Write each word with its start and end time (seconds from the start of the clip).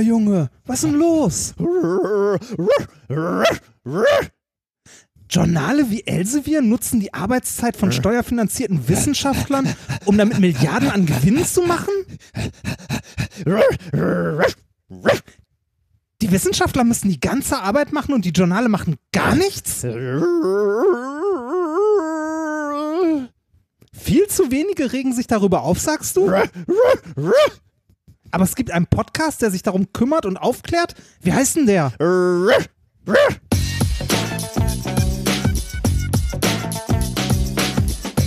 Braver 0.00 0.06
Junge, 0.06 0.50
was 0.66 0.82
ist 0.82 0.90
denn 0.90 0.98
los? 0.98 1.54
Journale 5.28 5.90
wie 5.90 6.06
Elsevier 6.06 6.62
nutzen 6.62 7.00
die 7.00 7.14
Arbeitszeit 7.14 7.76
von 7.76 7.92
steuerfinanzierten 7.92 8.88
Wissenschaftlern, 8.88 9.68
um 10.06 10.16
damit 10.18 10.38
Milliarden 10.40 10.90
an 10.90 11.06
Gewinn 11.06 11.44
zu 11.44 11.62
machen? 11.62 11.92
Die 16.22 16.32
Wissenschaftler 16.32 16.84
müssen 16.84 17.08
die 17.08 17.20
ganze 17.20 17.58
Arbeit 17.58 17.92
machen 17.92 18.14
und 18.14 18.24
die 18.24 18.30
Journale 18.30 18.68
machen 18.68 18.96
gar 19.12 19.34
nichts? 19.36 19.80
Viel 23.92 24.26
zu 24.28 24.50
wenige 24.50 24.92
regen 24.92 25.12
sich 25.12 25.26
darüber 25.26 25.62
auf, 25.62 25.78
sagst 25.78 26.16
du? 26.16 26.26
Aber 28.30 28.44
es 28.44 28.54
gibt 28.54 28.70
einen 28.70 28.86
Podcast, 28.86 29.42
der 29.42 29.50
sich 29.50 29.62
darum 29.62 29.92
kümmert 29.92 30.26
und 30.26 30.36
aufklärt. 30.36 30.94
Wie 31.20 31.32
heißt 31.32 31.56
denn 31.56 31.66
der? 31.66 31.92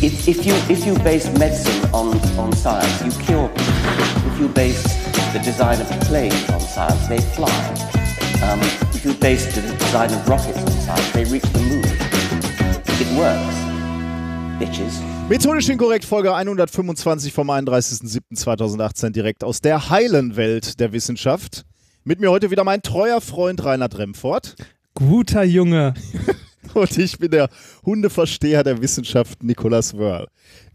If, 0.02 0.28
if 0.28 0.46
you 0.46 0.54
if 0.68 0.86
you 0.86 0.96
base 0.96 1.32
medicine 1.40 1.90
on, 1.94 2.20
on 2.38 2.52
science, 2.52 3.02
you 3.02 3.12
cure 3.24 3.48
people. 3.48 4.34
If 4.34 4.40
you 4.40 4.50
base 4.50 4.84
the 5.32 5.40
design 5.40 5.80
of 5.80 5.88
planes 6.02 6.50
on 6.50 6.60
science, 6.60 7.08
they 7.08 7.22
fly. 7.22 7.50
Um, 8.44 8.60
if 8.94 9.06
you 9.06 9.14
base 9.14 9.56
the 9.56 9.62
design 9.62 10.12
of 10.12 10.28
rockets 10.28 10.60
on 10.60 10.72
science, 10.72 11.12
they 11.12 11.24
reach 11.24 11.44
the 11.54 11.60
moon. 11.60 11.86
It 13.00 13.18
works, 13.18 13.56
bitches. 14.60 15.13
Methodisch 15.30 15.70
inkorrekt, 15.70 16.04
Folge 16.04 16.36
125 16.36 17.32
vom 17.32 17.50
31.07.2018, 17.50 19.12
direkt 19.12 19.44
aus 19.44 19.62
der 19.62 19.90
heilen 19.90 20.36
Welt 20.36 20.80
der 20.82 20.92
Wissenschaft. 20.92 21.66
Mit 22.04 22.20
mir 22.20 22.30
heute 22.30 22.52
wieder 22.52 22.66
mein 22.66 22.82
treuer 22.82 23.22
Freund 23.22 23.64
Reinhard 23.64 23.98
Remfort. 23.98 24.56
Guter 24.94 25.44
Junge. 25.44 25.94
Und 26.74 26.98
ich 26.98 27.18
bin 27.18 27.32
der 27.32 27.50
Hundeversteher 27.86 28.64
der 28.64 28.82
Wissenschaft 28.82 29.42
Nicolas 29.44 29.98
Wörl. 29.98 30.28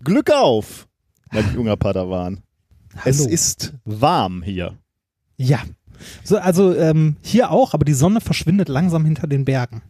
Glück 0.02 0.30
auf, 0.30 0.88
mein 1.30 1.54
junger 1.54 1.76
Padawan. 1.76 2.42
Es 3.04 3.20
Hallo. 3.20 3.30
ist 3.30 3.74
warm 3.84 4.42
hier. 4.42 4.78
Ja. 5.36 5.60
So, 6.24 6.38
also 6.38 6.74
ähm, 6.74 7.16
hier 7.20 7.50
auch, 7.50 7.74
aber 7.74 7.84
die 7.84 7.92
Sonne 7.92 8.20
verschwindet 8.20 8.68
langsam 8.68 9.04
hinter 9.04 9.26
den 9.26 9.44
Bergen. 9.44 9.82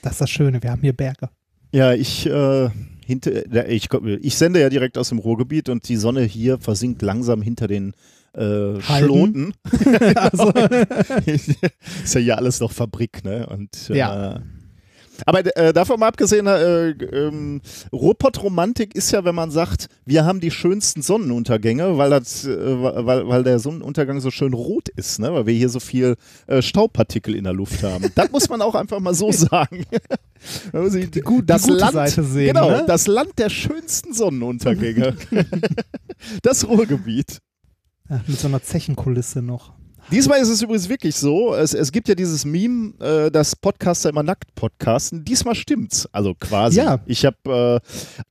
Das 0.00 0.12
ist 0.12 0.20
das 0.22 0.30
Schöne, 0.30 0.62
wir 0.62 0.70
haben 0.70 0.80
hier 0.80 0.96
Berge. 0.96 1.28
Ja, 1.72 1.92
ich, 1.92 2.26
äh, 2.26 2.70
hinter, 3.12 3.54
ja, 3.54 3.64
ich, 3.66 3.88
ich 4.20 4.36
sende 4.36 4.60
ja 4.60 4.68
direkt 4.68 4.98
aus 4.98 5.10
dem 5.10 5.18
Ruhrgebiet 5.18 5.68
und 5.68 5.88
die 5.88 5.96
Sonne 5.96 6.22
hier 6.22 6.58
versinkt 6.58 7.02
langsam 7.02 7.42
hinter 7.42 7.68
den 7.68 7.92
äh. 8.34 8.80
Schloten. 8.80 9.54
Also, 10.16 10.50
ist 12.04 12.14
ja 12.14 12.20
hier 12.20 12.38
alles 12.38 12.60
noch 12.60 12.72
Fabrik, 12.72 13.24
ne? 13.24 13.46
Und, 13.46 13.90
äh, 13.90 13.98
Ja. 13.98 14.42
Aber 15.26 15.56
äh, 15.56 15.72
davon 15.72 16.00
mal 16.00 16.08
abgesehen, 16.08 16.46
äh, 16.46 16.90
ähm, 16.90 17.60
Ruhrpott-Romantik 17.92 18.94
ist 18.94 19.10
ja, 19.12 19.24
wenn 19.24 19.34
man 19.34 19.50
sagt, 19.50 19.88
wir 20.04 20.24
haben 20.24 20.40
die 20.40 20.50
schönsten 20.50 21.02
Sonnenuntergänge, 21.02 21.98
weil, 21.98 22.10
das, 22.10 22.44
äh, 22.44 22.56
weil, 22.56 23.28
weil 23.28 23.44
der 23.44 23.58
Sonnenuntergang 23.58 24.20
so 24.20 24.30
schön 24.30 24.52
rot 24.54 24.88
ist, 24.88 25.18
ne? 25.18 25.32
weil 25.32 25.46
wir 25.46 25.54
hier 25.54 25.68
so 25.68 25.80
viel 25.80 26.16
äh, 26.46 26.62
Staubpartikel 26.62 27.34
in 27.34 27.44
der 27.44 27.52
Luft 27.52 27.82
haben. 27.82 28.10
Das 28.14 28.30
muss 28.30 28.48
man 28.48 28.62
auch 28.62 28.74
einfach 28.74 29.00
mal 29.00 29.14
so 29.14 29.30
sagen. 29.32 29.84
Die, 30.72 31.10
die 31.10 31.20
gute 31.20 31.52
Land, 31.72 31.92
Seite 31.92 32.24
sehen, 32.24 32.48
Genau, 32.54 32.70
ne? 32.70 32.84
das 32.86 33.06
Land 33.06 33.38
der 33.38 33.48
schönsten 33.50 34.12
Sonnenuntergänge. 34.12 35.16
das 36.42 36.66
Ruhrgebiet. 36.66 37.38
ja, 38.08 38.20
mit 38.26 38.38
so 38.38 38.48
einer 38.48 38.62
Zechenkulisse 38.62 39.42
noch. 39.42 39.72
Diesmal 40.12 40.40
ist 40.40 40.50
es 40.50 40.60
übrigens 40.60 40.90
wirklich 40.90 41.16
so, 41.16 41.54
es, 41.54 41.72
es 41.72 41.90
gibt 41.90 42.06
ja 42.06 42.14
dieses 42.14 42.44
Meme, 42.44 42.92
äh, 43.00 43.30
dass 43.30 43.56
Podcaster 43.56 44.10
immer 44.10 44.22
nackt 44.22 44.54
podcasten. 44.54 45.24
Diesmal 45.24 45.54
stimmt's, 45.54 46.06
also 46.12 46.34
quasi. 46.34 46.78
Ja. 46.78 47.00
Ich, 47.06 47.24
hab, 47.24 47.36
äh, 47.46 47.80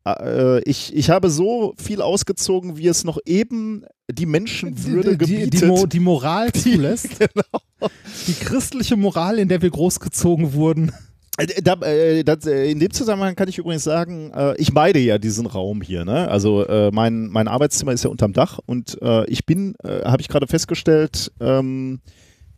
äh, 0.06 0.62
ich, 0.70 0.96
ich 0.96 1.10
habe 1.10 1.32
so 1.32 1.74
viel 1.78 2.04
ausgezogen, 2.04 2.78
wie 2.78 2.88
es 2.88 3.04
noch 3.04 3.18
eben 3.26 3.84
die 4.12 4.28
Menschenwürde 4.28 5.18
die, 5.18 5.26
die, 5.26 5.36
gebietet. 5.36 5.62
die, 5.62 5.66
Mo 5.66 5.88
die 5.88 6.00
Moral 6.00 6.52
zulässt. 6.54 7.10
genau. 7.20 7.90
Die 8.28 8.34
christliche 8.34 8.96
Moral, 8.96 9.40
in 9.40 9.48
der 9.48 9.64
wir 9.64 9.72
großgezogen 9.72 10.54
wurden. 10.54 10.92
Äh, 11.38 11.62
Da, 11.62 11.74
äh, 11.82 12.24
das, 12.24 12.46
äh, 12.46 12.70
in 12.72 12.80
dem 12.80 12.92
Zusammenhang 12.92 13.36
kann 13.36 13.48
ich 13.48 13.58
übrigens 13.58 13.84
sagen, 13.84 14.32
äh, 14.34 14.56
ich 14.58 14.74
meide 14.74 15.00
ja 15.00 15.18
diesen 15.18 15.46
Raum 15.46 15.82
hier. 15.82 16.06
Ne? 16.06 16.28
Also 16.30 16.66
äh, 16.68 16.92
mein, 16.92 17.28
mein 17.28 17.48
Arbeitszimmer 17.48 17.94
ist 17.94 18.04
ja 18.04 18.10
unterm 18.10 18.34
Dach 18.34 18.60
und 18.66 19.02
äh, 19.02 19.26
ich 19.26 19.46
bin, 19.46 19.76
äh, 19.84 20.04
habe 20.04 20.22
ich 20.22 20.28
gerade 20.28 20.48
festgestellt, 20.48 21.32
ähm, 21.40 22.02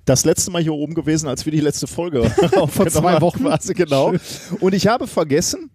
das 0.06 0.26
letzte 0.26 0.52
Mal 0.52 0.62
hier 0.62 0.74
oben 0.74 0.96
gewesen, 0.96 1.28
als 1.30 1.46
wir 1.46 1.52
die 1.52 1.62
letzte 1.62 1.88
Folge 1.88 2.24
Vor 2.68 2.88
zwei 2.88 3.22
Wochen. 3.22 3.44
Quasi, 3.44 3.74
genau. 3.74 4.14
Und 4.60 4.74
ich 4.74 4.88
habe 4.88 5.08
vergessen, 5.08 5.70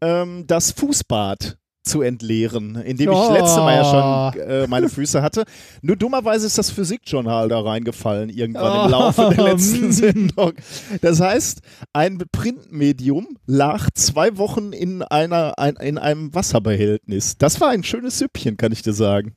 ähm, 0.00 0.44
das 0.46 0.70
Fußbad 0.72 1.58
zu 1.88 2.02
entleeren, 2.02 2.76
in 2.76 2.96
dem 2.96 3.10
ich 3.10 3.16
Oh. 3.16 3.32
letzte 3.32 3.60
Mal 3.60 3.74
ja 3.76 4.32
schon 4.34 4.40
äh, 4.42 4.66
meine 4.68 4.88
Füße 4.88 5.22
hatte. 5.22 5.44
Nur 5.82 5.96
dummerweise 5.96 6.46
ist 6.46 6.58
das 6.58 6.70
Physikjournal 6.70 7.48
da 7.48 7.60
reingefallen 7.60 8.28
irgendwann 8.28 8.84
im 8.86 8.90
Laufe 8.92 9.32
der 9.34 9.38
Oh, 9.44 9.46
letzten. 9.48 9.90
Sendung. 9.92 10.52
Das 11.00 11.20
heißt, 11.20 11.60
ein 11.92 12.18
Printmedium 12.30 13.26
lag 13.46 13.88
zwei 13.94 14.36
Wochen 14.38 14.72
in, 14.72 15.02
einer, 15.02 15.58
ein, 15.58 15.76
in 15.76 15.98
einem 15.98 16.34
Wasserbehältnis. 16.34 17.38
Das 17.38 17.60
war 17.60 17.70
ein 17.70 17.82
schönes 17.84 18.18
Süppchen, 18.18 18.56
kann 18.56 18.72
ich 18.72 18.82
dir 18.82 18.92
sagen. 18.92 19.34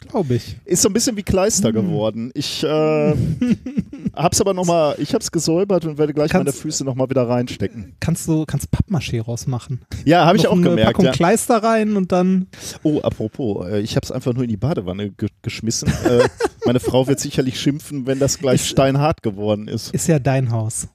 Glaube 0.00 0.34
ich. 0.34 0.56
Ist 0.64 0.82
so 0.82 0.88
ein 0.88 0.92
bisschen 0.92 1.16
wie 1.16 1.22
Kleister 1.22 1.70
Mm. 1.70 1.74
geworden. 1.74 2.30
Ich 2.34 2.62
äh, 2.62 2.66
hab's 4.14 4.40
aber 4.40 4.52
nochmal, 4.52 4.96
ich 4.98 5.14
hab's 5.14 5.30
gesäubert 5.32 5.84
und 5.86 5.96
werde 5.98 6.12
gleich 6.12 6.30
Kannst- 6.30 6.46
meine 6.46 6.52
Füße 6.52 6.84
nochmal 6.84 7.08
wieder 7.08 7.26
reinstecken. 7.28 7.96
Kannst 8.00 8.28
du 8.28 8.44
kannst 8.44 8.68
Pappmaché 8.70 9.22
rausmachen. 9.22 9.80
Ja, 10.04 10.26
habe 10.26 10.36
ich 10.36 10.46
auch 10.46 10.52
eine 10.52 10.62
gemerkt. 10.62 10.86
Packung 10.88 11.04
Ja. 11.06 11.12
Kleister 11.12 11.62
rein 11.62 11.96
und 11.96 12.12
dann. 12.12 12.48
Oh, 12.82 13.00
apropos, 13.00 13.66
äh, 13.68 13.80
ich 13.80 13.96
habe 13.96 14.04
es 14.04 14.12
einfach 14.12 14.34
nur 14.34 14.42
in 14.44 14.50
die 14.50 14.56
Badewanne 14.58 15.10
ge 15.10 15.28
geschmissen. 15.42 15.88
äh, 16.04 16.28
meine 16.66 16.80
Frau 16.80 17.06
wird 17.06 17.20
sicherlich 17.20 17.58
schimpfen, 17.58 18.06
wenn 18.06 18.18
das 18.18 18.38
gleich 18.38 18.66
steinhart 18.68 19.22
geworden 19.22 19.68
ist. 19.68 19.94
Ist 19.94 20.08
ja 20.08 20.18
dein 20.18 20.50
Haus. 20.50 20.88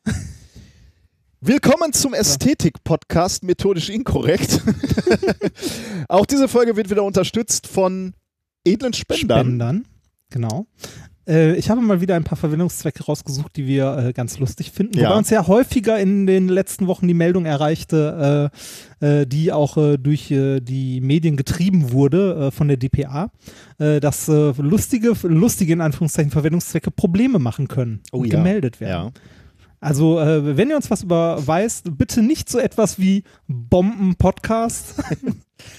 Willkommen 1.41 1.93
zum 1.93 2.13
Ästhetik-Podcast 2.13 3.43
Methodisch 3.43 3.89
Inkorrekt. 3.89 4.61
Auch 6.09 6.25
diese 6.25 6.47
Folge 6.49 6.75
wird 6.75 6.89
wieder 6.89 7.03
unterstützt 7.03 7.65
von 7.65 8.13
edlen 8.65 8.93
Spendern. 8.93 9.45
Spendern. 9.45 9.85
Genau. 10.29 10.67
Äh, 11.29 11.55
ich 11.55 11.69
habe 11.69 11.81
mal 11.81 12.01
wieder 12.01 12.15
ein 12.15 12.23
paar 12.23 12.37
Verwendungszwecke 12.37 13.03
rausgesucht, 13.03 13.55
die 13.55 13.67
wir 13.67 13.97
äh, 13.97 14.13
ganz 14.13 14.39
lustig 14.39 14.71
finden. 14.71 14.97
Ja. 14.97 15.09
Wobei 15.09 15.17
uns 15.19 15.29
ja 15.29 15.47
häufiger 15.47 15.99
in 15.99 16.25
den 16.25 16.49
letzten 16.49 16.87
Wochen 16.87 17.07
die 17.07 17.13
Meldung 17.13 17.45
erreichte, 17.45 18.51
äh, 19.01 19.21
äh, 19.21 19.27
die 19.27 19.51
auch 19.51 19.77
äh, 19.77 19.97
durch 19.97 20.27
die 20.29 21.01
Medien 21.01 21.37
getrieben 21.37 21.91
wurde 21.91 22.51
von 22.51 22.67
der 22.67 22.77
DPA, 22.77 23.31
dass 23.77 24.27
lustige, 24.27 25.13
lustige 25.23 25.73
in 25.73 25.81
Anführungszeichen 25.81 26.31
Verwendungszwecke 26.31 26.91
Probleme 26.91 27.39
machen 27.39 27.67
können 27.67 28.01
Oh 28.11 28.19
und 28.19 28.27
ja. 28.27 28.37
gemeldet 28.37 28.79
werden. 28.79 29.11
Ja. 29.15 29.21
Also, 29.81 30.19
äh, 30.19 30.57
wenn 30.57 30.69
ihr 30.69 30.75
uns 30.75 30.91
was 30.91 31.03
überweist, 31.03 31.97
bitte 31.97 32.21
nicht 32.21 32.49
so 32.49 32.59
etwas 32.59 32.99
wie 32.99 33.23
Bomben-Podcast. 33.47 34.95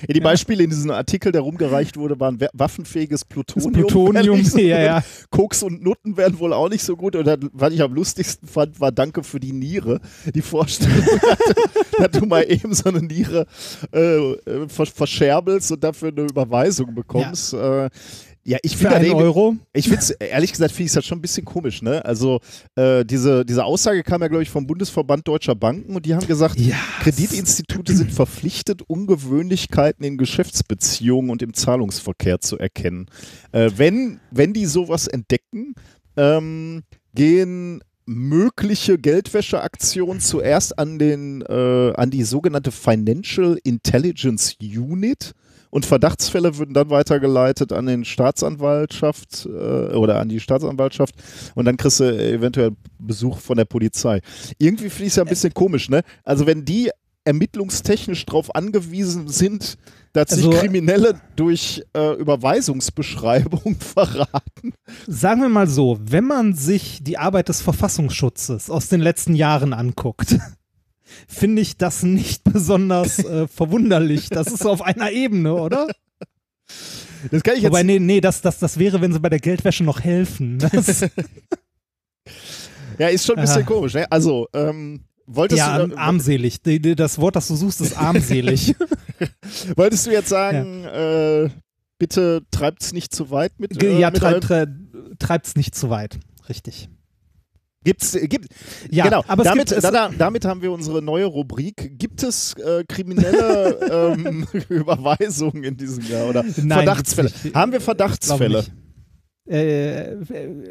Ja, 0.07 0.13
die 0.13 0.21
Beispiele 0.21 0.63
in 0.63 0.69
diesem 0.69 0.91
Artikel, 0.91 1.33
der 1.33 1.41
rumgereicht 1.41 1.97
wurde, 1.97 2.21
waren 2.21 2.39
wa- 2.39 2.51
waffenfähiges 2.53 3.25
Plutonium. 3.25 3.73
Plutonium, 3.73 4.37
Nicht 4.37 4.51
so 4.51 4.59
ja, 4.59 4.79
ja. 4.79 5.05
Koks 5.31 5.63
und 5.63 5.83
Nutten 5.83 6.19
wären 6.19 6.39
wohl 6.39 6.53
auch 6.53 6.69
nicht 6.69 6.83
so 6.85 6.99
gut. 6.99 7.17
Und 7.17 7.27
dann, 7.27 7.49
was 7.55 7.73
ich 7.73 7.81
am 7.81 7.95
lustigsten 7.95 8.47
fand, 8.47 8.79
war 8.79 8.93
Danke 8.93 9.23
für 9.23 9.41
die 9.41 9.53
Niere. 9.55 10.03
Die 10.35 10.43
Vorstellung, 10.43 11.03
dass 11.99 12.11
du 12.11 12.27
mal 12.27 12.43
eben 12.43 12.75
so 12.75 12.91
eine 12.91 13.01
Niere 13.01 13.47
äh, 13.95 14.33
äh, 14.33 14.69
vers 14.69 14.91
verscherbelst 14.91 15.73
und 15.73 15.83
dafür 15.83 16.09
eine 16.11 16.23
Überweisung 16.27 16.95
bekommst. 16.95 17.55
Ja, 17.55 17.87
äh, 17.87 17.91
ja 18.45 18.59
ich 18.63 18.77
finde 18.77 18.97
einen 18.97 19.13
Euro. 19.13 19.57
Ich 19.73 19.85
finde 19.85 20.01
es, 20.01 20.11
ehrlich 20.11 20.53
gesagt, 20.53 20.73
finde 20.73 20.87
ich 20.87 20.93
das 20.93 21.05
schon 21.05 21.19
ein 21.19 21.23
bisschen 21.23 21.45
komisch, 21.45 21.83
ne? 21.83 22.05
Also, 22.05 22.41
äh, 22.77 23.05
diese, 23.05 23.45
diese 23.45 23.65
Aussage 23.65 24.03
kam 24.03 24.23
ja, 24.23 24.29
glaube 24.29 24.43
ich, 24.43 24.51
vom 24.51 24.67
Bundesverband 24.67 25.27
Deutscher 25.27 25.55
Banken 25.55 25.95
und 25.95 26.07
die 26.07 26.15
haben 26.15 26.27
gesagt, 26.27 26.59
Ja. 26.59 26.77
Kreditinstitute 27.01 27.95
sind 27.95 28.13
verpflichtet, 28.13 28.83
Ungewöhnlichkeiten 28.83 30.05
in 30.05 30.17
Geschäftsbeziehungen 30.19 31.31
und 31.31 31.43
im 31.43 31.55
Zahlungsverkehr 31.55 32.41
zu 32.41 32.59
erkennen. 32.59 33.07
Äh, 33.53 33.71
wenn, 33.77 34.21
wenn 34.31 34.53
die 34.53 34.67
sowas 34.67 35.07
entdecken, 35.07 35.75
ähm, 36.17 36.83
gehen 37.15 37.83
mögliche 38.07 38.99
Geldwäscheaktionen 38.99 40.21
zuerst 40.21 40.79
an, 40.79 40.99
den, 40.99 41.43
äh, 41.43 41.93
an 41.95 42.11
die 42.11 42.25
sogenannte 42.25 42.73
Financial 42.73 43.57
Intelligence 43.63 44.57
Unit 44.61 45.33
und 45.71 45.87
Verdachtsfälle 45.87 46.59
würden 46.59 46.75
dann 46.75 46.91
weitergeleitet 46.91 47.73
an 47.73 47.87
den 47.87 48.05
Staatsanwaltschaft 48.05 49.47
äh, 49.47 49.95
oder 49.95 50.19
an 50.21 50.29
die 50.29 50.41
Staatsanwaltschaft 50.41 51.15
und 51.55 51.65
dann 51.65 51.77
kriegst 51.77 52.01
du 52.01 52.05
eventuell 52.05 52.73
Besuch 52.99 53.39
von 53.39 53.57
der 53.57 53.65
Polizei. 53.65 54.21
Irgendwie 54.59 54.91
finde 54.91 55.05
ich 55.07 55.11
es 55.13 55.17
ja 55.17 55.23
ein 55.25 55.29
bisschen 55.29 55.55
komisch, 55.55 55.89
ne? 55.89 56.03
Also 56.25 56.47
wenn 56.47 56.65
die 56.65 56.91
ermittlungstechnisch 57.25 58.25
darauf 58.27 58.55
angewiesen 58.55 59.29
sind, 59.29 59.77
dass 60.13 60.33
Also- 60.33 60.51
sich 60.51 60.61
Kriminelle 60.61 61.21
durch 61.37 61.83
äh, 61.95 62.15
Überweisungsbeschreibung 62.15 63.77
verraten. 63.79 64.73
Sagen 65.07 65.43
wir 65.43 65.49
mal 65.49 65.69
so, 65.69 65.99
wenn 66.01 66.25
man 66.25 66.55
sich 66.55 67.01
die 67.03 67.19
Arbeit 67.19 67.49
des 67.49 67.61
Verfassungsschutzes 67.61 68.71
aus 68.71 68.89
den 68.89 69.01
letzten 69.01 69.35
Jahren 69.35 69.73
anguckt, 69.73 70.37
finde 71.29 71.63
ich 71.63 71.77
das 71.77 72.03
nicht 72.03 72.45
besonders 72.53 73.19
äh, 73.21 73.47
verwunderlich. 73.49 74.29
Das 74.29 74.49
ist 74.49 74.63
so 74.63 74.71
auf 74.71 74.83
einer 74.83 75.11
Ebene, 75.11 75.55
oder? 75.55 75.89
Das 77.31 77.43
kann 77.43 77.57
ich 77.57 77.63
jetzt. 77.63 77.71
Wobei, 77.73 77.83
nee, 77.83 77.99
nee, 77.99 78.21
das, 78.21 78.41
das, 78.41 78.59
das 78.59 78.79
wäre, 78.79 79.01
wenn 79.01 79.13
sie 79.13 79.21
bei 79.21 79.29
der 79.29 79.41
Geldwäsche 79.41 79.85
noch 79.85 80.01
helfen. 80.01 80.59
Ja, 82.99 83.09
ist 83.09 83.25
schon 83.25 83.37
ein 83.37 83.43
bisschen 83.43 83.63
Aha. 83.63 83.67
komisch. 83.67 83.95
Ne? 83.95 84.11
Also, 84.13 84.47
ähm, 84.53 85.01
wolltest, 85.27 85.59
ja, 85.59 85.87
du, 85.87 85.95
äh, 85.95 85.97
armselig. 85.97 86.61
Das 86.63 87.19
Wort, 87.19 87.35
das 87.35 87.49
du 87.49 87.57
suchst, 87.57 87.81
ist 87.81 87.97
armselig. 87.97 88.75
wolltest 89.77 90.07
du 90.07 90.11
jetzt 90.11 90.29
sagen, 90.29 90.85
äh, 90.85 91.49
bitte 91.99 92.43
treibt's 92.51 92.93
nicht 92.93 93.15
zu 93.15 93.31
weit 93.31 93.59
mit? 93.59 93.83
Äh, 93.83 93.99
ja, 93.99 94.11
mit 94.11 94.21
treib, 94.21 94.33
eurem- 94.35 94.41
treib, 94.43 94.69
treibt's 95.19 95.57
nicht 95.57 95.75
zu 95.75 95.89
weit. 95.89 96.19
Richtig. 96.51 96.91
Gibt's, 97.83 98.15
äh, 98.15 98.29
gibt, 98.29 98.49
Ja, 98.91 99.05
genau, 99.05 99.25
aber 99.27 99.43
es 99.43 99.49
damit, 99.49 99.69
gibt, 99.71 99.83
da, 99.83 99.91
da, 99.91 100.11
damit 100.11 100.45
haben 100.45 100.61
wir 100.61 100.71
unsere 100.71 101.01
neue 101.01 101.25
Rubrik. 101.25 101.99
Gibt 101.99 102.23
es 102.23 102.53
äh, 102.55 102.85
kriminelle 102.87 104.15
ähm, 104.19 104.47
Überweisungen 104.69 105.65
in 105.65 105.77
diesem 105.79 106.05
Jahr 106.07 106.29
oder 106.29 106.43
Nein, 106.43 106.85
Verdachtsfälle? 106.85 107.31
nicht. 107.43 107.55
Haben 107.55 107.73
wir 107.73 107.81
Verdachtsfälle? 107.81 108.59
nicht. 108.59 108.73
Äh, 109.51 110.17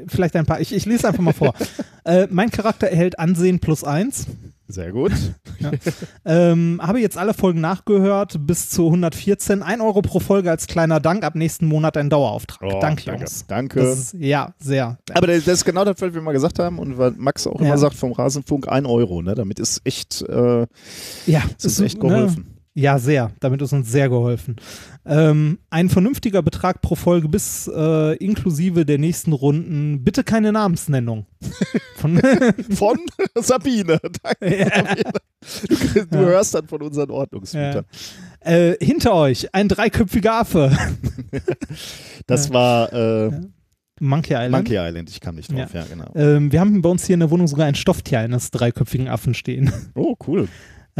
vielleicht 0.07 0.35
ein 0.35 0.45
paar. 0.45 0.61
Ich, 0.61 0.71
ich 0.71 0.85
lese 0.85 1.07
einfach 1.07 1.23
mal 1.23 1.33
vor. 1.33 1.53
äh, 2.05 2.27
mein 2.29 2.51
Charakter 2.51 2.87
erhält 2.87 3.17
Ansehen 3.17 3.59
plus 3.59 3.83
eins. 3.83 4.27
Sehr 4.71 4.91
gut. 4.91 5.11
Ähm, 6.25 6.79
habe 6.81 6.99
jetzt 6.99 7.17
alle 7.17 7.33
Folgen 7.33 7.59
nachgehört, 7.59 8.35
bis 8.45 8.69
zu 8.69 8.85
114. 8.85 9.63
1 9.63 9.81
Euro 9.81 10.01
pro 10.01 10.19
Folge 10.19 10.49
als 10.51 10.67
kleiner 10.67 10.99
Dank. 10.99 11.23
Ab 11.23 11.33
nächsten 11.35 11.65
Monat 11.65 11.97
ein 11.97 12.09
Dauerauftrag. 12.09 12.61
Oh, 12.61 12.79
danke, 12.79 13.05
danke. 13.05 13.21
Jungs. 13.21 13.45
Danke. 13.47 13.79
Ist, 13.81 14.13
ja, 14.13 14.53
sehr. 14.59 14.97
Aber 15.13 15.27
das 15.27 15.47
ist 15.47 15.65
genau 15.65 15.83
das, 15.85 15.99
was 15.99 16.13
wir 16.13 16.21
mal 16.21 16.33
gesagt 16.33 16.59
haben 16.59 16.77
und 16.77 16.97
was 16.97 17.13
Max 17.17 17.47
auch 17.47 17.59
immer 17.59 17.69
Ja. 17.69 17.77
sagt 17.77 17.95
vom 17.95 18.11
Rasenfunk, 18.11 18.67
ein 18.69 18.85
Euro. 18.85 19.21
Ne? 19.21 19.33
Damit 19.35 19.59
ist 19.59 19.81
echt, 19.85 20.21
äh, 20.21 20.67
ja, 21.25 21.41
ist 21.57 21.65
es- 21.65 21.79
echt 21.79 22.01
ne, 22.03 22.09
geholfen. 22.09 22.55
Ja, 22.75 22.99
sehr. 22.99 23.31
Damit 23.39 23.61
ist 23.61 23.73
uns 23.73 23.91
sehr 23.91 24.07
geholfen. 24.07 24.55
Ähm, 25.05 25.59
ein 25.69 25.89
vernünftiger 25.89 26.41
Betrag 26.43 26.81
pro 26.81 26.95
Folge 26.95 27.29
bis 27.29 27.67
äh, 27.73 28.15
inklusive 28.17 28.85
der 28.85 28.97
nächsten 28.97 29.33
Runden. 29.33 30.03
Bitte 30.03 30.23
keine 30.23 30.51
Namensnennung. 30.51 31.25
Von, 31.95 32.19
Von 32.75 32.99
Sabine. 33.35 33.99
Danke. 34.23 35.03
Du, 35.67 36.05
du 36.05 36.17
Ja. 36.17 36.19
hörst 36.25 36.53
dann 36.53 36.67
von 36.67 36.81
unseren 36.81 37.09
Ordnungshütern. 37.11 37.85
äh, 38.41 38.73
hinter 38.83 39.13
euch 39.15 39.53
ein 39.55 39.67
dreiköpfiger 39.69 40.33
Affe. 40.41 40.71
Das 42.27 42.51
war 42.53 42.91
äh, 42.93 43.31
Monkey 43.99 44.33
Island. 44.33 44.51
Monkey 44.51 44.75
Island. 44.77 45.09
Ich 45.09 45.19
kam 45.19 45.35
nicht 45.35 45.51
drauf. 45.51 45.73
Ja, 45.73 45.83
genau. 45.89 46.11
Ähm, 46.15 46.51
wir 46.51 46.59
haben 46.59 46.81
bei 46.81 46.89
uns 46.89 47.05
hier 47.05 47.15
in 47.15 47.21
der 47.21 47.31
Wohnung 47.31 47.47
sogar 47.47 47.65
ein 47.65 47.75
Stofftier 47.75 48.19
eines 48.19 48.51
dreiköpfigen 48.51 49.07
Affen 49.07 49.33
stehen. 49.33 49.71
Oh, 49.95 50.15
cool. 50.27 50.47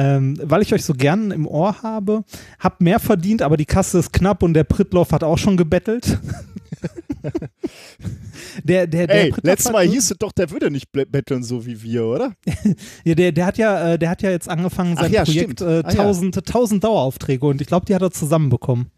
Ähm, 0.01 0.39
weil 0.41 0.61
ich 0.61 0.73
euch 0.73 0.85
so 0.85 0.93
gern 0.93 1.31
im 1.31 1.45
Ohr 1.45 1.83
habe, 1.83 2.23
hab 2.57 2.79
mehr 2.79 2.99
verdient, 2.99 3.41
aber 3.41 3.57
die 3.57 3.65
Kasse 3.65 3.99
ist 3.99 4.13
knapp 4.13 4.43
und 4.43 4.53
der 4.53 4.63
Prittloff 4.63 5.11
hat 5.11 5.25
auch 5.25 5.37
schon 5.37 5.57
gebettelt. 5.57 6.17
der, 8.63 8.87
der, 8.87 9.07
der 9.07 9.23
Ey, 9.25 9.33
letztes 9.43 9.73
Mal 9.73 9.85
hieß 9.85 10.11
es 10.11 10.17
doch, 10.17 10.31
der 10.31 10.51
würde 10.51 10.71
nicht 10.71 10.89
betteln 10.93 11.43
so 11.43 11.65
wie 11.65 11.83
wir, 11.83 12.05
oder? 12.05 12.31
Ja, 13.03 13.13
der, 13.13 13.33
der, 13.33 13.45
hat 13.45 13.57
ja, 13.57 13.93
äh, 13.93 13.99
der 13.99 14.09
hat 14.09 14.21
ja 14.21 14.29
jetzt 14.29 14.47
angefangen, 14.47 14.95
sein 14.95 15.11
ja, 15.11 15.25
Projekt 15.25 15.59
äh, 15.59 15.83
Ah 15.83 15.91
ja. 15.91 15.99
1000, 15.99 16.37
1000 16.37 16.81
Daueraufträge 16.81 17.45
und 17.45 17.59
ich 17.59 17.67
glaube, 17.67 17.85
die 17.85 17.93
hat 17.93 18.01
er 18.01 18.11
zusammenbekommen. 18.11 18.91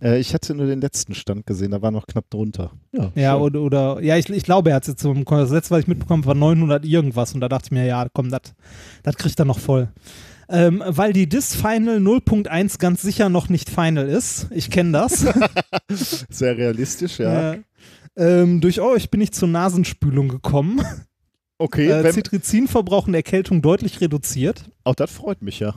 Äh, 0.00 0.20
ich 0.20 0.32
hatte 0.32 0.54
nur 0.54 0.64
den 0.64 0.80
letzten 0.80 1.14
Stand 1.14 1.46
gesehen, 1.46 1.72
da 1.72 1.82
war 1.82 1.90
noch 1.90 2.06
knapp 2.06 2.30
drunter. 2.30 2.70
Ja, 2.92 3.12
Ja, 3.14 3.36
oder, 3.36 3.60
oder 3.60 4.00
ja, 4.00 4.16
ich, 4.16 4.30
ich 4.30 4.44
glaube, 4.44 4.70
er 4.70 4.76
hat 4.76 4.84
es 4.84 4.88
jetzt. 4.88 5.04
Das 5.04 5.50
letzte, 5.50 5.74
was 5.74 5.80
ich 5.80 5.86
mitbekommen 5.86 6.22
habe, 6.22 6.28
war 6.28 6.34
900 6.34 6.86
irgendwas 6.86 7.34
und 7.34 7.42
da 7.42 7.50
dachte 7.50 7.66
ich 7.66 7.72
mir, 7.72 7.84
ja, 7.84 8.06
komm, 8.10 8.30
das 8.30 9.16
kriegt 9.16 9.38
er 9.38 9.44
noch 9.44 9.58
voll. 9.58 9.90
Ähm, 10.48 10.82
weil 10.86 11.12
die 11.12 11.28
Dis 11.28 11.54
Final 11.56 11.98
0.1 11.98 12.78
ganz 12.78 13.02
sicher 13.02 13.28
noch 13.28 13.48
nicht 13.48 13.68
Final 13.68 14.08
ist. 14.08 14.46
Ich 14.50 14.70
kenne 14.70 14.92
das. 14.92 15.26
Sehr 16.30 16.56
realistisch, 16.56 17.18
ja. 17.18 17.54
Äh, 17.54 17.62
ähm, 18.16 18.60
durch 18.60 18.80
euch 18.80 19.10
bin 19.10 19.20
ich 19.20 19.32
zur 19.32 19.48
Nasenspülung 19.48 20.28
gekommen. 20.28 20.80
Okay, 21.58 21.88
Äh, 21.88 22.12
Citrizinverbrauch 22.12 23.06
und 23.08 23.14
Erkältung 23.14 23.62
deutlich 23.62 24.00
reduziert. 24.00 24.64
auch 24.84 24.94
das 24.94 25.10
freut 25.10 25.42
mich 25.42 25.58
ja. 25.60 25.74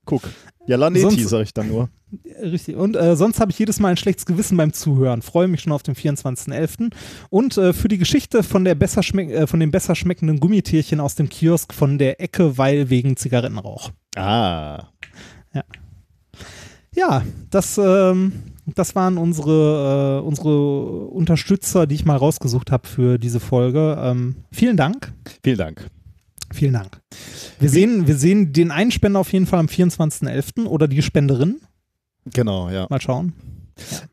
Ja. 0.00 0.06
Guck. 0.06 0.22
Ja, 0.66 0.76
Laneti, 0.76 1.02
Sonst- 1.02 1.28
sag 1.28 1.42
ich 1.42 1.54
dann 1.54 1.68
nur. 1.68 1.88
Richtig. 2.42 2.74
Und 2.76 2.96
äh, 2.96 3.14
sonst 3.16 3.38
habe 3.40 3.52
ich 3.52 3.58
jedes 3.58 3.78
Mal 3.78 3.88
ein 3.88 3.96
schlechtes 3.96 4.26
Gewissen 4.26 4.56
beim 4.56 4.72
Zuhören. 4.72 5.22
Freue 5.22 5.46
mich 5.46 5.60
schon 5.60 5.72
auf 5.72 5.82
den 5.82 5.94
24.11. 5.94 6.92
Und 7.28 7.56
äh, 7.56 7.72
für 7.72 7.86
die 7.88 7.98
Geschichte 7.98 8.42
von, 8.42 8.64
der 8.64 8.74
besser 8.74 9.02
äh, 9.16 9.46
von 9.46 9.60
dem 9.60 9.70
besser 9.70 9.94
schmeckenden 9.94 10.40
Gummitierchen 10.40 10.98
aus 11.00 11.14
dem 11.14 11.28
Kiosk 11.28 11.72
von 11.72 11.98
der 11.98 12.20
Ecke, 12.20 12.58
weil 12.58 12.90
wegen 12.90 13.16
Zigarettenrauch. 13.16 13.90
Ah. 14.16 14.88
Ja, 16.94 17.22
das, 17.50 17.78
ähm, 17.78 18.32
das 18.66 18.96
waren 18.96 19.16
unsere, 19.18 20.18
äh, 20.20 20.26
unsere 20.26 21.06
Unterstützer, 21.06 21.86
die 21.86 21.94
ich 21.94 22.04
mal 22.04 22.16
rausgesucht 22.16 22.72
habe 22.72 22.88
für 22.88 23.18
diese 23.18 23.38
Folge. 23.40 23.96
Ähm, 24.00 24.36
vielen 24.50 24.76
Dank. 24.76 25.12
Vielen 25.44 25.58
Dank. 25.58 25.86
Vielen 26.52 26.72
Dank. 26.74 27.00
Wir 27.58 27.68
sehen, 27.68 28.06
wir 28.06 28.16
sehen 28.16 28.52
den 28.52 28.70
einen 28.70 28.90
Spender 28.90 29.20
auf 29.20 29.32
jeden 29.32 29.46
Fall 29.46 29.60
am 29.60 29.66
24.11. 29.66 30.66
oder 30.66 30.88
die 30.88 31.02
Spenderin. 31.02 31.60
Genau, 32.34 32.68
ja. 32.70 32.86
Mal 32.90 33.00
schauen. 33.00 33.32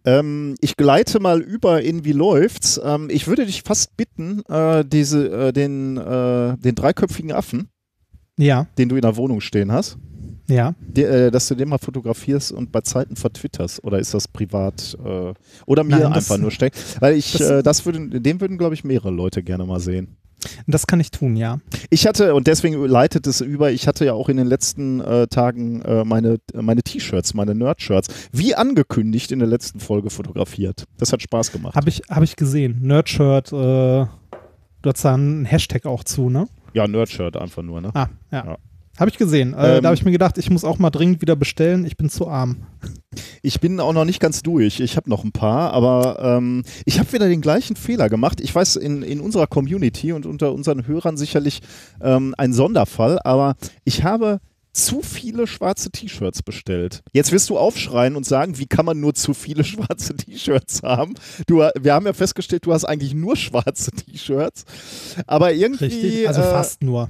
Ähm, 0.05 0.55
ich 0.61 0.77
gleite 0.77 1.19
mal 1.19 1.41
über 1.41 1.81
in 1.81 2.05
wie 2.05 2.13
läuft's. 2.13 2.79
Ähm, 2.83 3.09
ich 3.11 3.27
würde 3.27 3.45
dich 3.45 3.63
fast 3.63 3.97
bitten, 3.97 4.43
äh, 4.49 4.85
diese, 4.85 5.29
äh, 5.47 5.51
den, 5.53 5.97
äh, 5.97 6.57
den 6.57 6.75
dreiköpfigen 6.75 7.31
Affen, 7.33 7.67
Ja, 8.37 8.67
den 8.77 8.87
du 8.87 8.95
in 8.95 9.01
der 9.01 9.17
Wohnung 9.17 9.41
stehen 9.41 9.71
hast, 9.73 9.97
ja. 10.47 10.73
die, 10.79 11.03
äh, 11.03 11.31
dass 11.31 11.47
du 11.49 11.55
den 11.55 11.67
mal 11.67 11.79
fotografierst 11.79 12.53
und 12.53 12.71
bei 12.71 12.79
Zeiten 12.81 13.17
vertwitterst. 13.17 13.83
Oder 13.83 13.99
ist 13.99 14.13
das 14.13 14.27
privat? 14.29 14.95
Äh, 15.03 15.33
oder 15.65 15.83
mir 15.83 15.97
Nein, 15.97 16.13
das- 16.13 16.29
einfach 16.31 16.37
nur 16.37 16.51
stecken? 16.51 16.77
Weil 17.01 17.15
ich, 17.15 17.33
das- 17.33 17.41
äh, 17.41 17.63
das 17.63 17.85
würden, 17.85 18.23
den 18.23 18.39
würden, 18.39 18.57
glaube 18.57 18.73
ich, 18.75 18.83
mehrere 18.85 19.11
Leute 19.11 19.43
gerne 19.43 19.65
mal 19.65 19.81
sehen. 19.81 20.15
Das 20.67 20.87
kann 20.87 20.99
ich 20.99 21.11
tun, 21.11 21.35
ja. 21.35 21.59
Ich 21.89 22.07
hatte, 22.07 22.35
und 22.35 22.47
deswegen 22.47 22.83
leitet 22.85 23.27
es 23.27 23.41
über, 23.41 23.71
ich 23.71 23.87
hatte 23.87 24.05
ja 24.05 24.13
auch 24.13 24.29
in 24.29 24.37
den 24.37 24.47
letzten 24.47 24.99
äh, 25.01 25.27
Tagen 25.27 25.81
äh, 25.81 26.03
meine, 26.03 26.37
meine 26.53 26.83
T-Shirts, 26.83 27.33
meine 27.33 27.55
Nerd-Shirts, 27.55 28.29
wie 28.31 28.55
angekündigt 28.55 29.31
in 29.31 29.39
der 29.39 29.47
letzten 29.47 29.79
Folge 29.79 30.09
fotografiert. 30.09 30.85
Das 30.97 31.11
hat 31.11 31.21
Spaß 31.21 31.51
gemacht. 31.51 31.75
Habe 31.75 31.89
ich, 31.89 32.01
hab 32.09 32.23
ich 32.23 32.35
gesehen. 32.35 32.79
Nerdshirt, 32.81 33.51
äh, 33.51 33.55
du 33.55 34.09
hast 34.85 35.03
da 35.03 35.13
einen 35.13 35.45
Hashtag 35.45 35.85
auch 35.85 36.03
zu, 36.03 36.29
ne? 36.29 36.47
ja, 36.73 36.87
Nerd-Shirt 36.87 37.35
einfach 37.37 37.63
nur, 37.63 37.81
ne? 37.81 37.91
Ah, 37.93 38.07
ja. 38.31 38.45
Ja. 38.45 38.57
Habe 38.97 39.09
ich 39.09 39.17
gesehen. 39.17 39.53
Äh, 39.53 39.77
Ähm, 39.77 39.83
da 39.83 39.89
habe 39.89 39.95
ich 39.95 40.03
mir 40.05 40.11
gedacht, 40.11 40.37
ich 40.37 40.49
muss 40.49 40.63
auch 40.63 40.79
mal 40.79 40.89
dringend 40.89 41.21
wieder 41.21 41.35
bestellen. 41.35 41.85
Ich 41.85 41.97
bin 41.97 42.09
zu 42.09 42.27
arm. 42.27 42.57
Ich 43.41 43.59
bin 43.59 43.79
auch 43.79 43.93
noch 43.93 44.05
nicht 44.05 44.19
ganz 44.19 44.43
durch. 44.43 44.79
Ich 44.79 44.97
habe 44.97 45.09
noch 45.09 45.23
ein 45.23 45.31
paar, 45.31 45.71
aber 45.73 46.19
ähm, 46.21 46.63
ich 46.85 46.99
habe 46.99 47.11
wieder 47.13 47.27
den 47.27 47.41
gleichen 47.41 47.75
Fehler 47.75 48.09
gemacht. 48.09 48.41
Ich 48.41 48.53
weiß, 48.53 48.75
in, 48.75 49.01
in 49.03 49.21
unserer 49.21 49.47
Community 49.47 50.13
und 50.13 50.25
unter 50.25 50.51
unseren 50.53 50.87
Hörern 50.87 51.17
sicherlich 51.17 51.61
ähm, 52.01 52.35
ein 52.37 52.53
Sonderfall, 52.53 53.19
aber 53.23 53.55
ich 53.83 54.03
habe 54.03 54.39
zu 54.73 55.01
viele 55.01 55.47
schwarze 55.47 55.89
T-Shirts 55.89 56.43
bestellt. 56.43 57.01
Jetzt 57.11 57.31
wirst 57.31 57.49
du 57.49 57.57
aufschreien 57.57 58.15
und 58.15 58.25
sagen, 58.27 58.59
wie 58.59 58.67
kann 58.67 58.85
man 58.85 58.99
nur 58.99 59.15
zu 59.15 59.33
viele 59.33 59.63
schwarze 59.63 60.15
T-Shirts 60.15 60.83
haben? 60.83 61.15
Du, 61.47 61.57
wir 61.79 61.93
haben 61.93 62.05
ja 62.05 62.13
festgestellt, 62.13 62.65
du 62.65 62.73
hast 62.73 62.85
eigentlich 62.85 63.13
nur 63.15 63.35
schwarze 63.35 63.91
T-Shirts, 63.91 64.65
aber 65.25 65.53
irgendwie 65.53 65.85
Richtig? 65.85 66.27
Also 66.27 66.41
äh, 66.41 66.51
fast 66.51 66.83
nur. 66.83 67.09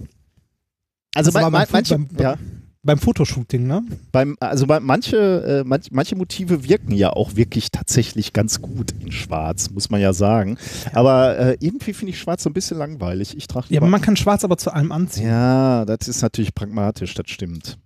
Also 1.18 1.32
bei, 1.32 1.42
beim, 1.42 1.66
manche, 1.72 1.98
beim, 1.98 2.08
ja. 2.20 2.36
beim 2.84 3.00
Fotoshooting, 3.00 3.66
ne? 3.66 3.82
Beim, 4.12 4.38
also 4.40 4.68
bei 4.68 4.80
manche, 4.80 5.18
äh, 5.18 5.68
manch, 5.68 5.92
manche 5.92 6.16
Motive 6.16 6.64
wirken 6.64 6.94
ja 6.94 7.10
auch 7.10 7.36
wirklich 7.36 7.72
tatsächlich 7.72 8.34
ganz 8.34 8.62
gut 8.62 8.94
in 9.00 9.12
Schwarz, 9.12 9.72
muss 9.72 9.90
man 9.90 10.00
ja 10.00 10.14
sagen. 10.14 10.60
Aber 10.94 11.40
äh, 11.40 11.58
irgendwie 11.60 11.94
finde 11.94 12.12
ich 12.12 12.20
Schwarz 12.20 12.44
so 12.44 12.52
ein 12.52 12.54
bisschen 12.54 12.78
langweilig. 12.78 13.36
Ich 13.36 13.48
trage 13.48 13.66
Ja, 13.70 13.82
aber 13.82 13.90
man 13.90 14.00
kann 14.00 14.16
schwarz 14.16 14.44
aber 14.44 14.58
zu 14.58 14.72
allem 14.72 14.92
anziehen. 14.92 15.26
ja, 15.26 15.86
das 15.86 16.08
ist 16.08 16.22
natürlich 16.22 16.54
pragmatisch, 16.54 17.16
das 17.16 17.32
stimmt. 17.32 17.80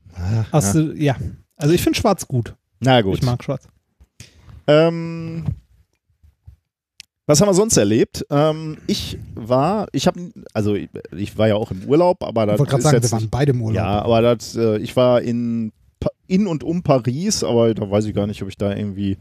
Hast 0.52 0.76
ja. 0.76 0.82
du, 0.82 0.94
ja. 0.94 1.16
Also 1.56 1.74
ich 1.74 1.82
finde 1.82 1.98
schwarz 1.98 2.28
gut. 2.28 2.54
Na 2.82 3.00
gut. 3.00 3.20
Ich 3.20 3.24
mag 3.24 3.42
schwarz. 3.42 3.66
Ähm, 4.68 5.46
was 7.32 7.42
haben 7.42 7.48
wir 7.50 7.54
sonst 7.54 7.78
erlebt? 7.78 8.26
Ähm, 8.30 8.78
ich 8.88 9.18
war, 9.36 9.88
ich 9.92 10.08
habe, 10.08 10.32
also 10.54 10.76
ich, 10.76 10.90
ich 11.16 11.38
war 11.38 11.48
ja 11.48 11.56
auch 11.56 11.72
im 11.72 11.84
Urlaub, 11.86 12.24
aber 12.24 12.46
das 12.46 12.56
Ich 12.56 12.60
wollte 12.60 12.72
gerade 12.72 12.84
sagen, 12.84 13.04
wir 13.04 13.12
waren 13.12 13.30
beide 13.30 13.52
im 13.52 13.62
Urlaub. 13.62 13.76
Ja, 13.76 14.02
aber 14.02 14.22
das, 14.22 14.56
äh, 14.56 14.78
ich 14.78 14.96
war 14.96 15.22
in, 15.22 15.72
in 16.28 16.48
und 16.48 16.64
um 16.64 16.84
Paris, 16.84 17.44
aber 17.44 17.74
da 17.74 17.90
weiß 17.90 18.06
ich 18.06 18.14
gar 18.14 18.28
nicht, 18.28 18.42
ob 18.44 18.50
ich 18.50 18.58
da 18.58 18.76
irgendwie. 18.76 19.18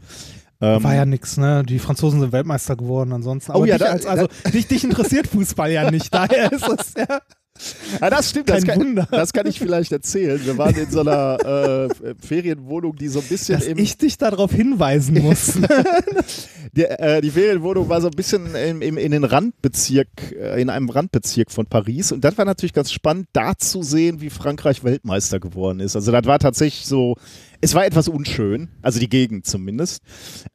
Ähm, 0.59 0.83
War 0.83 0.93
ja 0.93 1.05
nix, 1.05 1.37
ne? 1.37 1.63
Die 1.67 1.79
Franzosen 1.79 2.19
sind 2.19 2.31
Weltmeister 2.31 2.75
geworden 2.75 3.13
ansonsten. 3.13 3.51
Oh 3.51 3.55
Aber 3.55 3.67
ja, 3.67 3.77
dich, 3.77 3.87
da- 3.87 3.93
als, 3.93 4.05
also, 4.05 4.27
dich, 4.53 4.67
dich 4.67 4.83
interessiert 4.83 5.25
Fußball 5.27 5.71
ja 5.71 5.89
nicht. 5.89 6.13
Daher 6.13 6.51
ist 6.51 6.67
es 6.67 6.93
ja. 6.95 7.19
Ja, 7.99 8.09
das 8.09 8.29
stimmt, 8.29 8.47
Kein 8.47 8.57
das 8.57 8.65
kann, 8.65 8.79
Wunder. 8.79 9.07
das 9.11 9.33
kann 9.33 9.47
ich 9.47 9.59
vielleicht 9.59 9.91
erzählen. 9.91 10.39
Wir 10.43 10.57
waren 10.57 10.75
in 10.75 10.89
so 10.89 11.01
einer 11.01 11.89
äh, 11.89 12.15
Ferienwohnung, 12.25 12.95
die 12.95 13.07
so 13.07 13.19
ein 13.19 13.25
bisschen 13.25 13.59
Dass 13.59 13.67
im, 13.67 13.77
ich 13.77 13.97
dich 13.97 14.17
darauf 14.17 14.51
hinweisen 14.51 15.21
muss. 15.21 15.53
Die, 16.73 16.85
äh, 16.85 17.19
die 17.19 17.31
Ferienwohnung 17.31 17.89
war 17.89 17.99
so 17.99 18.07
ein 18.07 18.15
bisschen 18.15 18.55
im, 18.55 18.81
im, 18.81 18.97
in 18.97 19.11
den 19.11 19.25
Randbezirk, 19.25 20.07
äh, 20.31 20.61
in 20.61 20.69
einem 20.69 20.89
Randbezirk 20.89 21.51
von 21.51 21.65
Paris. 21.65 22.13
Und 22.13 22.23
das 22.23 22.37
war 22.37 22.45
natürlich 22.45 22.71
ganz 22.71 22.93
spannend, 22.93 23.27
da 23.33 23.57
zu 23.57 23.83
sehen, 23.83 24.21
wie 24.21 24.29
Frankreich 24.29 24.81
Weltmeister 24.81 25.41
geworden 25.41 25.81
ist. 25.81 25.97
Also 25.97 26.13
das 26.13 26.23
war 26.25 26.39
tatsächlich 26.39 26.85
so, 26.85 27.17
es 27.61 27.75
war 27.75 27.85
etwas 27.85 28.07
unschön, 28.07 28.69
also 28.81 28.99
die 28.99 29.09
Gegend 29.09 29.45
zumindest. 29.45 30.01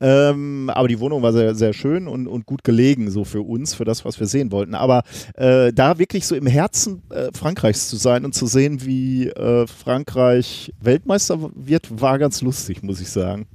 Ähm, 0.00 0.70
aber 0.74 0.88
die 0.88 0.98
Wohnung 0.98 1.22
war 1.22 1.32
sehr, 1.32 1.54
sehr 1.54 1.72
schön 1.72 2.08
und, 2.08 2.26
und 2.26 2.46
gut 2.46 2.64
gelegen, 2.64 3.10
so 3.10 3.24
für 3.24 3.42
uns, 3.42 3.74
für 3.74 3.84
das, 3.84 4.04
was 4.04 4.18
wir 4.18 4.26
sehen 4.26 4.50
wollten. 4.50 4.74
Aber 4.74 5.02
äh, 5.34 5.72
da 5.72 5.98
wirklich 5.98 6.26
so 6.26 6.34
im 6.34 6.46
Herzen 6.46 7.02
äh, 7.10 7.28
Frankreichs 7.32 7.88
zu 7.88 7.96
sein 7.96 8.24
und 8.24 8.34
zu 8.34 8.46
sehen, 8.46 8.84
wie 8.84 9.28
äh, 9.28 9.66
Frankreich 9.68 10.72
Weltmeister 10.80 11.50
wird, 11.54 12.00
war 12.00 12.18
ganz 12.18 12.42
lustig, 12.42 12.82
muss 12.82 13.00
ich 13.00 13.08
sagen. 13.08 13.46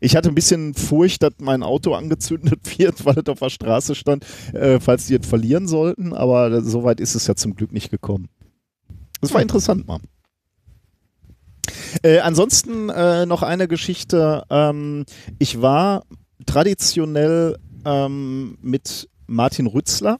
Ich 0.00 0.16
hatte 0.16 0.28
ein 0.28 0.34
bisschen 0.34 0.74
Furcht, 0.74 1.22
dass 1.22 1.34
mein 1.40 1.64
Auto 1.64 1.94
angezündet 1.94 2.78
wird, 2.78 3.04
weil 3.04 3.18
es 3.18 3.28
auf 3.28 3.40
der 3.40 3.50
Straße 3.50 3.96
stand, 3.96 4.24
äh, 4.52 4.78
falls 4.78 5.06
die 5.08 5.16
es 5.16 5.26
verlieren 5.26 5.66
sollten, 5.66 6.12
aber 6.12 6.62
so 6.62 6.84
weit 6.84 7.00
ist 7.00 7.16
es 7.16 7.26
ja 7.26 7.34
zum 7.34 7.56
Glück 7.56 7.72
nicht 7.72 7.90
gekommen. 7.90 8.28
Das 9.20 9.34
war 9.34 9.42
interessant 9.42 9.86
mal. 9.86 10.00
Äh, 12.02 12.18
ansonsten 12.18 12.88
äh, 12.88 13.26
noch 13.26 13.42
eine 13.42 13.68
Geschichte. 13.68 14.44
Ähm, 14.50 15.04
ich 15.38 15.60
war 15.60 16.04
traditionell 16.46 17.56
ähm, 17.84 18.58
mit 18.60 19.08
Martin 19.26 19.66
Rützler. 19.66 20.18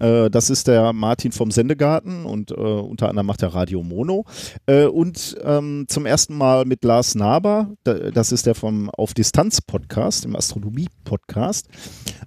Äh, 0.00 0.30
das 0.30 0.50
ist 0.50 0.68
der 0.68 0.92
Martin 0.92 1.32
vom 1.32 1.50
Sendegarten 1.50 2.24
und 2.24 2.50
äh, 2.50 2.54
unter 2.54 3.08
anderem 3.08 3.26
macht 3.26 3.42
er 3.42 3.54
Radio 3.54 3.82
Mono. 3.82 4.24
Äh, 4.66 4.86
und 4.86 5.36
ähm, 5.42 5.86
zum 5.88 6.06
ersten 6.06 6.36
Mal 6.36 6.64
mit 6.64 6.84
Lars 6.84 7.14
Naber, 7.14 7.72
da, 7.84 7.94
das 7.94 8.32
ist 8.32 8.46
der 8.46 8.54
vom 8.54 8.90
Auf 8.90 9.14
Distanz 9.14 9.60
Podcast, 9.60 10.24
im 10.24 10.36
Astronomie 10.36 10.88
Podcast, 11.04 11.68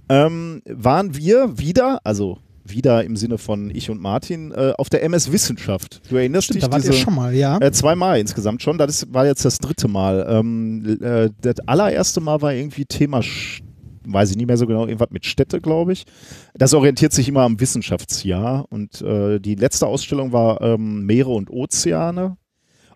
ähm, 0.09 0.61
waren 0.65 1.15
wir 1.15 1.57
wieder, 1.57 1.99
also 2.03 2.39
wieder 2.67 3.03
im 3.03 3.15
Sinne 3.15 3.37
von 3.37 3.69
ich 3.69 3.89
und 3.89 4.01
Martin, 4.01 4.51
äh, 4.51 4.73
auf 4.77 4.89
der 4.89 5.03
MS 5.03 5.31
Wissenschaft. 5.31 6.01
Du 6.09 6.15
erinnerst 6.17 6.45
Stimmt, 6.45 6.55
dich? 6.63 6.69
da 6.69 6.71
wart 6.71 6.83
ihr 6.83 6.91
diese- 6.91 7.01
schon 7.03 7.15
mal, 7.15 7.33
ja. 7.33 7.57
äh, 7.61 7.71
zweimal 7.71 8.19
insgesamt 8.19 8.61
schon. 8.61 8.77
Das 8.77 8.89
ist, 9.03 9.13
war 9.13 9.25
jetzt 9.25 9.45
das 9.45 9.57
dritte 9.59 9.87
Mal. 9.87 10.25
Ähm, 10.29 10.97
äh, 11.01 11.29
das 11.41 11.55
allererste 11.67 12.21
Mal 12.21 12.41
war 12.41 12.53
irgendwie 12.53 12.85
Thema, 12.85 13.19
Sch- 13.19 13.61
weiß 14.07 14.31
ich 14.31 14.37
nicht 14.37 14.47
mehr 14.47 14.57
so 14.57 14.67
genau, 14.67 14.85
irgendwas 14.85 15.09
mit 15.11 15.25
Städte, 15.25 15.61
glaube 15.61 15.93
ich. 15.93 16.05
Das 16.53 16.73
orientiert 16.73 17.13
sich 17.13 17.27
immer 17.27 17.41
am 17.41 17.59
Wissenschaftsjahr. 17.59 18.65
Und 18.69 19.01
äh, 19.01 19.39
die 19.39 19.55
letzte 19.55 19.87
Ausstellung 19.87 20.31
war 20.31 20.61
ähm, 20.61 21.05
Meere 21.05 21.29
und 21.31 21.49
Ozeane. 21.49 22.37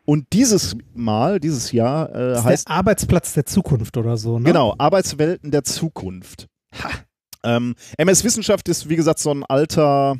Und 0.05 0.25
dieses 0.33 0.75
Mal, 0.95 1.39
dieses 1.39 1.71
Jahr, 1.71 2.09
äh, 2.09 2.29
das 2.31 2.39
ist 2.39 2.45
heißt 2.45 2.67
der 2.69 2.75
Arbeitsplatz 2.75 3.33
der 3.33 3.45
Zukunft 3.45 3.95
oder 3.97 4.17
so, 4.17 4.39
ne? 4.39 4.45
Genau, 4.45 4.73
Arbeitswelten 4.79 5.51
der 5.51 5.63
Zukunft. 5.63 6.47
Ähm, 7.43 7.75
MS 7.97 8.23
Wissenschaft 8.23 8.67
ist, 8.69 8.89
wie 8.89 8.95
gesagt, 8.95 9.19
so 9.19 9.31
ein 9.31 9.43
alter 9.45 10.17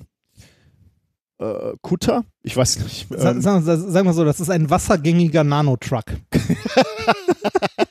äh, 1.39 1.73
Kutter. 1.81 2.25
Ich 2.43 2.55
weiß 2.55 2.79
nicht. 2.79 3.07
Ähm, 3.11 3.41
sagen, 3.41 3.63
sagen 3.63 4.07
wir 4.07 4.13
so, 4.13 4.25
das 4.25 4.39
ist 4.39 4.49
ein 4.49 4.69
wassergängiger 4.69 5.43
Nanotruck. 5.43 6.05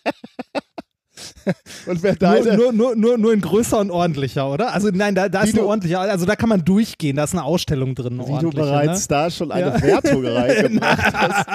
und 1.86 2.02
wer 2.02 2.16
Nur, 2.20 2.56
nur, 2.56 2.72
nur, 2.72 2.96
nur, 2.96 3.18
nur 3.18 3.32
in 3.32 3.40
größer 3.40 3.78
und 3.78 3.90
ordentlicher, 3.90 4.50
oder? 4.50 4.72
Also 4.72 4.88
nein, 4.92 5.14
da, 5.14 5.28
da 5.28 5.42
ist 5.42 5.50
eine 5.54 5.62
du- 5.62 5.66
ordentliche, 5.68 5.98
also 5.98 6.26
da 6.26 6.36
kann 6.36 6.48
man 6.48 6.64
durchgehen, 6.64 7.16
da 7.16 7.24
ist 7.24 7.32
eine 7.32 7.44
Ausstellung 7.44 7.94
drin. 7.94 8.14
Wie 8.14 8.24
du 8.26 8.32
ordentliche, 8.32 8.56
bereits 8.56 9.02
ne? 9.02 9.06
da 9.08 9.30
schon 9.30 9.52
eine 9.52 9.66
Ja. 9.76 9.82
Wertung 9.82 10.26
reingemacht 10.26 11.12
hast. 11.14 11.46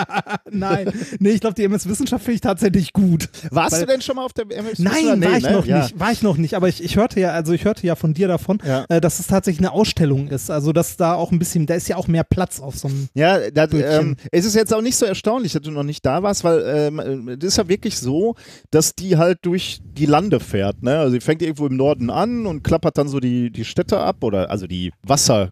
Nein, 0.51 0.91
nee, 1.19 1.31
ich 1.31 1.41
glaube, 1.41 1.55
die 1.55 1.63
MS 1.63 1.87
Wissenschaft 1.87 2.23
finde 2.23 2.35
ich 2.35 2.41
tatsächlich 2.41 2.93
gut. 2.93 3.29
Warst 3.51 3.73
Weil- 3.73 3.81
du 3.81 3.85
denn 3.87 4.01
schon 4.01 4.15
mal 4.15 4.25
auf 4.25 4.33
der 4.33 4.45
MS 4.49 4.79
Nein, 4.79 5.19
Nee, 5.19 5.25
war 5.27 5.37
ich 5.37 5.43
ne? 5.43 5.51
noch 5.51 5.65
ja. 5.65 5.81
nicht, 5.83 5.99
war 5.99 6.11
ich 6.11 6.21
noch 6.21 6.37
nicht. 6.37 6.53
Aber 6.55 6.67
ich, 6.69 6.83
ich 6.83 6.95
hörte 6.95 7.19
ja, 7.19 7.31
also 7.31 7.53
ich 7.53 7.65
hörte 7.65 7.85
ja 7.85 7.95
von 7.95 8.13
dir 8.13 8.27
davon, 8.27 8.59
Ja. 8.65 8.85
äh, 8.89 9.01
dass 9.01 9.19
es 9.19 9.27
tatsächlich 9.27 9.59
eine 9.65 9.71
Ausstellung 9.71 10.27
ist. 10.27 10.49
Also 10.51 10.73
dass 10.73 10.97
da 10.97 11.13
auch 11.15 11.31
ein 11.31 11.39
bisschen, 11.39 11.65
da 11.65 11.73
ist 11.75 11.87
ja 11.87 11.95
auch 11.97 12.07
mehr 12.07 12.23
Platz 12.23 12.59
auf 12.59 12.75
so 12.77 12.87
einem. 12.87 13.09
Ja, 13.13 13.49
das, 13.51 13.69
ähm, 13.73 14.15
es 14.31 14.45
ist 14.45 14.55
jetzt 14.55 14.73
auch 14.73 14.81
nicht 14.81 14.95
so 14.95 15.05
erstaunlich, 15.05 15.53
dass 15.53 15.61
du 15.61 15.71
noch 15.71 15.83
nicht 15.83 16.05
da 16.05 16.23
warst, 16.23 16.43
weil 16.43 16.63
ähm, 16.65 17.35
das 17.39 17.49
ist 17.49 17.57
ja 17.57 17.67
wirklich 17.67 17.97
so, 17.99 18.35
dass 18.71 18.95
die 18.95 19.17
halt 19.17 19.39
durch 19.43 19.81
die 19.83 20.05
Lande 20.05 20.39
fährt. 20.39 20.81
Ne? 20.83 20.97
Also 20.99 21.13
sie 21.13 21.21
fängt 21.21 21.41
irgendwo 21.41 21.67
im 21.67 21.75
Norden 21.75 22.09
an 22.09 22.45
und 22.45 22.63
klappert 22.63 22.97
dann 22.97 23.07
so 23.07 23.19
die, 23.19 23.51
die 23.51 23.65
Städte 23.65 23.99
ab 23.99 24.23
oder 24.23 24.49
also 24.49 24.67
die 24.67 24.91
Wasser 25.03 25.49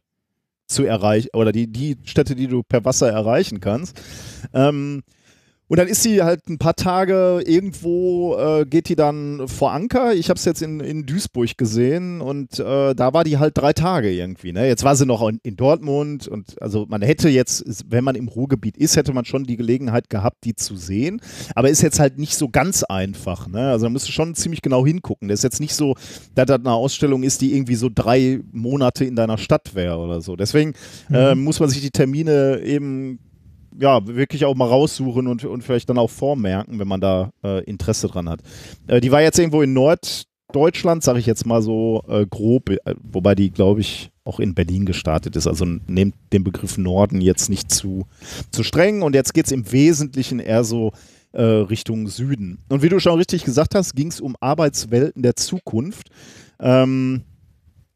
zu 0.68 0.84
erreichen 0.86 1.30
oder 1.34 1.52
die, 1.52 1.68
die 1.68 1.98
Städte, 2.04 2.36
die 2.36 2.48
du 2.48 2.64
per 2.64 2.86
Wasser 2.86 3.10
erreichen 3.10 3.60
kannst. 3.60 4.02
Ähm, 4.54 5.04
und 5.72 5.78
dann 5.78 5.88
ist 5.88 6.04
sie 6.04 6.22
halt 6.22 6.50
ein 6.50 6.58
paar 6.58 6.76
Tage 6.76 7.42
irgendwo, 7.46 8.36
äh, 8.36 8.66
geht 8.66 8.90
die 8.90 8.98
dann 8.98 9.48
vor 9.48 9.72
Anker. 9.72 10.14
Ich 10.14 10.28
habe 10.28 10.38
es 10.38 10.44
jetzt 10.44 10.62
in, 10.62 10.82
in 10.82 11.06
Duisburg 11.06 11.58
gesehen 11.58 12.20
und 12.20 12.60
äh, 12.60 12.94
da 12.94 13.14
war 13.14 13.24
die 13.24 13.38
halt 13.38 13.58
drei 13.58 13.72
Tage 13.72 14.12
irgendwie. 14.12 14.52
Ne? 14.52 14.68
Jetzt 14.68 14.84
war 14.84 14.98
sie 14.98 15.06
noch 15.06 15.26
in, 15.26 15.40
in 15.44 15.56
Dortmund 15.56 16.28
und 16.28 16.62
also 16.62 16.88
man 16.90 17.02
hätte 17.02 17.30
jetzt, 17.30 17.86
wenn 17.88 18.04
man 18.04 18.16
im 18.16 18.28
Ruhrgebiet 18.28 18.76
ist, 18.76 18.98
hätte 18.98 19.14
man 19.14 19.24
schon 19.24 19.46
die 19.46 19.56
Gelegenheit 19.56 20.10
gehabt, 20.10 20.44
die 20.44 20.58
zu 20.58 20.76
sehen. 20.76 21.22
Aber 21.56 21.70
ist 21.70 21.82
jetzt 21.82 22.02
halt 22.02 22.20
nicht 22.20 22.36
so 22.36 22.50
ganz 22.50 22.84
einfach. 22.84 23.48
Ne? 23.48 23.70
Also 23.70 23.86
da 23.86 23.92
musst 23.92 24.10
du 24.10 24.12
schon 24.12 24.36
ziemlich 24.36 24.62
genau 24.62 24.86
hingucken. 24.86 25.30
Das 25.30 25.40
ist 25.40 25.44
jetzt 25.44 25.62
nicht 25.62 25.74
so, 25.74 25.96
dass 26.36 26.48
das 26.48 26.60
eine 26.60 26.74
Ausstellung 26.74 27.24
ist, 27.24 27.40
die 27.40 27.56
irgendwie 27.56 27.76
so 27.76 27.90
drei 27.90 28.42
Monate 28.52 29.06
in 29.06 29.16
deiner 29.16 29.38
Stadt 29.38 29.74
wäre 29.74 30.00
oder 30.00 30.20
so. 30.20 30.36
Deswegen 30.36 30.74
äh, 31.14 31.34
muss 31.34 31.62
man 31.62 31.70
sich 31.70 31.80
die 31.80 31.92
Termine 31.92 32.60
eben 32.62 33.20
ja, 33.80 34.06
wirklich 34.06 34.46
auch 34.46 34.56
mal 34.56 34.68
raussuchen 34.68 35.28
und, 35.28 35.46
und 35.46 35.64
vielleicht 35.64 35.90
dann 35.90 35.98
auch 35.98 36.10
vormerken, 36.10 36.80
wenn 36.80 36.88
man 36.88 37.02
da 37.02 37.32
äh, 37.44 37.64
Interesse 37.64 38.08
dran 38.08 38.30
hat. 38.30 38.42
Äh, 38.88 39.02
die 39.02 39.12
war 39.12 39.22
jetzt 39.22 39.40
irgendwo 39.40 39.62
in 39.62 39.74
Norddeutschland, 39.74 41.04
sage 41.04 41.20
ich 41.20 41.26
jetzt 41.26 41.46
mal 41.46 41.62
so 41.62 42.04
äh, 42.08 42.26
grob, 42.26 42.70
äh, 42.70 42.80
wobei 43.02 43.36
die, 43.36 43.52
glaube 43.52 43.82
ich, 43.82 44.12
auch 44.24 44.40
in 44.40 44.54
Berlin 44.54 44.86
gestartet 44.86 45.36
ist. 45.36 45.48
Also 45.48 45.66
nehmt 45.66 46.16
den 46.32 46.44
Begriff 46.44 46.78
Norden 46.78 47.22
jetzt 47.22 47.50
nicht 47.50 47.72
zu, 47.72 48.06
zu 48.52 48.64
streng. 48.64 49.02
Und 49.02 49.16
jetzt 49.16 49.34
geht 49.34 49.46
es 49.46 49.52
im 49.52 49.72
Wesentlichen 49.72 50.40
eher 50.40 50.64
so 50.64 50.92
äh, 51.34 51.42
Richtung 51.42 52.08
Süden. 52.08 52.60
Und 52.70 52.84
wie 52.84 52.90
du 52.90 53.00
schon 53.00 53.18
richtig 53.18 53.44
gesagt 53.44 53.76
hast, 53.76 53.96
ging 53.96 54.08
es 54.08 54.22
um 54.22 54.36
Arbeitswelten 54.40 55.24
der 55.24 55.36
Zukunft. 55.36 56.10
Ähm, 56.60 57.24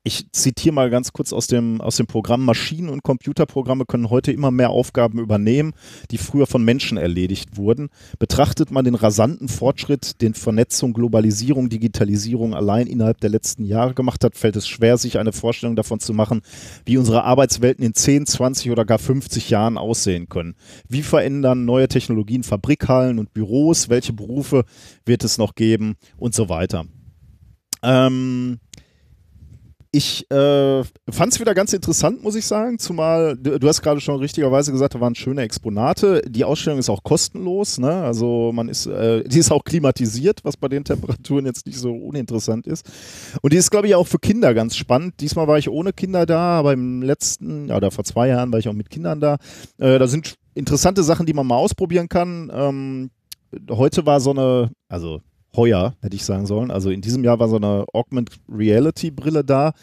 ich 0.08 0.32
zitiere 0.32 0.76
mal 0.76 0.92
ganz 0.92 1.14
kurz 1.14 1.34
aus 1.34 1.48
dem, 1.48 1.82
aus 1.82 1.98
dem 1.98 2.06
Programm. 2.06 2.46
Maschinen- 2.46 2.90
und 2.90 3.02
Computerprogramme 3.02 3.86
können 3.86 4.12
heute 4.12 4.32
immer 4.32 4.52
mehr 4.52 4.70
Aufgaben 4.70 5.18
übernehmen, 5.18 5.74
die 6.12 6.20
früher 6.20 6.46
von 6.46 6.64
Menschen 6.64 7.00
erledigt 7.00 7.58
wurden. 7.58 7.90
Betrachtet 8.20 8.70
man 8.70 8.86
den 8.86 8.94
rasanten 8.94 9.48
Fortschritt, 9.48 10.22
den 10.22 10.36
Vernetzung, 10.36 10.94
Globalisierung, 10.94 11.70
Digitalisierung 11.70 12.54
allein 12.54 12.86
innerhalb 12.86 13.20
der 13.20 13.32
letzten 13.32 13.66
Jahre 13.66 13.96
gemacht 13.96 14.24
hat, 14.24 14.36
fällt 14.36 14.56
es 14.58 14.68
schwer, 14.68 15.00
sich 15.00 15.18
eine 15.18 15.34
Vorstellung 15.34 15.76
davon 15.76 16.00
zu 16.00 16.14
machen, 16.14 16.44
wie 16.86 17.00
unsere 17.00 17.24
Arbeitswelten 17.24 17.84
in 17.84 17.96
10, 17.96 18.28
20 18.28 18.70
oder 18.70 18.86
gar 18.86 19.00
50 19.00 19.50
Jahren 19.50 19.80
aussehen 19.80 20.30
können. 20.30 20.54
Wie 20.88 21.02
verändern 21.02 21.66
neue 21.66 21.88
Technologien 21.88 22.44
Fabrikhallen 22.44 23.18
und 23.18 23.34
Büros? 23.34 23.90
Welche 23.90 24.14
Berufe 24.14 24.66
wird 25.04 25.24
es 25.24 25.40
noch 25.40 25.56
geben? 25.56 25.96
Und 26.16 26.36
so 26.36 26.48
weiter. 26.48 26.86
Ähm, 27.86 28.60
ich 29.96 30.30
äh, 30.30 30.84
fand 31.10 31.32
es 31.32 31.40
wieder 31.40 31.54
ganz 31.54 31.72
interessant, 31.72 32.22
muss 32.22 32.36
ich 32.36 32.46
sagen, 32.46 32.80
zumal 32.80 33.38
du, 33.38 33.58
du 33.58 33.68
hast 33.68 33.82
gerade 33.82 34.02
schon 34.02 34.20
richtigerweise 34.20 34.74
gesagt, 34.74 34.94
da 34.94 35.00
waren 35.00 35.16
schöne 35.16 35.42
Exponate. 35.44 36.22
Die 36.28 36.44
Ausstellung 36.44 36.80
ist 36.80 36.90
auch 36.90 37.02
kostenlos, 37.02 37.78
ne? 37.78 38.04
Also 38.04 38.52
man 38.54 38.68
ist, 38.68 38.88
äh, 38.88 39.24
die 39.24 39.40
ist 39.40 39.52
auch 39.52 39.64
klimatisiert, 39.64 40.44
was 40.44 40.58
bei 40.58 40.68
den 40.68 40.84
Temperaturen 40.84 41.46
jetzt 41.46 41.66
nicht 41.66 41.80
so 41.80 41.94
uninteressant 41.94 42.68
ist. 42.68 42.86
Und 43.42 43.54
die 43.54 43.58
ist, 43.58 43.72
glaube 43.72 43.88
ich, 43.88 43.96
auch 43.96 44.06
für 44.06 44.20
Kinder 44.20 44.54
ganz 44.54 44.76
spannend. 44.76 45.22
Diesmal 45.22 45.48
war 45.48 45.58
ich 45.58 45.70
ohne 45.70 45.94
Kinder 45.94 46.26
da, 46.26 46.60
aber 46.60 46.74
im 46.74 47.02
letzten, 47.02 47.70
ja, 47.70 47.78
oder 47.78 47.90
vor 47.90 48.04
zwei 48.04 48.28
Jahren 48.28 48.52
war 48.52 48.60
ich 48.60 48.68
auch 48.68 48.74
mit 48.74 48.90
Kindern 48.90 49.22
da. 49.22 49.38
Äh, 49.78 49.98
da 49.98 50.08
sind 50.08 50.36
interessante 50.56 51.04
Sachen, 51.04 51.26
die 51.26 51.34
man 51.34 51.48
mal 51.48 51.56
ausprobieren 51.56 52.10
kann. 52.10 52.52
Ähm, 52.54 53.12
heute 53.72 54.06
war 54.06 54.20
so 54.20 54.32
eine, 54.32 54.72
also 54.90 55.22
heuer, 55.56 55.96
hätte 56.02 56.16
ich 56.16 56.26
sagen 56.26 56.46
sollen. 56.46 56.72
Also 56.72 56.90
in 56.90 57.02
diesem 57.02 57.24
Jahr 57.24 57.40
war 57.40 57.50
so 57.50 57.56
eine 57.56 57.86
Augmented 57.94 58.40
Reality 58.50 59.12
Brille 59.12 59.44
da. 59.44 59.74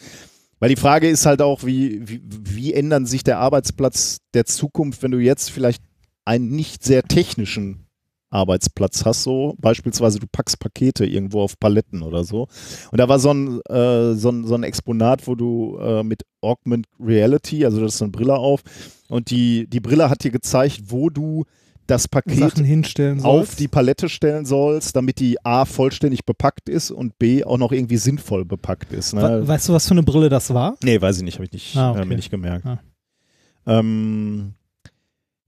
Weil 0.60 0.68
die 0.68 0.76
Frage 0.76 1.08
ist 1.08 1.26
halt 1.26 1.42
auch, 1.42 1.64
wie, 1.64 2.08
wie, 2.08 2.22
wie 2.24 2.72
ändern 2.72 3.04
sich 3.04 3.24
der 3.24 3.38
Arbeitsplatz 3.38 4.18
der 4.32 4.44
Zukunft, 4.46 5.02
wenn 5.02 5.10
du 5.10 5.18
jetzt 5.18 5.50
vielleicht 5.50 5.82
einen 6.24 6.50
nicht 6.50 6.84
sehr 6.84 7.02
technischen 7.02 7.86
Arbeitsplatz 8.32 9.04
hast, 9.04 9.24
so 9.24 9.54
beispielsweise 9.58 10.18
du 10.18 10.26
packst 10.30 10.58
Pakete 10.58 11.04
irgendwo 11.04 11.42
auf 11.42 11.58
Paletten 11.58 12.02
oder 12.02 12.24
so. 12.24 12.48
Und 12.90 12.98
da 12.98 13.08
war 13.08 13.18
so 13.18 13.32
ein, 13.32 13.60
äh, 13.68 14.14
so 14.14 14.30
ein, 14.30 14.46
so 14.46 14.54
ein 14.54 14.62
Exponat, 14.62 15.26
wo 15.26 15.34
du 15.34 15.78
äh, 15.78 16.02
mit 16.02 16.22
Augmented 16.40 16.90
Reality, 16.98 17.64
also 17.64 17.80
das 17.80 17.92
ist 17.92 17.98
so 17.98 18.04
eine 18.06 18.12
Brille 18.12 18.36
auf, 18.36 18.62
und 19.08 19.30
die, 19.30 19.66
die 19.68 19.80
Brille 19.80 20.08
hat 20.08 20.24
dir 20.24 20.30
gezeigt, 20.30 20.84
wo 20.86 21.10
du 21.10 21.44
das 21.86 22.08
Paket 22.08 22.54
auf 23.22 23.54
die 23.56 23.68
Palette 23.68 24.08
stellen 24.08 24.44
sollst, 24.44 24.96
damit 24.96 25.18
die 25.18 25.44
A 25.44 25.64
vollständig 25.64 26.24
bepackt 26.24 26.68
ist 26.68 26.90
und 26.90 27.18
B 27.18 27.44
auch 27.44 27.58
noch 27.58 27.72
irgendwie 27.72 27.96
sinnvoll 27.96 28.44
bepackt 28.44 28.92
ist. 28.92 29.14
Ne? 29.14 29.46
weißt 29.46 29.68
du, 29.68 29.72
was 29.72 29.86
für 29.86 29.92
eine 29.92 30.02
Brille 30.02 30.28
das 30.28 30.52
war? 30.54 30.76
Nee, 30.82 31.00
weiß 31.00 31.18
ich 31.18 31.22
nicht, 31.22 31.34
habe 31.34 31.44
ich 31.44 31.52
nicht, 31.52 31.76
Ah, 31.76 31.90
okay. 31.90 32.02
äh, 32.02 32.04
mir 32.04 32.16
nicht 32.16 32.30
gemerkt. 32.30 32.64
Ah. 32.66 32.80
Ähm, 33.66 34.54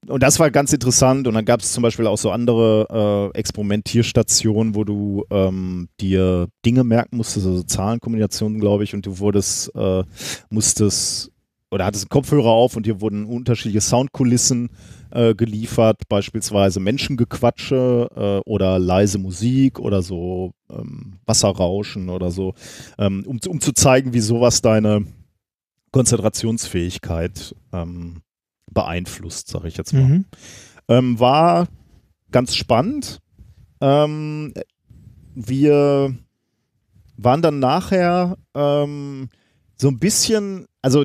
und 0.06 0.22
das 0.22 0.38
war 0.38 0.50
ganz 0.50 0.72
interessant. 0.72 1.26
Und 1.26 1.34
dann 1.34 1.44
gab 1.44 1.60
es 1.60 1.72
zum 1.72 1.82
Beispiel 1.82 2.06
auch 2.06 2.18
so 2.18 2.30
andere 2.30 3.30
äh, 3.34 3.38
Experimentierstationen, 3.38 4.74
wo 4.74 4.84
du 4.84 5.24
ähm, 5.30 5.88
dir 6.00 6.48
Dinge 6.64 6.84
merken 6.84 7.16
musstest, 7.16 7.46
also 7.46 7.62
Zahlenkombinationen, 7.62 8.60
glaube 8.60 8.84
ich, 8.84 8.94
und 8.94 9.06
du 9.06 9.18
wurdest, 9.18 9.74
äh, 9.74 10.02
musstest 10.50 11.30
oder 11.70 11.86
hattest 11.86 12.04
einen 12.04 12.10
Kopfhörer 12.10 12.50
auf 12.50 12.76
und 12.76 12.86
dir 12.86 13.00
wurden 13.00 13.24
unterschiedliche 13.24 13.80
Soundkulissen 13.80 14.70
äh, 15.14 15.34
geliefert, 15.34 16.08
beispielsweise 16.08 16.80
Menschengequatsche 16.80 18.08
äh, 18.14 18.48
oder 18.48 18.78
leise 18.78 19.18
Musik 19.18 19.78
oder 19.78 20.02
so 20.02 20.52
ähm, 20.68 21.14
Wasserrauschen 21.24 22.08
oder 22.08 22.30
so, 22.30 22.54
ähm, 22.98 23.24
um, 23.26 23.38
um 23.46 23.60
zu 23.60 23.72
zeigen, 23.72 24.12
wie 24.12 24.20
sowas 24.20 24.60
deine 24.60 25.06
Konzentrationsfähigkeit 25.92 27.54
ähm, 27.72 28.22
beeinflusst, 28.72 29.48
sage 29.48 29.68
ich 29.68 29.76
jetzt 29.76 29.92
mal. 29.92 30.02
Mhm. 30.02 30.24
Ähm, 30.88 31.20
war 31.20 31.68
ganz 32.32 32.56
spannend. 32.56 33.20
Ähm, 33.80 34.52
wir 35.34 36.14
waren 37.16 37.42
dann 37.42 37.60
nachher 37.60 38.36
ähm, 38.54 39.28
so 39.84 39.90
ein 39.90 39.98
bisschen, 39.98 40.64
also 40.80 41.04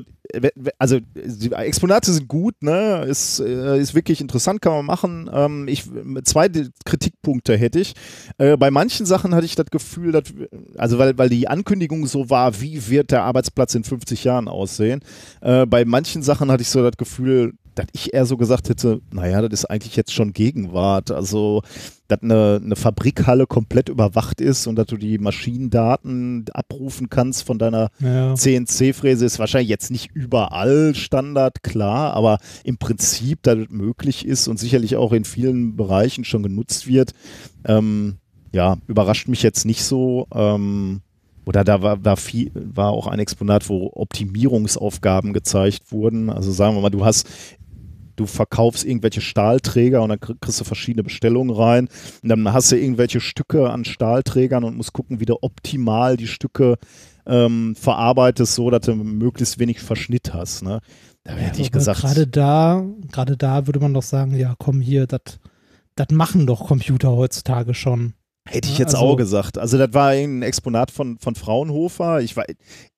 also 0.78 1.00
die 1.14 1.52
Exponate 1.52 2.12
sind 2.12 2.28
gut, 2.28 2.54
ne? 2.62 3.04
Ist, 3.06 3.40
äh, 3.40 3.78
ist 3.78 3.94
wirklich 3.94 4.22
interessant, 4.22 4.62
kann 4.62 4.72
man 4.72 4.86
machen. 4.86 5.28
Ähm, 5.30 5.68
ich, 5.68 5.84
zwei 6.24 6.48
Kritikpunkte 6.86 7.58
hätte 7.58 7.78
ich. 7.80 7.94
Äh, 8.38 8.56
bei 8.56 8.70
manchen 8.70 9.04
Sachen 9.04 9.34
hatte 9.34 9.44
ich 9.44 9.54
das 9.54 9.66
Gefühl, 9.66 10.12
dass, 10.12 10.32
also 10.78 10.98
weil, 10.98 11.18
weil 11.18 11.28
die 11.28 11.48
Ankündigung 11.48 12.06
so 12.06 12.30
war, 12.30 12.58
wie 12.60 12.88
wird 12.88 13.10
der 13.10 13.24
Arbeitsplatz 13.24 13.74
in 13.74 13.84
50 13.84 14.24
Jahren 14.24 14.48
aussehen. 14.48 15.02
Äh, 15.42 15.66
bei 15.66 15.84
manchen 15.84 16.22
Sachen 16.22 16.50
hatte 16.50 16.62
ich 16.62 16.70
so 16.70 16.82
das 16.82 16.96
Gefühl, 16.96 17.52
dass 17.80 17.88
ich 17.92 18.12
eher 18.12 18.26
so 18.26 18.36
gesagt 18.36 18.68
hätte, 18.68 19.00
naja, 19.12 19.40
das 19.40 19.60
ist 19.60 19.64
eigentlich 19.64 19.96
jetzt 19.96 20.12
schon 20.12 20.32
Gegenwart. 20.32 21.10
Also, 21.10 21.62
dass 22.08 22.22
eine, 22.22 22.60
eine 22.62 22.76
Fabrikhalle 22.76 23.46
komplett 23.46 23.88
überwacht 23.88 24.40
ist 24.40 24.66
und 24.66 24.76
dass 24.76 24.86
du 24.86 24.96
die 24.96 25.18
Maschinendaten 25.18 26.44
abrufen 26.52 27.08
kannst 27.08 27.44
von 27.44 27.58
deiner 27.58 27.90
Ja. 28.00 28.34
CNC-Fräse, 28.34 29.24
ist 29.24 29.38
wahrscheinlich 29.38 29.70
jetzt 29.70 29.90
nicht 29.90 30.10
überall 30.12 30.94
Standard, 30.94 31.62
klar, 31.62 32.12
aber 32.14 32.38
im 32.64 32.76
Prinzip, 32.76 33.42
dass 33.42 33.58
es 33.58 33.70
möglich 33.70 34.26
ist 34.26 34.48
und 34.48 34.58
sicherlich 34.58 34.96
auch 34.96 35.12
in 35.12 35.24
vielen 35.24 35.76
Bereichen 35.76 36.24
schon 36.24 36.42
genutzt 36.42 36.86
wird, 36.86 37.12
ähm, 37.64 38.16
ja, 38.52 38.76
überrascht 38.88 39.28
mich 39.28 39.42
jetzt 39.42 39.64
nicht 39.64 39.84
so. 39.84 40.26
Ähm, 40.34 41.00
oder 41.46 41.64
da 41.64 41.82
war, 41.82 42.04
war, 42.04 42.16
viel, 42.16 42.50
war 42.54 42.90
auch 42.90 43.06
ein 43.06 43.18
Exponat, 43.18 43.68
wo 43.68 43.90
Optimierungsaufgaben 43.94 45.32
gezeigt 45.32 45.90
wurden. 45.90 46.30
Also 46.30 46.52
sagen 46.52 46.76
wir 46.76 46.80
mal, 46.82 46.90
du 46.90 47.04
hast 47.04 47.28
du 48.20 48.26
verkaufst 48.26 48.84
irgendwelche 48.84 49.20
Stahlträger 49.20 50.02
und 50.02 50.10
dann 50.10 50.18
kr- 50.18 50.36
kriegst 50.40 50.60
du 50.60 50.64
verschiedene 50.64 51.02
Bestellungen 51.02 51.54
rein 51.54 51.88
und 52.22 52.28
dann 52.28 52.52
hast 52.52 52.70
du 52.70 52.76
irgendwelche 52.76 53.20
Stücke 53.20 53.70
an 53.70 53.84
Stahlträgern 53.84 54.62
und 54.62 54.76
musst 54.76 54.92
gucken, 54.92 55.20
wie 55.20 55.24
du 55.24 55.38
optimal 55.40 56.16
die 56.16 56.26
Stücke 56.26 56.76
ähm, 57.26 57.74
verarbeitest, 57.76 58.54
so 58.54 58.70
dass 58.70 58.82
du 58.82 58.94
möglichst 58.94 59.58
wenig 59.58 59.80
Verschnitt 59.80 60.34
hast. 60.34 60.62
Ne? 60.62 60.80
Da 61.24 61.32
hätte 61.32 61.60
ich 61.60 61.68
aber 61.68 61.78
gesagt, 61.78 62.00
Gerade 62.00 62.26
da, 62.26 62.84
gerade 63.10 63.36
da 63.36 63.66
würde 63.66 63.80
man 63.80 63.94
doch 63.94 64.02
sagen, 64.02 64.36
ja, 64.36 64.54
komm 64.58 64.80
hier, 64.80 65.06
das 65.06 66.06
machen 66.10 66.46
doch 66.46 66.66
Computer 66.66 67.10
heutzutage 67.10 67.74
schon. 67.74 68.14
Hätte 68.46 68.68
ich 68.68 68.74
Ja, 68.78 68.80
jetzt 68.84 68.94
also- 68.94 69.06
auch 69.06 69.16
gesagt. 69.16 69.58
Also 69.58 69.78
das 69.78 69.92
war 69.92 70.08
ein 70.08 70.42
Exponat 70.42 70.90
von, 70.90 71.18
von 71.18 71.34
Fraunhofer. 71.34 72.20
Ich 72.20 72.36
war, 72.36 72.44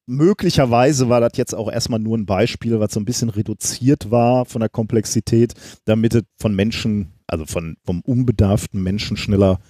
möglicherweise 0.07 1.09
war 1.09 1.21
das 1.21 1.33
jetzt 1.37 1.55
auch 1.55 1.71
erstmal 1.71 2.01
nur 2.01 2.17
ein 2.17 2.27
Beispiel, 2.27 2.79
was 2.81 2.93
so 2.93 3.01
ein 3.01 3.05
bisschen 3.05 3.29
reduziert 3.29 4.11
war 4.11 4.45
von 4.45 4.61
der 4.61 4.69
Komplexität, 4.69 5.55
damit 5.85 6.15
es 6.15 6.23
von 6.39 6.55
Menschen, 6.55 7.13
also 7.27 7.45
von, 7.47 7.77
vom 7.85 8.01
unbedarften 8.03 8.83
Menschen 8.83 9.17
schneller 9.17 9.61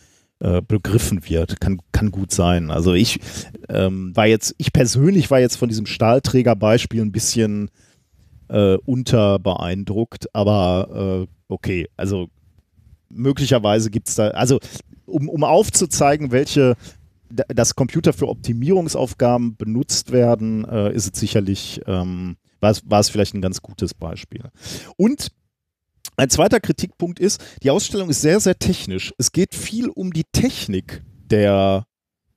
äh, 0.40 0.60
begriffen 0.62 1.28
wird. 1.28 1.60
Kann, 1.60 1.80
kann 1.92 2.10
gut 2.10 2.32
sein. 2.32 2.70
Also 2.70 2.94
ich 2.94 3.20
ähm, 3.68 4.14
war 4.14 4.26
jetzt, 4.26 4.54
ich 4.58 4.72
persönlich 4.72 5.30
war 5.30 5.40
jetzt 5.40 5.56
von 5.56 5.68
diesem 5.68 5.86
Stahlträgerbeispiel 5.86 7.00
ein 7.00 7.12
bisschen 7.12 7.70
äh, 8.48 8.76
unterbeeindruckt, 8.76 10.34
aber 10.34 11.26
äh, 11.28 11.32
okay, 11.48 11.88
also 11.96 12.28
möglicherweise 13.08 13.90
gibt 13.90 14.08
es 14.08 14.14
da, 14.16 14.28
also 14.28 14.58
um, 15.12 15.28
um 15.28 15.44
aufzuzeigen, 15.44 16.32
welche 16.32 16.76
dass 17.48 17.74
Computer 17.74 18.12
für 18.12 18.28
Optimierungsaufgaben 18.28 19.56
benutzt 19.56 20.12
werden, 20.12 20.64
äh, 20.64 20.92
ist 20.92 21.14
es 21.14 21.20
sicherlich, 21.20 21.80
ähm, 21.86 22.36
war, 22.60 22.70
es, 22.70 22.82
war 22.88 23.00
es 23.00 23.08
vielleicht 23.08 23.34
ein 23.34 23.40
ganz 23.40 23.62
gutes 23.62 23.94
Beispiel. 23.94 24.50
Und 24.96 25.28
ein 26.16 26.28
zweiter 26.28 26.60
Kritikpunkt 26.60 27.18
ist, 27.18 27.42
die 27.62 27.70
Ausstellung 27.70 28.10
ist 28.10 28.20
sehr, 28.20 28.38
sehr 28.38 28.58
technisch. 28.58 29.14
Es 29.18 29.32
geht 29.32 29.54
viel 29.54 29.88
um 29.88 30.12
die 30.12 30.24
Technik 30.30 31.02
der 31.30 31.86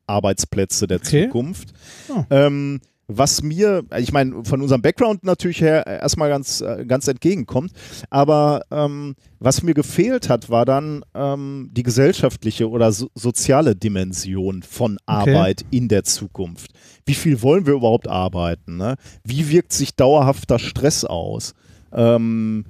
Arbeitsplätze 0.08 0.88
der 0.88 0.98
Okay. 0.98 1.26
Zukunft. 1.26 1.74
Oh. 2.08 2.24
Ähm, 2.30 2.80
was 3.08 3.44
mir, 3.44 3.84
ich 3.98 4.12
meine, 4.12 4.44
von 4.46 4.62
unserem 4.62 4.82
Background 4.82 5.24
natürlich 5.24 5.62
her 5.62 5.86
äh, 5.88 6.00
erstmal 6.00 6.30
ganz, 6.30 6.62
äh, 6.62 6.86
ganz 6.86 7.08
entgegenkommt, 7.08 7.72
aber 8.10 8.64
ähm, 8.72 9.16
was 9.40 9.62
mir 9.64 9.74
gefehlt 9.74 10.30
hat, 10.30 10.50
war 10.50 10.66
dann 10.66 11.04
ähm, 11.14 11.70
die 11.72 11.84
gesellschaftliche 11.84 12.70
oder 12.70 12.92
so 12.92 13.10
soziale 13.14 13.76
Dimension 13.76 14.64
von 14.64 14.98
Arbeit 15.06 15.66
in 15.72 15.88
der 15.88 16.04
Zukunft. 16.04 16.72
Wie 17.06 17.14
viel 17.14 17.42
wollen 17.42 17.66
wir 17.66 17.74
überhaupt 17.74 18.08
arbeiten? 18.08 18.78
Ne? 18.78 18.96
Wie 19.24 19.50
wirkt 19.50 19.74
sich 19.74 19.96
dauerhafter 19.96 20.58
Stress 20.58 21.06
aus? 21.06 21.54
Ähm, 21.92 22.66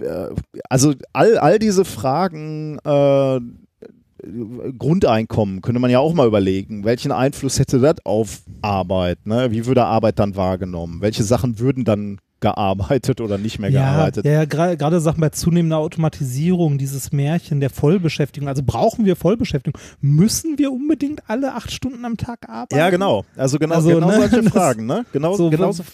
äh, 0.00 0.28
also 0.68 0.94
all, 1.12 1.38
all 1.38 1.58
diese 1.58 1.84
Fragen, 1.84 2.78
äh, 2.84 3.40
Grundeinkommen 4.78 5.60
könnte 5.62 5.80
man 5.80 5.90
ja 5.90 5.98
auch 5.98 6.14
mal 6.14 6.26
überlegen. 6.26 6.84
Welchen 6.84 7.12
Einfluss 7.12 7.58
hätte 7.58 7.78
das 7.80 7.96
auf 8.04 8.42
Arbeit? 8.62 9.26
Ne? 9.26 9.50
Wie 9.50 9.66
würde 9.66 9.84
Arbeit 9.84 10.18
dann 10.18 10.36
wahrgenommen? 10.36 11.00
Welche 11.00 11.22
Sachen 11.22 11.58
würden 11.58 11.84
dann 11.84 12.18
gearbeitet 12.40 13.20
oder 13.20 13.36
nicht 13.36 13.58
mehr 13.58 13.70
Ja, 13.70 13.92
gearbeitet? 13.92 14.24
ja, 14.24 14.44
gerade 14.46 15.00
Sachen 15.00 15.20
bei 15.20 15.28
zunehmender 15.28 15.76
Automatisierung, 15.76 16.78
dieses 16.78 17.12
Märchen 17.12 17.60
der 17.60 17.68
Vollbeschäftigung. 17.68 18.48
Also 18.48 18.62
brauchen 18.64 19.04
wir 19.04 19.14
Vollbeschäftigung? 19.16 19.78
Müssen 20.00 20.58
wir 20.58 20.72
unbedingt 20.72 21.22
alle 21.28 21.54
acht 21.54 21.70
Stunden 21.70 22.04
am 22.04 22.16
Tag 22.16 22.48
arbeiten? 22.48 22.76
Ja, 22.76 22.88
genau. 22.90 23.24
Also 23.36 23.58
genau, 23.58 23.74
Also, 23.76 23.90
genau 23.90 24.08
ne, 24.08 24.28
solche 24.28 24.42
Fragen. 24.50 24.86
Ne? 24.86 25.04
Genau, 25.12 25.34
So, 25.36 25.50
genau 25.50 25.72
wa- 25.76 25.84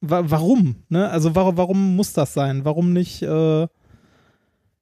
wa 0.00 0.24
warum? 0.26 0.76
Ne? 0.88 1.08
Also 1.08 1.34
warum, 1.36 1.56
warum 1.56 1.94
muss 1.96 2.12
das 2.12 2.34
sein? 2.34 2.64
Warum 2.64 2.92
nicht, 2.92 3.22
äh, 3.22 3.66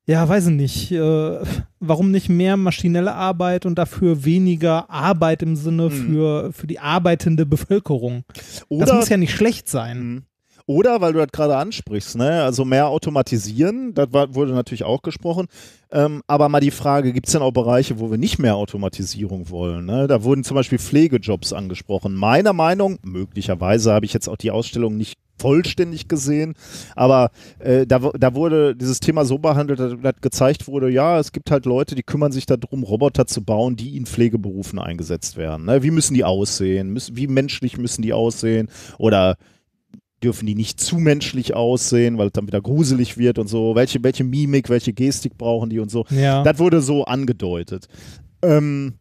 ja, 0.06 0.28
weiß 0.28 0.48
ich 0.48 0.52
nicht, 0.54 0.92
äh, 0.92 1.38
warum 1.80 2.10
nicht 2.10 2.28
mehr 2.28 2.56
maschinelle 2.56 3.14
Arbeit 3.14 3.64
und 3.66 3.76
dafür 3.76 4.24
weniger 4.24 4.90
Arbeit 4.90 5.42
im 5.42 5.56
Sinne 5.56 5.84
Mhm. 5.84 5.90
für, 5.90 6.52
für 6.52 6.66
die 6.66 6.78
arbeitende 6.78 7.46
Bevölkerung? 7.46 8.24
das 8.28 8.64
Oder, 8.68 8.94
muss 8.94 9.08
ja 9.08 9.16
nicht 9.16 9.32
schlecht 9.34 9.68
sein. 9.68 9.98
Mhm. 9.98 10.22
Oder, 10.66 11.02
weil 11.02 11.12
du 11.12 11.18
das 11.18 11.28
gerade 11.30 11.56
ansprichst, 11.58 12.16
ne? 12.16 12.42
also 12.42 12.64
mehr 12.64 12.88
automatisieren, 12.88 13.92
das 13.92 14.10
war, 14.12 14.34
wurde 14.34 14.52
natürlich 14.54 14.84
auch 14.84 15.02
gesprochen. 15.02 15.46
Ähm, 15.92 16.22
aber 16.26 16.48
mal 16.48 16.60
die 16.60 16.70
Frage, 16.70 17.12
gibt 17.12 17.26
es 17.26 17.32
denn 17.34 17.42
auch 17.42 17.52
Bereiche, 17.52 17.98
wo 18.00 18.10
wir 18.10 18.16
nicht 18.16 18.38
mehr 18.38 18.56
Automatisierung 18.56 19.50
wollen? 19.50 19.84
Ne? 19.84 20.06
Da 20.06 20.22
wurden 20.22 20.42
zum 20.42 20.54
Beispiel 20.54 20.78
Pflegejobs 20.78 21.52
angesprochen. 21.52 22.14
Meiner 22.14 22.54
Meinung, 22.54 22.98
möglicherweise 23.02 23.92
habe 23.92 24.06
ich 24.06 24.14
jetzt 24.14 24.26
auch 24.26 24.38
die 24.38 24.50
Ausstellung 24.50 24.96
nicht 24.96 25.18
vollständig 25.38 26.08
gesehen, 26.08 26.54
aber 26.94 27.30
äh, 27.58 27.86
da, 27.86 27.98
da 27.98 28.34
wurde 28.34 28.76
dieses 28.76 29.00
Thema 29.00 29.24
so 29.24 29.38
behandelt, 29.38 29.80
dass, 29.80 29.94
dass 30.00 30.14
gezeigt 30.20 30.66
wurde, 30.68 30.90
ja, 30.90 31.18
es 31.18 31.32
gibt 31.32 31.50
halt 31.50 31.66
Leute, 31.66 31.94
die 31.94 32.02
kümmern 32.02 32.32
sich 32.32 32.46
darum, 32.46 32.82
Roboter 32.82 33.26
zu 33.26 33.42
bauen, 33.42 33.76
die 33.76 33.96
in 33.96 34.06
Pflegeberufen 34.06 34.78
eingesetzt 34.78 35.36
werden. 35.36 35.66
Ne? 35.66 35.82
Wie 35.82 35.90
müssen 35.90 36.14
die 36.14 36.24
aussehen? 36.24 36.90
Müssen, 36.90 37.16
wie 37.16 37.26
menschlich 37.26 37.78
müssen 37.78 38.02
die 38.02 38.12
aussehen? 38.12 38.68
Oder 38.98 39.36
dürfen 40.24 40.46
die 40.46 40.54
nicht 40.54 40.80
zu 40.80 40.96
menschlich 40.96 41.54
aussehen, 41.54 42.18
weil 42.18 42.28
es 42.28 42.32
dann 42.32 42.46
wieder 42.46 42.62
gruselig 42.62 43.18
wird 43.18 43.38
und 43.38 43.46
so. 43.46 43.74
Welche, 43.74 44.02
welche 44.02 44.24
Mimik, 44.24 44.68
welche 44.68 44.92
Gestik 44.92 45.36
brauchen 45.36 45.70
die 45.70 45.78
und 45.78 45.90
so. 45.90 46.04
Ja. 46.10 46.42
Das 46.42 46.58
wurde 46.58 46.80
so 46.80 47.04
angedeutet. 47.04 47.86
Ähm, 48.42 48.94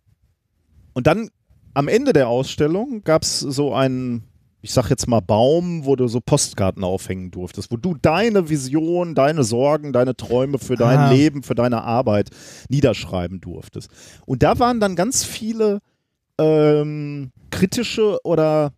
und 0.93 1.07
dann 1.07 1.29
am 1.73 1.87
Ende 1.87 2.13
der 2.13 2.27
Ausstellung 2.27 3.03
gab 3.03 3.23
es 3.23 3.39
so 3.39 3.73
einen, 3.73 4.23
ich 4.63 4.71
sag 4.71 4.89
jetzt 4.89 5.07
mal 5.09 5.19
Baum, 5.19 5.85
wo 5.85 5.97
du 5.97 6.07
so 6.07 6.21
Postkarten 6.21 6.85
aufhängen 6.85 7.31
durftest, 7.31 7.69
wo 7.69 7.75
du 7.75 7.95
deine 8.01 8.49
Vision, 8.49 9.13
deine 9.13 9.43
Sorgen, 9.43 9.91
deine 9.91 10.15
Träume 10.15 10.57
für 10.57 10.77
dein 10.77 10.97
Ah. 10.99 11.11
Leben, 11.11 11.43
für 11.43 11.53
deine 11.53 11.83
Arbeit 11.83 12.29
niederschreiben 12.69 13.41
durftest. 13.41 13.91
Und 14.25 14.41
da 14.41 14.57
waren 14.59 14.79
dann 14.79 14.95
ganz 14.95 15.25
viele 15.25 15.79
ähm, 16.39 17.31
kritische 17.51 18.17
oder 18.23 18.71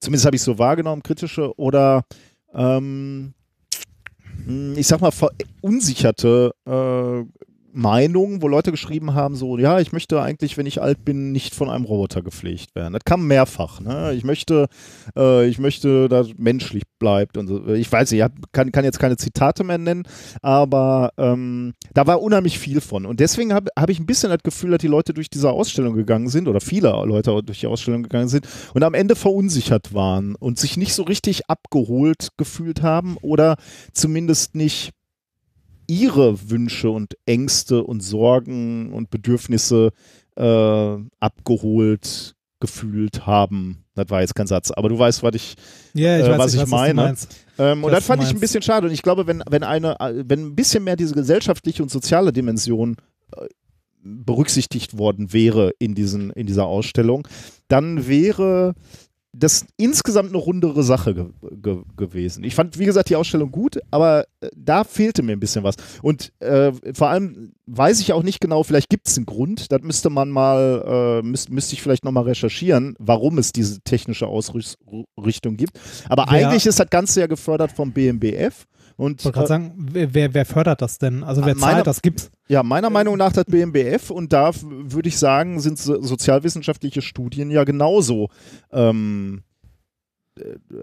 zumindest 0.00 0.24
habe 0.24 0.36
ich 0.36 0.42
so 0.42 0.58
wahrgenommen, 0.58 1.02
kritische 1.02 1.54
oder 1.58 2.04
ähm, 2.54 3.34
mh, 4.46 4.78
ich 4.78 4.86
sag 4.86 5.02
mal 5.02 5.12
verunsicherte 5.12 6.54
äh, 6.64 7.24
Meinungen, 7.72 8.42
wo 8.42 8.48
Leute 8.48 8.70
geschrieben 8.70 9.14
haben, 9.14 9.34
so, 9.34 9.58
ja, 9.58 9.80
ich 9.80 9.92
möchte 9.92 10.20
eigentlich, 10.20 10.56
wenn 10.56 10.66
ich 10.66 10.80
alt 10.82 11.04
bin, 11.04 11.32
nicht 11.32 11.54
von 11.54 11.70
einem 11.70 11.84
Roboter 11.84 12.22
gepflegt 12.22 12.74
werden. 12.74 12.92
Das 12.92 13.04
kam 13.04 13.26
mehrfach. 13.26 13.80
Ne? 13.80 14.12
Ich 14.14 14.24
möchte, 14.24 14.68
äh, 15.16 15.46
ich 15.46 15.58
möchte, 15.58 16.08
dass 16.08 16.28
menschlich 16.36 16.82
bleibt 16.98 17.36
und 17.36 17.48
so. 17.48 17.66
Ich 17.68 17.90
weiß 17.90 18.12
ich 18.12 18.22
hab, 18.22 18.32
kann, 18.52 18.72
kann 18.72 18.84
jetzt 18.84 18.98
keine 18.98 19.16
Zitate 19.16 19.64
mehr 19.64 19.78
nennen, 19.78 20.04
aber 20.42 21.12
ähm, 21.16 21.74
da 21.94 22.06
war 22.06 22.22
unheimlich 22.22 22.58
viel 22.58 22.80
von. 22.80 23.06
Und 23.06 23.20
deswegen 23.20 23.52
habe 23.52 23.70
hab 23.76 23.90
ich 23.90 23.98
ein 23.98 24.06
bisschen 24.06 24.30
das 24.30 24.42
Gefühl, 24.42 24.70
dass 24.70 24.80
die 24.80 24.88
Leute 24.88 25.14
durch 25.14 25.30
diese 25.30 25.50
Ausstellung 25.50 25.94
gegangen 25.94 26.28
sind 26.28 26.48
oder 26.48 26.60
viele 26.60 26.90
Leute 27.04 27.42
durch 27.42 27.60
die 27.60 27.66
Ausstellung 27.66 28.02
gegangen 28.02 28.28
sind 28.28 28.46
und 28.74 28.82
am 28.84 28.94
Ende 28.94 29.16
verunsichert 29.16 29.94
waren 29.94 30.34
und 30.34 30.58
sich 30.58 30.76
nicht 30.76 30.94
so 30.94 31.02
richtig 31.02 31.48
abgeholt 31.48 32.28
gefühlt 32.36 32.82
haben 32.82 33.16
oder 33.22 33.56
zumindest 33.92 34.54
nicht 34.54 34.92
ihre 35.92 36.50
Wünsche 36.50 36.90
und 36.90 37.16
Ängste 37.26 37.84
und 37.84 38.02
Sorgen 38.02 38.92
und 38.92 39.10
Bedürfnisse 39.10 39.90
äh, 40.36 40.96
abgeholt 41.20 42.34
gefühlt 42.60 43.26
haben. 43.26 43.84
Das 43.96 44.08
war 44.08 44.20
jetzt 44.20 44.36
kein 44.36 44.46
Satz, 44.46 44.70
aber 44.70 44.88
du 44.88 44.96
weißt, 44.98 45.22
was 45.24 45.34
ich, 45.34 45.56
Ja, 45.94 46.16
ich 46.18 46.24
äh, 46.24 46.30
weiß 46.30 46.38
was 46.38 46.54
ich 46.54 46.60
was 46.60 46.70
meine. 46.70 47.14
du 47.56 47.62
Ähm, 47.62 47.84
und 47.84 47.90
Was 47.90 47.98
das 47.98 48.06
fand 48.06 48.22
ich 48.22 48.30
ein 48.30 48.40
bisschen 48.40 48.62
schade. 48.62 48.86
Und 48.86 48.92
ich 48.92 49.02
glaube, 49.02 49.26
wenn, 49.26 49.42
wenn 49.50 49.64
eine, 49.64 49.98
äh, 50.00 50.24
wenn 50.26 50.46
ein 50.46 50.54
bisschen 50.54 50.84
mehr 50.84 50.96
diese 50.96 51.14
gesellschaftliche 51.14 51.82
und 51.82 51.90
soziale 51.90 52.32
Dimension 52.32 52.96
äh, 53.36 53.46
berücksichtigt 54.04 54.96
worden 54.96 55.32
wäre 55.32 55.72
in, 55.78 55.94
diesen, 55.94 56.30
in 56.30 56.46
dieser 56.46 56.66
Ausstellung, 56.66 57.26
dann 57.68 58.06
wäre 58.06 58.74
das 59.34 59.64
insgesamt 59.78 60.28
eine 60.28 60.36
rundere 60.38 60.82
Sache 60.82 61.14
ge 61.14 61.24
ge 61.62 61.78
gewesen. 61.96 62.44
Ich 62.44 62.54
fand, 62.54 62.78
wie 62.78 62.84
gesagt, 62.84 63.08
die 63.08 63.16
Ausstellung 63.16 63.50
gut, 63.50 63.78
aber 63.90 64.26
äh, 64.40 64.50
da 64.54 64.84
fehlte 64.84 65.22
mir 65.22 65.32
ein 65.32 65.40
bisschen 65.40 65.64
was. 65.64 65.76
Und 66.02 66.32
äh, 66.40 66.72
vor 66.92 67.08
allem 67.08 67.52
weiß 67.66 68.00
ich 68.00 68.12
auch 68.12 68.22
nicht 68.22 68.40
genau, 68.40 68.62
vielleicht 68.62 68.90
gibt 68.90 69.08
es 69.08 69.16
einen 69.16 69.24
Grund, 69.24 69.72
das 69.72 69.80
müsste 69.82 70.10
man 70.10 70.28
mal, 70.28 71.20
äh, 71.22 71.26
müß, 71.26 71.48
müsste 71.48 71.72
ich 71.74 71.80
vielleicht 71.82 72.04
nochmal 72.04 72.24
recherchieren, 72.24 72.94
warum 72.98 73.38
es 73.38 73.52
diese 73.52 73.80
technische 73.80 74.26
Ausrichtung 74.26 75.56
gibt. 75.56 75.80
Aber 76.10 76.26
Wer- 76.28 76.48
eigentlich 76.48 76.66
ist 76.66 76.78
das 76.78 76.90
Ganze 76.90 77.20
ja 77.20 77.26
gefördert 77.26 77.72
vom 77.72 77.92
BMBF. 77.92 78.66
Und 79.02 79.20
Ich 79.20 79.24
wollte 79.24 79.38
gerade 79.40 79.46
äh, 79.46 79.48
sagen, 79.48 79.72
wer, 79.76 80.32
wer, 80.32 80.46
fördert 80.46 80.80
das 80.80 80.98
denn? 80.98 81.24
Also 81.24 81.44
wer 81.44 81.56
Meiner- 81.56 81.72
zahlt 81.72 81.86
das? 81.88 82.02
Gibt's? 82.02 82.30
ja, 82.46 82.62
meiner 82.62 82.88
Meinung 82.88 83.16
nach 83.16 83.32
das 83.32 83.46
BMBF 83.46 84.10
und 84.10 84.32
da 84.32 84.52
würde 84.62 85.08
ich 85.08 85.18
sagen, 85.18 85.58
sind 85.58 85.76
so, 85.76 86.00
sozialwissenschaftliche 86.00 87.02
Studien 87.02 87.50
ja 87.50 87.64
genauso 87.64 88.28
ähm, 88.70 89.42
äh, 89.42 89.51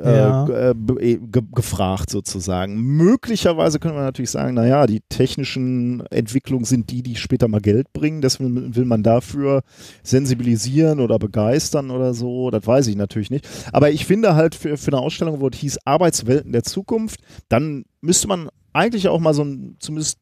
Ja. 0.03 0.47
äh, 0.47 0.73
be- 0.75 1.01
eh, 1.01 1.17
ge 1.17 1.41
gefragt 1.55 2.11
sozusagen. 2.11 2.75
Möglicherweise 2.79 3.79
können 3.79 3.95
wir 3.95 4.03
natürlich 4.03 4.29
sagen, 4.29 4.53
naja, 4.53 4.85
die 4.85 5.01
technischen 5.09 6.05
Entwicklungen 6.11 6.65
sind 6.65 6.91
die, 6.91 7.01
die 7.01 7.15
später 7.15 7.47
mal 7.47 7.59
Geld 7.59 7.91
bringen. 7.91 8.21
Deswegen 8.21 8.75
will 8.75 8.85
man 8.85 9.01
dafür 9.01 9.63
sensibilisieren 10.03 10.99
oder 10.99 11.17
begeistern 11.17 11.89
oder 11.89 12.13
so. 12.13 12.51
Das 12.51 12.67
weiß 12.67 12.87
ich 12.87 12.95
natürlich 12.95 13.31
nicht. 13.31 13.47
Aber 13.73 13.89
ich 13.89 14.05
finde 14.05 14.35
halt 14.35 14.53
für, 14.53 14.77
für 14.77 14.91
eine 14.91 15.01
Ausstellung, 15.01 15.39
wo 15.39 15.47
es 15.47 15.57
hieß 15.57 15.79
Arbeitswelten 15.83 16.51
der 16.51 16.63
Zukunft, 16.63 17.19
dann 17.49 17.85
müsste 18.01 18.27
man 18.27 18.49
eigentlich 18.73 19.07
auch 19.07 19.19
mal 19.19 19.33
so 19.33 19.43
ein, 19.43 19.77
zumindest 19.79 20.19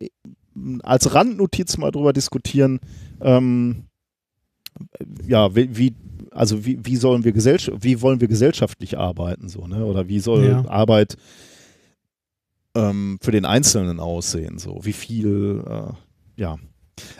äh, 0.00 0.08
als 0.82 1.14
Randnotiz 1.14 1.76
mal 1.76 1.90
drüber 1.90 2.14
diskutieren, 2.14 2.80
ähm, 3.20 3.84
ja, 5.26 5.54
wie, 5.54 5.76
wie 5.76 5.94
also 6.30 6.64
wie, 6.64 6.78
wie 6.82 6.96
sollen 6.96 7.24
wir 7.24 7.32
gesellschaft, 7.32 7.78
wie 7.82 8.00
wollen 8.00 8.20
wir 8.20 8.28
gesellschaftlich 8.28 8.98
arbeiten 8.98 9.48
so, 9.48 9.66
ne? 9.66 9.84
Oder 9.84 10.08
wie 10.08 10.20
soll 10.20 10.44
Ja. 10.44 10.64
Arbeit 10.68 11.16
ähm, 12.74 13.18
für 13.20 13.32
den 13.32 13.44
Einzelnen 13.44 14.00
aussehen, 14.00 14.58
so, 14.58 14.80
wie 14.82 14.92
viel, 14.92 15.62
äh, 15.66 15.92
ja. 16.40 16.56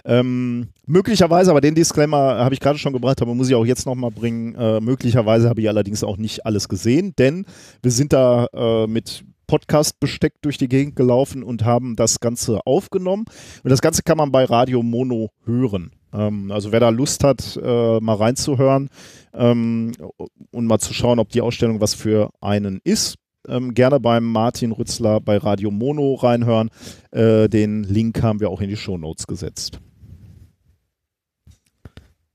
Ähm, 0.04 0.68
möglicherweise, 0.86 1.50
aber 1.50 1.62
den 1.62 1.74
Disclaimer 1.74 2.36
habe 2.36 2.54
ich 2.54 2.60
gerade 2.60 2.78
schon 2.78 2.92
gebracht, 2.92 3.22
aber 3.22 3.34
muss 3.34 3.48
ich 3.48 3.54
auch 3.54 3.64
jetzt 3.64 3.86
nochmal 3.86 4.10
bringen. 4.10 4.54
Äh, 4.54 4.80
möglicherweise 4.80 5.48
habe 5.48 5.62
ich 5.62 5.68
allerdings 5.68 6.04
auch 6.04 6.18
nicht 6.18 6.44
alles 6.44 6.68
gesehen, 6.68 7.14
denn 7.18 7.46
wir 7.82 7.90
sind 7.90 8.12
da 8.12 8.46
äh, 8.52 8.86
mit 8.86 9.24
Podcast-Besteck 9.46 10.34
durch 10.42 10.58
die 10.58 10.68
Gegend 10.68 10.96
gelaufen 10.96 11.42
und 11.42 11.64
haben 11.64 11.96
das 11.96 12.20
Ganze 12.20 12.60
aufgenommen. 12.66 13.24
Und 13.64 13.70
das 13.70 13.80
Ganze 13.80 14.02
kann 14.02 14.18
man 14.18 14.30
bei 14.30 14.44
Radio 14.44 14.82
Mono 14.82 15.30
hören. 15.44 15.92
Ähm, 16.12 16.50
also 16.50 16.72
wer 16.72 16.80
da 16.80 16.88
Lust 16.88 17.22
hat, 17.24 17.58
äh, 17.62 18.00
mal 18.00 18.14
reinzuhören 18.16 18.88
ähm, 19.32 19.92
und 20.50 20.66
mal 20.66 20.78
zu 20.78 20.92
schauen, 20.94 21.18
ob 21.18 21.28
die 21.30 21.40
Ausstellung 21.40 21.80
was 21.80 21.94
für 21.94 22.30
einen 22.40 22.80
ist, 22.84 23.16
ähm, 23.48 23.74
gerne 23.74 24.00
beim 24.00 24.24
Martin 24.24 24.72
Rützler 24.72 25.20
bei 25.20 25.36
Radio 25.38 25.70
Mono 25.70 26.14
reinhören. 26.14 26.70
Äh, 27.10 27.48
den 27.48 27.84
Link 27.84 28.22
haben 28.22 28.40
wir 28.40 28.50
auch 28.50 28.60
in 28.60 28.68
die 28.68 28.76
Shownotes 28.76 29.26
gesetzt. 29.26 29.80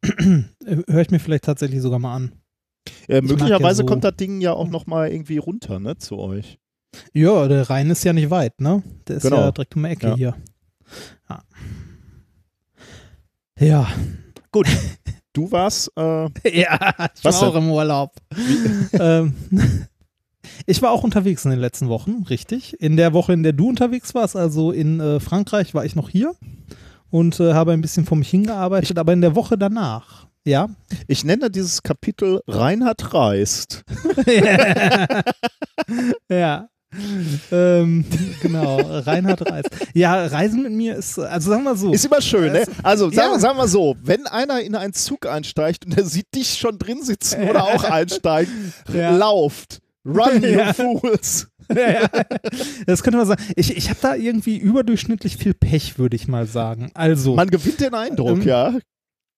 Äh, 0.02 0.44
Höre 0.88 1.02
ich 1.02 1.12
mir 1.12 1.20
vielleicht 1.20 1.46
tatsächlich 1.46 1.82
sogar 1.82 2.00
mal 2.00 2.16
an. 2.16 2.32
Äh, 3.08 3.22
möglicherweise 3.22 3.82
ja 3.82 3.86
so- 3.86 3.86
kommt 3.86 4.04
das 4.04 4.16
Ding 4.16 4.42
ja 4.42 4.54
auch 4.54 4.70
nochmal 4.70 5.12
irgendwie 5.12 5.38
runter, 5.38 5.80
ne, 5.80 5.98
zu 5.98 6.18
euch. 6.20 6.60
Ja, 7.14 7.48
der 7.48 7.70
Rhein 7.70 7.90
ist 7.90 8.04
ja 8.04 8.14
nicht 8.14 8.30
weit, 8.30 8.62
ne? 8.62 8.84
Der 9.08 9.18
ist 9.18 9.24
Genau. 9.24 9.38
ja 9.38 9.52
direkt 9.52 9.76
um 9.76 9.84
die 9.84 9.90
Ecke 9.90 10.08
Ja. 10.10 10.16
hier. 10.16 10.36
Ja. 11.30 11.44
Ja. 13.60 13.88
Gut. 14.52 14.68
Du 15.34 15.52
warst, 15.52 15.92
äh, 15.98 16.30
ja, 16.60 16.94
ich 17.14 17.24
war 17.24 17.44
auch 17.44 17.56
im 17.56 17.70
Urlaub. 17.70 18.14
ähm, 18.94 19.36
ich 20.66 20.82
war 20.82 20.92
auch 20.92 21.04
unterwegs 21.04 21.44
in 21.44 21.52
den 21.52 21.60
letzten 21.60 21.90
Wochen, 21.90 22.24
richtig. 22.30 22.80
In 22.82 22.96
der 22.96 23.14
Woche, 23.14 23.34
in 23.34 23.44
der 23.44 23.54
du 23.54 23.68
unterwegs 23.68 24.16
warst, 24.16 24.36
also 24.36 24.72
in 24.72 25.00
äh, 25.00 25.20
Frankreich, 25.20 25.74
war 25.74 25.84
ich 25.84 25.96
noch 25.96 26.10
hier 26.10 26.36
und 27.10 27.40
äh, 27.40 27.54
habe 27.54 27.74
ein 27.74 27.82
bisschen 27.82 28.06
vor 28.06 28.18
mich 28.18 28.30
hingearbeitet, 28.30 28.98
aber 28.98 29.12
in 29.12 29.22
der 29.22 29.36
Woche 29.36 29.58
danach, 29.58 30.28
ja. 30.46 30.70
ich 31.08 31.26
nenne 31.26 31.52
dieses 31.52 31.84
Kapitel 31.84 32.42
Reinhard 32.48 33.14
reist. 33.14 33.84
ja. 36.30 36.70
Ähm, 37.52 38.06
genau, 38.42 38.78
Reinhard 38.78 39.50
Reis. 39.50 39.66
Ja, 39.94 40.26
Reisen 40.26 40.64
mit 40.64 40.72
mir 40.72 40.96
ist, 40.96 41.18
also 41.20 41.52
sagen 41.52 41.64
wir 41.64 41.76
so. 41.76 41.92
Ist 41.94 42.06
immer 42.06 42.22
schön, 42.22 42.52
ne? 42.54 42.64
Also 42.84 43.10
sagen, 43.10 43.34
Ja. 43.34 43.40
sagen 43.40 43.58
wir 43.58 43.68
so, 43.68 43.96
wenn 44.04 44.28
einer 44.28 44.62
in 44.62 44.76
einen 44.76 44.94
Zug 44.94 45.26
einsteigt 45.28 45.86
und 45.86 45.98
er 45.98 46.06
sieht 46.06 46.34
dich 46.36 46.56
schon 46.58 46.78
drin 46.80 47.04
sitzen 47.04 47.44
oder 47.50 47.64
auch 47.64 47.84
einsteigen, 47.84 48.74
Ja. 48.94 49.16
lauft. 49.16 49.80
Run, 50.06 50.42
you 50.44 50.50
Ja. 50.60 50.74
fools. 50.74 51.48
ja, 51.74 51.92
ja. 51.92 52.10
Das 52.86 53.02
könnte 53.02 53.18
man 53.18 53.26
sagen. 53.26 53.44
Ich, 53.56 53.76
ich 53.76 53.90
habe 53.90 53.98
da 54.02 54.14
irgendwie 54.16 54.58
überdurchschnittlich 54.58 55.38
viel 55.38 55.56
Pech, 55.56 55.98
würde 55.98 56.16
ich 56.16 56.28
mal 56.28 56.46
sagen. 56.46 56.92
Also, 56.94 57.34
Man 57.36 57.50
gewinnt 57.50 57.80
den 57.82 57.94
Eindruck, 57.96 58.38
Ähm, 58.38 58.42
ja. 58.44 58.74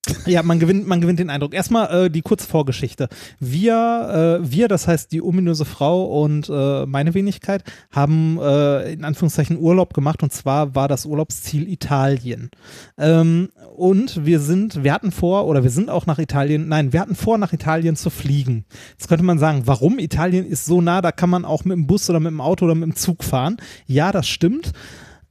ja, 0.25 0.43
man 0.43 0.59
gewinnt, 0.59 0.87
man 0.87 1.01
gewinnt 1.01 1.19
den 1.19 1.29
Eindruck. 1.29 1.53
Erstmal 1.53 2.05
äh, 2.05 2.09
die 2.09 2.21
kurze 2.21 2.47
Vorgeschichte. 2.47 3.07
Wir, 3.39 4.39
äh, 4.41 4.51
wir, 4.51 4.67
das 4.67 4.87
heißt 4.87 5.11
die 5.11 5.21
ominöse 5.21 5.65
Frau 5.65 6.23
und 6.23 6.49
äh, 6.49 6.85
meine 6.85 7.13
Wenigkeit, 7.13 7.63
haben 7.91 8.39
äh, 8.41 8.93
in 8.93 9.03
Anführungszeichen 9.03 9.57
Urlaub 9.57 9.93
gemacht 9.93 10.23
und 10.23 10.33
zwar 10.33 10.75
war 10.75 10.87
das 10.87 11.05
Urlaubsziel 11.05 11.67
Italien. 11.67 12.49
Ähm, 12.97 13.49
und 13.75 14.25
wir 14.25 14.39
sind, 14.39 14.83
wir 14.83 14.93
hatten 14.93 15.11
vor, 15.11 15.45
oder 15.47 15.63
wir 15.63 15.69
sind 15.69 15.89
auch 15.89 16.05
nach 16.05 16.19
Italien, 16.19 16.67
nein, 16.67 16.93
wir 16.93 16.99
hatten 16.99 17.15
vor, 17.15 17.37
nach 17.37 17.53
Italien 17.53 17.95
zu 17.95 18.09
fliegen. 18.09 18.65
Jetzt 18.91 19.07
könnte 19.07 19.23
man 19.23 19.39
sagen, 19.39 19.63
warum? 19.65 19.99
Italien 19.99 20.45
ist 20.45 20.65
so 20.65 20.81
nah, 20.81 21.01
da 21.01 21.11
kann 21.11 21.29
man 21.29 21.45
auch 21.45 21.65
mit 21.65 21.75
dem 21.75 21.87
Bus 21.87 22.09
oder 22.09 22.19
mit 22.19 22.31
dem 22.31 22.41
Auto 22.41 22.65
oder 22.65 22.75
mit 22.75 22.85
dem 22.85 22.95
Zug 22.95 23.23
fahren. 23.23 23.57
Ja, 23.85 24.11
das 24.11 24.27
stimmt. 24.27 24.73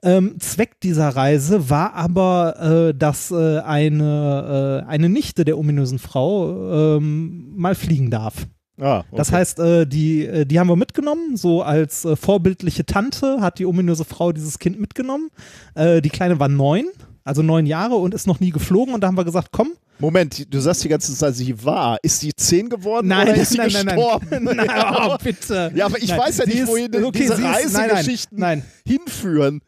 Ähm, 0.02 0.36
Zweck 0.40 0.80
dieser 0.80 1.08
Reise 1.08 1.70
war 1.70 1.94
aber, 1.94 2.88
äh, 2.90 2.94
dass 2.94 3.30
äh, 3.30 3.58
eine, 3.60 4.82
äh, 4.84 4.88
eine 4.88 5.08
Nichte 5.08 5.44
der 5.44 5.58
ominösen 5.58 5.98
Frau 5.98 6.96
ähm, 6.96 7.52
mal 7.56 7.74
fliegen 7.74 8.10
darf. 8.10 8.46
Ah, 8.78 8.98
okay. 8.98 9.08
Das 9.16 9.32
heißt, 9.32 9.58
äh, 9.58 9.86
die, 9.86 10.26
äh, 10.26 10.44
die 10.44 10.60
haben 10.60 10.68
wir 10.68 10.76
mitgenommen, 10.76 11.36
so 11.36 11.62
als 11.62 12.04
äh, 12.04 12.14
vorbildliche 12.14 12.84
Tante 12.84 13.40
hat 13.40 13.58
die 13.58 13.64
ominöse 13.64 14.04
Frau 14.04 14.32
dieses 14.32 14.58
Kind 14.58 14.78
mitgenommen. 14.78 15.30
Die 15.76 16.08
Kleine 16.10 16.38
war 16.40 16.48
neun, 16.48 16.86
also 17.24 17.42
neun 17.42 17.66
Jahre 17.66 17.96
und 17.96 18.14
ist 18.14 18.26
noch 18.26 18.40
nie 18.40 18.50
geflogen 18.50 18.94
und 18.94 19.00
da 19.02 19.08
haben 19.08 19.16
wir 19.16 19.24
gesagt, 19.24 19.48
komm, 19.50 19.72
Moment, 19.98 20.52
du 20.52 20.60
sagst 20.60 20.84
die 20.84 20.88
ganze 20.88 21.14
Zeit, 21.14 21.34
sie 21.36 21.64
war. 21.64 21.96
Ist 22.02 22.20
sie 22.20 22.34
zehn 22.34 22.68
geworden 22.68 23.08
Nein, 23.08 23.28
oder 23.28 23.36
ist 23.36 23.50
sie 23.52 23.56
nein, 23.56 23.70
nein, 23.72 23.86
nein. 23.86 23.96
gestorben? 23.96 24.44
nein, 24.56 24.70
oh, 25.08 25.16
bitte. 25.22 25.72
Ja, 25.74 25.86
aber 25.86 25.96
ich 25.98 26.08
Nein, 26.10 26.18
weiß 26.20 26.36
ja 26.38 26.46
nicht, 26.46 26.66
wohin 26.66 27.04
okay, 27.04 27.18
diese 27.18 27.32
ist- 27.34 27.40
nein, 27.40 27.54
nein, 27.72 27.90
Reisegeschichten 27.90 28.38
nein. 28.38 28.62
hinführen. 28.86 29.62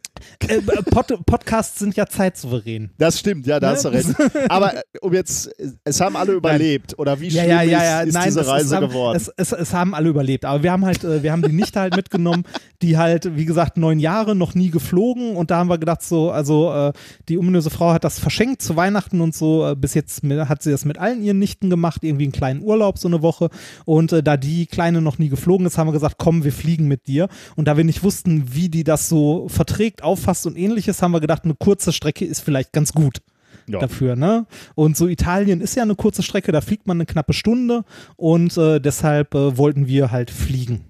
Äh, 0.46 0.60
Pod 0.90 1.12
Podcasts 1.26 1.78
sind 1.78 1.96
ja 1.96 2.06
zeitsouverän. 2.06 2.90
Das 2.98 3.18
stimmt, 3.18 3.46
ja, 3.46 3.60
da 3.60 3.68
Ne? 3.68 3.74
hast 3.74 3.84
du 3.84 3.88
recht. 3.88 4.08
Aber 4.48 4.74
äh, 4.76 4.80
um 5.00 5.12
jetzt, 5.12 5.50
es 5.84 6.00
haben 6.00 6.16
alle 6.16 6.32
überlebt. 6.32 6.98
Oder 6.98 7.20
wie 7.20 7.30
schlimm 7.30 7.50
ist, 7.50 8.08
ist 8.08 8.24
diese 8.26 8.38
das 8.40 8.48
Reise 8.48 8.76
haben, 8.76 8.88
geworden? 8.88 9.16
Es, 9.16 9.28
es, 9.36 9.52
es 9.52 9.72
haben 9.74 9.94
alle 9.94 10.08
überlebt, 10.08 10.44
aber 10.44 10.62
wir 10.62 10.72
haben 10.72 10.84
halt, 10.84 11.04
äh, 11.04 11.22
wir 11.22 11.32
haben 11.32 11.42
die 11.42 11.52
Nichte 11.52 11.80
halt 11.80 11.96
mitgenommen, 11.96 12.44
die 12.82 12.96
halt, 12.96 13.36
wie 13.36 13.44
gesagt, 13.44 13.76
neun 13.76 13.98
Jahre 13.98 14.34
noch 14.34 14.54
nie 14.54 14.70
geflogen 14.70 15.36
und 15.36 15.50
da 15.50 15.58
haben 15.58 15.68
wir 15.68 15.78
gedacht 15.78 16.02
so, 16.02 16.30
also 16.30 16.72
äh, 16.72 16.92
die 17.28 17.38
ominöse 17.38 17.70
Frau 17.70 17.92
hat 17.92 18.04
das 18.04 18.18
verschenkt 18.18 18.62
zu 18.62 18.76
Weihnachten 18.76 19.20
und 19.20 19.34
so, 19.34 19.68
äh, 19.68 19.74
bis 19.76 19.94
jetzt 19.94 20.22
hat 20.22 20.62
sie 20.62 20.70
das 20.70 20.84
mit 20.84 20.98
allen 20.98 21.22
ihren 21.22 21.38
Nichten 21.38 21.70
gemacht, 21.70 22.02
irgendwie 22.04 22.24
einen 22.24 22.32
kleinen 22.32 22.62
Urlaub 22.62 22.98
so 22.98 23.08
eine 23.08 23.22
Woche 23.22 23.50
und 23.84 24.12
äh, 24.12 24.22
da 24.22 24.36
die 24.36 24.66
Kleine 24.66 25.00
noch 25.02 25.18
nie 25.18 25.28
geflogen 25.28 25.66
ist, 25.66 25.78
haben 25.78 25.88
wir 25.88 25.92
gesagt, 25.92 26.16
komm, 26.18 26.44
wir 26.44 26.52
fliegen 26.52 26.88
mit 26.88 27.06
dir 27.06 27.28
und 27.56 27.66
da 27.68 27.76
wir 27.76 27.84
nicht 27.84 28.02
wussten, 28.02 28.54
wie 28.54 28.68
die 28.68 28.84
das 28.84 29.08
so 29.08 29.48
verträgt, 29.48 30.02
auffasst 30.08 30.46
und 30.46 30.56
ähnliches, 30.56 31.00
haben 31.02 31.12
wir 31.12 31.20
gedacht, 31.20 31.44
eine 31.44 31.54
kurze 31.54 31.92
Strecke 31.92 32.24
ist 32.24 32.40
vielleicht 32.40 32.72
ganz 32.72 32.92
gut 32.92 33.18
Ja. 33.66 33.78
dafür, 33.78 34.16
ne? 34.16 34.46
Und 34.74 34.96
so 34.96 35.06
Italien 35.06 35.60
ist 35.60 35.74
ja 35.76 35.82
eine 35.84 35.94
kurze 35.94 36.22
Strecke, 36.22 36.50
da 36.52 36.60
fliegt 36.60 36.86
man 36.86 36.96
eine 36.96 37.06
knappe 37.06 37.32
Stunde 37.34 37.84
und 38.16 38.56
äh, 38.56 38.80
deshalb 38.80 39.34
äh, 39.34 39.56
wollten 39.56 39.86
wir 39.86 40.10
halt 40.10 40.30
fliegen. 40.30 40.84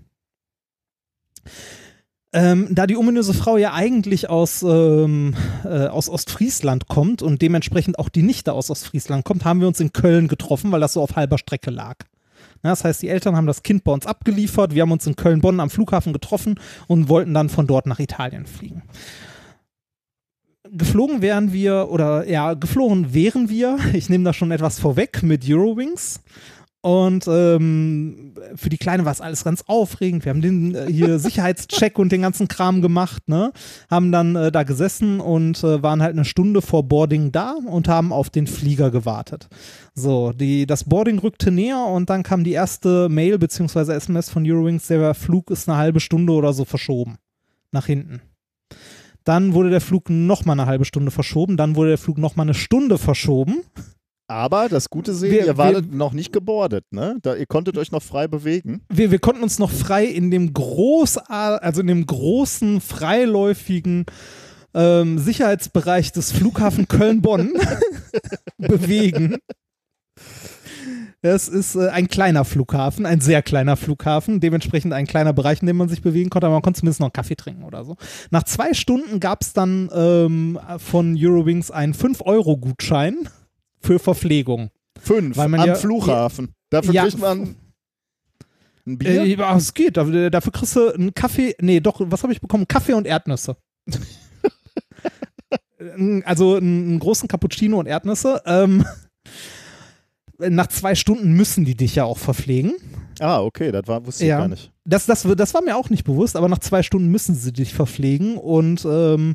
Ähm, 2.33 2.69
da 2.71 2.87
die 2.87 2.97
ominöse 2.97 3.33
Frau 3.33 3.57
ja 3.57 3.73
eigentlich 3.73 4.29
aus, 4.29 4.63
ähm, 4.63 5.35
äh, 5.65 5.87
aus 5.87 6.11
Ostfriesland 6.11 6.87
kommt 6.87 7.23
und 7.23 7.41
dementsprechend 7.41 7.99
auch 7.99 8.11
die 8.11 8.23
Nichte 8.23 8.53
aus 8.53 8.71
Ostfriesland 8.71 9.25
kommt, 9.25 9.47
haben 9.47 9.61
wir 9.61 9.67
uns 9.69 9.81
in 9.81 9.95
Köln 9.95 10.29
getroffen, 10.29 10.71
weil 10.71 10.81
das 10.81 10.93
so 10.93 11.03
auf 11.03 11.17
halber 11.17 11.39
Strecke 11.39 11.71
lag. 11.71 11.97
Das 12.63 12.85
heißt, 12.85 13.03
die 13.03 13.09
Eltern 13.09 13.37
haben 13.37 13.47
das 13.47 13.63
Kind 13.63 13.85
bei 13.85 13.93
uns 13.93 14.07
abgeliefert, 14.07 14.75
wir 14.75 14.83
haben 14.83 14.93
uns 14.93 15.07
in 15.07 15.17
Köln-Bonn 15.17 15.61
am 15.61 15.71
Flughafen 15.71 16.13
getroffen 16.13 16.59
und 16.87 17.09
wollten 17.09 17.35
dann 17.35 17.49
von 17.49 17.67
dort 17.67 17.87
nach 17.87 17.99
Italien 17.99 18.47
fliegen 18.47 18.83
geflogen 20.71 21.23
wären 21.23 21.53
wir, 21.53 21.89
oder 21.91 22.29
ja, 22.29 22.55
geflogen 22.55 23.15
wären 23.15 23.49
wir, 23.49 23.79
ich 23.93 24.09
nehme 24.09 24.25
da 24.25 24.33
schon 24.33 24.51
etwas 24.51 24.79
vorweg, 24.79 25.23
mit 25.23 25.49
Eurowings. 25.49 26.21
Und 26.81 27.27
ähm, 27.27 28.35
für 28.55 28.69
die 28.69 28.79
Kleine 28.79 29.05
war 29.05 29.11
es 29.11 29.21
alles 29.21 29.43
ganz 29.43 29.65
aufregend. 29.67 30.25
Wir 30.25 30.31
haben 30.31 30.43
den 30.43 30.75
äh, 30.77 30.87
hier 30.87 31.19
Sicherheitscheck 31.19 31.99
und 31.99 32.13
den 32.13 32.23
ganzen 32.23 32.47
Kram 32.47 32.83
gemacht, 32.83 33.29
ne? 33.29 33.53
Haben 33.91 34.13
dann 34.13 34.37
äh, 34.37 34.53
da 34.53 34.63
gesessen 34.63 35.19
und 35.19 35.63
äh, 35.65 35.83
waren 35.83 36.03
halt 36.03 36.13
eine 36.13 36.25
Stunde 36.25 36.63
vor 36.63 36.85
Boarding 36.85 37.33
da 37.33 37.57
und 37.67 37.89
haben 37.89 38.13
auf 38.13 38.31
den 38.31 38.47
Flieger 38.47 38.93
gewartet. 38.93 39.49
So, 39.95 40.33
die, 40.33 40.67
das 40.67 40.85
Boarding 40.85 41.19
rückte 41.19 41.51
näher 41.51 41.85
und 41.85 42.11
dann 42.11 42.23
kam 42.23 42.45
die 42.45 42.53
erste 42.53 43.09
Mail 43.09 43.39
bzw. 43.39 43.93
SMS 43.93 44.31
von 44.31 44.49
Eurowings, 44.49 44.87
der 44.87 45.15
Flug 45.15 45.51
ist 45.51 45.69
eine 45.69 45.79
halbe 45.79 45.99
Stunde 45.99 46.33
oder 46.33 46.53
so 46.53 46.65
verschoben. 46.65 47.17
Nach 47.73 47.87
hinten. 47.87 48.23
Dann 49.25 49.53
wurde 49.53 49.71
der 49.71 49.81
Flug 49.81 50.09
nochmal 50.09 50.59
eine 50.59 50.67
halbe 50.67 50.87
Stunde 50.87 51.11
verschoben. 51.11 51.57
Dann 51.59 51.77
wurde 51.77 51.91
der 51.91 51.99
Flug 51.99 52.17
nochmal 52.17 52.47
eine 52.47 52.55
Stunde 52.55 52.97
verschoben. 52.97 53.63
Aber 54.31 54.69
das 54.69 54.91
Gute 54.91 55.15
sehen, 55.15 55.33
Wir- 55.33 55.47
ihr 55.47 55.57
wartet 55.57 55.93
noch 55.93 56.13
nicht 56.13 56.33
gebordet, 56.35 56.85
ne? 56.91 57.17
Da, 57.23 57.35
ihr 57.35 57.47
konntet 57.47 57.79
euch 57.79 57.91
noch 57.93 58.03
frei 58.03 58.29
bewegen. 58.29 58.83
Wir, 58.91 59.11
wir 59.11 59.19
konnten 59.19 59.43
uns 59.43 59.59
noch 59.59 59.71
frei 59.71 60.05
in 60.05 60.31
dem 60.31 60.53
groß, 60.53 61.17
also 61.29 61.81
in 61.81 61.87
dem 61.87 62.05
großen, 62.05 62.81
freiläufigen 62.83 64.05
ähm, 64.75 65.19
Sicherheitsbereich 65.19 66.13
des 66.13 66.31
Flughafen 66.31 66.89
Köln-Bonn 66.89 67.55
bewegen. 68.59 69.37
Es 71.21 71.49
ist 71.49 71.75
äh, 71.75 71.89
ein 71.89 72.07
kleiner 72.09 72.45
Flughafen, 72.45 73.05
ein 73.07 73.21
sehr 73.21 73.43
kleiner 73.43 73.77
Flughafen, 73.77 74.41
dementsprechend 74.41 74.93
ein 74.93 75.07
kleiner 75.07 75.33
Bereich, 75.33 75.61
in 75.63 75.67
dem 75.67 75.77
man 75.79 75.89
sich 75.89 76.03
bewegen 76.03 76.31
konnte, 76.31 76.47
aber 76.47 76.55
man 76.57 76.63
konnte 76.63 76.81
zumindest 76.81 77.01
noch 77.01 77.07
einen 77.09 77.13
Kaffee 77.15 77.35
trinken 77.35 77.65
oder 77.65 77.85
so. 77.85 77.97
Nach 78.31 78.45
zwei 78.45 78.73
Stunden 78.75 79.19
gab 79.21 79.43
es 79.43 79.53
dann 79.53 79.91
ähm, 79.93 80.59
von 80.79 81.17
Eurowings 81.19 81.71
einen 81.73 81.95
5-Euro-Gutschein 81.95 83.29
für 83.81 83.99
Verpflegung. 83.99 84.71
Fünf 85.01 85.39
am 85.39 85.55
ja- 85.55 85.75
Flughafen. 85.75 86.53
Dafür 86.71 86.93
Ja. 86.95 87.03
kriegt 87.05 87.19
man 87.19 87.55
ein 88.87 88.99
Bier. 88.99 89.23
Äh, 89.23 89.57
es 89.57 89.75
geht. 89.75 89.97
Dafür, 89.97 90.31
dafür 90.31 90.53
kriegst 90.53 90.77
du 90.77 90.93
einen 90.95 91.15
Kaffee. 91.15 91.55
Nee, 91.61 91.81
doch, 91.81 92.01
was 92.05 92.23
habe 92.23 92.33
ich 92.33 92.41
bekommen? 92.41 92.67
Kaffee 92.69 92.95
und 92.95 93.07
Erdnüsse. 93.07 93.57
Also 96.25 96.57
einen, 96.57 96.89
einen 96.89 96.99
großen 96.99 97.29
Cappuccino 97.29 97.79
und 97.79 97.87
Erdnüsse. 97.87 98.43
Ähm, 98.47 98.85
nach 100.39 100.67
zwei 100.67 100.95
Stunden 100.95 101.33
müssen 101.35 101.65
die 101.65 101.77
dich 101.77 101.95
ja 101.95 102.05
auch 102.05 102.19
verpflegen. 102.19 102.73
Ah, 103.21 103.43
okay, 103.43 103.73
das 103.73 103.87
war, 103.87 104.05
wusste 104.07 104.25
ich 104.25 104.29
Ja. 104.29 104.39
gar 104.39 104.49
nicht. 104.49 104.73
Das, 104.85 105.07
das, 105.07 105.27
das 105.37 105.55
war 105.55 105.63
mir 105.63 105.77
auch 105.77 105.91
nicht 105.91 106.05
bewusst, 106.05 106.37
aber 106.37 106.49
nach 106.49 106.61
zwei 106.61 106.83
Stunden 106.83 107.09
müssen 107.09 107.35
sie 107.35 107.53
dich 107.53 107.75
verpflegen 107.75 108.37
und 108.39 108.87
ähm, 108.89 109.35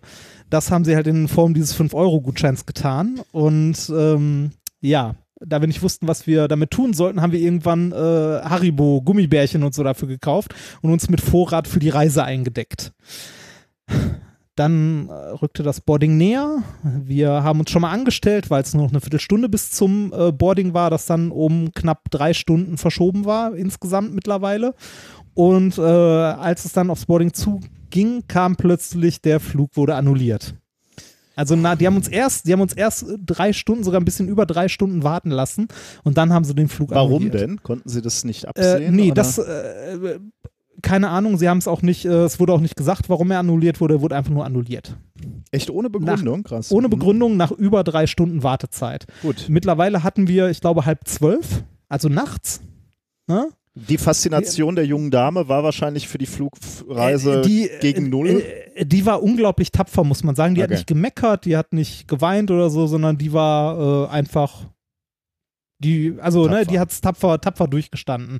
das 0.49 0.71
haben 0.71 0.83
sie 0.85 0.95
halt 0.95 1.07
in 1.07 1.27
Form 1.27 1.53
dieses 1.53 1.75
5-Euro-Gutscheins 1.79 2.65
getan. 2.65 3.21
Und 3.31 3.91
ähm, 3.95 4.51
ja, 4.81 5.15
da 5.39 5.61
wir 5.61 5.67
nicht 5.67 5.81
wussten, 5.81 6.07
was 6.07 6.25
wir 6.27 6.47
damit 6.47 6.71
tun 6.71 6.93
sollten, 6.93 7.21
haben 7.21 7.31
wir 7.31 7.39
irgendwann 7.39 7.91
äh, 7.91 7.95
Haribo, 7.95 9.01
Gummibärchen 9.01 9.63
und 9.63 9.73
so 9.75 9.83
dafür 9.83 10.07
gekauft 10.07 10.53
und 10.81 10.91
uns 10.91 11.09
mit 11.09 11.21
Vorrat 11.21 11.67
für 11.67 11.79
die 11.79 11.89
Reise 11.89 12.23
eingedeckt. 12.23 12.93
Dann 14.55 15.09
äh, 15.09 15.13
rückte 15.13 15.63
das 15.63 15.81
Boarding 15.81 16.15
näher. 16.17 16.61
Wir 16.83 17.29
haben 17.43 17.59
uns 17.59 17.71
schon 17.71 17.81
mal 17.81 17.91
angestellt, 17.91 18.49
weil 18.51 18.61
es 18.61 18.73
nur 18.73 18.83
noch 18.83 18.91
eine 18.91 19.01
Viertelstunde 19.01 19.49
bis 19.49 19.71
zum 19.71 20.13
äh, 20.15 20.31
Boarding 20.31 20.73
war, 20.75 20.91
das 20.91 21.07
dann 21.07 21.31
um 21.31 21.71
knapp 21.73 22.11
drei 22.11 22.33
Stunden 22.33 22.77
verschoben 22.77 23.25
war, 23.25 23.55
insgesamt 23.55 24.13
mittlerweile. 24.13 24.75
Und 25.33 25.79
äh, 25.79 25.81
als 25.81 26.65
es 26.65 26.73
dann 26.73 26.91
aufs 26.91 27.07
Boarding 27.07 27.33
zuging, 27.33 28.23
kam 28.27 28.55
plötzlich 28.55 29.21
der 29.21 29.39
Flug 29.39 29.71
wurde 29.75 29.95
annulliert. 29.95 30.53
Also 31.35 31.55
na, 31.55 31.75
die 31.75 31.87
haben 31.87 31.95
uns 31.95 32.07
erst, 32.07 32.45
die 32.47 32.53
haben 32.53 32.61
uns 32.61 32.73
erst 32.73 33.05
drei 33.25 33.53
Stunden, 33.53 33.83
sogar 33.83 33.99
ein 33.99 34.05
bisschen 34.05 34.27
über 34.27 34.45
drei 34.45 34.67
Stunden 34.67 35.01
warten 35.01 35.31
lassen 35.31 35.67
und 36.03 36.15
dann 36.19 36.31
haben 36.31 36.45
sie 36.45 36.53
den 36.53 36.67
Flug 36.67 36.91
Warum 36.91 37.23
annulliert. 37.23 37.41
denn? 37.41 37.63
Konnten 37.63 37.89
sie 37.89 38.03
das 38.03 38.23
nicht 38.23 38.43
Äh, 38.43 38.47
absehen? 38.49 38.95
nee, 38.95 39.05
oder? 39.07 39.13
das, 39.15 39.39
äh, 39.39 40.19
keine 40.83 41.09
Ahnung, 41.09 41.37
sie 41.39 41.49
haben 41.49 41.57
es 41.57 41.67
auch 41.67 41.81
nicht, 41.81 42.05
äh, 42.05 42.23
es 42.25 42.39
wurde 42.39 42.53
auch 42.53 42.59
nicht 42.59 42.75
gesagt, 42.75 43.09
warum 43.09 43.31
er 43.31 43.39
annulliert 43.39 43.81
wurde, 43.81 43.95
er 43.95 44.01
wurde 44.01 44.15
einfach 44.15 44.31
nur 44.31 44.45
annulliert. 44.45 44.95
Echt 45.49 45.69
ohne 45.71 45.89
Begründung? 45.89 46.43
Krass. 46.43 46.71
Ohne 46.71 46.87
Mhm. 46.87 46.91
Begründung 46.91 47.37
nach 47.37 47.51
über 47.51 47.83
drei 47.83 48.05
Stunden 48.05 48.43
Wartezeit. 48.43 49.07
Gut. 49.23 49.45
Mittlerweile 49.49 50.03
hatten 50.03 50.27
wir, 50.27 50.49
ich 50.49 50.61
glaube, 50.61 50.85
halb 50.85 51.07
zwölf, 51.07 51.63
also 51.89 52.07
nachts. 52.09 52.61
Ne? 53.27 53.47
Die 53.75 53.97
Faszination 53.97 54.75
der 54.75 54.85
jungen 54.85 55.09
Dame 55.09 55.47
war 55.47 55.63
wahrscheinlich 55.63 56.07
für 56.07 56.19
die 56.19 56.27
Flugreise 56.27 57.39
Äh, 57.39 57.41
die, 57.41 57.69
gegen 57.81 58.05
äh, 58.05 58.09
Null. 58.09 58.43
Äh, 58.75 58.85
die 58.85 59.05
war 59.07 59.23
unglaublich 59.23 59.71
tapfer, 59.71 60.03
muss 60.03 60.23
man 60.23 60.35
sagen. 60.35 60.53
Die 60.53 60.61
hat 60.61 60.69
Okay. 60.69 60.75
nicht 60.75 60.87
gemeckert, 60.87 61.45
die 61.45 61.57
hat 61.57 61.73
nicht 61.73 62.07
geweint 62.07 62.51
oder 62.51 62.69
so, 62.69 62.85
sondern 62.85 63.17
die 63.17 63.33
war 63.33 64.09
äh, 64.09 64.09
einfach, 64.11 64.67
die, 65.79 66.15
also 66.19 66.43
ne, 66.45 66.49
Tapfer. 66.57 66.65
die 66.71 66.79
hat 66.79 66.91
es 66.91 67.01
tapfer, 67.01 67.41
tapfer 67.41 67.67
durchgestanden. 67.67 68.39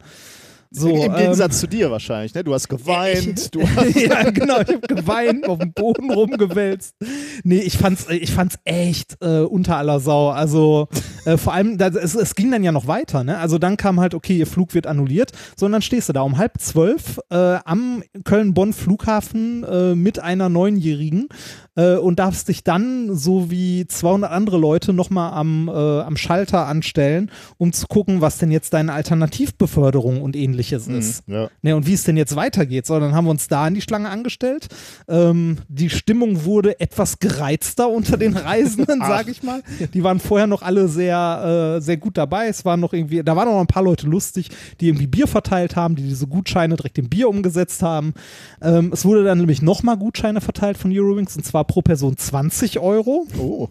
So, 0.76 0.90
Im 0.90 1.12
ähm, 1.12 1.16
Gegensatz 1.16 1.60
zu 1.60 1.68
dir 1.68 1.92
wahrscheinlich, 1.92 2.34
ne? 2.34 2.44
Du 2.44 2.52
hast 2.52 2.68
geweint, 2.68 3.54
du 3.56 3.62
hast 3.62 3.96
ja, 3.96 4.32
genau, 4.32 4.60
ich 4.60 4.70
habe 4.70 4.80
geweint, 4.80 5.48
auf 5.48 5.60
dem 5.60 5.72
Boden 5.72 6.12
rumgewälzt. 6.12 6.96
Nee, 7.44 7.60
ich 7.60 7.78
fand's, 7.78 8.08
ich 8.10 8.32
fand's 8.32 8.58
echt 8.66 9.18
äh, 9.22 9.42
unter 9.42 9.78
aller 9.78 10.00
Sau. 10.00 10.30
Also 10.30 10.88
äh, 11.26 11.38
vor 11.38 11.54
allem, 11.54 11.78
da, 11.78 11.90
es, 11.90 12.16
es 12.16 12.34
ging 12.34 12.50
dann 12.50 12.64
ja 12.64 12.72
noch 12.72 12.88
weiter, 12.88 13.24
ne? 13.24 13.38
Also 13.38 13.60
dann 13.60 13.78
kam 13.78 14.00
halt, 14.00 14.16
okay, 14.16 14.36
ihr 14.36 14.48
Flug 14.48 14.74
wird 14.74 14.88
annulliert, 14.88 15.32
sondern 15.56 15.84
stehst 15.84 16.10
du 16.10 16.14
da 16.14 16.22
um 16.22 16.40
halb 16.40 16.60
zwölf 16.60 17.20
äh, 17.30 17.36
am 17.36 18.04
Köln-Bonn-Flughafen 18.24 19.64
äh, 19.64 19.96
mit 19.96 20.18
einer 20.18 20.50
Neunjährigen 20.50 21.30
äh, 21.76 21.96
und 21.96 22.20
darfst 22.20 22.48
dich 22.50 22.64
dann, 22.64 23.16
so 23.16 23.50
wie 23.50 23.88
200 23.88 24.32
andere 24.32 24.58
Leute, 24.58 24.94
nochmal 24.94 25.34
am, 25.34 25.68
äh, 25.68 25.72
am 25.72 26.18
Schalter 26.18 26.68
anstellen, 26.68 27.32
um 27.58 27.74
zu 27.74 27.88
gucken, 27.88 28.22
was 28.22 28.38
denn 28.38 28.52
jetzt 28.52 28.74
deine 28.74 28.94
Alternativbeförderung 28.94 30.22
und 30.22 30.36
ähnliches 30.36 30.88
ist. 30.88 31.24
ja. 31.28 31.50
Ne, 31.62 31.76
und 31.76 31.88
wie 31.88 31.94
es 31.94 32.04
denn 32.04 32.18
jetzt 32.18 32.36
weitergeht. 32.36 32.86
So, 32.86 33.00
dann 33.00 33.14
haben 33.14 33.26
wir 33.26 33.32
uns 33.32 33.48
da 33.48 33.68
in 33.68 33.74
die 33.74 33.82
Schlange 33.82 34.10
angestellt. 34.10 34.68
Ähm, 35.08 35.58
die 35.68 35.90
Stimmung 35.90 36.46
wurde 36.46 36.80
etwas 36.80 37.20
gereizter 37.20 37.90
unter 37.90 38.18
den 38.18 38.36
Reisenden, 38.36 39.00
sage 39.02 39.32
ich 39.32 39.44
mal. 39.44 39.64
Die 39.94 40.04
waren 40.04 40.20
vorher 40.20 40.48
noch 40.48 40.62
alle 40.62 40.88
sehr, 40.88 41.78
äh, 41.78 41.82
sehr 41.82 41.98
gut 41.98 42.18
dabei. 42.18 42.48
Es 42.48 42.66
waren 42.66 42.80
noch 42.80 42.94
irgendwie, 42.94 43.24
da 43.24 43.36
waren 43.36 43.48
noch 43.48 43.60
ein 43.60 43.68
paar 43.68 43.84
Leute 43.84 44.08
lustig, 44.08 44.50
die 44.80 44.88
irgendwie 44.90 45.08
Bier 45.08 45.28
verteilt 45.28 45.76
haben, 45.76 45.96
die 45.96 46.04
diese 46.04 46.28
Gutscheine 46.28 46.76
direkt 46.76 46.98
in 46.98 47.10
Bier 47.10 47.30
umgesetzt 47.30 47.82
haben. 47.82 48.14
Ähm, 48.62 48.92
es 48.94 49.06
wurde 49.06 49.24
dann 49.24 49.40
nämlich 49.40 49.62
nochmal 49.62 49.98
Gutscheine 49.98 50.42
verteilt 50.42 50.78
von 50.78 50.92
Eurowings 50.94 51.36
und 51.36 51.46
zwar 51.46 51.63
pro 51.64 51.82
Person 51.82 52.18
20 52.18 52.80
Euro 52.80 53.26
Oh. 53.40 53.68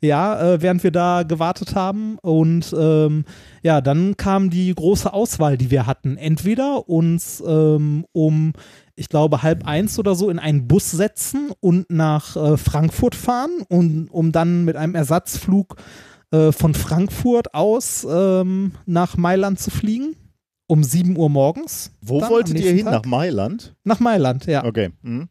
ja, 0.00 0.54
äh, 0.54 0.62
während 0.62 0.82
wir 0.82 0.90
da 0.90 1.22
gewartet 1.22 1.74
haben. 1.74 2.18
Und 2.18 2.74
ähm, 2.78 3.24
ja, 3.62 3.80
dann 3.80 4.16
kam 4.16 4.50
die 4.50 4.74
große 4.74 5.12
Auswahl, 5.12 5.56
die 5.56 5.70
wir 5.70 5.86
hatten. 5.86 6.16
Entweder 6.16 6.88
uns 6.88 7.42
ähm, 7.46 8.04
um, 8.12 8.52
ich 8.96 9.08
glaube, 9.08 9.42
halb 9.42 9.66
eins 9.66 9.98
oder 9.98 10.14
so 10.14 10.30
in 10.30 10.38
einen 10.38 10.66
Bus 10.66 10.90
setzen 10.90 11.50
und 11.60 11.90
nach 11.90 12.36
äh, 12.36 12.56
Frankfurt 12.56 13.14
fahren, 13.14 13.62
und, 13.68 14.08
um 14.10 14.32
dann 14.32 14.64
mit 14.64 14.76
einem 14.76 14.94
Ersatzflug 14.94 15.76
äh, 16.32 16.52
von 16.52 16.74
Frankfurt 16.74 17.54
aus 17.54 18.06
ähm, 18.08 18.72
nach 18.86 19.16
Mailand 19.16 19.58
zu 19.58 19.70
fliegen. 19.70 20.16
Um 20.66 20.84
7 20.84 21.16
Uhr 21.16 21.28
morgens. 21.28 21.90
Wo 22.00 22.20
wolltet 22.20 22.60
ihr 22.60 22.70
hin? 22.70 22.84
Tag. 22.84 22.92
Nach 22.92 23.04
Mailand? 23.04 23.74
Nach 23.82 23.98
Mailand, 23.98 24.46
ja 24.46 24.64
Okay. 24.64 24.90
Mhm. 25.02 25.28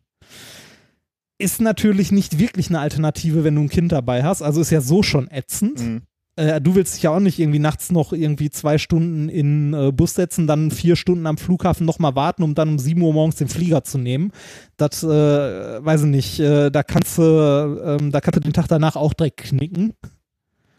Ist 1.39 1.62
natürlich 1.62 2.12
nicht 2.12 2.38
wirklich 2.38 2.69
eine 2.69 2.80
Alternative, 2.80 3.43
wenn 3.43 3.56
du 3.56 3.62
ein 3.62 3.69
Kind 3.69 3.91
dabei 3.91 4.23
hast. 4.23 4.41
Also 4.41 4.62
ist 4.62 4.69
ja 4.69 4.82
so 4.82 5.02
schon 5.02 5.32
ätzend. 5.32 5.80
Mhm. 5.80 6.02
Äh, 6.36 6.62
du 6.62 6.75
willst 6.75 6.95
dich 6.95 7.04
ja 7.04 7.12
auch 7.12 7.19
nicht 7.19 7.39
irgendwie 7.39 7.60
nachts 7.60 7.91
noch 7.91 8.13
irgendwie 8.13 8.49
zwei 8.49 8.78
Stunden 8.78 9.30
in 9.30 9.73
äh, 9.73 9.91
Bus 9.91 10.13
setzen, 10.13 10.47
dann 10.47 10.69
vier 10.69 10.95
Stunden 10.95 11.25
am 11.25 11.38
Flughafen 11.38 11.86
nochmal 11.86 12.15
warten, 12.15 12.43
um 12.43 12.56
dann 12.56 12.69
um 12.69 12.80
7 12.80 13.02
Uhr 13.02 13.13
morgens 13.13 13.38
den 13.38 13.47
Flieger 13.47 13.84
zu 13.84 13.97
nehmen. 13.97 14.32
Das, 14.78 15.02
äh, 15.02 15.08
weiß 15.08 16.04
ich 16.04 16.08
nicht, 16.08 16.39
äh, 16.39 16.69
da 16.69 16.84
kannst 16.84 17.17
du, 17.17 17.23
ähm, 17.23 18.12
da 18.12 18.21
kannst 18.21 18.38
du 18.38 18.41
den 18.41 18.54
Tag 18.54 18.67
danach 18.67 18.97
auch 18.97 19.13
direkt 19.13 19.38
knicken. 19.38 19.93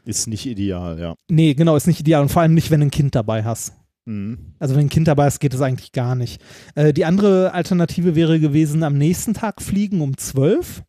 Ist 0.05 0.29
nicht 0.29 0.47
ideal, 0.47 0.99
ja. 0.99 1.15
Nee, 1.31 1.55
genau, 1.55 1.77
ist 1.77 1.87
nicht 1.87 2.01
ideal 2.01 2.23
und 2.23 2.31
vor 2.31 2.43
allem 2.43 2.55
nicht, 2.55 2.71
wenn 2.71 2.81
du 2.81 2.87
ein 2.87 2.91
Kind 2.91 3.15
dabei 3.15 3.45
hast. 3.45 3.75
Mhm. 4.05 4.55
Also 4.59 4.75
wenn 4.75 4.87
ein 4.87 4.91
Kind 4.91 5.09
dabei 5.09 5.27
ist, 5.27 5.41
geht 5.41 5.55
es 5.55 5.61
eigentlich 5.61 5.93
gar 5.93 6.15
nicht. 6.15 6.43
Äh, 6.75 6.93
die 6.93 7.05
andere 7.05 7.53
Alternative 7.53 8.15
wäre 8.15 8.41
gewesen, 8.41 8.83
am 8.83 8.99
nächsten 8.99 9.35
Tag 9.35 9.63
fliegen 9.63 10.01
um 10.01 10.17
12 10.17 10.83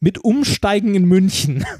mit 0.00 0.24
Umsteigen 0.24 0.94
in 0.94 1.04
München. 1.04 1.64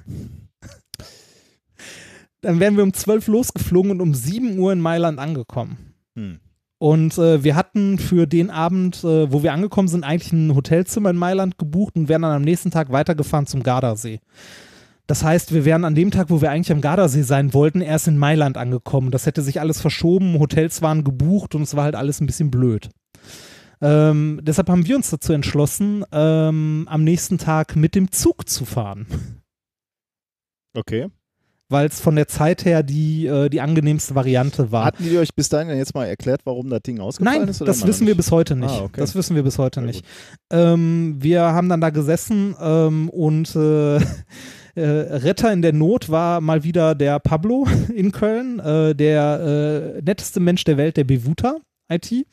Dann 2.40 2.60
wären 2.60 2.76
wir 2.76 2.84
um 2.84 2.92
12 2.92 3.26
losgeflogen 3.28 3.90
und 3.90 4.00
um 4.00 4.14
7 4.14 4.58
Uhr 4.58 4.72
in 4.72 4.80
Mailand 4.80 5.18
angekommen. 5.18 5.94
Hm. 6.14 6.38
Und 6.78 7.18
äh, 7.18 7.42
wir 7.42 7.56
hatten 7.56 7.98
für 7.98 8.26
den 8.28 8.50
Abend, 8.50 9.02
äh, 9.02 9.32
wo 9.32 9.42
wir 9.42 9.52
angekommen 9.52 9.88
sind, 9.88 10.04
eigentlich 10.04 10.32
ein 10.32 10.54
Hotelzimmer 10.54 11.10
in 11.10 11.16
Mailand 11.16 11.58
gebucht 11.58 11.96
und 11.96 12.08
wären 12.08 12.22
dann 12.22 12.36
am 12.36 12.42
nächsten 12.42 12.70
Tag 12.70 12.92
weitergefahren 12.92 13.46
zum 13.46 13.64
Gardasee. 13.64 14.20
Das 15.08 15.24
heißt, 15.24 15.54
wir 15.54 15.64
wären 15.64 15.86
an 15.86 15.94
dem 15.94 16.10
Tag, 16.10 16.28
wo 16.28 16.42
wir 16.42 16.50
eigentlich 16.50 16.70
am 16.70 16.82
Gardasee 16.82 17.22
sein 17.22 17.54
wollten, 17.54 17.80
erst 17.80 18.08
in 18.08 18.18
Mailand 18.18 18.58
angekommen. 18.58 19.10
Das 19.10 19.24
hätte 19.24 19.40
sich 19.40 19.58
alles 19.58 19.80
verschoben, 19.80 20.38
Hotels 20.38 20.82
waren 20.82 21.02
gebucht 21.02 21.54
und 21.54 21.62
es 21.62 21.74
war 21.74 21.84
halt 21.84 21.94
alles 21.94 22.20
ein 22.20 22.26
bisschen 22.26 22.50
blöd. 22.50 22.90
Ähm, 23.80 24.40
deshalb 24.42 24.68
haben 24.68 24.86
wir 24.86 24.96
uns 24.96 25.08
dazu 25.08 25.32
entschlossen, 25.32 26.04
ähm, 26.12 26.86
am 26.90 27.04
nächsten 27.04 27.38
Tag 27.38 27.74
mit 27.74 27.94
dem 27.94 28.12
Zug 28.12 28.48
zu 28.50 28.66
fahren, 28.66 29.06
Okay. 30.76 31.06
weil 31.70 31.86
es 31.86 32.00
von 32.00 32.14
der 32.16 32.28
Zeit 32.28 32.66
her 32.66 32.82
die, 32.82 33.26
äh, 33.26 33.48
die 33.48 33.62
angenehmste 33.62 34.14
Variante 34.14 34.72
war. 34.72 34.84
Hatten 34.84 35.04
die 35.04 35.16
euch 35.16 35.34
bis 35.34 35.48
dahin 35.48 35.74
jetzt 35.74 35.94
mal 35.94 36.04
erklärt, 36.06 36.42
warum 36.44 36.68
das 36.68 36.82
Ding 36.82 37.00
ausgefallen 37.00 37.40
Nein, 37.40 37.48
ist? 37.48 37.62
oder 37.62 37.68
das 37.72 37.86
wissen 37.86 38.06
wir 38.06 38.14
bis 38.16 38.30
heute 38.30 38.56
nicht. 38.56 38.68
Ah, 38.74 38.82
okay. 38.82 39.00
Das 39.00 39.14
wissen 39.14 39.36
wir 39.36 39.42
bis 39.42 39.56
heute 39.58 39.80
Sehr 39.80 39.86
nicht. 39.86 40.04
Ähm, 40.52 41.16
wir 41.20 41.40
haben 41.42 41.70
dann 41.70 41.80
da 41.80 41.88
gesessen 41.90 42.54
ähm, 42.60 43.08
und 43.08 43.56
äh, 43.56 44.00
äh, 44.78 45.16
Retter 45.16 45.52
in 45.52 45.62
der 45.62 45.72
Not 45.72 46.08
war 46.08 46.40
mal 46.40 46.64
wieder 46.64 46.94
der 46.94 47.18
Pablo 47.18 47.66
in 47.94 48.12
Köln, 48.12 48.58
äh, 48.60 48.94
der 48.94 49.96
äh, 49.98 50.02
netteste 50.02 50.40
Mensch 50.40 50.64
der 50.64 50.76
Welt, 50.76 50.96
der 50.96 51.04
Bevuta. 51.04 51.56
IT, 51.90 52.26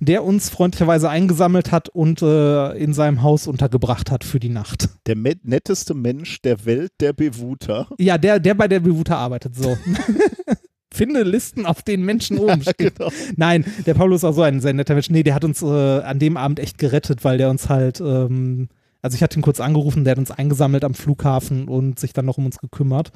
der 0.00 0.24
uns 0.24 0.48
freundlicherweise 0.48 1.10
eingesammelt 1.10 1.70
hat 1.70 1.90
und 1.90 2.22
äh, 2.22 2.72
in 2.78 2.94
seinem 2.94 3.22
Haus 3.22 3.46
untergebracht 3.46 4.10
hat 4.10 4.24
für 4.24 4.40
die 4.40 4.48
Nacht. 4.48 4.88
Der 5.06 5.16
netteste 5.16 5.92
Mensch 5.92 6.40
der 6.40 6.64
Welt, 6.64 6.92
der 6.98 7.12
Bewuter. 7.12 7.88
Ja, 7.98 8.16
der, 8.16 8.40
der 8.40 8.54
bei 8.54 8.68
der 8.68 8.80
Bevuta 8.80 9.16
arbeitet, 9.16 9.54
so. 9.54 9.76
Finde 10.92 11.22
Listen, 11.22 11.64
auf 11.64 11.82
denen 11.82 12.04
Menschen 12.04 12.38
oben 12.38 12.62
stehen. 12.62 12.92
genau. 12.94 13.10
Nein, 13.36 13.64
der 13.86 13.94
Paulo 13.94 14.14
ist 14.14 14.24
auch 14.24 14.34
so 14.34 14.42
ein 14.42 14.60
sehr 14.60 14.74
netter 14.74 14.94
Mensch. 14.94 15.08
Nee, 15.08 15.22
der 15.22 15.34
hat 15.34 15.44
uns 15.44 15.62
äh, 15.62 15.66
an 15.66 16.18
dem 16.18 16.36
Abend 16.36 16.58
echt 16.58 16.76
gerettet, 16.76 17.24
weil 17.24 17.38
der 17.38 17.48
uns 17.48 17.70
halt, 17.70 18.00
ähm, 18.00 18.68
also 19.02 19.16
ich 19.16 19.22
hatte 19.22 19.38
ihn 19.38 19.42
kurz 19.42 19.60
angerufen, 19.60 20.04
der 20.04 20.12
hat 20.12 20.18
uns 20.18 20.30
eingesammelt 20.30 20.84
am 20.84 20.94
Flughafen 20.94 21.68
und 21.68 21.98
sich 21.98 22.12
dann 22.12 22.24
noch 22.24 22.38
um 22.38 22.46
uns 22.46 22.58
gekümmert. 22.58 23.10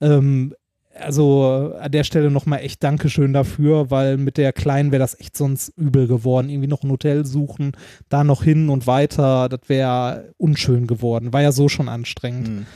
Ähm, 0.00 0.54
also 1.00 1.74
an 1.78 1.92
der 1.92 2.04
Stelle 2.04 2.30
nochmal 2.30 2.60
echt 2.60 2.82
Dankeschön 2.82 3.32
dafür, 3.32 3.90
weil 3.90 4.16
mit 4.16 4.36
der 4.36 4.52
Kleinen 4.52 4.90
wäre 4.90 5.00
das 5.00 5.18
echt 5.20 5.36
sonst 5.36 5.68
übel 5.76 6.08
geworden. 6.08 6.48
Irgendwie 6.48 6.68
noch 6.68 6.82
ein 6.82 6.90
Hotel 6.90 7.24
suchen, 7.24 7.72
da 8.08 8.24
noch 8.24 8.42
hin 8.42 8.68
und 8.68 8.86
weiter, 8.86 9.48
das 9.48 9.60
wäre 9.68 10.32
unschön 10.36 10.86
geworden. 10.86 11.32
War 11.32 11.42
ja 11.42 11.52
so 11.52 11.68
schon 11.68 11.88
anstrengend. 11.88 12.48
Hm. 12.48 12.66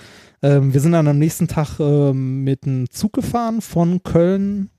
Ähm, 0.42 0.72
wir 0.72 0.80
sind 0.80 0.92
dann 0.92 1.08
am 1.08 1.18
nächsten 1.18 1.48
Tag 1.48 1.78
ähm, 1.80 2.44
mit 2.44 2.64
einem 2.64 2.90
Zug 2.90 3.12
gefahren 3.12 3.60
von 3.60 4.02
Köln. 4.02 4.70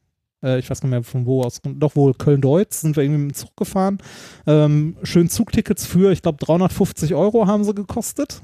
Äh, 0.44 0.60
ich 0.60 0.70
weiß 0.70 0.84
nicht 0.84 0.90
mehr 0.92 1.04
von 1.04 1.26
wo 1.26 1.42
aus. 1.42 1.62
Doch 1.64 1.96
wohl 1.96 2.14
Köln-Deutz 2.14 2.82
sind 2.82 2.96
wir 2.96 3.04
irgendwie 3.04 3.22
mit 3.24 3.32
dem 3.32 3.36
Zug 3.36 3.56
gefahren. 3.58 3.98
Ähm, 4.46 4.98
schön 5.04 5.30
Zugtickets 5.30 5.86
für, 5.86 6.12
ich 6.12 6.22
glaube, 6.22 6.44
350 6.46 7.14
Euro 7.16 7.48
haben 7.48 7.64
sie 7.64 7.74
gekostet. 7.74 8.42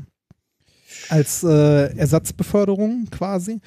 Als 1.10 1.44
äh, 1.44 1.96
Ersatzbeförderung 1.98 3.08
quasi. 3.12 3.62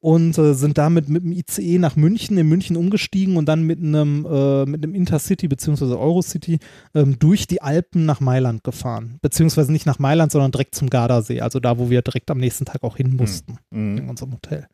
Und 0.00 0.38
äh, 0.38 0.54
sind 0.54 0.78
damit 0.78 1.08
mit 1.08 1.24
dem 1.24 1.32
ICE 1.32 1.78
nach 1.78 1.96
München, 1.96 2.38
in 2.38 2.48
München 2.48 2.76
umgestiegen 2.76 3.36
und 3.36 3.46
dann 3.46 3.62
mit 3.62 3.80
einem, 3.80 4.24
äh, 4.30 4.64
mit 4.64 4.84
einem 4.84 4.94
Intercity 4.94 5.48
bzw. 5.48 5.84
Eurocity 5.94 6.58
ähm, 6.94 7.18
durch 7.18 7.46
die 7.48 7.60
Alpen 7.60 8.04
nach 8.06 8.20
Mailand 8.20 8.62
gefahren. 8.62 9.18
Beziehungsweise 9.20 9.72
nicht 9.72 9.84
nach 9.86 9.98
Mailand, 9.98 10.30
sondern 10.30 10.52
direkt 10.52 10.76
zum 10.76 10.90
Gardasee, 10.90 11.40
also 11.40 11.58
da, 11.58 11.78
wo 11.78 11.90
wir 11.90 12.02
direkt 12.02 12.30
am 12.30 12.38
nächsten 12.38 12.66
Tag 12.66 12.84
auch 12.84 12.96
hin 12.98 13.16
mussten 13.16 13.58
in 13.72 13.98
Hm. 13.98 14.10
unserem 14.10 14.32
Hotel. 14.34 14.66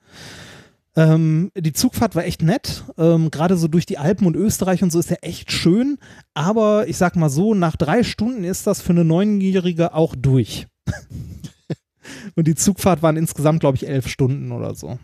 Ähm, 0.94 1.50
die 1.56 1.72
Zugfahrt 1.72 2.14
war 2.14 2.24
echt 2.24 2.42
nett. 2.42 2.84
Ähm, 2.98 3.30
Gerade 3.30 3.56
so 3.56 3.68
durch 3.68 3.86
die 3.86 3.98
Alpen 3.98 4.26
und 4.26 4.36
Österreich 4.36 4.82
und 4.82 4.92
so 4.92 4.98
ist 4.98 5.10
ja 5.10 5.16
echt 5.22 5.50
schön. 5.50 5.98
Aber 6.34 6.86
ich 6.88 6.96
sag 6.96 7.16
mal 7.16 7.30
so, 7.30 7.54
nach 7.54 7.76
drei 7.76 8.02
Stunden 8.02 8.44
ist 8.44 8.66
das 8.66 8.82
für 8.82 8.92
eine 8.92 9.04
Neunjährige 9.04 9.94
auch 9.94 10.14
durch. 10.14 10.66
und 12.36 12.46
die 12.46 12.54
Zugfahrt 12.54 13.02
waren 13.02 13.16
insgesamt, 13.16 13.60
glaube 13.60 13.76
ich, 13.76 13.86
elf 13.86 14.08
Stunden 14.08 14.52
oder 14.52 14.74
so. 14.74 14.98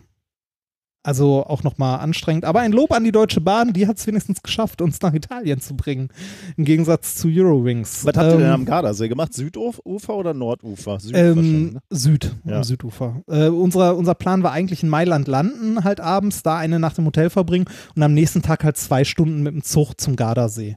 Also 1.01 1.45
auch 1.45 1.63
nochmal 1.63 1.99
anstrengend. 1.99 2.43
Aber 2.43 2.59
ein 2.59 2.73
Lob 2.73 2.91
an 2.91 3.05
die 3.05 3.13
Deutsche 3.13 3.39
Bahn, 3.39 3.71
die 3.71 3.87
hat 3.87 3.97
es 3.97 4.05
wenigstens 4.05 4.43
geschafft, 4.43 4.81
uns 4.81 5.01
nach 5.01 5.13
Italien 5.13 5.61
zu 5.61 5.75
bringen. 5.77 6.09
Im 6.57 6.65
Gegensatz 6.65 7.15
zu 7.15 7.29
Eurowings. 7.29 8.05
Was 8.05 8.17
habt 8.17 8.31
ihr 8.33 8.37
denn 8.37 8.47
Ähm, 8.47 8.51
am 8.53 8.65
Gardasee 8.65 9.07
gemacht? 9.07 9.33
Südufer 9.33 10.15
oder 10.15 10.33
Nordufer? 10.33 10.99
Süd 10.99 11.15
ähm, 11.15 11.73
ne? 11.73 11.79
Süd, 11.89 12.35
Ja. 12.43 12.57
am 12.57 12.63
Südufer. 12.63 13.21
Äh, 13.27 13.47
unser, 13.47 13.95
unser 13.95 14.13
Plan 14.13 14.43
war 14.43 14.51
eigentlich 14.51 14.83
in 14.83 14.89
Mailand 14.89 15.29
landen, 15.29 15.85
halt 15.85 16.01
abends, 16.01 16.43
da 16.43 16.57
eine 16.57 16.79
Nacht 16.79 16.97
im 16.97 17.05
Hotel 17.05 17.29
verbringen 17.29 17.65
und 17.95 18.03
am 18.03 18.13
nächsten 18.13 18.41
Tag 18.41 18.65
halt 18.65 18.75
zwei 18.75 19.05
Stunden 19.05 19.41
mit 19.41 19.53
dem 19.53 19.63
Zug 19.63 19.93
zum 20.01 20.17
Gardasee. 20.17 20.75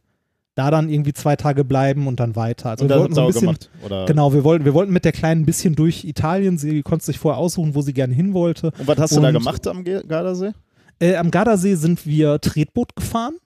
Da 0.55 0.71
dann 0.71 0.91
irgendwie 0.91 1.15
zwei 1.15 1.35
Tage 1.37 1.65
bleiben 1.65 2.07
und 2.07 2.21
dann 2.21 2.37
weiter. 2.37 2.71
Also 2.71 2.85
Und 2.85 2.91
wir 2.91 2.99
wollten 2.99 3.15
so 3.15 3.23
ein 3.23 3.27
bisschen, 3.29 3.41
gemacht? 3.41 3.71
Oder? 3.85 4.05
genau, 4.05 4.35
wir 4.35 4.45
wollten, 4.45 4.65
wir 4.67 4.75
wollten 4.75 4.93
mit 4.93 5.05
der 5.07 5.13
Kleinen 5.13 5.43
ein 5.43 5.47
bisschen 5.47 5.75
durch 5.75 6.05
Italien. 6.05 6.59
Sie 6.59 6.83
konnte 6.83 7.07
sich 7.07 7.19
vorher 7.19 7.39
aussuchen, 7.39 7.75
wo 7.75 7.81
sie 7.81 7.95
gerne 7.95 8.13
hin 8.15 8.35
wollte. 8.35 8.67
Und 8.79 8.87
was 8.87 8.99
hast 8.99 9.17
du 9.17 9.21
da 9.21 9.29
Und- 9.29 9.35
gemacht 9.35 9.67
am 9.67 9.83
Gardasee? 9.83 10.53
Äh, 11.01 11.17
am 11.17 11.31
Gardasee 11.31 11.75
sind 11.77 12.07
wir 12.07 12.39
Tretboot 12.41 12.95
gefahren. 12.95 13.37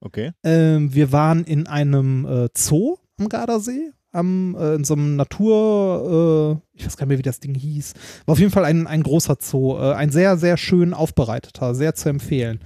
Okay. 0.00 0.32
Ähm, 0.44 0.94
wir 0.94 1.10
waren 1.10 1.44
in 1.44 1.66
einem 1.66 2.24
äh, 2.26 2.48
Zoo 2.56 2.96
am 3.18 3.28
Gardasee, 3.28 3.90
am, 4.12 4.54
äh, 4.56 4.74
in 4.76 4.84
so 4.84 4.94
einem 4.94 5.16
Natur, 5.16 6.60
äh, 6.76 6.78
ich 6.78 6.86
weiß 6.86 6.96
gar 6.96 7.06
nicht 7.06 7.08
mehr, 7.08 7.18
wie 7.18 7.22
das 7.22 7.40
Ding 7.40 7.54
hieß. 7.54 7.94
War 8.26 8.32
auf 8.34 8.38
jeden 8.38 8.52
Fall 8.52 8.64
ein, 8.64 8.86
ein 8.86 9.02
großer 9.02 9.36
Zoo, 9.40 9.76
äh, 9.76 9.94
ein 9.94 10.10
sehr, 10.10 10.36
sehr 10.36 10.56
schön 10.56 10.94
aufbereiteter, 10.94 11.74
sehr 11.74 11.94
zu 11.94 12.08
empfehlen. 12.10 12.60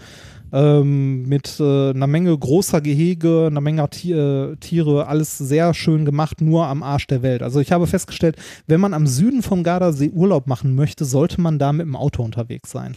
Ähm, 0.54 1.22
mit 1.22 1.58
äh, 1.60 1.90
einer 1.90 2.06
Menge 2.06 2.36
großer 2.36 2.82
Gehege, 2.82 3.46
einer 3.46 3.62
Menge 3.62 3.88
Ti 3.88 4.12
äh, 4.12 4.56
Tiere, 4.56 5.06
alles 5.06 5.38
sehr 5.38 5.72
schön 5.72 6.04
gemacht, 6.04 6.42
nur 6.42 6.66
am 6.66 6.82
Arsch 6.82 7.06
der 7.06 7.22
Welt. 7.22 7.42
Also 7.42 7.58
ich 7.60 7.72
habe 7.72 7.86
festgestellt, 7.86 8.36
wenn 8.66 8.80
man 8.80 8.92
am 8.92 9.06
Süden 9.06 9.42
vom 9.42 9.62
Gardasee 9.62 10.10
Urlaub 10.10 10.46
machen 10.46 10.74
möchte, 10.74 11.06
sollte 11.06 11.40
man 11.40 11.58
da 11.58 11.72
mit 11.72 11.86
dem 11.86 11.96
Auto 11.96 12.22
unterwegs 12.22 12.70
sein 12.70 12.94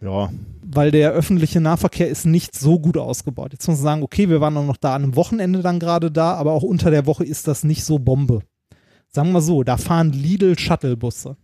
Ja. 0.00 0.30
weil 0.66 0.90
der 0.90 1.12
öffentliche 1.12 1.60
Nahverkehr 1.60 2.08
ist 2.08 2.26
nicht 2.26 2.58
so 2.58 2.80
gut 2.80 2.96
ausgebaut. 2.96 3.52
Jetzt 3.52 3.68
muss 3.68 3.76
man 3.78 3.84
sagen, 3.84 4.02
okay, 4.02 4.28
wir 4.28 4.40
waren 4.40 4.56
auch 4.56 4.66
noch 4.66 4.76
da 4.76 4.96
an 4.96 5.04
einem 5.04 5.14
Wochenende 5.16 5.60
dann 5.60 5.78
gerade 5.78 6.10
da, 6.10 6.34
aber 6.34 6.50
auch 6.52 6.64
unter 6.64 6.90
der 6.90 7.06
Woche 7.06 7.24
ist 7.24 7.46
das 7.46 7.62
nicht 7.62 7.84
so 7.84 8.00
Bombe. 8.00 8.40
Sagen 9.08 9.30
wir 9.32 9.40
so, 9.42 9.62
da 9.62 9.76
fahren 9.76 10.10
Lidl 10.10 10.58
Shuttlebusse. 10.58 11.36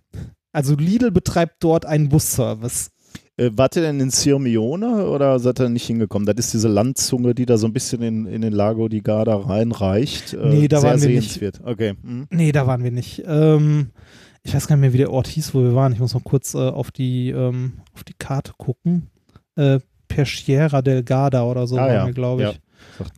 Also 0.52 0.74
Lidl 0.74 1.12
betreibt 1.12 1.56
dort 1.60 1.86
einen 1.86 2.08
Busservice. 2.08 2.90
Äh, 3.38 3.50
wart 3.54 3.76
ihr 3.76 3.82
denn 3.82 4.00
in 4.00 4.10
Sirmione 4.10 5.06
oder 5.08 5.38
seid 5.38 5.60
ihr 5.60 5.68
nicht 5.68 5.86
hingekommen? 5.86 6.26
Das 6.26 6.36
ist 6.36 6.52
diese 6.54 6.68
Landzunge, 6.68 7.34
die 7.34 7.46
da 7.46 7.56
so 7.56 7.66
ein 7.66 7.72
bisschen 7.72 8.02
in, 8.02 8.26
in 8.26 8.42
den 8.42 8.52
Lago 8.52 8.88
di 8.88 9.00
Garda 9.00 9.36
reinreicht. 9.36 10.34
Äh, 10.34 10.48
Nee, 10.48 10.68
da 10.68 10.80
sehr 10.80 10.90
waren 10.90 11.00
wir 11.02 11.08
nicht. 11.08 11.30
sehenswert. 11.32 11.60
Okay. 11.64 11.94
Mhm. 12.02 12.26
Nee, 12.30 12.52
da 12.52 12.66
waren 12.66 12.82
wir 12.84 12.90
nicht. 12.90 13.22
Ähm, 13.26 13.90
ich 14.42 14.54
weiß 14.54 14.66
gar 14.66 14.76
nicht 14.76 14.80
mehr, 14.82 14.92
wie 14.92 14.98
der 14.98 15.12
Ort 15.12 15.26
hieß, 15.28 15.54
wo 15.54 15.62
wir 15.62 15.74
waren. 15.74 15.92
Ich 15.92 15.98
muss 16.00 16.14
noch 16.14 16.24
kurz 16.24 16.54
äh, 16.54 16.58
auf, 16.58 16.90
die, 16.90 17.30
ähm, 17.30 17.74
auf 17.94 18.04
die 18.04 18.14
Karte 18.18 18.52
gucken. 18.58 19.08
Äh, 19.56 19.78
Peschiera 20.08 20.80
del 20.82 21.02
Garda 21.04 21.44
oder 21.44 21.66
so 21.66 21.76
Ah, 21.76 21.82
waren 21.82 21.92
ja. 21.94 22.06
wir, 22.06 22.14
glaube 22.14 22.42
ich. 22.42 22.60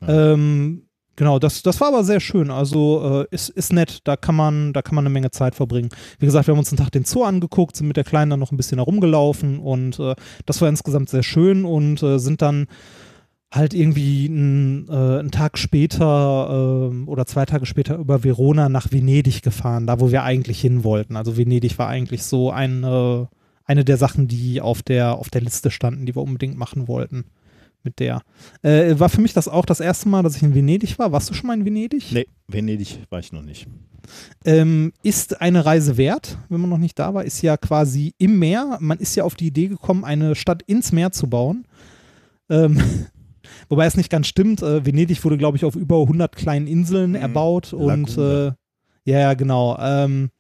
Ja. 0.07 0.33
Ähm, 0.33 0.83
genau, 1.17 1.39
das, 1.39 1.63
das 1.63 1.81
war 1.81 1.89
aber 1.89 2.05
sehr 2.05 2.21
schön. 2.21 2.51
Also 2.51 3.25
äh, 3.31 3.35
ist, 3.35 3.49
ist 3.51 3.73
nett, 3.73 4.01
da 4.05 4.17
kann, 4.17 4.35
man, 4.35 4.73
da 4.73 4.83
kann 4.83 4.95
man 4.95 5.05
eine 5.05 5.13
Menge 5.13 5.31
Zeit 5.31 5.55
verbringen. 5.55 5.91
Wie 6.19 6.27
gesagt, 6.27 6.47
wir 6.47 6.53
haben 6.53 6.59
uns 6.59 6.71
einen 6.71 6.79
Tag 6.79 6.91
den 6.93 7.05
Zoo 7.05 7.25
angeguckt, 7.25 7.77
sind 7.77 7.89
mit 7.89 7.97
der 7.97 8.05
Kleinen 8.05 8.31
dann 8.31 8.41
noch 8.41 8.53
ein 8.53 8.57
bisschen 8.57 8.79
herumgelaufen 8.79 9.59
und 9.59 9.99
äh, 9.99 10.15
das 10.47 10.61
war 10.61 10.69
insgesamt 10.69 11.09
sehr 11.09 11.23
schön 11.23 11.65
und 11.65 12.03
äh, 12.03 12.19
sind 12.19 12.43
dann 12.43 12.67
halt 13.53 13.75
irgendwie 13.75 14.27
ein, 14.27 14.89
äh, 14.89 15.19
einen 15.19 15.33
Tag 15.33 15.59
später 15.59 16.89
ähm, 16.91 17.09
oder 17.09 17.27
zwei 17.27 17.47
Tage 17.47 17.67
später 17.67 17.97
über 17.97 18.23
Verona 18.23 18.69
nach 18.69 18.93
Venedig 18.93 19.43
gefahren, 19.43 19.87
da 19.87 20.01
wo 20.01 20.13
wir 20.13 20.23
eigentlich 20.23 20.61
hin 20.61 20.85
wollten. 20.85 21.17
Also 21.17 21.37
Venedig 21.37 21.79
war 21.79 21.89
eigentlich 21.89 22.23
so 22.23 22.51
ein, 22.51 22.85
äh, 22.85 23.27
eine 23.65 23.85
der 23.85 23.97
Sachen, 23.97 24.29
die 24.29 24.61
auf 24.61 24.83
der, 24.83 25.17
auf 25.17 25.31
der 25.31 25.41
Liste 25.41 25.71
standen, 25.71 26.07
die 26.07 26.15
wir 26.15 26.23
unbedingt 26.23 26.57
machen 26.57 26.87
wollten 26.87 27.25
mit 27.83 27.99
der. 27.99 28.23
Äh, 28.63 28.99
war 28.99 29.09
für 29.09 29.21
mich 29.21 29.33
das 29.33 29.49
auch 29.49 29.65
das 29.65 29.81
erste 29.81 30.09
Mal, 30.09 30.23
dass 30.23 30.37
ich 30.37 30.43
in 30.43 30.55
Venedig 30.55 30.99
war. 30.99 31.13
Warst 31.13 31.31
du 31.31 31.35
schon 31.35 31.47
mal 31.47 31.55
in 31.59 31.65
Venedig? 31.65 32.13
nee, 32.13 32.27
Venedig 32.49 32.99
war 33.11 33.21
ich 33.21 33.33
noch 33.33 33.43
nicht. 33.43 33.67
Ähm, 34.45 34.93
ist 35.03 35.41
eine 35.41 35.65
Reise 35.65 35.97
wert, 35.97 36.39
wenn 36.49 36.61
man 36.61 36.71
noch 36.71 36.79
nicht 36.79 36.99
da 36.99 37.15
war. 37.15 37.25
Ist 37.25 37.43
ja 37.43 37.57
quasi 37.57 38.15
im 38.19 38.39
Meer. 38.39 38.79
Man 38.81 38.99
ist 38.99 39.15
ja 39.15 39.25
auf 39.25 39.35
die 39.35 39.47
Idee 39.47 39.69
gekommen, 39.69 40.05
eine 40.05 40.35
Stadt 40.35 40.63
ins 40.63 40.93
Meer 40.93 41.13
zu 41.13 41.29
bauen. 41.29 41.67
Ähm, 42.49 42.81
wobei 43.69 43.87
es 43.87 43.97
nicht 43.97 44.11
ganz 44.11 44.27
stimmt. 44.27 44.63
Äh, 44.63 44.85
Venedig 44.85 45.23
wurde, 45.25 45.39
glaube 45.39 45.57
ich, 45.57 45.65
auf 45.65 45.77
über 45.77 46.01
100 46.01 46.35
kleinen 46.35 46.67
Inseln 46.67 47.11
Mhm. 47.11 47.17
erbaut. 47.17 47.73
Und 47.73 48.17
äh, 48.19 48.53
ja, 49.05 49.35
genau. 49.35 49.77
Ähm, 49.81 50.31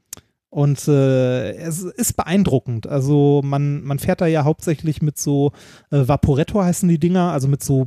Und 0.51 0.89
äh, 0.89 1.53
es 1.53 1.83
ist 1.83 2.17
beeindruckend. 2.17 2.89
Also 2.89 3.41
man, 3.45 3.83
man 3.85 4.01
fährt 4.01 4.21
da 4.21 4.27
ja 4.27 4.45
hauptsächlich 4.45 5.01
mit 5.01 5.17
so 5.17 5.53
äh, 5.91 6.09
Vaporetto 6.09 6.61
heißen 6.61 6.89
die 6.89 6.99
Dinger, 6.99 7.31
also 7.31 7.47
mit 7.47 7.63
so 7.63 7.87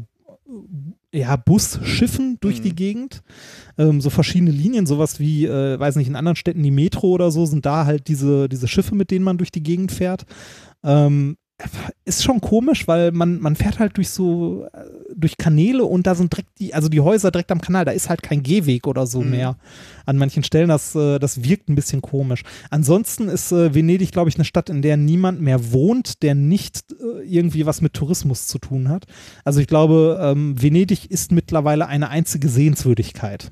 äh, 1.11 1.20
ja, 1.20 1.36
Busschiffen 1.36 2.38
durch 2.39 2.59
Mhm. 2.59 2.64
die 2.64 2.76
Gegend. 2.76 3.24
Ähm, 3.78 3.99
so 4.01 4.09
verschiedene 4.09 4.51
Linien, 4.51 4.86
sowas 4.86 5.20
wie, 5.20 5.45
äh, 5.45 5.78
weiß 5.78 5.97
nicht, 5.97 6.07
in 6.07 6.16
anderen 6.16 6.38
Städten 6.38 6.64
die 6.64 6.72
Metro 6.72 7.07
oder 7.09 7.32
so, 7.32 7.45
sind 7.45 7.66
da 7.66 7.86
halt 7.86 8.07
diese, 8.07 8.47
diese 8.47 8.68
Schiffe, 8.70 8.95
mit 8.95 9.11
denen 9.11 9.26
man 9.26 9.38
durch 9.38 9.51
die 9.51 9.64
Gegend 9.64 9.91
fährt. 9.91 10.26
Ähm, 10.84 11.38
ist 12.05 12.24
schon 12.24 12.41
komisch, 12.41 12.88
weil 12.88 13.11
man, 13.11 13.39
man 13.39 13.55
fährt 13.55 13.80
halt 13.80 13.97
durch 13.97 14.09
so, 14.09 14.66
äh, 14.74 14.86
durch 15.16 15.38
Kanäle 15.38 15.84
und 15.86 16.07
da 16.07 16.16
sind 16.16 16.34
direkt 16.34 16.49
die, 16.59 16.74
also 16.74 16.89
die 16.89 16.99
Häuser 17.01 17.32
direkt 17.32 17.51
am 17.51 17.61
Kanal, 17.61 17.86
da 17.86 17.91
ist 17.91 18.09
halt 18.09 18.24
kein 18.24 18.43
Gehweg 18.43 18.88
oder 18.88 19.05
so 19.07 19.22
Mhm. 19.22 19.30
mehr. 19.30 19.57
An 20.05 20.18
manchen 20.18 20.43
Stellen, 20.43 20.70
das, 20.70 20.95
äh, 20.95 21.20
das 21.20 21.43
wirkt 21.43 21.70
ein 21.70 21.76
bisschen 21.76 22.01
komisch. 22.01 22.43
Ansonsten 22.70 23.30
ist 23.30 23.51
äh, 23.51 23.74
Venedig, 23.74 24.11
glaube 24.11 24.30
ich, 24.30 24.36
eine 24.36 24.45
Stadt, 24.45 24.70
in 24.70 24.82
der 24.82 24.97
niemand 24.97 25.41
mehr 25.41 25.72
wohnt, 25.72 26.22
der 26.24 26.36
nicht 26.36 26.91
äh, 26.91 27.24
irgendwie 27.26 27.66
was 27.66 27.82
mit 27.82 27.93
Tourismus 27.93 28.47
zu 28.47 28.59
tun 28.59 28.89
hat. 28.89 29.05
Also 29.43 29.59
ich 29.59 29.68
glaube, 29.68 30.20
ähm, 30.22 30.61
Venedig 30.61 31.09
ist 31.09 31.32
mittlerweile 31.32 31.88
eine 31.88 32.09
einzige 32.09 32.49
Sehenswürdigkeit. 32.49 33.51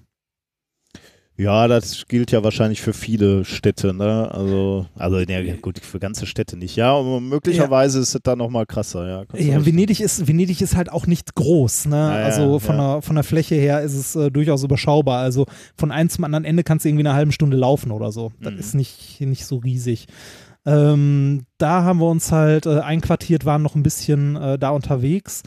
Ja, 1.41 1.67
das 1.67 2.05
gilt 2.07 2.31
ja 2.31 2.43
wahrscheinlich 2.43 2.81
für 2.81 2.93
viele 2.93 3.45
Städte, 3.45 3.93
ne? 3.93 4.29
Also, 4.31 4.85
also 4.95 5.17
ja, 5.19 5.55
gut, 5.55 5.79
für 5.79 5.97
ganze 5.99 6.27
Städte 6.27 6.55
nicht. 6.55 6.75
Ja, 6.75 6.93
und 6.93 7.29
möglicherweise 7.29 7.99
ist 7.99 8.13
es 8.13 8.21
da 8.21 8.35
nochmal 8.35 8.67
krasser, 8.67 9.07
ja. 9.07 9.25
Kannst 9.25 9.45
Ja. 9.45 9.65
Venedig 9.65 10.01
ist, 10.01 10.27
Venedig 10.27 10.61
ist 10.61 10.75
halt 10.75 10.91
auch 10.91 11.07
nicht 11.07 11.33
groß, 11.33 11.85
ne? 11.87 11.95
ja, 11.95 12.09
also 12.25 12.59
von, 12.59 12.77
ja. 12.77 12.93
der, 12.93 13.01
von 13.01 13.15
der 13.15 13.23
Fläche 13.23 13.55
her 13.55 13.81
ist 13.81 13.95
es 13.95 14.15
äh, 14.15 14.29
durchaus 14.29 14.63
überschaubar. 14.63 15.21
Also 15.21 15.47
von 15.75 15.91
einem 15.91 16.09
zum 16.09 16.23
anderen 16.25 16.45
Ende 16.45 16.63
kannst 16.63 16.85
du 16.85 16.89
irgendwie 16.89 17.07
eine 17.07 17.15
halbe 17.15 17.31
Stunde 17.31 17.57
laufen 17.57 17.91
oder 17.91 18.11
so. 18.11 18.31
Das 18.39 18.53
Mhm. 18.53 18.59
ist 18.59 18.75
nicht, 18.75 19.21
nicht 19.21 19.45
so 19.45 19.57
riesig. 19.57 20.05
Ähm, 20.65 21.45
da 21.57 21.81
haben 21.83 21.99
wir 21.99 22.07
uns 22.09 22.31
halt 22.31 22.67
äh, 22.67 22.81
einquartiert, 22.81 23.45
waren 23.45 23.63
noch 23.63 23.73
ein 23.73 23.81
bisschen 23.81 24.35
äh, 24.35 24.59
da 24.59 24.69
unterwegs. 24.69 25.41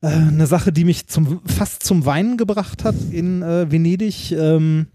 Äh, 0.00 0.06
eine 0.06 0.46
Sache, 0.46 0.72
die 0.72 0.84
mich 0.86 1.06
zum, 1.06 1.42
fast 1.44 1.82
zum 1.82 2.06
Weinen 2.06 2.38
gebracht 2.38 2.82
hat 2.84 2.94
in 3.10 3.42
äh, 3.42 3.70
Venedig. 3.70 4.32
Ähm, 4.32 4.86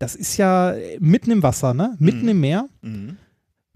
das 0.00 0.16
ist 0.16 0.36
ja 0.36 0.74
mitten 0.98 1.30
im 1.30 1.42
Wasser, 1.44 1.72
ne? 1.74 1.94
Mitten 2.00 2.22
Mhm. 2.22 2.28
im 2.30 2.40
Meer 2.40 2.68
Mhm. 2.82 3.16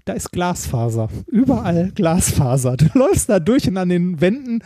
da 0.06 0.14
ist 0.14 0.32
Glasfaser. 0.32 1.08
Überall 1.28 1.92
Glasfaser. 1.94 2.76
Du 2.76 2.86
läufst 2.98 3.28
da 3.28 3.38
durch 3.38 3.68
und 3.68 3.76
an 3.76 3.88
den 3.90 4.20
Wänden 4.20 4.58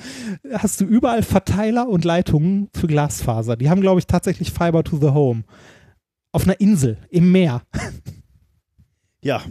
hast 0.53 0.81
du 0.81 0.85
überall 0.87 1.23
Verteiler 1.23 1.89
und 1.89 2.05
Leitungen 2.05 2.69
für 2.75 2.87
Glasfaser. 2.87 3.57
Die 3.57 3.69
haben, 3.69 3.81
glaube 3.83 4.01
ich, 4.01 4.07
tatsächlich 4.07 4.53
Fiber 4.53 4.83
to 4.83 4.97
the 4.99 5.09
Home. 5.11 5.45
Auf 6.33 6.45
einer 6.45 6.59
Insel 6.61 6.97
im 7.11 7.31
Meer. 7.33 7.63
Ja, 9.23 9.43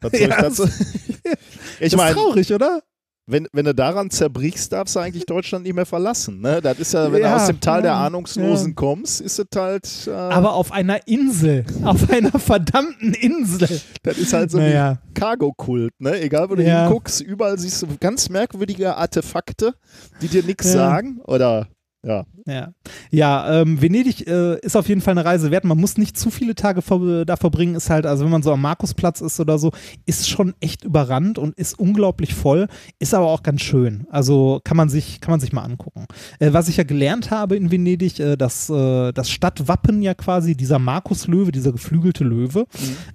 was 0.00 0.12
soll 0.12 0.20
ich 0.20 0.28
Ja, 0.28 0.42
dazu? 0.42 0.68
Ich 1.80 1.92
das 1.92 2.08
ist 2.08 2.14
traurig, 2.14 2.52
oder? 2.54 2.80
Wenn, 3.26 3.48
wenn 3.52 3.64
du 3.64 3.74
daran 3.74 4.10
zerbrichst, 4.10 4.72
darfst 4.72 4.94
du 4.94 5.00
eigentlich 5.00 5.26
Deutschland 5.26 5.64
nicht 5.64 5.74
mehr 5.74 5.86
verlassen. 5.86 6.40
Ne? 6.40 6.60
Das 6.62 6.78
ist 6.78 6.92
ja, 6.94 7.10
wenn 7.12 7.22
Ja, 7.22 7.30
du 7.30 7.42
aus 7.42 7.46
dem 7.48 7.60
Tal 7.60 7.82
der 7.82 7.92
ja, 7.92 8.06
Ahnungslosen 8.06 8.68
ja. 8.68 8.74
kommst, 8.74 9.20
ist 9.20 9.38
es 9.38 9.46
halt, 9.56 9.88
äh, 10.06 10.10
Aber 10.10 10.54
auf 10.54 10.70
einer 10.72 11.06
Insel. 11.08 11.64
Auf 11.84 12.08
einer 12.10 12.38
verdammten 12.38 13.14
Insel. 13.14 13.80
das 14.02 14.18
ist 14.18 14.32
halt 14.32 14.50
so 14.50 14.58
Naja. 14.58 14.98
wie 15.08 15.14
Cargo-Kult. 15.14 15.92
Ne? 15.98 16.20
Egal, 16.20 16.48
wo 16.50 16.54
du 16.54 16.62
hinguckst, 16.62 17.20
überall 17.20 17.58
siehst 17.58 17.82
du 17.82 17.88
ganz 18.00 18.28
merkwürdige 18.28 18.96
Artefakte, 18.96 19.74
die 20.22 20.28
dir 20.28 20.42
nichts 20.44 20.70
sagen. 20.72 21.20
Oder, 21.24 21.66
ja. 22.06 22.24
Ja, 22.46 22.72
ja 23.10 23.60
ähm, 23.60 23.82
Venedig 23.82 24.26
äh, 24.28 24.58
ist 24.60 24.76
auf 24.76 24.88
jeden 24.88 25.00
Fall 25.00 25.12
eine 25.12 25.24
Reise 25.24 25.50
wert. 25.50 25.64
Man 25.64 25.78
muss 25.78 25.98
nicht 25.98 26.16
zu 26.16 26.30
viele 26.30 26.54
Tage 26.54 26.80
ver 26.80 27.24
da 27.24 27.36
verbringen. 27.36 27.74
Ist 27.74 27.90
halt, 27.90 28.06
also 28.06 28.24
wenn 28.24 28.30
man 28.30 28.44
so 28.44 28.52
am 28.52 28.62
Markusplatz 28.62 29.20
ist 29.20 29.40
oder 29.40 29.58
so, 29.58 29.72
ist 30.06 30.28
schon 30.28 30.54
echt 30.60 30.84
überrannt 30.84 31.38
und 31.38 31.58
ist 31.58 31.76
unglaublich 31.78 32.34
voll. 32.34 32.68
Ist 33.00 33.14
aber 33.14 33.26
auch 33.26 33.42
ganz 33.42 33.62
schön. 33.62 34.06
Also 34.10 34.60
kann 34.62 34.76
man 34.76 34.88
sich, 34.88 35.20
kann 35.20 35.32
man 35.32 35.40
sich 35.40 35.52
mal 35.52 35.64
angucken. 35.64 36.06
Äh, 36.38 36.52
was 36.52 36.68
ich 36.68 36.76
ja 36.76 36.84
gelernt 36.84 37.32
habe 37.32 37.56
in 37.56 37.72
Venedig, 37.72 38.20
äh, 38.20 38.36
dass 38.36 38.70
äh, 38.70 39.12
das 39.12 39.28
Stadtwappen 39.28 40.00
ja 40.00 40.14
quasi 40.14 40.56
dieser 40.56 40.78
Markuslöwe, 40.78 41.50
dieser 41.50 41.72
geflügelte 41.72 42.22
Löwe, 42.22 42.66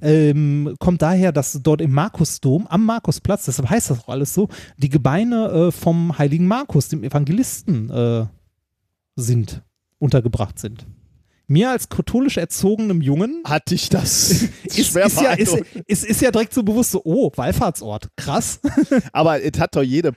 ähm, 0.01 0.75
kommt 0.79 1.01
daher, 1.01 1.31
dass 1.31 1.57
dort 1.63 1.79
im 1.79 1.91
Markusdom, 1.91 2.67
am 2.67 2.85
Markusplatz, 2.85 3.45
deshalb 3.45 3.69
heißt 3.69 3.91
das 3.91 3.99
auch 4.03 4.09
alles 4.09 4.33
so, 4.33 4.49
die 4.77 4.89
Gebeine 4.89 5.47
äh, 5.47 5.71
vom 5.71 6.17
heiligen 6.17 6.47
Markus, 6.47 6.89
dem 6.89 7.03
Evangelisten, 7.03 7.89
äh, 7.89 8.25
sind, 9.15 9.61
untergebracht 9.99 10.57
sind. 10.59 10.85
Mir 11.47 11.71
als 11.71 11.89
katholisch 11.89 12.37
erzogenem 12.37 13.01
Jungen 13.01 13.41
Hatte 13.45 13.75
ich 13.75 13.89
das 13.89 14.31
ist, 14.63 14.87
schwer 14.91 15.05
ist, 15.07 15.21
ja, 15.21 15.31
ist, 15.33 15.57
ist, 15.87 16.05
ist 16.05 16.21
ja 16.21 16.31
direkt 16.31 16.53
so 16.53 16.63
bewusst 16.63 16.91
so, 16.91 17.01
oh, 17.03 17.29
Wallfahrtsort, 17.35 18.07
krass. 18.15 18.59
Aber 19.11 19.43
es 19.43 19.59
hat 19.59 19.75
doch 19.75 19.81
jede 19.83 20.13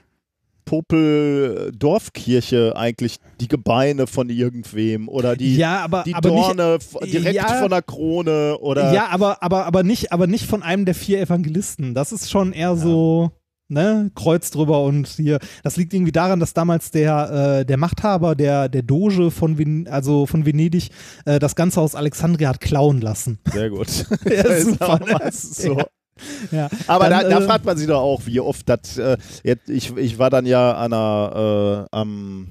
Popel-Dorfkirche 1.45 2.75
eigentlich 2.75 3.17
die 3.39 3.47
Gebeine 3.47 4.07
von 4.07 4.29
irgendwem 4.29 5.07
oder 5.09 5.35
die, 5.35 5.57
ja, 5.57 5.83
aber, 5.83 6.03
die 6.05 6.15
aber 6.15 6.31
nicht, 6.31 6.43
Dorne 6.47 6.75
f- 6.75 6.97
direkt 7.03 7.35
Ja. 7.35 7.47
von 7.61 7.69
der 7.69 7.81
Krone 7.81 8.57
oder 8.59 8.91
ja, 8.93 9.07
aber, 9.09 9.43
aber, 9.43 9.65
aber 9.65 9.83
nicht, 9.83 10.11
aber 10.11 10.27
nicht 10.27 10.45
von 10.45 10.63
einem 10.63 10.85
der 10.85 10.95
vier 10.95 11.19
Evangelisten. 11.21 11.93
Das 11.93 12.11
ist 12.11 12.31
schon 12.31 12.51
eher 12.53 12.75
so, 12.75 13.31
ne, 13.67 14.11
Kreuz 14.15 14.51
drüber 14.51 14.83
und 14.83 15.07
hier. 15.07 15.39
Das 15.63 15.77
liegt 15.77 15.93
irgendwie 15.93 16.11
daran, 16.11 16.39
dass 16.39 16.53
damals 16.53 16.91
der, 16.91 17.59
äh, 17.59 17.65
der 17.65 17.77
Machthaber, 17.77 18.35
der, 18.35 18.69
der 18.69 18.83
Doge 18.83 19.31
von, 19.31 19.57
Ven 19.57 19.87
also 19.87 20.25
von 20.25 20.45
Venedig, 20.45 20.89
äh, 21.25 21.39
das 21.39 21.55
Ganze 21.55 21.81
aus 21.81 21.95
Alexandria 21.95 22.49
hat 22.49 22.59
klauen 22.59 23.01
lassen. 23.01 23.39
Sehr 23.51 23.69
gut. 23.69 23.87
Ja, 24.25 24.43
Das 24.43 24.59
ist 24.59 24.69
super, 24.71 24.93
auch 24.93 24.99
ne? 24.99 25.31
so. 25.31 25.81
Ja. 26.51 26.69
Aber 26.87 27.09
Dann, 27.09 27.23
da, 27.23 27.29
da 27.29 27.39
äh, 27.39 27.45
fragt 27.45 27.65
man 27.65 27.77
sich 27.77 27.87
doch 27.87 28.01
auch, 28.01 28.25
wie 28.25 28.39
oft 28.39 28.67
das. 28.69 28.97
Äh, 28.97 29.17
ich, 29.67 29.95
ich 29.97 30.17
war 30.17 30.29
dann 30.29 30.45
ja 30.45 30.73
an 30.73 30.91
der, 30.91 31.87
äh, 31.91 31.95
am 31.95 32.47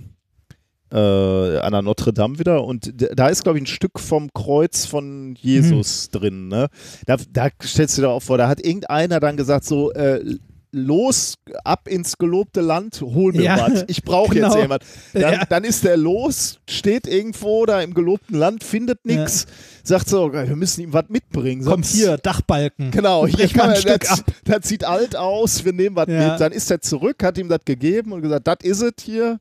äh, 0.93 1.59
an 1.59 1.73
der 1.73 1.83
Notre 1.83 2.13
Dame 2.13 2.39
wieder 2.39 2.65
und 2.65 2.93
da 3.19 3.29
ist, 3.29 3.43
glaube 3.43 3.59
ich, 3.59 3.65
ein 3.65 3.67
Stück 3.67 3.99
vom 3.99 4.31
Kreuz 4.33 4.87
von 4.87 5.35
Jesus 5.37 6.11
drin. 6.11 6.49
Ne? 6.49 6.69
Da, 7.07 7.17
da 7.33 7.49
stellst 7.63 7.99
du 7.99 8.03
dir 8.03 8.11
auch 8.11 8.23
vor, 8.23 8.39
da 8.39 8.47
hat 8.49 8.65
irgendeiner 8.65 9.19
dann 9.19 9.37
gesagt, 9.37 9.65
so, 9.65 9.93
äh, 9.93 10.37
los, 10.75 11.35
ab 11.65 11.89
ins 11.89 12.19
gelobte 12.19 12.61
Land, 12.61 13.01
hol 13.01 13.33
mir 13.33 13.43
Ja, 13.43 13.59
was. 13.71 13.85
Ich 13.89 14.03
brauche 14.03 14.35
genau. 14.35 14.49
jetzt 14.49 14.61
jemand. 14.61 14.83
Dann, 15.13 15.23
Ja. 15.23 15.45
dann 15.47 15.65
ist 15.65 15.85
der 15.85 15.97
los, 15.97 16.59
steht 16.69 17.07
irgendwo 17.07 17.65
da 17.67 17.81
im 17.81 17.95
gelobten 17.95 18.37
Land, 18.37 18.65
findet 18.65 19.05
nichts, 19.05 19.47
sagt 19.83 20.09
so, 20.09 20.33
wir 20.33 20.57
müssen 20.57 20.81
ihm 20.83 20.93
was 20.93 21.05
mitbringen. 21.09 21.65
Kommt 21.65 21.87
hier, 21.87 22.17
Dachbalken. 22.19 22.91
Genau, 22.91 23.27
hier 23.27 23.49
kann 23.49 23.69
man, 23.69 23.71
ein 23.71 23.81
Stück 23.81 24.01
das, 24.01 24.21
ab. 24.21 24.27
das 24.45 24.69
sieht 24.69 24.85
alt 24.85 25.17
aus, 25.17 25.65
wir 25.65 25.73
nehmen 25.73 25.97
was 25.97 26.09
Ja. 26.09 26.33
mit. 26.33 26.41
Dann 26.41 26.53
ist 26.53 26.71
er 26.71 26.81
zurück, 26.81 27.23
hat 27.23 27.39
ihm 27.39 27.49
das 27.49 27.61
gegeben 27.65 28.13
und 28.13 28.23
gesagt, 28.23 28.47
das 28.47 28.57
is 28.63 28.83
es 28.83 28.93
hier. 29.03 29.39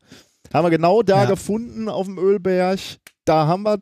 Haben 0.54 0.66
wir 0.66 0.70
genau 0.72 1.02
da 1.02 1.24
Ja. 1.24 1.30
gefunden 1.30 1.90
auf 1.90 2.06
dem 2.06 2.18
Ölberg. 2.20 2.80
Da 3.26 3.48
haben 3.48 3.64
wir 3.64 3.80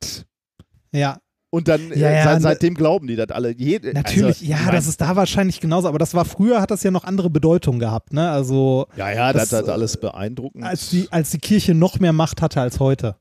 Ja, 0.94 1.18
Und 1.54 1.68
dann 1.68 1.82
Ja, 1.94 2.10
äh, 2.10 2.24
seit, 2.24 2.36
ne- 2.36 2.42
seitdem 2.42 2.74
glauben 2.76 3.08
die 3.08 3.16
das 3.18 3.30
alle. 3.30 3.52
Jede, 3.52 3.94
natürlich. 3.94 4.40
also, 4.40 4.46
ja, 4.46 4.58
mein, 4.64 4.72
das 4.74 4.88
ist 4.88 5.02
da 5.02 5.16
wahrscheinlich 5.18 5.60
genauso. 5.60 5.88
Aber 5.90 6.00
das 6.00 6.14
war 6.14 6.24
früher, 6.26 6.62
hat 6.62 6.72
das 6.72 6.82
ja 6.82 6.92
noch 6.92 7.04
andere 7.04 7.30
Bedeutung 7.30 7.78
gehabt. 7.78 8.14
Ne? 8.14 8.32
Also 8.32 8.88
Ja, 8.96 9.12
ja, 9.12 9.34
das, 9.34 9.50
das, 9.50 9.60
das 9.62 9.70
alles 9.70 9.98
beeindruckend. 9.98 10.64
als 10.64 10.90
die, 10.90 11.08
als 11.12 11.32
die 11.32 11.40
Kirche 11.40 11.74
noch 11.76 12.00
mehr 12.00 12.14
Macht 12.14 12.42
hatte 12.42 12.62
als 12.62 12.80
heute. 12.80 13.18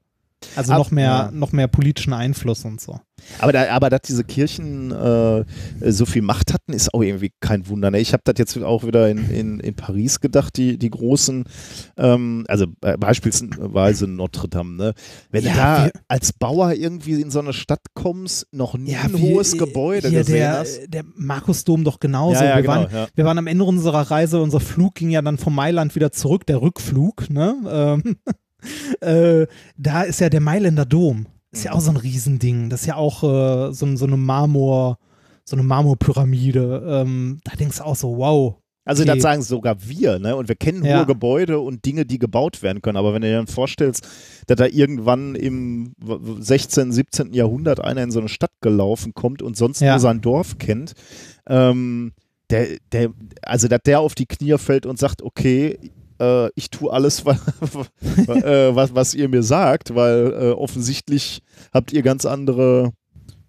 Also 0.57 0.73
Ab- 0.73 0.79
noch 0.79 0.91
mehr, 0.91 1.05
ja. 1.05 1.31
noch 1.33 1.53
mehr 1.53 1.69
politischen 1.69 2.13
Einfluss 2.13 2.65
und 2.65 2.81
so. 2.81 2.99
Aber, 3.39 3.53
da, 3.53 3.69
aber 3.71 3.91
dass 3.91 4.01
diese 4.03 4.25
Kirchen 4.25 4.91
äh, 4.91 5.45
so 5.93 6.07
viel 6.07 6.23
Macht 6.23 6.55
hatten, 6.55 6.73
ist 6.73 6.95
auch 6.95 7.03
irgendwie 7.03 7.33
kein 7.41 7.69
Wunder. 7.69 7.91
Ne? 7.91 8.01
Ich 8.01 8.15
habe 8.15 8.23
das 8.25 8.37
jetzt 8.39 8.57
auch 8.63 8.83
wieder 8.85 9.11
in, 9.11 9.29
in, 9.31 9.61
in 9.61 9.75
Paris 9.77 10.21
gedacht, 10.21 10.57
die, 10.57 10.79
die 10.79 10.89
großen, 10.89 11.45
ähm, 11.99 12.45
also 12.49 12.67
beispielsweise 12.81 14.07
Notre 14.07 14.49
Dame. 14.49 14.75
Ne? 14.77 14.95
Wenn 15.31 15.45
Ja, 15.45 15.51
du 15.53 15.57
da 15.59 15.85
wir- 15.87 15.93
als 16.09 16.33
Bauer 16.33 16.73
irgendwie 16.73 17.21
in 17.21 17.31
so 17.31 17.41
eine 17.41 17.53
Stadt 17.53 17.83
kommst, 17.95 18.47
noch 18.53 18.75
nie 18.77 18.97
ein 18.97 19.13
wie, 19.13 19.35
hohes 19.35 19.59
Gebäude 19.59 20.09
hier 20.09 20.21
gesehen 20.21 20.37
der, 20.37 20.59
hast. 20.59 20.81
Der 20.89 21.05
Markusdom 21.17 21.85
doch 21.85 22.01
genauso. 22.01 22.43
Ja, 22.43 22.51
ja, 22.51 22.57
wir, 22.57 22.63
genau, 22.63 22.75
waren, 22.75 22.89
ja. 22.93 23.09
wir 23.15 23.25
waren 23.27 23.39
am 23.39 23.47
Ende 23.47 23.65
unserer 23.65 24.11
Reise, 24.11 24.41
unser 24.41 24.61
Flug 24.61 24.95
ging 24.95 25.11
ja 25.11 25.21
dann 25.23 25.37
von 25.39 25.55
Mailand 25.55 25.95
wieder 25.95 26.13
zurück, 26.13 26.47
der 26.47 26.63
Rückflug. 26.63 27.29
Ne? 27.31 27.55
Ähm, 27.69 28.17
äh, 29.01 29.47
da 29.77 30.03
ist 30.03 30.21
ja 30.21 30.29
der 30.29 30.41
Mailänder 30.41 30.85
Dom. 30.85 31.27
Ist 31.53 31.61
Mhm. 31.61 31.65
ja 31.67 31.73
auch 31.73 31.81
so 31.81 31.91
ein 31.91 31.97
Riesending. 31.97 32.71
Das 32.71 32.83
ist 32.83 32.87
ja 32.87 32.97
auch 32.97 33.23
äh, 33.25 33.73
so, 33.73 33.97
so 33.97 34.07
eine 34.07 34.17
Marmor, 34.17 34.99
so 35.45 35.57
eine 35.57 35.63
Marmorpyramide. 35.65 36.83
Ähm, 36.87 37.41
da 37.45 37.57
denkst 37.57 37.79
du 37.79 37.85
auch 37.85 37.97
so, 37.97 38.17
wow. 38.17 38.55
Also 38.85 39.03
okay. 39.03 39.13
das 39.15 39.23
sagen 39.23 39.43
sogar 39.43 39.77
wir, 39.87 40.19
ne? 40.19 40.35
Und 40.37 40.49
wir 40.49 40.57
kennen 40.57 40.85
Ja. 40.85 40.99
hohe 41.01 41.07
Gebäude 41.07 41.61
und 41.61 41.85
Dinge, 41.85 42.07
die 42.07 42.19
gebaut 42.19 42.63
werden 42.63 42.81
können. 42.83 42.97
Aber 42.97 43.13
wenn 43.13 43.21
du 43.23 43.29
dir 43.29 43.37
dann 43.37 43.47
vorstellst, 43.47 44.07
dass 44.47 44.57
da 44.57 44.67
irgendwann 44.67 45.35
im 45.35 45.93
16., 46.41 46.91
17. 46.91 47.33
Jahrhundert 47.35 47.81
einer 47.81 48.03
in 48.03 48.11
so 48.11 48.21
eine 48.21 48.29
Stadt 48.29 48.53
gelaufen 48.63 49.13
kommt 49.15 49.43
und 49.43 49.57
sonst 49.57 49.81
Ja. 49.81 49.93
nur 49.93 50.01
sein 50.01 50.21
Dorf 50.23 50.59
kennt, 50.59 50.95
ähm, 51.49 52.13
der, 52.49 52.67
der, 52.91 53.11
also 53.43 53.69
dass 53.69 53.81
der 53.85 54.01
auf 54.01 54.15
die 54.15 54.27
Knie 54.27 54.57
fällt 54.59 54.87
und 54.87 54.99
sagt, 54.99 55.23
okay, 55.23 55.79
äh, 56.21 56.51
ich 56.55 56.71
tue 56.71 56.93
alles, 56.93 57.25
was, 57.25 57.39
äh, 58.29 58.75
was, 58.75 58.95
was 58.95 59.15
ihr 59.15 59.29
mir 59.29 59.43
sagt, 59.43 59.95
weil 59.95 60.33
äh, 60.33 60.51
offensichtlich 60.53 61.41
habt 61.73 61.93
ihr 61.93 62.03
ganz 62.03 62.25
andere 62.27 62.93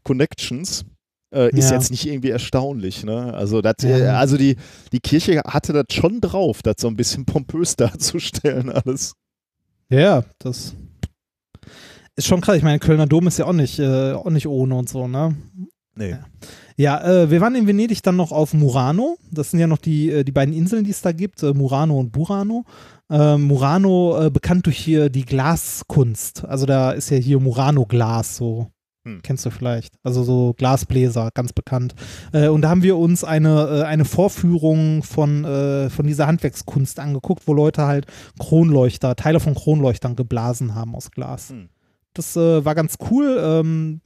Connections. 0.03 0.85
äh, 1.33 1.49
ist 1.57 1.69
Ja. 1.69 1.77
jetzt 1.77 1.91
nicht 1.91 2.05
irgendwie 2.05 2.29
erstaunlich. 2.31 3.03
Ne? 3.05 3.33
Also, 3.33 3.61
das, 3.61 3.75
Ja. 3.83 3.89
äh, 3.97 4.07
also 4.07 4.35
die, 4.37 4.57
die 4.91 4.99
Kirche 4.99 5.41
hatte 5.47 5.71
das 5.71 5.85
schon 5.91 6.19
drauf, 6.19 6.61
das 6.61 6.75
so 6.79 6.87
ein 6.89 6.97
bisschen 6.97 7.25
pompös 7.25 7.75
darzustellen 7.77 8.69
alles. 8.69 9.13
Ja, 9.89 10.23
das 10.39 10.73
ist 12.15 12.27
schon 12.27 12.41
krass. 12.41 12.57
Ich 12.57 12.63
meine, 12.63 12.79
Kölner 12.79 13.07
Dom 13.07 13.27
ist 13.27 13.37
ja 13.39 13.45
auch 13.45 13.53
nicht, 13.53 13.79
äh, 13.79 14.11
auch 14.11 14.29
nicht 14.29 14.47
ohne 14.47 14.75
und 14.75 14.89
so, 14.89 15.07
ne? 15.07 15.35
Nee. 15.95 16.15
Ja, 16.77 17.03
äh, 17.03 17.29
wir 17.29 17.41
waren 17.41 17.55
in 17.55 17.67
Venedig 17.67 18.01
dann 18.01 18.15
noch 18.15 18.31
auf 18.31 18.53
Murano. 18.53 19.17
Das 19.29 19.51
sind 19.51 19.59
ja 19.59 19.67
noch 19.67 19.77
die, 19.77 20.09
äh, 20.09 20.23
die 20.23 20.31
beiden 20.31 20.53
Inseln, 20.53 20.83
die 20.83 20.91
es 20.91 21.01
da 21.01 21.11
gibt, 21.11 21.43
äh, 21.43 21.53
Murano 21.53 21.99
und 21.99 22.11
Burano. 22.11 22.65
Äh, 23.09 23.37
Murano 23.37 24.25
äh, 24.25 24.29
bekannt 24.29 24.65
durch 24.65 24.77
hier 24.77 25.09
die 25.09 25.25
Glaskunst. 25.25 26.45
Also 26.45 26.65
da 26.65 26.91
ist 26.91 27.09
ja 27.09 27.17
hier 27.17 27.39
Murano-Glas 27.39 28.37
so. 28.37 28.71
Hm. 29.03 29.19
Kennst 29.21 29.45
du 29.45 29.49
vielleicht? 29.49 29.95
Also 30.03 30.23
so 30.23 30.53
Glasbläser, 30.57 31.29
ganz 31.33 31.51
bekannt. 31.51 31.93
Äh, 32.31 32.47
und 32.47 32.61
da 32.61 32.69
haben 32.69 32.83
wir 32.83 32.97
uns 32.97 33.23
eine, 33.23 33.85
eine 33.85 34.05
Vorführung 34.05 35.03
von, 35.03 35.43
von 35.89 36.07
dieser 36.07 36.27
Handwerkskunst 36.27 36.99
angeguckt, 36.99 37.43
wo 37.47 37.53
Leute 37.53 37.85
halt 37.85 38.05
Kronleuchter, 38.39 39.15
Teile 39.15 39.39
von 39.39 39.55
Kronleuchtern 39.55 40.15
geblasen 40.15 40.73
haben 40.73 40.95
aus 40.95 41.11
Glas. 41.11 41.49
Hm. 41.49 41.69
Das 42.13 42.35
war 42.35 42.75
ganz 42.75 42.97
cool. 43.09 43.39
Ähm, 43.41 44.01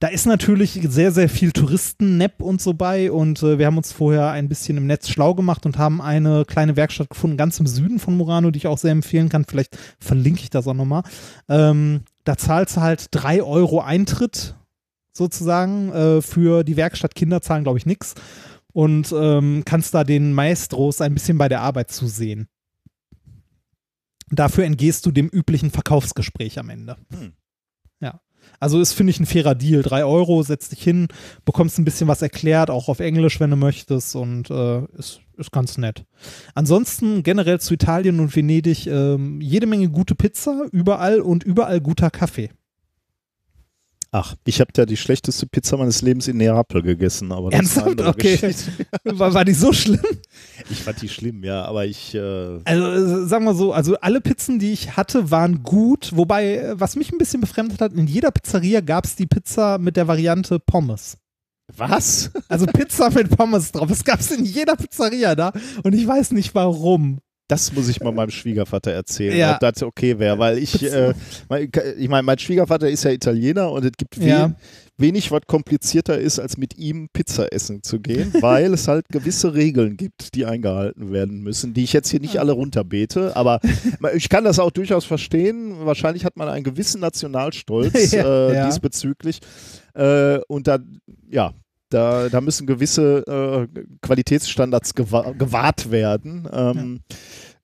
da 0.00 0.08
ist 0.08 0.24
natürlich 0.26 0.80
sehr, 0.88 1.12
sehr 1.12 1.28
viel 1.28 1.52
Touristen-Nepp 1.52 2.40
und 2.40 2.60
so 2.62 2.72
bei 2.72 3.12
und 3.12 3.42
äh, 3.42 3.58
wir 3.58 3.66
haben 3.66 3.76
uns 3.76 3.92
vorher 3.92 4.30
ein 4.30 4.48
bisschen 4.48 4.78
im 4.78 4.86
Netz 4.86 5.10
schlau 5.10 5.34
gemacht 5.34 5.66
und 5.66 5.76
haben 5.76 6.00
eine 6.00 6.46
kleine 6.46 6.74
Werkstatt 6.74 7.10
gefunden, 7.10 7.36
ganz 7.36 7.60
im 7.60 7.66
Süden 7.66 7.98
von 7.98 8.16
Murano, 8.16 8.50
die 8.50 8.56
ich 8.56 8.66
auch 8.66 8.78
sehr 8.78 8.92
empfehlen 8.92 9.28
kann. 9.28 9.44
Vielleicht 9.44 9.76
verlinke 9.98 10.40
ich 10.40 10.48
das 10.48 10.66
auch 10.66 10.74
nochmal. 10.74 11.02
Ähm, 11.50 12.00
da 12.24 12.38
zahlst 12.38 12.78
du 12.78 12.80
halt 12.80 13.08
3 13.10 13.42
Euro 13.42 13.82
Eintritt 13.82 14.56
sozusagen 15.12 15.92
äh, 15.92 16.22
für 16.22 16.64
die 16.64 16.78
Werkstatt. 16.78 17.14
Kinder 17.14 17.42
zahlen, 17.42 17.64
glaube 17.64 17.78
ich, 17.78 17.84
nichts 17.84 18.14
und 18.72 19.12
ähm, 19.12 19.64
kannst 19.66 19.92
da 19.92 20.04
den 20.04 20.32
Maestros 20.32 21.02
ein 21.02 21.12
bisschen 21.12 21.36
bei 21.36 21.50
der 21.50 21.60
Arbeit 21.60 21.90
zusehen. 21.90 22.48
Dafür 24.30 24.64
entgehst 24.64 25.04
du 25.04 25.10
dem 25.10 25.28
üblichen 25.28 25.70
Verkaufsgespräch 25.70 26.58
am 26.58 26.70
Ende. 26.70 26.96
Hm. 27.12 27.32
Also 28.60 28.78
ist, 28.78 28.92
finde 28.92 29.10
ich, 29.10 29.18
ein 29.18 29.26
fairer 29.26 29.54
Deal. 29.54 29.82
Drei 29.82 30.04
Euro, 30.04 30.42
setz 30.42 30.68
dich 30.68 30.82
hin, 30.82 31.08
bekommst 31.46 31.78
ein 31.78 31.84
bisschen 31.84 32.08
was 32.08 32.22
erklärt, 32.22 32.70
auch 32.70 32.88
auf 32.88 33.00
Englisch, 33.00 33.40
wenn 33.40 33.50
du 33.50 33.56
möchtest 33.56 34.14
und 34.14 34.50
äh, 34.50 34.84
ist, 34.98 35.20
ist 35.38 35.50
ganz 35.50 35.78
nett. 35.78 36.04
Ansonsten 36.54 37.22
generell 37.22 37.58
zu 37.58 37.74
Italien 37.74 38.20
und 38.20 38.36
Venedig 38.36 38.86
ähm, 38.86 39.40
jede 39.40 39.66
Menge 39.66 39.88
gute 39.88 40.14
Pizza, 40.14 40.66
überall 40.72 41.20
und 41.20 41.42
überall 41.42 41.80
guter 41.80 42.10
Kaffee. 42.10 42.50
Ach, 44.12 44.34
ich 44.44 44.60
habe 44.60 44.72
ja 44.76 44.86
die 44.86 44.96
schlechteste 44.96 45.46
Pizza 45.46 45.76
meines 45.76 46.02
Lebens 46.02 46.26
in 46.26 46.36
Neapel 46.38 46.82
gegessen. 46.82 47.30
Aber 47.30 47.52
Ernsthaft? 47.52 48.00
Okay. 48.00 48.54
War, 49.04 49.34
war 49.34 49.44
die 49.44 49.54
so 49.54 49.72
schlimm? 49.72 50.00
Ich 50.68 50.82
fand 50.82 51.00
die 51.00 51.08
schlimm, 51.08 51.44
ja, 51.44 51.64
aber 51.64 51.86
ich. 51.86 52.14
Äh, 52.14 52.58
Also 52.64 53.22
äh, 53.22 53.26
sagen 53.28 53.44
wir 53.44 53.54
so, 53.54 53.72
also 53.72 53.96
alle 54.00 54.20
Pizzen, 54.20 54.58
die 54.58 54.72
ich 54.72 54.96
hatte, 54.96 55.30
waren 55.30 55.62
gut. 55.62 56.10
Wobei, 56.16 56.56
äh, 56.56 56.80
was 56.80 56.96
mich 56.96 57.12
ein 57.12 57.18
bisschen 57.18 57.40
befremdet 57.40 57.80
hat, 57.80 57.92
in 57.92 58.08
jeder 58.08 58.32
Pizzeria 58.32 58.80
gab 58.80 59.04
es 59.04 59.14
die 59.14 59.26
Pizza 59.26 59.78
mit 59.78 59.96
der 59.96 60.08
Variante 60.08 60.58
Pommes. 60.58 61.16
was? 61.76 62.32
Also 62.48 62.66
Pizza 62.66 63.10
mit 63.10 63.30
Pommes 63.36 63.70
drauf. 63.70 63.88
Das 63.88 64.02
gab 64.04 64.18
es 64.18 64.32
in 64.32 64.44
jeder 64.44 64.74
Pizzeria 64.74 65.36
da. 65.36 65.52
Und 65.84 65.94
ich 65.94 66.04
weiß 66.04 66.32
nicht 66.32 66.52
warum. 66.56 67.20
Das 67.50 67.72
muss 67.72 67.88
ich 67.88 68.00
mal 68.00 68.12
meinem 68.12 68.30
Schwiegervater 68.30 68.92
erzählen, 68.92 69.36
Ja. 69.36 69.54
ob 69.54 69.60
das 69.60 69.82
okay 69.82 70.18
wäre, 70.18 70.38
weil 70.38 70.58
ich, 70.58 70.82
äh, 70.82 71.12
mein, 71.48 71.70
ich 71.98 72.08
meine, 72.08 72.22
mein 72.22 72.38
Schwiegervater 72.38 72.88
ist 72.88 73.04
ja 73.04 73.10
Italiener 73.10 73.70
und 73.72 73.84
es 73.84 73.92
gibt 73.96 74.16
Ja. 74.18 74.54
wenig, 74.96 75.30
was 75.30 75.40
komplizierter 75.46 76.18
ist, 76.18 76.38
als 76.38 76.56
mit 76.58 76.76
ihm 76.78 77.08
Pizza 77.12 77.52
essen 77.52 77.82
zu 77.82 77.98
gehen, 78.00 78.32
weil 78.40 78.72
es 78.74 78.86
halt 78.86 79.08
gewisse 79.08 79.54
Regeln 79.54 79.96
gibt, 79.96 80.34
die 80.34 80.44
eingehalten 80.46 81.10
werden 81.12 81.42
müssen, 81.42 81.74
die 81.74 81.84
ich 81.84 81.92
jetzt 81.92 82.10
hier 82.10 82.20
nicht 82.20 82.38
alle 82.38 82.52
runterbete, 82.52 83.34
aber 83.34 83.60
ich 84.14 84.28
kann 84.28 84.44
das 84.44 84.58
auch 84.58 84.70
durchaus 84.70 85.04
verstehen. 85.04 85.74
Wahrscheinlich 85.84 86.24
hat 86.24 86.36
man 86.36 86.48
einen 86.48 86.64
gewissen 86.64 87.00
Nationalstolz 87.00 87.90
Ja, 88.12 88.50
äh, 88.50 88.66
diesbezüglich 88.66 89.40
äh, 89.94 90.38
und 90.48 90.68
da, 90.68 90.78
ja, 91.30 91.52
da, 91.90 92.28
da 92.28 92.40
müssen 92.40 92.66
gewisse 92.66 93.68
äh, 93.74 93.80
Qualitätsstandards 94.02 94.94
gewa 94.94 95.32
gewahrt 95.32 95.90
werden. 95.90 96.48
Ähm, 96.52 97.00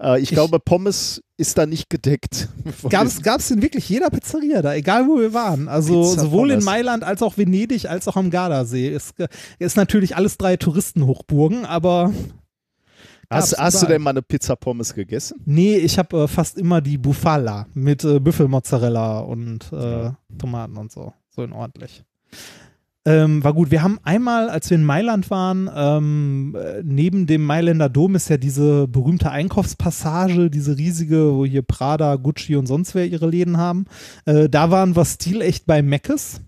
äh, 0.02 0.18
ich, 0.18 0.24
Ich- 0.24 0.30
glaube, 0.30 0.58
Pommes 0.60 1.22
ist 1.38 1.56
da 1.58 1.66
nicht 1.66 1.88
gedeckt. 1.90 2.48
Gab 2.90 3.06
es 3.06 3.50
in 3.50 3.62
wirklich 3.62 3.88
jeder 3.88 4.10
Pizzeria 4.10 4.62
da, 4.62 4.74
egal 4.74 5.06
wo 5.06 5.18
wir 5.18 5.32
waren. 5.34 5.68
Also 5.68 6.02
Pizza 6.02 6.20
sowohl 6.22 6.50
in 6.50 6.56
Pommes. 6.56 6.64
Mailand 6.64 7.04
als 7.04 7.22
auch 7.22 7.36
Venedig 7.38 7.88
als 7.88 8.08
auch 8.08 8.16
am 8.16 8.30
Gardasee. 8.30 8.88
Ist, 8.88 9.14
ist 9.58 9.76
natürlich 9.76 10.16
alles 10.16 10.36
drei 10.38 10.56
Touristenhochburgen, 10.56 11.64
aber 11.66 12.12
Hast, 13.28 13.58
hast 13.58 13.82
du 13.82 13.86
denn 13.86 14.02
mal 14.02 14.10
eine 14.10 14.22
Pizza 14.22 14.54
Pommes 14.54 14.94
gegessen? 14.94 15.40
Nee, 15.46 15.76
ich 15.78 15.98
habe 15.98 16.16
äh, 16.22 16.28
fast 16.28 16.56
immer 16.58 16.80
die 16.80 16.96
Bufala 16.96 17.66
mit 17.74 18.04
äh, 18.04 18.20
Büffelmozzarella 18.20 19.18
und 19.18 19.72
äh, 19.72 19.76
Ja. 20.02 20.18
Tomaten 20.38 20.76
und 20.76 20.92
so. 20.92 21.12
So 21.30 21.42
in 21.42 21.52
ordentlich. 21.52 22.04
Ähm, 23.06 23.44
war 23.44 23.54
gut. 23.54 23.70
Wir 23.70 23.82
haben 23.82 24.00
einmal, 24.02 24.50
als 24.50 24.68
wir 24.68 24.76
in 24.76 24.84
Mailand 24.84 25.30
waren, 25.30 25.70
ähm, 25.74 26.56
äh, 26.58 26.82
neben 26.82 27.26
dem 27.26 27.44
Mailänder 27.44 27.88
Dom 27.88 28.16
ist 28.16 28.28
ja 28.28 28.36
diese 28.36 28.88
berühmte 28.88 29.30
Einkaufspassage, 29.30 30.50
diese 30.50 30.76
riesige, 30.76 31.34
wo 31.34 31.46
hier 31.46 31.62
Prada, 31.62 32.16
Gucci 32.16 32.56
und 32.56 32.66
sonst 32.66 32.96
wer 32.96 33.06
ihre 33.06 33.28
Läden 33.28 33.58
haben. 33.58 33.84
Äh, 34.24 34.48
da 34.48 34.72
waren 34.72 34.96
wir 34.96 35.04
stilecht 35.04 35.66
bei 35.66 35.82
Meckes. 35.82 36.40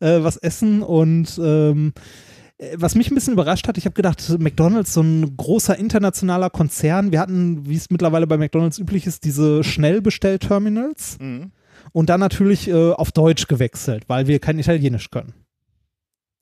äh, 0.00 0.22
was 0.22 0.36
essen 0.36 0.82
und 0.82 1.40
ähm, 1.42 1.92
äh, 2.58 2.76
was 2.76 2.94
mich 2.94 3.10
ein 3.10 3.14
bisschen 3.14 3.32
überrascht 3.32 3.68
hat, 3.68 3.78
ich 3.78 3.84
habe 3.84 3.94
gedacht, 3.94 4.22
McDonald's, 4.38 4.92
so 4.92 5.00
ein 5.00 5.36
großer 5.36 5.78
internationaler 5.78 6.50
Konzern, 6.50 7.12
wir 7.12 7.20
hatten, 7.20 7.66
wie 7.68 7.76
es 7.76 7.90
mittlerweile 7.90 8.26
bei 8.26 8.36
McDonald's 8.36 8.78
üblich 8.78 9.06
ist, 9.06 9.24
diese 9.24 9.64
Schnellbestellterminals 9.64 11.18
und 11.92 12.10
dann 12.10 12.20
natürlich 12.20 12.68
äh, 12.68 12.92
auf 12.92 13.12
Deutsch 13.12 13.46
gewechselt, 13.46 14.04
weil 14.08 14.26
wir 14.26 14.38
kein 14.38 14.58
Italienisch 14.58 15.10
können. 15.10 15.34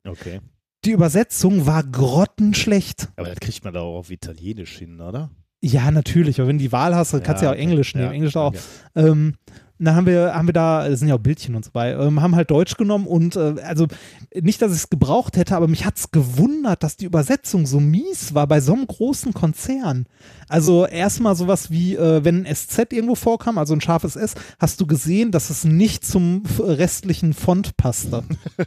Okay. 0.07 0.41
Die 0.85 0.91
Übersetzung 0.91 1.65
war 1.65 1.83
grottenschlecht. 1.83 3.09
Aber 3.15 3.29
das 3.29 3.39
kriegt 3.39 3.63
man 3.63 3.73
da 3.73 3.81
auch 3.81 3.97
auf 3.97 4.11
Italienisch 4.11 4.77
hin, 4.77 5.01
oder? 5.01 5.31
Ja, 5.61 5.89
natürlich, 5.89 6.39
aber 6.39 6.49
wenn 6.49 6.59
du 6.59 6.63
die 6.63 6.71
Wahl 6.71 6.95
hast, 6.95 7.13
dann 7.13 7.23
kannst 7.23 7.41
du 7.41 7.45
ja 7.45 7.51
auch 7.51 7.55
okay. 7.55 7.63
Englisch 7.63 7.95
nehmen. 7.95 8.07
Ja, 8.07 8.13
Englisch 8.13 8.35
auch. 8.35 8.49
okay. 8.49 8.59
Ähm, 8.95 9.33
dann 9.77 9.95
haben 9.95 10.05
wir, 10.05 10.33
haben 10.33 10.47
wir 10.47 10.53
da, 10.53 10.87
es 10.87 10.99
sind 10.99 11.09
ja 11.09 11.15
auch 11.15 11.19
Bildchen 11.19 11.55
und 11.55 11.65
so 11.65 11.71
bei, 11.73 11.91
ähm, 11.91 12.21
haben 12.21 12.35
halt 12.35 12.49
Deutsch 12.49 12.77
genommen 12.77 13.07
und 13.07 13.35
äh, 13.35 13.55
also 13.63 13.87
nicht, 14.33 14.61
dass 14.61 14.71
ich 14.71 14.77
es 14.77 14.89
gebraucht 14.89 15.35
hätte, 15.35 15.55
aber 15.55 15.67
mich 15.67 15.85
hat 15.85 15.97
es 15.97 16.11
gewundert, 16.11 16.81
dass 16.81 16.95
die 16.95 17.05
Übersetzung 17.05 17.65
so 17.65 17.79
mies 17.79 18.33
war 18.33 18.47
bei 18.47 18.61
so 18.61 18.73
einem 18.73 18.87
großen 18.87 19.33
Konzern. 19.33 20.05
Also 20.47 20.85
erstmal 20.85 21.35
sowas 21.35 21.71
wie, 21.71 21.95
äh, 21.95 22.23
wenn 22.23 22.45
ein 22.45 22.55
SZ 22.55 22.93
irgendwo 22.93 23.15
vorkam, 23.15 23.57
also 23.57 23.73
ein 23.73 23.81
scharfes 23.81 24.15
S, 24.15 24.35
hast 24.59 24.79
du 24.79 24.85
gesehen, 24.85 25.31
dass 25.31 25.49
es 25.49 25.63
nicht 25.63 26.05
zum 26.05 26.43
restlichen 26.59 27.33
Font 27.33 27.77
passte. 27.77 28.23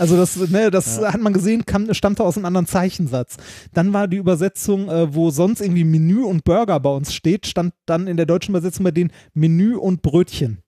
Also 0.00 0.16
das, 0.16 0.36
ne, 0.36 0.70
das 0.70 1.00
hat 1.00 1.20
man 1.20 1.32
gesehen, 1.32 1.66
kam, 1.66 1.92
stammte 1.92 2.22
aus 2.22 2.36
einem 2.36 2.46
anderen 2.46 2.68
Zeichensatz. 2.68 3.36
Dann 3.74 3.92
war 3.92 4.06
die 4.06 4.18
Übersetzung, 4.18 4.88
äh, 4.88 5.12
wo 5.12 5.30
sonst 5.30 5.60
irgendwie 5.60 5.82
Menü 5.82 6.22
und 6.22 6.44
Burger 6.44 6.78
bei 6.78 6.90
uns 6.90 7.12
steht, 7.12 7.48
stand 7.48 7.74
dann 7.84 8.06
in 8.06 8.16
der 8.16 8.26
deutschen 8.26 8.52
Übersetzung 8.52 8.84
bei 8.84 8.92
denen 8.92 9.10
Menü 9.34 9.74
und 9.74 10.02
Brötchen. 10.02 10.62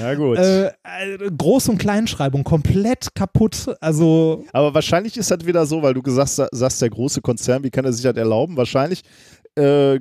Ja, 0.00 0.14
gut. 0.14 0.38
Äh, 0.38 0.66
äh, 0.66 0.72
Groß- 1.30 1.70
und 1.70 1.78
Kleinschreibung 1.78 2.42
komplett 2.44 3.14
kaputt. 3.14 3.66
Also 3.80 4.44
Aber 4.52 4.74
wahrscheinlich 4.74 5.16
ist 5.16 5.30
das 5.30 5.46
wieder 5.46 5.66
so, 5.66 5.82
weil 5.82 5.94
du 5.94 6.02
gesagt 6.02 6.30
sa- 6.30 6.48
sagst, 6.50 6.82
der 6.82 6.90
große 6.90 7.20
Konzern, 7.20 7.62
wie 7.62 7.70
kann 7.70 7.84
er 7.84 7.92
sich 7.92 8.02
das 8.02 8.16
erlauben? 8.16 8.56
Wahrscheinlich 8.56 9.02
äh, 9.58 10.00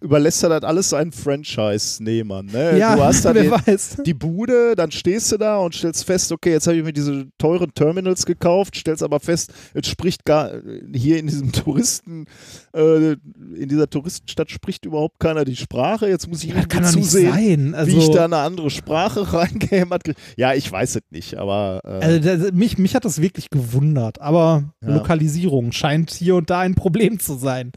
überlässt 0.00 0.42
er 0.42 0.50
das 0.50 0.62
alles 0.62 0.90
seinen 0.90 1.12
Franchise-Nehmern. 1.12 2.46
Ne? 2.46 2.78
ja, 2.78 2.96
du 2.96 3.02
hast 3.02 3.24
da 3.24 3.34
wer 3.34 3.42
den, 3.42 3.52
weiß. 3.52 3.98
die 4.04 4.14
Bude, 4.14 4.74
dann 4.76 4.90
stehst 4.90 5.32
du 5.32 5.38
da 5.38 5.58
und 5.58 5.74
stellst 5.74 6.04
fest, 6.04 6.32
okay, 6.32 6.52
jetzt 6.52 6.66
habe 6.66 6.76
ich 6.76 6.84
mir 6.84 6.92
diese 6.92 7.26
teuren 7.38 7.72
Terminals 7.74 8.26
gekauft, 8.26 8.76
stellst 8.76 9.02
aber 9.02 9.20
fest, 9.20 9.52
es 9.74 9.88
spricht 9.88 10.24
gar 10.24 10.50
hier 10.92 11.18
in 11.18 11.26
diesem 11.26 11.52
Touristen, 11.52 12.26
äh, 12.74 13.12
in 13.12 13.68
dieser 13.68 13.88
Touristenstadt 13.88 14.50
spricht 14.50 14.84
überhaupt 14.84 15.18
keiner 15.18 15.44
die 15.44 15.56
Sprache. 15.56 16.08
Jetzt 16.08 16.28
muss 16.28 16.42
ich 16.42 16.50
Ja, 16.50 16.56
irgendwie 16.56 16.68
kann 16.76 16.84
zusehen, 16.84 17.32
sein. 17.32 17.74
Also, 17.74 17.92
wie 17.92 17.98
ich 17.98 18.10
da 18.10 18.24
eine 18.24 18.38
andere 18.38 18.70
Sprache 18.70 19.32
reingehämmert 19.32 20.04
kriege. 20.04 20.18
Ja, 20.36 20.54
ich 20.54 20.70
weiß 20.70 20.96
es 20.96 21.02
nicht, 21.10 21.36
aber 21.36 21.80
äh, 21.84 21.88
also 22.04 22.18
das, 22.18 22.52
mich, 22.52 22.78
mich 22.78 22.94
hat 22.94 23.04
das 23.04 23.20
wirklich 23.20 23.50
gewundert. 23.50 24.20
Aber 24.20 24.64
Ja. 24.82 24.94
Lokalisierung 24.96 25.72
scheint 25.72 26.10
hier 26.10 26.34
und 26.36 26.50
da 26.50 26.60
ein 26.60 26.74
Problem 26.74 27.18
zu 27.18 27.36
sein. 27.36 27.72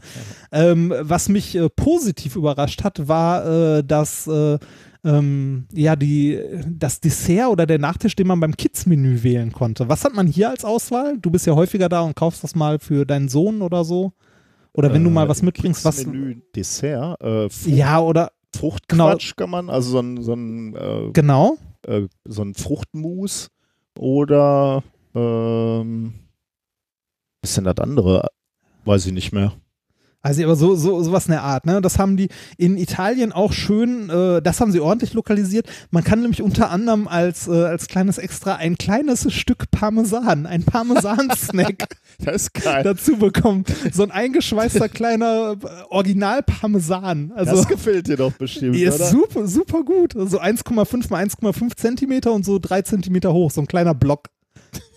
Ähm, 0.52 0.92
was 1.00 1.13
mich 1.28 1.54
äh, 1.54 1.68
positiv 1.68 2.36
überrascht 2.36 2.84
hat, 2.84 3.08
war, 3.08 3.78
äh, 3.78 3.84
dass 3.84 4.26
äh, 4.26 4.58
ähm, 5.04 5.66
ja, 5.72 5.96
die, 5.96 6.40
das 6.66 7.00
Dessert 7.00 7.48
oder 7.48 7.66
der 7.66 7.78
Nachtisch, 7.78 8.16
den 8.16 8.26
man 8.26 8.40
beim 8.40 8.56
Kids-Menü 8.56 9.22
wählen 9.22 9.52
konnte. 9.52 9.88
Was 9.88 10.04
hat 10.04 10.14
man 10.14 10.26
hier 10.26 10.50
als 10.50 10.64
Auswahl? 10.64 11.18
Du 11.18 11.30
bist 11.30 11.46
ja 11.46 11.54
häufiger 11.54 11.88
da 11.88 12.00
und 12.00 12.16
kaufst 12.16 12.42
das 12.42 12.54
mal 12.54 12.78
für 12.78 13.04
deinen 13.04 13.28
Sohn 13.28 13.60
oder 13.62 13.84
so. 13.84 14.12
Oder 14.72 14.92
wenn 14.92 15.04
du 15.04 15.10
mal 15.10 15.28
was 15.28 15.40
mitbringst, 15.42 15.84
was. 15.84 16.04
Menü 16.04 16.42
Dessert, 16.54 17.20
äh, 17.22 17.48
Frucht, 17.48 17.76
Ja, 17.76 18.00
oder 18.00 18.32
Fruchtquatsch 18.56 19.36
kann 19.36 19.50
man, 19.50 19.70
also 19.70 19.90
so 19.90 20.00
ein, 20.00 20.22
so 20.22 20.34
ein, 20.34 20.74
äh, 20.74 21.10
genau. 21.12 21.58
äh, 21.86 22.08
so 22.24 22.42
ein 22.42 22.54
Fruchtmus 22.54 23.50
oder 23.98 24.82
ähm, 25.14 26.14
was 27.40 27.50
ist 27.50 27.56
denn 27.58 27.64
das 27.64 27.78
andere? 27.78 28.28
Weiß 28.84 29.06
ich 29.06 29.12
nicht 29.12 29.32
mehr. 29.32 29.52
Also 30.24 30.42
aber 30.42 30.56
so, 30.56 30.74
so 30.74 31.02
sowas 31.02 31.26
in 31.26 31.32
der 31.32 31.42
Art, 31.42 31.66
ne? 31.66 31.82
Das 31.82 31.98
haben 31.98 32.16
die 32.16 32.30
in 32.56 32.78
Italien 32.78 33.30
auch 33.30 33.52
schön, 33.52 34.08
äh, 34.08 34.40
das 34.40 34.58
haben 34.58 34.72
sie 34.72 34.80
ordentlich 34.80 35.12
lokalisiert. 35.12 35.68
Man 35.90 36.02
kann 36.02 36.22
nämlich 36.22 36.40
unter 36.40 36.70
anderem 36.70 37.08
als, 37.08 37.46
äh, 37.46 37.50
als 37.50 37.88
kleines 37.88 38.16
Extra 38.16 38.54
ein 38.56 38.78
kleines 38.78 39.30
Stück 39.30 39.70
Parmesan, 39.70 40.46
ein 40.46 40.64
Parmesan-Snack 40.64 41.88
Das 42.24 42.36
ist 42.42 42.54
geil. 42.54 42.82
dazu 42.82 43.18
bekommen. 43.18 43.64
So 43.92 44.02
ein 44.02 44.10
eingeschweißter 44.10 44.88
kleiner 44.88 45.56
äh, 45.62 45.66
Original-Parmesan. 45.90 47.32
Also 47.34 47.56
das 47.56 47.68
gefällt 47.68 48.08
dir 48.08 48.16
doch 48.16 48.32
bestimmt, 48.32 48.76
die 48.76 48.84
ist 48.84 48.94
oder? 49.00 49.10
super, 49.10 49.46
super 49.46 49.82
gut. 49.82 50.14
So 50.14 50.40
1,5 50.40 51.10
mal 51.10 51.22
1,5 51.22 51.76
Zentimeter 51.76 52.32
und 52.32 52.46
so 52.46 52.58
3 52.58 52.80
Zentimeter 52.80 53.34
hoch, 53.34 53.50
so 53.50 53.60
ein 53.60 53.66
kleiner 53.66 53.94
Block. 53.94 54.30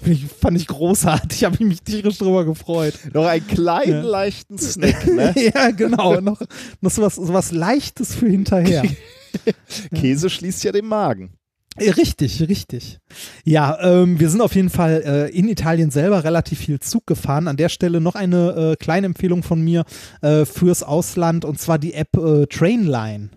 Ich, 0.06 0.26
fand 0.26 0.56
ich 0.58 0.68
großartig, 0.68 1.44
habe 1.44 1.56
ich 1.56 1.62
mich 1.62 1.82
tierisch 1.82 2.18
drüber 2.18 2.46
gefreut. 2.46 2.94
Noch 3.14 3.26
einen 3.26 3.46
kleinen, 3.48 3.92
Ja. 3.92 4.02
leichten 4.02 4.58
Snack, 4.58 5.08
ne? 5.08 5.34
ja, 5.56 5.72
genau. 5.72 6.20
Noch, 6.22 6.40
noch 6.82 6.92
so, 6.92 7.02
was, 7.02 7.16
so 7.16 7.34
was 7.34 7.52
Leichtes 7.52 8.16
für 8.16 8.28
hinterher. 8.30 8.84
Käse 9.96 10.30
schließt 10.30 10.64
ja 10.64 10.72
den 10.72 10.86
Magen. 10.86 11.34
Ja, 11.80 11.92
Richtig, 11.94 12.42
richtig. 12.50 12.98
Ja, 13.44 13.78
ähm, 13.82 14.20
wir 14.20 14.30
sind 14.30 14.42
auf 14.42 14.56
jeden 14.56 14.72
Fall 14.72 15.04
äh, 15.06 15.30
in 15.38 15.48
Italien 15.48 15.92
selber 15.92 16.24
relativ 16.24 16.58
viel 16.60 16.80
Zug 16.80 17.06
gefahren. 17.06 17.48
An 17.48 17.56
der 17.58 17.70
Stelle 17.70 18.02
noch 18.02 18.16
eine 18.16 18.72
äh, 18.72 18.76
kleine 18.78 19.06
Empfehlung 19.06 19.44
von 19.44 19.62
mir 19.62 19.86
äh, 20.22 20.46
fürs 20.46 20.82
Ausland 20.82 21.46
und 21.46 21.60
zwar 21.60 21.78
die 21.78 21.94
App 21.94 22.18
äh, 22.18 22.48
Trainline. 22.48 23.30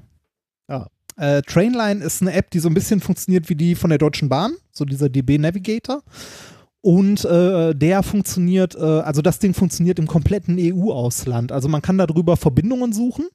Äh, 1.21 1.43
Trainline 1.43 2.03
ist 2.03 2.23
eine 2.23 2.33
App, 2.33 2.51
die 2.51 2.61
so 2.61 2.69
ein 2.69 2.75
bisschen 2.75 3.01
funktioniert 3.01 3.51
wie 3.51 3.55
die 3.55 3.75
von 3.75 3.91
der 3.91 3.99
Deutschen 3.99 4.31
Bahn, 4.31 4.55
so 4.73 4.87
dieser 4.87 5.11
DB 5.11 5.37
Navigator. 5.37 6.03
Und 6.81 7.27
äh, 7.27 7.75
der 7.75 8.03
funktioniert, 8.03 8.75
äh, 8.75 8.79
also 8.79 9.21
das 9.21 9.39
Ding 9.39 9.53
funktioniert 9.53 9.99
im 9.99 10.07
kompletten 10.07 10.57
EU-Ausland. 10.59 11.53
Also 11.53 11.69
man 11.69 11.83
kann 11.83 11.99
darüber 11.99 12.39
Verbindungen 12.39 12.95
suchen 12.95 13.27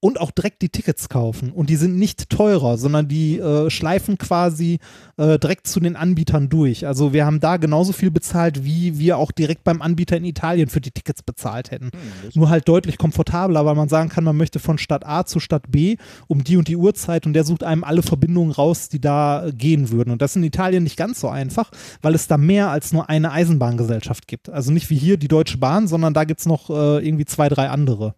und 0.00 0.20
auch 0.20 0.30
direkt 0.30 0.62
die 0.62 0.68
Tickets 0.68 1.08
kaufen. 1.08 1.52
Und 1.52 1.70
die 1.70 1.76
sind 1.76 1.98
nicht 1.98 2.30
teurer, 2.30 2.78
sondern 2.78 3.08
die 3.08 3.38
äh, 3.38 3.70
schleifen 3.70 4.18
quasi 4.18 4.78
äh, 5.16 5.38
direkt 5.38 5.66
zu 5.66 5.80
den 5.80 5.96
Anbietern 5.96 6.48
durch. 6.48 6.86
Also 6.86 7.12
wir 7.12 7.26
haben 7.26 7.40
da 7.40 7.56
genauso 7.56 7.92
viel 7.92 8.10
bezahlt, 8.10 8.64
wie 8.64 8.98
wir 8.98 9.18
auch 9.18 9.32
direkt 9.32 9.64
beim 9.64 9.82
Anbieter 9.82 10.16
in 10.16 10.24
Italien 10.24 10.68
für 10.68 10.80
die 10.80 10.90
Tickets 10.90 11.22
bezahlt 11.22 11.70
hätten. 11.70 11.90
Nur 12.34 12.50
halt 12.50 12.68
deutlich 12.68 12.98
komfortabler, 12.98 13.64
weil 13.64 13.74
man 13.74 13.88
sagen 13.88 14.08
kann, 14.08 14.24
man 14.24 14.36
möchte 14.36 14.58
von 14.58 14.78
Stadt 14.78 15.06
A 15.06 15.24
zu 15.24 15.40
Stadt 15.40 15.70
B 15.70 15.96
um 16.28 16.44
die 16.44 16.56
und 16.56 16.68
die 16.68 16.76
Uhrzeit 16.76 17.26
und 17.26 17.32
der 17.32 17.44
sucht 17.44 17.64
einem 17.64 17.84
alle 17.84 18.02
Verbindungen 18.02 18.52
raus, 18.52 18.88
die 18.88 19.00
da 19.00 19.46
gehen 19.52 19.90
würden. 19.90 20.10
Und 20.10 20.22
das 20.22 20.32
ist 20.32 20.36
in 20.36 20.44
Italien 20.44 20.82
nicht 20.84 20.96
ganz 20.96 21.20
so 21.20 21.28
einfach, 21.28 21.70
weil 22.00 22.14
es 22.14 22.28
da 22.28 22.36
mehr 22.36 22.70
als 22.70 22.92
nur 22.92 23.08
eine 23.08 23.32
Eisenbahngesellschaft 23.32 24.26
gibt. 24.26 24.48
Also 24.48 24.72
nicht 24.72 24.90
wie 24.90 24.96
hier 24.96 25.16
die 25.16 25.28
Deutsche 25.28 25.58
Bahn, 25.58 25.88
sondern 25.88 26.14
da 26.14 26.24
gibt 26.24 26.40
es 26.40 26.46
noch 26.46 26.70
äh, 26.70 27.06
irgendwie 27.06 27.24
zwei, 27.24 27.48
drei 27.48 27.68
andere 27.68 28.14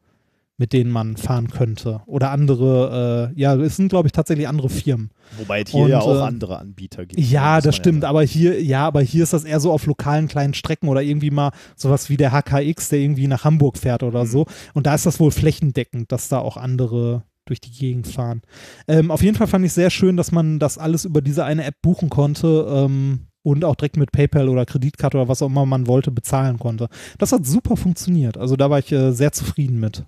mit 0.56 0.72
denen 0.72 0.90
man 0.90 1.16
fahren 1.16 1.48
könnte. 1.50 2.02
Oder 2.06 2.30
andere, 2.30 3.32
äh, 3.34 3.40
ja, 3.40 3.56
es 3.56 3.76
sind, 3.76 3.88
glaube 3.88 4.06
ich, 4.08 4.12
tatsächlich 4.12 4.46
andere 4.46 4.68
Firmen. 4.68 5.10
Wobei 5.36 5.62
es 5.62 5.70
hier 5.70 5.82
Und, 5.82 5.90
ja 5.90 6.00
auch 6.00 6.14
äh, 6.16 6.20
andere 6.22 6.58
Anbieter 6.60 7.06
gibt. 7.06 7.20
Ja, 7.20 7.56
muss 7.56 7.64
das 7.64 7.76
stimmt, 7.76 8.02
sagen. 8.02 8.10
aber 8.10 8.22
hier, 8.22 8.62
ja, 8.62 8.86
aber 8.86 9.00
hier 9.02 9.24
ist 9.24 9.32
das 9.32 9.44
eher 9.44 9.58
so 9.58 9.72
auf 9.72 9.86
lokalen 9.86 10.28
kleinen 10.28 10.54
Strecken 10.54 10.88
oder 10.88 11.02
irgendwie 11.02 11.30
mal 11.32 11.50
sowas 11.74 12.08
wie 12.08 12.16
der 12.16 12.30
HKX, 12.32 12.88
der 12.90 13.00
irgendwie 13.00 13.26
nach 13.26 13.44
Hamburg 13.44 13.78
fährt 13.78 14.04
oder 14.04 14.24
Mhm. 14.24 14.28
so. 14.28 14.46
Und 14.74 14.86
da 14.86 14.94
ist 14.94 15.06
das 15.06 15.18
wohl 15.18 15.32
flächendeckend, 15.32 16.12
dass 16.12 16.28
da 16.28 16.38
auch 16.38 16.56
andere 16.56 17.24
durch 17.46 17.60
die 17.60 17.72
Gegend 17.72 18.06
fahren. 18.06 18.40
Ähm, 18.88 19.10
auf 19.10 19.22
jeden 19.22 19.36
Fall 19.36 19.48
fand 19.48 19.64
ich 19.66 19.72
sehr 19.72 19.90
schön, 19.90 20.16
dass 20.16 20.32
man 20.32 20.58
das 20.60 20.78
alles 20.78 21.04
über 21.04 21.20
diese 21.20 21.44
eine 21.44 21.64
App 21.64 21.82
buchen 21.82 22.08
konnte 22.10 22.66
ähm, 22.70 23.26
und 23.42 23.64
auch 23.64 23.74
direkt 23.74 23.96
mit 23.98 24.12
PayPal 24.12 24.48
oder 24.48 24.64
Kreditkarte 24.64 25.18
oder 25.18 25.28
was 25.28 25.42
auch 25.42 25.48
immer 25.48 25.66
man 25.66 25.86
wollte 25.86 26.10
bezahlen 26.10 26.58
konnte. 26.58 26.88
Das 27.18 27.32
hat 27.32 27.44
super 27.44 27.76
funktioniert. 27.76 28.38
Also 28.38 28.56
da 28.56 28.70
war 28.70 28.78
ich 28.78 28.90
äh, 28.92 29.10
sehr 29.12 29.32
zufrieden 29.32 29.78
mit. 29.80 30.04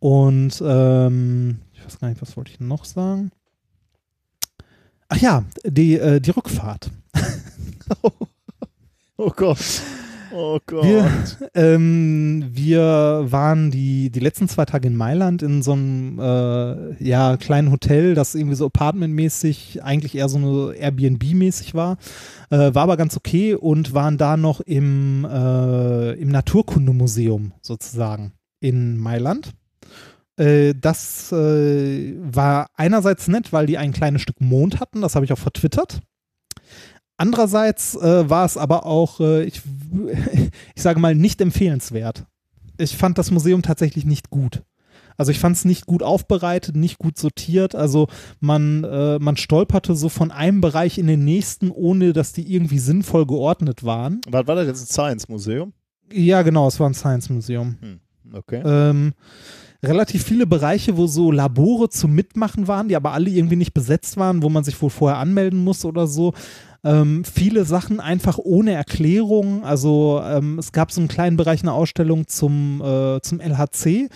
Und 0.00 0.62
ähm, 0.64 1.60
ich 1.72 1.84
weiß 1.84 1.98
gar 1.98 2.08
nicht, 2.08 2.22
was 2.22 2.36
wollte 2.36 2.52
ich 2.52 2.60
noch 2.60 2.84
sagen? 2.84 3.30
Ach 5.08 5.16
ja, 5.16 5.44
die, 5.64 5.98
äh, 5.98 6.20
die 6.20 6.30
Rückfahrt. 6.30 6.90
Oh 9.20 9.32
Gott. 9.34 9.82
Oh 10.32 10.60
Gott. 10.64 10.84
Wir, 10.84 11.10
ähm, 11.54 12.44
wir 12.52 13.24
waren 13.26 13.72
die, 13.72 14.10
die 14.10 14.20
letzten 14.20 14.46
zwei 14.46 14.64
Tage 14.64 14.86
in 14.86 14.96
Mailand 14.96 15.42
in 15.42 15.60
so 15.60 15.72
einem 15.72 16.20
äh, 16.20 17.02
ja, 17.02 17.36
kleinen 17.36 17.72
Hotel, 17.72 18.14
das 18.14 18.36
irgendwie 18.36 18.54
so 18.54 18.66
apartmentmäßig, 18.66 19.82
eigentlich 19.82 20.14
eher 20.14 20.28
so 20.28 20.38
eine 20.38 20.74
Airbnb-mäßig 20.78 21.74
war. 21.74 21.96
Äh, 22.50 22.74
war 22.74 22.84
aber 22.84 22.96
ganz 22.96 23.16
okay 23.16 23.54
und 23.54 23.92
waren 23.92 24.18
da 24.18 24.36
noch 24.36 24.60
im, 24.60 25.24
äh, 25.24 26.12
im 26.12 26.28
Naturkundemuseum 26.28 27.54
sozusagen 27.60 28.34
in 28.60 28.98
Mailand. 28.98 29.52
Äh, 30.38 30.74
das 30.74 31.32
äh, 31.32 32.14
war 32.20 32.68
einerseits 32.74 33.28
nett, 33.28 33.52
weil 33.52 33.66
die 33.66 33.78
ein 33.78 33.92
kleines 33.92 34.22
Stück 34.22 34.40
Mond 34.40 34.80
hatten, 34.80 35.00
das 35.02 35.14
habe 35.14 35.24
ich 35.24 35.32
auch 35.32 35.38
vertwittert. 35.38 36.00
Andererseits 37.16 37.96
äh, 37.96 38.30
war 38.30 38.44
es 38.44 38.56
aber 38.56 38.86
auch, 38.86 39.18
ich, 39.20 39.62
ich 40.74 40.82
sage 40.82 41.00
mal, 41.00 41.14
nicht 41.14 41.40
empfehlenswert. 41.40 42.24
Ich 42.78 42.96
fand 42.96 43.18
das 43.18 43.32
Museum 43.32 43.62
tatsächlich 43.62 44.04
nicht 44.04 44.30
gut. 44.30 44.62
Also 45.18 45.32
ich 45.32 45.40
fand 45.40 45.56
es 45.56 45.64
nicht 45.64 45.86
gut 45.86 46.04
aufbereitet, 46.04 46.76
nicht 46.76 46.98
gut 46.98 47.18
sortiert. 47.18 47.74
Also 47.74 48.06
man, 48.38 48.84
äh, 48.84 49.18
man 49.18 49.36
stolperte 49.36 49.96
so 49.96 50.08
von 50.08 50.30
einem 50.30 50.60
Bereich 50.60 50.96
in 50.96 51.08
den 51.08 51.24
nächsten, 51.24 51.72
ohne 51.72 52.12
dass 52.12 52.32
die 52.32 52.54
irgendwie 52.54 52.78
sinnvoll 52.78 53.26
geordnet 53.26 53.82
waren. 53.82 54.20
Was 54.28 54.46
war 54.46 54.54
das 54.54 54.68
jetzt? 54.68 54.82
Ein 54.82 54.86
Science-Museum? 54.86 55.72
Ja, 56.12 56.42
genau, 56.42 56.68
es 56.68 56.78
war 56.78 56.88
ein 56.88 56.94
Science-Museum. 56.94 58.00
Okay. 58.32 58.62
Ähm, 58.64 59.12
relativ 59.82 60.24
viele 60.24 60.46
Bereiche, 60.46 60.96
wo 60.96 61.06
so 61.06 61.30
Labore 61.30 61.88
zum 61.88 62.12
Mitmachen 62.12 62.66
waren, 62.66 62.88
die 62.88 62.96
aber 62.96 63.12
alle 63.12 63.30
irgendwie 63.30 63.56
nicht 63.56 63.74
besetzt 63.74 64.16
waren, 64.16 64.42
wo 64.42 64.48
man 64.48 64.64
sich 64.64 64.80
wohl 64.82 64.90
vorher 64.90 65.18
anmelden 65.18 65.62
muss 65.62 65.84
oder 65.84 66.06
so. 66.06 66.34
Ähm, 66.84 67.24
viele 67.24 67.64
Sachen 67.64 68.00
einfach 68.00 68.38
ohne 68.38 68.72
Erklärung. 68.72 69.64
Also 69.64 70.20
ähm, 70.24 70.58
es 70.58 70.72
gab 70.72 70.92
so 70.92 71.00
einen 71.00 71.08
kleinen 71.08 71.36
Bereich, 71.36 71.62
eine 71.62 71.72
Ausstellung 71.72 72.26
zum, 72.26 72.80
äh, 72.80 73.20
zum 73.20 73.40
LHC. 73.40 74.08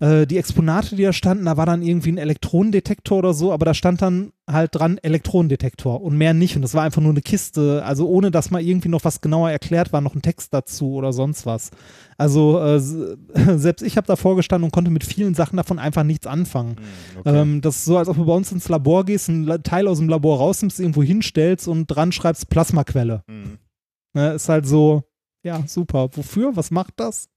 Äh, 0.00 0.26
die 0.26 0.38
Exponate, 0.38 0.96
die 0.96 1.02
da 1.02 1.12
standen, 1.12 1.44
da 1.44 1.56
war 1.58 1.66
dann 1.66 1.82
irgendwie 1.82 2.10
ein 2.10 2.18
Elektronendetektor 2.18 3.18
oder 3.18 3.34
so, 3.34 3.52
aber 3.52 3.66
da 3.66 3.74
stand 3.74 4.00
dann 4.00 4.32
halt 4.50 4.74
dran 4.74 4.98
Elektronendetektor 4.98 6.00
und 6.00 6.16
mehr 6.16 6.32
nicht. 6.34 6.56
Und 6.56 6.62
das 6.62 6.74
war 6.74 6.82
einfach 6.82 7.02
nur 7.02 7.10
eine 7.12 7.20
Kiste, 7.20 7.82
also 7.84 8.08
ohne 8.08 8.30
dass 8.30 8.50
mal 8.50 8.62
irgendwie 8.62 8.88
noch 8.88 9.04
was 9.04 9.20
genauer 9.20 9.50
erklärt 9.50 9.92
war, 9.92 10.00
noch 10.00 10.14
ein 10.14 10.22
Text 10.22 10.54
dazu 10.54 10.94
oder 10.94 11.12
sonst 11.12 11.44
was. 11.46 11.70
Also 12.16 12.58
äh, 12.60 12.80
selbst 13.58 13.82
ich 13.82 13.96
habe 13.96 14.06
davor 14.06 14.36
gestanden 14.36 14.64
und 14.64 14.72
konnte 14.72 14.90
mit 14.90 15.04
vielen 15.04 15.34
Sachen 15.34 15.56
davon 15.58 15.78
einfach 15.78 16.02
nichts 16.02 16.26
anfangen. 16.26 16.76
Hm, 16.76 17.18
okay. 17.20 17.36
Ähm, 17.40 17.60
das 17.60 17.76
ist 17.76 17.84
so, 17.84 17.98
als 17.98 18.08
ob 18.08 18.16
du 18.16 18.24
bei 18.24 18.34
uns 18.34 18.50
ins 18.52 18.68
Labor 18.68 19.04
gehst, 19.04 19.28
ein 19.28 19.44
La- 19.44 19.58
Teil 19.58 19.86
aus 19.86 19.98
dem 19.98 20.08
Labor 20.08 20.38
rausnimmst, 20.38 20.80
irgendwo 20.80 21.02
hinstellst 21.02 21.68
und 21.68 21.86
dran 21.86 22.10
schreibst 22.12 22.48
Plasmaquelle. 22.48 23.22
Hm. 23.28 23.58
Ne, 24.14 24.32
ist 24.32 24.48
halt 24.48 24.66
so, 24.66 25.04
ja, 25.44 25.62
super. 25.66 26.08
Wofür? 26.14 26.56
Was 26.56 26.70
macht 26.70 26.94
das? 26.96 27.28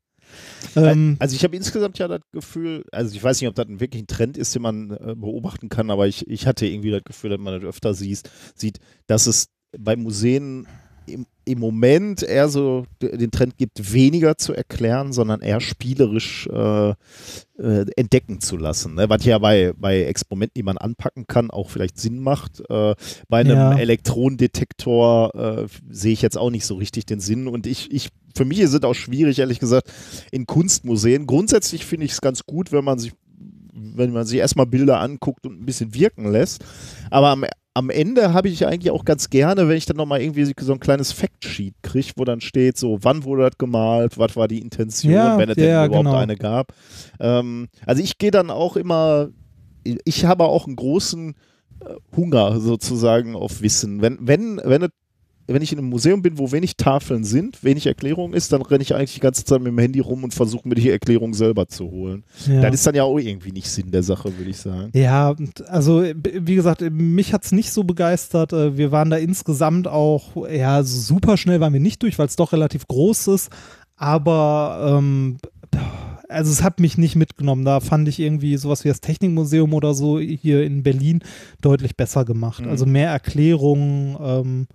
Ähm, 0.75 1.17
Also 1.19 1.35
ich 1.35 1.43
habe 1.43 1.55
insgesamt 1.55 1.99
ja 1.99 2.07
das 2.07 2.21
Gefühl, 2.31 2.85
also 2.91 3.15
ich 3.15 3.23
weiß 3.23 3.41
nicht, 3.41 3.49
ob 3.49 3.55
das 3.55 3.67
wirklich 3.67 4.03
ein 4.03 4.07
Trend 4.07 4.37
ist, 4.37 4.55
den 4.55 4.61
man 4.61 4.91
äh, 4.91 5.15
beobachten 5.15 5.69
kann, 5.69 5.89
aber 5.91 6.07
ich, 6.07 6.27
ich 6.27 6.47
hatte 6.47 6.65
irgendwie 6.65 6.91
das 6.91 7.03
Gefühl, 7.03 7.29
dass 7.31 7.39
man 7.39 7.59
das 7.59 7.67
öfter 7.67 7.93
sieht, 7.93 8.29
sieht 8.55 8.79
dass 9.07 9.27
es 9.27 9.47
bei 9.77 9.95
Museen 9.95 10.67
im, 11.45 11.59
Moment 11.59 12.23
eher 12.23 12.49
so 12.49 12.85
den 13.01 13.31
Trend 13.31 13.57
gibt, 13.57 13.93
weniger 13.93 14.37
zu 14.37 14.53
erklären, 14.53 15.13
sondern 15.13 15.41
eher 15.41 15.59
spielerisch 15.59 16.47
äh, 16.47 16.89
äh, 17.57 17.85
entdecken 17.95 18.41
zu 18.41 18.57
lassen. 18.57 18.95
Ne? 18.95 19.09
Was 19.09 19.23
ja 19.25 19.37
bei, 19.37 19.73
bei 19.77 20.03
Experimenten, 20.03 20.53
die 20.55 20.63
man 20.63 20.77
anpacken 20.77 21.27
kann, 21.27 21.51
auch 21.51 21.69
vielleicht 21.69 21.99
Sinn 21.99 22.19
macht. 22.19 22.61
Äh, 22.69 22.95
bei 23.29 23.39
einem 23.39 23.57
Ja. 23.57 23.77
Elektronendetektor 23.77 25.35
äh, 25.35 25.67
sehe 25.89 26.13
ich 26.13 26.21
jetzt 26.21 26.37
auch 26.37 26.49
nicht 26.49 26.65
so 26.65 26.75
richtig 26.75 27.05
den 27.05 27.19
Sinn. 27.19 27.47
Und 27.47 27.67
ich, 27.67 27.91
ich, 27.91 28.09
für 28.35 28.45
mich 28.45 28.59
ist 28.59 28.73
es 28.73 28.83
auch 28.83 28.95
schwierig, 28.95 29.39
ehrlich 29.39 29.59
gesagt, 29.59 29.91
in 30.31 30.45
Kunstmuseen. 30.45 31.27
Grundsätzlich 31.27 31.85
finde 31.85 32.05
ich 32.05 32.13
es 32.13 32.21
ganz 32.21 32.43
gut, 32.45 32.71
wenn 32.71 32.83
man 32.83 32.99
sich, 32.99 33.13
wenn 33.73 34.11
man 34.11 34.25
sich 34.25 34.39
erstmal 34.39 34.65
Bilder 34.65 34.99
anguckt 34.99 35.45
und 35.45 35.61
ein 35.61 35.65
bisschen 35.65 35.93
wirken 35.93 36.31
lässt. 36.31 36.63
Aber 37.11 37.29
am, 37.29 37.45
am 37.75 37.89
Ende 37.89 38.33
habe 38.33 38.49
ich 38.49 38.67
eigentlich 38.67 38.91
auch 38.91 39.03
ganz 39.03 39.29
gerne, 39.29 39.67
wenn 39.67 39.77
ich 39.77 39.85
dann 39.85 39.97
nochmal 39.97 40.21
irgendwie 40.21 40.53
so 40.59 40.73
ein 40.73 40.79
kleines 40.79 41.11
Factsheet 41.11 41.73
kriege, 41.81 42.11
wo 42.15 42.23
dann 42.23 42.39
steht, 42.39 42.77
so, 42.77 42.99
wann 43.01 43.23
wurde 43.23 43.43
das 43.43 43.57
gemalt, 43.57 44.17
was 44.17 44.35
war 44.35 44.47
die 44.47 44.59
Intention, 44.59 45.13
Ja, 45.13 45.37
wenn 45.37 45.49
es 45.49 45.57
ja, 45.57 45.81
denn 45.81 45.91
überhaupt 45.91 46.05
genau. 46.05 46.17
eine 46.17 46.35
gab. 46.35 46.73
Ähm, 47.19 47.67
also 47.85 48.03
ich 48.03 48.17
gehe 48.19 48.31
dann 48.31 48.51
auch 48.51 48.75
immer, 48.75 49.29
ich 49.83 50.25
habe 50.25 50.45
auch 50.45 50.67
einen 50.67 50.75
großen 50.75 51.33
äh, 51.79 52.15
Hunger 52.15 52.59
sozusagen 52.59 53.35
auf 53.35 53.61
Wissen. 53.61 54.01
Wenn, 54.01 54.19
wenn, 54.21 54.61
wenn 54.63 54.83
es 54.83 54.89
wenn 55.47 55.61
ich 55.61 55.73
in 55.73 55.79
einem 55.79 55.89
Museum 55.89 56.21
bin, 56.21 56.37
wo 56.37 56.51
wenig 56.51 56.77
Tafeln 56.77 57.23
sind, 57.23 57.63
wenig 57.63 57.85
Erklärung 57.85 58.33
ist, 58.33 58.53
dann 58.53 58.61
renne 58.61 58.81
ich 58.81 58.95
eigentlich 58.95 59.15
die 59.15 59.19
ganze 59.19 59.43
Zeit 59.43 59.59
mit 59.59 59.67
dem 59.67 59.77
Handy 59.77 59.99
rum 59.99 60.23
und 60.23 60.33
versuche 60.33 60.67
mir 60.67 60.75
die 60.75 60.89
Erklärung 60.89 61.33
selber 61.33 61.67
zu 61.67 61.91
holen. 61.91 62.23
Ja. 62.47 62.61
Das 62.61 62.75
ist 62.75 62.87
dann 62.87 62.95
ja 62.95 63.03
auch 63.03 63.17
irgendwie 63.17 63.51
nicht 63.51 63.69
Sinn 63.69 63.91
der 63.91 64.03
Sache, 64.03 64.37
würde 64.37 64.49
ich 64.49 64.57
sagen. 64.57 64.89
Ja, 64.93 65.35
also 65.67 66.03
wie 66.23 66.55
gesagt, 66.55 66.81
mich 66.81 67.33
hat's 67.33 67.51
nicht 67.51 67.71
so 67.71 67.83
begeistert. 67.83 68.53
Äh, 68.53 68.77
Wir 68.77 68.91
waren 68.91 69.09
da 69.09 69.17
insgesamt 69.17 69.87
auch, 69.87 70.47
ja, 70.49 70.83
super 70.83 71.35
schnell 71.35 71.59
waren 71.59 71.73
wir 71.73 71.79
nicht 71.79 72.01
durch, 72.03 72.17
weil 72.17 72.27
es 72.27 72.35
doch 72.35 72.53
relativ 72.53 72.87
groß 72.87 73.27
ist. 73.27 73.49
Aber 73.97 74.99
ähm, 74.99 75.37
also 76.29 76.51
es 76.51 76.63
hat 76.63 76.79
mich 76.79 76.97
nicht 76.97 77.15
mitgenommen. 77.15 77.65
Da 77.65 77.79
fand 77.79 78.07
ich 78.07 78.19
irgendwie 78.19 78.57
sowas 78.57 78.83
wie 78.83 78.89
das 78.89 79.01
Technikmuseum 79.01 79.73
oder 79.73 79.93
so 79.93 80.19
hier 80.19 80.63
in 80.63 80.83
Berlin 80.83 81.19
deutlich 81.61 81.95
besser 81.95 82.25
gemacht. 82.25 82.63
Mhm. 82.63 82.69
Also 82.69 82.85
mehr 82.85 83.09
Erklärungen, 83.09 84.17
ähm, 84.21 84.67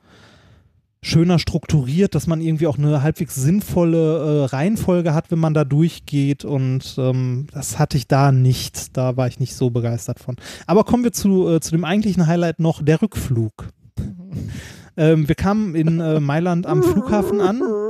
schöner 1.08 1.38
strukturiert, 1.38 2.14
dass 2.14 2.26
man 2.26 2.40
irgendwie 2.40 2.66
auch 2.66 2.78
eine 2.78 3.02
halbwegs 3.02 3.34
sinnvolle 3.34 4.42
äh, 4.42 4.44
Reihenfolge 4.46 5.14
hat, 5.14 5.30
wenn 5.30 5.38
man 5.38 5.54
da 5.54 5.64
durchgeht. 5.64 6.44
Und 6.44 6.96
ähm, 6.98 7.46
das 7.52 7.78
hatte 7.78 7.96
ich 7.96 8.06
da 8.06 8.32
nicht. 8.32 8.96
Da 8.96 9.16
war 9.16 9.26
ich 9.26 9.40
nicht 9.40 9.54
so 9.54 9.70
begeistert 9.70 10.20
von. 10.20 10.36
Aber 10.66 10.84
kommen 10.84 11.04
wir 11.04 11.12
zu, 11.12 11.48
äh, 11.48 11.60
zu 11.60 11.70
dem 11.70 11.84
eigentlichen 11.84 12.26
Highlight 12.26 12.60
noch, 12.60 12.82
der 12.82 13.02
Rückflug. 13.02 13.70
ähm, 14.96 15.28
wir 15.28 15.34
kamen 15.34 15.74
in 15.74 16.00
äh, 16.00 16.20
Mailand 16.20 16.66
am 16.66 16.82
Flughafen 16.82 17.40
an. 17.40 17.62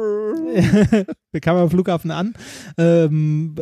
wir 1.33 1.41
kamen 1.41 1.61
am 1.61 1.71
Flughafen 1.71 2.11
an, 2.11 2.35
ähm, 2.77 3.55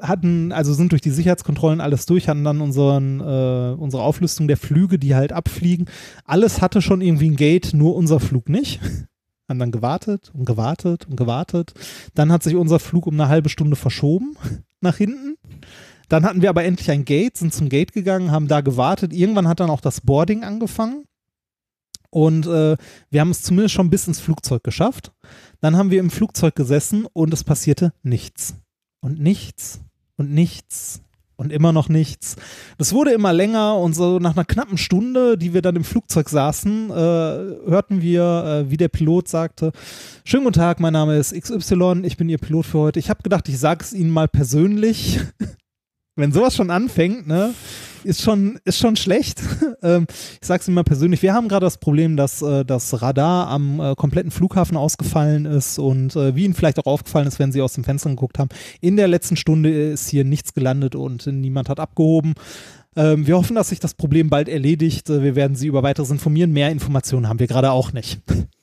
hatten, 0.00 0.52
also 0.52 0.72
sind 0.72 0.92
durch 0.92 1.02
die 1.02 1.10
Sicherheitskontrollen 1.10 1.80
alles 1.80 2.06
durch, 2.06 2.28
hatten 2.28 2.44
dann 2.44 2.60
unseren, 2.60 3.20
äh, 3.20 3.74
unsere 3.78 4.02
Auflistung 4.02 4.48
der 4.48 4.56
Flüge, 4.56 4.98
die 4.98 5.14
halt 5.14 5.32
abfliegen. 5.32 5.86
Alles 6.24 6.60
hatte 6.60 6.82
schon 6.82 7.00
irgendwie 7.00 7.30
ein 7.30 7.36
Gate, 7.36 7.74
nur 7.74 7.96
unser 7.96 8.20
Flug 8.20 8.48
nicht. 8.48 8.80
Haben 9.48 9.58
dann 9.58 9.72
gewartet 9.72 10.30
und 10.34 10.44
gewartet 10.44 11.06
und 11.06 11.16
gewartet. 11.16 11.72
Dann 12.14 12.30
hat 12.30 12.42
sich 12.42 12.54
unser 12.54 12.78
Flug 12.78 13.06
um 13.06 13.14
eine 13.14 13.28
halbe 13.28 13.48
Stunde 13.48 13.76
verschoben 13.76 14.36
nach 14.80 14.96
hinten. 14.96 15.36
Dann 16.10 16.24
hatten 16.24 16.42
wir 16.42 16.50
aber 16.50 16.64
endlich 16.64 16.90
ein 16.90 17.04
Gate, 17.04 17.36
sind 17.36 17.54
zum 17.54 17.68
Gate 17.68 17.92
gegangen, 17.92 18.30
haben 18.30 18.48
da 18.48 18.60
gewartet. 18.60 19.12
Irgendwann 19.12 19.48
hat 19.48 19.60
dann 19.60 19.70
auch 19.70 19.80
das 19.80 20.02
Boarding 20.02 20.44
angefangen. 20.44 21.04
Und 22.10 22.46
äh, 22.46 22.76
wir 23.10 23.20
haben 23.20 23.30
es 23.30 23.42
zumindest 23.42 23.74
schon 23.74 23.90
bis 23.90 24.06
ins 24.06 24.20
Flugzeug 24.20 24.64
geschafft. 24.64 25.12
Dann 25.60 25.76
haben 25.76 25.90
wir 25.90 26.00
im 26.00 26.10
Flugzeug 26.10 26.54
gesessen 26.54 27.06
und 27.12 27.32
es 27.32 27.44
passierte 27.44 27.92
nichts. 28.02 28.54
Und 29.00 29.20
nichts 29.20 29.80
und 30.18 30.30
nichts 30.30 31.00
und 31.36 31.52
immer 31.52 31.72
noch 31.72 31.88
nichts. 31.88 32.36
Das 32.76 32.92
wurde 32.92 33.12
immer 33.12 33.32
länger 33.32 33.76
und 33.78 33.94
so 33.94 34.18
nach 34.18 34.34
einer 34.34 34.44
knappen 34.44 34.76
Stunde, 34.76 35.38
die 35.38 35.54
wir 35.54 35.62
dann 35.62 35.76
im 35.76 35.84
Flugzeug 35.84 36.28
saßen, 36.28 36.90
äh, 36.90 36.92
hörten 36.92 38.02
wir, 38.02 38.64
äh, 38.66 38.70
wie 38.70 38.76
der 38.76 38.88
Pilot 38.88 39.28
sagte, 39.28 39.72
schönen 40.24 40.44
guten 40.44 40.58
Tag, 40.58 40.80
mein 40.80 40.92
Name 40.92 41.16
ist 41.16 41.32
XY, 41.32 42.02
ich 42.02 42.16
bin 42.16 42.28
Ihr 42.28 42.38
Pilot 42.38 42.66
für 42.66 42.78
heute. 42.78 42.98
Ich 42.98 43.08
habe 43.08 43.22
gedacht, 43.22 43.48
ich 43.48 43.58
sage 43.58 43.84
es 43.84 43.92
Ihnen 43.92 44.10
mal 44.10 44.28
persönlich. 44.28 45.20
Wenn 46.18 46.32
sowas 46.32 46.56
schon 46.56 46.70
anfängt, 46.70 47.28
ne, 47.28 47.54
ist 48.02 48.22
schon, 48.22 48.58
ist 48.64 48.78
schon 48.78 48.96
schlecht. 48.96 49.40
ähm, 49.82 50.06
ich 50.40 50.46
sag's 50.46 50.66
Ihnen 50.66 50.74
mal 50.74 50.82
persönlich, 50.82 51.22
wir 51.22 51.32
haben 51.32 51.46
gerade 51.46 51.64
das 51.64 51.78
Problem, 51.78 52.16
dass 52.16 52.42
äh, 52.42 52.64
das 52.64 53.00
Radar 53.02 53.46
am 53.46 53.78
äh, 53.78 53.94
kompletten 53.94 54.32
Flughafen 54.32 54.76
ausgefallen 54.76 55.44
ist 55.44 55.78
und 55.78 56.16
äh, 56.16 56.34
wie 56.34 56.44
Ihnen 56.44 56.54
vielleicht 56.54 56.80
auch 56.80 56.86
aufgefallen 56.86 57.28
ist, 57.28 57.38
wenn 57.38 57.52
Sie 57.52 57.62
aus 57.62 57.74
dem 57.74 57.84
Fenster 57.84 58.10
geguckt 58.10 58.40
haben, 58.40 58.48
in 58.80 58.96
der 58.96 59.06
letzten 59.06 59.36
Stunde 59.36 59.70
ist 59.70 60.08
hier 60.08 60.24
nichts 60.24 60.54
gelandet 60.54 60.96
und 60.96 61.26
niemand 61.28 61.68
hat 61.68 61.78
abgehoben. 61.78 62.34
Ähm, 62.96 63.28
wir 63.28 63.36
hoffen, 63.36 63.54
dass 63.54 63.68
sich 63.68 63.78
das 63.78 63.94
Problem 63.94 64.28
bald 64.28 64.48
erledigt. 64.48 65.08
Wir 65.08 65.36
werden 65.36 65.54
Sie 65.54 65.68
über 65.68 65.84
weiteres 65.84 66.10
informieren. 66.10 66.50
Mehr 66.50 66.70
Informationen 66.70 67.28
haben 67.28 67.38
wir 67.38 67.46
gerade 67.46 67.70
auch 67.70 67.92
nicht. 67.92 68.20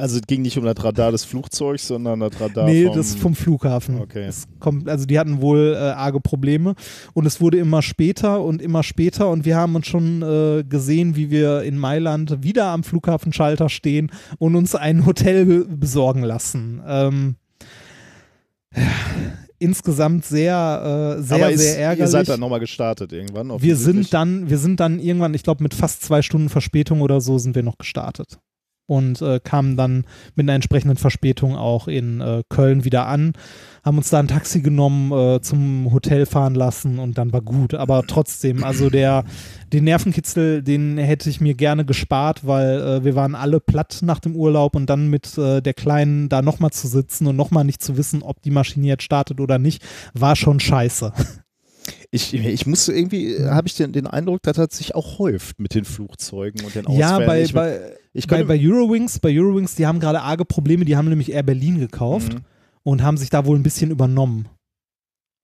Also 0.00 0.16
es 0.16 0.22
ging 0.26 0.42
nicht 0.42 0.58
um 0.58 0.64
das 0.64 0.82
Radar 0.82 1.12
des 1.12 1.24
Flugzeugs, 1.24 1.86
sondern 1.86 2.20
das 2.20 2.40
Radar 2.40 2.66
nee, 2.66 2.86
vom, 2.86 2.96
das 2.96 3.14
vom 3.14 3.34
Flughafen. 3.34 4.00
Okay. 4.00 4.30
Kommt, 4.58 4.88
also 4.88 5.06
die 5.06 5.18
hatten 5.18 5.40
wohl 5.40 5.74
äh, 5.76 5.78
arge 5.78 6.20
Probleme 6.20 6.74
und 7.12 7.26
es 7.26 7.40
wurde 7.40 7.58
immer 7.58 7.82
später 7.82 8.42
und 8.42 8.62
immer 8.62 8.82
später 8.82 9.28
und 9.30 9.44
wir 9.44 9.56
haben 9.56 9.74
uns 9.74 9.86
schon 9.86 10.22
äh, 10.22 10.64
gesehen, 10.64 11.16
wie 11.16 11.30
wir 11.30 11.62
in 11.62 11.78
Mailand 11.78 12.42
wieder 12.42 12.66
am 12.66 12.82
Flughafenschalter 12.82 13.68
stehen 13.68 14.10
und 14.38 14.56
uns 14.56 14.74
ein 14.74 15.06
Hotel 15.06 15.46
be 15.46 15.66
besorgen 15.70 16.22
lassen. 16.22 16.82
Ähm, 16.86 17.34
ja, 18.74 18.82
insgesamt 19.60 20.24
sehr, 20.24 21.16
äh, 21.18 21.22
sehr, 21.22 21.36
Aber 21.36 21.50
ist, 21.50 21.60
sehr 21.60 21.78
ärgerlich. 21.78 22.00
ihr 22.00 22.08
seid 22.08 22.28
dann 22.28 22.40
nochmal 22.40 22.60
gestartet 22.60 23.12
irgendwann. 23.12 23.62
wir 23.62 23.76
sind 23.76 24.12
dann, 24.12 24.50
wir 24.50 24.58
sind 24.58 24.80
dann 24.80 24.98
irgendwann, 24.98 25.34
ich 25.34 25.42
glaube, 25.42 25.62
mit 25.62 25.74
fast 25.74 26.02
zwei 26.02 26.22
Stunden 26.22 26.48
Verspätung 26.48 27.02
oder 27.02 27.20
so 27.20 27.38
sind 27.38 27.54
wir 27.54 27.62
noch 27.62 27.78
gestartet. 27.78 28.38
Und 28.90 29.22
äh, 29.22 29.38
kamen 29.38 29.76
dann 29.76 30.04
mit 30.34 30.44
einer 30.46 30.54
entsprechenden 30.54 30.96
Verspätung 30.96 31.54
auch 31.54 31.86
in 31.86 32.20
äh, 32.20 32.42
Köln 32.48 32.84
wieder 32.84 33.06
an, 33.06 33.34
haben 33.84 33.98
uns 33.98 34.10
da 34.10 34.18
ein 34.18 34.26
Taxi 34.26 34.62
genommen, 34.62 35.12
äh, 35.12 35.40
zum 35.40 35.92
Hotel 35.92 36.26
fahren 36.26 36.56
lassen 36.56 36.98
und 36.98 37.16
dann 37.16 37.32
war 37.32 37.40
gut. 37.40 37.74
Aber 37.74 38.02
trotzdem, 38.04 38.64
also 38.64 38.90
der, 38.90 39.22
den 39.72 39.84
Nervenkitzel, 39.84 40.64
den 40.64 40.98
hätte 40.98 41.30
ich 41.30 41.40
mir 41.40 41.54
gerne 41.54 41.84
gespart, 41.84 42.44
weil 42.44 42.80
äh, 42.80 43.04
wir 43.04 43.14
waren 43.14 43.36
alle 43.36 43.60
platt 43.60 44.00
nach 44.02 44.18
dem 44.18 44.34
Urlaub 44.34 44.74
und 44.74 44.90
dann 44.90 45.06
mit 45.06 45.38
äh, 45.38 45.60
der 45.60 45.74
Kleinen 45.74 46.28
da 46.28 46.42
nochmal 46.42 46.70
zu 46.72 46.88
sitzen 46.88 47.28
und 47.28 47.36
nochmal 47.36 47.62
nicht 47.64 47.82
zu 47.84 47.96
wissen, 47.96 48.24
ob 48.24 48.42
die 48.42 48.50
Maschine 48.50 48.88
jetzt 48.88 49.04
startet 49.04 49.40
oder 49.40 49.58
nicht, 49.60 49.84
war 50.14 50.34
schon 50.34 50.58
scheiße. 50.58 51.12
Ich, 52.12 52.34
ich 52.34 52.66
muss 52.66 52.88
irgendwie, 52.88 53.38
Mhm. 53.38 53.50
habe 53.50 53.68
ich 53.68 53.76
den, 53.76 53.92
den 53.92 54.06
Eindruck, 54.08 54.42
dass 54.42 54.56
das 54.56 54.76
sich 54.76 54.94
auch 54.96 55.18
häuft 55.20 55.60
mit 55.60 55.74
den 55.76 55.84
Flugzeugen 55.84 56.64
und 56.64 56.74
den 56.74 56.84
Ja, 56.90 57.12
Ausfällen. 57.18 57.26
bei, 57.26 57.42
ich, 57.42 57.52
bei, 57.52 57.80
ich 58.12 58.26
bei, 58.26 58.42
bei 58.44 58.58
Eurowings, 58.60 59.18
bei 59.20 59.30
Eurowings, 59.30 59.74
die 59.76 59.86
haben 59.86 60.00
gerade 60.00 60.20
arge 60.22 60.44
Probleme, 60.44 60.84
die 60.84 60.96
haben 60.96 61.08
nämlich 61.08 61.32
Air 61.32 61.42
Berlin 61.44 61.78
gekauft 61.78 62.34
Mhm. 62.34 62.40
und 62.82 63.02
haben 63.02 63.16
sich 63.16 63.30
da 63.30 63.44
wohl 63.46 63.56
ein 63.58 63.62
bisschen 63.62 63.90
übernommen 63.90 64.48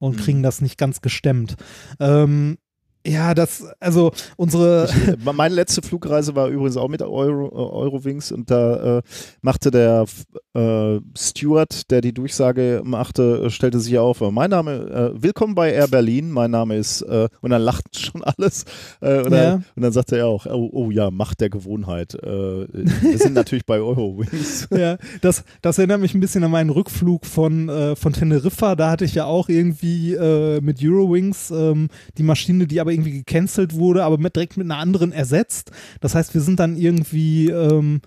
und 0.00 0.16
Mhm. 0.16 0.20
kriegen 0.20 0.42
das 0.42 0.60
nicht 0.60 0.76
ganz 0.78 1.00
gestemmt. 1.00 1.56
Ähm, 2.00 2.58
ja, 3.06 3.34
das, 3.34 3.64
also 3.80 4.12
unsere, 4.36 4.88
Ich, 4.90 5.08
äh, 5.08 5.32
meine 5.32 5.54
letzte 5.54 5.82
Flugreise 5.82 6.34
war 6.34 6.48
übrigens 6.48 6.76
auch 6.76 6.88
mit 6.88 7.02
Euro, 7.02 7.46
äh, 7.48 7.76
Eurowings 7.84 8.32
und 8.32 8.50
da 8.50 8.98
äh, 8.98 9.02
machte 9.42 9.70
der 9.70 10.06
äh, 10.54 11.00
Steward, 11.16 11.90
der 11.90 12.00
die 12.00 12.12
Durchsage 12.12 12.82
machte, 12.84 13.44
äh, 13.44 13.50
stellte 13.50 13.78
sich 13.78 13.96
auf, 13.98 14.20
mein 14.20 14.50
Name, 14.50 15.12
äh, 15.16 15.22
willkommen 15.22 15.54
bei 15.54 15.72
Air 15.72 15.88
Berlin, 15.88 16.30
mein 16.30 16.50
Name 16.50 16.76
ist, 16.76 17.02
und 17.02 17.50
dann 17.50 17.62
lachten 17.62 17.92
schon 17.98 18.24
alles 18.24 18.64
und, 19.00 19.08
Ja. 19.08 19.20
dann, 19.30 19.64
und 19.76 19.82
dann 19.82 19.92
sagte 19.92 20.16
er 20.16 20.26
auch, 20.26 20.46
oh, 20.46 20.70
oh 20.72 20.90
ja, 20.90 21.10
Macht 21.10 21.40
der 21.40 21.50
Gewohnheit, 21.50 22.14
wir 22.14 23.18
sind 23.18 23.34
natürlich 23.34 23.64
bei 23.64 23.76
Eurowings. 23.78 24.68
ja, 24.76 24.96
das, 25.20 25.44
das 25.62 25.78
erinnert 25.78 26.00
mich 26.00 26.14
ein 26.14 26.20
bisschen 26.20 26.42
an 26.44 26.50
meinen 26.50 26.70
Rückflug 26.70 27.26
von, 27.26 27.70
von 27.96 28.12
Teneriffa. 28.12 28.74
Da 28.74 28.90
hatte 28.90 29.04
ich 29.04 29.14
ja 29.14 29.24
auch 29.24 29.48
irgendwie 29.48 30.16
mit 30.60 30.82
Eurowings 30.82 31.50
ähm, 31.50 31.88
die 32.18 32.22
Maschine, 32.22 32.66
die 32.66 32.80
aber 32.80 32.92
irgendwie 32.96 33.22
gecancelt 33.22 33.74
wurde, 33.74 34.04
aber 34.04 34.18
mit, 34.18 34.36
direkt 34.36 34.56
mit 34.56 34.66
einer 34.66 34.78
anderen 34.78 35.12
ersetzt. 35.12 35.70
Das 36.00 36.14
heißt, 36.14 36.34
wir 36.34 36.40
sind 36.40 36.58
dann 36.58 36.76
irgendwie 36.76 37.50
ähm, 37.50 38.00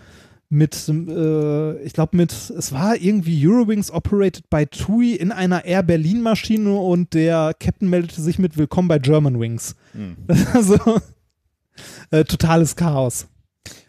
mit, 0.50 0.90
äh, 0.90 1.82
ich 1.84 1.94
glaube 1.94 2.18
mit, 2.18 2.32
es 2.32 2.74
war 2.74 2.98
irgendwie 2.98 3.48
Eurowings 3.48 3.92
operated 3.92 4.50
by 4.50 4.66
TUI 4.66 5.14
in 5.14 5.32
einer 5.32 5.64
Air 5.64 5.84
Berlin 5.84 6.22
Maschine 6.22 6.74
und 6.74 7.14
der 7.14 7.54
Captain 7.60 7.90
meldete 7.90 8.22
sich 8.22 8.40
mit 8.40 8.58
Willkommen 8.58 8.88
bei 8.88 9.00
Germanwings. 9.00 9.76
Hm. 9.94 10.18
Also 10.54 10.78
äh, 12.12 12.26
totales 12.26 12.76
Chaos. 12.76 13.28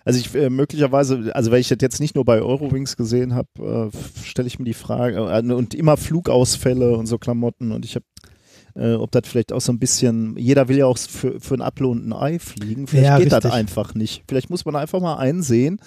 Also 0.05 0.18
ich 0.18 0.34
äh, 0.34 0.51
möglicherweise, 0.51 1.34
also 1.34 1.51
weil 1.51 1.61
ich 1.61 1.68
das 1.68 1.78
jetzt 1.80 2.01
nicht 2.01 2.14
nur 2.14 2.24
bei 2.24 2.40
Eurowings 2.40 2.96
gesehen 2.96 3.34
habe, 3.34 3.90
äh, 3.92 4.24
stelle 4.24 4.48
ich 4.48 4.59
mir 4.59 4.64
die 4.64 4.74
Frage, 4.74 5.16
äh, 5.16 5.53
und 5.53 5.74
immer 5.74 5.96
Flugausfälle 5.96 6.96
und 6.96 7.07
so 7.07 7.18
Klamotten 7.18 7.72
und 7.72 7.84
ich 7.84 7.94
habe 7.94 8.05
äh, 8.74 8.94
ob 8.94 9.10
das 9.12 9.22
vielleicht 9.26 9.52
auch 9.52 9.60
so 9.60 9.72
ein 9.72 9.78
bisschen, 9.78 10.36
jeder 10.36 10.68
will 10.68 10.78
ja 10.78 10.86
auch 10.86 10.98
für, 10.98 11.40
für 11.40 11.54
ein 11.54 11.62
Apfel 11.62 11.86
und 11.86 12.06
ein 12.06 12.12
Ei 12.12 12.38
fliegen, 12.38 12.86
vielleicht 12.86 13.06
Ja, 13.06 13.18
geht 13.18 13.32
das 13.32 13.44
einfach 13.46 13.94
nicht. 13.94 14.22
Vielleicht 14.28 14.50
muss 14.50 14.64
man 14.64 14.76
einfach 14.76 15.00
mal 15.00 15.16
einsehen, 15.16 15.80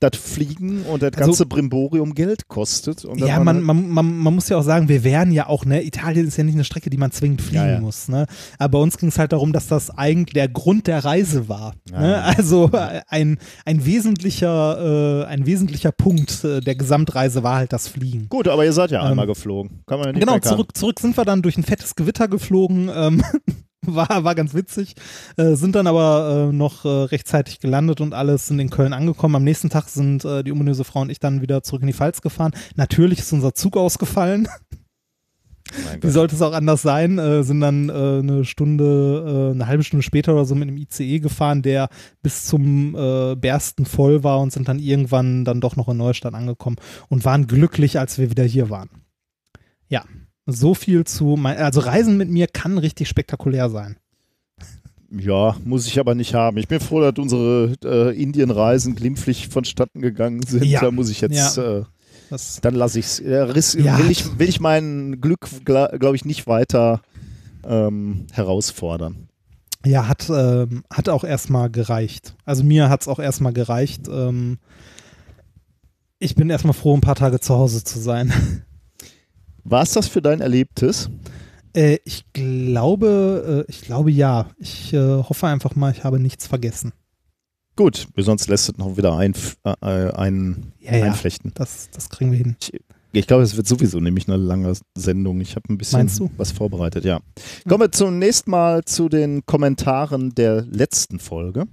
dass 0.00 0.16
Fliegen 0.16 0.82
und 0.82 1.02
das 1.02 1.12
Also- 1.14 1.26
ganze 1.26 1.46
Brimborium 1.46 2.14
Geld 2.14 2.48
kostet. 2.48 3.04
Ja, 3.16 3.38
man, 3.40 3.56
halt- 3.56 3.64
man, 3.66 3.88
man, 3.88 4.18
man 4.18 4.34
muss 4.34 4.48
ja 4.48 4.56
auch 4.58 4.62
sagen, 4.62 4.88
wir 4.88 5.04
wären 5.04 5.32
ja 5.32 5.46
auch, 5.48 5.64
ne, 5.64 5.82
Italien 5.84 6.26
ist 6.26 6.36
ja 6.36 6.44
nicht 6.44 6.54
eine 6.54 6.64
Strecke, 6.64 6.90
die 6.90 6.96
man 6.96 7.10
zwingend 7.12 7.42
fliegen 7.42 7.64
Ja, 7.64 7.70
ja. 7.72 7.80
muss, 7.80 8.08
ne? 8.08 8.26
Aber 8.58 8.78
bei 8.78 8.82
uns 8.82 8.98
ging 8.98 9.08
es 9.08 9.18
halt 9.18 9.32
darum, 9.32 9.52
dass 9.52 9.66
das 9.68 9.90
eigentlich 9.90 10.34
der 10.34 10.48
Grund 10.48 10.86
der 10.86 11.04
Reise 11.04 11.48
war. 11.48 11.74
Ne? 11.90 12.22
Also 12.22 12.70
ein, 13.08 13.38
ein 13.64 13.84
wesentlicher, 13.86 15.22
äh, 15.22 15.26
ein 15.26 15.46
wesentlicher 15.46 15.92
Punkt 15.92 16.44
äh, 16.44 16.60
der 16.60 16.74
Gesamtreise 16.74 17.42
war 17.42 17.56
halt 17.56 17.72
das 17.72 17.88
Fliegen. 17.88 18.28
Gut, 18.28 18.48
aber 18.48 18.64
ihr 18.64 18.72
seid 18.72 18.90
ja 18.90 19.00
Ähm, 19.04 19.12
einmal 19.12 19.26
geflogen. 19.26 19.80
Kann 19.86 19.98
man 19.98 20.08
ja 20.08 20.12
nicht 20.12 20.20
Genau, 20.26 20.38
zurück, 20.38 20.76
zurück 20.76 21.00
sind 21.00 21.16
wir 21.16 21.24
dann 21.24 21.42
durch 21.42 21.56
ein 21.56 21.62
fettes 21.62 21.94
Gewitter 21.94 22.23
geflogen. 22.28 22.90
Ähm, 22.94 23.22
war, 23.86 24.24
war 24.24 24.34
ganz 24.34 24.54
witzig. 24.54 24.94
Äh, 25.36 25.54
sind 25.54 25.74
dann 25.74 25.86
aber 25.86 26.48
äh, 26.50 26.52
noch 26.52 26.84
äh, 26.84 26.88
rechtzeitig 26.88 27.60
gelandet 27.60 28.00
und 28.00 28.14
alles 28.14 28.48
sind 28.48 28.58
in 28.58 28.70
Köln 28.70 28.92
angekommen. 28.92 29.36
Am 29.36 29.44
nächsten 29.44 29.70
Tag 29.70 29.88
sind 29.88 30.24
äh, 30.24 30.42
die 30.42 30.52
ominöse 30.52 30.84
Frau 30.84 31.00
und 31.00 31.10
ich 31.10 31.20
dann 31.20 31.42
wieder 31.42 31.62
zurück 31.62 31.82
in 31.82 31.88
die 31.88 31.92
Pfalz 31.92 32.20
gefahren. 32.20 32.52
Natürlich 32.76 33.20
ist 33.20 33.32
unser 33.32 33.54
Zug 33.54 33.76
ausgefallen. 33.76 34.48
Wie 36.00 36.10
sollte 36.10 36.36
es 36.36 36.42
auch 36.42 36.52
anders 36.52 36.82
sein? 36.82 37.18
Äh, 37.18 37.42
sind 37.42 37.60
dann 37.60 37.88
äh, 37.88 37.92
eine 37.92 38.44
Stunde, 38.44 39.52
eine 39.54 39.66
halbe 39.66 39.82
Stunde 39.82 40.02
später 40.02 40.34
oder 40.34 40.44
so 40.44 40.54
mit 40.54 40.68
einem 40.68 40.76
ICE 40.76 41.20
gefahren, 41.20 41.62
der 41.62 41.88
bis 42.22 42.44
zum 42.44 42.92
Bersten 42.92 43.86
voll 43.86 44.22
war 44.22 44.40
und 44.40 44.52
sind 44.52 44.68
dann 44.68 44.78
irgendwann 44.78 45.44
dann 45.44 45.60
doch 45.60 45.76
noch 45.76 45.88
in 45.88 45.96
Neustadt 45.96 46.34
angekommen 46.34 46.76
und 47.08 47.24
waren 47.24 47.46
glücklich, 47.46 47.98
als 47.98 48.18
wir 48.18 48.30
wieder 48.30 48.44
hier 48.44 48.70
waren. 48.70 48.90
Ja, 49.88 50.04
so 50.46 50.74
viel 50.74 51.04
zu, 51.04 51.36
mein, 51.38 51.56
also 51.58 51.80
Reisen 51.80 52.16
mit 52.16 52.28
mir 52.30 52.46
kann 52.46 52.78
richtig 52.78 53.08
spektakulär 53.08 53.70
sein. 53.70 53.96
Ja, 55.16 55.56
muss 55.64 55.86
ich 55.86 55.98
aber 56.00 56.14
nicht 56.14 56.34
haben. 56.34 56.56
Ich 56.58 56.66
bin 56.68 56.80
froh, 56.80 57.00
dass 57.00 57.14
unsere 57.18 57.72
äh, 57.84 58.20
Indienreisen 58.20 58.96
glimpflich 58.96 59.48
vonstatten 59.48 60.00
gegangen 60.00 60.42
sind. 60.42 60.64
Ja. 60.64 60.80
Da 60.80 60.90
muss 60.90 61.08
ich 61.08 61.20
jetzt, 61.20 61.56
Ja. 61.56 61.78
äh, 61.80 61.84
Das, 62.30 62.60
dann 62.60 62.74
lasse 62.74 62.98
ich 62.98 63.06
es. 63.06 63.20
Äh, 63.20 63.30
Ja. 63.82 63.98
will, 63.98 64.10
ich, 64.10 64.38
will 64.38 64.48
ich 64.48 64.58
mein 64.60 65.20
Glück, 65.20 65.48
glaube 65.64 66.16
ich, 66.16 66.24
nicht 66.24 66.46
weiter 66.48 67.00
ähm, 67.64 68.26
herausfordern. 68.32 69.28
ja, 69.86 70.08
hat, 70.08 70.28
ähm, 70.30 70.82
hat 70.92 71.08
auch 71.08 71.22
erstmal 71.24 71.70
gereicht. 71.70 72.34
Also 72.44 72.64
mir 72.64 72.88
hat 72.88 73.02
es 73.02 73.08
auch 73.08 73.18
erstmal 73.20 73.52
gereicht. 73.52 74.08
Ähm, 74.08 74.58
ich 76.18 76.34
bin 76.34 76.50
erstmal 76.50 76.74
froh, 76.74 76.94
ein 76.94 77.00
paar 77.02 77.14
Tage 77.14 77.38
zu 77.40 77.54
Hause 77.54 77.84
zu 77.84 77.98
sein. 78.00 78.32
War 79.64 79.82
es 79.82 79.92
das 79.92 80.08
für 80.08 80.22
dein 80.22 80.40
Erlebtes? 80.40 81.10
Äh, 81.74 81.98
ich 82.04 82.24
glaube, 82.32 83.64
äh, 83.66 83.70
ich 83.70 83.82
glaube 83.82 84.10
ja. 84.10 84.50
Ich 84.58 84.92
äh, 84.92 84.98
hoffe 84.98 85.46
einfach 85.46 85.74
mal, 85.74 85.92
ich 85.92 86.04
habe 86.04 86.20
nichts 86.20 86.46
vergessen. 86.46 86.92
Gut, 87.76 88.06
sonst 88.16 88.48
lässt 88.48 88.68
es 88.68 88.78
noch 88.78 88.96
wieder 88.96 89.16
ein, 89.16 89.34
äh, 89.64 90.10
ein, 90.12 90.72
Ja, 90.78 90.96
ja. 90.96 91.04
einflechten. 91.06 91.52
Das, 91.54 91.88
das 91.90 92.08
kriegen 92.08 92.30
wir 92.30 92.38
hin. 92.38 92.56
Ich 93.12 93.26
glaube, 93.26 93.42
es 93.42 93.56
wird 93.56 93.66
sowieso 93.66 94.00
nämlich 94.00 94.28
eine 94.28 94.36
lange 94.36 94.72
Sendung. 94.96 95.40
Ich 95.40 95.56
habe 95.56 95.72
ein 95.72 95.78
bisschen 95.78 96.30
was 96.36 96.52
vorbereitet, 96.52 97.04
ja. 97.04 97.20
Kommen 97.68 97.82
wir 97.82 97.92
zunächst 97.92 98.46
mal 98.46 98.84
zu 98.84 99.08
den 99.08 99.44
Kommentaren 99.46 100.34
der 100.34 100.62
letzten 100.62 101.18
Folge. 101.18 101.66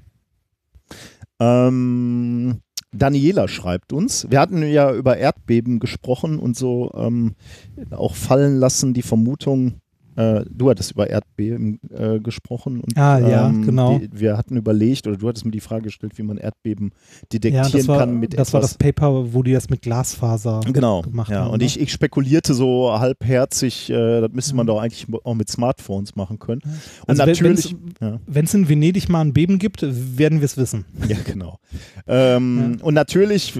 Ähm, 1.39 2.61
Daniela 2.93 3.47
schreibt 3.47 3.93
uns, 3.93 4.29
wir 4.29 4.39
hatten 4.39 4.63
ja 4.63 4.93
über 4.93 5.17
Erdbeben 5.17 5.79
gesprochen 5.79 6.39
und 6.39 6.57
so 6.57 6.91
ähm, 6.93 7.35
auch 7.91 8.15
fallen 8.15 8.57
lassen 8.57 8.93
die 8.93 9.01
Vermutung, 9.01 9.79
äh, 10.15 10.43
du 10.49 10.69
hattest 10.69 10.91
über 10.91 11.09
Erdbeben 11.09 11.79
äh, 11.89 12.19
gesprochen 12.19 12.81
und 12.81 12.97
Ah, 12.97 13.19
ja, 13.19 13.47
ähm, 13.49 13.65
genau. 13.65 13.97
Die, 13.99 14.09
wir 14.11 14.37
hatten 14.37 14.57
überlegt 14.57 15.07
oder 15.07 15.17
du 15.17 15.27
hattest 15.27 15.45
mir 15.45 15.51
die 15.51 15.59
Frage 15.59 15.83
gestellt, 15.83 16.17
wie 16.17 16.23
man 16.23 16.37
Erdbeben 16.37 16.91
Ja, 16.93 17.27
detektieren 17.33 17.71
das 17.71 17.87
war, 17.87 17.99
kann 17.99 18.19
mit 18.19 18.37
das 18.37 18.53
war 18.53 18.59
etwas 18.59 18.71
das 18.71 18.77
Paper, 18.77 19.33
wo 19.33 19.43
die 19.43 19.53
das 19.53 19.69
mit 19.69 19.81
Glasfaser 19.81 20.61
Genau, 20.71 21.01
gemacht 21.01 21.31
ja. 21.31 21.41
haben. 21.45 21.51
Und 21.51 21.59
ne? 21.59 21.65
ich, 21.65 21.79
ich 21.79 21.91
spekulierte 21.91 22.53
so 22.53 22.91
halbherzig, 22.99 23.89
äh, 23.89 24.21
das 24.21 24.31
müsste 24.31 24.55
man 24.55 24.67
Ja. 24.67 24.73
doch 24.73 24.81
eigentlich 24.81 25.07
auch 25.23 25.33
mit 25.35 25.49
Smartphones 25.49 26.15
machen 26.15 26.39
können. 26.39 26.61
Und 26.63 27.09
Also 27.09 27.25
natürlich, 27.25 27.75
ja, 28.01 28.19
Wenn 28.27 28.45
es 28.45 28.53
in 28.53 28.67
Venedig 28.69 29.09
mal 29.09 29.21
ein 29.21 29.33
Beben 29.33 29.59
gibt, 29.59 29.81
werden 30.17 30.39
wir 30.41 30.45
es 30.45 30.57
wissen. 30.57 30.85
ja, 31.07 31.17
genau. 31.25 31.57
Ähm, 32.07 32.77
Und 32.81 32.93
natürlich, 32.93 33.53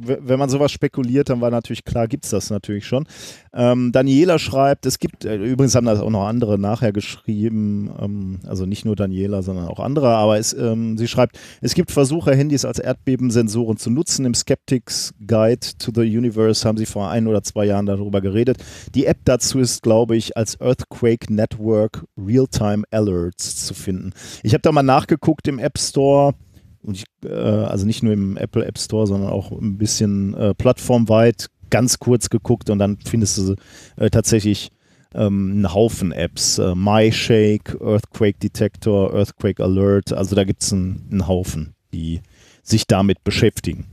wenn 0.00 0.38
man 0.38 0.48
sowas 0.48 0.70
spekuliert, 0.70 1.28
dann 1.28 1.40
war 1.40 1.50
natürlich 1.50 1.84
klar, 1.84 2.06
gibt 2.06 2.24
es 2.24 2.30
das 2.30 2.50
natürlich 2.50 2.86
schon. 2.86 3.06
Ähm, 3.52 3.90
Daniela 3.92 4.38
schreibt, 4.38 4.86
es 4.86 4.98
gibt, 4.98 5.24
äh, 5.24 5.36
übrigens 5.36 5.74
haben 5.74 5.86
das 5.86 6.00
auch 6.00 6.10
noch 6.10 6.26
andere 6.26 6.58
nachher 6.58 6.92
geschrieben, 6.92 7.90
ähm, 8.00 8.40
also 8.46 8.66
nicht 8.66 8.84
nur 8.84 8.96
Daniela, 8.96 9.42
sondern 9.42 9.66
auch 9.66 9.80
andere, 9.80 10.08
aber 10.14 10.38
es, 10.38 10.52
ähm, 10.52 10.96
sie 10.96 11.08
schreibt, 11.08 11.38
es 11.60 11.74
gibt 11.74 11.90
Versuche, 11.90 12.34
Handys 12.34 12.64
als 12.64 12.78
Erdbebensensoren 12.78 13.76
zu 13.76 13.90
nutzen. 13.90 14.24
Im 14.24 14.34
Skeptics 14.34 15.12
Guide 15.26 15.66
to 15.78 15.90
the 15.94 16.02
Universe 16.02 16.66
haben 16.66 16.78
sie 16.78 16.86
vor 16.86 17.10
ein 17.10 17.26
oder 17.26 17.42
zwei 17.42 17.64
Jahren 17.64 17.86
darüber 17.86 18.20
geredet. 18.20 18.58
Die 18.94 19.06
App 19.06 19.18
dazu 19.24 19.58
ist, 19.58 19.82
glaube 19.82 20.16
ich, 20.16 20.36
als 20.36 20.60
Earthquake 20.60 21.32
Network 21.32 22.04
Real-Time 22.16 22.84
Alerts 22.90 23.66
zu 23.66 23.74
finden. 23.74 24.12
Ich 24.42 24.52
habe 24.54 24.62
da 24.62 24.72
mal 24.72 24.82
nachgeguckt 24.82 25.48
im 25.48 25.58
App 25.58 25.78
Store. 25.78 26.34
Und 26.82 26.96
ich, 26.96 27.04
äh, 27.24 27.32
also 27.32 27.86
nicht 27.86 28.02
nur 28.02 28.12
im 28.12 28.36
Apple 28.36 28.64
App 28.64 28.78
Store, 28.78 29.06
sondern 29.06 29.30
auch 29.30 29.50
ein 29.52 29.78
bisschen 29.78 30.34
äh, 30.34 30.54
plattformweit 30.54 31.48
ganz 31.70 31.98
kurz 31.98 32.30
geguckt 32.30 32.70
und 32.70 32.78
dann 32.78 32.98
findest 33.04 33.38
du 33.38 33.54
äh, 33.96 34.10
tatsächlich 34.10 34.70
ähm, 35.14 35.50
einen 35.52 35.74
Haufen 35.74 36.12
Apps. 36.12 36.58
Äh, 36.58 36.74
MyShake, 36.74 37.78
Earthquake 37.80 38.38
Detector, 38.38 39.14
Earthquake 39.14 39.62
Alert, 39.62 40.12
also 40.12 40.34
da 40.34 40.44
gibt 40.44 40.62
es 40.62 40.72
einen, 40.72 41.08
einen 41.10 41.26
Haufen, 41.26 41.74
die 41.92 42.20
sich 42.62 42.86
damit 42.86 43.24
beschäftigen. 43.24 43.86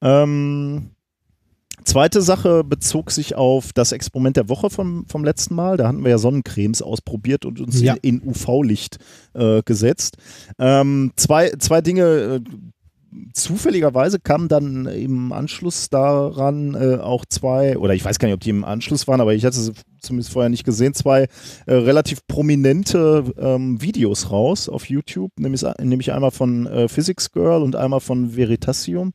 Ähm, 0.00 0.90
Zweite 1.84 2.22
Sache 2.22 2.64
bezog 2.64 3.10
sich 3.10 3.34
auf 3.34 3.72
das 3.72 3.92
Experiment 3.92 4.36
der 4.36 4.48
Woche 4.48 4.70
vom, 4.70 5.04
vom 5.06 5.24
letzten 5.24 5.54
Mal. 5.54 5.76
Da 5.76 5.88
hatten 5.88 6.02
wir 6.04 6.10
ja 6.10 6.18
Sonnencremes 6.18 6.82
ausprobiert 6.82 7.44
und 7.44 7.60
uns 7.60 7.80
Ja. 7.80 7.94
in, 8.02 8.20
in 8.20 8.28
UV-Licht 8.28 8.98
äh, 9.34 9.62
gesetzt. 9.62 10.16
Ähm, 10.58 11.12
zwei, 11.16 11.50
zwei 11.58 11.80
Dinge. 11.80 12.02
Äh, 12.02 12.40
zufälligerweise 13.34 14.18
kamen 14.20 14.48
dann 14.48 14.86
im 14.86 15.32
Anschluss 15.32 15.90
daran 15.90 16.74
äh, 16.74 16.96
auch 16.96 17.26
zwei, 17.28 17.76
oder 17.76 17.92
ich 17.94 18.02
weiß 18.04 18.18
gar 18.18 18.26
nicht, 18.28 18.34
ob 18.34 18.40
die 18.40 18.48
im 18.50 18.64
Anschluss 18.64 19.06
waren, 19.06 19.20
aber 19.20 19.34
ich 19.34 19.44
hatte 19.44 19.58
sie 19.60 19.72
zumindest 20.00 20.32
vorher 20.32 20.48
nicht 20.48 20.64
gesehen, 20.64 20.94
zwei 20.94 21.28
äh, 21.66 21.74
relativ 21.74 22.26
prominente 22.26 23.24
ähm, 23.38 23.82
Videos 23.82 24.30
raus 24.30 24.68
auf 24.68 24.88
YouTube, 24.88 25.30
nämlich, 25.38 25.62
nämlich 25.80 26.12
einmal 26.12 26.30
von 26.30 26.66
äh, 26.66 26.88
Physics 26.88 27.30
Girl 27.32 27.62
und 27.62 27.76
einmal 27.76 28.00
von 28.00 28.34
Veritasium. 28.34 29.12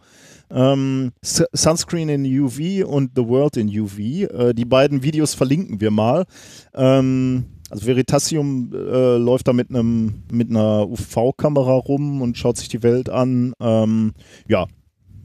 Ähm, 0.50 1.12
Sunscreen 1.22 2.10
in 2.10 2.26
UV 2.42 2.86
und 2.88 3.12
The 3.16 3.28
World 3.28 3.58
in 3.58 3.68
UV. 3.68 4.00
Äh, 4.00 4.54
die 4.54 4.66
beiden 4.66 5.04
Videos 5.04 5.34
verlinken 5.34 5.82
wir 5.82 5.92
mal. 5.92 6.26
Ähm, 6.74 7.46
also 7.70 7.86
Veritasium 7.86 8.72
äh, 8.74 9.18
läuft 9.18 9.48
da 9.48 9.54
mit 9.54 9.70
einem 9.70 10.24
mit 10.32 10.50
einer 10.50 10.88
UV-Kamera 10.88 11.74
rum 11.74 12.22
und 12.22 12.38
schaut 12.38 12.58
sich 12.58 12.70
die 12.70 12.82
Welt 12.84 13.10
an. 13.10 13.54
Ähm, 13.60 14.14
ja, 14.48 14.68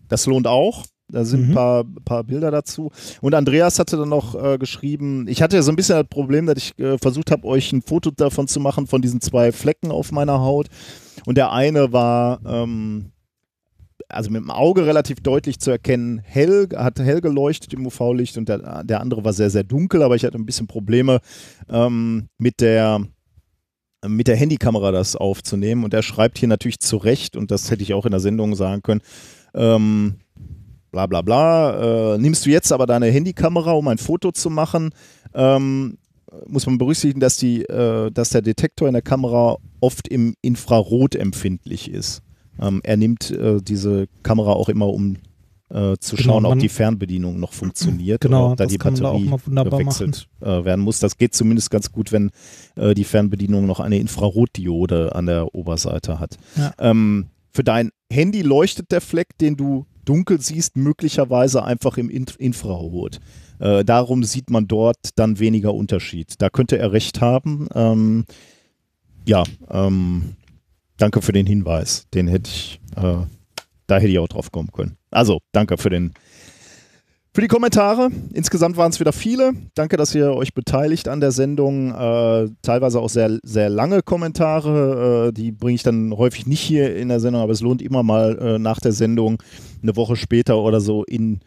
das 0.09 0.27
lohnt 0.27 0.47
auch. 0.49 0.85
Da 1.09 1.25
sind 1.27 1.43
ein 1.43 1.49
Mhm. 1.51 1.55
paar, 1.55 1.85
paar 2.07 2.25
Bilder 2.25 2.51
dazu. 2.51 2.91
Und 3.20 3.35
Andreas 3.35 3.79
hatte 3.79 3.99
dann 3.99 4.09
noch 4.09 4.35
äh, 4.35 4.57
geschrieben, 4.57 5.27
ich 5.29 5.43
hatte 5.43 5.57
ja 5.57 5.62
so 5.62 5.70
ein 5.70 5.77
bisschen 5.77 5.97
das 5.99 6.09
Problem, 6.09 6.47
dass 6.47 6.57
ich 6.57 6.79
äh, 6.79 6.97
versucht 6.97 7.31
habe, 7.31 7.47
euch 7.47 7.70
ein 7.73 7.83
Foto 7.83 8.11
davon 8.11 8.49
zu 8.49 8.61
machen, 8.61 8.87
von 8.87 9.03
diesen 9.03 9.20
zwei 9.20 9.53
Flecken 9.53 9.91
auf 9.93 10.11
meiner 10.11 10.41
Haut. 10.41 10.68
Und 11.27 11.37
der 11.37 11.53
eine 11.53 11.93
war, 11.93 12.41
ähm, 12.47 13.11
also 14.12 14.30
mit 14.30 14.42
dem 14.42 14.50
Auge 14.50 14.86
relativ 14.86 15.20
deutlich 15.20 15.58
zu 15.58 15.70
erkennen, 15.70 16.20
hell, 16.24 16.68
hat 16.76 16.98
hell 16.98 17.20
geleuchtet 17.20 17.72
im 17.72 17.86
UV-Licht 17.86 18.36
und 18.36 18.48
der, 18.48 18.84
der 18.84 19.00
andere 19.00 19.24
war 19.24 19.32
sehr, 19.32 19.50
sehr 19.50 19.64
dunkel, 19.64 20.02
aber 20.02 20.16
ich 20.16 20.24
hatte 20.24 20.38
ein 20.38 20.46
bisschen 20.46 20.66
Probleme 20.66 21.20
ähm, 21.68 22.28
mit 22.38 22.60
der 22.60 23.00
mit 24.04 24.26
der 24.26 24.34
Handykamera 24.34 24.90
das 24.90 25.14
aufzunehmen 25.14 25.84
und 25.84 25.94
er 25.94 26.02
schreibt 26.02 26.36
hier 26.36 26.48
natürlich 26.48 26.80
zurecht 26.80 27.36
und 27.36 27.52
das 27.52 27.70
hätte 27.70 27.84
ich 27.84 27.94
auch 27.94 28.04
in 28.04 28.10
der 28.10 28.18
Sendung 28.18 28.56
sagen 28.56 28.82
können, 28.82 29.00
ähm, 29.54 30.16
bla 30.90 31.06
bla 31.06 31.22
bla, 31.22 32.14
äh, 32.14 32.18
nimmst 32.18 32.44
du 32.44 32.50
jetzt 32.50 32.72
aber 32.72 32.86
deine 32.86 33.06
Handykamera, 33.06 33.72
um 33.72 33.86
ein 33.86 33.98
Foto 33.98 34.32
zu 34.32 34.50
machen, 34.50 34.90
ähm, 35.34 35.98
muss 36.46 36.66
man 36.66 36.78
berücksichtigen, 36.78 37.20
dass, 37.20 37.36
die, 37.36 37.62
äh, 37.62 38.10
dass 38.10 38.30
der 38.30 38.42
Detektor 38.42 38.88
in 38.88 38.94
der 38.94 39.02
Kamera 39.02 39.56
oft 39.80 40.08
im 40.08 40.34
Infrarot 40.42 41.14
empfindlich 41.14 41.90
ist. 41.90 42.22
Ähm, 42.61 42.80
er 42.84 42.96
nimmt 42.96 43.30
äh, 43.30 43.61
diese 43.62 44.09
Kamera 44.22 44.53
auch 44.53 44.68
immer, 44.68 44.88
um 44.88 45.16
äh, 45.72 45.96
zu 45.98 46.16
Genau, 46.16 46.34
schauen, 46.34 46.46
ob 46.46 46.59
die 46.59 46.68
Fernbedienung 46.68 47.40
noch 47.40 47.53
funktioniert 47.53 48.20
Genau, 48.20 48.44
oder 48.44 48.53
ob 48.53 48.57
da 48.59 48.66
die 48.66 48.78
da 48.78 48.90
Batterie 48.90 49.30
wunderbar 49.44 49.78
gewechselt 49.78 50.28
äh, 50.40 50.64
werden 50.64 50.82
muss. 50.82 50.98
Das 50.98 51.16
geht 51.16 51.34
zumindest 51.34 51.70
ganz 51.70 51.90
gut, 51.90 52.12
wenn 52.12 52.30
äh, 52.76 52.94
die 52.94 53.05
Fernbedienung 53.05 53.66
noch 53.66 53.80
eine 53.80 53.98
Infrarotdiode 53.98 55.14
an 55.14 55.26
der 55.26 55.55
Oberseite 55.55 56.18
hat. 56.18 56.36
Ja. 56.57 56.72
Ähm, 56.78 57.26
für 57.53 57.64
dein 57.64 57.90
Handy 58.11 58.42
leuchtet 58.42 58.92
der 58.92 59.00
Fleck, 59.00 59.36
den 59.38 59.57
du 59.57 59.86
dunkel 60.05 60.40
siehst, 60.40 60.76
möglicherweise 60.76 61.64
einfach 61.64 61.96
im 61.96 62.11
In 62.11 62.26
Infrarot. 62.38 63.20
Äh, 63.59 63.84
darum 63.84 64.24
sieht 64.24 64.50
man 64.50 64.66
dort 64.66 65.11
dann 65.16 65.38
weniger 65.38 65.74
Unterschied. 65.74 66.34
Da 66.38 66.50
könnte 66.50 66.78
er 66.78 66.92
recht 66.92 67.20
haben. 67.20 67.68
Ähm, 67.74 68.24
ja, 69.24 69.44
ähm, 69.70 70.34
danke 71.03 71.20
für 71.20 71.32
den 71.32 71.46
Hinweis. 71.46 72.07
Den 72.14 72.28
hätte 72.28 72.48
ich, 72.48 72.80
äh, 72.96 73.26
da 73.88 73.98
hätte 73.98 74.09
ich 74.09 74.18
auch 74.20 74.28
drauf 74.28 74.53
kommen 74.53 74.70
können. 74.72 74.96
Also, 75.11 75.40
danke 75.50 75.76
für 75.76 75.90
den 75.90 76.12
für 77.34 77.40
die 77.40 77.48
Kommentare. 77.48 78.11
Insgesamt 78.34 78.76
waren 78.76 78.90
es 78.90 79.00
wieder 79.00 79.14
viele. 79.14 79.55
Danke, 79.74 79.96
dass 79.96 80.14
ihr 80.14 80.34
euch 80.34 80.53
beteiligt 80.53 81.09
an 81.09 81.20
der 81.20 81.32
Sendung. 81.32 81.90
Äh, 81.90 82.50
teilweise 82.61 83.00
auch 83.00 83.09
sehr, 83.09 83.38
sehr 83.42 83.70
lange 83.70 84.03
Kommentare. 84.03 85.28
Äh, 85.28 85.32
die 85.32 85.50
bringe 85.50 85.74
ich 85.74 85.82
dann 85.82 86.14
häufig 86.14 86.46
nicht 86.46 86.61
hier 86.61 86.94
in 86.94 87.09
der 87.09 87.20
Sendung, 87.20 87.40
aber 87.40 87.53
es 87.53 87.62
lohnt 87.62 87.80
immer 87.80 88.03
mal 88.03 88.38
äh, 88.38 88.59
nach 88.59 88.80
der 88.80 88.92
Sendung 88.92 89.42
eine 89.82 89.96
Woche 89.96 90.14
später 90.14 90.59
oder 90.59 90.82
so 90.82 91.05
in, 91.05 91.40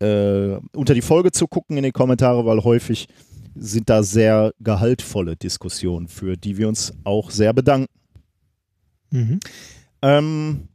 äh, 0.00 0.56
unter 0.74 0.94
die 0.94 1.02
Folge 1.02 1.32
zu 1.32 1.46
gucken 1.46 1.76
in 1.76 1.84
die 1.84 1.92
Kommentare, 1.92 2.46
weil 2.46 2.64
häufig 2.64 3.06
sind 3.54 3.90
da 3.90 4.02
sehr 4.02 4.52
gehaltvolle 4.60 5.36
Diskussionen, 5.36 6.08
für 6.08 6.38
die 6.38 6.56
wir 6.56 6.66
uns 6.66 6.94
auch 7.04 7.30
sehr 7.30 7.52
bedanken. 7.52 7.92
Mhm. 9.10 9.40
Ähm, 10.02 10.68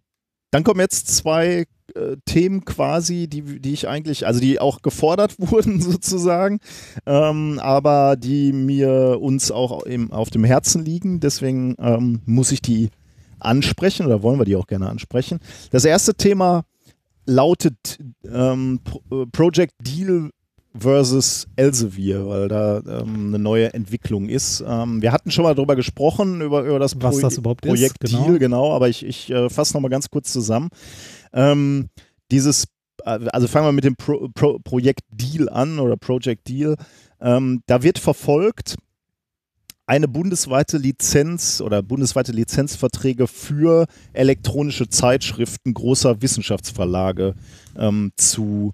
dann 0.51 0.63
kommen 0.63 0.81
jetzt 0.81 1.07
zwei 1.07 1.65
äh, 1.95 2.17
Themen 2.25 2.65
quasi, 2.65 3.27
die, 3.27 3.59
die 3.59 3.73
ich 3.73 3.87
eigentlich, 3.87 4.25
also 4.27 4.39
die 4.39 4.59
auch 4.59 4.81
gefordert 4.81 5.35
wurden 5.37 5.81
sozusagen, 5.81 6.59
ähm, 7.05 7.59
aber 7.59 8.15
die 8.17 8.51
mir 8.53 9.17
uns 9.21 9.51
auch 9.51 9.83
im, 9.83 10.11
auf 10.11 10.29
dem 10.29 10.43
Herzen 10.43 10.83
liegen. 10.83 11.19
Deswegen 11.19 11.75
ähm, 11.79 12.21
muss 12.25 12.51
ich 12.51 12.61
die 12.61 12.89
ansprechen 13.39 14.05
oder 14.05 14.21
wollen 14.23 14.39
wir 14.39 14.45
die 14.45 14.55
auch 14.55 14.67
gerne 14.67 14.89
ansprechen. 14.89 15.39
Das 15.71 15.85
erste 15.85 16.13
Thema 16.13 16.63
lautet 17.25 17.99
ähm, 18.31 18.79
äh, 19.11 19.25
Project 19.31 19.73
Deal 19.81 20.31
versus 20.77 21.47
Elsevier, 21.55 22.27
weil 22.27 22.47
da 22.47 22.81
ähm, 22.87 23.27
eine 23.27 23.39
neue 23.39 23.73
Entwicklung 23.73 24.29
ist. 24.29 24.63
Ähm, 24.65 25.01
wir 25.01 25.11
hatten 25.11 25.31
schon 25.31 25.43
mal 25.43 25.55
darüber 25.55 25.75
gesprochen, 25.75 26.41
über, 26.41 26.63
über 26.63 26.79
das, 26.79 26.95
Was 27.01 27.19
das 27.19 27.41
Projekt 27.41 28.03
ist, 28.03 28.11
genau. 28.11 28.25
Deal, 28.25 28.39
genau, 28.39 28.73
aber 28.73 28.87
ich, 28.89 29.05
ich 29.05 29.29
äh, 29.29 29.49
fasse 29.49 29.73
nochmal 29.73 29.91
ganz 29.91 30.09
kurz 30.09 30.31
zusammen. 30.31 30.69
Ähm, 31.33 31.89
dieses, 32.31 32.65
äh, 33.03 33.19
also 33.31 33.47
fangen 33.47 33.67
wir 33.67 33.73
mit 33.73 33.83
dem 33.83 33.95
Pro, 33.95 34.29
Pro, 34.33 34.59
Projekt 34.59 35.01
Deal 35.09 35.49
an 35.49 35.79
oder 35.79 35.97
Project 35.97 36.47
Deal. 36.47 36.75
Ähm, 37.19 37.61
da 37.65 37.83
wird 37.83 37.99
verfolgt, 37.99 38.75
eine 39.85 40.07
bundesweite 40.07 40.77
Lizenz 40.77 41.59
oder 41.59 41.83
bundesweite 41.83 42.31
Lizenzverträge 42.31 43.27
für 43.27 43.87
elektronische 44.13 44.87
Zeitschriften 44.87 45.73
großer 45.73 46.21
Wissenschaftsverlage 46.21 47.35
ähm, 47.75 48.13
zu 48.15 48.73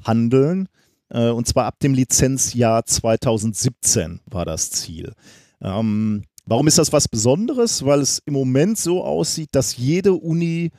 erhandeln. 0.00 0.68
Äh, 1.08 1.28
und 1.28 1.46
zwar 1.46 1.66
ab 1.66 1.78
dem 1.80 1.94
Lizenzjahr 1.94 2.84
2017 2.84 4.20
war 4.26 4.44
das 4.44 4.70
Ziel. 4.70 5.12
Ähm, 5.60 6.22
warum 6.46 6.66
ist 6.66 6.78
das 6.78 6.92
was 6.92 7.08
Besonderes? 7.08 7.84
Weil 7.84 8.00
es 8.00 8.22
im 8.24 8.34
Moment 8.34 8.78
so 8.78 9.04
aussieht, 9.04 9.50
dass 9.52 9.76
jede 9.76 10.14
Uni 10.14 10.70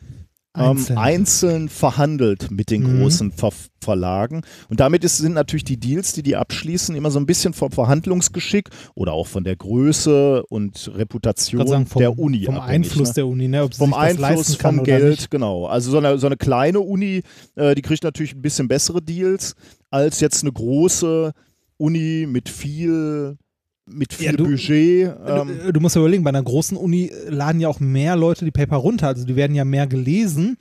ähm, 0.58 0.64
Einzeln. 0.64 0.98
einzeln 0.98 1.70
verhandelt 1.70 2.52
mit 2.52 2.72
den 2.72 2.84
Mhm. 2.84 3.00
großen 3.00 3.32
Ver 3.32 3.52
Verlagen. 3.84 4.44
Und 4.70 4.80
damit 4.80 5.04
ist, 5.04 5.18
sind 5.18 5.34
natürlich 5.34 5.64
die 5.64 5.80
Deals, 5.80 6.14
die 6.14 6.22
die 6.22 6.36
abschließen, 6.36 6.94
immer 6.96 7.10
so 7.10 7.20
ein 7.20 7.26
bisschen 7.26 7.54
vom 7.54 7.72
Verhandlungsgeschick 7.72 8.70
oder 8.94 9.14
auch 9.14 9.26
von 9.26 9.44
der 9.44 9.56
Größe 9.56 10.44
und 10.50 10.92
Reputation 10.94 11.66
sagen, 11.66 11.88
vom, 11.88 12.00
der 12.00 12.20
Uni 12.20 12.44
vom 12.46 12.58
abhängig, 12.58 12.92
Einfluss 12.92 13.08
ne? 13.08 13.14
der 13.16 13.28
Uni, 13.28 13.48
ne? 13.48 13.64
ob 13.64 13.74
sie 13.74 13.80
vom 13.80 13.96
Einfluss, 13.96 14.56
vom 14.56 14.84
Geld, 14.84 15.10
nicht. 15.10 15.32
genau. 15.32 15.66
Also 15.66 15.90
so 15.90 15.98
eine, 15.98 16.20
so 16.20 16.28
eine 16.28 16.38
kleine 16.38 16.80
Uni, 16.80 17.24
äh, 17.56 17.74
die 17.74 17.82
kriegt 17.82 18.04
natürlich 18.04 18.36
ein 18.36 18.44
bisschen 18.44 18.68
bessere 18.68 19.02
Deals 19.02 19.56
als 19.90 20.20
jetzt 20.20 20.44
eine 20.44 20.52
große 20.52 21.32
Uni 21.78 22.28
mit 22.30 22.48
viel, 22.48 23.38
mit 23.86 24.14
viel 24.14 24.28
Ja, 24.28 24.32
du- 24.34 24.46
Budget. 24.46 25.14
Ähm, 25.28 25.60
du, 25.66 25.74
du 25.74 25.80
musst 25.80 25.96
ja 25.96 26.02
überlegen, 26.02 26.24
bei 26.24 26.30
einer 26.30 26.44
großen 26.44 26.78
Uni 26.78 27.06
äh, 27.08 27.30
laden 27.30 27.60
ja 27.62 27.68
auch 27.68 27.80
mehr 27.80 28.16
Leute 28.16 28.46
die 28.46 28.52
Paper 28.52 28.78
runter, 28.78 29.08
also 29.08 29.26
die 29.26 29.36
werden 29.36 29.56
ja 29.56 29.66
mehr 29.66 29.88
gelesen 29.88 30.58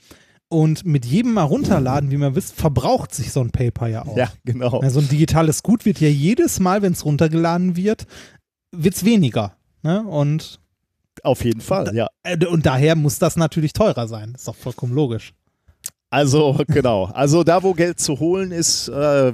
und 0.49 0.85
mit 0.85 1.05
jedem 1.05 1.33
mal 1.33 1.43
runterladen, 1.43 2.11
wie 2.11 2.17
man 2.17 2.35
wisst, 2.35 2.55
verbraucht 2.55 3.13
sich 3.15 3.31
so 3.31 3.39
ein 3.41 3.51
Paper 3.51 3.87
ja 3.87 4.05
auch. 4.05 4.17
ja, 4.17 4.29
genau. 4.43 4.81
Ja, 4.81 4.89
so 4.89 4.99
ein 4.99 5.07
digitales 5.07 5.63
Gut 5.63 5.85
wird 5.85 5.99
ja 6.01 6.09
jedes 6.09 6.59
Mal, 6.59 6.81
wenn 6.81 6.91
es 6.93 7.05
runtergeladen 7.05 7.75
wird, 7.77 8.05
wird 8.71 8.95
es 8.95 9.05
weniger. 9.05 9.55
Ne? 9.83 10.03
Und, 10.03 10.59
Auf 11.23 11.45
jeden 11.45 11.61
Fall, 11.61 11.95
ja. 11.95 12.07
äh, 12.23 12.45
und 12.45 12.65
daher 12.65 12.95
muss 12.95 13.17
das 13.17 13.37
natürlich 13.37 13.71
teurer 13.73 14.07
sein. 14.09 14.33
Ist 14.35 14.47
doch 14.47 14.55
vollkommen 14.55 14.93
logisch. 14.93 15.33
Also 16.11 16.59
genau, 16.67 17.05
also 17.05 17.43
da 17.45 17.63
wo 17.63 17.73
Geld 17.73 17.99
zu 17.99 18.19
holen 18.19 18.51
ist, 18.51 18.89
äh, 18.89 19.31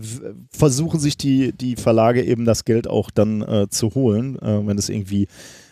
versuchen 0.51 0.99
sich 0.99 1.17
die, 1.17 1.51
die 1.51 1.75
Verlage 1.75 2.23
eben 2.23 2.45
das 2.45 2.65
Geld 2.65 2.87
auch 2.87 3.09
dann 3.09 3.41
äh, 3.41 3.67
zu 3.67 3.95
holen, 3.95 4.37
äh, 4.39 4.65
wenn 4.65 4.77
es 4.77 4.87
irgendwie 4.87 5.27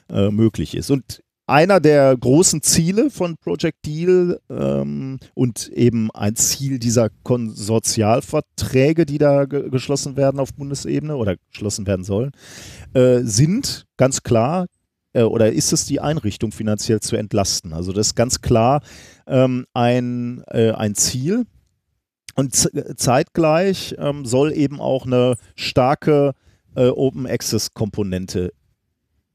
äh, 0.09 0.31
möglich 0.31 0.75
ist. 0.75 0.89
Und 0.89 1.21
einer 1.47 1.79
der 1.79 2.17
großen 2.17 2.63
Ziele 2.63 3.11
von 3.11 3.37
Project 3.37 3.85
Deal 3.85 4.39
ähm, 4.49 5.19
und 5.35 5.67
eben 5.69 6.09
ein 6.09 6.35
Ziel 6.35 6.79
dieser 6.79 7.09
Konsortialverträge, 7.21 9.05
die 9.05 9.19
da 9.19 9.45
ge 9.45 9.69
geschlossen 9.69 10.17
werden 10.17 10.39
auf 10.39 10.55
Bundesebene 10.55 11.15
oder 11.15 11.35
geschlossen 11.51 11.85
werden 11.85 12.03
sollen, 12.03 12.31
äh, 12.95 13.19
sind 13.21 13.85
ganz 13.97 14.23
klar 14.23 14.65
äh, 15.13 15.21
oder 15.21 15.51
ist 15.53 15.71
es 15.71 15.85
die 15.85 15.99
Einrichtung 15.99 16.51
finanziell 16.51 16.99
zu 16.99 17.15
entlasten. 17.15 17.73
Also 17.73 17.93
das 17.93 18.07
ist 18.07 18.15
ganz 18.15 18.41
klar 18.41 18.81
ähm, 19.27 19.65
ein, 19.73 20.43
äh, 20.47 20.71
ein 20.71 20.95
Ziel. 20.95 21.45
Und 22.35 22.53
zeitgleich 22.97 23.95
ähm, 23.97 24.25
soll 24.25 24.51
eben 24.51 24.81
auch 24.81 25.05
eine 25.05 25.35
starke 25.55 26.33
äh, 26.75 26.87
Open 26.87 27.25
Access 27.25 27.73
Komponente 27.73 28.51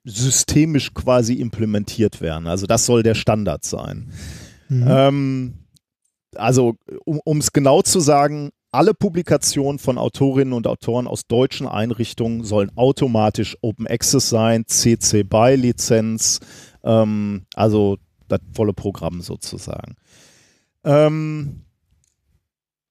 systemisch 0.04 0.92
quasi 0.94 1.34
implementiert 1.34 2.20
werden. 2.20 2.46
Also 2.46 2.66
das 2.66 2.86
soll 2.86 3.02
der 3.02 3.14
Standard 3.14 3.64
sein. 3.64 4.12
Mhm. 4.68 4.86
Ähm, 4.88 5.54
also 6.36 6.76
um 7.04 7.38
es 7.38 7.52
genau 7.52 7.82
zu 7.82 8.00
sagen, 8.00 8.50
alle 8.72 8.94
Publikationen 8.94 9.78
von 9.78 9.98
Autorinnen 9.98 10.52
und 10.52 10.66
Autoren 10.66 11.08
aus 11.08 11.26
deutschen 11.26 11.66
Einrichtungen 11.66 12.44
sollen 12.44 12.70
automatisch 12.76 13.56
Open 13.62 13.86
Access 13.86 14.28
sein, 14.30 14.64
CC 14.66 15.24
BY 15.24 15.56
Lizenz, 15.56 16.38
ähm, 16.84 17.46
also 17.54 17.98
das 18.30 18.40
volle 18.54 18.72
Programm 18.72 19.20
sozusagen. 19.20 19.96
Ähm, 20.84 21.62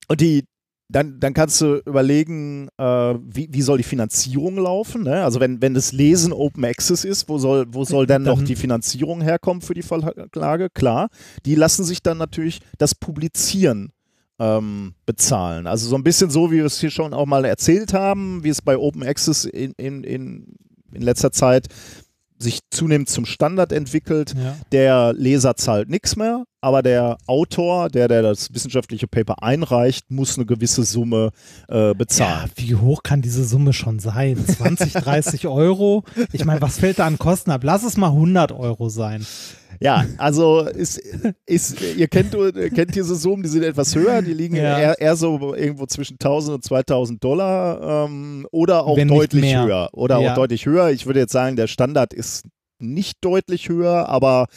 und 0.07 0.21
die, 0.21 0.45
dann, 0.89 1.19
dann 1.19 1.33
kannst 1.33 1.61
du 1.61 1.81
überlegen, 1.85 2.67
äh, 2.77 2.83
wie, 2.83 3.47
wie 3.51 3.61
soll 3.61 3.77
die 3.77 3.83
Finanzierung 3.83 4.57
laufen. 4.57 5.03
Ne? 5.03 5.23
Also 5.23 5.39
wenn, 5.39 5.61
wenn 5.61 5.75
das 5.75 5.91
Lesen 5.91 6.33
Open 6.33 6.65
Access 6.65 7.05
ist, 7.05 7.29
wo 7.29 7.37
soll, 7.37 7.67
wo 7.71 7.85
soll 7.85 8.07
dann, 8.07 8.23
noch 8.23 8.41
die 8.41 8.55
Finanzierung 8.55 9.21
herkommen 9.21 9.61
für 9.61 9.75
die 9.75 9.83
Verlage? 9.83 10.69
Klar, 10.71 11.09
die 11.45 11.55
lassen 11.55 11.83
sich 11.83 12.01
dann 12.01 12.17
natürlich 12.17 12.59
das 12.79 12.95
Publizieren 12.95 13.91
ähm, 14.39 14.95
bezahlen. 15.05 15.67
Also 15.67 15.87
so 15.87 15.95
ein 15.95 16.03
bisschen 16.03 16.31
so, 16.31 16.51
wie 16.51 16.57
wir 16.57 16.65
es 16.65 16.79
hier 16.79 16.89
schon 16.89 17.13
auch 17.13 17.27
mal 17.27 17.45
erzählt 17.45 17.93
haben, 17.93 18.43
wie 18.43 18.49
es 18.49 18.61
bei 18.61 18.75
Open 18.75 19.03
Access 19.03 19.45
in, 19.45 19.73
in, 19.77 20.03
in, 20.03 20.55
in 20.91 21.01
letzter 21.03 21.31
Zeit 21.31 21.67
sich 22.39 22.59
zunehmend 22.71 23.09
zum 23.09 23.25
Standard 23.25 23.71
entwickelt. 23.71 24.33
ja. 24.35 24.55
Der 24.71 25.13
Leser 25.13 25.55
zahlt 25.55 25.89
nichts 25.89 26.15
mehr, 26.15 26.45
aber 26.61 26.81
der 26.81 27.17
Autor, 27.27 27.89
der, 27.89 28.07
der 28.07 28.21
das 28.21 28.53
wissenschaftliche 28.53 29.07
Paper 29.07 29.43
einreicht, 29.43 30.09
muss 30.09 30.37
eine 30.37 30.45
gewisse 30.45 30.83
Summe 30.83 31.31
äh, 31.69 31.87
ja, 31.87 31.93
bezahlen. 31.93 32.49
wie 32.55 32.75
hoch 32.75 33.03
kann 33.03 33.21
diese 33.21 33.43
Summe 33.43 33.73
schon 33.73 33.99
sein? 33.99 34.37
20, 34.47 34.93
30 34.93 35.47
Euro? 35.47 36.03
Ich 36.31 36.45
meine, 36.45 36.61
was 36.61 36.79
fällt 36.79 36.99
da 36.99 37.07
an 37.07 37.17
Kosten 37.19 37.51
ab? 37.51 37.61
Lass 37.63 37.83
es 37.83 37.97
mal 37.97 38.07
100 38.07 38.51
Euro 38.53 38.89
sein. 38.89 39.25
Ja, 39.81 40.05
also 40.17 40.61
ist, 40.61 41.01
ist, 41.45 41.81
ihr 41.81 42.07
kennt, 42.07 42.33
ihr 42.33 42.69
kennt 42.69 42.95
diese 42.95 43.15
Summen, 43.15 43.43
die 43.43 43.49
sind 43.49 43.63
etwas 43.63 43.95
höher, 43.95 44.21
die 44.21 44.33
liegen 44.33 44.55
Ja. 44.55 44.77
eher, 44.79 44.99
eher 45.01 45.15
so 45.15 45.55
irgendwo 45.55 45.85
zwischen 45.85 46.15
1000 46.19 46.55
und 46.55 46.63
2000 46.65 47.23
Dollar 47.23 48.05
ähm, 48.05 48.45
oder 48.51 48.85
auch 48.85 48.97
Wenn 48.97 49.07
deutlich 49.07 49.55
höher. 49.55 49.89
Oder 49.93 50.19
Ja. 50.19 50.31
auch 50.31 50.35
deutlich 50.35 50.65
höher. 50.65 50.89
Ich 50.91 51.05
würde 51.05 51.19
jetzt 51.21 51.31
sagen, 51.31 51.55
der 51.55 51.67
Standard 51.67 52.13
ist 52.13 52.45
nicht 52.81 53.17
deutlich 53.25 53.67
höher, 53.67 54.07
aber 54.07 54.47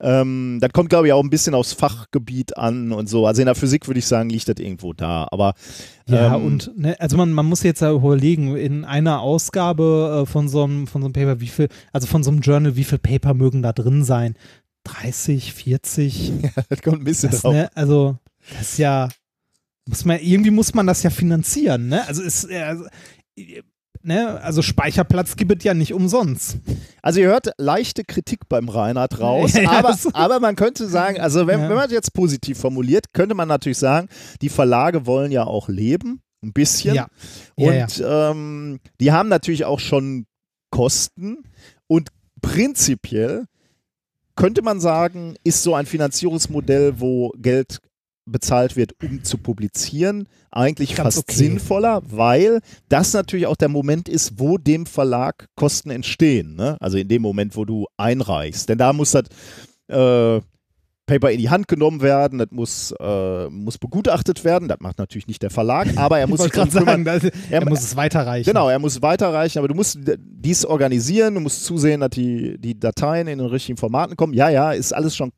ähm, 0.00 0.58
das 0.60 0.70
kommt, 0.72 0.90
glaube 0.90 1.06
ich, 1.06 1.14
auch 1.14 1.22
ein 1.22 1.30
bisschen 1.30 1.54
aufs 1.54 1.72
Fachgebiet 1.72 2.58
an 2.58 2.92
und 2.92 3.08
so. 3.08 3.26
Also 3.26 3.40
in 3.40 3.46
der 3.46 3.54
Physik 3.54 3.86
würde 3.88 3.98
ich 4.00 4.06
sagen, 4.06 4.28
liegt 4.28 4.48
das 4.48 4.56
irgendwo 4.58 4.92
da. 4.92 5.26
Aber 5.30 5.54
Ja, 6.06 6.36
ähm, 6.36 6.44
und 6.44 6.72
ne, 6.76 6.94
also 7.00 7.16
man, 7.16 7.32
man 7.32 7.46
muss 7.46 7.62
jetzt 7.62 7.80
ja 7.80 7.90
überlegen, 7.90 8.54
in 8.54 8.84
einer 8.84 9.22
Ausgabe 9.22 10.24
äh, 10.24 10.26
von 10.30 10.48
so 10.50 10.64
einem 10.64 10.86
von 10.88 11.00
so 11.00 11.06
einem 11.06 11.14
Paper, 11.14 11.40
wie 11.40 11.46
viel, 11.48 11.68
also 11.90 12.06
von 12.06 12.22
so 12.22 12.30
einem 12.30 12.40
Journal, 12.40 12.76
wie 12.76 12.84
viel 12.84 12.98
Paper 12.98 13.32
mögen 13.32 13.62
da 13.62 13.72
drin 13.72 14.04
sein? 14.04 14.34
30, 14.84 15.52
40? 15.54 16.32
das 16.68 16.82
kommt 16.82 17.00
ein 17.00 17.04
bisschen 17.04 17.30
Das, 17.30 17.42
drauf. 17.42 17.52
ne, 17.54 17.70
also, 17.74 18.16
das 18.52 18.62
ist 18.72 18.78
ja, 18.78 19.08
muss 19.88 20.04
man, 20.04 20.18
irgendwie 20.20 20.50
muss 20.50 20.74
man 20.74 20.86
das 20.86 21.02
ja 21.02 21.10
finanzieren, 21.10 21.88
ne? 21.88 22.06
Also 22.06 22.22
ist, 22.22 22.50
also, 22.50 22.84
ne, 24.02 24.40
also 24.40 24.62
Speicherplatz 24.62 25.36
gibt 25.36 25.52
es 25.58 25.64
ja 25.64 25.74
nicht 25.74 25.92
umsonst. 25.92 26.58
Also 27.02 27.20
ihr 27.20 27.28
hört 27.28 27.50
leichte 27.58 28.04
Kritik 28.04 28.48
beim 28.48 28.68
Reinhard 28.68 29.20
raus, 29.20 29.52
Ja, 29.54 29.70
aber, 29.70 29.96
aber 30.14 30.40
man 30.40 30.56
könnte 30.56 30.86
sagen, 30.88 31.20
also 31.20 31.46
wenn, 31.46 31.60
Ja. 31.60 31.68
wenn 31.68 31.76
man 31.76 31.90
jetzt 31.90 32.12
positiv 32.14 32.58
formuliert, 32.58 33.12
könnte 33.12 33.34
man 33.34 33.48
natürlich 33.48 33.78
sagen, 33.78 34.08
die 34.42 34.48
Verlage 34.48 35.06
wollen 35.06 35.32
ja 35.32 35.44
auch 35.44 35.68
leben, 35.68 36.22
ein 36.42 36.52
bisschen. 36.52 36.94
Ja. 36.94 37.08
Ja, 37.58 37.84
und 37.84 38.02
Ähm, 38.06 38.80
die 39.00 39.12
haben 39.12 39.28
natürlich 39.28 39.64
auch 39.66 39.80
schon 39.80 40.26
Kosten 40.70 41.42
und 41.86 42.10
prinzipiell 42.40 43.44
könnte 44.40 44.62
man 44.62 44.80
sagen, 44.80 45.34
ist 45.44 45.62
so 45.62 45.74
ein 45.74 45.84
Finanzierungsmodell, 45.84 46.98
wo 46.98 47.30
Geld 47.36 47.78
bezahlt 48.24 48.74
wird, 48.74 48.92
um 49.02 49.22
zu 49.22 49.36
publizieren, 49.36 50.28
eigentlich 50.50 50.94
Ganz 50.94 51.16
fast 51.16 51.18
okay. 51.18 51.34
sinnvoller, 51.34 52.00
weil 52.06 52.60
das 52.88 53.12
natürlich 53.12 53.46
auch 53.46 53.56
der 53.56 53.68
Moment 53.68 54.08
ist, 54.08 54.38
wo 54.38 54.56
dem 54.56 54.86
Verlag 54.86 55.46
Kosten 55.56 55.90
entstehen. 55.90 56.54
Ne? 56.54 56.78
Also 56.80 56.96
in 56.96 57.08
dem 57.08 57.20
Moment, 57.20 57.54
wo 57.54 57.66
du 57.66 57.86
einreichst. 57.98 58.68
Denn 58.70 58.78
da 58.78 58.94
muss 58.94 59.10
das 59.10 59.24
äh, 59.88 60.40
Paper 61.10 61.30
in 61.30 61.38
die 61.38 61.50
Hand 61.50 61.66
genommen 61.68 62.00
werden, 62.02 62.38
das 62.38 62.48
muss, 62.52 62.94
äh, 63.00 63.48
muss 63.48 63.78
begutachtet 63.78 64.44
werden. 64.44 64.68
Das 64.68 64.78
macht 64.80 64.98
natürlich 64.98 65.26
nicht 65.26 65.42
der 65.42 65.50
Verlag, 65.50 65.88
aber 65.96 66.18
er 66.18 66.26
muss 66.28 66.40
ich 66.44 66.52
sich 66.54 66.72
kümmern. 66.72 67.04
sagen, 67.04 67.30
Ja, 67.50 67.58
er 67.60 67.68
muss 67.68 67.80
es 67.80 67.96
weiterreichen. 67.96 68.46
Genau, 68.48 68.68
er 68.68 68.78
muss 68.78 69.02
weiterreichen, 69.02 69.58
aber 69.58 69.68
du 69.68 69.74
musst 69.74 69.98
dies 70.16 70.64
organisieren, 70.64 71.34
du 71.34 71.40
musst 71.40 71.64
zusehen, 71.64 72.00
dass 72.00 72.10
die, 72.10 72.58
die 72.58 72.78
Dateien 72.78 73.26
in 73.28 73.38
den 73.38 73.48
richtigen 73.48 73.76
Formaten 73.76 74.16
kommen. 74.16 74.34
Ja, 74.34 74.48
ja, 74.48 74.72
ist 74.72 74.92
alles 74.94 75.16
schon 75.16 75.32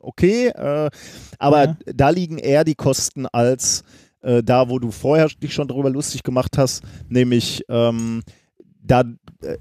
okay, 0.00 0.48
äh, 0.48 0.90
aber 1.38 1.64
Ja. 1.64 1.76
da 1.94 2.10
liegen 2.10 2.38
eher 2.38 2.64
die 2.64 2.74
Kosten 2.74 3.26
als 3.26 3.82
äh, 4.22 4.42
da, 4.42 4.68
wo 4.68 4.78
du 4.78 4.90
vorher 4.90 5.28
dich 5.28 5.54
schon 5.54 5.68
darüber 5.68 5.90
lustig 5.90 6.22
gemacht 6.24 6.58
hast, 6.58 6.82
nämlich 7.08 7.62
ähm, 7.68 8.22
da, 8.88 9.04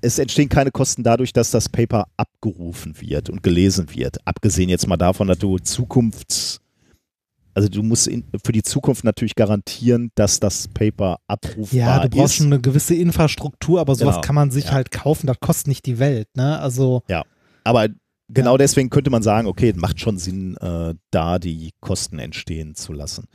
es 0.02 0.18
entstehen 0.20 0.50
keine 0.50 0.72
Kosten 0.72 1.04
dadurch, 1.04 1.34
dass 1.34 1.52
das 1.52 1.70
Paper 1.70 2.08
abgerufen 2.18 3.00
wird 3.00 3.30
und 3.30 3.44
gelesen 3.44 3.94
wird. 3.94 4.18
Abgesehen 4.26 4.70
jetzt 4.70 4.88
mal 4.88 4.98
davon, 4.98 5.28
dass 5.28 5.38
du 5.38 5.58
Zukunfts, 5.60 6.60
also 7.54 7.70
du 7.70 7.84
musst 7.84 8.08
in, 8.08 8.24
für 8.44 8.52
die 8.52 8.64
Zukunft 8.64 9.04
natürlich 9.04 9.36
garantieren, 9.36 10.12
dass 10.16 10.40
das 10.40 10.68
Paper 10.68 11.20
abrufbar 11.28 11.78
Ja, 11.78 12.00
du 12.00 12.10
brauchst 12.10 12.34
ist. 12.34 12.38
schon 12.38 12.48
eine 12.48 12.62
gewisse 12.62 12.96
Infrastruktur, 12.96 13.80
aber 13.82 13.96
sowas 13.96 14.16
Genau. 14.16 14.26
kann 14.26 14.36
man 14.36 14.52
sich 14.52 14.66
Ja. 14.66 14.72
halt 14.72 14.92
kaufen, 14.92 15.28
das 15.28 15.40
kostet 15.40 15.68
nicht 15.68 15.86
die 15.86 16.00
Welt, 16.00 16.28
ne? 16.36 16.60
Also, 16.60 17.04
Aber 17.64 17.88
genau 18.30 18.54
Ja. 18.54 18.58
deswegen 18.58 18.90
könnte 18.90 19.10
man 19.10 19.24
sagen, 19.24 19.48
okay, 19.48 19.74
macht 19.76 20.00
schon 20.00 20.18
Sinn, 20.18 20.58
äh, 20.58 20.96
da 21.12 21.40
die 21.40 21.72
Kosten 21.80 22.20
entstehen 22.20 22.76
zu 22.76 22.94
lassen. 22.94 23.28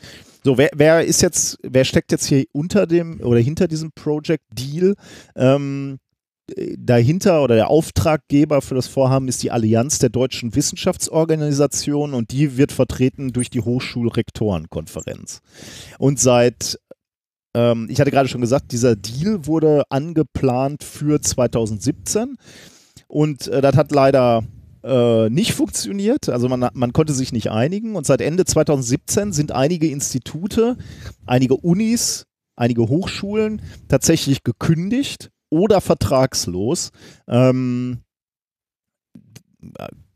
So, 0.45 0.59
wer, 0.59 0.71
wer 0.75 1.05
ist 1.05 1.23
jetzt, 1.23 1.59
wer 1.63 1.85
steckt 1.85 2.13
jetzt 2.13 2.27
hier 2.27 2.45
unter 2.53 2.87
dem 2.87 3.21
oder 3.21 3.41
hinter 3.41 3.69
diesem 3.69 3.93
Project 3.93 4.45
Deal? 4.51 4.95
Ähm, 5.37 5.99
äh, 6.57 6.77
dahinter 6.79 7.43
oder 7.43 7.55
der 7.55 7.71
Auftraggeber 7.71 8.61
für 8.61 8.75
das 8.75 8.89
Vorhaben 8.89 9.29
ist 9.29 9.43
die 9.43 9.51
Allianz 9.53 9.99
der 9.99 10.11
deutschen 10.11 10.55
Wissenschaftsorganisationen 10.55 12.15
und 12.15 12.33
die 12.33 12.57
wird 12.57 12.73
vertreten 12.73 13.33
durch 13.33 13.51
die 13.51 13.61
Hochschulrektorenkonferenz. 13.61 15.41
Und 15.99 16.19
seit 16.19 16.79
ähm, 17.55 17.87
ich 17.91 18.01
hatte 18.01 18.11
gerade 18.11 18.29
schon 18.29 18.41
gesagt, 18.41 18.73
dieser 18.73 18.97
Deal 18.97 19.47
wurde 19.47 19.85
angeplant 19.91 20.83
für 20.83 21.21
2017 21.21 22.37
und 23.09 23.49
äh, 23.49 23.61
das 23.61 23.77
hat 23.77 23.93
leider 23.93 24.43
äh, 24.85 25.31
nicht 25.31 25.53
funktioniert. 25.53 26.29
Also 26.29 26.49
man, 26.49 26.69
man 26.73 26.93
konnte 26.93 27.13
sich 27.13 27.33
nicht 27.33 27.51
einigen 27.51 27.97
und 27.97 28.07
seit 28.07 28.21
Ende 28.21 28.45
2017 28.45 29.33
sind 29.33 29.53
einige 29.53 29.89
Institute, 29.89 30.77
einige 31.27 31.57
Unis, 31.57 32.27
einige 32.57 32.89
Hochschulen 32.89 33.63
tatsächlich 33.89 34.43
gekündigt 34.43 35.31
oder 35.51 35.81
vertragslos. 35.81 36.91
Ähm, 37.29 37.99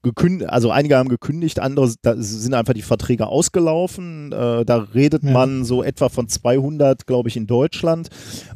gekünd 0.06 0.48
also 0.48 0.70
einige 0.70 0.96
haben 0.96 1.08
gekündigt, 1.08 1.58
andere 1.60 1.88
sind 1.88 2.54
einfach 2.54 2.72
die 2.74 2.82
Verträge 2.82 3.26
ausgelaufen. 3.26 4.32
Äh, 4.32 4.64
da 4.64 4.76
redet 4.94 5.22
Ja. 5.24 5.32
man 5.32 5.64
so 5.64 5.82
etwa 5.82 6.08
von 6.08 6.28
200, 6.28 7.06
glaube 7.06 7.28
ich, 7.28 7.36
in 7.36 7.46
Deutschland 7.46 8.08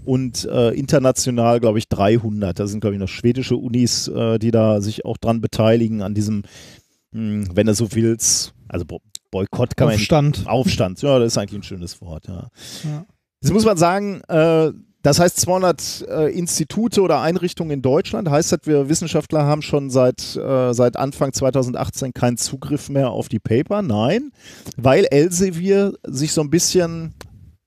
und 0.05 0.44
äh, 0.46 0.70
international, 0.70 1.61
glaube 1.61 1.78
ich, 1.78 1.88
300. 1.88 2.59
Da 2.59 2.66
sind, 2.66 2.80
glaube 2.80 2.94
ich, 2.94 3.01
noch 3.01 3.09
schwedische 3.09 3.57
Unis, 3.57 4.09
äh, 4.09 4.38
die 4.38 4.51
da 4.51 4.80
sich 4.80 5.05
auch 5.05 5.16
dran 5.18 5.40
beteiligen 5.40 6.03
an 6.03 6.14
diesem, 6.14 6.42
mh, 7.12 7.48
wenn 7.55 7.66
du 7.66 7.74
so 7.74 7.92
willst, 7.92 8.55
also 8.68 8.84
Bo 8.86 9.01
Boykott 9.32 9.76
kann 9.76 9.86
man 9.88 9.94
nicht 9.96 10.12
Aufstand. 10.12 10.46
Aufstand, 10.48 11.03
ja, 11.03 11.18
das 11.20 11.28
ist 11.34 11.38
eigentlich 11.38 11.61
ein 11.61 11.62
schönes 11.62 12.01
Wort, 12.01 12.26
ja. 12.26 12.48
Ja. 12.84 13.07
Jetzt 13.42 13.53
muss 13.53 13.64
man 13.64 13.76
sagen, 13.76 14.22
äh, 14.28 14.72
das 15.03 15.18
heißt 15.18 15.40
200 15.40 16.07
äh, 16.09 16.38
Institute 16.38 17.01
oder 17.01 17.20
Einrichtungen 17.20 17.70
in 17.70 17.82
Deutschland, 17.82 18.28
heißt 18.28 18.53
das, 18.53 18.61
wir 18.64 18.88
Wissenschaftler 18.88 19.44
haben 19.44 19.62
schon 19.62 19.90
seit, 19.90 20.36
äh, 20.36 20.72
seit 20.72 20.96
Anfang 20.96 21.32
2018 21.32 22.12
keinen 22.12 22.36
Zugriff 22.36 22.88
mehr 22.88 23.11
auf 23.11 23.28
die 23.28 23.38
Paper? 23.38 23.82
Nein, 23.82 24.32
weil 24.76 25.07
Elsevier 25.11 25.94
sich 26.07 26.32
so 26.32 26.42
ein 26.42 26.51
bisschen, 26.51 27.14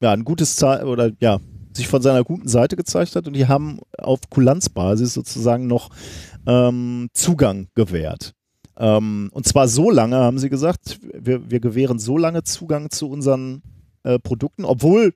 ja, 0.01 0.11
ein 0.11 0.23
gutes 0.23 0.55
Ze 0.55 0.85
oder 0.85 1.11
ja, 1.19 1.39
sich 1.73 1.87
von 1.87 2.01
seiner 2.01 2.23
guten 2.23 2.47
Seite 2.47 2.75
gezeigt 2.75 3.15
hat 3.15 3.27
und 3.27 3.33
die 3.33 3.47
haben 3.47 3.79
auf 3.97 4.19
Kulanzbasis 4.29 5.13
sozusagen 5.13 5.67
noch 5.67 5.89
ähm, 6.45 7.09
Zugang 7.13 7.67
gewährt. 7.73 8.33
Ähm, 8.77 9.29
und 9.31 9.47
zwar 9.47 9.67
so 9.67 9.89
lange, 9.89 10.17
haben 10.17 10.39
sie 10.39 10.49
gesagt, 10.49 10.99
wir, 11.13 11.49
wir 11.49 11.59
gewähren 11.59 11.99
so 11.99 12.17
lange 12.17 12.43
Zugang 12.43 12.89
zu 12.89 13.09
unseren 13.09 13.61
äh, 14.03 14.19
Produkten, 14.19 14.65
obwohl 14.65 15.13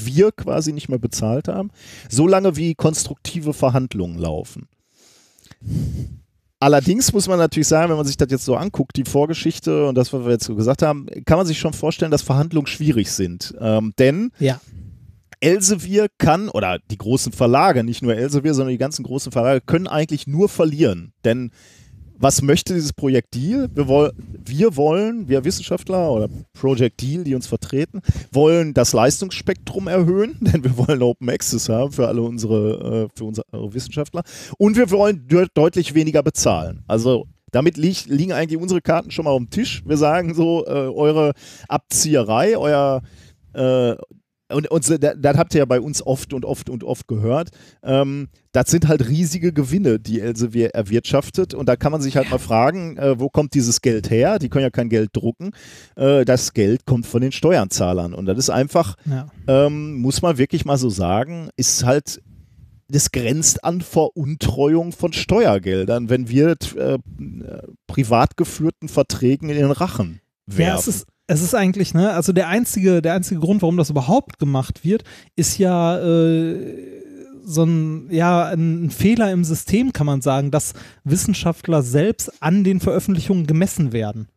wir 0.00 0.32
quasi 0.32 0.72
nicht 0.72 0.88
mehr 0.88 0.98
bezahlt 0.98 1.48
haben, 1.48 1.70
so 2.10 2.26
lange 2.26 2.56
wie 2.56 2.74
konstruktive 2.74 3.52
Verhandlungen 3.52 4.18
laufen. 4.18 4.68
Allerdings 6.60 7.12
muss 7.12 7.28
man 7.28 7.38
natürlich 7.38 7.68
sagen, 7.68 7.90
wenn 7.90 7.96
man 7.96 8.06
sich 8.06 8.16
das 8.16 8.30
jetzt 8.30 8.44
so 8.44 8.56
anguckt, 8.56 8.96
die 8.96 9.04
Vorgeschichte 9.04 9.86
und 9.86 9.96
das, 9.96 10.12
was 10.12 10.24
wir 10.24 10.32
jetzt 10.32 10.44
so 10.44 10.54
gesagt 10.54 10.82
haben, 10.82 11.06
kann 11.26 11.36
man 11.36 11.46
sich 11.46 11.58
schon 11.58 11.74
vorstellen, 11.74 12.10
dass 12.10 12.22
Verhandlungen 12.22 12.66
schwierig 12.66 13.10
sind. 13.10 13.54
Ähm, 13.60 13.92
denn 13.98 14.30
Ja. 14.38 14.60
Elsevier 15.40 16.06
kann, 16.16 16.48
oder 16.48 16.78
die 16.90 16.96
großen 16.96 17.32
Verlage, 17.32 17.84
nicht 17.84 18.00
nur 18.00 18.14
Elsevier, 18.14 18.54
sondern 18.54 18.72
die 18.72 18.78
ganzen 18.78 19.02
großen 19.02 19.30
Verlage, 19.30 19.60
können 19.60 19.86
eigentlich 19.86 20.26
nur 20.26 20.48
verlieren. 20.48 21.12
Denn 21.22 21.50
was 22.16 22.42
möchte 22.42 22.74
dieses 22.74 22.92
Projekt 22.92 23.34
Deal? 23.34 23.68
Wir, 23.74 23.88
woll, 23.88 24.12
wir 24.16 24.76
wollen, 24.76 25.28
wir 25.28 25.44
Wissenschaftler 25.44 26.10
oder 26.10 26.28
Project 26.52 27.00
Deal, 27.00 27.24
die 27.24 27.34
uns 27.34 27.46
vertreten, 27.46 28.00
wollen 28.32 28.74
das 28.74 28.92
Leistungsspektrum 28.92 29.88
erhöhen, 29.88 30.36
denn 30.40 30.64
wir 30.64 30.76
wollen 30.76 31.02
Open 31.02 31.28
Access 31.28 31.68
haben 31.68 31.92
für 31.92 32.08
alle 32.08 32.22
unsere, 32.22 33.04
äh, 33.04 33.08
für 33.16 33.24
unsere 33.24 33.46
Wissenschaftler. 33.52 34.22
Und 34.58 34.76
wir 34.76 34.90
wollen 34.90 35.26
de 35.26 35.46
deutlich 35.54 35.94
weniger 35.94 36.22
bezahlen. 36.22 36.82
Also 36.86 37.26
damit 37.50 37.76
lieg, 37.76 38.06
liegen 38.06 38.32
eigentlich 38.32 38.60
unsere 38.60 38.80
Karten 38.80 39.10
schon 39.10 39.26
mal 39.26 39.30
auf 39.30 39.38
dem 39.38 39.50
Tisch. 39.50 39.82
Wir 39.86 39.96
sagen 39.96 40.34
so, 40.34 40.64
äh, 40.66 40.70
eure 40.70 41.32
Abzieherei, 41.68 42.56
euer 42.56 43.02
äh, 43.52 43.94
und, 44.52 44.70
und 44.70 44.88
das 44.90 45.36
habt 45.38 45.54
ihr 45.54 45.60
ja 45.60 45.64
bei 45.64 45.80
uns 45.80 46.04
oft 46.04 46.32
und 46.34 46.44
oft 46.44 46.68
und 46.68 46.84
oft 46.84 47.08
gehört. 47.08 47.48
Ähm, 47.82 48.28
das 48.52 48.70
sind 48.70 48.88
halt 48.88 49.08
riesige 49.08 49.52
Gewinne, 49.52 49.98
die 49.98 50.20
Elsevier 50.20 50.70
erwirtschaftet. 50.74 51.54
Und 51.54 51.68
da 51.68 51.76
kann 51.76 51.92
man 51.92 52.00
sich 52.02 52.16
halt 52.16 52.30
mal 52.30 52.38
fragen, 52.38 52.96
äh, 52.98 53.18
wo 53.18 53.28
kommt 53.30 53.54
dieses 53.54 53.80
Geld 53.80 54.10
her? 54.10 54.38
Die 54.38 54.48
können 54.48 54.62
ja 54.64 54.70
kein 54.70 54.90
Geld 54.90 55.10
drucken. 55.12 55.50
Äh, 55.96 56.24
das 56.24 56.52
Geld 56.52 56.84
kommt 56.86 57.06
von 57.06 57.22
den 57.22 57.32
Steuerzahlern. 57.32 58.12
Und 58.14 58.26
das 58.26 58.38
ist 58.38 58.50
einfach, 58.50 58.96
Ja. 59.06 59.28
ähm, 59.48 59.94
muss 59.94 60.20
man 60.22 60.36
wirklich 60.38 60.64
mal 60.64 60.76
so 60.78 60.90
sagen, 60.90 61.48
ist 61.56 61.84
halt, 61.84 62.20
das 62.88 63.10
grenzt 63.12 63.64
an 63.64 63.80
Veruntreuung 63.80 64.92
von 64.92 65.14
Steuergeldern, 65.14 66.10
wenn 66.10 66.28
wir 66.28 66.54
äh, 66.76 66.98
privat 67.86 68.36
geführten 68.36 68.88
Verträgen 68.88 69.48
in 69.48 69.56
den 69.56 69.70
Rachen 69.70 70.20
werfen. 70.46 70.68
Ja, 70.68 70.78
es 70.78 70.86
ist, 70.88 71.06
es 71.26 71.42
ist 71.42 71.54
eigentlich, 71.54 71.94
ne, 71.94 72.12
also 72.12 72.32
der 72.32 72.48
einzige, 72.48 73.00
der 73.00 73.14
einzige 73.14 73.40
Grund, 73.40 73.62
warum 73.62 73.76
das 73.76 73.90
überhaupt 73.90 74.38
gemacht 74.38 74.84
wird, 74.84 75.04
ist 75.36 75.58
ja 75.58 75.98
äh, 75.98 77.02
so 77.42 77.64
ein, 77.64 78.08
ja, 78.10 78.46
ein 78.46 78.90
Fehler 78.90 79.30
im 79.32 79.44
System, 79.44 79.92
kann 79.92 80.06
man 80.06 80.22
sagen, 80.22 80.50
dass 80.50 80.74
Wissenschaftler 81.04 81.82
selbst 81.82 82.42
an 82.42 82.64
den 82.64 82.80
Veröffentlichungen 82.80 83.46
gemessen 83.46 83.92
werden. 83.92 84.28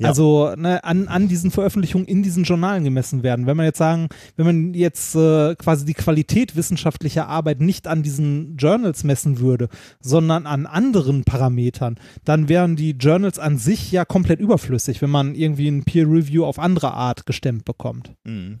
Ja. 0.00 0.08
Also 0.08 0.54
ne, 0.56 0.84
an, 0.84 1.08
an 1.08 1.26
diesen 1.26 1.50
Veröffentlichungen 1.50 2.06
in 2.06 2.22
diesen 2.22 2.44
Journalen 2.44 2.84
gemessen 2.84 3.24
werden. 3.24 3.46
Wenn 3.46 3.56
man 3.56 3.66
jetzt 3.66 3.78
sagen, 3.78 4.08
wenn 4.36 4.46
man 4.46 4.74
jetzt 4.74 5.16
äh, 5.16 5.56
quasi 5.56 5.84
die 5.84 5.94
Qualität 5.94 6.54
wissenschaftlicher 6.54 7.26
Arbeit 7.26 7.60
nicht 7.60 7.88
an 7.88 8.04
diesen 8.04 8.56
Journals 8.56 9.02
messen 9.02 9.40
würde, 9.40 9.68
sondern 9.98 10.46
an 10.46 10.66
anderen 10.66 11.24
Parametern, 11.24 11.98
dann 12.24 12.48
wären 12.48 12.76
die 12.76 12.92
Journals 12.92 13.40
an 13.40 13.58
sich 13.58 13.90
ja 13.90 14.04
komplett 14.04 14.38
überflüssig, 14.38 15.02
wenn 15.02 15.10
man 15.10 15.34
irgendwie 15.34 15.68
ein 15.68 15.82
Peer 15.82 16.06
Review 16.06 16.44
auf 16.44 16.60
andere 16.60 16.92
Art 16.92 17.26
gestemmt 17.26 17.64
bekommt. 17.64 18.12
Mhm. 18.24 18.60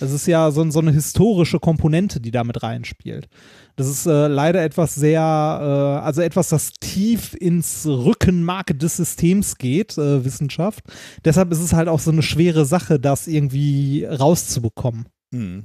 Das 0.00 0.12
ist 0.12 0.26
ja 0.26 0.50
so, 0.50 0.68
so 0.70 0.80
eine 0.80 0.92
historische 0.92 1.60
Komponente, 1.60 2.20
die 2.20 2.30
damit 2.30 2.62
reinspielt. 2.62 3.28
Das 3.76 3.88
ist 3.88 4.06
äh, 4.06 4.28
leider 4.28 4.62
etwas 4.62 4.94
sehr, 4.94 5.20
äh, 5.20 6.04
also 6.04 6.22
etwas, 6.22 6.48
das 6.48 6.72
tief 6.72 7.34
ins 7.34 7.86
Rückenmark 7.86 8.78
des 8.78 8.96
Systems 8.96 9.58
geht, 9.58 9.98
äh, 9.98 10.24
Wissenschaft. 10.24 10.84
Deshalb 11.24 11.50
ist 11.50 11.60
es 11.60 11.72
halt 11.72 11.88
auch 11.88 12.00
so 12.00 12.10
eine 12.12 12.22
schwere 12.22 12.64
Sache, 12.64 13.00
das 13.00 13.26
irgendwie 13.26 14.04
rauszubekommen. 14.04 15.06
Mhm. 15.32 15.64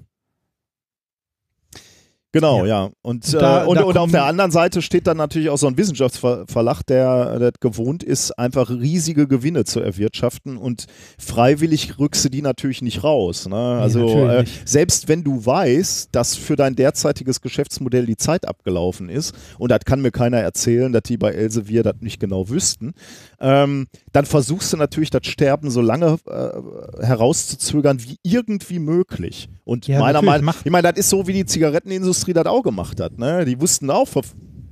Genau, 2.32 2.60
Ja. 2.60 2.66
ja. 2.66 2.84
Und, 3.02 3.26
Und 3.26 3.34
da- 3.34 3.64
äh, 3.64 3.68
und, 3.68 3.78
und 3.80 3.98
auf 3.98 4.12
der 4.12 4.26
anderen 4.26 4.52
Seite 4.52 4.84
steht 4.84 5.08
dann 5.08 5.18
natürlich 5.18 5.50
auch 5.50 5.58
so 5.58 5.66
ein 5.66 5.78
Wissenschaftsverlag, 5.78 6.84
der, 6.88 7.40
der 7.40 7.52
gewohnt 7.60 8.04
ist, 8.04 8.38
einfach 8.38 8.70
riesige 8.70 9.28
Gewinne 9.28 9.64
zu 9.66 9.80
erwirtschaften 9.80 10.56
und 10.58 10.86
freiwillig 11.18 11.98
rückst 12.00 12.26
du 12.26 12.30
die 12.30 12.42
natürlich 12.42 12.82
nicht 12.82 13.04
raus. 13.04 13.48
Ne? 13.48 13.56
Also 13.56 14.00
natürlich 14.06 14.50
äh, 14.50 14.62
selbst 14.66 15.08
wenn 15.08 15.24
du 15.24 15.44
weißt, 15.46 16.10
dass 16.12 16.36
für 16.36 16.56
dein 16.56 16.76
derzeitiges 16.76 17.42
Geschäftsmodell 17.42 18.06
die 18.06 18.18
Zeit 18.18 18.48
abgelaufen 18.48 19.10
ist, 19.10 19.34
und 19.58 19.72
das 19.72 19.80
kann 19.86 20.02
mir 20.02 20.12
keiner 20.12 20.38
erzählen, 20.38 20.92
dass 20.92 21.04
die 21.04 21.18
bei 21.18 21.32
Elsevier 21.32 21.84
das 21.84 21.96
nicht 22.00 22.20
genau 22.20 22.50
wüssten, 22.50 22.94
ähm, 23.42 23.88
dann 24.12 24.26
versuchst 24.26 24.74
du 24.74 24.78
natürlich 24.78 25.10
das 25.10 25.26
Sterben 25.28 25.70
so 25.72 25.82
lange 25.82 26.18
äh, 26.28 27.06
herauszuzögern 27.06 28.02
wie 28.04 28.18
irgendwie 28.24 28.80
möglich. 28.80 29.50
Und 29.64 29.88
Ja, 29.88 30.00
meiner 30.00 30.22
Meinung 30.22 30.46
mach- 30.46 30.66
ich 30.66 30.72
meine, 30.72 30.90
das 30.92 31.00
ist 31.00 31.10
so, 31.10 31.28
wie 31.28 31.34
die 31.34 31.46
Zigarettenindustrie 31.46 32.34
das 32.34 32.46
auch 32.46 32.64
gemacht 32.64 33.00
hat. 33.00 33.18
Ne? 33.18 33.46
Die 33.46 33.60
wussten 33.62 33.90
auch 33.90 34.08
vor, 34.08 34.24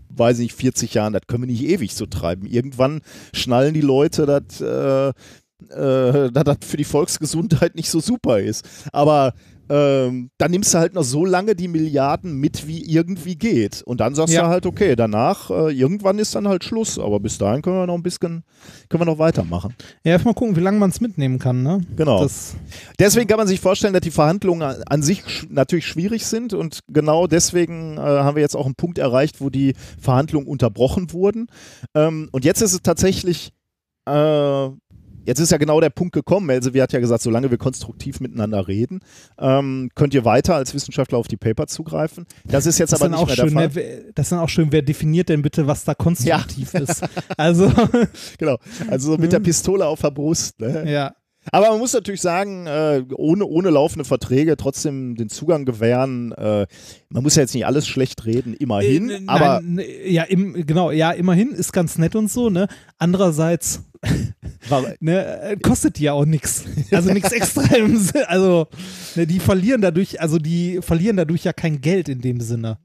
weiß 0.10 0.40
ich 0.40 0.44
nicht, 0.52 0.56
40 0.56 0.94
Jahren, 0.96 1.14
das 1.14 1.22
können 1.28 1.44
wir 1.44 1.48
nicht 1.52 1.64
ewig 1.64 1.94
so 1.96 2.06
treiben. 2.06 2.46
Irgendwann 2.48 3.02
schnallen 3.34 3.74
die 3.74 3.82
Leute, 3.82 4.26
dass 4.26 4.62
äh, 4.62 5.10
äh, 5.72 6.32
dass 6.32 6.44
das 6.44 6.58
für 6.62 6.78
die 6.78 6.84
Volksgesundheit 6.84 7.76
nicht 7.76 7.90
so 7.90 8.00
super 8.00 8.40
ist. 8.40 8.64
Aber 8.92 9.34
ähm, 9.70 10.30
dann 10.38 10.52
nimmst 10.52 10.74
du 10.74 10.78
halt 10.78 10.94
noch 10.94 11.04
so 11.04 11.26
lange 11.26 11.56
die 11.56 11.68
Milliarden 11.68 12.36
mit, 12.38 12.68
wie 12.68 12.84
irgendwie 12.90 13.36
geht. 13.36 13.82
Und 13.84 14.00
dann 14.00 14.16
sagst 14.16 14.34
Ja. 14.34 14.44
du 14.44 14.48
halt, 14.48 14.66
okay, 14.66 14.96
danach, 14.96 15.50
äh, 15.50 15.72
irgendwann 15.72 16.20
ist 16.20 16.36
dann 16.36 16.48
halt 16.48 16.64
Schluss. 16.64 16.98
Aber 17.00 17.20
bis 17.20 17.38
dahin 17.38 17.62
können 17.62 17.78
wir 17.78 17.88
noch 17.88 17.96
ein 17.96 18.04
bisschen, 18.04 18.44
können 18.90 19.02
wir 19.02 19.06
noch 19.06 19.20
weitermachen. 19.20 19.74
Ja, 20.04 20.14
erst 20.14 20.26
mal 20.26 20.34
gucken, 20.34 20.56
wie 20.56 20.62
lange 20.62 20.80
man 20.80 20.90
es 20.90 21.02
mitnehmen 21.02 21.40
kann, 21.40 21.64
ne? 21.64 21.82
Genau. 21.96 22.22
Das, 22.24 22.56
Deswegen 23.00 23.28
kann 23.28 23.38
man 23.38 23.48
sich 23.48 23.60
vorstellen, 23.60 23.94
dass 23.94 24.02
die 24.02 24.12
Verhandlungen 24.12 24.62
an- 24.64 24.84
an 24.86 25.02
sich 25.04 25.24
sch 25.28 25.48
natürlich 25.50 25.86
schwierig 25.88 26.26
sind 26.26 26.54
und 26.54 26.80
genau 26.88 27.28
deswegen 27.28 27.98
äh, 27.98 28.02
haben 28.02 28.36
wir 28.36 28.42
jetzt 28.42 28.56
auch 28.56 28.66
einen 28.66 28.76
Punkt 28.76 28.98
erreicht, 28.98 29.42
wo 29.42 29.50
die 29.50 29.74
Verhandlungen 30.00 30.48
unterbrochen 30.48 31.12
wurden. 31.14 31.48
Ähm, 31.94 32.30
und 32.32 32.46
jetzt 32.46 32.62
ist 32.62 32.74
es 32.74 32.82
tatsächlich, 32.82 33.52
äh, 34.06 34.70
jetzt 35.28 35.40
ist 35.40 35.52
ja 35.52 35.58
genau 35.60 35.80
der 35.80 35.92
Punkt 35.92 36.14
gekommen. 36.14 36.50
Also, 36.50 36.74
wir 36.74 36.82
hat 36.82 36.92
ja 36.94 37.00
gesagt, 37.00 37.22
solange 37.22 37.52
wir 37.52 37.60
konstruktiv 37.60 38.20
miteinander 38.20 38.68
reden, 38.68 39.02
ähm, 39.38 39.90
könnt 39.94 40.16
ihr 40.16 40.26
weiter 40.26 40.56
als 40.56 40.74
Wissenschaftler 40.74 41.20
auf 41.20 41.28
die 41.28 41.38
Paper 41.38 41.68
zugreifen. 41.68 42.26
Das 42.46 42.66
ist 42.66 42.80
jetzt 42.80 42.94
das, 42.94 43.02
aber 43.02 43.12
ist 43.14 43.22
nicht 43.22 43.22
auch 43.22 43.28
mehr 43.28 43.36
schön, 43.36 43.54
der 43.54 43.68
ne? 43.68 43.70
Fall. 43.70 43.76
Wer- 43.76 44.12
das 44.16 44.26
ist 44.26 44.32
dann 44.32 44.40
auch 44.40 44.50
schön, 44.50 44.72
wer 44.72 44.82
definiert 44.82 45.30
denn 45.30 45.44
bitte, 45.44 45.68
was 45.68 45.84
da 45.84 45.94
konstruktiv 45.94 46.74
ist. 46.74 47.04
Also, 47.38 47.72
Genau. 48.40 48.58
Also 48.90 49.12
so 49.14 49.18
mit 49.18 49.32
der 49.32 49.40
Pistole 49.40 49.86
auf 49.86 50.02
der 50.02 50.12
Brust. 50.12 50.60
Ne? 50.60 50.90
ja. 50.92 51.14
Aber 51.52 51.70
man 51.70 51.80
muss 51.80 51.94
natürlich 51.94 52.22
sagen, 52.22 52.68
äh, 52.68 53.04
ohne, 53.16 53.46
ohne 53.46 53.70
laufende 53.70 54.06
Verträge 54.06 54.58
trotzdem 54.58 55.16
den 55.16 55.30
Zugang 55.30 55.66
gewähren. 55.66 56.32
Äh, 56.34 56.68
man 57.10 57.24
muss 57.24 57.36
ja 57.36 57.44
jetzt 57.44 57.54
nicht 57.54 57.66
alles 57.66 57.88
schlecht 57.88 58.26
reden, 58.26 58.54
immerhin. 58.54 59.10
Äh, 59.10 59.22
aber 59.28 59.62
nein, 59.62 59.76
ne, 59.76 60.08
ja, 60.10 60.24
im, 60.24 60.54
genau, 60.66 60.92
ja, 60.92 61.12
immerhin 61.12 61.52
ist 61.52 61.74
ganz 61.74 61.98
nett 61.98 62.16
und 62.16 62.32
so, 62.32 62.50
ne? 62.50 62.68
Andererseits, 62.98 63.84
ne, 65.00 65.58
kostet 65.62 65.98
die 65.98 66.04
ja 66.04 66.14
auch 66.14 66.26
nichts. 66.26 66.66
Also 66.92 67.14
nichts 67.14 67.32
extra 67.32 67.64
im 67.76 67.98
Sinne, 67.98 68.30
also 68.30 68.68
ne, 69.16 69.28
die 69.28 69.40
verlieren 69.40 69.82
dadurch, 69.82 70.22
also 70.22 70.40
die 70.40 70.80
verlieren 70.82 71.18
dadurch 71.18 71.44
ja 71.44 71.54
kein 71.54 71.82
Geld 71.82 72.10
in 72.10 72.22
dem 72.22 72.42
Sinne. 72.42 72.80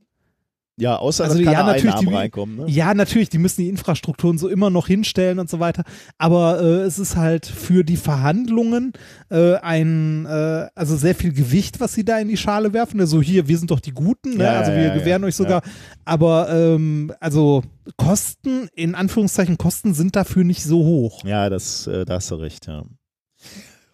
Ja, 0.79 0.97
außer 0.97 1.25
Also 1.25 1.37
dass 1.37 1.53
ja, 1.53 1.63
natürlich, 1.65 1.95
die- 1.97 2.15
reinkommen. 2.15 2.57
Ne? 2.57 2.65
Ja, 2.69 2.95
natürlich, 2.95 3.29
die 3.29 3.39
müssen 3.39 3.61
die 3.63 3.69
Infrastrukturen 3.69 4.39
so 4.39 4.49
immer 4.49 4.71
noch 4.71 4.87
hinstellen 4.87 5.39
und 5.39 5.51
so 5.51 5.61
weiter. 5.61 5.85
Aber 6.19 6.61
äh, 6.63 6.83
es 6.83 6.99
ist 6.99 7.17
halt 7.17 7.47
für 7.47 7.85
die 7.85 7.97
Verhandlungen 7.99 8.93
äh, 9.31 9.57
ein, 9.57 10.25
äh, 10.27 10.69
also 10.75 10.97
sehr 10.97 11.15
viel 11.15 11.33
Gewicht, 11.33 11.79
was 11.81 11.93
sie 11.93 12.05
da 12.05 12.19
in 12.19 12.29
die 12.29 12.37
Schale 12.39 12.73
werfen. 12.73 12.99
Also 13.01 13.21
hier, 13.21 13.49
wir 13.49 13.59
sind 13.59 13.71
doch 13.71 13.81
die 13.81 13.93
Guten, 13.93 14.39
ne? 14.39 14.45
Ja, 14.45 14.61
also 14.61 14.73
wir 14.73 14.83
ja, 14.87 14.95
gewähren 14.95 15.25
euch 15.25 15.37
sogar. 15.37 15.63
Aber 16.07 16.49
ähm, 16.51 17.13
also 17.21 17.63
Kosten, 17.97 18.69
in 18.75 18.95
Anführungszeichen 18.95 19.59
Kosten, 19.59 19.93
sind 19.95 20.17
dafür 20.17 20.45
nicht 20.45 20.65
so 20.65 20.79
hoch. 20.85 21.25
Ja, 21.25 21.51
das, 21.51 21.87
äh, 21.87 22.05
da 22.07 22.15
hast 22.15 22.31
du 22.31 22.37
recht, 22.37 22.67
ja. 22.67 22.83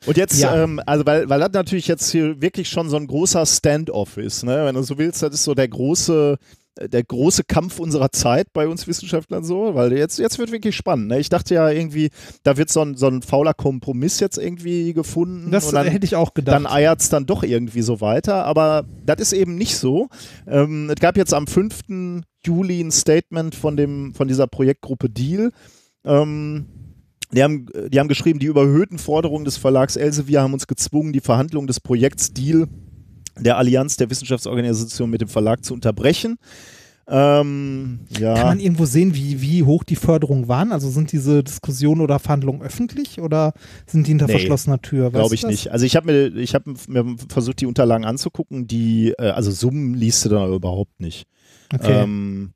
Und 0.07 0.17
jetzt, 0.17 0.39
Ja. 0.41 0.63
ähm, 0.63 0.81
also 0.87 1.05
weil, 1.07 1.29
weil 1.29 1.41
das 1.41 1.51
natürlich 1.53 1.89
jetzt 1.89 2.11
hier 2.13 2.41
wirklich 2.41 2.69
schon 2.69 2.89
so 2.89 2.97
ein 2.97 3.07
großer 3.09 3.45
Standoff 3.45 4.17
ist, 4.17 4.45
ne? 4.45 4.65
Wenn 4.65 4.77
du 4.77 4.83
so 4.83 4.97
willst, 4.97 5.23
das 5.23 5.35
ist 5.35 5.45
so 5.45 5.55
der 5.55 5.67
große, 5.69 6.39
der 6.81 7.03
große 7.03 7.45
Kampf 7.45 7.79
unserer 7.79 8.11
Zeit 8.11 8.53
bei 8.53 8.69
uns 8.69 8.87
Wissenschaftlern 8.87 9.45
so, 9.45 9.75
weil 9.75 9.93
jetzt, 9.93 10.19
jetzt 10.19 10.39
wird 10.39 10.53
wirklich 10.53 10.77
spannend. 10.77 11.09
Ne? 11.09 11.19
Ich 11.19 11.29
dachte 11.29 11.55
ja 11.55 11.69
irgendwie, 11.71 12.11
da 12.43 12.57
wird 12.57 12.71
so 12.71 12.83
ein, 12.83 12.97
so 12.97 13.09
ein 13.09 13.23
fauler 13.23 13.55
Kompromiss 13.55 14.21
jetzt 14.21 14.39
irgendwie 14.39 14.93
gefunden. 14.93 15.51
Das 15.51 15.71
dann, 15.71 15.87
hätte 15.87 16.07
ich 16.07 16.17
auch 16.17 16.35
gedacht. 16.35 16.55
dann 16.55 16.67
eiert 16.67 17.01
es 17.01 17.09
dann 17.09 17.27
doch 17.27 17.43
irgendwie 17.43 17.83
so 17.83 18.01
weiter. 18.01 18.45
Aber 18.45 18.85
das 19.05 19.21
ist 19.21 19.33
eben 19.33 19.57
nicht 19.57 19.77
so. 19.77 20.09
Ähm, 20.47 20.91
es 20.91 21.01
gab 21.01 21.17
jetzt 21.17 21.35
am 21.35 21.47
5. 21.47 22.23
Juli 22.45 22.81
ein 22.81 22.93
Statement 22.93 23.55
von, 23.55 23.77
dem, 23.77 24.15
von 24.15 24.29
dieser 24.29 24.47
Projektgruppe 24.47 25.11
Deal. 25.11 25.51
Ähm, 26.05 26.67
die 27.33 27.43
haben, 27.43 27.67
die 27.89 28.01
haben 28.01 28.09
geschrieben, 28.09 28.39
die 28.39 28.47
überhöhten 28.47 28.99
Forderungen 28.99 29.45
des 29.45 29.59
Verlags 29.59 29.97
Elsevier 29.97 30.41
haben 30.41 30.55
uns 30.55 30.67
gezwungen, 30.67 31.13
die 31.13 31.21
Verhandlungen 31.21 31.67
des 31.67 31.81
Projekts 31.81 32.33
Deal 32.33 32.69
der 33.41 33.59
Allianz 33.59 33.97
der 33.97 34.11
Wissenschaftsorganisation 34.11 35.11
mit 35.11 35.21
dem 35.21 35.29
Verlag 35.29 35.65
zu 35.65 35.75
unterbrechen. 35.75 36.39
Ähm, 37.11 38.01
ja. 38.19 38.35
Kann 38.35 38.47
man 38.47 38.61
irgendwo 38.61 38.85
sehen, 38.85 39.15
wie, 39.15 39.41
wie 39.41 39.63
hoch 39.63 39.83
die 39.83 39.97
Förderungen 39.97 40.47
waren? 40.47 40.73
Also 40.73 40.91
sind 40.91 41.11
diese 41.11 41.43
Diskussionen 41.43 42.03
oder 42.03 42.19
Verhandlungen 42.19 42.61
öffentlich 42.61 43.21
oder 43.21 43.55
sind 43.87 44.07
die 44.07 44.11
hinter 44.11 44.27
Nee, 44.27 44.33
verschlossener 44.33 44.83
Tür? 44.83 45.11
Glaube 45.11 45.35
ich 45.35 45.47
nicht. 45.47 45.73
Also 45.73 45.87
ich 45.87 45.97
habe 45.97 46.07
mir, 46.07 46.37
ich 46.37 46.55
habe 46.55 46.75
mir 46.87 47.17
versucht, 47.29 47.63
die 47.63 47.67
Unterlagen 47.67 48.05
anzugucken. 48.05 48.67
Die, 48.67 49.15
äh, 49.19 49.31
also 49.31 49.51
Summen 49.51 49.95
liest 49.95 50.25
du 50.27 50.29
dann 50.29 50.53
überhaupt 50.53 51.01
nicht. 51.01 51.27
Okay. 51.73 52.03
Ähm, 52.03 52.53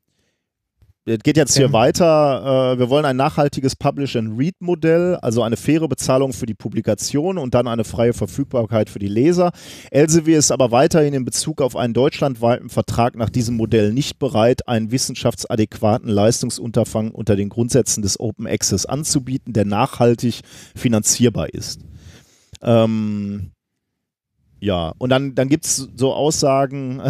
es 1.05 1.19
geht 1.19 1.35
jetzt 1.35 1.57
hier 1.57 1.73
weiter. 1.73 2.73
Äh, 2.73 2.79
wir 2.79 2.89
wollen 2.89 3.03
ein 3.03 3.17
nachhaltiges 3.17 3.75
Publish-and-Read-Modell, 3.75 5.17
also 5.17 5.43
eine 5.43 5.57
faire 5.57 5.89
Bezahlung 5.89 6.31
für 6.31 6.45
die 6.45 6.53
Publikation 6.53 7.37
und 7.37 7.53
dann 7.53 7.67
eine 7.67 7.83
freie 7.83 8.13
Verfügbarkeit 8.13 8.89
für 8.89 8.99
die 8.99 9.07
Leser. 9.07 9.51
Elsevier 9.91 10.37
ist 10.37 10.51
aber 10.51 10.71
weiterhin 10.71 11.13
in 11.13 11.25
Bezug 11.25 11.61
auf 11.61 11.75
einen 11.75 11.93
deutschlandweiten 11.93 12.69
Vertrag 12.69 13.15
nach 13.17 13.29
diesem 13.29 13.57
Modell 13.57 13.91
nicht 13.91 14.17
bereit, 14.17 14.67
einen 14.69 14.91
wissenschaftsadäquaten 14.91 16.09
Leistungsunterfangen 16.09 17.11
unter 17.11 17.35
den 17.35 17.49
Grundsätzen 17.49 18.01
des 18.01 18.17
Open 18.19 18.47
Access 18.47 18.85
anzubieten, 18.85 19.51
der 19.51 19.65
nachhaltig 19.65 20.39
finanzierbar 20.73 21.53
ist. 21.53 21.81
Ähm, 22.61 23.51
ja, 24.61 24.93
und 24.99 25.09
dann, 25.09 25.35
dann 25.35 25.49
gibt 25.49 25.65
es 25.65 25.89
so 25.97 26.13
Aussagen, 26.13 27.01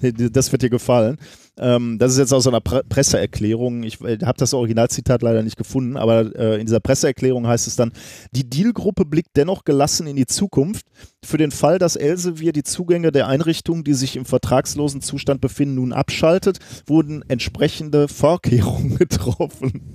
das 0.00 0.50
wird 0.50 0.62
dir 0.62 0.70
gefallen. 0.70 1.18
Ähm, 1.56 1.98
das 1.98 2.12
ist 2.12 2.18
jetzt 2.18 2.32
aus 2.32 2.46
einer 2.48 2.60
Pre 2.60 2.82
Presseerklärung. 2.88 3.84
Ich 3.84 4.00
äh, 4.00 4.18
habe 4.24 4.38
das 4.38 4.54
Originalzitat 4.54 5.22
leider 5.22 5.42
nicht 5.42 5.56
gefunden, 5.56 5.96
aber 5.96 6.34
äh, 6.34 6.60
in 6.60 6.66
dieser 6.66 6.80
Presseerklärung 6.80 7.46
heißt 7.46 7.68
es 7.68 7.76
dann, 7.76 7.92
die 8.32 8.48
Deal-Gruppe 8.48 9.04
blickt 9.04 9.36
dennoch 9.36 9.64
gelassen 9.64 10.06
in 10.08 10.16
die 10.16 10.26
Zukunft. 10.26 10.86
Für 11.24 11.38
den 11.38 11.52
Fall, 11.52 11.78
dass 11.78 11.94
Elsevier 11.96 12.52
die 12.52 12.64
Zugänge 12.64 13.12
der 13.12 13.28
Einrichtungen, 13.28 13.84
die 13.84 13.94
sich 13.94 14.16
im 14.16 14.24
vertragslosen 14.24 15.00
Zustand 15.00 15.40
befinden, 15.40 15.76
nun 15.76 15.92
abschaltet, 15.92 16.58
wurden 16.86 17.22
entsprechende 17.28 18.08
Vorkehrungen 18.08 18.96
getroffen. 18.98 19.94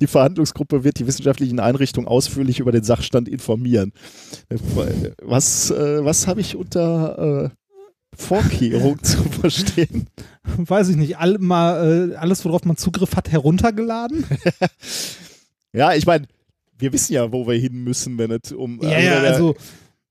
Die 0.00 0.06
Verhandlungsgruppe 0.06 0.84
wird 0.84 0.98
die 0.98 1.06
wissenschaftlichen 1.06 1.60
Einrichtungen 1.60 2.08
ausführlich 2.08 2.60
über 2.60 2.72
den 2.72 2.82
Sachstand 2.82 3.28
informieren. 3.28 3.92
Äh, 4.48 4.56
Was, 5.22 5.70
äh, 5.70 6.04
was 6.04 6.26
habe 6.26 6.40
ich 6.40 6.56
unter 6.56 7.50
äh, 7.52 7.63
Vorkehrung 8.16 8.98
zu 9.02 9.22
verstehen? 9.24 10.08
Weiß 10.56 10.88
ich 10.88 10.96
nicht. 10.96 11.18
All, 11.18 11.38
mal, 11.38 12.10
äh, 12.12 12.16
alles, 12.16 12.44
worauf 12.44 12.64
man 12.64 12.76
Zugriff 12.76 13.16
hat, 13.16 13.30
heruntergeladen? 13.32 14.24
Ja, 15.72 15.92
ich 15.92 16.06
meine, 16.06 16.26
wir 16.78 16.92
wissen 16.92 17.14
ja, 17.14 17.32
wo 17.32 17.46
wir 17.48 17.54
hin 17.58 17.82
müssen, 17.82 18.16
wenn 18.16 18.30
es 18.30 18.52
um. 18.52 18.80
ja, 18.80 18.90
ja, 18.98 19.20
der- 19.20 19.32
also. 19.32 19.56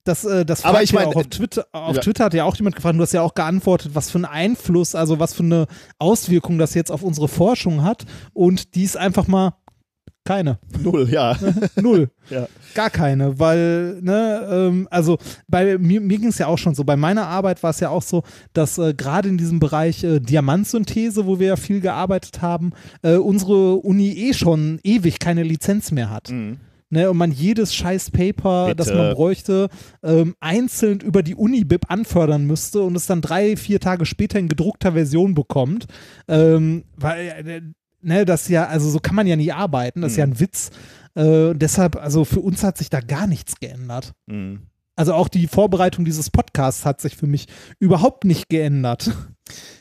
Das, 0.06 0.26
äh, 0.26 0.44
das 0.46 0.66
Aber 0.66 0.84
ich 0.84 0.92
ja 0.92 1.00
mein, 1.00 1.08
auch 1.08 1.16
auf 1.16 1.28
Twitter, 1.28 1.66
auf 1.72 1.96
ja. 1.96 2.02
Twitter 2.02 2.26
hat 2.26 2.34
ja 2.34 2.44
auch 2.44 2.58
jemand 2.58 2.76
gefragt, 2.76 2.98
du 2.98 3.02
hast 3.02 3.14
ja 3.14 3.22
auch 3.22 3.36
geantwortet, 3.36 3.92
was 3.96 4.12
für 4.12 4.18
einen 4.18 4.26
Einfluss, 4.26 4.96
also 4.96 5.18
was 5.20 5.34
für 5.34 5.44
eine 5.44 5.68
Auswirkung 5.98 6.58
das 6.58 6.74
jetzt 6.74 6.92
auf 6.92 7.04
unsere 7.04 7.30
Forschung 7.30 7.84
hat. 7.86 8.04
Und 8.34 8.76
die 8.76 8.84
ist 8.84 8.98
einfach 8.98 9.28
mal 9.28 9.54
keine. 10.24 10.60
Null, 10.82 11.10
ja. 11.10 11.38
Null. 11.82 12.10
Ja. 12.30 12.48
Gar 12.76 12.90
keine, 12.90 13.40
weil, 13.40 14.00
ne, 14.02 14.48
ähm, 14.50 14.88
also 14.90 15.18
bei 15.48 15.78
mir, 15.78 16.02
mir 16.02 16.18
ging 16.18 16.30
es 16.30 16.38
ja 16.38 16.48
auch 16.48 16.58
schon 16.58 16.76
so. 16.76 16.84
Bei 16.84 16.96
meiner 16.96 17.28
Arbeit 17.28 17.62
war 17.62 17.70
es 17.70 17.80
ja 17.80 17.90
auch 17.90 18.02
so, 18.02 18.24
dass 18.54 18.78
äh, 18.78 18.94
gerade 18.94 19.30
in 19.30 19.38
diesem 19.38 19.60
Bereich 19.60 20.04
äh, 20.04 20.20
Diamantsynthese, 20.20 21.26
wo 21.26 21.40
wir 21.40 21.48
ja 21.48 21.56
viel 21.56 21.82
gearbeitet 21.82 22.42
haben, 22.42 22.72
äh, 23.02 23.16
unsere 23.16 23.76
Uni 23.76 24.12
eh 24.12 24.34
schon 24.34 24.80
ewig 24.84 25.20
keine 25.20 25.44
Lizenz 25.44 25.92
mehr 25.92 26.10
hat. 26.10 26.30
Mhm. 26.30 26.58
Ne, 26.90 27.10
und 27.10 27.18
man 27.18 27.32
jedes 27.32 27.74
scheiß 27.74 28.12
Paper, 28.12 28.76
das 28.76 28.86
Bitte. 28.86 29.00
man 29.00 29.14
bräuchte, 29.16 29.70
ähm, 30.04 30.36
einzeln 30.40 31.00
über 31.00 31.24
die 31.24 31.34
Unibib 31.34 31.90
anfördern 31.90 32.46
müsste 32.46 32.84
und 32.84 32.96
es 32.96 33.08
dann 33.08 33.20
drei, 33.20 33.58
vier 33.58 33.80
Tage 33.80 34.06
später 34.06 34.38
in 34.38 34.48
gedruckter 34.48 34.92
Version 34.92 35.34
bekommt. 35.34 35.88
Ähm, 36.28 36.84
weil, 36.96 37.28
äh, 37.48 37.62
ne, 38.04 38.26
das 38.26 38.48
ja, 38.48 38.66
also 38.66 38.90
so 38.90 39.00
kann 39.00 39.16
man 39.16 39.28
ja 39.28 39.36
nie 39.36 39.52
arbeiten, 39.52 40.02
das 40.02 40.14
ist 40.14 40.18
ja 40.18 40.26
ein 40.26 40.40
Witz. 40.40 40.72
Äh, 41.16 41.54
deshalb, 41.54 41.96
also 41.96 42.26
für 42.26 42.40
uns 42.40 42.64
hat 42.64 42.78
sich 42.78 42.90
da 42.90 43.00
gar 43.00 43.28
nichts 43.28 43.60
geändert. 43.60 44.14
Mhm. 44.28 44.62
Also 44.96 45.14
auch 45.14 45.28
die 45.28 45.48
Vorbereitung 45.48 46.06
dieses 46.06 46.30
Podcasts 46.30 46.86
hat 46.86 47.02
sich 47.02 47.16
für 47.16 47.26
mich 47.26 47.48
überhaupt 47.80 48.26
nicht 48.26 48.50
geändert. 48.50 49.12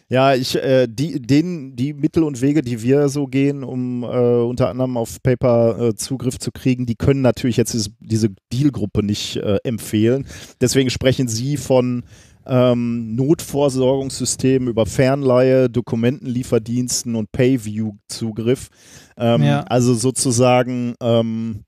Ja, 0.08 0.34
ich, 0.34 0.56
äh, 0.56 0.86
die, 0.88 1.20
den, 1.20 1.76
die 1.76 1.94
Mittel 1.94 2.22
und 2.22 2.40
Wege, 2.42 2.62
die 2.62 2.82
wir 2.82 3.08
so 3.08 3.26
gehen, 3.26 3.62
um 3.64 4.02
äh, 4.02 4.06
unter 4.06 4.68
anderem 4.68 4.96
auf 4.96 5.22
Paper 5.22 5.78
äh, 5.80 5.94
Zugriff 5.94 6.38
zu 6.38 6.50
kriegen, 6.50 6.84
die 6.84 6.96
können 6.96 7.22
natürlich 7.22 7.56
jetzt 7.56 7.72
dieses, 7.72 7.92
diese 8.00 8.28
Dealgruppe 8.52 9.02
nicht 9.02 9.36
äh, 9.36 9.58
empfehlen. 9.64 10.26
Deswegen 10.60 10.90
sprechen 10.90 11.28
Sie 11.28 11.56
von 11.56 12.04
ähm, 12.46 13.14
Notvorsorgungssystemen 13.14 14.68
über 14.68 14.86
Fernleihe, 14.86 15.68
Dokumentenlieferdiensten 15.70 17.14
und 17.14 17.30
Payview-Zugriff. 17.32 18.68
Ähm, 19.16 19.42
Ja. 19.42 19.62
Also 19.62 19.94
sozusagen 19.94 20.94
ähm, 21.00 21.64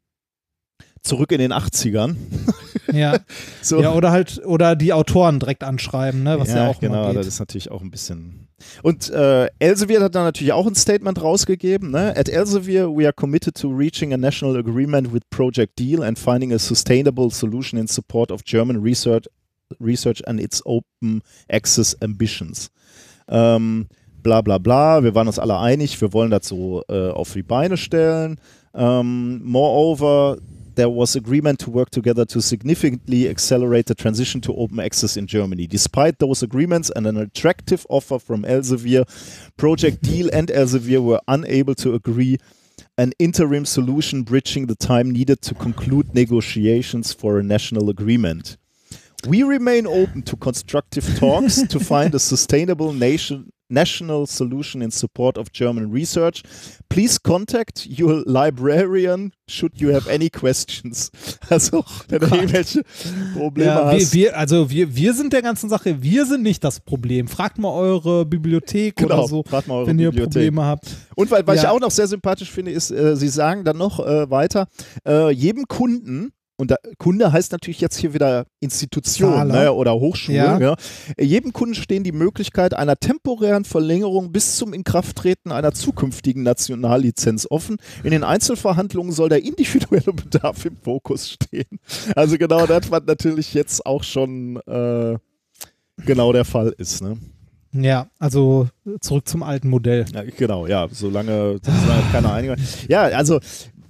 zurück 1.02 1.32
in 1.32 1.38
den 1.38 1.52
80ern. 1.52 2.16
Ja. 2.92 3.18
So. 3.62 3.80
ja, 3.80 3.94
oder 3.94 4.10
halt, 4.10 4.42
oder 4.44 4.76
die 4.76 4.92
Autoren 4.92 5.40
direkt 5.40 5.64
anschreiben, 5.64 6.22
ne, 6.22 6.38
was 6.38 6.50
ja, 6.50 6.68
auch 6.68 6.80
genau, 6.80 7.14
das 7.14 7.26
ist 7.26 7.38
natürlich 7.38 7.70
auch 7.70 7.80
ein 7.80 7.90
bisschen. 7.90 8.48
Und 8.82 9.08
äh, 9.08 9.48
Elsevier 9.58 10.02
hat 10.02 10.14
dann 10.14 10.24
natürlich 10.24 10.52
auch 10.52 10.66
ein 10.66 10.74
Statement 10.74 11.22
rausgegeben. 11.22 11.90
Ne? 11.90 12.14
At 12.14 12.28
Elsevier, 12.28 12.88
we 12.94 13.04
are 13.04 13.12
committed 13.14 13.54
to 13.56 13.68
reaching 13.68 14.12
a 14.12 14.18
national 14.18 14.56
agreement 14.56 15.14
with 15.14 15.22
Project 15.30 15.78
Deal 15.78 16.02
and 16.02 16.18
finding 16.18 16.52
a 16.52 16.58
sustainable 16.58 17.30
solution 17.30 17.80
in 17.80 17.86
support 17.86 18.30
of 18.30 18.44
German 18.44 18.82
research 18.82 19.26
Research 19.80 20.22
and 20.26 20.40
its 20.40 20.62
open 20.64 21.22
access 21.48 21.96
ambitions. 22.02 22.70
Ähm, 23.28 23.86
bla 24.22 24.40
bla 24.40 24.58
bla, 24.58 25.02
wir 25.02 25.14
waren 25.14 25.26
uns 25.26 25.38
alle 25.38 25.58
einig, 25.58 26.00
wir 26.00 26.12
wollen 26.12 26.30
das 26.30 26.48
so 26.48 26.82
äh, 26.88 27.10
auf 27.10 27.32
die 27.32 27.42
Beine 27.42 27.76
stellen. 27.76 28.40
Ähm, 28.74 29.40
moreover, 29.44 30.38
there 30.74 30.88
was 30.88 31.16
agreement 31.16 31.60
to 31.60 31.72
work 31.72 31.90
together 31.90 32.26
to 32.26 32.40
significantly 32.40 33.28
accelerate 33.28 33.86
the 33.86 33.94
transition 33.94 34.40
to 34.40 34.52
open 34.56 34.80
access 34.80 35.16
in 35.16 35.26
Germany. 35.26 35.66
Despite 35.66 36.18
those 36.18 36.42
agreements 36.42 36.90
and 36.90 37.06
an 37.06 37.16
attractive 37.16 37.86
offer 37.88 38.18
from 38.18 38.44
Elsevier, 38.44 39.04
Project 39.56 40.02
Deal 40.02 40.28
and 40.32 40.48
Elsevier 40.48 41.02
were 41.02 41.20
unable 41.28 41.74
to 41.76 41.94
agree 41.94 42.38
an 42.98 43.12
interim 43.18 43.64
solution 43.64 44.22
bridging 44.22 44.66
the 44.66 44.74
time 44.74 45.10
needed 45.10 45.40
to 45.42 45.54
conclude 45.54 46.14
negotiations 46.14 47.12
for 47.12 47.38
a 47.38 47.42
national 47.42 47.88
agreement. 47.88 48.56
We 49.26 49.42
remain 49.42 49.86
open 49.86 50.24
to 50.24 50.36
constructive 50.36 51.04
talks 51.18 51.66
to 51.68 51.78
find 51.80 52.14
a 52.14 52.18
sustainable 52.18 52.92
nation 52.92 53.50
national 53.70 54.26
solution 54.26 54.82
in 54.82 54.90
support 54.90 55.38
of 55.38 55.50
German 55.50 55.90
research. 55.90 56.42
Please 56.90 57.18
contact 57.20 57.86
your 57.86 58.22
librarian 58.26 59.32
should 59.48 59.80
you 59.80 59.88
have 59.94 60.06
any 60.06 60.28
questions. 60.28 61.10
Also, 61.50 61.82
wenn 62.08 62.20
du 62.20 62.26
irgendwelche 62.26 62.82
Probleme 63.34 63.70
Ja, 63.70 63.90
wir, 63.90 64.00
hast. 64.00 64.12
wir, 64.14 64.36
also 64.38 64.70
wir, 64.70 64.94
wir 64.94 65.14
sind 65.14 65.32
der 65.32 65.42
ganzen 65.42 65.68
Sache, 65.70 66.02
wir 66.02 66.26
sind 66.26 66.42
nicht 66.42 66.62
das 66.62 66.80
Problem. 66.80 67.26
Fragt 67.26 67.58
mal 67.58 67.70
eure 67.72 68.24
Bibliothek 68.26 68.96
Genau, 68.96 69.18
oder 69.20 69.28
so, 69.28 69.42
fragt 69.42 69.66
mal 69.66 69.76
eure 69.78 69.86
wenn 69.88 69.98
ihr 69.98 70.10
Bibliothek. 70.10 70.32
Probleme 70.34 70.64
habt. 70.64 70.86
Und 71.16 71.30
weil, 71.30 71.46
was 71.46 71.56
ich 71.56 71.62
Ja. 71.64 71.70
auch 71.70 71.80
noch 71.80 71.90
sehr 71.90 72.06
sympathisch 72.06 72.50
finde, 72.50 72.70
ist, 72.70 72.90
äh, 72.90 73.16
sie 73.16 73.28
sagen 73.28 73.64
dann 73.64 73.78
noch 73.78 73.98
äh, 74.06 74.30
weiter, 74.30 74.68
äh, 75.06 75.30
jedem 75.30 75.64
Kunden, 75.68 76.32
und 76.56 76.70
da, 76.70 76.76
Kunde 76.98 77.32
heißt 77.32 77.50
natürlich 77.52 77.80
jetzt 77.80 77.96
hier 77.96 78.14
wieder 78.14 78.46
Institution 78.60 79.48
ne, 79.48 79.72
oder 79.72 79.94
Hochschule, 79.94 80.38
Ja. 80.38 80.58
ja. 80.60 80.76
Äh, 81.16 81.24
jedem 81.24 81.52
Kunden 81.52 81.74
stehen 81.74 82.04
die 82.04 82.12
Möglichkeit 82.12 82.74
einer 82.74 82.96
temporären 82.96 83.64
Verlängerung 83.64 84.30
bis 84.30 84.56
zum 84.56 84.72
Inkrafttreten 84.72 85.50
einer 85.50 85.72
zukünftigen 85.72 86.44
Nationallizenz 86.44 87.46
offen. 87.50 87.76
In 88.04 88.12
den 88.12 88.22
Einzelverhandlungen 88.22 89.12
soll 89.12 89.28
der 89.28 89.42
individuelle 89.42 90.12
Bedarf 90.12 90.64
im 90.64 90.76
Fokus 90.76 91.30
stehen. 91.30 91.80
Also 92.14 92.38
genau 92.38 92.66
das, 92.68 92.90
was 92.90 93.02
natürlich 93.04 93.52
jetzt 93.54 93.84
auch 93.84 94.04
schon 94.04 94.56
äh, 94.66 95.18
genau 96.04 96.32
der 96.32 96.44
Fall 96.44 96.72
ist. 96.78 97.02
Ne? 97.02 97.18
Ja, 97.72 98.06
also 98.20 98.68
zurück 99.00 99.26
zum 99.26 99.42
alten 99.42 99.68
Modell. 99.68 100.04
Ja, 100.14 100.22
genau, 100.22 100.68
ja, 100.68 100.86
solange, 100.92 101.58
solange 101.62 102.02
keine 102.12 102.32
Einigung. 102.32 102.56
Ja, 102.88 103.02
also 103.02 103.40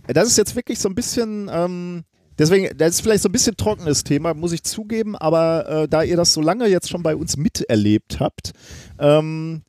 das 0.06 0.28
ist 0.28 0.38
jetzt 0.38 0.56
wirklich 0.56 0.78
so 0.78 0.88
ein 0.88 0.94
bisschen, 0.94 1.50
ähm, 1.52 2.04
deswegen, 2.38 2.76
das 2.76 2.94
ist 2.96 3.00
vielleicht 3.00 3.22
so 3.22 3.28
ein 3.28 3.32
bisschen 3.32 3.56
trockenes 3.56 4.04
Thema, 4.04 4.34
muss 4.34 4.52
ich 4.52 4.62
zugeben, 4.62 5.16
aber 5.16 5.68
äh, 5.68 5.88
da 5.88 6.02
ihr 6.02 6.16
das 6.16 6.32
so 6.32 6.40
lange 6.40 6.66
jetzt 6.66 6.88
schon 6.88 7.02
bei 7.02 7.16
uns 7.16 7.36
miterlebt 7.36 8.20
habt, 8.20 8.52
ähm, 8.98 9.62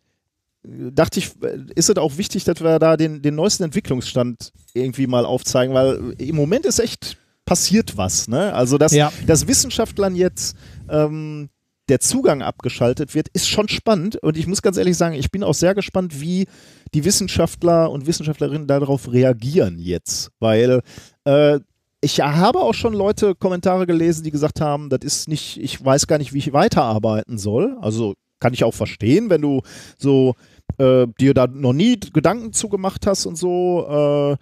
dachte 0.64 1.20
ich, 1.20 1.32
äh, 1.42 1.60
ist 1.76 1.90
es 1.90 1.98
auch 1.98 2.18
wichtig, 2.18 2.44
dass 2.44 2.62
wir 2.62 2.80
da 2.80 2.98
den, 2.98 3.22
den 3.22 3.36
neuesten 3.36 3.64
Entwicklungsstand 3.64 4.52
irgendwie 4.74 5.08
mal 5.08 5.26
aufzeigen, 5.26 5.74
weil 5.74 6.16
im 6.18 6.36
Moment 6.36 6.66
ist 6.66 6.80
echt 6.80 7.18
passiert 7.46 7.96
was, 7.98 8.28
ne? 8.28 8.54
Also 8.54 8.78
dass, 8.78 8.92
Ja. 8.92 9.12
dass 9.28 9.48
Wissenschaftlern 9.48 10.16
jetzt 10.16 10.58
ähm, 10.90 11.50
der 11.90 12.00
Zugang 12.00 12.42
abgeschaltet 12.42 13.14
wird, 13.14 13.28
ist 13.34 13.48
schon 13.48 13.68
spannend. 13.70 14.16
Und 14.16 14.38
ich 14.38 14.48
muss 14.48 14.64
ganz 14.64 14.78
ehrlich 14.78 14.98
sagen, 14.98 15.14
ich 15.14 15.30
bin 15.30 15.44
auch 15.44 15.54
sehr 15.54 15.76
gespannt, 15.76 16.20
wie 16.20 16.48
die 16.96 17.06
Wissenschaftler 17.06 17.92
und 17.92 18.08
Wissenschaftlerinnen 18.08 18.66
darauf 18.68 19.12
reagieren 19.14 19.78
jetzt. 19.78 20.32
Weil 20.40 20.82
äh, 21.26 21.60
ich 22.06 22.22
habe 22.22 22.60
auch 22.60 22.76
schon 22.76 22.94
Leute 22.94 23.34
Kommentare 23.34 23.88
gelesen, 23.88 24.24
die 24.24 24.30
gesagt 24.30 24.62
haben, 24.62 24.90
das 24.90 25.00
ist 25.04 25.28
nicht, 25.28 25.58
ich 25.58 25.84
weiß 25.84 26.06
gar 26.06 26.20
nicht, 26.20 26.34
wie 26.34 26.38
ich 26.38 26.54
weiterarbeiten 26.54 27.40
soll. 27.40 27.78
Also 27.82 28.14
kann 28.40 28.54
ich 28.54 28.64
auch 28.64 28.76
verstehen, 28.76 29.32
wenn 29.32 29.42
du 29.42 29.62
so 29.98 30.36
äh, 30.78 31.08
dir 31.20 31.34
da 31.34 31.48
noch 31.48 31.74
nie 31.74 32.00
Gedanken 32.00 32.54
zugemacht 32.54 33.08
hast 33.08 33.26
und 33.26 33.38
so, 33.38 34.38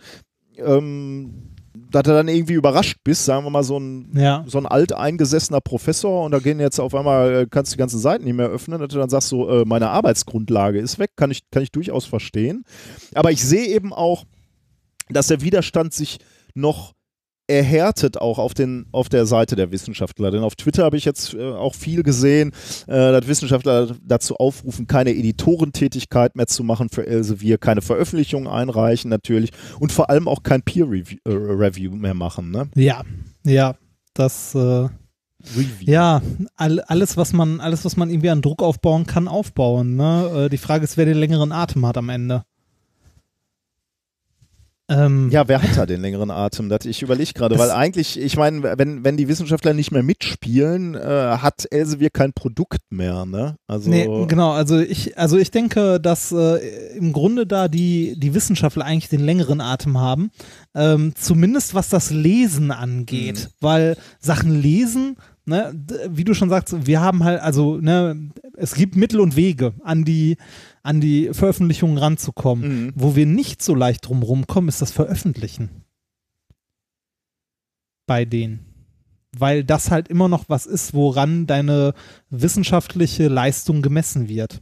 äh, 0.57 0.61
ähm, 0.61 1.51
dass 1.89 2.03
du 2.03 2.11
dann 2.11 2.27
irgendwie 2.27 2.53
überrascht 2.53 2.97
bist, 3.05 3.23
sagen 3.23 3.45
wir 3.45 3.49
mal, 3.49 3.63
so 3.63 3.77
ein 3.79 4.11
Ja. 4.13 4.43
so 4.45 4.57
ein 4.57 4.65
alteingesessener 4.65 5.61
Professor 5.61 6.25
und 6.25 6.31
da 6.31 6.39
gehen 6.39 6.59
jetzt 6.59 6.79
auf 6.79 6.93
einmal, 6.93 7.33
äh, 7.33 7.47
kannst 7.49 7.71
du 7.71 7.75
die 7.77 7.79
ganzen 7.79 7.99
Seiten 7.99 8.25
nicht 8.25 8.35
mehr 8.35 8.49
öffnen, 8.49 8.79
dass 8.79 8.89
du 8.89 8.97
dann 8.99 9.09
sagst 9.09 9.29
so, 9.29 9.49
äh, 9.49 9.63
meine 9.65 9.89
Arbeitsgrundlage 9.89 10.79
ist 10.79 10.99
weg, 10.99 11.11
kann 11.15 11.31
ich, 11.31 11.49
kann 11.49 11.63
ich 11.63 11.71
durchaus 11.71 12.05
verstehen. 12.05 12.65
Aber 13.15 13.31
ich 13.31 13.41
sehe 13.43 13.67
eben 13.67 13.93
auch, 13.93 14.25
dass 15.09 15.27
der 15.27 15.41
Widerstand 15.41 15.93
sich 15.93 16.19
noch 16.55 16.92
erhärtet 17.47 18.17
auch 18.17 18.39
auf, 18.39 18.53
den, 18.53 18.85
auf 18.91 19.09
der 19.09 19.25
Seite 19.25 19.55
der 19.55 19.71
Wissenschaftler. 19.71 20.31
Denn 20.31 20.43
auf 20.43 20.55
Twitter 20.55 20.83
habe 20.83 20.97
ich 20.97 21.05
jetzt 21.05 21.33
äh, 21.33 21.51
auch 21.51 21.75
viel 21.75 22.03
gesehen, 22.03 22.51
äh, 22.87 23.11
dass 23.11 23.27
Wissenschaftler 23.27 23.95
dazu 24.01 24.37
aufrufen, 24.37 24.87
keine 24.87 25.11
Editorentätigkeit 25.11 26.35
mehr 26.35 26.47
zu 26.47 26.63
machen 26.63 26.89
für 26.89 27.05
Elsevier, 27.05 27.57
keine 27.57 27.81
Veröffentlichungen 27.81 28.47
einreichen 28.47 29.09
natürlich 29.09 29.51
und 29.79 29.91
vor 29.91 30.09
allem 30.09 30.27
auch 30.27 30.43
kein 30.43 30.61
Peer-Review 30.61 31.17
äh, 31.25 31.31
Review 31.31 31.91
mehr 31.91 32.13
machen. 32.13 32.51
Ne? 32.51 32.69
Ja, 32.75 33.03
ja, 33.43 33.75
das, 34.13 34.55
äh, 34.55 34.87
Review. 35.55 35.91
ja, 35.91 36.21
all, 36.55 36.79
alles, 36.81 37.17
was 37.17 37.33
man, 37.33 37.59
alles, 37.59 37.83
was 37.83 37.97
man 37.97 38.09
irgendwie 38.09 38.29
an 38.29 38.41
Druck 38.41 38.63
aufbauen 38.63 39.05
kann, 39.05 39.27
aufbauen. 39.27 39.95
Ne? 39.95 40.45
Äh, 40.45 40.49
die 40.49 40.57
Frage 40.57 40.85
ist, 40.85 40.95
wer 40.97 41.05
den 41.05 41.17
längeren 41.17 41.51
Atem 41.51 41.85
hat 41.85 41.97
am 41.97 42.09
Ende. 42.09 42.43
Ähm, 44.93 45.29
Ja, 45.31 45.47
wer 45.47 45.61
hat 45.61 45.75
da 45.75 45.85
den 45.85 46.01
längeren 46.01 46.29
Atem? 46.31 46.69
Das, 46.69 46.85
ich 46.85 47.01
überlege 47.01 47.33
gerade, 47.33 47.57
weil 47.57 47.71
eigentlich, 47.71 48.19
ich 48.19 48.37
meine, 48.37 48.77
wenn, 48.77 49.03
wenn 49.03 49.17
die 49.17 49.27
Wissenschaftler 49.27 49.73
nicht 49.73 49.91
mehr 49.91 50.03
mitspielen, 50.03 50.95
äh, 50.95 50.99
hat 51.37 51.65
Elsevier 51.71 52.09
kein 52.09 52.33
Produkt 52.33 52.79
mehr, 52.89 53.25
ne? 53.25 53.55
Also, 53.67 53.89
Nee, 53.89 54.07
genau, 54.27 54.51
also 54.51 54.79
ich, 54.79 55.17
also 55.17 55.37
ich 55.37 55.51
denke, 55.51 55.99
dass 55.99 56.31
äh, 56.31 56.57
im 56.97 57.13
Grunde 57.13 57.45
da 57.47 57.67
die, 57.67 58.15
die 58.17 58.33
Wissenschaftler 58.33 58.85
eigentlich 58.85 59.09
den 59.09 59.21
längeren 59.21 59.61
Atem 59.61 59.97
haben, 59.99 60.29
ähm, 60.75 61.13
zumindest 61.15 61.73
was 61.75 61.89
das 61.89 62.11
Lesen 62.11 62.71
angeht, 62.71 63.49
Mhm. 63.49 63.53
weil 63.61 63.97
Sachen 64.19 64.61
lesen, 64.61 65.17
ne, 65.45 65.73
wie 66.09 66.23
du 66.23 66.33
schon 66.33 66.49
sagst, 66.49 66.85
wir 66.85 67.01
haben 67.01 67.23
halt, 67.23 67.41
also 67.41 67.77
ne, 67.77 68.29
es 68.55 68.75
gibt 68.75 68.95
Mittel 68.95 69.19
und 69.19 69.35
Wege, 69.35 69.73
an 69.83 70.03
die, 70.05 70.37
an 70.83 70.99
die 71.01 71.29
Veröffentlichungen 71.33 71.97
ranzukommen. 71.97 72.85
Mhm. 72.87 72.93
Wo 72.95 73.15
wir 73.15 73.25
nicht 73.25 73.61
so 73.63 73.73
leicht 73.73 74.07
drum 74.07 74.21
rumkommen, 74.21 74.67
ist 74.67 74.81
das 74.81 74.91
Veröffentlichen. 74.91 75.69
Bei 78.05 78.25
denen. 78.25 78.65
Weil 79.35 79.63
das 79.63 79.89
halt 79.89 80.09
immer 80.09 80.27
noch 80.27 80.45
was 80.49 80.65
ist, 80.65 80.93
woran 80.93 81.47
deine 81.47 81.93
wissenschaftliche 82.29 83.29
Leistung 83.29 83.81
gemessen 83.81 84.27
wird. 84.27 84.61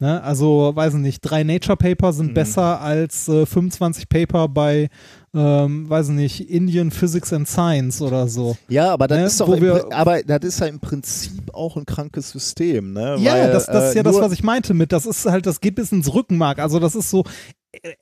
Ne? 0.00 0.22
Also, 0.22 0.72
weiß 0.74 0.94
ich 0.94 1.00
nicht, 1.00 1.20
drei 1.22 1.42
Nature 1.42 1.76
Paper 1.76 2.12
sind 2.12 2.28
Mhm. 2.28 2.34
besser 2.34 2.80
als 2.80 3.28
äh, 3.28 3.44
25 3.44 4.08
Paper 4.08 4.48
bei, 4.48 4.88
ähm, 5.34 5.88
weiß 5.88 6.08
ich 6.08 6.14
nicht, 6.14 6.50
Indian 6.50 6.90
Physics 6.90 7.32
and 7.32 7.46
Science 7.48 8.00
oder 8.02 8.28
so. 8.28 8.56
Ja, 8.68 8.90
aber 8.92 9.06
das 9.08 9.18
Ne, 9.18 9.24
ist 9.26 9.40
doch 9.40 9.48
im, 9.52 9.62
wir- 9.62 9.92
aber 9.92 10.22
das 10.22 10.40
ist 10.42 10.60
ja 10.60 10.66
im 10.66 10.80
Prinzip 10.80 11.54
auch 11.54 11.76
ein 11.76 11.84
krankes 11.86 12.30
System, 12.30 12.92
ne? 12.92 13.16
Ja, 13.20 13.32
Weil, 13.34 13.52
das, 13.52 13.66
das 13.66 13.90
ist 13.90 13.94
äh, 13.94 13.96
ja 13.98 14.02
das, 14.02 14.14
nur- 14.14 14.22
was 14.22 14.32
ich 14.32 14.42
meinte 14.42 14.74
mit, 14.74 14.92
das 14.92 15.06
ist 15.06 15.26
halt, 15.26 15.46
das 15.46 15.60
geht 15.60 15.74
bis 15.74 15.92
ins 15.92 16.12
Rückenmark. 16.12 16.58
Also 16.58 16.78
das 16.78 16.94
ist 16.94 17.10
so 17.10 17.24
äh, 17.72 17.92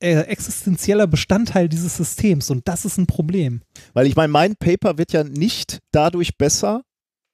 äh, 0.00 0.20
existenzieller 0.24 1.06
Bestandteil 1.06 1.68
dieses 1.68 1.96
Systems 1.96 2.50
und 2.50 2.68
das 2.68 2.84
ist 2.84 2.98
ein 2.98 3.06
Problem. 3.06 3.62
Weil 3.94 4.06
ich 4.06 4.16
meine, 4.16 4.32
mein 4.32 4.56
Paper 4.56 4.98
wird 4.98 5.12
ja 5.12 5.24
nicht 5.24 5.78
dadurch 5.92 6.36
besser, 6.36 6.82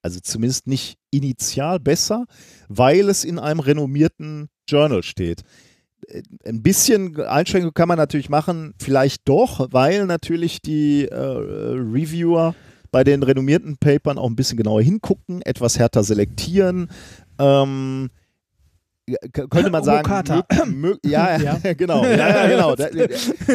also 0.03 0.21
zumindest 0.21 0.67
nicht 0.69 0.97
initial 1.11 1.81
besser, 1.81 2.27
weil 2.69 3.09
es 3.09 3.25
in 3.25 3.39
einem 3.41 3.59
renommierten 3.61 4.49
Journal 4.69 5.03
steht. 5.03 5.43
Äh, 6.09 6.23
Ein 6.45 6.63
bisschen 6.63 7.21
Einschränkung 7.21 7.73
kann 7.75 7.89
man 7.89 7.99
natürlich 7.99 8.29
machen, 8.29 8.75
vielleicht 8.81 9.29
doch, 9.29 9.69
weil 9.73 10.07
natürlich 10.07 10.61
die 10.63 11.07
äh, 11.07 11.15
Reviewer 11.15 12.55
bei 12.93 13.05
den 13.05 13.23
renommierten 13.23 13.77
Papern 13.77 14.17
auch 14.19 14.29
ein 14.29 14.37
bisschen 14.37 14.57
genauer 14.57 14.81
hingucken, 14.83 15.43
etwas 15.43 15.79
härter 15.79 16.03
selektieren. 16.05 16.89
Ähm, 17.39 18.09
könnte 19.33 19.71
man 19.71 19.85
sagen, 19.85 20.09
mö- 20.11 20.65
mö- 20.65 20.99
ja, 21.07 21.37
Ja. 21.39 21.59
genau, 21.75 22.05
ja, 22.05 22.17
ja, 22.17 22.47
genau. 22.49 22.75
Da, 22.75 22.89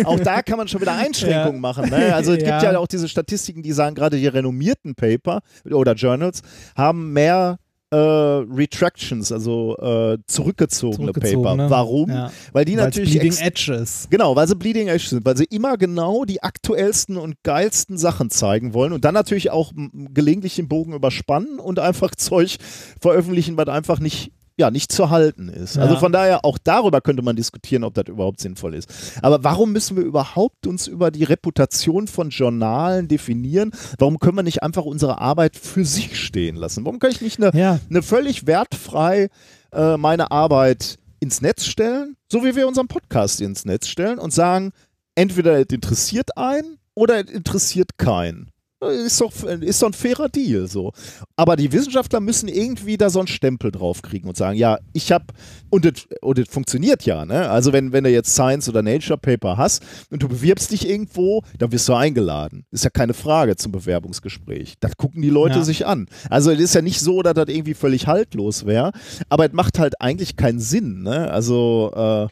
auch 0.06 0.20
da 0.20 0.42
kann 0.42 0.58
man 0.58 0.68
schon 0.70 0.80
wieder 0.80 0.94
Einschränkungen 0.96 1.56
Ja. 1.56 1.60
machen. 1.60 1.90
Ne? 1.90 2.14
Also 2.16 2.32
es 2.34 2.38
gibt 2.38 2.50
ja 2.64 2.78
auch 2.78 2.88
diese 2.88 3.10
Statistiken, 3.10 3.62
die 3.62 3.74
sagen, 3.74 3.96
gerade 3.96 4.18
die 4.18 4.28
renommierten 4.28 4.96
Paper 4.96 5.42
oder 5.70 5.94
Journals 5.94 6.42
haben 6.76 7.12
mehr 7.12 7.58
äh, 7.92 7.96
Retractions, 7.96 9.32
also 9.32 9.78
äh, 9.78 10.18
zurückgezogene, 10.26 11.12
Zurückgezogene. 11.12 11.64
Paper. 11.64 11.70
Warum? 11.70 12.10
Ja. 12.10 12.32
Weil 12.54 12.66
die 12.66 12.78
Weil's 12.78 12.86
natürlich 12.86 13.12
Bleeding 13.12 13.32
ex- 13.34 13.42
Edge 13.42 13.74
ist. 13.74 14.10
Genau, 14.10 14.36
weil 14.36 14.48
sie 14.48 14.56
Bleeding 14.56 14.88
Edge 14.88 15.08
sind, 15.10 15.26
weil 15.26 15.36
sie 15.38 15.44
immer 15.46 15.78
genau 15.78 16.24
die 16.26 16.42
aktuellsten 16.42 17.18
und 17.18 17.36
geilsten 17.44 17.98
Sachen 17.98 18.30
zeigen 18.30 18.74
wollen 18.74 18.94
und 18.94 19.04
dann 19.06 19.14
natürlich 19.14 19.50
auch 19.52 19.74
gelegentlich 20.14 20.56
den 20.56 20.68
Bogen 20.68 20.94
überspannen 20.94 21.60
und 21.60 21.80
einfach 21.80 22.12
Zeug 22.16 22.58
veröffentlichen, 23.00 23.58
was 23.58 23.68
einfach 23.68 24.00
nicht 24.00 24.32
ja, 24.58 24.70
nicht 24.70 24.92
zu 24.92 25.10
halten 25.10 25.50
ist. 25.50 25.78
Also 25.78 25.96
Ja. 25.96 26.00
von 26.00 26.12
daher, 26.12 26.46
auch 26.46 26.58
darüber 26.58 27.02
könnte 27.02 27.24
man 27.24 27.36
diskutieren, 27.36 27.84
ob 27.84 27.94
das 27.96 28.06
überhaupt 28.08 28.40
sinnvoll 28.42 28.76
ist. 28.76 28.90
Aber 29.24 29.44
warum 29.44 29.72
müssen 29.72 29.98
wir 29.98 30.04
überhaupt 30.04 30.68
uns 30.68 30.88
über 30.88 31.10
die 31.10 31.24
Reputation 31.24 32.08
von 32.08 32.30
Journalen 32.30 33.08
definieren? 33.08 33.72
Warum 33.98 34.20
können 34.20 34.38
wir 34.38 34.44
nicht 34.44 34.62
einfach 34.62 34.84
unsere 34.86 35.20
Arbeit 35.20 35.56
für 35.56 35.84
sich 35.86 36.20
stehen 36.20 36.56
lassen? 36.58 36.86
Warum 36.86 37.00
kann 37.00 37.12
ich 37.12 37.22
nicht 37.22 37.42
eine, 37.42 37.58
Ja. 37.58 37.80
eine 37.90 38.04
völlig 38.04 38.46
wertfrei 38.46 39.30
äh, 39.74 39.98
meine 39.98 40.32
Arbeit 40.32 41.00
ins 41.22 41.42
Netz 41.42 41.66
stellen, 41.66 42.16
so 42.32 42.44
wie 42.44 42.56
wir 42.56 42.68
unseren 42.68 42.88
Podcast 42.88 43.42
ins 43.42 43.66
Netz 43.66 43.88
stellen 43.88 44.20
und 44.20 44.32
sagen, 44.34 44.74
entweder 45.16 45.58
es 45.60 45.68
interessiert 45.72 46.38
einen 46.38 46.78
oder 46.94 47.24
es 47.26 47.32
interessiert 47.32 47.98
keinen. 47.98 48.51
Ist 48.90 49.22
doch, 49.22 49.32
ist 49.44 49.82
doch 49.84 49.88
ein 49.90 49.94
fairer 49.94 50.28
Deal 50.28 50.68
so. 50.68 50.92
Aber 51.36 51.56
die 51.56 51.72
Wissenschaftler 51.72 52.20
müssen 52.20 52.48
irgendwie 52.48 52.98
da 52.98 53.12
so 53.12 53.20
einen 53.20 53.28
Stempel 53.28 53.72
draufkriegen 53.72 54.28
und 54.28 54.36
sagen, 54.36 54.58
ja, 54.58 54.80
ich 54.94 55.12
habe, 55.12 55.26
und 55.70 55.86
das 55.86 56.48
funktioniert 56.50 57.04
ja, 57.06 57.24
ne? 57.26 57.48
Also 57.50 57.74
wenn, 57.74 57.92
wenn 57.92 58.04
du 58.04 58.10
jetzt 58.10 58.34
Science 58.34 58.68
oder 58.68 58.82
Nature 58.82 59.20
Paper 59.20 59.58
hast 59.58 59.84
und 60.10 60.24
du 60.24 60.28
bewirbst 60.28 60.72
dich 60.72 60.90
irgendwo, 60.90 61.44
dann 61.60 61.72
wirst 61.72 61.88
du 61.90 61.94
eingeladen. 61.94 62.66
Ist 62.72 62.84
ja 62.84 62.90
keine 62.90 63.14
Frage 63.14 63.56
zum 63.56 63.72
Bewerbungsgespräch. 63.72 64.74
Das 64.80 64.98
gucken 64.98 65.22
die 65.22 65.30
Leute 65.30 65.60
Ja. 65.60 65.64
sich 65.64 65.86
an. 65.86 66.08
Also 66.32 66.50
es 66.50 66.60
ist 66.60 66.74
ja 66.74 66.82
nicht 66.82 67.02
so, 67.02 67.22
dass 67.22 67.36
das 67.36 67.50
irgendwie 67.50 67.76
völlig 67.76 68.08
haltlos 68.08 68.66
wäre, 68.66 68.94
aber 69.30 69.46
es 69.46 69.54
macht 69.54 69.78
halt 69.78 70.02
eigentlich 70.02 70.38
keinen 70.38 70.60
Sinn, 70.60 71.04
ne? 71.04 71.30
Also 71.30 71.92
äh, 71.96 72.28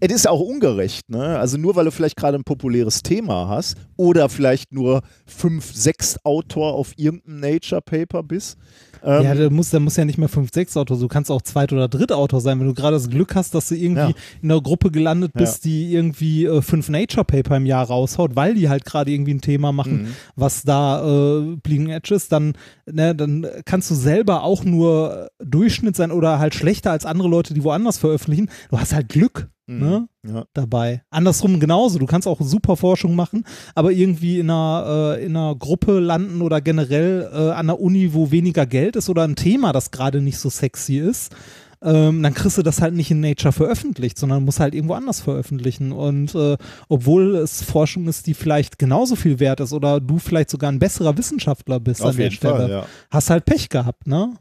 es 0.00 0.12
ist 0.12 0.28
auch 0.28 0.40
ungerecht, 0.40 1.08
ne? 1.10 1.38
Also 1.38 1.58
nur 1.58 1.76
weil 1.76 1.84
du 1.84 1.90
vielleicht 1.92 2.16
gerade 2.16 2.38
ein 2.38 2.44
populäres 2.44 3.02
Thema 3.02 3.48
hast 3.48 3.76
oder 3.96 4.28
vielleicht 4.28 4.72
nur 4.72 5.02
fünf, 5.26 5.74
sechs 5.74 6.16
Autor 6.24 6.74
auf 6.74 6.92
irgendeinem 6.96 7.40
Nature 7.40 7.82
Paper 7.82 8.22
bist. 8.22 8.56
Ähm, 9.02 9.22
ja, 9.24 9.34
da 9.34 9.48
muss, 9.48 9.70
da 9.70 9.80
muss 9.80 9.96
ja 9.96 10.04
nicht 10.04 10.18
mehr 10.18 10.28
5, 10.28 10.50
6 10.52 10.76
Autor, 10.76 10.98
du 10.98 11.08
kannst 11.08 11.30
auch 11.30 11.40
Zweit- 11.40 11.72
oder 11.72 11.88
Drittautor 11.88 12.42
sein, 12.42 12.60
wenn 12.60 12.66
du 12.66 12.74
gerade 12.74 12.96
das 12.96 13.08
Glück 13.08 13.34
hast, 13.34 13.54
dass 13.54 13.68
du 13.68 13.74
irgendwie 13.74 14.00
Ja. 14.10 14.12
in 14.42 14.50
einer 14.50 14.60
Gruppe 14.60 14.90
gelandet 14.90 15.32
Ja. 15.34 15.40
bist, 15.40 15.64
die 15.64 15.94
irgendwie 15.94 16.44
äh, 16.44 16.60
fünf 16.60 16.90
Nature 16.90 17.24
Paper 17.24 17.56
im 17.56 17.64
Jahr 17.64 17.86
raushaut, 17.86 18.36
weil 18.36 18.54
die 18.54 18.68
halt 18.68 18.84
gerade 18.84 19.10
irgendwie 19.10 19.32
ein 19.32 19.40
Thema 19.40 19.72
machen, 19.72 20.02
Mhm. 20.02 20.08
was 20.36 20.64
da 20.64 21.02
äh, 21.40 21.56
Bleeding 21.62 21.88
Edge 21.88 22.14
ist, 22.14 22.30
dann, 22.30 22.52
ne, 22.90 23.14
dann 23.14 23.46
kannst 23.64 23.90
du 23.90 23.94
selber 23.94 24.42
auch 24.42 24.64
nur 24.64 25.28
Durchschnitt 25.42 25.96
sein 25.96 26.10
oder 26.12 26.38
halt 26.38 26.54
schlechter 26.54 26.90
als 26.90 27.06
andere 27.06 27.28
Leute, 27.28 27.54
die 27.54 27.64
woanders 27.64 27.96
veröffentlichen. 27.96 28.50
Du 28.70 28.78
hast 28.78 28.92
halt 28.94 29.08
Glück. 29.08 29.48
Mhm. 29.70 29.78
Ne? 29.78 30.08
Ja. 30.26 30.44
dabei. 30.52 31.02
Andersrum 31.10 31.60
genauso. 31.60 31.98
Du 31.98 32.06
kannst 32.06 32.26
auch 32.26 32.40
super 32.40 32.76
Forschung 32.76 33.14
machen, 33.14 33.44
aber 33.74 33.92
irgendwie 33.92 34.40
in 34.40 34.50
einer, 34.50 35.16
äh, 35.16 35.24
in 35.24 35.36
einer 35.36 35.54
Gruppe 35.54 36.00
landen 36.00 36.42
oder 36.42 36.60
generell 36.60 37.30
äh, 37.32 37.36
an 37.36 37.70
einer 37.70 37.80
Uni, 37.80 38.12
wo 38.12 38.30
weniger 38.30 38.66
Geld 38.66 38.96
ist 38.96 39.08
oder 39.08 39.22
ein 39.22 39.36
Thema, 39.36 39.72
das 39.72 39.92
gerade 39.92 40.20
nicht 40.20 40.38
so 40.38 40.50
sexy 40.50 40.98
ist. 40.98 41.34
Ähm, 41.82 42.22
dann 42.22 42.34
kriegst 42.34 42.58
du 42.58 42.62
das 42.62 42.82
halt 42.82 42.92
nicht 42.94 43.10
in 43.10 43.20
Nature 43.20 43.52
veröffentlicht, 43.52 44.18
sondern 44.18 44.44
musst 44.44 44.60
halt 44.60 44.74
irgendwo 44.74 44.94
anders 44.94 45.20
veröffentlichen. 45.20 45.92
Und 45.92 46.34
äh, 46.34 46.58
obwohl 46.88 47.36
es 47.36 47.62
Forschung 47.62 48.06
ist, 48.08 48.26
die 48.26 48.34
vielleicht 48.34 48.78
genauso 48.78 49.16
viel 49.16 49.38
wert 49.38 49.60
ist 49.60 49.72
oder 49.72 50.00
du 50.00 50.18
vielleicht 50.18 50.50
sogar 50.50 50.70
ein 50.70 50.78
besserer 50.78 51.16
Wissenschaftler 51.16 51.80
bist 51.80 52.02
Auf 52.02 52.10
an 52.10 52.16
der 52.16 52.30
Stelle, 52.32 52.54
Fall, 52.54 52.70
ja. 52.70 52.86
hast 53.10 53.30
halt 53.30 53.46
Pech 53.46 53.70
gehabt, 53.70 54.06
ne? 54.06 54.34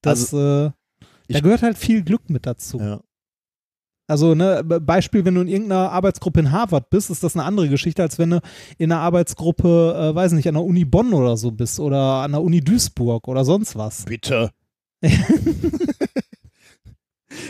Das, 0.00 0.32
äh, 0.32 0.70
da 1.28 1.40
gehört 1.40 1.62
halt 1.62 1.76
viel 1.76 2.02
Glück 2.02 2.30
mit 2.30 2.46
dazu. 2.46 2.78
ja. 2.78 3.00
Also, 4.06 4.34
ne, 4.34 4.62
Be- 4.64 4.80
Beispiel, 4.80 5.24
wenn 5.24 5.34
du 5.34 5.40
in 5.40 5.48
irgendeiner 5.48 5.90
Arbeitsgruppe 5.90 6.40
in 6.40 6.52
Harvard 6.52 6.90
bist, 6.90 7.08
ist 7.10 7.22
das 7.24 7.34
eine 7.36 7.44
andere 7.44 7.68
Geschichte, 7.70 8.02
als 8.02 8.18
wenn 8.18 8.30
du 8.30 8.40
in 8.76 8.92
einer 8.92 9.00
Arbeitsgruppe, 9.00 10.10
äh, 10.12 10.14
weiß 10.14 10.32
nicht, 10.32 10.46
an 10.48 10.54
der 10.54 10.62
Uni 10.64 10.84
Bonn 10.84 11.14
oder 11.14 11.36
so 11.38 11.50
bist 11.50 11.80
oder 11.80 11.98
an 12.22 12.32
der 12.32 12.42
Uni 12.42 12.60
Duisburg 12.60 13.26
oder 13.28 13.44
sonst 13.44 13.76
was. 13.76 14.04
Bitte. 14.04 14.50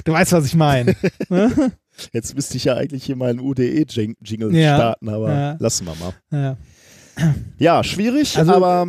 Du 0.04 0.12
weißt, 0.12 0.32
was 0.32 0.46
ich 0.46 0.54
meine. 0.54 0.96
ne? 1.28 1.72
Jetzt 2.12 2.34
müsste 2.34 2.56
ich 2.56 2.64
ja 2.64 2.74
eigentlich 2.74 3.04
hier 3.04 3.16
mal 3.16 3.30
einen 3.30 3.40
UDE-Jingle 3.40 4.54
Ja. 4.54 4.76
starten, 4.76 5.08
aber 5.08 5.32
Ja. 5.32 5.56
lassen 5.60 5.86
wir 5.86 5.94
mal. 5.96 6.12
ja. 6.30 6.56
Ja, 7.58 7.84
schwierig, 7.84 8.36
Also, 8.38 8.54
aber 8.54 8.88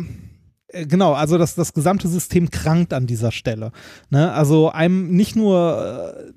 Äh, 0.68 0.86
Genau, 0.86 1.12
also 1.12 1.38
das, 1.38 1.54
das 1.54 1.72
gesamte 1.74 2.08
System 2.08 2.50
krankt 2.50 2.92
an 2.92 3.06
dieser 3.06 3.30
Stelle. 3.30 3.70
Ne? 4.10 4.32
Also 4.32 4.70
einem 4.70 5.10
nicht 5.14 5.36
nur, 5.36 6.14
äh, 6.16 6.32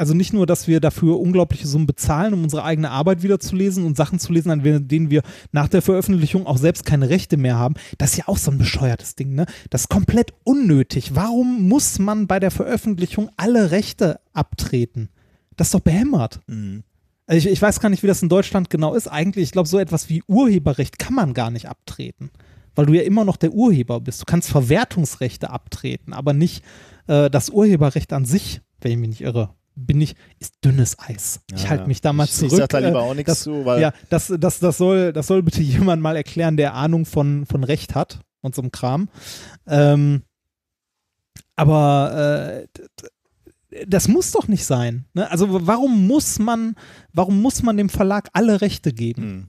also 0.00 0.14
nicht 0.14 0.32
nur, 0.32 0.46
dass 0.46 0.66
wir 0.66 0.80
dafür 0.80 1.20
unglaubliche 1.20 1.66
Summen 1.66 1.86
bezahlen, 1.86 2.32
um 2.32 2.42
unsere 2.42 2.64
eigene 2.64 2.90
Arbeit 2.90 3.22
wiederzulesen 3.22 3.84
und 3.84 3.98
Sachen 3.98 4.18
zu 4.18 4.32
lesen, 4.32 4.50
an 4.50 4.88
denen 4.88 5.10
wir 5.10 5.20
nach 5.52 5.68
der 5.68 5.82
Veröffentlichung 5.82 6.46
auch 6.46 6.56
selbst 6.56 6.86
keine 6.86 7.10
Rechte 7.10 7.36
mehr 7.36 7.58
haben. 7.58 7.74
Das 7.98 8.12
ist 8.12 8.16
ja 8.16 8.24
auch 8.26 8.38
so 8.38 8.50
ein 8.50 8.56
bescheuertes 8.56 9.14
Ding, 9.14 9.34
ne? 9.34 9.44
Das 9.68 9.82
ist 9.82 9.88
komplett 9.90 10.32
unnötig. 10.42 11.14
Warum 11.14 11.68
muss 11.68 11.98
man 11.98 12.26
bei 12.26 12.40
der 12.40 12.50
Veröffentlichung 12.50 13.28
alle 13.36 13.72
Rechte 13.72 14.20
abtreten? 14.32 15.10
Das 15.58 15.66
ist 15.66 15.74
doch 15.74 15.80
behämmert. 15.80 16.40
Also 17.26 17.46
ich, 17.46 17.52
ich 17.52 17.60
weiß 17.60 17.80
gar 17.80 17.90
nicht, 17.90 18.02
wie 18.02 18.06
das 18.06 18.22
in 18.22 18.30
Deutschland 18.30 18.70
genau 18.70 18.94
ist. 18.94 19.06
Eigentlich, 19.06 19.42
ich 19.42 19.52
glaube, 19.52 19.68
so 19.68 19.78
etwas 19.78 20.08
wie 20.08 20.22
Urheberrecht 20.26 20.98
kann 20.98 21.12
man 21.12 21.34
gar 21.34 21.50
nicht 21.50 21.68
abtreten, 21.68 22.30
weil 22.74 22.86
du 22.86 22.94
ja 22.94 23.02
immer 23.02 23.26
noch 23.26 23.36
der 23.36 23.52
Urheber 23.52 24.00
bist. 24.00 24.22
Du 24.22 24.24
kannst 24.24 24.48
Verwertungsrechte 24.48 25.50
abtreten, 25.50 26.14
aber 26.14 26.32
nicht 26.32 26.64
äh, 27.06 27.28
das 27.28 27.50
Urheberrecht 27.50 28.14
an 28.14 28.24
sich, 28.24 28.62
wenn 28.80 28.92
ich 28.92 28.96
mich 28.96 29.10
nicht 29.10 29.20
irre. 29.20 29.50
Bin 29.76 30.00
ich, 30.00 30.14
ist 30.38 30.54
dünnes 30.64 30.98
Eis. 30.98 31.40
ich 31.54 31.62
Ja, 31.62 31.70
halte 31.70 31.82
ja. 31.84 31.88
mich 31.88 32.00
da 32.00 32.12
mal 32.12 32.24
ich, 32.24 32.32
zurück. 32.32 32.52
Ich 32.52 32.58
sag 32.58 32.68
da 32.70 32.78
lieber 32.78 33.00
äh, 33.00 33.02
auch 33.02 33.14
nichts 33.14 33.30
das, 33.32 33.42
zu, 33.42 33.64
weil 33.64 33.80
ja, 33.80 33.92
das, 34.08 34.32
das, 34.38 34.58
das, 34.58 34.78
soll, 34.78 35.12
das 35.12 35.26
soll 35.26 35.42
bitte 35.42 35.62
jemand 35.62 36.02
mal 36.02 36.16
erklären, 36.16 36.56
der 36.56 36.74
Ahnung 36.74 37.06
von, 37.06 37.46
von 37.46 37.64
Recht 37.64 37.94
hat 37.94 38.20
und 38.40 38.54
so 38.54 38.62
einem 38.62 38.72
Kram. 38.72 39.08
Ähm, 39.66 40.22
aber 41.56 42.66
äh, 43.70 43.84
das 43.86 44.08
muss 44.08 44.32
doch 44.32 44.48
nicht 44.48 44.64
sein. 44.64 45.06
Ne? 45.14 45.30
Also 45.30 45.66
warum 45.66 46.06
muss 46.06 46.38
man, 46.38 46.74
warum 47.12 47.40
muss 47.40 47.62
man 47.62 47.76
dem 47.76 47.88
Verlag 47.88 48.28
alle 48.32 48.60
Rechte 48.60 48.92
geben? 48.92 49.22
Hm. 49.22 49.48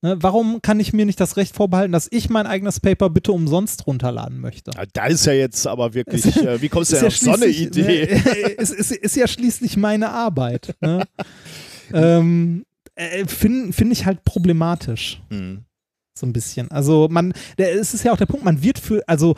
Ne? 0.00 0.16
Warum 0.20 0.62
kann 0.62 0.78
ich 0.78 0.92
mir 0.92 1.06
nicht 1.06 1.20
das 1.20 1.36
Recht 1.36 1.56
vorbehalten, 1.56 1.92
dass 1.92 2.08
ich 2.10 2.30
mein 2.30 2.46
eigenes 2.46 2.78
Paper 2.78 3.10
bitte 3.10 3.32
umsonst 3.32 3.86
runterladen 3.86 4.40
möchte? 4.40 4.70
Ja, 4.76 4.84
da 4.92 5.06
ist 5.06 5.26
ja 5.26 5.32
jetzt 5.32 5.66
aber 5.66 5.94
wirklich, 5.94 6.36
äh, 6.36 6.62
wie 6.62 6.68
kommst 6.68 6.92
du 6.92 6.96
denn 6.96 7.04
ja 7.04 7.08
auf 7.08 7.16
so 7.16 7.32
eine 7.32 7.46
Idee? 7.46 8.06
Ne, 8.06 8.30
ist, 8.58 8.72
ist, 8.72 8.92
ist 8.92 9.16
ja 9.16 9.26
schließlich 9.26 9.76
meine 9.76 10.10
Arbeit. 10.10 10.76
Ne? 10.80 11.04
ähm, 11.92 12.64
äh, 12.94 13.26
Finde 13.26 13.72
find 13.72 13.92
ich 13.92 14.06
halt 14.06 14.24
problematisch. 14.24 15.20
Hm. 15.30 15.64
so 16.16 16.26
ein 16.26 16.32
bisschen. 16.32 16.70
Also 16.70 17.08
man, 17.10 17.32
der, 17.58 17.74
es 17.74 17.92
ist 17.92 18.04
ja 18.04 18.12
auch 18.12 18.18
der 18.18 18.26
Punkt, 18.26 18.44
man 18.44 18.62
wird 18.62 18.78
für, 18.78 19.02
also 19.08 19.34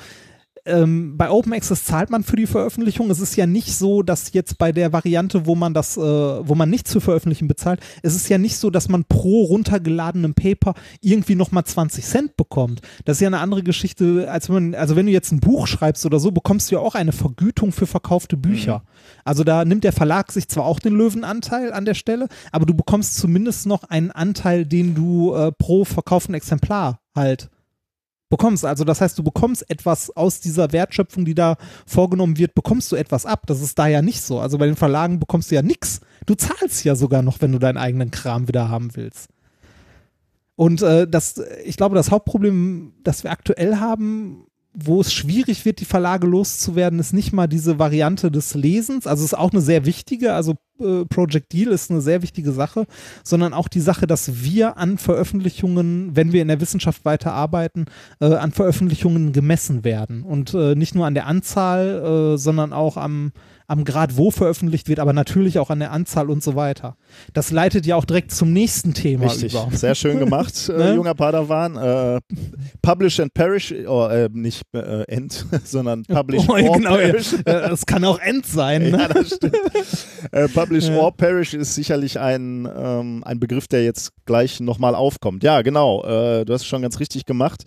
ähm, 0.70 1.16
bei 1.16 1.30
Open 1.30 1.52
Access 1.52 1.84
zahlt 1.84 2.10
man 2.10 2.22
für 2.22 2.36
die 2.36 2.46
Veröffentlichung. 2.46 3.10
Es 3.10 3.20
ist 3.20 3.36
ja 3.36 3.46
nicht 3.46 3.74
so, 3.74 4.02
dass 4.02 4.32
jetzt 4.32 4.58
bei 4.58 4.72
der 4.72 4.92
Variante, 4.92 5.46
wo 5.46 5.54
man 5.54 5.74
das, 5.74 5.96
äh, 5.96 6.00
wo 6.00 6.54
man 6.54 6.70
nicht 6.70 6.88
zu 6.88 7.00
veröffentlichen 7.00 7.48
bezahlt, 7.48 7.80
es 8.02 8.14
ist 8.14 8.28
ja 8.28 8.38
nicht 8.38 8.56
so, 8.56 8.70
dass 8.70 8.88
man 8.88 9.04
pro 9.04 9.44
runtergeladenem 9.44 10.34
Paper 10.34 10.74
irgendwie 11.00 11.34
nochmal 11.34 11.64
20 11.64 12.04
Cent 12.04 12.36
bekommt. 12.36 12.80
Das 13.04 13.16
ist 13.16 13.20
ja 13.20 13.28
eine 13.28 13.40
andere 13.40 13.62
Geschichte, 13.62 14.30
als 14.30 14.48
wenn 14.48 14.54
man, 14.54 14.74
also 14.74 14.96
wenn 14.96 15.06
du 15.06 15.12
jetzt 15.12 15.32
ein 15.32 15.40
Buch 15.40 15.66
schreibst 15.66 16.06
oder 16.06 16.18
so, 16.18 16.30
bekommst 16.30 16.70
du 16.70 16.76
ja 16.76 16.80
auch 16.80 16.94
eine 16.94 17.12
Vergütung 17.12 17.72
für 17.72 17.86
verkaufte 17.86 18.36
Bücher. 18.36 18.82
Also 19.24 19.44
da 19.44 19.64
nimmt 19.64 19.84
der 19.84 19.92
Verlag 19.92 20.32
sich 20.32 20.48
zwar 20.48 20.64
auch 20.64 20.78
den 20.78 20.94
Löwenanteil 20.94 21.72
an 21.72 21.84
der 21.84 21.94
Stelle, 21.94 22.28
aber 22.52 22.66
du 22.66 22.74
bekommst 22.74 23.16
zumindest 23.16 23.66
noch 23.66 23.84
einen 23.84 24.10
Anteil, 24.10 24.66
den 24.66 24.94
du 24.94 25.34
äh, 25.34 25.52
pro 25.52 25.84
verkauften 25.84 26.34
Exemplar 26.34 27.00
halt 27.14 27.50
bekommst. 28.30 28.64
Also 28.64 28.84
das 28.84 29.00
heißt, 29.00 29.18
du 29.18 29.22
bekommst 29.22 29.68
etwas 29.68 30.16
aus 30.16 30.40
dieser 30.40 30.72
Wertschöpfung, 30.72 31.26
die 31.26 31.34
da 31.34 31.56
vorgenommen 31.86 32.38
wird, 32.38 32.54
bekommst 32.54 32.90
du 32.90 32.96
etwas 32.96 33.26
ab. 33.26 33.42
Das 33.46 33.60
ist 33.60 33.78
da 33.78 33.86
ja 33.86 34.00
nicht 34.00 34.22
so. 34.22 34.40
Also 34.40 34.56
bei 34.56 34.66
den 34.66 34.76
Verlagen 34.76 35.20
bekommst 35.20 35.50
du 35.50 35.56
ja 35.56 35.62
nichts. 35.62 36.00
Du 36.24 36.34
zahlst 36.34 36.84
ja 36.84 36.94
sogar 36.94 37.22
noch, 37.22 37.40
wenn 37.42 37.52
du 37.52 37.58
deinen 37.58 37.76
eigenen 37.76 38.10
Kram 38.10 38.48
wieder 38.48 38.70
haben 38.70 38.96
willst. 38.96 39.28
Und 40.56 40.82
äh, 40.82 41.08
das, 41.08 41.42
ich 41.64 41.76
glaube, 41.76 41.94
das 41.94 42.10
Hauptproblem, 42.10 42.92
das 43.02 43.24
wir 43.24 43.30
aktuell 43.30 43.76
haben, 43.76 44.46
wo 44.84 45.00
es 45.00 45.12
schwierig 45.12 45.64
wird, 45.64 45.80
die 45.80 45.84
Verlage 45.84 46.26
loszuwerden, 46.26 46.98
ist 46.98 47.12
nicht 47.12 47.32
mal 47.32 47.46
diese 47.46 47.78
Variante 47.78 48.30
des 48.30 48.54
Lesens. 48.54 49.06
Also 49.06 49.24
ist 49.24 49.36
auch 49.36 49.52
eine 49.52 49.60
sehr 49.60 49.84
wichtige, 49.86 50.34
also 50.34 50.56
äh, 50.80 51.04
Project 51.04 51.52
Deal 51.52 51.72
ist 51.72 51.90
eine 51.90 52.00
sehr 52.00 52.22
wichtige 52.22 52.52
Sache, 52.52 52.86
sondern 53.22 53.52
auch 53.52 53.68
die 53.68 53.80
Sache, 53.80 54.06
dass 54.06 54.42
wir 54.42 54.76
an 54.76 54.98
Veröffentlichungen, 54.98 56.16
wenn 56.16 56.32
wir 56.32 56.42
in 56.42 56.48
der 56.48 56.60
Wissenschaft 56.60 57.04
weiterarbeiten, 57.04 57.86
äh, 58.20 58.34
an 58.34 58.52
Veröffentlichungen 58.52 59.32
gemessen 59.32 59.84
werden. 59.84 60.22
Und 60.22 60.54
äh, 60.54 60.74
nicht 60.74 60.94
nur 60.94 61.06
an 61.06 61.14
der 61.14 61.26
Anzahl, 61.26 62.34
äh, 62.34 62.38
sondern 62.38 62.72
auch 62.72 62.96
am, 62.96 63.32
am 63.70 63.84
Grad, 63.84 64.16
wo 64.16 64.30
veröffentlicht 64.32 64.88
wird, 64.88 64.98
aber 64.98 65.12
natürlich 65.12 65.58
auch 65.60 65.70
an 65.70 65.78
der 65.78 65.92
Anzahl 65.92 66.28
und 66.28 66.42
so 66.42 66.56
weiter. 66.56 66.96
Das 67.32 67.52
leitet 67.52 67.86
ja 67.86 67.94
auch 67.94 68.04
direkt 68.04 68.32
zum 68.32 68.52
nächsten 68.52 68.94
Thema 68.94 69.26
Richtig, 69.26 69.52
über. 69.54 69.68
sehr 69.72 69.94
schön 69.94 70.18
gemacht, 70.24 70.68
äh, 70.68 70.76
Ne? 70.76 70.94
junger 70.96 71.14
Padawan. 71.14 71.76
Äh, 71.76 72.20
publish 72.82 73.20
and 73.20 73.32
perish, 73.32 73.72
oh, 73.86 74.06
äh, 74.08 74.28
nicht 74.32 74.62
äh, 74.74 75.04
end, 75.04 75.46
sondern 75.64 76.02
publish 76.02 76.42
Oh, 76.48 76.52
or 76.54 76.76
genau, 76.78 76.96
perish. 76.96 77.34
Äh, 77.44 77.52
Es 77.70 77.86
kann 77.86 78.04
auch 78.04 78.18
End 78.18 78.44
sein. 78.46 78.82
Ne? 78.90 78.98
Ja, 78.98 79.08
das 79.08 79.34
stimmt. 79.36 79.56
äh, 80.32 80.48
Publish 80.48 80.88
Ja. 80.88 80.96
or 80.98 81.16
Perish 81.16 81.54
ist 81.54 81.74
sicherlich 81.76 82.18
ein, 82.18 82.68
ähm, 82.76 83.22
ein 83.24 83.38
Begriff, 83.38 83.68
der 83.68 83.84
jetzt 83.84 84.10
gleich 84.26 84.58
nochmal 84.60 84.94
aufkommt. 84.96 85.44
Ja, 85.44 85.62
genau. 85.62 86.02
Äh, 86.04 86.44
du 86.44 86.52
hast 86.52 86.62
es 86.62 86.66
schon 86.66 86.82
ganz 86.82 86.98
richtig 86.98 87.24
gemacht, 87.24 87.62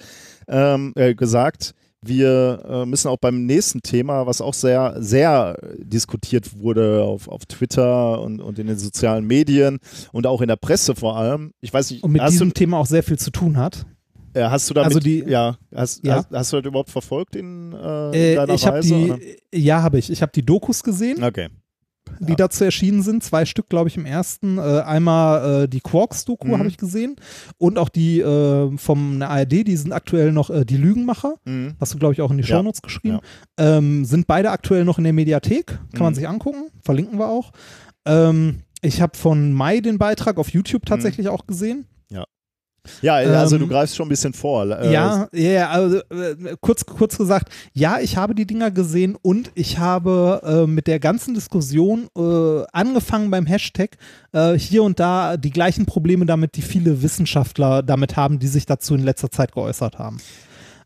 ähm, 0.49 0.91
äh, 0.95 1.15
gesagt. 1.15 1.73
Wir 2.05 2.63
äh, 2.67 2.85
müssen 2.85 3.07
auch 3.07 3.17
beim 3.17 3.45
nächsten 3.45 3.81
Thema, 3.81 4.25
was 4.27 4.41
auch 4.41 4.53
sehr, 4.53 4.95
sehr 4.99 5.57
diskutiert 5.77 6.57
wurde 6.59 7.03
auf, 7.03 7.27
auf 7.27 7.45
Twitter 7.45 8.21
und, 8.21 8.41
und 8.41 8.59
in 8.59 8.67
den 8.67 8.77
sozialen 8.77 9.25
Medien 9.25 9.79
und 10.11 10.27
auch 10.27 10.41
in 10.41 10.47
der 10.47 10.55
Presse 10.55 10.95
vor 10.95 11.17
allem. 11.17 11.51
Ich 11.61 11.73
weiß 11.73 11.91
nicht, 11.91 12.03
Und 12.03 12.11
mit 12.11 12.21
diesem 12.27 12.49
du, 12.49 12.53
Thema 12.53 12.77
auch 12.77 12.85
sehr 12.85 13.03
viel 13.03 13.17
zu 13.19 13.31
tun 13.31 13.57
hat. 13.57 13.85
äh, 14.33 14.43
hast 14.43 14.69
du 14.69 14.73
damit, 14.73 14.87
also 14.87 14.99
die- 14.99 15.23
ja, 15.27 15.57
hast, 15.75 16.03
Ja. 16.05 16.15
Hast, 16.17 16.27
hast 16.31 16.53
du 16.53 16.57
das 16.61 16.65
überhaupt 16.67 16.89
verfolgt 16.89 17.35
in, 17.35 17.73
äh, 17.73 18.07
in 18.07 18.13
Äh, 18.13 18.35
deiner 18.35 18.53
ich 18.53 18.65
habe 18.65 18.77
Weise? 18.77 18.95
oder? 18.95 19.17
die, 19.53 19.59
ja, 19.59 19.81
habe 19.83 19.99
ich. 19.99 20.09
Ich 20.11 20.21
habe 20.21 20.31
die 20.33 20.43
Dokus 20.45 20.81
gesehen. 20.83 21.23
Okay. 21.23 21.49
Die 22.19 22.35
dazu 22.35 22.63
erschienen 22.63 23.01
sind. 23.01 23.23
Zwei 23.23 23.45
Stück, 23.45 23.69
glaube 23.69 23.89
ich, 23.89 23.97
im 23.97 24.05
ersten. 24.05 24.57
Äh, 24.57 24.61
einmal 24.81 25.63
äh, 25.63 25.67
die 25.67 25.79
Quarks-Doku 25.81 26.47
Mhm. 26.47 26.57
habe 26.59 26.67
ich 26.69 26.77
gesehen 26.77 27.15
und 27.57 27.77
auch 27.79 27.89
die 27.89 28.19
äh, 28.19 28.77
vom 28.77 29.19
der 29.19 29.29
ARD, 29.29 29.63
die 29.67 29.75
sind 29.77 29.91
aktuell 29.93 30.31
noch 30.31 30.49
äh, 30.49 30.65
die 30.65 30.77
Lügenmacher. 30.77 31.35
Mhm. 31.45 31.75
Hast 31.79 31.93
du, 31.93 31.97
glaube 31.97 32.13
ich, 32.13 32.21
auch 32.21 32.31
in 32.31 32.37
die 32.37 32.43
Ja. 32.43 32.57
Shownotes 32.57 32.81
geschrieben. 32.81 33.19
Ähm, 33.57 34.05
sind 34.05 34.27
beide 34.27 34.51
aktuell 34.51 34.85
noch 34.85 34.97
in 34.97 35.03
der 35.03 35.13
Mediathek. 35.13 35.67
Kann 35.93 36.03
man 36.03 36.13
Mhm. 36.13 36.15
sich 36.15 36.27
angucken. 36.27 36.65
Verlinken 36.81 37.17
wir 37.19 37.27
auch. 37.29 37.51
Ähm, 38.05 38.59
ich 38.81 39.01
habe 39.01 39.17
von 39.17 39.53
Mai 39.53 39.79
den 39.79 39.97
Beitrag 39.97 40.37
auf 40.37 40.49
YouTube 40.49 40.85
tatsächlich 40.85 41.29
auch 41.29 41.47
gesehen. 41.47 41.85
Ja, 43.01 43.15
also 43.15 43.55
Ähm, 43.55 43.61
du 43.61 43.67
greifst 43.67 43.95
schon 43.95 44.07
ein 44.07 44.09
bisschen 44.09 44.33
vor. 44.33 44.65
Äh, 44.65 44.91
ja, 44.91 45.27
ja, 45.31 45.51
ja, 45.51 45.69
also 45.69 45.97
äh, 45.97 46.55
kurz, 46.61 46.85
kurz 46.85 47.17
gesagt, 47.17 47.51
ja, 47.73 47.99
ich 47.99 48.17
habe 48.17 48.35
die 48.35 48.45
Dinger 48.45 48.71
gesehen 48.71 49.17
und 49.21 49.51
ich 49.55 49.77
habe 49.79 50.41
äh, 50.43 50.67
mit 50.67 50.87
der 50.87 50.99
ganzen 50.99 51.33
Diskussion 51.33 52.07
äh, 52.17 52.63
angefangen 52.71 53.31
beim 53.31 53.45
Hashtag 53.45 53.97
äh, 54.33 54.53
hier 54.53 54.83
und 54.83 54.99
da 54.99 55.37
die 55.37 55.51
gleichen 55.51 55.85
Probleme 55.85 56.25
damit, 56.25 56.55
die 56.55 56.61
viele 56.61 57.01
Wissenschaftler 57.01 57.83
damit 57.83 58.15
haben, 58.15 58.39
die 58.39 58.47
sich 58.47 58.65
dazu 58.65 58.95
in 58.95 59.03
letzter 59.03 59.31
Zeit 59.31 59.53
geäußert 59.53 59.99
haben. 59.99 60.17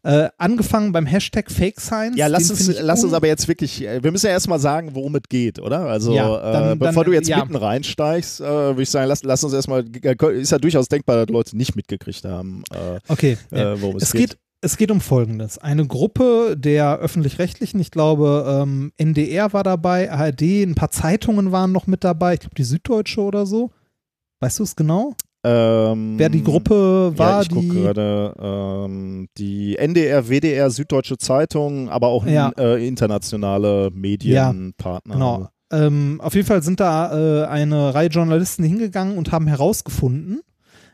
Äh, 0.07 0.29
angefangen 0.38 0.93
beim 0.93 1.05
Hashtag 1.05 1.51
Fake 1.51 1.81
Science. 1.81 2.15
Ja, 2.17 2.27
lass 2.27 2.49
uns, 2.49 2.79
lass 2.79 3.03
uns 3.03 3.11
un- 3.11 3.15
aber 3.17 3.27
jetzt 3.27 3.47
wirklich, 3.49 3.84
äh, 3.85 4.01
wir 4.01 4.11
müssen 4.13 4.27
ja 4.27 4.31
erstmal 4.31 4.59
sagen, 4.59 4.91
worum 4.93 5.15
es 5.15 5.23
geht, 5.27 5.59
oder? 5.59 5.81
Also, 5.81 6.13
Ja, 6.13 6.38
äh, 6.49 6.53
dann- 6.53 6.79
bevor 6.79 7.03
dann- 7.03 7.11
du 7.11 7.13
jetzt 7.17 7.27
ja. 7.27 7.43
mitten 7.43 7.57
reinsteigst, 7.57 8.39
äh, 8.39 8.43
würde 8.45 8.84
ich 8.84 8.89
sagen, 8.89 9.09
lass, 9.09 9.23
lass 9.23 9.43
uns 9.43 9.51
erstmal, 9.51 9.84
äh, 10.01 10.34
ist 10.39 10.51
ja 10.53 10.59
durchaus 10.59 10.88
denkbar, 10.88 11.17
dass 11.25 11.27
Leute 11.34 11.57
nicht 11.57 11.75
mitgekriegt 11.75 12.23
haben, 12.23 12.63
äh, 12.73 12.99
Okay, 13.09 13.38
ja. 13.51 13.73
äh, 13.73 13.81
worum 13.81 13.97
es, 13.97 14.03
Es 14.03 14.11
geht, 14.13 14.38
es 14.61 14.77
geht 14.77 14.91
um 14.91 15.01
Folgendes. 15.01 15.57
Eine 15.57 15.85
Gruppe 15.85 16.55
der 16.57 16.99
Öffentlich-Rechtlichen, 16.99 17.79
ich 17.81 17.91
glaube, 17.91 18.45
ähm, 18.63 18.93
NDR 18.95 19.51
war 19.51 19.63
dabei, 19.63 20.09
ARD, 20.09 20.63
ein 20.63 20.75
paar 20.75 20.89
Zeitungen 20.91 21.51
waren 21.51 21.73
noch 21.73 21.85
mit 21.85 22.05
dabei, 22.05 22.35
ich 22.35 22.39
glaube, 22.39 22.55
die 22.55 22.63
Süddeutsche 22.63 23.19
oder 23.19 23.45
so. 23.45 23.71
Weißt 24.39 24.59
du 24.59 24.63
es 24.63 24.75
genau? 24.77 25.15
Ähm, 25.47 26.15
Wer 26.17 26.29
die 26.29 26.43
Gruppe 26.43 27.11
ja, 27.13 27.17
war, 27.19 27.41
ich 27.41 27.49
gucke 27.49 27.61
die. 27.61 27.69
gerade, 27.81 28.33
ähm, 28.41 29.27
die 29.37 29.77
NDR, 29.77 30.27
WDR, 30.29 30.69
Süddeutsche 30.69 31.17
Zeitung, 31.17 31.89
aber 31.89 32.07
auch 32.07 32.25
Ja. 32.25 32.51
äh, 32.57 32.85
internationale 32.87 33.89
Medienpartner. 33.93 35.13
Genau. 35.13 35.47
Ähm, 35.71 36.19
auf 36.23 36.33
jeden 36.35 36.47
Fall 36.47 36.63
sind 36.63 36.79
da 36.79 37.43
äh, 37.43 37.45
eine 37.47 37.93
Reihe 37.93 38.07
Journalisten 38.09 38.63
hingegangen 38.63 39.17
und 39.17 39.31
haben 39.31 39.47
herausgefunden, 39.47 40.41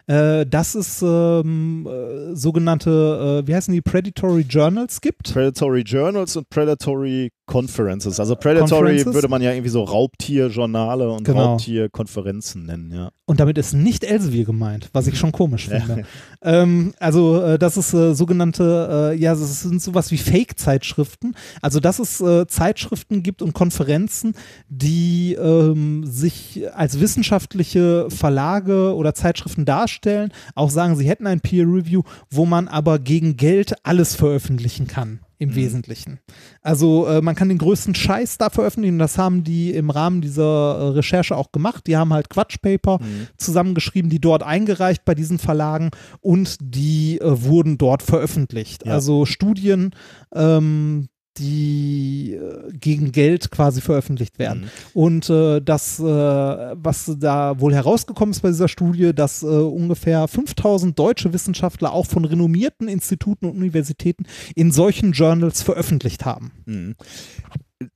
äh, 0.08 0.46
dass 0.46 0.76
es 0.76 1.02
ähm, 1.02 1.88
äh, 1.88 2.36
sogenannte, 2.36 3.44
äh, 3.44 3.48
wie 3.48 3.56
heißen 3.56 3.74
die, 3.74 3.82
Predatory 3.82 4.42
Journals 4.42 5.02
gibt. 5.02 5.34
Predatory 5.34 5.82
Journals 5.82 6.36
und 6.36 6.50
Predatory 6.50 7.32
Conferences. 7.46 8.20
Also 8.20 8.36
Predatory 8.36 8.70
Conferences? 8.70 9.14
würde 9.14 9.28
man 9.28 9.42
ja 9.42 9.52
irgendwie 9.52 9.70
so 9.70 9.84
Raubtierjournale 9.84 11.10
und 11.10 11.24
Genau. 11.24 11.52
Raubtierkonferenzen 11.52 12.66
nennen, 12.66 12.92
ja. 12.92 13.12
Und 13.26 13.40
damit 13.40 13.58
ist 13.58 13.74
nicht 13.74 14.04
Elsevier 14.04 14.46
gemeint, 14.46 14.90
was 14.94 15.08
ich 15.08 15.18
schon 15.18 15.32
komisch 15.32 15.68
finde. 15.68 16.06
Ähm, 16.44 16.94
also 17.00 17.42
äh, 17.42 17.60
das 17.60 17.78
ist 17.78 17.94
äh, 17.94 18.14
sogenannte, 18.14 19.14
äh, 19.14 19.18
ja, 19.18 19.32
das 19.32 19.62
sind 19.62 19.82
sowas 19.82 20.12
wie 20.12 20.18
Fake-Zeitschriften. 20.18 21.36
Also 21.62 21.80
dass 21.80 22.00
es 22.00 22.22
äh, 22.22 22.46
Zeitschriften 22.48 23.24
gibt 23.24 23.42
und 23.42 23.54
Konferenzen, 23.54 24.36
die 24.68 25.34
ähm, 25.34 26.06
sich 26.06 26.64
als 26.74 27.00
wissenschaftliche 27.00 28.08
Verlage 28.10 28.94
oder 28.96 29.14
Zeitschriften 29.14 29.66
darstellen, 29.66 30.32
auch 30.56 30.70
sagen, 30.70 30.96
sie 30.96 31.08
hätten 31.08 31.28
ein 31.28 31.42
Peer-Review, 31.42 32.04
wo 32.30 32.46
man 32.46 32.68
aber 32.68 33.00
gegen 33.00 33.38
Geld 33.38 33.74
alles 33.84 34.16
veröffentlichen 34.16 34.88
kann. 34.88 35.23
Im 35.40 35.56
Wesentlichen. 35.56 36.20
Also 36.62 37.08
äh, 37.08 37.22
man 37.22 37.36
kann 37.36 37.50
den 37.50 37.58
größten 37.58 37.96
Scheiß 37.96 38.38
da 38.38 38.50
veröffentlichen. 38.50 39.00
Das 39.00 39.18
haben 39.18 39.44
die 39.44 39.72
im 39.72 39.90
Rahmen 39.90 40.22
dieser 40.22 40.44
äh, 40.44 40.88
Recherche 40.90 41.36
auch 41.36 41.52
gemacht. 41.52 41.88
Die 41.88 41.98
haben 41.98 42.14
halt 42.14 42.30
Quatschpaper 42.30 43.00
zusammengeschrieben, 43.38 44.10
die 44.10 44.22
dort 44.22 44.44
eingereicht 44.44 45.06
bei 45.06 45.16
diesen 45.16 45.40
Verlagen 45.40 45.92
und 46.22 46.58
die 46.62 47.20
äh, 47.20 47.44
wurden 47.44 47.78
dort 47.78 48.04
veröffentlicht. 48.04 48.86
Ja. 48.86 48.94
Also 48.94 49.26
Studien, 49.26 49.92
ähm, 50.34 51.10
die 51.38 52.34
äh, 52.34 52.72
gegen 52.74 53.12
Geld 53.12 53.52
quasi 53.52 53.82
veröffentlicht 53.82 54.40
werden. 54.40 54.62
Mhm. 54.62 54.68
Und 54.94 55.30
äh, 55.30 55.62
das, 55.62 56.00
äh, 56.00 56.04
was 56.04 57.16
da 57.20 57.60
wohl 57.60 57.74
herausgekommen 57.74 58.32
ist 58.32 58.42
bei 58.42 58.50
dieser 58.50 58.68
Studie, 58.68 59.14
dass 59.14 59.44
äh, 59.44 59.48
ungefähr 59.48 60.28
5000 60.28 60.98
deutsche 60.98 61.34
Wissenschaftler 61.34 61.94
auch 61.94 62.06
von 62.06 62.26
renommierten 62.26 62.88
Instituten 62.88 63.46
und 63.46 63.58
Universitäten 63.58 64.26
in 64.56 64.72
solchen 64.72 65.14
Journals 65.14 65.62
veröffentlicht 65.62 66.26
haben. 66.26 66.52
Mhm. 66.66 66.96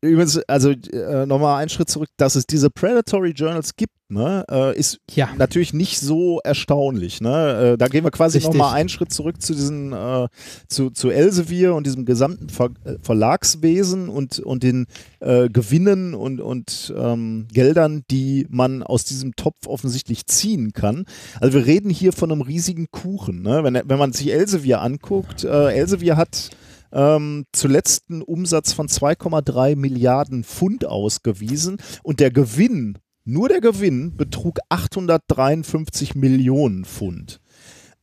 Übrigens, 0.02 0.38
also 0.48 0.72
äh, 0.72 1.26
nochmal 1.26 1.60
einen 1.60 1.70
Schritt 1.70 1.90
zurück, 1.90 2.10
dass 2.18 2.36
es 2.36 2.46
diese 2.46 2.70
Predatory 2.70 3.32
Journals 3.32 3.76
gibt, 3.76 3.94
ne, 4.10 4.46
äh, 4.50 4.78
ist 4.78 5.00
Ja. 5.12 5.30
natürlich 5.38 5.74
nicht 5.74 6.00
so 6.00 6.40
erstaunlich. 6.44 7.22
Ne? 7.22 7.74
Äh, 7.74 7.78
da 7.78 7.88
gehen 7.88 8.04
wir 8.04 8.12
quasi 8.12 8.40
nochmal 8.40 8.74
einen 8.76 8.90
Schritt 8.90 9.12
zurück 9.12 9.42
zu 9.42 9.54
diesen, 9.54 9.94
äh, 9.94 10.28
zu, 10.68 10.90
zu 10.92 11.10
Elsevier 11.10 11.76
und 11.76 11.86
diesem 11.86 12.06
gesamten 12.06 12.50
Ver 12.50 12.70
äh, 12.86 12.96
Verlagswesen 13.02 14.10
und, 14.10 14.40
und 14.40 14.64
den 14.64 14.86
äh, 15.20 15.50
Gewinnen 15.50 16.14
und, 16.14 16.40
und 16.42 16.94
ähm, 16.98 17.48
Geldern, 17.52 18.04
die 18.10 18.48
man 18.50 18.84
aus 18.84 19.04
diesem 19.04 19.36
Topf 19.36 19.68
offensichtlich 19.68 20.26
ziehen 20.26 20.74
kann. 20.74 21.06
Also 21.42 21.58
wir 21.58 21.66
reden 21.66 21.90
hier 21.90 22.14
von 22.14 22.32
einem 22.32 22.42
riesigen 22.42 22.88
Kuchen. 22.92 23.42
Ne? 23.42 23.64
Wenn, 23.64 23.74
wenn 23.86 24.00
man 24.00 24.14
sich 24.14 24.32
Elsevier 24.32 24.82
anguckt, 24.82 25.44
Elsevier 25.44 26.18
hat 26.18 26.50
ähm, 26.92 27.46
zuletzt 27.52 28.06
einen 28.10 28.22
Umsatz 28.22 28.74
von 28.74 28.88
2,3 28.88 29.76
Milliarden 29.76 30.44
Pfund 30.44 30.86
ausgewiesen 30.86 31.78
und 32.04 32.20
der 32.20 32.32
Gewinn, 32.32 32.98
nur 33.24 33.50
der 33.50 33.62
Gewinn, 33.62 34.16
betrug 34.16 34.60
853 34.70 36.16
Millionen 36.16 36.86
Pfund. 36.86 37.42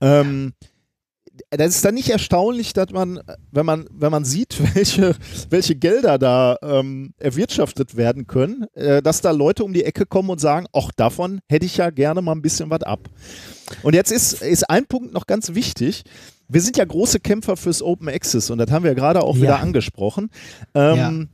Ähm, 0.00 0.52
das 1.50 1.74
ist 1.76 1.84
dann 1.84 1.94
nicht 1.94 2.10
erstaunlich, 2.10 2.72
dass 2.72 2.90
man, 2.90 3.20
wenn 3.50 3.66
man, 3.66 3.86
wenn 3.92 4.10
man 4.10 4.24
sieht, 4.24 4.56
welche, 4.74 5.16
welche 5.50 5.74
Gelder 5.74 6.18
da 6.18 6.56
ähm, 6.62 7.14
erwirtschaftet 7.18 7.96
werden 7.96 8.26
können, 8.26 8.66
äh, 8.74 9.02
dass 9.02 9.20
da 9.20 9.30
Leute 9.32 9.64
um 9.64 9.72
die 9.72 9.84
Ecke 9.84 10.06
kommen 10.06 10.30
und 10.30 10.40
sagen, 10.40 10.66
ach, 10.72 10.90
davon 10.96 11.40
hätte 11.48 11.66
ich 11.66 11.76
ja 11.76 11.90
gerne 11.90 12.22
mal 12.22 12.32
ein 12.32 12.42
bisschen 12.42 12.70
was 12.70 12.82
ab. 12.82 13.08
Und 13.82 13.94
jetzt 13.94 14.12
ist, 14.12 14.42
ist 14.42 14.68
ein 14.70 14.86
Punkt 14.86 15.12
noch 15.12 15.26
ganz 15.26 15.54
wichtig. 15.54 16.04
Wir 16.48 16.60
sind 16.60 16.76
ja 16.76 16.84
große 16.84 17.20
Kämpfer 17.20 17.56
fürs 17.56 17.82
Open 17.82 18.08
Access 18.08 18.50
und 18.50 18.58
das 18.58 18.70
haben 18.70 18.84
wir 18.84 18.94
gerade 18.94 19.22
auch 19.22 19.34
Ja. 19.36 19.42
wieder 19.42 19.60
angesprochen. 19.60 20.30
Ähm, 20.74 21.28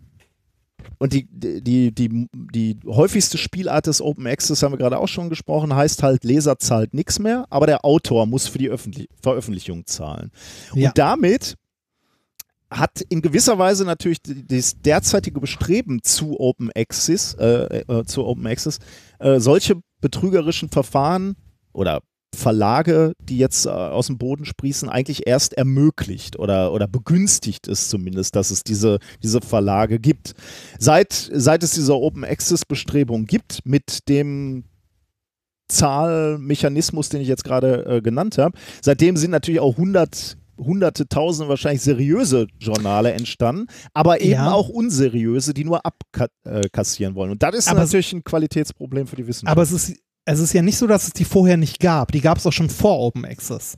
Und 1.01 1.15
die, 1.15 1.27
die, 1.33 1.95
die, 1.95 2.29
die 2.35 2.79
häufigste 2.87 3.39
Spielart 3.39 3.87
des 3.87 4.03
Open 4.03 4.27
Access, 4.27 4.63
haben 4.63 4.75
wir 4.75 4.79
gerade 4.79 4.99
auch 4.99 5.09
schon 5.09 5.31
gesprochen, 5.31 5.75
heißt 5.75 6.03
halt, 6.03 6.25
Leser 6.25 6.59
zahlt 6.59 6.93
nichts 6.93 7.19
mehr, 7.19 7.47
aber 7.49 7.67
der 7.67 7.87
Autor 7.87 8.27
muss 8.27 8.49
für 8.49 8.59
die 8.59 8.69
Öffentlich 8.69 9.09
Veröffentlichung 9.23 9.87
zahlen. 9.87 10.31
Ja. 10.75 10.89
Und 10.89 10.99
damit 10.99 11.57
hat 12.71 13.01
in 13.09 13.23
gewisser 13.23 13.59
Weise 13.59 13.87
natürlich 13.87 14.19
das 14.23 14.79
derzeitige 14.83 15.41
Bestreben 15.41 16.03
zu 16.03 16.39
Open 16.39 16.71
Access, 16.77 17.33
äh, 17.35 17.81
äh, 17.81 18.05
zu 18.05 18.27
Open 18.27 18.47
Access, 18.47 18.79
äh, 19.21 19.41
solche 19.41 19.81
betrügerischen 20.03 20.69
Verfahren 20.69 21.35
oder 21.73 22.03
Verlage, 22.35 23.13
die 23.21 23.39
jetzt 23.39 23.67
äh, 23.67 23.71
aus 23.71 24.07
dem 24.07 24.19
Boden 24.19 24.45
sprießen, 24.45 24.89
eigentlich 24.89 25.27
erst 25.27 25.55
ermöglicht 25.55 26.39
oder, 26.39 26.73
oder 26.73 26.87
begünstigt 26.87 27.67
es 27.69 27.89
zumindest, 27.89 28.37
dass 28.37 28.51
es 28.51 28.63
diese, 28.63 28.99
diese 29.23 29.41
Verlage 29.41 29.99
gibt. 29.99 30.35
Seit, 30.79 31.13
seit 31.33 31.63
es 31.63 31.73
diese 31.73 31.95
Open 31.97 32.25
Access 32.25 32.65
Bestrebung 32.65 33.27
gibt, 33.27 33.61
mit 33.65 34.09
dem 34.09 34.65
Zahlmechanismus, 35.69 37.09
den 37.09 37.21
ich 37.21 37.29
jetzt 37.29 37.45
gerade 37.45 37.85
äh, 37.87 38.01
genannt 38.03 38.39
habe, 38.39 38.57
seitdem 38.83 39.17
sind 39.17 39.31
natürlich 39.31 39.61
auch 39.61 39.77
100 39.77 40.37
hunderte, 40.59 41.09
tausende 41.09 41.49
wahrscheinlich 41.49 41.81
seriöse 41.81 42.47
Journale 42.59 43.13
entstanden, 43.13 43.67
aber 43.95 44.21
eben 44.21 44.33
Ja. 44.33 44.53
auch 44.53 44.69
unseriöse, 44.69 45.55
die 45.55 45.65
nur 45.65 45.81
abkassieren 45.87 47.15
wollen. 47.15 47.31
Und 47.31 47.43
das 47.43 47.55
ist 47.55 47.69
Aber- 47.69 47.81
natürlich 47.81 48.13
ein 48.13 48.25
Qualitätsproblem 48.25 49.07
für 49.07 49.17
die 49.17 49.27
Wissenschaft. 49.27 49.51
Aber 49.51 49.63
es 49.63 49.73
ist, 49.73 49.97
es 50.31 50.41
ist 50.41 50.53
ja 50.53 50.63
nicht 50.63 50.79
so, 50.79 50.87
dass 50.87 51.09
es 51.09 51.13
die 51.13 51.25
vorher 51.25 51.57
nicht 51.57 51.81
gab. 51.81 52.13
Die 52.13 52.21
gab 52.21 52.39
es 52.39 52.47
auch 52.47 52.53
schon 52.53 52.71
vor 52.71 52.99
Open 52.99 53.25
Access. 53.25 53.77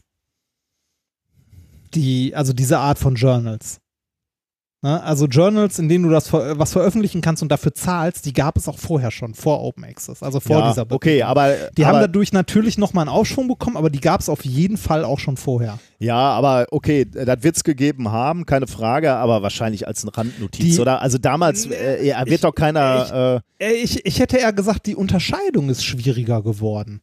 Die, 1.95 2.35
also 2.35 2.53
diese 2.53 2.79
Art 2.79 2.99
von 2.99 3.15
Journals. 3.15 3.82
Ne? 4.85 5.01
Also 5.05 5.27
Journals, 5.27 5.79
in 5.79 5.89
denen 5.89 6.03
du 6.03 6.11
das 6.11 6.33
was 6.33 6.73
veröffentlichen 6.73 7.21
kannst 7.21 7.41
und 7.41 7.51
dafür 7.53 7.73
zahlst, 7.73 8.27
die 8.27 8.33
gab 8.33 8.57
es 8.57 8.67
auch 8.67 8.79
vorher 8.79 9.13
schon, 9.13 9.33
vor 9.35 9.63
Open 9.63 9.85
Access, 9.85 10.25
also 10.25 10.41
vor 10.41 10.59
ja, 10.59 10.69
dieser 10.71 10.85
Bewegung. 10.85 10.97
Okay, 10.97 11.23
aber. 11.23 11.55
Die 11.79 11.85
aber, 11.85 11.99
haben 11.99 12.01
dadurch 12.03 12.33
natürlich 12.33 12.79
nochmal 12.79 13.03
einen 13.07 13.15
Aufschwung 13.17 13.47
bekommen, 13.47 13.77
aber 13.77 13.91
die 13.91 14.01
gab 14.01 14.21
es 14.21 14.29
auf 14.29 14.45
jeden 14.45 14.77
Fall 14.77 15.05
auch 15.05 15.21
schon 15.21 15.37
vorher. 15.37 15.79
Ja, 16.01 16.17
aber 16.19 16.67
okay, 16.73 17.05
das 17.05 17.45
wird 17.45 17.57
es 17.57 17.63
gegeben 17.63 18.11
haben, 18.11 18.45
keine 18.45 18.67
Frage, 18.67 19.13
aber 19.13 19.41
wahrscheinlich 19.43 19.87
als 19.87 20.03
eine 20.03 20.17
Randnotiz, 20.17 20.75
Die- 20.75 20.81
oder? 20.81 21.01
Also 21.01 21.17
damals 21.19 21.67
äh, 21.67 22.05
ja, 22.05 22.19
wird 22.21 22.31
Ich- 22.31 22.41
doch 22.41 22.55
keiner. 22.55 23.41
äh, 23.61 23.65
Äh, 23.65 23.73
Ich, 23.85 24.05
ich 24.05 24.19
hätte 24.19 24.39
eher 24.39 24.53
gesagt, 24.53 24.87
die 24.87 24.97
Unterscheidung 24.97 25.69
ist 25.69 25.85
schwieriger 25.85 26.43
geworden. 26.43 27.01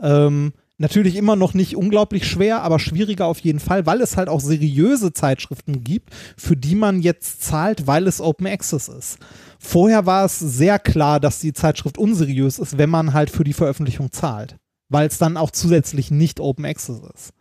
Ähm, 0.00 0.52
natürlich 0.78 1.16
immer 1.16 1.36
noch 1.36 1.54
nicht 1.54 1.76
unglaublich 1.76 2.26
schwer, 2.26 2.62
aber 2.62 2.78
schwieriger 2.78 3.26
auf 3.26 3.40
jeden 3.40 3.60
Fall, 3.60 3.84
weil 3.84 4.00
es 4.00 4.16
halt 4.16 4.28
auch 4.28 4.40
seriöse 4.40 5.12
Zeitschriften 5.12 5.84
gibt, 5.84 6.14
für 6.36 6.56
die 6.56 6.76
man 6.76 7.02
jetzt 7.02 7.42
zahlt, 7.42 7.86
weil 7.86 8.06
es 8.06 8.20
Open 8.20 8.46
Access 8.46 8.88
ist. 8.88 9.18
Vorher 9.58 10.06
war 10.06 10.24
es 10.24 10.38
sehr 10.38 10.78
klar, 10.78 11.20
dass 11.20 11.40
die 11.40 11.52
Zeitschrift 11.52 11.98
unseriös 11.98 12.58
ist, 12.58 12.78
wenn 12.78 12.90
man 12.90 13.12
halt 13.12 13.30
für 13.30 13.44
die 13.44 13.52
Veröffentlichung 13.52 14.12
zahlt, 14.12 14.56
weil 14.88 15.08
es 15.08 15.18
dann 15.18 15.36
auch 15.36 15.50
zusätzlich 15.50 16.10
nicht 16.10 16.40
Open 16.40 16.64
Access 16.64 17.00
ist 17.14 17.32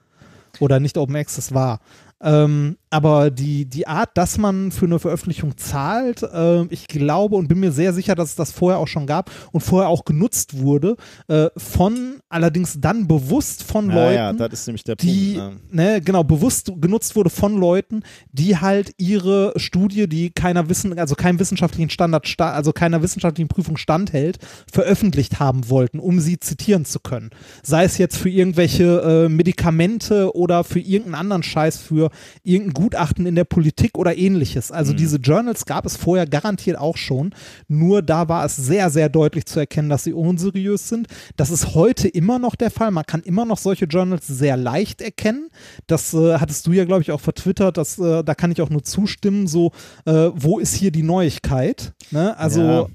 oder 0.59 0.79
nicht 0.79 0.97
Open 0.97 1.15
Access 1.15 1.53
war. 1.53 1.79
Ähm, 2.19 2.77
aber 2.89 3.31
die, 3.31 3.65
die 3.65 3.87
Art, 3.87 4.11
dass 4.15 4.37
man 4.37 4.71
für 4.71 4.85
eine 4.85 4.99
Veröffentlichung 4.99 5.57
zahlt, 5.57 6.23
äh, 6.23 6.63
ich 6.69 6.87
glaube 6.87 7.35
und 7.35 7.47
bin 7.47 7.59
mir 7.59 7.71
sehr 7.71 7.93
sicher, 7.93 8.15
dass 8.15 8.29
es 8.29 8.35
das 8.35 8.51
vorher 8.51 8.79
auch 8.79 8.87
schon 8.87 9.05
gab 9.05 9.29
und 9.51 9.61
vorher 9.61 9.89
auch 9.89 10.05
genutzt 10.05 10.59
wurde, 10.59 10.95
äh, 11.27 11.47
von 11.57 12.19
allerdings 12.29 12.79
dann 12.79 13.07
bewusst 13.07 13.63
von 13.63 13.89
ja, 13.89 13.95
Leuten, 13.95 14.15
ja, 14.15 14.33
das 14.33 14.61
ist 14.61 14.67
nämlich 14.67 14.83
der 14.83 14.95
die, 14.95 15.35
Punkt. 15.35 15.73
ne? 15.73 15.91
ne, 15.93 16.01
genau, 16.01 16.23
bewusst 16.23 16.71
genutzt 16.79 17.15
wurde 17.15 17.29
von 17.29 17.57
Leuten, 17.57 18.03
die 18.31 18.57
halt 18.57 18.93
ihre 18.97 19.53
Studie, 19.57 20.07
die 20.07 20.29
keiner 20.29 20.69
wissen, 20.69 20.97
also 20.97 21.15
keinem 21.15 21.39
wissenschaftlichen 21.39 21.89
Standard, 21.89 22.27
sta 22.27 22.51
also 22.51 22.71
keiner 22.71 23.01
wissenschaftlichen 23.01 23.49
Prüfung 23.49 23.77
standhält, 23.77 24.37
veröffentlicht 24.71 25.39
haben 25.39 25.69
wollten, 25.69 25.99
um 25.99 26.19
sie 26.19 26.39
zitieren 26.39 26.85
zu 26.85 26.99
können. 26.99 27.31
Sei 27.63 27.83
es 27.83 27.97
jetzt 27.97 28.17
für 28.17 28.29
irgendwelche 28.29 29.25
äh, 29.25 29.29
Medikamente 29.29 30.35
oder 30.35 30.63
für 30.63 30.79
irgendeinen 30.79 31.15
anderen 31.15 31.43
Scheiß, 31.43 31.77
für 31.77 32.11
irgendein 32.43 32.76
Gutachten 32.77 33.25
in 33.25 33.33
der 33.33 33.43
Politik 33.43 33.97
oder 33.97 34.15
ähnliches. 34.15 34.71
Also 34.71 34.93
Mhm. 34.93 34.97
diese 34.97 35.17
Journals 35.17 35.65
gab 35.65 35.85
es 35.87 35.97
vorher 35.97 36.27
garantiert 36.27 36.77
auch 36.77 36.95
schon, 36.95 37.33
nur 37.67 38.03
da 38.03 38.29
war 38.29 38.45
es 38.45 38.55
sehr, 38.55 38.91
sehr 38.91 39.09
deutlich 39.09 39.45
zu 39.47 39.59
erkennen, 39.59 39.89
dass 39.89 40.03
sie 40.03 40.13
unseriös 40.13 40.87
sind. 40.87 41.07
Das 41.37 41.49
ist 41.49 41.73
heute 41.73 42.07
immer 42.07 42.37
noch 42.37 42.55
der 42.55 42.69
Fall. 42.69 42.91
Man 42.91 43.05
kann 43.05 43.21
immer 43.21 43.45
noch 43.45 43.57
solche 43.57 43.85
Journals 43.85 44.27
sehr 44.27 44.57
leicht 44.57 45.01
erkennen. 45.01 45.49
Das 45.87 46.13
äh, 46.13 46.35
hattest 46.37 46.67
du 46.67 46.71
ja, 46.71 46.85
glaube 46.85 47.01
ich, 47.01 47.11
auch 47.11 47.21
vertwittert. 47.21 47.77
Das, 47.77 47.97
äh, 47.97 48.23
da 48.23 48.35
kann 48.35 48.51
ich 48.51 48.61
auch 48.61 48.69
nur 48.69 48.83
zustimmen. 48.83 49.47
So, 49.47 49.71
äh, 50.05 50.29
wo 50.35 50.59
ist 50.59 50.75
hier 50.75 50.91
die 50.91 51.03
Neuigkeit? 51.03 51.93
Ne? 52.11 52.37
Also 52.37 52.61
Ja. 52.61 52.87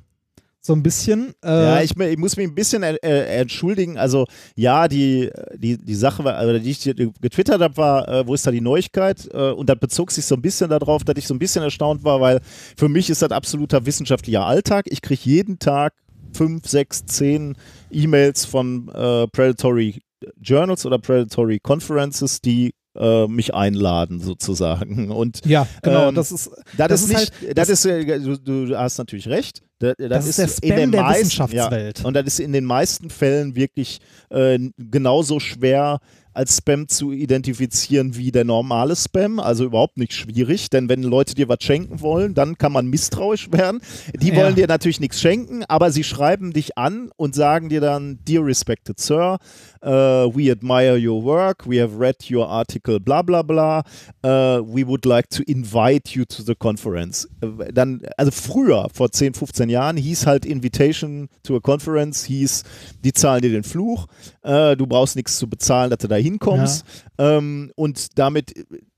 So 0.65 0.73
ein 0.75 0.83
bisschen. 0.83 1.35
Äh, 1.45 1.51
Ja, 1.51 1.83
ich, 1.83 1.99
ich 1.99 2.19
muss 2.19 2.37
mich 2.37 2.47
ein 2.47 2.55
bisschen 2.55 2.83
äh, 2.85 2.97
entschuldigen. 3.41 3.99
Also 3.99 4.27
ja, 4.55 4.87
die, 4.87 5.31
die, 5.57 5.77
die 5.77 5.95
Sache, 5.95 6.23
war, 6.25 6.59
die 6.59 6.71
ich 6.71 6.83
getwittert 6.85 7.61
habe, 7.61 7.77
war, 7.77 8.09
äh, 8.09 8.27
wo 8.27 8.35
ist 8.35 8.47
da 8.47 8.51
die 8.53 8.61
Neuigkeit? 8.61 9.29
Äh, 9.35 9.51
und 9.51 9.69
das 9.69 9.79
bezog 9.79 10.13
sich 10.13 10.25
so 10.25 10.37
ein 10.37 10.43
bisschen 10.43 10.71
darauf, 10.71 11.03
dass 11.05 11.17
ich 11.17 11.27
so 11.27 11.35
ein 11.35 11.41
bisschen 11.41 11.65
erstaunt 11.65 12.05
war, 12.05 12.21
weil 12.21 12.41
für 12.77 12.89
mich 12.89 13.11
ist 13.11 13.23
das 13.23 13.33
absoluter 13.33 13.85
wissenschaftlicher 13.85 14.47
Alltag. 14.47 14.87
Ich 14.89 15.03
kriege 15.03 15.23
jeden 15.25 15.59
Tag 15.59 15.95
fünf, 16.33 16.67
sechs, 16.69 17.05
zehn 17.07 17.57
E-Mails 17.91 18.45
von 18.45 18.89
äh, 18.89 19.27
Predatory 19.27 20.01
Journals 20.41 20.87
oder 20.87 20.99
Predatory 20.99 21.59
Conferences, 21.59 22.41
die 22.41 22.73
äh, 22.97 23.27
mich 23.27 23.55
einladen 23.55 24.21
sozusagen. 24.21 25.11
Und 25.11 25.41
ja, 25.47 25.67
genau. 25.83 26.09
ähm, 26.09 26.15
das 26.15 26.33
ist, 26.33 26.51
das, 26.77 26.89
Das 26.89 27.03
ist 27.03 27.11
ist 27.11 27.17
nicht, 27.19 27.33
halt- 27.43 27.59
das, 27.59 27.69
ist, 27.69 27.85
äh, 27.87 28.21
du, 28.21 28.37
du 28.67 28.79
hast 28.79 28.99
natürlich 28.99 29.29
recht. 29.29 29.63
Das, 29.79 29.95
Das 29.99 30.27
ist 30.39 30.63
der 30.63 30.71
in 30.71 30.77
den 30.77 30.93
der 30.93 31.03
meisten- 31.03 31.25
Wissenschaftswelt. 31.27 31.99
Ja, 32.01 32.05
und 32.05 32.15
das 32.15 32.25
ist 32.27 32.39
in 32.41 32.53
den 32.53 32.65
meisten 32.65 33.11
Fällen 33.11 33.57
wirklich 33.57 33.99
äh, 34.31 34.59
genauso 34.79 35.41
schwer 35.41 35.99
als 36.35 36.57
Spam 36.59 36.89
zu 36.89 37.13
identifizieren 37.13 38.17
wie 38.17 38.31
der 38.33 38.45
normale 38.45 38.97
Spam, 38.97 39.39
also 39.39 39.65
überhaupt 39.65 39.99
nicht 39.99 40.13
schwierig, 40.13 40.71
denn 40.71 40.89
wenn 40.89 41.03
Leute 41.03 41.35
dir 41.35 41.49
was 41.49 41.59
schenken 41.63 42.01
wollen, 42.01 42.35
dann 42.35 42.57
kann 42.59 42.73
man 42.73 42.87
misstrauisch 42.87 43.51
werden. 43.53 43.81
Die 44.21 44.29
Ja. 44.31 44.37
wollen 44.37 44.55
dir 44.55 44.67
natürlich 44.67 45.01
nichts 45.01 45.21
schenken, 45.21 45.65
aber 45.65 45.91
sie 45.91 46.05
schreiben 46.05 46.53
dich 46.53 46.79
an 46.79 47.11
und 47.17 47.35
sagen 47.35 47.69
dir 47.69 47.81
dann, 47.81 48.19
Dear 48.27 48.45
respected 48.45 48.99
Sir, 49.01 49.39
uh, 49.85 49.89
we 50.35 50.51
admire 50.51 50.97
your 50.99 51.23
work, 51.23 51.69
we 51.69 51.81
have 51.83 51.99
read 51.99 52.17
your 52.31 52.49
article, 52.49 52.99
bla 53.01 53.23
bla 53.23 53.43
bla, 53.43 53.81
uh, 54.25 54.63
we 54.65 54.87
would 54.87 55.05
like 55.05 55.29
to 55.31 55.43
invite 55.45 56.11
you 56.17 56.25
to 56.25 56.43
the 56.43 56.55
conference. 56.55 57.29
Äh, 57.41 57.73
Dann, 57.73 58.03
also 58.17 58.31
früher, 58.31 58.89
vor 58.93 59.11
10, 59.11 59.35
15 59.35 59.69
Jahren, 59.69 59.97
hieß 59.97 60.27
halt 60.27 60.45
Invitation 60.45 61.29
to 61.43 61.57
a 61.57 61.61
Conference, 61.61 62.25
hieß, 62.25 62.63
die 63.05 63.13
zahlen 63.13 63.43
dir 63.43 63.51
den 63.51 63.65
Fluch, 63.65 64.07
äh, 64.43 64.77
du 64.77 64.87
brauchst 64.87 65.17
nichts 65.17 65.37
zu 65.39 65.49
bezahlen, 65.49 65.91
dass 65.91 65.99
du 65.99 66.09
da 66.09 66.17
hinkommst. 66.23 66.85
Ähm, 67.19 67.73
und 67.77 68.19
damit, 68.19 68.53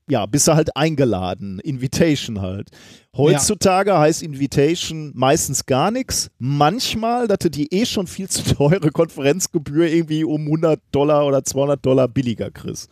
ja, 0.09 0.25
bist 0.25 0.47
du 0.47 0.53
halt 0.53 0.75
eingeladen. 0.75 1.59
Invitation 1.59 2.41
halt. 2.41 2.69
Heutzutage 3.17 3.97
heißt 3.97 4.23
Invitation 4.23 5.11
meistens 5.15 5.65
gar 5.65 5.89
nichts. 5.91 6.29
Manchmal, 6.37 7.27
dass 7.27 7.39
du 7.39 7.49
die 7.49 7.73
eh 7.73 7.85
schon 7.85 8.07
viel 8.07 8.27
zu 8.29 8.43
teure 8.55 8.91
Konferenzgebühr 8.91 9.87
irgendwie 9.87 10.23
um 10.23 10.41
100 10.41 10.79
Dollar 10.91 11.25
oder 11.25 11.43
200 11.43 11.85
Dollar 11.85 12.07
billiger 12.07 12.51
kriegst. 12.51 12.89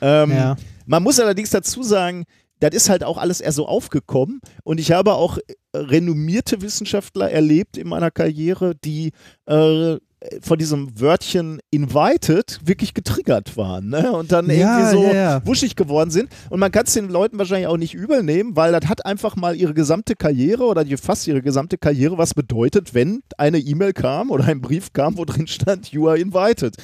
Ähm, 0.00 0.30
Ja. 0.30 0.56
Man 0.86 1.02
muss 1.02 1.20
allerdings 1.20 1.50
dazu 1.50 1.82
sagen, 1.82 2.24
das 2.60 2.74
ist 2.74 2.88
halt 2.88 3.04
auch 3.04 3.18
alles 3.18 3.40
eher 3.40 3.52
so 3.52 3.66
aufgekommen 3.66 4.40
und 4.64 4.80
ich 4.80 4.90
habe 4.90 5.14
auch 5.14 5.38
renommierte 5.76 6.60
Wissenschaftler 6.60 7.30
erlebt 7.30 7.76
in 7.76 7.88
meiner 7.88 8.10
Karriere, 8.10 8.74
die 8.74 9.12
äh, 9.46 9.96
von 10.42 10.58
diesem 10.58 11.00
Wörtchen 11.00 11.60
invited 11.70 12.58
wirklich 12.64 12.92
getriggert 12.92 13.56
waren 13.56 13.88
ne? 13.88 14.10
und 14.10 14.32
dann 14.32 14.50
Ja, 14.50 14.80
irgendwie 14.80 14.96
so 14.96 15.04
ja, 15.04 15.14
ja. 15.14 15.46
wuschig 15.46 15.76
geworden 15.76 16.10
sind. 16.10 16.28
Und 16.50 16.58
man 16.58 16.72
kann 16.72 16.86
es 16.86 16.94
den 16.94 17.08
Leuten 17.08 17.38
wahrscheinlich 17.38 17.68
auch 17.68 17.76
nicht 17.76 17.94
übel 17.94 18.24
nehmen, 18.24 18.56
weil 18.56 18.72
das 18.72 18.88
hat 18.88 19.06
einfach 19.06 19.36
mal 19.36 19.54
ihre 19.54 19.74
gesamte 19.74 20.16
Karriere 20.16 20.64
oder 20.64 20.84
fast 21.00 21.28
ihre 21.28 21.40
gesamte 21.40 21.78
Karriere 21.78 22.18
was 22.18 22.34
bedeutet, 22.34 22.94
wenn 22.94 23.22
eine 23.36 23.58
E-Mail 23.58 23.92
kam 23.92 24.30
oder 24.30 24.46
ein 24.46 24.60
Brief 24.60 24.92
kam, 24.92 25.18
wo 25.18 25.24
drin 25.24 25.46
stand, 25.46 25.92
you 25.92 26.08
are 26.08 26.18
invited. 26.18 26.76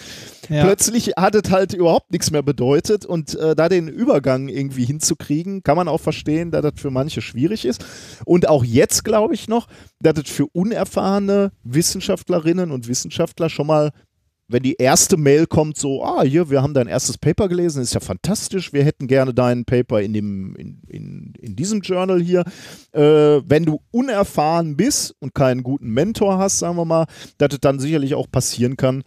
Plötzlich 0.47 1.13
hat 1.17 1.35
es 1.35 1.51
halt 1.51 1.73
überhaupt 1.73 2.13
nichts 2.13 2.31
mehr 2.31 2.43
bedeutet 2.43 3.07
und 3.07 3.35
äh, 3.35 3.57
da 3.57 3.71
den 3.71 3.89
Übergang 3.89 4.49
irgendwie 4.49 4.85
hinzukriegen, 4.85 5.63
kann 5.63 5.77
man 5.77 5.89
auch 5.89 6.01
verstehen, 6.01 6.51
dass 6.51 6.61
das 6.61 6.75
für 6.77 6.91
manche 6.91 7.23
schwierig 7.23 7.65
ist. 7.65 7.85
Und 8.27 8.47
auch 8.47 8.63
jetzt 8.63 9.05
glaube 9.05 9.33
ich 9.33 9.49
noch, 9.49 9.69
dass 10.01 10.19
es 10.23 10.31
für 10.31 10.47
unerfahrene 10.47 11.51
Wissenschaftlerinnen 11.65 12.71
und 12.71 12.89
Wissenschaftler 12.89 13.24
schon 13.49 13.67
mal 13.67 13.91
wenn 14.47 14.63
die 14.63 14.77
erste 14.77 15.17
Mail 15.17 15.47
kommt, 15.47 15.79
so, 15.79 16.05
ah, 16.05 16.23
hier, 16.23 16.51
wir 16.51 16.63
haben 16.63 16.75
dein 16.75 16.87
erstes 16.87 17.17
Paper 17.17 17.49
gelesen, 17.49 17.83
ist 17.83 17.95
ja 17.95 18.01
fantastisch, 18.01 18.73
wir 18.73 18.85
hätten 18.85 19.07
gerne 19.07 19.33
dein 19.33 19.65
Paper 19.65 20.03
in, 20.03 20.13
dem, 20.13 20.55
in, 20.57 20.83
in, 20.87 21.35
in 21.41 21.57
diesem 21.57 21.81
Journal 21.81 22.21
hier. 22.21 22.45
Äh, 22.93 23.41
wenn 23.47 23.65
du 23.65 23.81
unerfahren 23.91 24.77
bist 24.77 25.15
und 25.21 25.35
keinen 25.35 25.63
guten 25.63 25.89
Mentor 25.89 26.39
hast, 26.39 26.59
sagen 26.59 26.77
wir 26.77 26.85
mal, 26.85 27.07
dass 27.39 27.55
es 27.55 27.61
dann 27.61 27.81
sicherlich 27.81 28.15
auch 28.15 28.31
passieren 28.31 28.77
kann, 28.77 29.03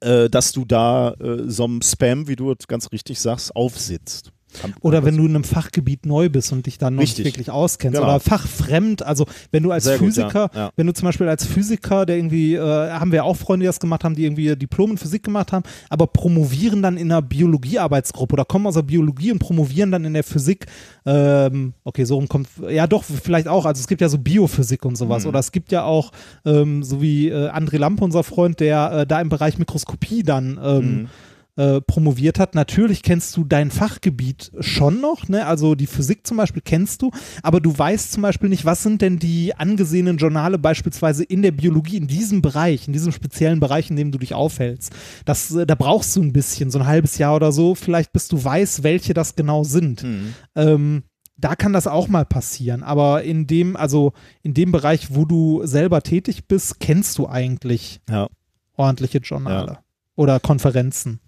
äh, 0.00 0.28
dass 0.28 0.50
du 0.50 0.64
da 0.64 1.12
äh, 1.12 1.48
so 1.48 1.64
einem 1.64 1.80
Spam, 1.82 2.26
wie 2.26 2.36
du 2.36 2.52
ganz 2.66 2.90
richtig 2.90 3.20
sagst, 3.20 3.54
aufsitzt. 3.54 4.33
Oder 4.80 5.04
wenn 5.04 5.16
du 5.16 5.24
in 5.24 5.30
einem 5.30 5.44
Fachgebiet 5.44 6.06
neu 6.06 6.28
bist 6.28 6.52
und 6.52 6.66
dich 6.66 6.78
dann 6.78 6.96
noch 6.96 7.02
Richtig. 7.02 7.24
nicht 7.24 7.34
wirklich 7.34 7.50
auskennst. 7.50 7.98
Genau. 7.98 8.08
Oder 8.08 8.20
fachfremd, 8.20 9.02
also 9.02 9.26
wenn 9.50 9.62
du 9.62 9.70
als 9.70 9.84
Sehr 9.84 9.98
gut, 9.98 10.08
Physiker, 10.08 10.50
ja, 10.54 10.60
ja. 10.60 10.70
wenn 10.76 10.86
du 10.86 10.94
zum 10.94 11.06
Beispiel 11.06 11.28
als 11.28 11.44
Physiker, 11.44 12.06
der 12.06 12.16
irgendwie, 12.16 12.54
äh, 12.54 12.60
haben 12.90 13.12
wir 13.12 13.24
auch 13.24 13.36
Freunde, 13.36 13.64
die 13.64 13.66
das 13.66 13.80
gemacht 13.80 14.04
haben, 14.04 14.14
die 14.14 14.24
irgendwie 14.24 14.54
Diplom 14.56 14.92
in 14.92 14.98
Physik 14.98 15.24
gemacht 15.24 15.52
haben, 15.52 15.64
aber 15.90 16.06
promovieren 16.06 16.82
dann 16.82 16.96
in 16.96 17.10
einer 17.10 17.22
Biologiearbeitsgruppe 17.22 18.34
oder 18.34 18.44
kommen 18.44 18.66
aus 18.66 18.74
der 18.74 18.82
Biologie 18.82 19.32
und 19.32 19.38
promovieren 19.38 19.90
dann 19.90 20.04
in 20.04 20.14
der 20.14 20.24
Physik, 20.24 20.66
ähm, 21.06 21.74
okay, 21.84 22.04
so 22.04 22.14
rum 22.16 22.28
kommt, 22.28 22.48
ja 22.68 22.86
doch, 22.86 23.04
vielleicht 23.04 23.48
auch, 23.48 23.66
also 23.66 23.80
es 23.80 23.88
gibt 23.88 24.00
ja 24.00 24.08
so 24.08 24.18
Biophysik 24.18 24.84
und 24.84 24.96
sowas. 24.96 25.24
Mhm. 25.24 25.30
Oder 25.30 25.38
es 25.40 25.52
gibt 25.52 25.72
ja 25.72 25.84
auch, 25.84 26.12
ähm, 26.44 26.82
so 26.82 27.02
wie 27.02 27.28
äh, 27.28 27.50
André 27.50 27.78
Lampe, 27.78 28.04
unser 28.04 28.22
Freund, 28.22 28.60
der 28.60 28.92
äh, 28.92 29.06
da 29.06 29.20
im 29.20 29.28
Bereich 29.28 29.58
Mikroskopie 29.58 30.22
dann 30.22 30.58
ähm, 30.62 30.84
Mhm. 30.84 31.08
Äh, 31.56 31.80
promoviert 31.80 32.38
hat. 32.38 32.54
Natürlich 32.54 33.02
kennst 33.02 33.36
du 33.36 33.44
dein 33.44 33.70
Fachgebiet 33.70 34.50
schon 34.60 35.00
noch, 35.00 35.28
ne? 35.28 35.46
Also 35.46 35.74
die 35.74 35.86
Physik 35.86 36.26
zum 36.26 36.36
Beispiel 36.36 36.62
kennst 36.64 37.02
du, 37.02 37.10
aber 37.42 37.60
du 37.60 37.76
weißt 37.76 38.12
zum 38.12 38.22
Beispiel 38.22 38.48
nicht, 38.48 38.64
was 38.64 38.82
sind 38.82 39.02
denn 39.02 39.18
die 39.18 39.54
angesehenen 39.54 40.16
Journale 40.16 40.58
beispielsweise 40.58 41.22
in 41.22 41.42
der 41.42 41.52
Biologie, 41.52 41.96
in 41.98 42.08
diesem 42.08 42.42
Bereich, 42.42 42.86
in 42.88 42.92
diesem 42.92 43.12
speziellen 43.12 43.60
Bereich, 43.60 43.90
in 43.90 43.96
dem 43.96 44.10
du 44.10 44.18
dich 44.18 44.34
aufhältst. 44.34 44.92
Das, 45.24 45.54
äh, 45.54 45.66
da 45.66 45.74
brauchst 45.74 46.16
du 46.16 46.22
ein 46.22 46.32
bisschen, 46.32 46.70
so 46.70 46.78
ein 46.80 46.86
halbes 46.86 47.18
Jahr 47.18 47.36
oder 47.36 47.52
so, 47.52 47.74
vielleicht 47.74 48.12
bis 48.12 48.28
du 48.28 48.42
weißt, 48.42 48.82
welche 48.82 49.14
das 49.14 49.36
genau 49.36 49.62
sind. 49.64 50.02
Mhm. 50.02 50.34
Ähm, 50.56 51.02
da 51.36 51.56
kann 51.56 51.72
das 51.72 51.86
auch 51.86 52.08
mal 52.08 52.24
passieren, 52.24 52.82
aber 52.82 53.24
in 53.24 53.46
dem, 53.46 53.76
also 53.76 54.12
in 54.42 54.54
dem 54.54 54.72
Bereich, 54.72 55.14
wo 55.14 55.24
du 55.24 55.66
selber 55.66 56.02
tätig 56.02 56.46
bist, 56.46 56.78
kennst 56.80 57.18
du 57.18 57.28
eigentlich 57.28 58.00
Ja. 58.08 58.28
ordentliche 58.76 59.18
Journale 59.18 59.78
oder 60.16 60.38
Konferenzen. 60.40 61.20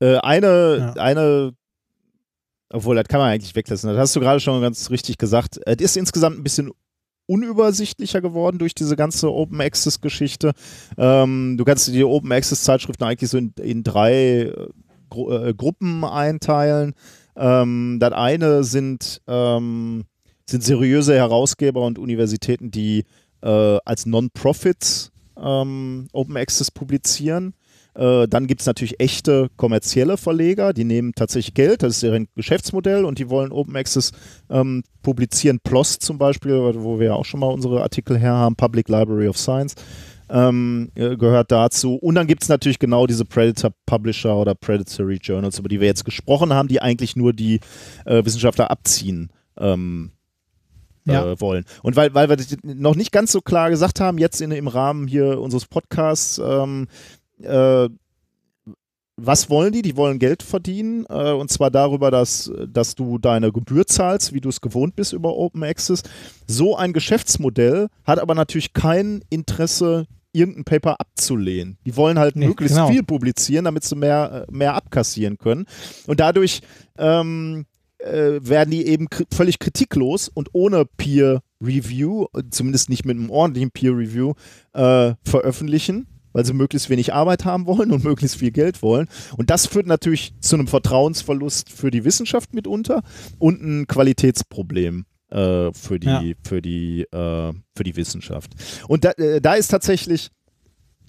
Äh, 0.00 0.16
eine, 0.18 0.92
Ja. 0.96 1.02
eine 1.02 1.52
obwohl, 2.70 2.96
das 2.96 3.08
kann 3.08 3.20
man 3.20 3.30
eigentlich 3.30 3.54
weglassen. 3.54 3.88
Das 3.90 3.98
hast 3.98 4.16
du 4.16 4.20
gerade 4.20 4.40
schon 4.40 4.60
ganz 4.60 4.90
richtig 4.90 5.16
gesagt. 5.16 5.58
Es 5.64 5.76
ist 5.80 5.96
insgesamt 5.96 6.38
ein 6.38 6.42
bisschen 6.42 6.70
unübersichtlicher 7.26 8.20
geworden 8.20 8.58
durch 8.58 8.74
diese 8.74 8.96
ganze 8.96 9.32
Open 9.32 9.60
Access 9.60 10.00
Geschichte. 10.00 10.52
Ähm, 10.96 11.56
du 11.58 11.64
kannst 11.64 11.88
die 11.88 12.04
Open 12.04 12.32
Access 12.32 12.62
Zeitschriften 12.64 13.04
eigentlich 13.04 13.30
so 13.30 13.38
in, 13.38 13.52
in 13.60 13.84
drei 13.84 14.42
äh, 14.42 14.68
Gru 15.10 15.30
äh, 15.30 15.54
Gruppen 15.54 16.04
einteilen. 16.04 16.94
Ähm, 17.36 17.98
das 18.00 18.12
eine 18.12 18.64
sind, 18.64 19.20
ähm, 19.26 20.04
sind 20.46 20.62
seriöse 20.62 21.14
Herausgeber 21.14 21.84
und 21.84 21.98
Universitäten, 21.98 22.70
die 22.70 23.04
äh, 23.42 23.78
als 23.84 24.06
Non-Profits 24.06 25.12
ähm, 25.38 26.08
Open 26.12 26.36
Access 26.36 26.70
publizieren. 26.70 27.54
Äh, 27.98 28.28
dann 28.28 28.46
gibt 28.46 28.60
es 28.60 28.66
natürlich 28.66 29.00
echte 29.00 29.48
kommerzielle 29.56 30.16
Verleger, 30.16 30.72
die 30.72 30.84
nehmen 30.84 31.12
tatsächlich 31.16 31.54
Geld, 31.54 31.82
das 31.82 31.94
ist 31.94 32.02
deren 32.04 32.28
Geschäftsmodell 32.36 33.04
und 33.04 33.18
die 33.18 33.28
wollen 33.28 33.50
Open 33.50 33.76
Access 33.76 34.12
ähm, 34.50 34.84
publizieren. 35.02 35.58
PLOS 35.64 35.98
zum 35.98 36.16
Beispiel, 36.16 36.54
wo 36.76 37.00
wir 37.00 37.06
ja 37.08 37.14
auch 37.14 37.24
schon 37.24 37.40
mal 37.40 37.48
unsere 37.48 37.82
Artikel 37.82 38.16
her 38.16 38.34
haben, 38.34 38.54
Public 38.54 38.88
Library 38.88 39.26
of 39.26 39.36
Science. 39.36 39.74
Ähm, 40.30 40.90
äh, 40.94 41.16
gehört 41.16 41.50
dazu. 41.50 41.94
Und 41.94 42.14
dann 42.14 42.26
gibt 42.26 42.42
es 42.42 42.50
natürlich 42.50 42.78
genau 42.78 43.06
diese 43.06 43.24
Predator 43.24 43.72
Publisher 43.86 44.36
oder 44.36 44.54
Predatory 44.54 45.18
Journals, 45.22 45.58
über 45.58 45.70
die 45.70 45.80
wir 45.80 45.86
jetzt 45.86 46.04
gesprochen 46.04 46.52
haben, 46.52 46.68
die 46.68 46.82
eigentlich 46.82 47.16
nur 47.16 47.32
die 47.32 47.60
äh, 48.04 48.22
Wissenschaftler 48.22 48.70
abziehen 48.70 49.30
ähm, 49.58 50.12
ja. 51.12 51.32
äh, 51.32 51.40
wollen. 51.40 51.64
Und 51.82 51.96
weil, 51.96 52.14
weil 52.14 52.28
wir 52.28 52.36
das 52.36 52.56
noch 52.62 52.94
nicht 52.94 53.12
ganz 53.12 53.32
so 53.32 53.40
klar 53.40 53.70
gesagt 53.70 54.00
haben, 54.00 54.18
jetzt 54.18 54.40
in, 54.40 54.50
im 54.50 54.68
Rahmen 54.68 55.06
hier 55.06 55.40
unseres 55.40 55.66
Podcasts, 55.66 56.38
ähm, 56.38 56.88
äh, 57.42 57.88
was 59.20 59.50
wollen 59.50 59.72
die? 59.72 59.82
Die 59.82 59.96
wollen 59.96 60.18
Geld 60.18 60.42
verdienen 60.42 61.04
äh, 61.08 61.32
und 61.32 61.50
zwar 61.50 61.70
darüber, 61.70 62.10
dass, 62.10 62.50
dass 62.68 62.94
du 62.94 63.18
deine 63.18 63.52
Gebühr 63.52 63.86
zahlst, 63.86 64.32
wie 64.32 64.40
du 64.40 64.48
es 64.48 64.60
gewohnt 64.60 64.94
bist 64.94 65.12
über 65.12 65.36
Open 65.36 65.64
Access. 65.64 66.02
So 66.46 66.76
ein 66.76 66.92
Geschäftsmodell 66.92 67.88
hat 68.04 68.20
aber 68.20 68.34
natürlich 68.34 68.72
kein 68.72 69.22
Interesse, 69.28 70.06
irgendein 70.32 70.64
Paper 70.64 71.00
abzulehnen. 71.00 71.78
Die 71.84 71.96
wollen 71.96 72.18
halt 72.18 72.36
nee, 72.36 72.46
möglichst 72.46 72.76
genau. 72.76 72.88
viel 72.88 73.02
publizieren, 73.02 73.64
damit 73.64 73.82
sie 73.82 73.96
mehr, 73.96 74.46
mehr 74.50 74.74
abkassieren 74.74 75.36
können. 75.36 75.66
Und 76.06 76.20
dadurch 76.20 76.60
ähm, 76.96 77.66
äh, 77.98 78.38
werden 78.40 78.70
die 78.70 78.86
eben 78.86 79.08
kri 79.08 79.24
völlig 79.32 79.58
kritiklos 79.58 80.28
und 80.28 80.50
ohne 80.52 80.84
Peer 80.84 81.42
Review, 81.60 82.26
zumindest 82.50 82.88
nicht 82.88 83.04
mit 83.04 83.16
einem 83.16 83.30
ordentlichen 83.30 83.72
Peer 83.72 83.96
Review, 83.96 84.34
äh, 84.74 85.14
veröffentlichen 85.24 86.06
weil 86.38 86.44
sie 86.44 86.52
möglichst 86.52 86.88
wenig 86.88 87.12
Arbeit 87.12 87.44
haben 87.44 87.66
wollen 87.66 87.90
und 87.90 88.04
möglichst 88.04 88.36
viel 88.36 88.52
Geld 88.52 88.80
wollen. 88.80 89.08
Und 89.36 89.50
das 89.50 89.66
führt 89.66 89.88
natürlich 89.88 90.34
zu 90.38 90.54
einem 90.54 90.68
Vertrauensverlust 90.68 91.68
für 91.68 91.90
die 91.90 92.04
Wissenschaft 92.04 92.54
mitunter 92.54 93.02
und 93.40 93.60
ein 93.60 93.88
Qualitätsproblem. 93.88 95.04
Äh, 95.30 95.72
für 95.72 95.98
die, 95.98 96.06
ja. 96.06 96.22
für, 96.46 96.62
die, 96.62 97.02
äh, 97.02 97.52
für 97.76 97.84
die 97.84 97.96
Wissenschaft. 97.96 98.52
Und 98.86 99.04
da, 99.04 99.10
äh, 99.18 99.40
da 99.40 99.54
ist 99.54 99.66
tatsächlich, 99.66 100.30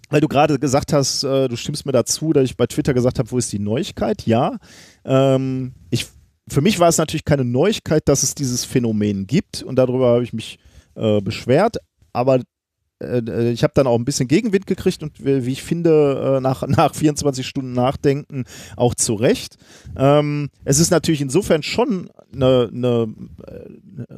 weil 0.10 0.20
du 0.20 0.28
gerade 0.28 0.58
gesagt 0.58 0.94
hast, 0.94 1.24
äh, 1.24 1.48
du 1.48 1.56
stimmst 1.56 1.86
mir 1.86 1.92
dazu, 1.92 2.34
dass 2.34 2.46
ich 2.46 2.58
bei 2.58 2.66
Twitter 2.66 2.96
gesagt 2.96 3.20
habe, 3.20 3.30
wo 3.30 3.38
ist 3.38 3.54
die 3.54 3.60
Neuigkeit? 3.60 4.26
Ja. 4.26 4.58
Ähm, 5.06 5.74
ich, 5.92 6.08
für 6.50 6.62
mich 6.62 6.80
war 6.80 6.90
es 6.90 6.98
natürlich 6.98 7.24
keine 7.24 7.46
Neuigkeit, 7.46 8.08
dass 8.08 8.24
es 8.24 8.34
dieses 8.34 8.66
Phänomen 8.66 9.28
gibt 9.28 9.62
und 9.62 9.76
darüber 9.76 10.08
habe 10.08 10.24
ich 10.24 10.34
mich 10.34 10.58
äh, 10.96 11.22
beschwert. 11.22 11.78
Aber 12.14 12.42
äh, 13.00 13.20
äh, 13.20 13.52
ich 13.52 13.64
habe 13.64 13.74
dann 13.76 13.88
auch 13.88 13.98
ein 13.98 14.06
bisschen 14.06 14.28
Gegenwind 14.28 14.68
gekriegt 14.68 15.04
und 15.04 15.14
wie 15.24 15.52
ich 15.52 15.64
finde, 15.64 16.38
äh, 16.38 16.42
nach, 16.42 16.62
nach 16.68 16.94
24 16.94 17.46
Stunden 17.46 17.74
Nachdenken 17.74 18.46
auch 18.76 18.96
zu 18.96 19.16
Recht. 19.16 19.58
Ähm, 19.98 20.50
es 20.66 20.80
ist 20.80 20.92
natürlich 20.92 21.22
insofern 21.22 21.64
schon 21.64 22.10
eine, 22.34 22.70
eine, 22.74 23.14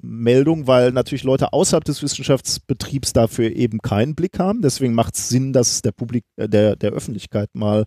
Meldung, 0.01 0.67
weil 0.67 0.91
natürlich 0.91 1.23
Leute 1.23 1.53
außerhalb 1.53 1.83
des 1.83 2.01
Wissenschaftsbetriebs 2.03 3.13
dafür 3.13 3.55
eben 3.55 3.79
keinen 3.79 4.15
Blick 4.15 4.39
haben. 4.39 4.61
Deswegen 4.61 4.93
macht 4.93 5.15
es 5.15 5.29
Sinn, 5.29 5.53
dass 5.53 5.71
es 5.71 5.81
der, 5.81 5.91
Publik 5.91 6.25
der, 6.37 6.75
der 6.75 6.91
Öffentlichkeit 6.91 7.49
mal 7.53 7.85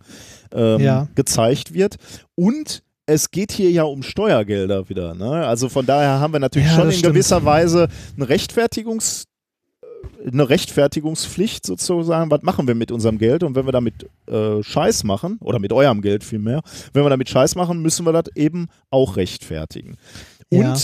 ähm, 0.53 0.81
ja. 0.81 1.07
gezeigt 1.15 1.73
wird. 1.73 1.95
Und 2.35 2.83
es 3.05 3.31
geht 3.31 3.51
hier 3.51 3.69
ja 3.71 3.83
um 3.83 4.03
Steuergelder 4.03 4.89
wieder. 4.89 5.13
Ne? 5.13 5.45
Also 5.45 5.69
von 5.69 5.85
daher 5.85 6.19
haben 6.19 6.33
wir 6.33 6.39
natürlich 6.39 6.69
ja, 6.69 6.75
schon 6.75 6.87
in 6.87 6.93
stimmt. 6.93 7.13
gewisser 7.13 7.45
Weise 7.45 7.87
ein 8.17 8.23
Rechtfertigungs 8.23 9.25
eine 10.25 10.49
Rechtfertigungspflicht 10.49 11.65
sozusagen, 11.65 12.31
was 12.31 12.41
machen 12.41 12.67
wir 12.67 12.75
mit 12.75 12.91
unserem 12.91 13.17
Geld 13.17 13.43
und 13.43 13.55
wenn 13.55 13.65
wir 13.65 13.71
damit 13.71 14.09
äh, 14.27 14.61
Scheiß 14.63 15.03
machen, 15.03 15.37
oder 15.41 15.59
mit 15.59 15.73
eurem 15.73 16.01
Geld 16.01 16.23
vielmehr, 16.23 16.61
wenn 16.93 17.03
wir 17.03 17.09
damit 17.09 17.29
Scheiß 17.29 17.55
machen, 17.55 17.81
müssen 17.81 18.05
wir 18.05 18.13
das 18.13 18.25
eben 18.35 18.67
auch 18.89 19.17
rechtfertigen. 19.17 19.97
Und 20.49 20.61
ja. 20.61 20.75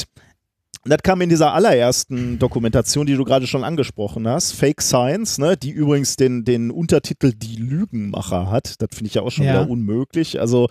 das 0.85 1.03
kam 1.03 1.21
in 1.21 1.29
dieser 1.29 1.53
allerersten 1.53 2.39
Dokumentation, 2.39 3.05
die 3.05 3.15
du 3.15 3.23
gerade 3.23 3.47
schon 3.47 3.63
angesprochen 3.63 4.27
hast, 4.27 4.53
Fake 4.53 4.81
Science, 4.81 5.37
ne, 5.37 5.57
die 5.57 5.71
übrigens 5.71 6.15
den, 6.15 6.43
den 6.43 6.71
Untertitel 6.71 7.33
Die 7.33 7.55
Lügenmacher 7.55 8.49
hat. 8.49 8.81
Das 8.81 8.89
finde 8.93 9.07
ich 9.07 9.15
ja 9.15 9.21
auch 9.21 9.31
schon 9.31 9.45
ja. 9.45 9.53
wieder 9.53 9.69
unmöglich. 9.69 10.39
Also 10.39 10.69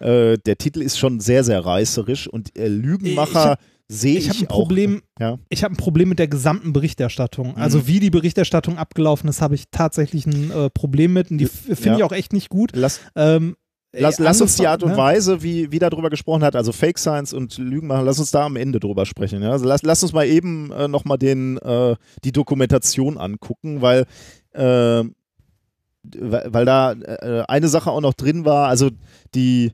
äh, 0.00 0.38
der 0.38 0.58
Titel 0.58 0.82
ist 0.82 0.98
schon 0.98 1.20
sehr, 1.20 1.44
sehr 1.44 1.64
reißerisch 1.64 2.28
und 2.28 2.56
äh, 2.56 2.68
Lügenmacher 2.68 3.56
sehe 3.88 4.18
ich, 4.18 4.28
ich 4.28 4.40
ein 4.42 4.48
Problem. 4.48 5.02
Auch, 5.16 5.20
ja. 5.20 5.38
Ich 5.48 5.64
habe 5.64 5.74
ein 5.74 5.76
Problem 5.76 6.08
mit 6.08 6.18
der 6.18 6.28
gesamten 6.28 6.72
Berichterstattung. 6.72 7.56
Also 7.56 7.78
mhm. 7.78 7.86
wie 7.86 8.00
die 8.00 8.10
Berichterstattung 8.10 8.78
abgelaufen 8.78 9.28
ist, 9.28 9.40
habe 9.40 9.54
ich 9.54 9.64
tatsächlich 9.70 10.26
ein 10.26 10.50
äh, 10.50 10.70
Problem 10.70 11.12
mit. 11.12 11.30
Und 11.30 11.38
die 11.38 11.46
finde 11.46 11.90
ja. 11.90 11.96
ich 11.96 12.02
auch 12.04 12.12
echt 12.12 12.32
nicht 12.32 12.48
gut. 12.48 12.72
Lass, 12.74 13.00
ähm, 13.14 13.56
lass, 13.92 14.18
lass 14.18 14.40
uns 14.40 14.56
die 14.56 14.66
Art 14.66 14.82
und 14.82 14.92
ne? 14.92 14.96
Weise, 14.96 15.42
wie, 15.42 15.70
wie 15.70 15.78
darüber 15.78 16.10
gesprochen 16.10 16.42
hat, 16.42 16.56
also 16.56 16.72
Fake 16.72 16.98
Science 16.98 17.32
und 17.32 17.58
Lügen 17.58 17.86
machen, 17.86 18.06
lass 18.06 18.18
uns 18.18 18.30
da 18.30 18.46
am 18.46 18.56
Ende 18.56 18.80
drüber 18.80 19.06
sprechen. 19.06 19.42
Ja? 19.42 19.50
Also 19.52 19.66
lass, 19.66 19.82
lass 19.82 20.02
uns 20.02 20.12
mal 20.12 20.26
eben 20.26 20.72
äh, 20.72 20.88
nochmal 20.88 21.22
äh, 21.22 21.96
die 22.24 22.32
Dokumentation 22.32 23.18
angucken, 23.18 23.82
weil 23.82 24.06
äh, 24.52 25.04
weil 26.04 26.64
da 26.64 26.92
äh, 26.92 27.44
eine 27.46 27.68
Sache 27.68 27.90
auch 27.90 28.00
noch 28.00 28.14
drin 28.14 28.44
war, 28.44 28.68
also 28.68 28.90
die 29.34 29.72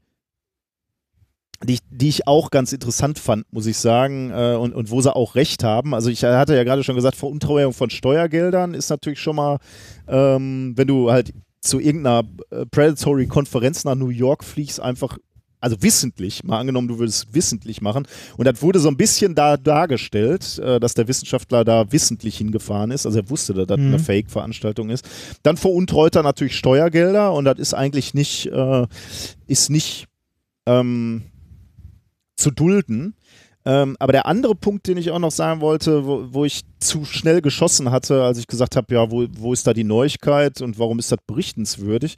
die, 1.65 1.79
die 1.91 2.09
ich 2.09 2.27
auch 2.29 2.51
ganz 2.51 2.73
interessant 2.73 3.19
fand, 3.19 3.53
muss 3.53 3.67
ich 3.67 3.79
sagen, 3.79 4.31
äh, 4.31 4.55
und, 4.55 4.75
und 4.75 4.91
wo 4.91 5.01
sie 5.01 5.15
auch 5.15 5.35
recht 5.35 5.65
haben. 5.65 5.93
Also 5.93 6.09
ich 6.09 6.23
hatte 6.25 6.55
ja 6.55 6.65
gerade 6.65 6.85
schon 6.85 6.95
gesagt, 6.95 7.17
Veruntreuung 7.17 7.73
von 7.73 7.91
Steuergeldern 7.91 8.75
ist 8.75 8.91
natürlich 8.91 9.21
schon 9.21 9.37
mal, 9.37 9.59
ähm, 10.07 10.75
wenn 10.77 10.87
du 10.87 11.11
halt 11.11 11.33
zu 11.61 11.81
irgendeiner 11.81 12.23
äh, 12.51 12.65
Predatory-Konferenz 12.67 13.85
nach 13.85 13.97
New 13.97 14.11
York 14.11 14.45
fliegst, 14.45 14.79
einfach, 14.79 15.19
also 15.61 15.83
wissentlich, 15.83 16.45
mal 16.45 16.61
angenommen, 16.61 16.87
du 16.87 17.01
würdest 17.01 17.35
wissentlich 17.35 17.81
machen. 17.81 18.07
Und 18.37 18.45
das 18.45 18.63
wurde 18.63 18.79
so 18.79 18.89
ein 18.89 18.97
bisschen 18.97 19.35
da 19.35 19.57
dargestellt, 19.57 20.61
äh, 20.61 20.79
dass 20.79 20.95
der 20.95 21.09
Wissenschaftler 21.09 21.65
da 21.65 21.91
wissentlich 21.91 22.39
hingefahren 22.39 22.93
ist. 22.93 23.05
Also 23.05 23.19
er 23.19 23.31
wusste, 23.31 23.55
dass 23.55 23.67
das 23.67 23.79
mhm. 23.79 23.89
eine 23.89 23.99
Fake-Veranstaltung 23.99 24.91
ist. 24.91 25.09
Dann 25.43 25.57
veruntreut 25.57 26.15
er 26.15 26.23
natürlich 26.23 26.57
Steuergelder 26.57 27.33
und 27.33 27.47
das 27.47 27.59
ist 27.59 27.75
eigentlich 27.75 28.15
nicht, 28.15 28.47
äh, 28.47 28.87
ist 29.49 29.71
nicht, 29.71 30.07
ähm, 30.67 31.25
zu 32.39 32.51
dulden. 32.51 33.15
Ähm, 33.65 33.97
aber 33.99 34.13
der 34.13 34.27
andere 34.27 34.55
Punkt, 34.55 34.87
den 34.87 34.97
ich 34.97 35.11
auch 35.11 35.19
noch 35.19 35.31
sagen 35.31 35.61
wollte, 35.61 36.07
wo, 36.07 36.29
wo 36.31 36.45
ich 36.45 36.63
zu 36.79 37.05
schnell 37.05 37.43
geschossen 37.43 37.91
hatte, 37.91 38.23
als 38.23 38.39
ich 38.39 38.47
gesagt 38.47 38.77
habe, 38.77 38.95
ja, 38.95 39.11
wo, 39.11 39.27
wo 39.37 39.53
ist 39.53 39.67
da 39.67 39.75
die 39.75 39.85
Neuigkeit 39.85 40.63
und 40.63 40.79
warum 40.79 40.99
ist 40.99 41.13
das 41.13 41.19
berichtenswürdig, 41.27 42.17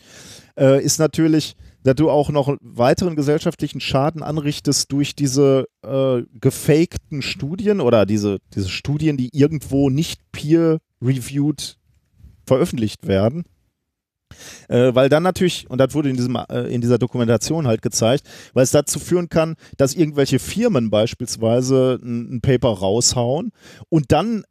äh, 0.57 0.81
ist 0.85 0.99
natürlich, 0.99 1.57
dass 1.83 1.97
du 1.97 2.11
auch 2.11 2.29
noch 2.31 2.57
weiteren 2.61 3.17
gesellschaftlichen 3.17 3.81
Schaden 3.81 4.23
anrichtest 4.23 4.93
durch 4.93 5.17
diese 5.17 5.67
äh, 5.83 6.23
gefakten 6.41 7.23
Studien 7.23 7.81
oder 7.81 8.07
diese, 8.07 8.39
diese 8.55 8.69
Studien, 8.69 9.17
die 9.17 9.31
irgendwo 9.33 9.91
nicht 9.91 10.21
peer-reviewed 10.31 11.79
veröffentlicht 12.47 13.07
werden. 13.07 13.45
Äh, 14.69 14.95
weil 14.95 15.09
dann 15.09 15.23
natürlich, 15.23 15.69
und 15.69 15.79
das 15.79 15.95
wurde 15.95 16.11
in, 16.11 16.17
diesem, 16.17 16.37
äh, 16.37 16.73
in 16.73 16.81
dieser 16.81 16.99
Dokumentation 16.99 17.67
halt 17.67 17.83
gezeigt, 17.83 18.29
weil 18.55 18.65
es 18.65 18.71
dazu 18.71 18.99
führen 18.99 19.29
kann, 19.29 19.57
dass 19.77 19.95
irgendwelche 19.95 20.39
Firmen 20.39 20.91
beispielsweise 20.91 21.99
ein, 22.03 22.37
ein 22.37 22.41
Paper 22.41 22.71
raushauen 22.71 23.53
und 23.89 24.13
dann 24.13 24.45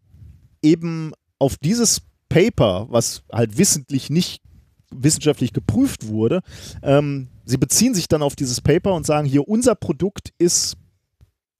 eben 0.61 1.13
auf 1.39 1.57
dieses 1.57 2.01
Paper, 2.27 2.87
was 2.89 3.23
halt 3.31 3.57
wissentlich 3.57 4.09
nicht 4.09 4.41
wissenschaftlich 4.91 5.53
geprüft 5.53 6.07
wurde, 6.07 6.41
ähm, 6.81 7.27
sie 7.45 7.57
beziehen 7.57 7.93
sich 7.93 8.07
dann 8.07 8.21
auf 8.21 8.35
dieses 8.35 8.61
Paper 8.61 8.93
und 8.93 9.05
sagen, 9.05 9.27
hier 9.27 9.47
unser 9.47 9.75
Produkt 9.75 10.33
ist 10.37 10.77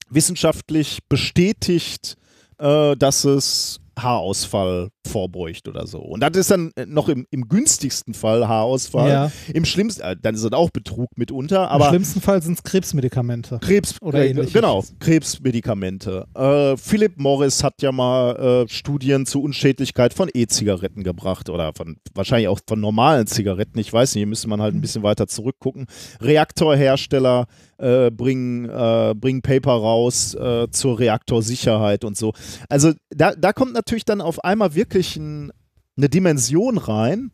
wissenschaftlich 0.08 0.98
bestätigt, 1.08 2.16
äh, 2.58 2.96
dass 2.96 3.24
es 3.24 3.79
Haarausfall 3.98 4.88
vorbeugt 5.06 5.68
oder 5.68 5.86
so. 5.86 5.98
Und 5.98 6.20
das 6.20 6.36
ist 6.36 6.50
dann 6.50 6.72
noch 6.86 7.08
im, 7.08 7.26
im 7.30 7.48
günstigsten 7.48 8.14
Fall 8.14 8.46
Haarausfall. 8.46 9.10
Ja. 9.10 9.32
Im 9.52 9.64
schlimmsten, 9.64 10.02
äh, 10.02 10.16
dann 10.20 10.34
ist 10.34 10.44
es 10.44 10.52
auch 10.52 10.70
Betrug 10.70 11.08
mitunter. 11.16 11.70
Aber 11.70 11.86
Im 11.86 11.90
schlimmsten 11.90 12.20
Fall 12.20 12.42
sind 12.42 12.58
es 12.58 12.62
Krebsmedikamente. 12.62 13.58
Krebs 13.60 14.00
oder 14.00 14.24
äh, 14.24 14.32
Genau, 14.32 14.84
Krebsmedikamente. 15.00 16.26
Äh, 16.34 16.76
Philip 16.76 17.18
Morris 17.18 17.64
hat 17.64 17.82
ja 17.82 17.92
mal 17.92 18.64
äh, 18.64 18.68
Studien 18.68 19.26
zur 19.26 19.42
Unschädlichkeit 19.42 20.14
von 20.14 20.28
E-Zigaretten 20.32 21.02
gebracht 21.02 21.48
oder 21.48 21.72
von 21.74 21.96
wahrscheinlich 22.14 22.48
auch 22.48 22.60
von 22.66 22.80
normalen 22.80 23.26
Zigaretten. 23.26 23.78
Ich 23.78 23.92
weiß 23.92 24.14
nicht, 24.14 24.20
hier 24.20 24.26
müsste 24.26 24.48
man 24.48 24.60
halt 24.60 24.74
ein 24.74 24.80
bisschen 24.80 25.02
weiter 25.02 25.26
zurückgucken. 25.26 25.86
Reaktorhersteller 26.20 27.46
äh, 27.80 28.10
bringen, 28.10 28.68
äh, 28.68 29.14
bringen 29.16 29.42
Paper 29.42 29.72
raus 29.72 30.34
äh, 30.34 30.68
zur 30.70 30.98
Reaktorsicherheit 30.98 32.04
und 32.04 32.16
so. 32.16 32.32
Also 32.68 32.92
da, 33.10 33.34
da 33.34 33.52
kommt 33.52 33.72
natürlich 33.72 34.04
dann 34.04 34.20
auf 34.20 34.44
einmal 34.44 34.74
wirklich 34.74 35.16
ein, 35.16 35.50
eine 35.96 36.08
Dimension 36.08 36.78
rein, 36.78 37.30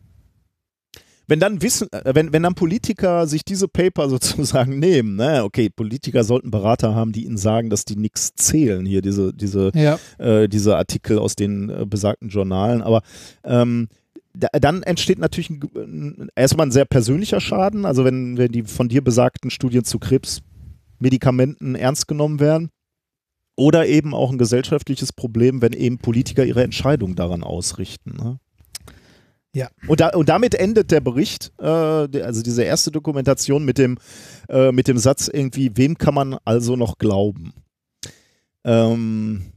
wenn 1.29 1.41
dann 1.41 1.61
Wissen, 1.63 1.89
äh, 1.93 2.15
wenn, 2.15 2.33
wenn 2.33 2.43
dann 2.45 2.55
Politiker 2.55 3.27
sich 3.27 3.45
diese 3.45 3.69
Paper 3.69 4.09
sozusagen 4.09 4.79
nehmen, 4.79 5.17
ne, 5.17 5.43
okay, 5.45 5.69
Politiker 5.69 6.25
sollten 6.25 6.51
Berater 6.51 6.95
haben, 6.95 7.13
die 7.13 7.25
ihnen 7.25 7.37
sagen, 7.39 7.71
dass 7.71 7.85
die 7.85 7.97
nichts 7.97 8.35
zählen, 8.35 8.87
hier 8.87 9.03
diese, 9.03 9.33
diese, 9.35 9.73
Ja. 9.75 9.99
äh, 10.19 10.49
diese 10.49 10.77
Artikel 10.77 11.19
aus 11.19 11.35
den 11.37 11.69
äh, 11.69 11.85
besagten 11.87 12.29
Journalen, 12.29 12.83
aber 12.83 13.03
ähm, 13.45 13.89
da, 14.37 14.49
dann 14.53 14.83
entsteht 14.83 15.19
natürlich 15.19 15.51
ein, 15.51 15.61
ein, 15.75 16.29
erstmal 16.37 16.67
ein 16.67 16.73
sehr 16.73 16.85
persönlicher 16.85 17.41
Schaden, 17.41 17.87
also 17.87 18.05
wenn, 18.05 18.37
wenn 18.37 18.53
die 18.53 18.65
von 18.65 18.89
dir 18.89 19.03
besagten 19.03 19.51
Studien 19.51 19.85
zu 19.85 19.99
Krebsmedikamenten 19.99 21.75
ernst 21.75 22.07
genommen 22.09 22.41
werden. 22.41 22.71
Oder 23.59 23.87
eben 23.87 24.13
auch 24.13 24.31
ein 24.31 24.37
gesellschaftliches 24.37 25.15
Problem, 25.15 25.63
wenn 25.63 25.73
eben 25.73 25.97
Politiker 25.97 26.45
ihre 26.45 26.63
Entscheidung 26.63 27.17
daran 27.17 27.43
ausrichten. 27.43 28.15
Ne? 28.15 28.39
Ja. 29.55 29.71
Und, 29.89 30.01
da, 30.01 30.11
und 30.11 30.29
damit 30.29 30.55
endet 30.55 30.91
der 30.91 31.01
Bericht, 31.01 31.53
äh, 31.59 31.65
also 31.65 32.43
diese 32.43 32.63
erste 32.63 32.91
Dokumentation 32.91 33.65
mit 33.65 33.79
dem, 33.79 33.97
äh, 34.51 34.73
mit 34.73 34.89
dem 34.89 34.99
Satz 34.99 35.29
irgendwie, 35.33 35.75
wem 35.75 35.97
kann 35.97 36.13
man 36.13 36.37
also 36.45 36.77
noch 36.77 36.99
glauben? 36.99 37.55
Ähm, 38.65 39.53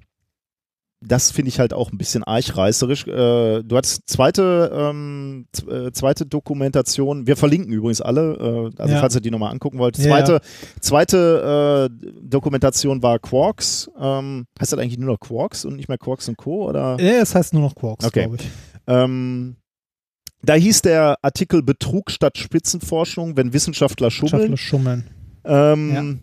das 1.01 1.31
finde 1.31 1.47
ich 1.49 1.59
halt 1.59 1.73
auch 1.73 1.91
ein 1.91 1.97
bisschen 1.97 2.23
eichreißerisch. 2.25 3.07
Äh, 3.07 3.63
du 3.63 3.77
hattest 3.77 4.01
zweite, 4.09 4.69
ähm, 4.73 5.47
äh, 5.69 5.91
zweite 5.91 6.25
Dokumentation, 6.25 7.25
wir 7.25 7.37
verlinken 7.37 7.71
übrigens 7.71 8.01
alle, 8.01 8.71
äh, 8.75 8.81
also 8.81 8.93
Ja. 8.95 8.99
falls 8.99 9.15
ihr 9.15 9.21
die 9.21 9.31
nochmal 9.31 9.51
angucken 9.51 9.77
wollt. 9.79 9.97
Ja, 9.97 10.03
Zweite, 10.05 10.41
zweite 10.81 11.89
äh, 12.03 12.11
Dokumentation 12.21 13.01
war 13.01 13.17
Quarks. 13.19 13.89
Ähm, 13.97 14.45
heißt 14.59 14.73
das 14.73 14.79
eigentlich 14.79 14.97
nur 14.99 15.11
noch 15.13 15.19
Quarks 15.19 15.63
und 15.65 15.77
nicht 15.77 15.87
mehr 15.87 15.97
Quarks 15.97 16.27
und 16.27 16.37
Co. 16.37 16.67
Oder? 16.67 16.97
Ja, 16.99 17.21
es 17.21 17.33
heißt 17.33 17.53
nur 17.53 17.61
noch 17.61 17.75
Quarks, 17.75 18.05
Okay. 18.05 18.23
glaube 18.23 18.35
ich. 18.37 18.49
Ähm, 18.87 19.55
da 20.41 20.53
hieß 20.55 20.81
der 20.81 21.17
Artikel 21.21 21.63
Betrug 21.63 22.11
statt 22.11 22.37
Spitzenforschung, 22.37 23.37
wenn 23.37 23.53
Wissenschaftler 23.53 24.11
schummeln. 24.11 24.41
Schaffle 24.41 24.57
schummeln. 24.57 25.03
Ähm, 25.45 26.21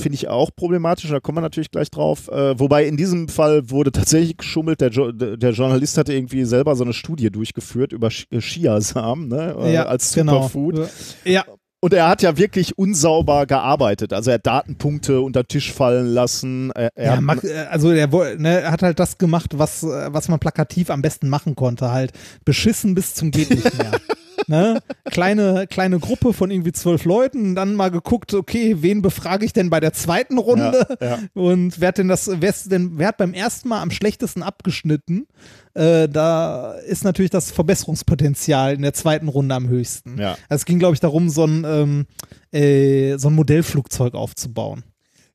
Finde 0.00 0.14
ich 0.14 0.28
auch 0.28 0.50
problematisch, 0.54 1.10
da 1.10 1.20
kommen 1.20 1.38
wir 1.38 1.42
natürlich 1.42 1.70
gleich 1.70 1.90
drauf. 1.90 2.28
Äh, 2.28 2.58
wobei 2.58 2.86
in 2.86 2.96
diesem 2.96 3.28
Fall 3.28 3.70
wurde 3.70 3.90
tatsächlich 3.92 4.36
geschummelt. 4.36 4.80
Der, 4.80 4.90
jo 4.90 5.10
der 5.12 5.50
Journalist 5.50 5.98
hatte 5.98 6.12
irgendwie 6.12 6.44
selber 6.44 6.76
so 6.76 6.84
eine 6.84 6.92
Studie 6.92 7.30
durchgeführt 7.30 7.92
über 7.92 8.10
Sch 8.10 8.26
äh, 8.30 8.40
Chiasamen 8.40 9.28
ne, 9.28 9.56
äh, 9.58 9.74
ja, 9.74 9.86
als 9.86 10.14
genau. 10.14 10.34
Superfood. 10.34 10.88
Ja, 11.24 11.44
Und 11.80 11.92
er 11.92 12.08
hat 12.08 12.22
ja 12.22 12.36
wirklich 12.36 12.76
unsauber 12.76 13.46
gearbeitet. 13.46 14.12
Also 14.12 14.30
er 14.30 14.34
hat 14.34 14.46
Datenpunkte 14.46 15.20
unter 15.20 15.44
Tisch 15.44 15.72
fallen 15.72 16.06
lassen. 16.06 16.72
Er, 16.72 16.90
er 16.96 17.20
ja, 17.20 17.34
äh, 17.42 17.66
also 17.70 17.90
er, 17.90 18.08
ne, 18.36 18.60
er 18.60 18.70
hat 18.70 18.82
halt 18.82 18.98
das 18.98 19.18
gemacht, 19.18 19.58
was, 19.58 19.84
äh, 19.84 20.12
was 20.12 20.28
man 20.28 20.40
plakativ 20.40 20.90
am 20.90 21.02
besten 21.02 21.28
machen 21.28 21.54
konnte, 21.54 21.92
halt 21.92 22.12
beschissen 22.44 22.94
bis 22.94 23.14
zum 23.14 23.30
geht 23.30 23.50
nicht 23.50 23.78
mehr. 23.78 23.92
ne? 24.48 24.80
kleine, 25.04 25.66
kleine 25.68 25.98
Gruppe 25.98 26.32
von 26.32 26.50
irgendwie 26.50 26.72
zwölf 26.72 27.04
Leuten, 27.04 27.54
dann 27.54 27.74
mal 27.74 27.90
geguckt, 27.90 28.34
okay, 28.34 28.76
wen 28.80 29.02
befrage 29.02 29.44
ich 29.44 29.52
denn 29.52 29.70
bei 29.70 29.80
der 29.80 29.92
zweiten 29.92 30.38
Runde? 30.38 30.86
Ja, 31.00 31.06
ja. 31.06 31.18
Und 31.34 31.80
wer 31.80 31.88
hat 31.88 31.98
denn 31.98 32.08
das, 32.08 32.30
wer 32.32 32.54
denn, 32.66 32.98
wer 32.98 33.08
hat 33.08 33.18
beim 33.18 33.34
ersten 33.34 33.68
Mal 33.68 33.82
am 33.82 33.90
schlechtesten 33.90 34.42
abgeschnitten? 34.42 35.26
Äh, 35.74 36.08
da 36.08 36.72
ist 36.72 37.04
natürlich 37.04 37.30
das 37.30 37.50
Verbesserungspotenzial 37.50 38.74
in 38.74 38.82
der 38.82 38.94
zweiten 38.94 39.28
Runde 39.28 39.54
am 39.54 39.68
höchsten. 39.68 40.18
Ja. 40.18 40.32
Also 40.48 40.62
es 40.62 40.64
ging, 40.64 40.78
glaube 40.78 40.94
ich, 40.94 41.00
darum, 41.00 41.28
so 41.28 41.44
ein, 41.44 41.64
ähm, 41.64 42.06
äh, 42.52 43.16
so 43.18 43.28
ein 43.28 43.34
Modellflugzeug 43.34 44.14
aufzubauen. 44.14 44.84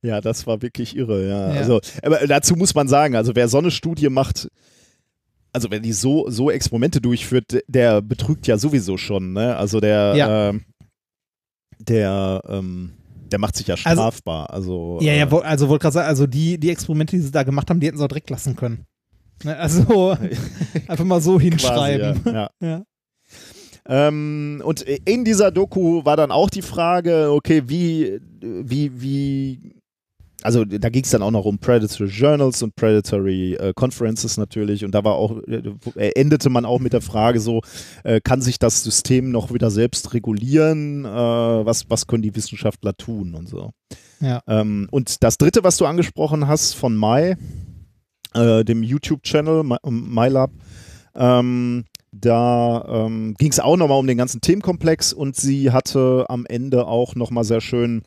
Ja, 0.01 0.19
das 0.19 0.45
war 0.45 0.61
wirklich 0.61 0.97
irre, 0.97 1.27
ja. 1.27 1.53
Ja. 1.53 1.59
Also, 1.61 1.79
aber 2.03 2.27
dazu 2.27 2.55
muss 2.55 2.75
man 2.75 2.89
sagen, 2.89 3.15
also 3.15 3.35
wer 3.35 3.47
so 3.47 3.57
eine 3.57 3.71
Studie 3.71 4.09
macht, 4.09 4.49
also 5.53 5.71
wenn 5.71 5.83
die 5.83 5.93
so, 5.93 6.29
so 6.29 6.49
Experimente 6.51 6.99
durchführt, 6.99 7.59
der 7.67 8.01
betrügt 8.01 8.47
ja 8.47 8.57
sowieso 8.57 8.97
schon, 8.97 9.33
ne? 9.33 9.55
Also 9.55 9.79
der, 9.79 10.15
Ja. 10.15 10.49
ähm, 10.49 10.65
der, 11.79 12.41
ähm, 12.47 12.93
der 13.31 13.39
macht 13.39 13.55
sich 13.55 13.67
ja 13.67 13.75
Also- 13.75 13.89
strafbar. 14.01 14.49
Also, 14.51 14.99
Ja, 15.01 15.13
ja, 15.13 15.25
äh, 15.31 15.41
also 15.43 15.69
wollte 15.69 15.83
gerade 15.83 15.93
sagen, 15.93 16.07
also 16.07 16.27
die, 16.27 16.57
die 16.59 16.69
Experimente, 16.69 17.15
die 17.15 17.21
sie 17.21 17.31
da 17.31 17.43
gemacht 17.43 17.69
haben, 17.69 17.79
die 17.79 17.87
hätten 17.87 17.97
sie 17.97 18.03
auch 18.03 18.07
direkt 18.09 18.29
lassen 18.29 18.55
können. 18.55 18.85
Ne, 19.43 19.57
Also 19.57 20.15
einfach 20.87 21.05
mal 21.05 21.21
so 21.21 21.33
quasi, 21.37 21.49
hinschreiben. 21.49 22.21
Ja, 22.25 22.31
ja. 22.33 22.49
Ja. 22.61 22.83
Ähm, 23.85 24.61
und 24.63 24.81
in 24.81 25.25
dieser 25.25 25.51
Doku 25.51 26.05
war 26.05 26.15
dann 26.15 26.31
auch 26.31 26.49
die 26.49 26.61
Frage, 26.61 27.31
okay, 27.31 27.63
wie, 27.67 28.19
wie, 28.41 29.01
wie, 29.01 29.75
also 30.43 30.65
da 30.65 30.89
ging 30.89 31.03
es 31.03 31.09
dann 31.09 31.21
auch 31.21 31.31
noch 31.31 31.45
um 31.45 31.57
Predatory 31.57 32.09
Journals 32.09 32.61
und 32.61 32.75
Predatory 32.75 33.55
äh, 33.55 33.73
Conferences 33.73 34.37
natürlich 34.37 34.85
und 34.85 34.93
da 34.93 35.03
war 35.03 35.15
auch, 35.15 35.41
äh, 35.47 36.11
endete 36.15 36.49
man 36.49 36.65
auch 36.65 36.79
mit 36.79 36.93
der 36.93 37.01
Frage 37.01 37.39
so, 37.39 37.61
äh, 38.03 38.21
kann 38.21 38.41
sich 38.41 38.59
das 38.59 38.83
System 38.83 39.31
noch 39.31 39.53
wieder 39.53 39.71
selbst 39.71 40.13
regulieren, 40.13 41.05
äh, 41.05 41.07
was, 41.07 41.89
was 41.89 42.07
können 42.07 42.23
die 42.23 42.35
Wissenschaftler 42.35 42.95
tun 42.95 43.33
und 43.35 43.47
so. 43.47 43.71
Ja. 44.19 44.41
Ähm, 44.47 44.87
und 44.91 45.23
das 45.23 45.37
dritte, 45.37 45.63
was 45.63 45.77
du 45.77 45.85
angesprochen 45.85 46.47
hast 46.47 46.73
von 46.73 46.95
Mai, 46.95 47.35
äh, 48.33 48.63
dem 48.63 48.83
YouTube-Channel 48.83 49.63
My- 49.63 49.77
MyLab, 49.83 50.51
ähm, 51.15 51.85
da 52.11 52.85
ähm, 52.87 53.33
ging 53.37 53.51
es 53.51 53.59
auch 53.59 53.75
nochmal 53.75 53.97
um 53.97 54.07
den 54.07 54.17
ganzen 54.17 54.39
Themenkomplex 54.39 55.13
und 55.13 55.35
sie 55.35 55.71
hatte 55.71 56.25
am 56.29 56.45
Ende 56.45 56.85
auch 56.85 57.15
nochmal 57.15 57.43
sehr 57.43 57.61
schön 57.61 58.03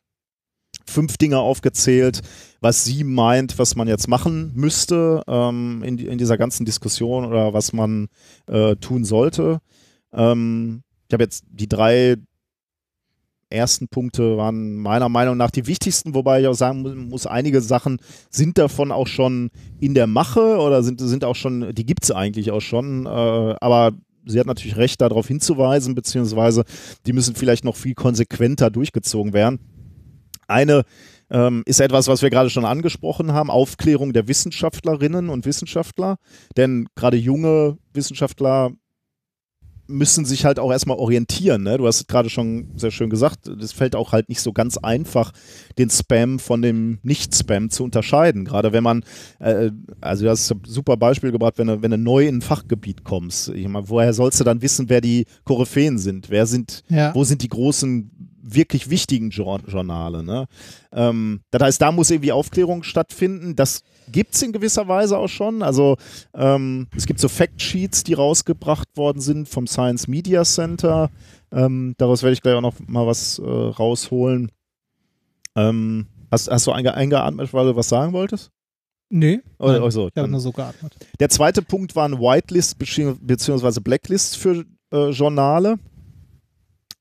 fünf 0.88 1.16
Dinge 1.16 1.38
aufgezählt, 1.38 2.20
was 2.60 2.84
sie 2.84 3.04
meint, 3.04 3.58
was 3.58 3.76
man 3.76 3.88
jetzt 3.88 4.08
machen 4.08 4.52
müsste 4.54 5.22
ähm, 5.26 5.82
in, 5.84 5.98
in 5.98 6.18
dieser 6.18 6.38
ganzen 6.38 6.64
Diskussion 6.64 7.24
oder 7.24 7.52
was 7.52 7.72
man 7.72 8.08
äh, 8.46 8.76
tun 8.76 9.04
sollte. 9.04 9.58
Ähm, 10.12 10.82
ich 11.08 11.12
habe 11.12 11.24
jetzt 11.24 11.44
die 11.50 11.68
drei 11.68 12.16
ersten 13.48 13.86
Punkte 13.86 14.36
waren 14.36 14.74
meiner 14.76 15.08
Meinung 15.08 15.36
nach 15.36 15.52
die 15.52 15.68
wichtigsten, 15.68 16.14
wobei 16.14 16.40
ich 16.40 16.48
auch 16.48 16.54
sagen 16.54 16.82
mu- 16.82 16.94
muss, 16.94 17.26
einige 17.26 17.60
Sachen 17.60 17.98
sind 18.28 18.58
davon 18.58 18.90
auch 18.90 19.06
schon 19.06 19.50
in 19.78 19.94
der 19.94 20.08
Mache 20.08 20.58
oder 20.58 20.82
sind, 20.82 21.00
sind 21.00 21.24
auch 21.24 21.36
schon, 21.36 21.72
die 21.72 21.86
gibt 21.86 22.02
es 22.02 22.10
eigentlich 22.10 22.50
auch 22.50 22.60
schon, 22.60 23.06
äh, 23.06 23.08
aber 23.08 23.92
sie 24.24 24.40
hat 24.40 24.48
natürlich 24.48 24.76
recht, 24.76 25.00
darauf 25.00 25.28
hinzuweisen, 25.28 25.94
beziehungsweise 25.94 26.64
die 27.06 27.12
müssen 27.12 27.36
vielleicht 27.36 27.64
noch 27.64 27.76
viel 27.76 27.94
konsequenter 27.94 28.68
durchgezogen 28.70 29.32
werden. 29.32 29.60
Eine 30.48 30.82
ähm, 31.30 31.62
ist 31.66 31.80
etwas, 31.80 32.06
was 32.08 32.22
wir 32.22 32.30
gerade 32.30 32.50
schon 32.50 32.64
angesprochen 32.64 33.32
haben, 33.32 33.50
Aufklärung 33.50 34.12
der 34.12 34.28
Wissenschaftlerinnen 34.28 35.28
und 35.28 35.44
Wissenschaftler, 35.44 36.16
denn 36.56 36.86
gerade 36.94 37.16
junge 37.16 37.78
Wissenschaftler 37.92 38.70
müssen 39.88 40.24
sich 40.24 40.44
halt 40.44 40.58
auch 40.58 40.72
erstmal 40.72 40.96
orientieren. 40.96 41.62
Ne? 41.62 41.78
Du 41.78 41.86
hast 41.86 42.00
es 42.00 42.06
gerade 42.08 42.28
schon 42.28 42.72
sehr 42.76 42.90
schön 42.90 43.08
gesagt, 43.10 43.46
es 43.46 43.72
fällt 43.72 43.94
auch 43.94 44.10
halt 44.12 44.28
nicht 44.28 44.40
so 44.40 44.52
ganz 44.52 44.78
einfach, 44.78 45.32
den 45.78 45.90
Spam 45.90 46.38
von 46.40 46.60
dem 46.62 46.98
Nicht-Spam 47.02 47.70
zu 47.70 47.84
unterscheiden. 47.84 48.44
Gerade 48.44 48.72
wenn 48.72 48.82
man, 48.82 49.04
äh, 49.38 49.70
also 50.00 50.24
du 50.24 50.30
hast 50.30 50.50
ein 50.50 50.62
super 50.66 50.96
Beispiel 50.96 51.30
gebracht, 51.30 51.54
wenn 51.58 51.68
du, 51.68 51.82
wenn 51.82 51.92
du 51.92 51.98
neu 51.98 52.26
in 52.26 52.38
ein 52.38 52.42
Fachgebiet 52.42 53.04
kommst. 53.04 53.50
Ich 53.50 53.68
meine, 53.68 53.88
woher 53.88 54.12
sollst 54.12 54.40
du 54.40 54.44
dann 54.44 54.60
wissen, 54.60 54.88
wer 54.88 55.00
die 55.00 55.26
Koryphäen 55.44 55.98
sind? 55.98 56.30
Wer 56.30 56.46
sind, 56.46 56.82
Ja. 56.88 57.14
wo 57.14 57.22
sind 57.22 57.42
die 57.42 57.48
großen, 57.48 58.10
wirklich 58.54 58.90
wichtigen 58.90 59.30
Jour 59.30 59.60
Journale? 59.66 60.22
Ne? 60.22 60.46
Ähm, 60.92 61.40
das 61.50 61.62
heißt, 61.62 61.82
da 61.82 61.92
muss 61.92 62.10
irgendwie 62.10 62.32
Aufklärung 62.32 62.82
stattfinden. 62.82 63.56
Das 63.56 63.82
gibt 64.10 64.34
es 64.34 64.42
in 64.42 64.52
gewisser 64.52 64.86
Weise 64.88 65.18
auch 65.18 65.28
schon. 65.28 65.62
Also 65.62 65.96
ähm, 66.34 66.86
es 66.96 67.06
gibt 67.06 67.20
so 67.20 67.28
Factsheets, 67.28 68.04
die 68.04 68.14
rausgebracht 68.14 68.88
worden 68.96 69.20
sind 69.20 69.48
vom 69.48 69.66
Science 69.66 70.06
Media 70.08 70.44
Center. 70.44 71.10
Ähm, 71.52 71.94
daraus 71.98 72.22
werde 72.22 72.34
ich 72.34 72.42
gleich 72.42 72.54
auch 72.54 72.60
noch 72.60 72.74
mal 72.86 73.06
was 73.06 73.38
äh, 73.38 73.42
rausholen. 73.44 74.50
Ähm, 75.54 76.06
hast, 76.30 76.50
hast 76.50 76.66
du 76.66 76.72
einge 76.72 76.94
eingeatmet, 76.94 77.52
weil 77.52 77.66
du 77.66 77.76
was 77.76 77.88
sagen 77.88 78.12
wolltest? 78.12 78.50
Nee, 79.08 79.40
Oder, 79.58 79.74
nein, 79.74 79.82
also, 79.82 80.08
ich 80.08 80.16
habe 80.16 80.28
nur 80.28 80.40
so 80.40 80.50
geatmet. 80.50 80.96
der 81.20 81.28
zweite 81.28 81.62
Punkt 81.62 81.94
waren 81.94 82.18
Whitelist 82.18 82.76
bezieh- 82.76 83.16
beziehungsweise 83.20 83.80
Blacklist 83.80 84.36
für 84.36 84.64
äh, 84.92 85.10
Journale, 85.10 85.76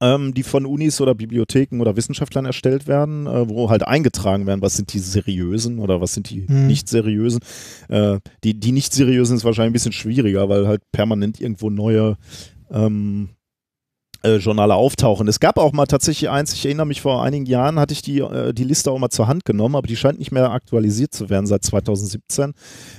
ähm, 0.01 0.33
die 0.33 0.43
von 0.43 0.65
Unis 0.65 0.99
oder 0.99 1.15
Bibliotheken 1.15 1.79
oder 1.79 1.95
Wissenschaftlern 1.95 2.45
erstellt 2.45 2.87
werden, 2.87 3.27
äh, 3.27 3.49
wo 3.49 3.69
halt 3.69 3.87
eingetragen 3.87 4.45
werden, 4.45 4.61
was 4.61 4.75
sind 4.75 4.93
die 4.93 4.99
seriösen 4.99 5.79
oder 5.79 6.01
was 6.01 6.13
sind 6.13 6.29
die 6.29 6.47
Hm. 6.47 6.67
nicht 6.67 6.89
seriösen. 6.89 7.39
Äh, 7.87 8.19
die, 8.43 8.59
die 8.59 8.71
nicht 8.71 8.93
seriösen 8.93 9.37
ist 9.37 9.45
wahrscheinlich 9.45 9.71
ein 9.71 9.73
bisschen 9.73 9.93
schwieriger, 9.93 10.49
weil 10.49 10.67
halt 10.67 10.81
permanent 10.91 11.39
irgendwo 11.39 11.69
neue 11.69 12.17
ähm, 12.71 13.29
äh, 14.25 14.37
Journale 14.37 14.75
auftauchen. 14.75 15.27
Es 15.27 15.39
gab 15.39 15.57
auch 15.57 15.71
mal 15.71 15.85
tatsächlich 15.85 16.29
eins, 16.29 16.53
ich 16.53 16.65
erinnere 16.65 16.87
mich, 16.87 17.01
vor 17.01 17.23
einigen 17.23 17.45
Jahren 17.45 17.79
hatte 17.79 17.93
ich 17.93 18.01
die, 18.01 18.19
äh, 18.19 18.53
die 18.53 18.63
Liste 18.63 18.91
auch 18.91 18.97
mal 18.97 19.09
zur 19.09 19.27
Hand 19.27 19.45
genommen, 19.45 19.75
aber 19.75 19.87
die 19.87 19.95
scheint 19.95 20.19
nicht 20.19 20.31
mehr 20.31 20.51
aktualisiert 20.51 21.13
zu 21.13 21.29
werden 21.29 21.45
seit 21.45 21.63
2017. 21.63 22.53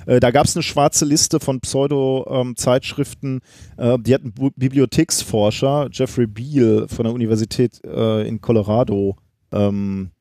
Äh, 0.05 0.19
da 0.19 0.31
gab 0.31 0.45
es 0.45 0.55
eine 0.55 0.63
schwarze 0.63 1.05
Liste 1.05 1.39
von 1.39 1.59
Pseudo-Zeitschriften, 1.59 3.41
äh, 3.77 3.97
die 3.99 4.13
hat 4.13 4.23
ein 4.23 4.33
Bu 4.33 4.49
Bibliotheksforscher, 4.55 5.89
Jeffrey 5.91 6.27
Beal 6.27 6.87
von 6.87 7.03
der 7.03 7.13
Universität 7.13 7.81
äh, 7.85 8.27
in 8.27 8.39
Colorado 8.39 9.17
ähm, 9.51 10.11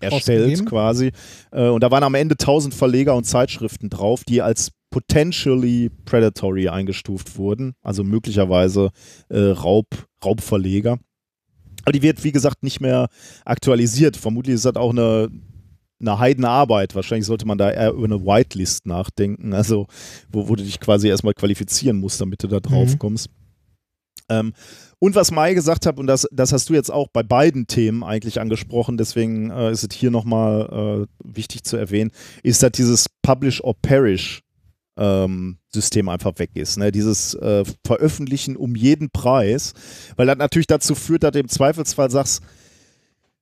erstellt 0.00 0.66
quasi. 0.66 1.10
Und 1.50 1.82
da 1.82 1.90
waren 1.90 2.04
am 2.04 2.14
Ende 2.14 2.34
1000 2.34 2.74
Verleger 2.74 3.14
und 3.14 3.24
Zeitschriften 3.24 3.88
drauf, 3.88 4.24
die 4.24 4.42
als 4.42 4.72
potentially 4.90 5.90
predatory 6.04 6.68
eingestuft 6.68 7.36
wurden, 7.38 7.74
also 7.82 8.04
möglicherweise 8.04 8.90
äh, 9.28 9.38
Raub, 9.38 9.86
Raubverleger. 10.24 10.98
Aber 11.84 11.92
die 11.92 12.02
wird, 12.02 12.22
wie 12.24 12.32
gesagt, 12.32 12.62
nicht 12.62 12.80
mehr 12.80 13.08
aktualisiert. 13.44 14.16
Vermutlich 14.16 14.54
ist 14.56 14.64
das 14.66 14.76
auch 14.76 14.90
eine, 14.90 15.30
eine 16.00 16.18
Heidenarbeit. 16.18 16.94
Wahrscheinlich 16.94 17.26
sollte 17.26 17.46
man 17.46 17.58
da 17.58 17.70
eher 17.70 17.92
über 17.92 18.04
eine 18.04 18.24
Whitelist 18.24 18.86
nachdenken, 18.86 19.54
also 19.54 19.86
wo, 20.30 20.48
wo 20.48 20.56
du 20.56 20.62
dich 20.62 20.78
quasi 20.80 21.08
erstmal 21.08 21.34
qualifizieren 21.34 21.96
musst, 21.98 22.20
damit 22.20 22.42
du 22.42 22.48
da 22.48 22.60
drauf 22.60 22.92
Mhm. 22.94 22.98
kommst. 22.98 23.30
Ähm, 24.28 24.52
und 24.98 25.14
was 25.14 25.30
Mai 25.30 25.54
gesagt 25.54 25.86
hat, 25.86 25.98
und 25.98 26.06
das, 26.06 26.28
das 26.30 26.52
hast 26.52 26.68
du 26.68 26.74
jetzt 26.74 26.92
auch 26.92 27.08
bei 27.08 27.22
beiden 27.22 27.66
Themen 27.66 28.04
eigentlich 28.04 28.40
angesprochen, 28.40 28.96
deswegen 28.98 29.50
äh, 29.50 29.72
ist 29.72 29.82
es 29.82 29.96
hier 29.96 30.10
nochmal 30.10 31.06
äh, 31.24 31.24
wichtig 31.24 31.64
zu 31.64 31.76
erwähnen, 31.78 32.10
ist, 32.42 32.62
dass 32.62 32.72
dieses 32.72 33.06
Publish 33.22 33.64
or 33.64 33.74
Perish 33.80 34.42
ähm, 34.98 35.56
System 35.72 36.08
einfach 36.08 36.38
weg 36.38 36.50
ist. 36.54 36.78
Ne? 36.78 36.92
Dieses 36.92 37.34
äh, 37.34 37.64
Veröffentlichen 37.86 38.56
um 38.56 38.74
jeden 38.74 39.10
Preis, 39.10 39.72
weil 40.16 40.26
das 40.26 40.36
natürlich 40.38 40.66
dazu 40.66 40.94
führt, 40.94 41.22
dass 41.22 41.32
du 41.32 41.38
im 41.40 41.48
Zweifelsfall 41.48 42.10
sagst, 42.10 42.42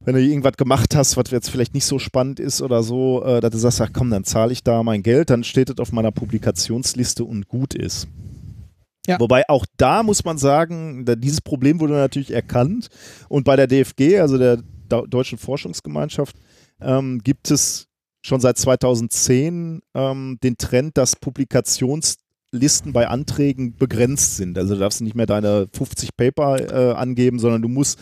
wenn 0.00 0.14
du 0.14 0.22
irgendwas 0.22 0.56
gemacht 0.56 0.94
hast, 0.94 1.16
was 1.16 1.30
jetzt 1.30 1.50
vielleicht 1.50 1.74
nicht 1.74 1.84
so 1.84 1.98
spannend 1.98 2.38
ist 2.38 2.62
oder 2.62 2.82
so, 2.82 3.24
äh, 3.24 3.40
dass 3.40 3.50
du 3.50 3.58
sagst, 3.58 3.80
ach 3.80 3.90
komm, 3.92 4.10
dann 4.10 4.24
zahle 4.24 4.52
ich 4.52 4.62
da 4.62 4.82
mein 4.82 5.02
Geld, 5.02 5.30
dann 5.30 5.42
steht 5.42 5.70
es 5.70 5.78
auf 5.78 5.92
meiner 5.92 6.12
Publikationsliste 6.12 7.24
und 7.24 7.48
gut 7.48 7.74
ist. 7.74 8.06
Ja. 9.06 9.18
Wobei 9.18 9.48
auch 9.48 9.64
da 9.76 10.02
muss 10.02 10.24
man 10.24 10.38
sagen, 10.38 11.04
dieses 11.18 11.40
Problem 11.40 11.80
wurde 11.80 11.94
natürlich 11.94 12.32
erkannt 12.32 12.88
und 13.28 13.44
bei 13.44 13.56
der 13.56 13.66
DFG, 13.66 14.20
also 14.20 14.38
der 14.38 14.62
Deu- 14.88 15.06
Deutschen 15.06 15.38
Forschungsgemeinschaft, 15.38 16.36
ähm, 16.80 17.20
gibt 17.24 17.50
es 17.50 17.87
schon 18.22 18.40
seit 18.40 18.58
2010 18.58 19.80
ähm, 19.94 20.38
den 20.42 20.58
Trend, 20.58 20.96
dass 20.98 21.16
Publikationslisten 21.16 22.92
bei 22.92 23.08
Anträgen 23.08 23.76
begrenzt 23.76 24.36
sind. 24.36 24.58
Also 24.58 24.74
du 24.74 24.80
darfst 24.80 25.00
nicht 25.00 25.14
mehr 25.14 25.26
deine 25.26 25.68
50 25.72 26.16
Paper 26.16 26.58
äh, 26.60 26.94
angeben, 26.94 27.38
sondern 27.38 27.62
du 27.62 27.68
musst 27.68 27.98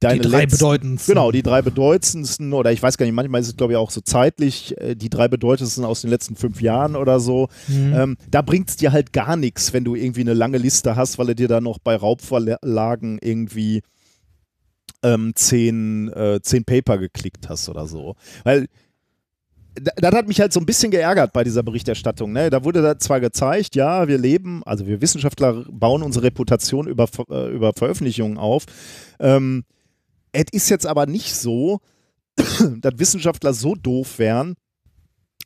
deine 0.00 0.20
die 0.20 0.28
drei 0.28 0.40
letzten- 0.40 0.58
bedeutendsten. 0.58 1.14
Genau, 1.14 1.30
die 1.30 1.42
drei 1.42 1.62
bedeutendsten, 1.62 2.52
oder 2.52 2.72
ich 2.72 2.82
weiß 2.82 2.98
gar 2.98 3.06
nicht, 3.06 3.14
manchmal 3.14 3.40
ist 3.40 3.48
es, 3.48 3.56
glaube 3.56 3.74
ich, 3.74 3.76
auch 3.76 3.90
so 3.90 4.00
zeitlich, 4.00 4.76
äh, 4.80 4.96
die 4.96 5.10
drei 5.10 5.28
bedeutendsten 5.28 5.84
aus 5.84 6.00
den 6.00 6.10
letzten 6.10 6.36
fünf 6.36 6.60
Jahren 6.60 6.96
oder 6.96 7.20
so. 7.20 7.48
Mhm. 7.68 7.94
Ähm, 7.94 8.16
da 8.30 8.42
bringt 8.42 8.70
es 8.70 8.76
dir 8.76 8.92
halt 8.92 9.12
gar 9.12 9.36
nichts, 9.36 9.72
wenn 9.72 9.84
du 9.84 9.94
irgendwie 9.94 10.22
eine 10.22 10.34
lange 10.34 10.58
Liste 10.58 10.96
hast, 10.96 11.18
weil 11.18 11.26
du 11.28 11.34
dir 11.36 11.48
da 11.48 11.60
noch 11.60 11.78
bei 11.78 11.94
Raubverlagen 11.94 13.18
irgendwie 13.22 13.82
ähm, 15.04 15.32
zehn, 15.34 16.12
äh, 16.12 16.40
zehn 16.42 16.64
Paper 16.64 16.98
geklickt 16.98 17.48
hast 17.48 17.68
oder 17.68 17.86
so. 17.86 18.16
Weil 18.44 18.68
das 19.74 20.14
hat 20.14 20.28
mich 20.28 20.40
halt 20.40 20.52
so 20.52 20.60
ein 20.60 20.66
bisschen 20.66 20.90
geärgert 20.90 21.32
bei 21.32 21.44
dieser 21.44 21.62
Berichterstattung. 21.62 22.32
Ne? 22.32 22.50
Da 22.50 22.64
wurde 22.64 22.82
da 22.82 22.98
zwar 22.98 23.20
gezeigt, 23.20 23.74
ja, 23.74 24.06
wir 24.08 24.18
leben, 24.18 24.62
also 24.64 24.86
wir 24.86 25.00
Wissenschaftler 25.00 25.64
bauen 25.70 26.02
unsere 26.02 26.26
Reputation 26.26 26.86
über, 26.86 27.08
äh, 27.30 27.48
über 27.54 27.72
Veröffentlichungen 27.72 28.38
auf. 28.38 28.64
Ähm, 29.18 29.64
es 30.32 30.46
ist 30.52 30.68
jetzt 30.68 30.86
aber 30.86 31.06
nicht 31.06 31.34
so, 31.34 31.80
dass 32.36 32.98
Wissenschaftler 32.98 33.52
so 33.54 33.74
doof 33.74 34.18
wären, 34.18 34.54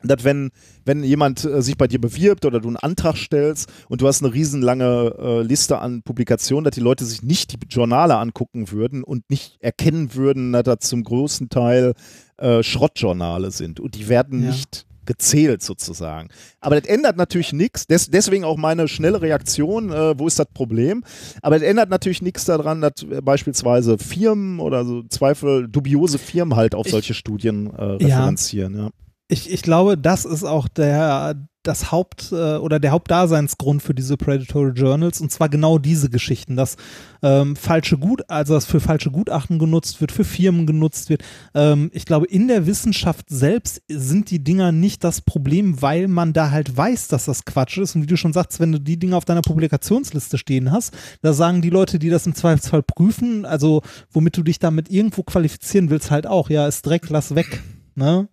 dass 0.03 0.23
wenn, 0.23 0.51
wenn 0.85 1.03
jemand 1.03 1.43
äh, 1.43 1.61
sich 1.61 1.75
bei 1.77 1.87
dir 1.87 1.99
bewirbt 1.99 2.45
oder 2.45 2.59
du 2.59 2.67
einen 2.67 2.77
Antrag 2.77 3.15
stellst 3.17 3.67
und 3.89 4.01
du 4.01 4.07
hast 4.07 4.23
eine 4.23 4.33
riesenlange 4.33 5.15
äh, 5.19 5.41
Liste 5.41 5.79
an 5.79 6.03
Publikationen, 6.03 6.63
dass 6.65 6.75
die 6.75 6.81
Leute 6.81 7.03
sich 7.05 7.23
nicht 7.23 7.51
die 7.53 7.57
Journale 7.67 8.15
angucken 8.17 8.71
würden 8.71 9.03
und 9.03 9.29
nicht 9.29 9.57
erkennen 9.59 10.13
würden, 10.13 10.53
dass 10.53 10.63
das 10.63 10.79
zum 10.81 11.03
großen 11.03 11.49
Teil 11.49 11.93
äh, 12.37 12.61
Schrottjournale 12.61 13.51
sind 13.51 13.79
und 13.79 13.95
die 13.95 14.07
werden 14.07 14.43
Ja. 14.43 14.51
nicht 14.51 14.85
gezählt 15.07 15.63
sozusagen. 15.63 16.27
Aber 16.59 16.79
das 16.79 16.87
ändert 16.89 17.15
natürlich 17.15 17.53
nichts. 17.53 17.87
Des, 17.87 18.09
deswegen 18.11 18.43
auch 18.43 18.57
meine 18.57 18.89
schnelle 18.89 19.21
Reaktion, 19.21 19.89
äh, 19.89 20.19
wo 20.19 20.27
ist 20.27 20.37
das 20.37 20.47
Problem? 20.53 21.03
Aber 21.41 21.55
es 21.55 21.61
ändert 21.63 21.89
natürlich 21.89 22.21
nichts 22.21 22.43
daran, 22.43 22.81
dass 22.81 23.03
äh, 23.09 23.21
beispielsweise 23.21 23.97
Firmen 23.97 24.59
oder 24.59 24.83
so 24.83 25.03
Zweifel, 25.03 25.69
dubiose 25.69 26.17
Firmen 26.19 26.57
halt 26.57 26.75
auf 26.75 26.85
Ich- 26.87 26.91
solche 26.91 27.13
Studien 27.13 27.67
äh, 27.73 27.83
Ja. 28.03 28.17
referenzieren. 28.17 28.77
Ja. 28.77 28.89
Ich, 29.29 29.51
ich 29.51 29.61
glaube, 29.61 29.97
das 29.97 30.23
ist 30.23 30.45
auch 30.45 30.69
der, 30.69 31.35
das 31.67 31.91
Haupt- 31.91 32.31
äh, 32.31 32.55
oder 32.55 32.79
der 32.79 32.91
Hauptdaseinsgrund 32.91 33.83
für 33.83 33.93
diese 33.93 34.15
Predatory 34.15 34.71
Journals 34.71 35.19
und 35.19 35.31
zwar 35.31 35.49
genau 35.49 35.77
diese 35.77 36.09
Geschichten, 36.09 36.55
dass 36.55 36.77
ähm, 37.21 37.57
falsche 37.57 37.97
Gut, 37.97 38.21
also 38.29 38.53
das 38.53 38.65
für 38.65 38.79
falsche 38.79 39.11
Gutachten 39.11 39.59
genutzt 39.59 39.99
wird, 39.99 40.13
für 40.13 40.23
Firmen 40.23 40.65
genutzt 40.65 41.09
wird. 41.09 41.23
Ähm, 41.53 41.89
ich 41.93 42.05
glaube, 42.05 42.27
in 42.27 42.47
der 42.47 42.67
Wissenschaft 42.67 43.29
selbst 43.29 43.81
sind 43.89 44.31
die 44.31 44.43
Dinger 44.43 44.71
nicht 44.71 45.03
das 45.03 45.19
Problem, 45.19 45.81
weil 45.81 46.07
man 46.07 46.31
da 46.31 46.51
halt 46.51 46.75
weiß, 46.75 47.09
dass 47.09 47.25
das 47.25 47.43
Quatsch 47.43 47.77
ist. 47.79 47.95
Und 47.95 48.03
wie 48.03 48.07
du 48.07 48.15
schon 48.15 48.33
sagst, 48.33 48.61
wenn 48.61 48.71
du 48.71 48.79
die 48.79 48.97
Dinger 48.97 49.17
auf 49.17 49.25
deiner 49.25 49.41
Publikationsliste 49.41 50.37
stehen 50.37 50.71
hast, 50.71 50.95
da 51.21 51.33
sagen 51.33 51.61
die 51.61 51.69
Leute, 51.69 51.99
die 51.99 52.09
das 52.09 52.25
im 52.25 52.35
Zweifelsfall 52.35 52.83
prüfen, 52.83 53.45
also 53.45 53.81
womit 54.11 54.37
du 54.37 54.43
dich 54.43 54.59
damit 54.59 54.89
irgendwo 54.89 55.23
qualifizieren 55.23 55.89
willst, 55.89 56.11
halt 56.11 56.27
auch, 56.27 56.49
ja, 56.49 56.65
ist 56.65 56.85
Dreck, 56.85 57.09
lass 57.09 57.35
weg. 57.35 57.61
Ne? 57.95 58.29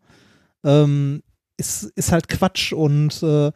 Ähm, 0.65 1.23
ist, 1.57 1.85
ist 1.95 2.13
halt 2.13 2.29
Quatsch 2.29 2.73
und 2.73 3.23
äh, 3.23 3.53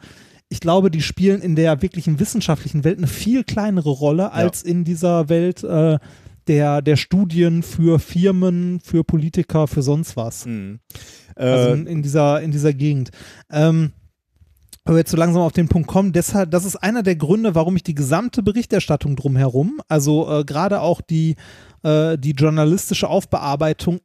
ich 0.49 0.61
glaube, 0.61 0.91
die 0.91 1.03
spielen 1.03 1.43
in 1.43 1.57
der 1.57 1.83
wirklichen 1.83 2.21
wissenschaftlichen 2.21 2.85
Welt 2.85 2.99
eine 2.99 3.07
viel 3.07 3.45
kleinere 3.45 3.91
Rolle 3.91 4.33
als 4.33 4.63
in 4.63 4.85
dieser 4.85 5.29
Welt 5.29 5.63
äh, 5.63 5.99
der, 6.47 6.81
der 6.81 6.97
Studien 6.97 7.63
für 7.63 7.99
Firmen, 7.99 8.81
für 8.81 9.05
Politiker, 9.05 9.67
für 9.67 9.83
sonst 9.83 10.17
was. 10.17 10.47
Mhm. 10.47 10.81
Also 11.35 11.69
Äh, 11.69 11.73
in, 11.75 11.87
in, 11.87 12.03
dieser, 12.03 12.41
in 12.41 12.51
dieser 12.51 12.73
Gegend. 12.73 13.11
Ähm, 13.51 13.93
aber 14.85 14.97
jetzt 14.97 15.11
so 15.11 15.19
langsam 15.19 15.43
auf 15.43 15.53
den 15.53 15.69
Punkt 15.69 15.87
kommen, 15.87 16.15
deshalb, 16.15 16.51
das 16.51 16.65
ist 16.65 16.77
einer 16.77 17.03
der 17.03 17.17
Gründe, 17.17 17.55
warum 17.55 17.77
ich 17.77 17.83
die 17.83 17.95
gesamte 17.95 18.43
Berichterstattung 18.43 19.17
drumherum, 19.17 19.83
also 19.87 20.41
äh, 20.41 20.45
gerade 20.45 20.81
auch 20.81 21.03
die, 21.03 21.37
äh, 21.83 22.17
die 22.17 22.31
journalistische 22.31 23.07
Aufbearbeitung 23.07 23.97
äh, 23.97 24.01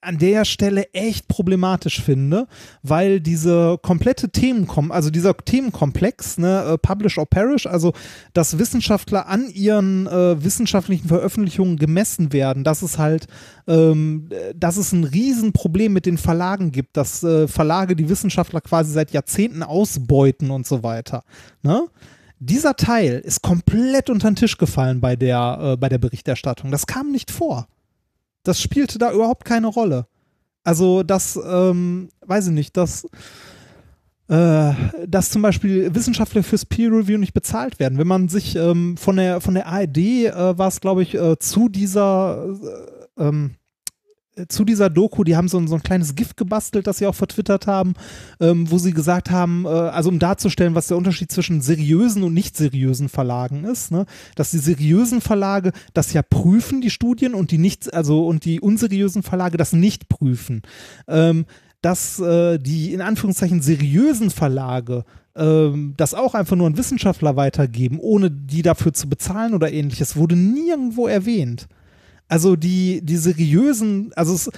an 0.00 0.18
der 0.18 0.44
Stelle 0.44 0.92
echt 0.92 1.26
problematisch 1.28 2.00
finde, 2.00 2.46
weil 2.82 3.20
diese 3.20 3.78
komplette 3.82 4.30
Themenkom 4.30 4.92
also 4.92 5.10
dieser 5.10 5.36
Themenkomplex, 5.36 6.38
ne, 6.38 6.62
äh, 6.62 6.78
Publish 6.78 7.18
or 7.18 7.26
Perish, 7.26 7.66
also 7.66 7.92
dass 8.32 8.58
Wissenschaftler 8.58 9.26
an 9.26 9.48
ihren 9.50 10.06
äh, 10.06 10.42
wissenschaftlichen 10.42 11.08
Veröffentlichungen 11.08 11.76
gemessen 11.76 12.32
werden, 12.32 12.64
dass 12.64 12.82
es 12.82 12.98
halt, 12.98 13.26
ähm, 13.66 14.28
äh, 14.30 14.54
dass 14.54 14.76
es 14.76 14.92
ein 14.92 15.04
Riesenproblem 15.04 15.92
mit 15.92 16.06
den 16.06 16.18
Verlagen 16.18 16.70
gibt, 16.70 16.96
dass 16.96 17.24
äh, 17.24 17.48
Verlage 17.48 17.96
die 17.96 18.08
Wissenschaftler 18.08 18.60
quasi 18.60 18.92
seit 18.92 19.10
Jahrzehnten 19.10 19.62
ausbeuten 19.62 20.50
und 20.50 20.66
so 20.66 20.82
weiter. 20.82 21.24
Ne? 21.62 21.88
Dieser 22.40 22.76
Teil 22.76 23.18
ist 23.18 23.42
komplett 23.42 24.10
unter 24.10 24.30
den 24.30 24.36
Tisch 24.36 24.58
gefallen 24.58 25.00
bei 25.00 25.16
der, 25.16 25.58
äh, 25.60 25.76
bei 25.76 25.88
der 25.88 25.98
Berichterstattung. 25.98 26.70
Das 26.70 26.86
kam 26.86 27.10
nicht 27.10 27.32
vor. 27.32 27.66
Das 28.42 28.60
spielte 28.60 28.98
da 28.98 29.12
überhaupt 29.12 29.44
keine 29.44 29.66
Rolle. 29.66 30.06
Also 30.64 31.02
das, 31.02 31.38
ähm, 31.42 32.10
weiß 32.26 32.48
ich 32.48 32.52
nicht, 32.52 32.76
das, 32.76 33.06
äh, 34.28 34.72
dass 35.06 35.30
zum 35.30 35.42
Beispiel 35.42 35.94
Wissenschaftler 35.94 36.42
fürs 36.42 36.66
Peer 36.66 36.90
Review 36.92 37.18
nicht 37.18 37.32
bezahlt 37.32 37.78
werden. 37.78 37.98
Wenn 37.98 38.06
man 38.06 38.28
sich 38.28 38.56
ähm, 38.56 38.96
von 38.96 39.16
der 39.16 39.40
von 39.40 39.54
der 39.54 39.66
ARD 39.66 39.96
äh, 39.96 40.58
war 40.58 40.68
es, 40.68 40.80
glaube 40.80 41.02
ich, 41.02 41.14
äh, 41.14 41.38
zu 41.38 41.68
dieser 41.68 42.46
äh, 43.16 43.22
ähm, 43.22 43.52
äh, 43.54 43.57
zu 44.48 44.64
dieser 44.64 44.90
Doku, 44.90 45.24
die 45.24 45.36
haben 45.36 45.48
so 45.48 45.58
ein, 45.58 45.68
so 45.68 45.74
ein 45.74 45.82
kleines 45.82 46.14
Gift 46.14 46.36
gebastelt, 46.36 46.86
das 46.86 46.98
sie 46.98 47.06
auch 47.06 47.14
vertwittert 47.14 47.66
haben, 47.66 47.94
ähm, 48.40 48.70
wo 48.70 48.78
sie 48.78 48.92
gesagt 48.92 49.30
haben, 49.30 49.64
äh, 49.64 49.68
also 49.68 50.08
um 50.08 50.18
darzustellen, 50.18 50.74
was 50.74 50.88
der 50.88 50.96
Unterschied 50.96 51.32
zwischen 51.32 51.60
seriösen 51.60 52.22
und 52.22 52.34
nicht 52.34 52.56
seriösen 52.56 53.08
Verlagen 53.08 53.64
ist, 53.64 53.90
ne? 53.90 54.06
dass 54.36 54.50
die 54.50 54.58
seriösen 54.58 55.20
Verlage 55.20 55.72
das 55.94 56.12
ja 56.12 56.22
prüfen, 56.22 56.80
die 56.80 56.90
Studien, 56.90 57.34
und 57.34 57.50
die 57.50 57.58
nicht, 57.58 57.92
also 57.92 58.26
und 58.26 58.44
die 58.44 58.60
unseriösen 58.60 59.22
Verlage 59.22 59.56
das 59.56 59.72
nicht 59.72 60.08
prüfen. 60.08 60.62
Ähm, 61.06 61.46
dass 61.80 62.18
äh, 62.18 62.58
die 62.58 62.92
in 62.92 63.00
Anführungszeichen 63.00 63.62
seriösen 63.62 64.30
Verlage 64.30 65.04
ähm, 65.36 65.94
das 65.96 66.14
auch 66.14 66.34
einfach 66.34 66.56
nur 66.56 66.66
an 66.66 66.76
Wissenschaftler 66.76 67.36
weitergeben, 67.36 67.98
ohne 68.00 68.30
die 68.30 68.62
dafür 68.62 68.92
zu 68.92 69.08
bezahlen 69.08 69.54
oder 69.54 69.72
ähnliches, 69.72 70.16
wurde 70.16 70.36
nirgendwo 70.36 71.06
erwähnt. 71.06 71.68
Also 72.28 72.56
die, 72.56 73.00
die 73.02 73.16
seriösen, 73.16 74.12
also 74.14 74.34
es, 74.34 74.50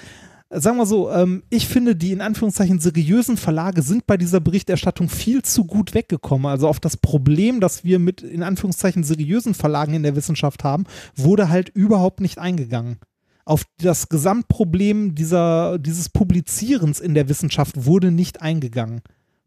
sagen 0.51 0.76
wir 0.76 0.86
so, 0.86 1.10
ähm, 1.10 1.44
ich 1.51 1.68
finde, 1.68 1.94
die 1.94 2.12
in 2.12 2.20
Anführungszeichen 2.20 2.80
seriösen 2.80 3.36
Verlage 3.36 3.82
sind 3.82 4.06
bei 4.06 4.16
dieser 4.16 4.40
Berichterstattung 4.40 5.09
viel 5.09 5.42
zu 5.42 5.64
gut 5.64 5.94
weggekommen. 5.94 6.47
Also 6.47 6.68
auf 6.68 6.80
das 6.80 6.97
Problem, 6.97 7.60
das 7.60 7.84
wir 7.84 7.98
mit 7.98 8.22
in 8.22 8.42
Anführungszeichen 8.42 9.05
seriösen 9.05 9.55
Verlagen 9.55 9.94
in 9.94 10.02
der 10.02 10.16
Wissenschaft 10.16 10.64
haben, 10.64 10.84
wurde 11.14 11.48
halt 11.48 11.68
überhaupt 11.68 12.20
nicht 12.20 12.38
eingegangen. 12.38 12.98
Auf 13.44 13.64
das 13.78 14.09
Gesamtproblem 14.09 15.14
dieser, 15.14 15.78
dieses 15.78 16.09
Publizierens 16.09 17.01
in 17.01 17.14
der 17.14 17.28
Wissenschaft 17.28 17.86
wurde 17.86 18.10
nicht 18.10 18.42
eingegangen. 18.42 19.01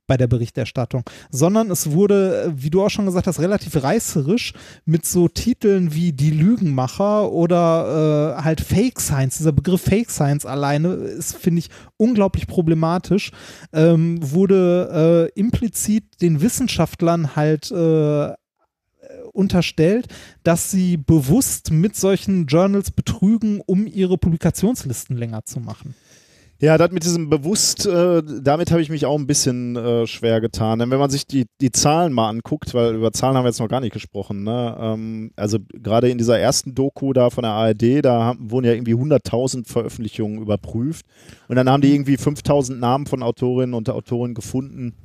Bei 0.07 0.17
der 0.17 0.27
Berichterstattung, 0.27 1.03
sondern 1.29 1.71
es 1.71 1.91
wurde, 1.91 2.53
wie 2.55 2.69
du 2.69 2.83
auch 2.83 2.89
schon 2.89 3.05
gesagt 3.05 3.27
hast, 3.27 3.39
relativ 3.39 3.81
reißerisch 3.81 4.53
mit 4.85 5.05
so 5.05 5.27
Titeln 5.27 5.93
wie 5.93 6.11
Die 6.11 6.31
Lügenmacher 6.31 7.31
oder 7.31 8.37
äh, 8.37 8.43
halt 8.43 8.61
Fake 8.61 8.99
Science. 8.99 9.37
Dieser 9.37 9.53
Begriff 9.53 9.81
Fake 9.81 10.09
Science 10.09 10.45
alleine 10.45 10.89
ist, 10.89 11.37
finde 11.37 11.59
ich, 11.59 11.69
unglaublich 11.97 12.47
problematisch. 12.47 13.31
Ähm, 13.71 14.17
wurde 14.21 15.29
äh, 15.35 15.39
implizit 15.39 16.21
den 16.21 16.41
Wissenschaftlern 16.41 17.35
halt 17.35 17.71
äh, 17.71 18.33
unterstellt, 19.33 20.07
dass 20.43 20.71
sie 20.71 20.97
bewusst 20.97 21.71
mit 21.71 21.95
solchen 21.95 22.45
Journals 22.45 22.91
betrügen, 22.91 23.61
um 23.65 23.87
ihre 23.87 24.17
Publikationslisten 24.17 25.17
länger 25.17 25.43
zu 25.45 25.59
machen. 25.59 25.95
Ja, 26.63 26.77
das 26.77 26.91
mit 26.91 27.03
diesem 27.03 27.29
bewusst, 27.29 27.85
äh, 27.85 28.23
damit 28.23 28.71
habe 28.71 28.81
ich 28.81 28.89
mich 28.89 29.05
auch 29.05 29.19
ein 29.19 29.27
bisschen 29.27 29.75
äh, 29.75 30.07
schwer 30.07 30.39
getan. 30.39 30.79
Denn 30.79 30.91
wenn 30.91 30.97
man 30.97 31.09
sich 31.09 31.27
die, 31.27 31.45
die 31.59 31.73
Zahlen 31.73 32.13
mal 32.13 32.29
anguckt, 32.29 32.73
weil 32.73 32.95
über 32.95 33.11
Zahlen 33.11 33.35
haben 33.35 33.43
wir 33.43 33.49
jetzt 33.49 33.59
noch 33.59 33.67
gar 33.67 33.81
nicht 33.81 33.91
gesprochen, 33.91 34.43
ne? 34.43 34.77
ähm, 34.79 35.31
also 35.35 35.57
gerade 35.73 36.07
in 36.07 36.17
dieser 36.17 36.39
ersten 36.39 36.73
Doku 36.73 37.11
da 37.11 37.31
von 37.31 37.41
der 37.41 37.51
ARD, 37.51 38.05
da 38.05 38.23
haben, 38.23 38.49
wurden 38.49 38.65
ja 38.65 38.71
irgendwie 38.71 38.95
100.000 38.95 39.67
Veröffentlichungen 39.67 40.41
überprüft 40.41 41.05
und 41.49 41.57
dann 41.57 41.69
haben 41.69 41.81
die 41.81 41.93
irgendwie 41.93 42.15
5.000 42.15 42.75
Namen 42.75 43.07
von 43.07 43.23
Autorinnen 43.23 43.73
und 43.73 43.89
Autoren 43.89 44.33
gefunden, 44.33 44.95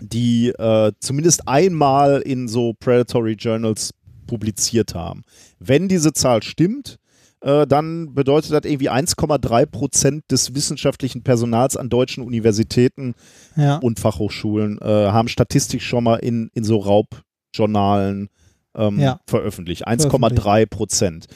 die 0.00 0.48
äh, 0.48 0.90
zumindest 0.98 1.46
einmal 1.46 2.22
in 2.22 2.48
so 2.48 2.74
Predatory 2.80 3.34
Journals 3.34 3.94
publiziert 4.26 4.96
haben. 4.96 5.22
Wenn 5.60 5.86
diese 5.86 6.12
Zahl 6.12 6.42
stimmt, 6.42 6.98
äh, 7.42 7.66
dann 7.66 8.14
bedeutet 8.14 8.52
das 8.52 8.62
irgendwie 8.64 8.90
1,3 8.90 9.66
Prozent 9.66 10.24
des 10.30 10.54
wissenschaftlichen 10.54 11.22
Personals 11.22 11.76
an 11.76 11.88
deutschen 11.88 12.22
Universitäten 12.24 13.14
Ja. 13.56 13.76
und 13.78 14.00
Fachhochschulen 14.00 14.78
äh, 14.80 14.84
haben 14.86 15.28
statistisch 15.28 15.86
schon 15.86 16.04
mal 16.04 16.16
in, 16.16 16.50
in 16.54 16.64
so 16.64 16.78
Raubjournalen 16.78 18.28
ähm, 18.74 18.98
Ja. 18.98 19.20
veröffentlicht. 19.26 19.86
1,3 19.86 20.66
Prozent. 20.66 21.26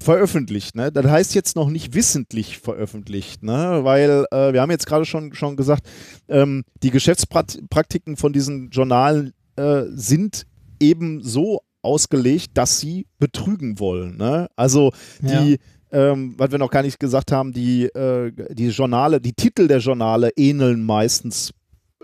Veröffentlicht, 0.00 0.74
ne? 0.74 0.90
Das 0.90 1.06
heißt 1.06 1.32
jetzt 1.36 1.54
noch 1.54 1.68
nicht 1.70 1.94
wissentlich 1.94 2.58
veröffentlicht, 2.58 3.44
ne? 3.44 3.80
Weil 3.84 4.24
äh, 4.32 4.52
wir 4.52 4.60
haben 4.60 4.70
jetzt 4.72 4.86
gerade 4.86 5.04
schon, 5.04 5.32
schon 5.32 5.56
gesagt, 5.56 5.88
ähm, 6.28 6.64
die 6.82 6.90
Geschäftspraktiken 6.90 8.16
von 8.16 8.32
diesen 8.32 8.70
Journalen 8.70 9.32
äh, 9.54 9.82
sind 9.90 10.46
eben 10.80 11.22
so 11.22 11.60
ausgelegt, 11.82 12.52
dass 12.54 12.80
sie 12.80 13.06
betrügen 13.18 13.78
wollen. 13.78 14.16
Ne? 14.16 14.48
Also 14.56 14.92
die, 15.20 15.58
ähm, 15.90 16.34
was 16.38 16.50
wir 16.50 16.58
noch 16.58 16.70
gar 16.70 16.82
nicht 16.82 16.98
gesagt 16.98 17.32
haben, 17.32 17.52
die, 17.52 17.84
äh, 17.86 18.32
die 18.54 18.68
Journale, 18.68 19.20
die 19.20 19.32
Titel 19.34 19.68
der 19.68 19.78
Journale 19.78 20.30
ähneln 20.36 20.84
meistens 20.84 21.52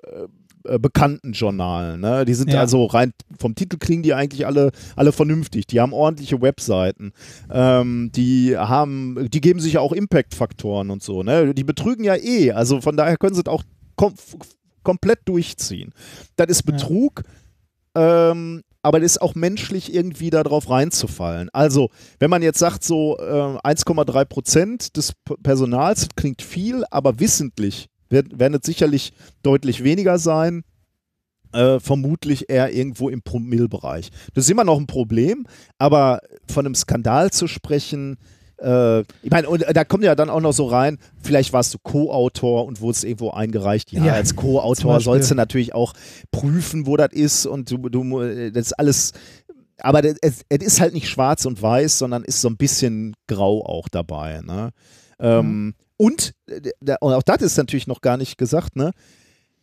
äh, 0.02 0.26
äh, 0.64 0.78
bekannten 0.78 1.32
Journalen. 1.32 2.00
Ne? 2.00 2.24
Die 2.24 2.34
sind 2.34 2.52
Ja. 2.52 2.60
also 2.60 2.84
rein 2.86 3.12
vom 3.38 3.54
Titel 3.54 3.78
klingen 3.78 4.02
die 4.02 4.12
eigentlich 4.12 4.44
alle, 4.46 4.72
alle 4.96 5.12
vernünftig. 5.12 5.66
Die 5.68 5.80
haben 5.80 5.92
ordentliche 5.92 6.42
Webseiten. 6.42 7.12
Ähm, 7.50 8.10
die 8.14 8.56
haben, 8.56 9.28
die 9.30 9.40
geben 9.40 9.60
sich 9.60 9.74
ja 9.74 9.80
auch 9.80 9.92
Impact-Faktoren 9.92 10.90
und 10.90 11.02
so. 11.02 11.22
Ne? 11.22 11.54
Die 11.54 11.64
betrügen 11.64 12.04
ja 12.04 12.16
eh. 12.16 12.52
Also 12.52 12.80
von 12.80 12.96
daher 12.96 13.16
können 13.16 13.34
sie 13.34 13.40
es 13.42 13.46
auch 13.46 13.62
kom 13.96 14.14
komplett 14.82 15.20
durchziehen. 15.26 15.92
Das 16.36 16.48
ist 16.48 16.66
Ja. 16.66 16.72
Betrug. 16.72 17.22
Ähm, 17.94 18.62
aber 18.88 19.02
es 19.02 19.12
ist 19.12 19.20
auch 19.20 19.34
menschlich 19.34 19.92
irgendwie 19.92 20.30
darauf 20.30 20.70
reinzufallen. 20.70 21.50
Also, 21.52 21.90
wenn 22.20 22.30
man 22.30 22.40
jetzt 22.42 22.58
sagt, 22.58 22.82
so 22.82 23.18
äh, 23.18 23.22
1,3 23.22 24.24
Prozent 24.24 24.96
des 24.96 25.12
P 25.12 25.34
Personals 25.42 26.08
klingt 26.16 26.40
viel, 26.40 26.84
aber 26.90 27.20
wissentlich 27.20 27.90
wird, 28.08 28.38
werden 28.38 28.54
es 28.54 28.64
sicherlich 28.64 29.12
deutlich 29.42 29.84
weniger 29.84 30.18
sein. 30.18 30.64
Äh, 31.52 31.80
vermutlich 31.80 32.48
eher 32.48 32.72
irgendwo 32.72 33.10
im 33.10 33.20
Promillbereich. 33.20 34.08
Das 34.32 34.44
ist 34.44 34.50
immer 34.50 34.64
noch 34.64 34.78
ein 34.78 34.86
Problem, 34.86 35.46
aber 35.76 36.22
von 36.50 36.64
einem 36.64 36.74
Skandal 36.74 37.30
zu 37.30 37.46
sprechen, 37.46 38.16
äh, 38.58 39.00
ich 39.00 39.30
meine, 39.30 39.48
und 39.48 39.64
da 39.72 39.84
kommt 39.84 40.04
ja 40.04 40.14
dann 40.14 40.30
auch 40.30 40.40
noch 40.40 40.52
so 40.52 40.66
rein, 40.66 40.98
vielleicht 41.22 41.52
warst 41.52 41.74
du 41.74 41.78
Co-Autor 41.82 42.66
und 42.66 42.80
wurdest 42.80 43.04
irgendwo 43.04 43.30
eingereicht. 43.30 43.92
Ja, 43.92 44.04
Ja, 44.04 44.12
als 44.14 44.34
Co-Autor 44.36 45.00
sollst 45.00 45.30
du 45.30 45.34
natürlich 45.34 45.74
auch 45.74 45.92
prüfen, 46.30 46.86
wo 46.86 46.96
das 46.96 47.12
ist 47.12 47.46
und 47.46 47.70
du, 47.70 47.88
du 47.88 48.50
das 48.50 48.66
ist 48.66 48.72
alles. 48.78 49.12
Aber 49.80 50.02
es, 50.04 50.16
es 50.20 50.44
ist 50.48 50.80
halt 50.80 50.92
nicht 50.92 51.08
schwarz 51.08 51.46
und 51.46 51.62
weiß, 51.62 51.98
sondern 51.98 52.24
ist 52.24 52.40
so 52.40 52.48
ein 52.48 52.56
bisschen 52.56 53.14
grau 53.28 53.64
auch 53.64 53.88
dabei. 53.88 54.40
Ne? 54.40 54.70
Ähm, 55.20 55.74
Und, 55.96 56.32
äh, 56.48 56.94
und 57.00 57.12
auch 57.12 57.22
das 57.22 57.42
ist 57.42 57.56
natürlich 57.56 57.86
noch 57.86 58.00
gar 58.00 58.16
nicht 58.16 58.38
gesagt, 58.38 58.76
ne? 58.76 58.92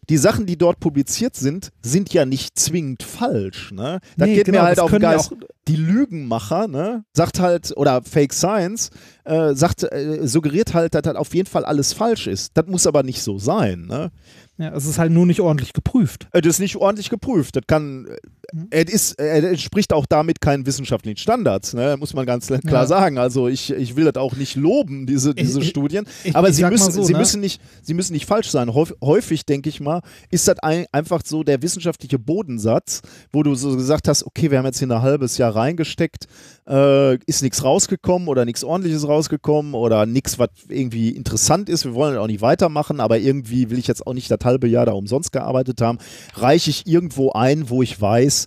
Die 0.09 0.17
Sachen, 0.17 0.45
die 0.45 0.57
dort 0.57 0.79
publiziert 0.79 1.35
sind, 1.35 1.69
sind 1.81 2.13
ja 2.13 2.25
nicht 2.25 2.57
zwingend 2.59 3.03
falsch. 3.03 3.71
Ne? 3.71 3.99
Das 4.17 4.27
Nee, 4.27 4.35
geht 4.35 4.45
genau, 4.45 4.59
mir 4.59 4.65
halt 4.65 4.79
auf 4.79 4.91
den 4.91 5.01
ja 5.01 5.13
Geist. 5.13 5.33
Die 5.67 5.75
Lügenmacher, 5.75 6.67
ne, 6.67 7.03
sagt 7.13 7.39
halt, 7.39 7.73
oder 7.75 8.03
Fake 8.03 8.33
Science, 8.33 8.91
äh, 9.23 9.55
sagt, 9.55 9.81
äh, 9.83 10.19
suggeriert 10.27 10.75
halt, 10.75 10.93
dass 10.93 11.01
das 11.01 11.15
auf 11.15 11.33
jeden 11.33 11.49
Fall 11.49 11.65
alles 11.65 11.91
falsch 11.93 12.27
ist. 12.27 12.51
Das 12.55 12.67
muss 12.67 12.85
aber 12.85 13.01
nicht 13.01 13.23
so 13.23 13.39
sein. 13.39 13.87
Ne? 13.87 14.11
Ja, 14.57 14.73
es 14.75 14.85
ist 14.85 14.99
halt 14.99 15.11
nur 15.11 15.25
nicht 15.25 15.41
ordentlich 15.41 15.73
geprüft. 15.73 16.27
Äh, 16.33 16.41
Das 16.41 16.51
ist 16.55 16.59
nicht 16.59 16.75
ordentlich 16.75 17.09
geprüft. 17.09 17.55
Das 17.55 17.63
kann, 17.65 18.07
Mhm. 18.55 18.67
es 18.69 18.85
ist, 18.93 19.19
es 19.19 19.43
entspricht 19.43 19.91
auch 19.91 20.05
damit 20.05 20.39
keinen 20.39 20.65
wissenschaftlichen 20.65 21.17
Standards, 21.17 21.73
ne? 21.73 21.97
muss 21.99 22.13
man 22.13 22.25
ganz 22.25 22.47
klar 22.47 22.61
Ja. 22.65 22.85
sagen. 22.87 23.17
Also 23.17 23.47
ich, 23.49 23.71
ich 23.73 23.95
will 23.97 24.05
das 24.05 24.15
auch 24.15 24.35
nicht 24.35 24.55
loben, 24.55 25.05
diese, 25.05 25.35
diese 25.35 25.59
ich- 25.59 25.67
Studien. 25.69 26.05
ich- 26.23 26.35
Aber 26.35 26.47
ich 26.49 26.55
sie, 26.55 26.63
müssen, 26.63 26.91
so, 26.91 27.03
sie, 27.03 27.11
ne? 27.13 27.19
müssen 27.19 27.41
nicht, 27.41 27.61
sie 27.83 27.93
müssen 27.93 28.13
nicht 28.13 28.25
falsch 28.25 28.49
sein. 28.49 28.73
Häuf, 28.73 28.93
häufig, 29.03 29.45
denke 29.45 29.67
ich 29.67 29.81
mal, 29.81 30.01
ist 30.31 30.47
das 30.47 30.59
ein, 30.59 30.85
einfach 30.93 31.21
so 31.25 31.43
der 31.43 31.61
wissenschaftliche 31.61 32.17
Bodensatz, 32.17 33.01
wo 33.33 33.43
du 33.43 33.55
so 33.55 33.75
gesagt 33.75 34.07
hast, 34.07 34.25
okay, 34.25 34.49
wir 34.51 34.57
haben 34.59 34.65
jetzt 34.65 34.79
hier 34.79 34.89
ein 34.89 35.01
halbes 35.01 35.37
Jahr 35.37 35.53
reingesteckt, 35.55 36.27
äh, 36.67 37.15
ist 37.25 37.41
nichts 37.43 37.63
rausgekommen 37.63 38.27
oder 38.29 38.45
nichts 38.45 38.63
ordentliches 38.63 39.07
rausgekommen 39.07 39.73
oder 39.73 40.05
nichts, 40.05 40.39
was 40.39 40.49
irgendwie 40.69 41.09
interessant 41.09 41.67
ist. 41.67 41.83
Wir 41.85 41.93
wollen 41.93 42.17
auch 42.17 42.27
nicht 42.27 42.41
weitermachen, 42.41 42.99
aber 42.99 43.17
irgendwie 43.19 43.69
will 43.69 43.77
ich 43.79 43.87
jetzt 43.87 44.07
auch 44.07 44.13
nicht 44.13 44.31
das 44.31 44.39
halbe 44.43 44.67
Jahr 44.67 44.85
da 44.85 44.93
umsonst 44.93 45.31
gearbeitet 45.31 45.81
haben. 45.81 45.97
Reiche 46.35 46.69
ich 46.69 46.87
irgendwo 46.87 47.31
ein, 47.33 47.69
wo 47.69 47.83
ich 47.83 47.99
weiß, 47.99 48.44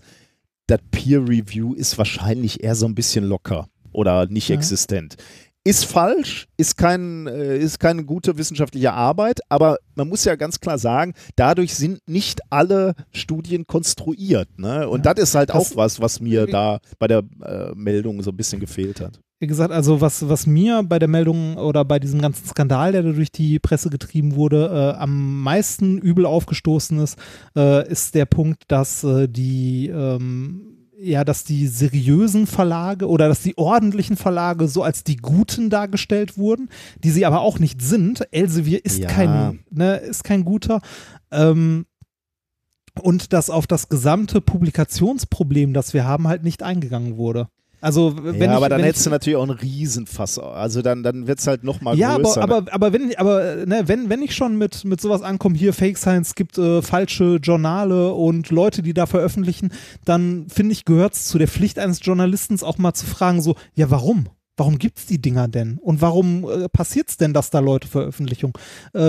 das 0.66 0.80
Peer 0.90 1.20
Review 1.28 1.74
ist 1.74 1.96
wahrscheinlich 1.98 2.62
eher 2.62 2.74
so 2.74 2.86
ein 2.86 2.94
bisschen 2.94 3.24
locker 3.24 3.68
oder 3.92 4.26
nicht 4.26 4.48
Ja. 4.48 4.54
existent. 4.56 5.16
Ist 5.64 5.84
falsch, 5.84 6.46
ist, 6.56 6.76
kein, 6.78 7.26
äh, 7.26 7.58
ist 7.58 7.78
keine 7.78 8.04
gute 8.04 8.38
wissenschaftliche 8.38 8.92
Arbeit, 8.92 9.40
aber 9.50 9.76
man 9.96 10.08
muss 10.08 10.24
ja 10.24 10.34
ganz 10.36 10.60
klar 10.60 10.78
sagen, 10.78 11.12
dadurch 11.36 11.74
sind 11.74 12.00
nicht 12.06 12.40
alle 12.48 12.94
Studien 13.12 13.66
konstruiert. 13.66 14.48
Ne? 14.58 14.88
Und 14.88 15.04
Ja. 15.04 15.12
das 15.14 15.24
ist 15.30 15.34
halt 15.34 15.50
Das- 15.50 15.56
auch 15.72 15.76
was, 15.76 16.00
was 16.00 16.20
mir 16.20 16.46
da 16.46 16.78
bei 16.98 17.06
der 17.06 17.22
äh, 17.42 17.72
Meldung 17.74 18.22
so 18.22 18.30
ein 18.30 18.36
bisschen 18.36 18.60
gefehlt 18.60 19.00
hat. 19.00 19.20
Wie 19.40 19.46
gesagt, 19.46 19.72
also 19.72 20.00
was, 20.00 20.28
was 20.28 20.46
mir 20.46 20.82
bei 20.82 20.98
der 20.98 21.06
Meldung 21.06 21.56
oder 21.56 21.84
bei 21.84 22.00
diesem 22.00 22.20
ganzen 22.20 22.44
Skandal, 22.46 22.90
der 22.90 23.04
da 23.04 23.12
durch 23.12 23.30
die 23.30 23.60
Presse 23.60 23.88
getrieben 23.88 24.34
wurde, 24.34 24.94
äh, 24.96 24.98
am 24.98 25.42
meisten 25.42 25.98
übel 25.98 26.26
aufgestoßen 26.26 26.98
ist, 26.98 27.16
äh, 27.54 27.88
ist 27.88 28.16
der 28.16 28.26
Punkt, 28.26 28.64
dass 28.66 29.04
äh, 29.04 29.28
die 29.28 29.88
ähm, 29.88 30.78
ja, 31.00 31.22
dass 31.24 31.44
die 31.44 31.68
seriösen 31.68 32.48
Verlage 32.48 33.06
oder 33.08 33.28
dass 33.28 33.40
die 33.40 33.56
ordentlichen 33.56 34.16
Verlage 34.16 34.66
so 34.66 34.82
als 34.82 35.04
die 35.04 35.16
Guten 35.16 35.70
dargestellt 35.70 36.36
wurden, 36.36 36.68
die 37.04 37.10
sie 37.10 37.24
aber 37.24 37.40
auch 37.40 37.60
nicht 37.60 37.80
sind. 37.80 38.26
Elsevier 38.32 38.84
ist 38.84 38.98
Ja. 38.98 39.06
kein, 39.08 39.60
ne, 39.70 39.98
ist 39.98 40.24
kein 40.24 40.44
guter. 40.44 40.80
Ähm, 41.30 41.86
und 43.00 43.32
dass 43.32 43.48
auf 43.48 43.68
das 43.68 43.88
gesamte 43.88 44.40
Publikationsproblem, 44.40 45.72
das 45.72 45.94
wir 45.94 46.04
haben, 46.04 46.26
halt 46.26 46.42
nicht 46.42 46.64
eingegangen 46.64 47.16
wurde. 47.16 47.48
Also 47.80 48.16
wenn 48.20 48.34
ja, 48.40 48.44
ich, 48.44 48.50
aber 48.50 48.68
dann 48.68 48.78
wenn 48.78 48.86
hättest 48.86 49.02
ich, 49.02 49.04
du 49.04 49.10
natürlich 49.10 49.36
auch 49.36 49.42
einen 49.42 49.58
Riesenfass. 49.58 50.38
Also 50.38 50.82
dann, 50.82 51.02
dann 51.02 51.26
wird 51.26 51.38
es 51.38 51.46
halt 51.46 51.62
nochmal 51.62 51.96
ja, 51.96 52.16
größer. 52.16 52.42
aber, 52.42 52.56
aber, 52.56 52.72
aber 52.72 52.92
wenn, 52.92 53.14
aber 53.16 53.66
ne, 53.66 53.82
wenn, 53.86 54.08
wenn 54.08 54.22
ich 54.22 54.34
schon 54.34 54.56
mit, 54.56 54.84
mit 54.84 55.00
sowas 55.00 55.22
ankomme, 55.22 55.56
hier 55.56 55.72
Fake 55.72 55.96
Science 55.96 56.34
gibt 56.34 56.58
äh, 56.58 56.82
falsche 56.82 57.36
Journale 57.36 58.12
und 58.12 58.50
Leute, 58.50 58.82
die 58.82 58.94
da 58.94 59.06
veröffentlichen, 59.06 59.70
dann 60.04 60.46
finde 60.48 60.72
ich, 60.72 60.84
gehört 60.84 61.14
es 61.14 61.26
zu 61.26 61.38
der 61.38 61.48
Pflicht 61.48 61.78
eines 61.78 62.00
Journalisten 62.02 62.58
auch 62.62 62.78
mal 62.78 62.94
zu 62.94 63.06
fragen, 63.06 63.40
so, 63.40 63.54
ja, 63.74 63.90
warum? 63.90 64.28
Warum 64.58 64.76
gibt 64.78 64.98
es 64.98 65.06
die 65.06 65.22
Dinger 65.22 65.46
denn? 65.46 65.78
Und 65.78 66.02
warum 66.02 66.44
äh, 66.48 66.68
passiert 66.68 67.08
es 67.08 67.16
denn, 67.16 67.32
dass 67.32 67.50
da 67.50 67.60
Leute 67.60 67.86
Veröffentlichung, 67.86 68.58
äh, 68.92 69.00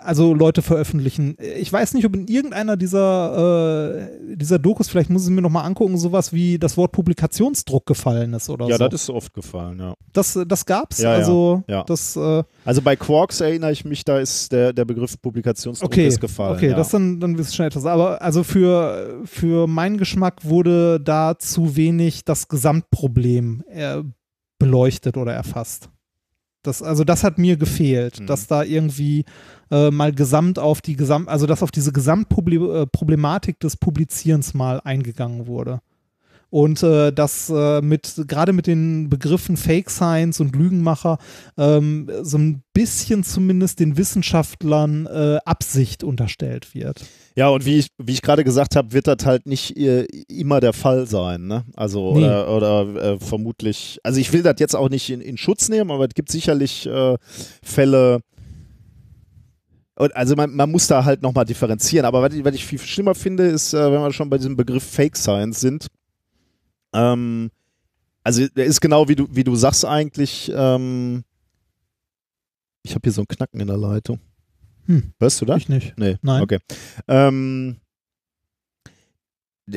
also 0.00 0.34
Leute 0.34 0.62
veröffentlichen? 0.62 1.36
Ich 1.38 1.72
weiß 1.72 1.94
nicht, 1.94 2.04
ob 2.04 2.16
in 2.16 2.26
irgendeiner 2.26 2.76
dieser, 2.76 3.94
äh, 3.96 4.36
dieser 4.36 4.58
Dokus, 4.58 4.88
vielleicht 4.88 5.08
muss 5.08 5.24
ich 5.24 5.30
mir 5.30 5.42
nochmal 5.42 5.64
angucken, 5.64 5.96
sowas 5.96 6.32
wie 6.32 6.58
das 6.58 6.76
Wort 6.76 6.90
Publikationsdruck 6.90 7.86
gefallen 7.86 8.34
ist 8.34 8.50
oder 8.50 8.66
ja, 8.66 8.78
so. 8.78 8.88
das 8.88 9.02
ist 9.02 9.06
so 9.06 9.14
oft 9.14 9.32
gefallen, 9.32 9.78
ja. 9.78 9.94
das, 10.12 10.36
das 10.46 10.66
gab's. 10.66 10.98
Ja, 10.98 11.12
ja, 11.12 11.16
also 11.18 11.62
ja. 11.68 11.84
das 11.84 12.16
äh, 12.16 12.42
Also 12.64 12.82
bei 12.82 12.96
Quarks 12.96 13.40
erinnere 13.40 13.70
ich 13.70 13.84
mich, 13.84 14.04
da 14.04 14.18
ist 14.18 14.50
der, 14.50 14.72
der 14.72 14.84
Begriff 14.84 15.20
Publikationsdruck 15.22 15.92
Okay, 15.92 16.08
ist 16.08 16.20
gefallen. 16.20 16.56
okay, 16.56 16.70
ja. 16.70 16.76
das 16.76 16.90
dann, 16.90 17.20
dann 17.20 17.38
ihr 17.38 17.44
schon 17.44 17.66
etwas. 17.66 17.86
Aber 17.86 18.20
also 18.20 18.42
für, 18.42 19.20
für 19.24 19.68
meinen 19.68 19.98
Geschmack 19.98 20.44
wurde 20.44 20.98
da 21.00 21.38
zu 21.38 21.76
wenig 21.76 22.24
das 22.24 22.48
Gesamtproblem 22.48 23.62
äh, 23.68 24.02
beleuchtet 24.60 25.16
oder 25.16 25.32
erfasst. 25.34 25.88
Das, 26.62 26.82
also 26.82 27.02
das 27.04 27.24
hat 27.24 27.38
mir 27.38 27.56
gefehlt, 27.56 28.20
Mhm. 28.20 28.26
dass 28.26 28.46
da 28.46 28.62
irgendwie 28.62 29.24
äh, 29.72 29.90
mal 29.90 30.12
gesamt 30.12 30.58
auf 30.58 30.80
die 30.82 30.94
Gesamt, 30.94 31.28
also 31.28 31.46
dass 31.46 31.62
auf 31.62 31.70
diese 31.70 31.90
Gesamtproblematik 31.92 33.58
des 33.60 33.76
Publizierens 33.76 34.54
mal 34.54 34.80
eingegangen 34.84 35.46
wurde. 35.46 35.80
Und 36.50 36.82
äh, 36.82 37.12
das 37.12 37.48
äh, 37.48 37.80
mit, 37.80 38.24
gerade 38.26 38.52
mit 38.52 38.66
den 38.66 39.08
Begriffen 39.08 39.56
Fake 39.56 39.88
Science 39.88 40.40
und 40.40 40.56
Lügenmacher, 40.56 41.18
ähm, 41.56 42.10
so 42.22 42.38
ein 42.38 42.62
bisschen 42.74 43.22
zumindest 43.22 43.78
den 43.78 43.96
Wissenschaftlern 43.96 45.06
äh, 45.06 45.38
Absicht 45.44 46.02
unterstellt 46.02 46.74
wird. 46.74 47.02
Ja, 47.36 47.48
und 47.48 47.64
wie 47.64 47.78
ich, 47.78 47.86
wie 47.98 48.12
ich 48.12 48.22
gerade 48.22 48.42
gesagt 48.42 48.74
habe, 48.74 48.92
wird 48.92 49.06
das 49.06 49.24
halt 49.24 49.46
nicht 49.46 49.76
äh, 49.76 50.06
immer 50.28 50.58
der 50.58 50.72
Fall 50.72 51.06
sein. 51.06 51.46
Ne? 51.46 51.64
Also, 51.76 52.14
Nee. 52.16 52.24
oder, 52.24 52.48
oder 52.56 53.02
äh, 53.12 53.18
vermutlich, 53.20 54.00
also 54.02 54.18
ich 54.20 54.32
will 54.32 54.42
das 54.42 54.56
jetzt 54.58 54.74
auch 54.74 54.88
nicht 54.88 55.08
in, 55.08 55.20
in 55.20 55.36
Schutz 55.36 55.68
nehmen, 55.68 55.92
aber 55.92 56.04
es 56.06 56.14
gibt 56.14 56.32
sicherlich 56.32 56.86
äh, 56.86 57.16
Fälle, 57.62 58.20
also 59.96 60.34
man, 60.34 60.54
man 60.56 60.70
muss 60.70 60.86
da 60.86 61.04
halt 61.04 61.22
nochmal 61.22 61.44
differenzieren. 61.44 62.06
Aber 62.06 62.22
was 62.22 62.34
ich, 62.34 62.44
was 62.44 62.54
ich 62.54 62.64
viel 62.64 62.78
schlimmer 62.78 63.14
finde, 63.14 63.44
ist, 63.44 63.74
wenn 63.74 63.92
wir 63.92 64.12
schon 64.12 64.30
bei 64.30 64.38
diesem 64.38 64.56
Begriff 64.56 64.82
Fake 64.82 65.16
Science 65.16 65.60
sind, 65.60 65.86
ähm, 66.92 67.50
also 68.22 68.46
der 68.48 68.66
ist 68.66 68.80
genau 68.80 69.08
wie 69.08 69.16
du, 69.16 69.26
wie 69.30 69.44
du 69.44 69.56
sagst 69.56 69.84
eigentlich, 69.84 70.50
ähm, 70.54 71.24
ich 72.82 72.94
habe 72.94 73.02
hier 73.04 73.12
so 73.12 73.22
einen 73.22 73.28
Knacken 73.28 73.60
in 73.60 73.66
der 73.66 73.76
Leitung. 73.76 74.20
Hm. 74.86 75.12
Hörst 75.18 75.40
du 75.40 75.44
das? 75.44 75.58
Ich 75.58 75.68
nicht. 75.68 75.98
Nee, 75.98 76.16
Nein. 76.22 76.42
okay. 76.42 76.58
Ähm, 77.06 77.76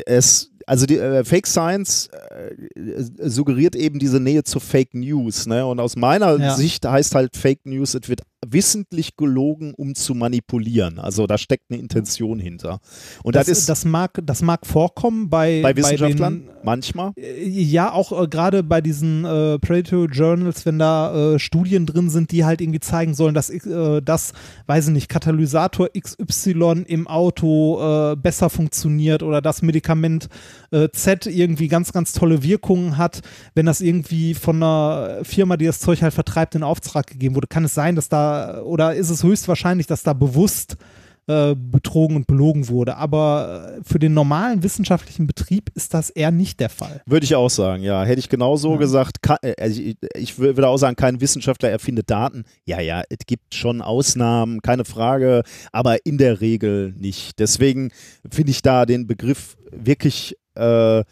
es, 0.06 0.52
also 0.68 0.86
die 0.86 0.98
äh, 0.98 1.24
Fake 1.24 1.48
Science 1.48 2.10
äh, 2.30 3.30
suggeriert 3.30 3.76
eben 3.76 4.00
diese 4.00 4.20
Nähe 4.20 4.44
zu 4.44 4.60
Fake 4.60 4.94
News. 4.94 5.46
Ne? 5.48 5.66
Und 5.66 5.80
aus 5.80 5.96
meiner 5.96 6.38
Ja. 6.38 6.56
Sicht 6.56 6.86
heißt 6.86 7.16
halt 7.16 7.36
Fake 7.36 7.66
News, 7.66 7.94
es 7.94 8.10
wird 8.10 8.22
wissentlich 8.46 9.16
gelogen, 9.16 9.74
um 9.74 9.96
zu 9.96 10.14
manipulieren. 10.16 11.00
Also 11.00 11.28
da 11.28 11.38
steckt 11.38 11.66
eine 11.70 11.80
Intention 11.80 12.40
hinter. 12.40 12.80
Und 13.24 13.36
das, 13.36 13.48
Das, 13.48 13.58
ist 13.60 13.70
das, 13.70 13.86
mag, 13.86 14.20
das 14.24 14.42
mag 14.42 14.66
vorkommen 14.66 15.30
bei, 15.30 15.62
bei 15.62 15.76
Wissenschaftlern 15.76 16.46
den, 16.46 16.50
manchmal. 16.64 17.12
Äh, 17.16 17.48
Ja, 17.48 17.92
auch 17.92 18.12
äh, 18.24 18.28
gerade 18.28 18.64
bei 18.64 18.82
diesen 18.82 19.26
äh, 19.26 19.60
Predator 19.60 20.08
Journals, 20.10 20.66
wenn 20.66 20.80
da 20.80 21.34
äh, 21.36 21.40
Studien 21.40 21.86
drin 21.86 22.10
sind, 22.10 22.32
die 22.32 22.44
halt 22.46 22.62
irgendwie 22.62 22.80
zeigen 22.80 23.14
sollen, 23.14 23.34
dass 23.34 23.50
äh, 23.50 24.02
das, 24.02 24.34
weiß 24.68 24.88
ich 24.88 24.94
nicht, 24.94 25.10
Katalysator 25.10 25.90
XY 25.98 26.84
im 26.88 27.08
Auto 27.08 28.12
äh, 28.12 28.16
besser 28.16 28.50
funktioniert 28.50 29.24
oder 29.24 29.42
das 29.42 29.62
Medikament 29.62 30.28
äh, 30.72 30.90
Z 30.92 31.26
irgendwie 31.26 31.68
ganz, 31.68 31.92
ganz 31.94 32.14
tolle 32.14 32.44
Wirkungen 32.44 32.98
hat, 32.98 33.22
wenn 33.56 33.66
das 33.66 33.82
irgendwie 33.82 34.34
von 34.34 34.58
einer 34.58 35.20
Firma, 35.24 35.58
die 35.58 35.66
das 35.66 35.80
Zeug 35.80 36.02
halt 36.02 36.14
vertreibt, 36.14 36.56
in 36.56 36.64
Auftrag 36.64 37.08
gegeben 37.08 37.36
wurde, 37.36 37.48
kann 37.48 37.66
es 37.66 37.74
sein, 37.74 37.96
dass 37.96 38.10
da, 38.10 38.62
oder 38.62 38.94
ist 38.96 39.10
es 39.10 39.24
höchstwahrscheinlich, 39.24 39.88
dass 39.88 40.04
da 40.04 40.14
bewusst 40.14 40.78
äh, 41.26 41.56
betrogen 41.56 42.18
und 42.18 42.28
belogen 42.28 42.68
wurde. 42.68 42.98
Aber 42.98 43.78
äh, 43.80 43.82
für 43.86 43.98
den 43.98 44.14
normalen 44.14 44.62
wissenschaftlichen 44.62 45.26
Betrieb 45.26 45.70
ist 45.74 45.94
das 45.94 46.10
eher 46.10 46.32
nicht 46.32 46.60
der 46.60 46.68
Fall. 46.68 47.02
Würde 47.06 47.24
ich 47.24 47.34
auch 47.34 47.50
sagen, 47.50 47.82
ja. 47.82 48.04
Hätte 48.04 48.20
ich 48.20 48.28
genauso 48.28 48.74
Ja. 48.74 48.78
gesagt. 48.78 49.22
Ka- 49.22 49.38
äh, 49.42 49.54
also 49.58 49.80
ich, 49.82 49.96
ich 50.18 50.32
wür- 50.34 50.58
würde 50.58 50.68
auch 50.68 50.76
sagen, 50.76 50.98
kein 50.98 51.22
Wissenschaftler 51.22 51.70
erfindet 51.70 52.10
Daten. 52.10 52.44
Ja, 52.66 52.82
ja, 52.82 53.04
es 53.10 53.20
gibt 53.26 53.56
schon 53.56 53.82
Ausnahmen, 53.82 54.62
keine 54.62 54.84
Frage, 54.84 55.44
aber 55.72 56.06
in 56.06 56.18
der 56.18 56.42
Regel 56.42 56.94
nicht. 56.98 57.40
Deswegen 57.40 57.92
finde 58.30 58.52
ich 58.52 58.62
da 58.62 58.86
den 58.86 59.08
Begriff 59.08 59.56
wirklich 59.72 60.36
äh, 60.56 61.04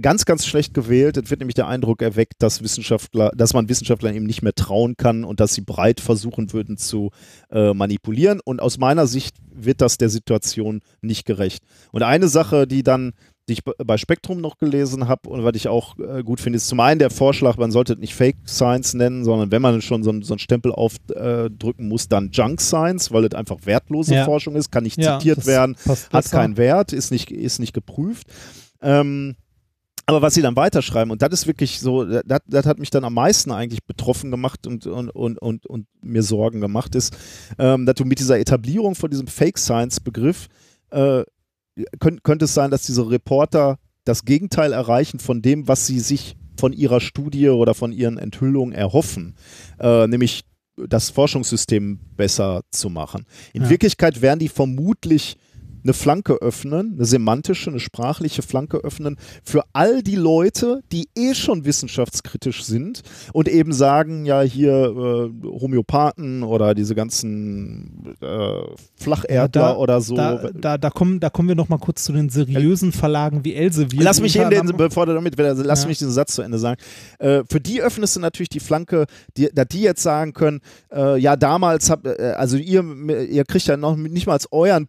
ganz, 0.00 0.24
ganz 0.24 0.46
schlecht 0.46 0.72
gewählt. 0.74 1.16
Es 1.16 1.30
wird 1.30 1.40
nämlich 1.40 1.54
der 1.54 1.68
Eindruck 1.68 2.00
erweckt, 2.02 2.34
dass 2.38 2.62
Wissenschaftler, 2.62 3.30
dass 3.36 3.52
man 3.54 3.68
Wissenschaftlern 3.68 4.14
eben 4.14 4.26
nicht 4.26 4.42
mehr 4.42 4.54
trauen 4.54 4.96
kann 4.96 5.24
und 5.24 5.40
dass 5.40 5.54
sie 5.54 5.60
breit 5.60 6.00
versuchen 6.00 6.52
würden 6.52 6.76
zu 6.78 7.10
äh, 7.50 7.74
manipulieren. 7.74 8.40
Und 8.44 8.60
aus 8.60 8.78
meiner 8.78 9.06
Sicht 9.06 9.36
wird 9.52 9.80
das 9.80 9.98
der 9.98 10.08
Situation 10.08 10.80
nicht 11.02 11.26
gerecht. 11.26 11.62
Und 11.92 12.02
eine 12.02 12.28
Sache, 12.28 12.66
die 12.66 12.82
dann 12.82 13.12
die 13.48 13.54
ich 13.54 13.64
bei 13.64 13.96
Spektrum 13.96 14.42
noch 14.42 14.58
gelesen 14.58 15.08
habe 15.08 15.30
und 15.30 15.42
was 15.42 15.54
ich 15.54 15.68
auch 15.68 15.98
äh, 15.98 16.22
gut 16.22 16.38
finde, 16.38 16.58
ist 16.58 16.68
zum 16.68 16.80
einen 16.80 16.98
der 16.98 17.08
Vorschlag, 17.08 17.56
man 17.56 17.70
sollte 17.70 17.94
es 17.94 17.98
nicht 17.98 18.14
Fake 18.14 18.36
Science 18.46 18.92
nennen, 18.92 19.24
sondern 19.24 19.50
wenn 19.50 19.62
man 19.62 19.80
schon 19.80 20.02
so, 20.02 20.10
einen- 20.10 20.20
so 20.22 20.34
einen 20.34 20.38
Stempel 20.38 20.70
aufdrücken 20.70 21.88
muss, 21.88 22.08
dann 22.08 22.28
Junk 22.30 22.60
Science, 22.60 23.10
weil 23.10 23.24
es 23.24 23.32
einfach 23.34 23.56
wertlose 23.64 24.14
Ja. 24.16 24.26
Forschung 24.26 24.54
ist, 24.54 24.70
kann 24.70 24.84
nicht 24.84 24.98
Ja, 24.98 25.18
zitiert 25.18 25.46
werden, 25.46 25.76
hat 26.12 26.30
keinen 26.30 26.58
Wert, 26.58 26.92
ist 26.92 27.10
nicht, 27.10 27.30
ist 27.30 27.58
nicht 27.58 27.72
geprüft. 27.72 28.26
Ähm, 28.82 29.36
aber 30.06 30.22
was 30.22 30.32
sie 30.32 30.40
dann 30.40 30.56
weiterschreiben, 30.56 31.10
und 31.10 31.20
das 31.20 31.32
ist 31.32 31.46
wirklich 31.46 31.80
so, 31.80 32.04
das, 32.04 32.40
das 32.46 32.64
hat 32.64 32.78
mich 32.78 32.88
dann 32.88 33.04
am 33.04 33.12
meisten 33.12 33.52
eigentlich 33.52 33.84
betroffen 33.84 34.30
gemacht 34.30 34.66
und, 34.66 34.86
und, 34.86 35.10
und, 35.10 35.38
und, 35.38 35.66
und 35.66 35.86
mir 36.00 36.22
Sorgen 36.22 36.62
gemacht, 36.62 36.94
ist, 36.94 37.14
ähm, 37.58 37.84
dass 37.84 37.96
du 37.96 38.06
mit 38.06 38.18
dieser 38.18 38.38
Etablierung 38.38 38.94
von 38.94 39.10
diesem 39.10 39.26
Fake 39.26 39.58
Science-Begriff 39.58 40.48
äh, 40.90 41.24
könnt, 42.00 42.24
könnte 42.24 42.46
es 42.46 42.54
sein, 42.54 42.70
dass 42.70 42.86
diese 42.86 43.10
Reporter 43.10 43.78
das 44.04 44.24
Gegenteil 44.24 44.72
erreichen 44.72 45.18
von 45.18 45.42
dem, 45.42 45.68
was 45.68 45.86
sie 45.86 46.00
sich 46.00 46.36
von 46.58 46.72
ihrer 46.72 47.00
Studie 47.00 47.50
oder 47.50 47.74
von 47.74 47.92
ihren 47.92 48.16
Enthüllungen 48.16 48.72
erhoffen, 48.74 49.34
äh, 49.78 50.06
nämlich 50.06 50.44
das 50.88 51.10
Forschungssystem 51.10 51.98
besser 52.16 52.62
zu 52.70 52.88
machen. 52.88 53.26
In 53.52 53.64
Ja. 53.64 53.70
Wirklichkeit 53.70 54.22
werden 54.22 54.38
die 54.38 54.48
vermutlich 54.48 55.36
eine 55.84 55.92
Flanke 55.92 56.34
öffnen, 56.34 56.94
eine 56.96 57.04
semantische, 57.04 57.70
eine 57.70 57.80
sprachliche 57.80 58.42
Flanke 58.42 58.78
öffnen 58.78 59.16
für 59.44 59.62
all 59.72 60.02
die 60.02 60.16
Leute, 60.16 60.80
die 60.92 61.08
eh 61.16 61.34
schon 61.34 61.64
wissenschaftskritisch 61.64 62.64
sind 62.64 63.02
und 63.32 63.48
eben 63.48 63.72
sagen, 63.72 64.24
ja, 64.26 64.40
hier 64.42 64.72
äh, 64.72 65.46
Homöopathen 65.46 66.42
oder 66.42 66.74
diese 66.74 66.94
ganzen 66.94 68.16
äh, 68.20 68.62
Flacherdler 68.96 69.34
Ja, 69.34 69.48
da- 69.48 69.76
oder 69.76 70.00
so. 70.00 70.16
Da, 70.16 70.50
da, 70.54 70.78
da, 70.78 70.90
kommen, 70.90 71.20
da 71.20 71.30
kommen 71.30 71.48
wir 71.48 71.54
noch 71.56 71.68
mal 71.68 71.78
kurz 71.78 72.04
zu 72.04 72.12
den 72.12 72.28
seriösen 72.28 72.92
Verlagen 72.92 73.44
wie 73.44 73.54
Elsevier. 73.54 74.02
Lass 74.02 74.20
mich 74.20 74.36
in 74.36 74.50
den, 74.50 74.66
bevor 74.76 75.06
du 75.06 75.14
damit, 75.14 75.34
lass 75.38 75.82
Ja. 75.82 75.88
mich 75.88 75.98
diesen 75.98 76.12
Satz 76.12 76.34
zu 76.34 76.42
Ende 76.42 76.58
sagen. 76.58 76.80
Äh, 77.18 77.42
für 77.50 77.60
die 77.60 77.80
öffnest 77.82 78.16
du 78.16 78.20
natürlich 78.20 78.48
die 78.48 78.60
Flanke, 78.60 79.06
die, 79.36 79.48
dass 79.52 79.68
die 79.68 79.80
jetzt 79.82 80.02
sagen 80.02 80.32
können, 80.32 80.60
äh, 80.92 81.18
ja, 81.18 81.36
damals 81.36 81.90
habt, 81.90 82.06
äh, 82.06 82.34
also 82.36 82.56
ihr, 82.56 82.84
ihr 83.28 83.44
kriegt 83.44 83.66
ja 83.66 83.76
noch 83.76 83.96
nicht 83.96 84.26
mal 84.26 84.38
euren 84.50 84.86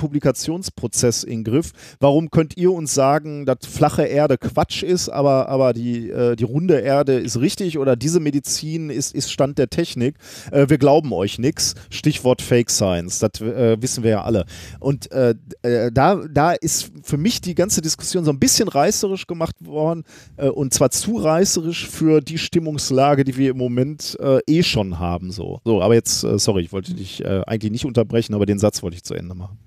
Publikationsprozess 0.80 1.24
in 1.24 1.44
Griff. 1.44 1.72
Warum 2.00 2.32
könnt 2.32 2.58
ihr 2.58 2.72
uns 2.72 2.94
sagen, 2.94 3.46
dass 3.46 3.60
flache 3.62 4.04
Erde 4.04 4.38
Quatsch 4.38 4.84
ist, 4.84 5.10
aber, 5.10 5.50
aber 5.50 5.74
die, 5.74 6.10
äh, 6.10 6.36
die 6.36 6.44
runde 6.44 6.80
Erde 6.80 7.14
ist 7.14 7.40
richtig 7.40 7.78
oder 7.78 7.96
diese 7.96 8.20
Medizin 8.20 8.90
ist, 8.90 9.14
ist 9.14 9.32
Stand 9.32 9.58
der 9.58 9.70
Technik? 9.70 10.16
Äh, 10.52 10.70
wir 10.70 10.78
glauben 10.78 11.14
euch 11.14 11.40
nichts. 11.40 11.76
Stichwort 11.90 12.42
Fake 12.42 12.70
Science, 12.70 13.20
das 13.20 13.42
äh, 13.42 13.78
wissen 13.82 14.04
wir 14.04 14.12
ja 14.12 14.24
alle. 14.24 14.46
Und 14.80 15.12
äh, 15.12 15.36
äh, 15.62 15.92
da, 15.92 16.16
da 16.30 16.52
ist 16.54 16.92
für 17.04 17.18
mich 17.18 17.42
die 17.42 17.56
ganze 17.56 17.82
Diskussion 17.82 18.26
so 18.26 18.32
ein 18.32 18.40
bisschen 18.40 18.68
reißerisch 18.68 19.28
gemacht 19.28 19.56
worden 19.60 20.04
äh, 20.38 20.48
und 20.48 20.74
zwar 20.74 20.92
zu 20.92 21.18
reißerisch 21.18 21.88
für 21.88 22.22
die 22.22 22.38
Stimmungslage, 22.38 23.24
die 23.24 23.38
wir 23.38 23.52
im 23.52 23.58
Moment 23.58 24.18
eh 24.48 24.64
schon 24.64 25.00
haben. 25.00 25.32
So, 25.32 25.62
so 25.64 25.82
aber 25.82 25.94
jetzt, 25.94 26.22
sorry, 26.22 26.64
ich 26.64 26.72
wollte 26.72 26.94
dich 26.94 27.26
eigentlich 27.26 27.72
nicht 27.72 27.86
unterbrechen, 27.86 28.34
aber 28.34 28.46
den 28.46 28.60
Satz 28.60 28.82
wollte 28.84 28.96
ich 28.96 29.04
zu 29.04 29.14
Ende 29.14 29.36
machen. 29.36 29.58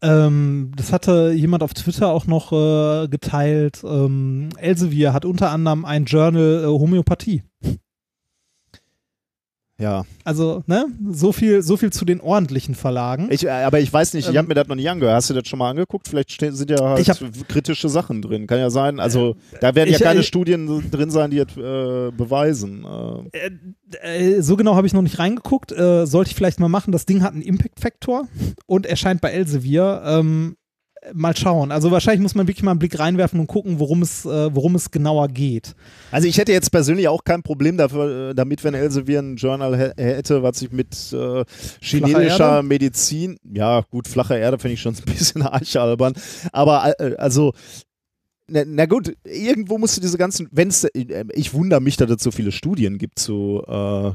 Ähm, 0.00 0.72
das 0.76 0.92
hatte 0.92 1.32
jemand 1.32 1.62
auf 1.62 1.74
Twitter 1.74 2.08
auch 2.08 2.26
noch 2.26 2.52
äh, 2.52 3.08
geteilt. 3.08 3.82
Ähm, 3.84 4.50
Elsevier 4.56 5.12
hat 5.12 5.24
unter 5.24 5.50
anderem 5.50 5.84
ein 5.84 6.04
Journal 6.04 6.62
äh, 6.64 6.66
Homöopathie. 6.66 7.42
Ja, 9.80 10.04
Also, 10.24 10.64
ne, 10.66 10.86
so 11.12 11.30
viel, 11.30 11.62
so 11.62 11.76
viel 11.76 11.92
zu 11.92 12.04
den 12.04 12.20
ordentlichen 12.20 12.74
Verlagen. 12.74 13.28
ich, 13.30 13.46
äh, 13.46 13.50
aber 13.50 13.78
ich 13.78 13.92
weiß 13.92 14.12
nicht, 14.14 14.24
ich 14.24 14.30
Ähm, 14.34 14.38
habe 14.38 14.48
mir 14.48 14.54
das 14.54 14.66
noch 14.66 14.74
nicht 14.74 14.90
angehört. 14.90 15.14
Hast 15.14 15.30
du 15.30 15.34
das 15.34 15.46
schon 15.46 15.60
mal 15.60 15.70
angeguckt? 15.70 16.08
Vielleicht 16.08 16.30
sind 16.40 16.68
ja 16.68 16.80
halt 16.80 16.98
Ich 16.98 17.08
hab- 17.08 17.18
kritische 17.48 17.88
Sachen 17.88 18.20
drin. 18.20 18.48
Kann 18.48 18.58
ja 18.58 18.70
sein. 18.70 18.98
Also 18.98 19.36
da 19.60 19.76
werden 19.76 19.90
ich- 19.90 20.00
ja 20.00 20.04
keine 20.06 20.20
ich- 20.20 20.26
Studien 20.26 20.90
drin 20.90 21.10
sein, 21.10 21.30
die 21.30 21.36
das 21.36 21.56
äh, 21.56 22.10
beweisen. 22.10 22.84
Äh, 23.32 23.50
Äh, 24.02 24.36
äh, 24.36 24.40
so 24.42 24.56
genau 24.56 24.74
habe 24.74 24.86
ich 24.88 24.92
noch 24.92 25.02
nicht 25.02 25.20
reingeguckt. 25.20 25.70
Äh, 25.72 26.06
sollte 26.06 26.30
ich 26.30 26.36
vielleicht 26.36 26.58
mal 26.58 26.68
machen. 26.68 26.90
Das 26.90 27.06
Ding 27.06 27.22
hat 27.22 27.32
einen 27.34 27.42
Impact-Faktor 27.42 28.26
und 28.66 28.84
erscheint 28.84 29.20
bei 29.20 29.30
Elsevier. 29.30 30.02
Ähm, 30.04 30.56
mal 31.14 31.36
schauen. 31.36 31.70
Also 31.72 31.90
wahrscheinlich 31.90 32.20
muss 32.22 32.34
man 32.34 32.48
wirklich 32.48 32.62
mal 32.62 32.72
einen 32.72 32.78
Blick 32.80 32.98
reinwerfen 32.98 33.40
und 33.40 33.46
gucken, 33.46 33.78
worum 33.78 34.02
es, 34.02 34.24
äh, 34.24 34.54
worum 34.54 34.74
es 34.74 34.90
genauer 34.90 35.28
geht. 35.28 35.74
Also 36.10 36.28
ich 36.28 36.38
hätte 36.38 36.52
jetzt 36.52 36.70
persönlich 36.70 37.08
auch 37.08 37.24
kein 37.24 37.42
Problem 37.42 37.76
dafür, 37.76 38.30
äh, 38.30 38.34
damit, 38.34 38.64
wenn 38.64 38.74
Elsevier 38.74 39.20
ein 39.20 39.36
Journal 39.36 39.74
hä- 39.74 39.92
hätte, 39.96 40.42
was 40.42 40.58
sich 40.58 40.72
mit 40.72 40.94
äh, 41.12 41.44
chinesischer? 41.80 42.62
Medizin, 42.62 43.38
ja 43.44 43.82
gut, 43.90 44.08
flache 44.08 44.36
Erde 44.36 44.58
finde 44.58 44.74
ich 44.74 44.80
schon 44.80 44.94
ein 44.94 45.04
bisschen 45.06 45.42
archalbern, 45.42 46.14
aber 46.52 46.94
äh, 46.98 47.14
also 47.16 47.52
na, 48.50 48.62
na 48.66 48.86
gut, 48.86 49.14
irgendwo 49.24 49.78
musst 49.78 49.96
du 49.96 50.00
diese 50.00 50.16
ganzen, 50.18 50.48
wenn 50.50 50.68
es, 50.68 50.86
ich 51.34 51.52
wundere 51.52 51.80
mich, 51.80 51.96
dass 51.96 52.10
es 52.10 52.22
so 52.22 52.30
viele 52.30 52.50
Studien 52.50 52.96
gibt 52.98 53.18
zu, 53.18 53.62
äh, 53.66 54.12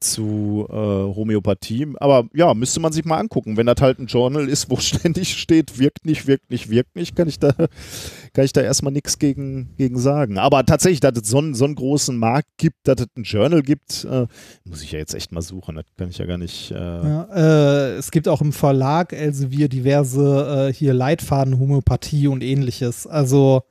zu 0.00 0.66
äh, 0.68 0.74
Homöopathie. 0.74 1.88
Aber 1.96 2.28
ja, 2.34 2.52
müsste 2.54 2.80
man 2.80 2.92
sich 2.92 3.04
mal 3.04 3.18
angucken. 3.18 3.56
Wenn 3.56 3.66
das 3.66 3.80
halt 3.80 3.98
ein 3.98 4.06
Journal 4.06 4.48
ist, 4.48 4.70
wo 4.70 4.76
ständig 4.80 5.36
steht, 5.36 5.78
wirkt 5.78 6.04
nicht, 6.04 6.26
wirkt 6.26 6.50
nicht, 6.50 6.70
wirkt 6.70 6.94
nicht, 6.96 7.16
kann 7.16 7.28
ich 7.28 7.38
da, 7.38 7.52
kann 7.52 8.44
ich 8.44 8.52
da 8.52 8.60
erstmal 8.60 8.92
nichts 8.92 9.18
gegen, 9.18 9.74
gegen 9.76 9.98
sagen. 9.98 10.38
Aber 10.38 10.64
tatsächlich, 10.64 11.00
dass 11.00 11.18
es 11.20 11.28
so 11.28 11.38
einen, 11.38 11.54
so 11.54 11.64
einen 11.64 11.74
großen 11.74 12.16
Markt 12.16 12.48
gibt, 12.56 12.86
dass 12.86 13.00
es 13.00 13.08
ein 13.16 13.24
Journal 13.24 13.62
gibt, 13.62 14.04
äh, 14.04 14.26
muss 14.64 14.82
ich 14.82 14.92
ja 14.92 14.98
jetzt 14.98 15.14
echt 15.14 15.32
mal 15.32 15.42
suchen. 15.42 15.76
Das 15.76 15.86
kann 15.96 16.10
ich 16.10 16.18
ja 16.18 16.26
gar 16.26 16.38
nicht. 16.38 16.70
Äh 16.70 16.74
ja, 16.74 17.24
äh, 17.34 17.96
es 17.96 18.10
gibt 18.10 18.28
auch 18.28 18.40
im 18.40 18.52
Verlag 18.52 19.12
Elsevier 19.12 19.68
diverse 19.68 20.68
äh, 20.68 20.72
hier 20.72 20.94
Leitfaden 20.94 21.58
Homöopathie 21.58 22.28
und 22.28 22.42
ähnliches. 22.42 23.06
Also 23.06 23.62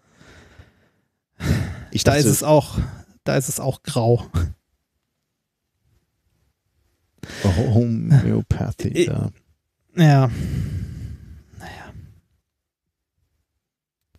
ich 1.91 2.04
da 2.04 2.12
dachte, 2.12 2.28
ist 2.28 2.32
es 2.32 2.44
auch, 2.44 2.78
da 3.24 3.38
ist 3.38 3.50
es 3.50 3.60
auch 3.60 3.84
grau. 3.84 4.24
Homöopathie, 7.44 9.06
ja. 9.06 9.30
Ja. 9.95 10.30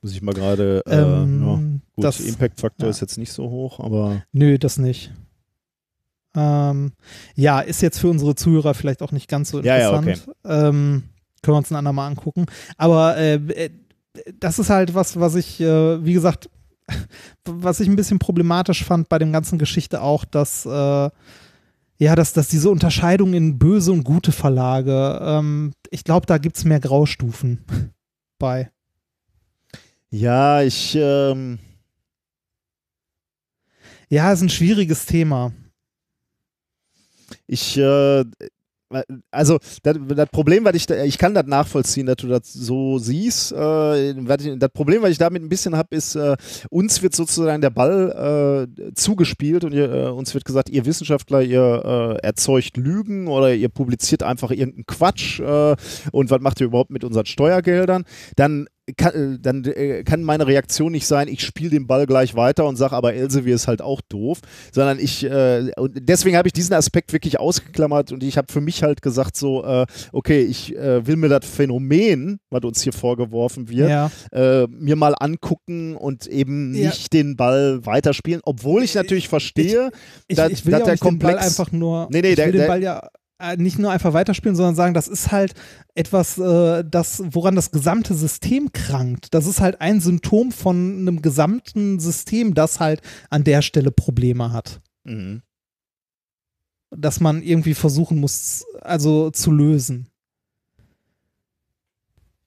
Muss 0.02 0.12
ich 0.12 0.20
mal 0.22 0.34
gerade. 0.34 0.82
Äh, 0.86 0.96
Ähm, 0.96 1.42
ja. 1.42 1.54
Gut, 1.94 2.04
das, 2.04 2.20
Impact-Faktor 2.20 2.86
ja. 2.86 2.90
ist 2.90 3.00
jetzt 3.00 3.16
nicht 3.16 3.32
so 3.32 3.48
hoch, 3.48 3.80
aber 3.80 4.22
Nö, 4.32 4.58
das 4.58 4.78
nicht. 4.78 5.12
Ähm, 6.36 6.92
ja, 7.36 7.60
ist 7.60 7.80
jetzt 7.80 7.98
für 8.00 8.08
unsere 8.08 8.34
Zuhörer 8.34 8.74
vielleicht 8.74 9.00
auch 9.02 9.12
nicht 9.12 9.28
ganz 9.28 9.50
so 9.50 9.60
Ja, 9.62 9.78
ja, 9.78 9.96
interessant. 9.96 10.36
ähm, 10.44 11.04
können 11.42 11.54
wir 11.54 11.58
uns 11.58 11.70
ein 11.70 11.76
andermal 11.76 12.08
angucken. 12.10 12.46
Aber 12.76 13.16
äh, 13.16 13.34
äh, 13.34 13.70
das 14.40 14.58
ist 14.58 14.68
halt 14.68 14.94
was, 14.94 15.18
was 15.18 15.36
ich, 15.36 15.60
äh, 15.60 16.04
wie 16.04 16.12
gesagt, 16.12 16.50
was 17.44 17.80
ich 17.80 17.88
ein 17.88 17.96
bisschen 17.96 18.18
problematisch 18.18 18.84
fand 18.84 19.08
bei 19.08 19.18
dem 19.18 19.32
ganzen 19.32 19.58
Geschichte 19.58 20.02
auch, 20.02 20.24
dass 20.24 20.66
äh, 20.66 21.10
ja, 21.98 22.14
dass, 22.16 22.32
dass 22.32 22.48
diese 22.48 22.70
Unterscheidung 22.70 23.34
in 23.34 23.58
böse 23.58 23.92
und 23.92 24.04
gute 24.04 24.32
Verlage, 24.32 25.20
ähm, 25.22 25.72
ich 25.90 26.04
glaube, 26.04 26.26
da 26.26 26.38
gibt 26.38 26.56
es 26.56 26.64
mehr 26.64 26.80
Graustufen 26.80 27.64
bei. 28.38 28.70
ja, 30.10 30.62
ich. 30.62 30.94
Ähm, 30.96 31.58
Ja, 34.08 34.32
ist 34.32 34.42
ein 34.42 34.48
schwieriges 34.48 35.06
Thema. 35.06 35.52
ich, 37.46 37.76
äh, 37.76 38.24
also 39.30 39.58
das, 39.82 39.96
das 40.06 40.28
Problem, 40.30 40.64
was 40.64 40.74
ich 40.74 40.86
da, 40.86 41.02
ich 41.02 41.18
kann 41.18 41.34
das 41.34 41.46
nachvollziehen, 41.46 42.06
dass 42.06 42.16
du 42.16 42.28
das 42.28 42.52
so 42.52 42.98
siehst. 42.98 43.52
Äh, 43.52 44.14
das 44.14 44.70
Problem, 44.72 45.02
was 45.02 45.10
ich 45.10 45.18
damit 45.18 45.42
ein 45.42 45.48
bisschen 45.48 45.76
habe, 45.76 45.94
ist, 45.96 46.14
äh, 46.14 46.36
uns 46.70 47.02
wird 47.02 47.14
sozusagen 47.14 47.60
der 47.60 47.70
Ball 47.70 48.68
äh, 48.78 48.92
zugespielt 48.94 49.64
und 49.64 49.72
ihr, 49.72 50.14
uns 50.14 50.34
wird 50.34 50.44
gesagt, 50.44 50.68
ihr 50.70 50.84
Wissenschaftler, 50.86 51.42
ihr 51.42 52.18
erzeugt 52.22 52.76
Lügen 52.76 53.28
oder 53.28 53.54
ihr 53.54 53.68
publiziert 53.68 54.22
einfach 54.22 54.50
irgendeinen 54.50 54.86
Quatsch 54.86 55.40
und 55.40 56.30
was 56.30 56.40
macht 56.40 56.60
ihr 56.60 56.66
überhaupt 56.66 56.90
mit 56.90 57.04
unseren 57.04 57.26
Steuergeldern? 57.26 58.04
Dann 58.36 58.66
kann, 58.96 59.34
äh, 59.34 59.38
dann 59.40 59.64
äh, 59.64 60.02
kann 60.04 60.22
meine 60.22 60.46
Reaktion 60.46 60.92
nicht 60.92 61.06
sein, 61.06 61.28
ich 61.28 61.40
spiele 61.42 61.70
den 61.70 61.86
Ball 61.86 62.06
gleich 62.06 62.34
weiter 62.34 62.66
und 62.66 62.76
sage, 62.76 62.94
aber 62.94 63.14
Elsevier 63.14 63.54
ist 63.54 63.66
halt 63.66 63.80
auch 63.80 64.00
doof, 64.08 64.40
sondern 64.72 64.98
ich, 64.98 65.24
äh, 65.24 65.70
und 65.78 65.92
deswegen 66.08 66.36
habe 66.36 66.48
ich 66.48 66.52
diesen 66.52 66.74
Aspekt 66.74 67.12
wirklich 67.12 67.40
ausgeklammert 67.40 68.12
und 68.12 68.22
ich 68.22 68.36
habe 68.36 68.52
für 68.52 68.60
mich 68.60 68.82
halt 68.82 69.00
gesagt 69.02 69.36
so, 69.36 69.64
äh, 69.64 69.86
okay, 70.12 70.42
ich 70.42 70.76
äh, 70.76 71.06
will 71.06 71.16
mir 71.16 71.28
das 71.28 71.46
Phänomen, 71.46 72.40
was 72.50 72.62
uns 72.64 72.82
hier 72.82 72.92
vorgeworfen 72.92 73.68
wird, 73.68 73.88
Ja. 73.88 74.10
mir 74.68 74.96
mal 74.96 75.14
angucken 75.18 75.96
und 75.96 76.26
eben 76.26 76.74
Ja. 76.74 76.90
nicht 76.90 77.12
den 77.12 77.36
Ball 77.36 77.84
weiterspielen, 77.86 78.40
obwohl 78.44 78.82
ich 78.82 78.94
natürlich 78.94 79.28
verstehe, 79.28 79.90
Ich, 80.28 80.36
dass- 80.36 80.50
ich 80.52 80.64
will 80.66 80.72
dass 80.72 80.80
ja 80.80 80.84
der 80.86 80.94
nicht 80.94 81.04
den 81.04 81.18
Ball 81.18 81.32
Komplex- 81.34 81.46
einfach 81.58 81.72
nur, 81.72 82.08
Nee, 82.10 82.20
nee, 82.22 82.30
ich 82.30 82.36
der- 82.36 82.46
will 82.46 82.52
den 82.52 82.60
der- 82.60 82.68
Ball 82.68 82.82
ja 82.82 83.08
nicht 83.56 83.78
nur 83.78 83.90
einfach 83.90 84.12
weiterspielen, 84.12 84.56
sondern 84.56 84.74
sagen, 84.74 84.94
das 84.94 85.08
ist 85.08 85.32
halt 85.32 85.54
etwas, 85.94 86.38
äh, 86.38 86.84
das, 86.88 87.22
woran 87.26 87.54
das 87.54 87.70
gesamte 87.70 88.14
System 88.14 88.72
krankt. 88.72 89.34
Das 89.34 89.46
ist 89.46 89.60
halt 89.60 89.80
ein 89.80 90.00
Symptom 90.00 90.52
von 90.52 90.98
einem 90.98 91.22
gesamten 91.22 92.00
System, 92.00 92.54
das 92.54 92.80
halt 92.80 93.00
an 93.30 93.44
der 93.44 93.62
Stelle 93.62 93.90
Probleme 93.90 94.52
hat. 94.52 94.80
Mhm. 95.04 95.42
Dass 96.90 97.20
man 97.20 97.42
irgendwie 97.42 97.74
versuchen 97.74 98.18
muss, 98.18 98.64
also 98.80 99.30
zu 99.30 99.50
lösen. 99.50 100.08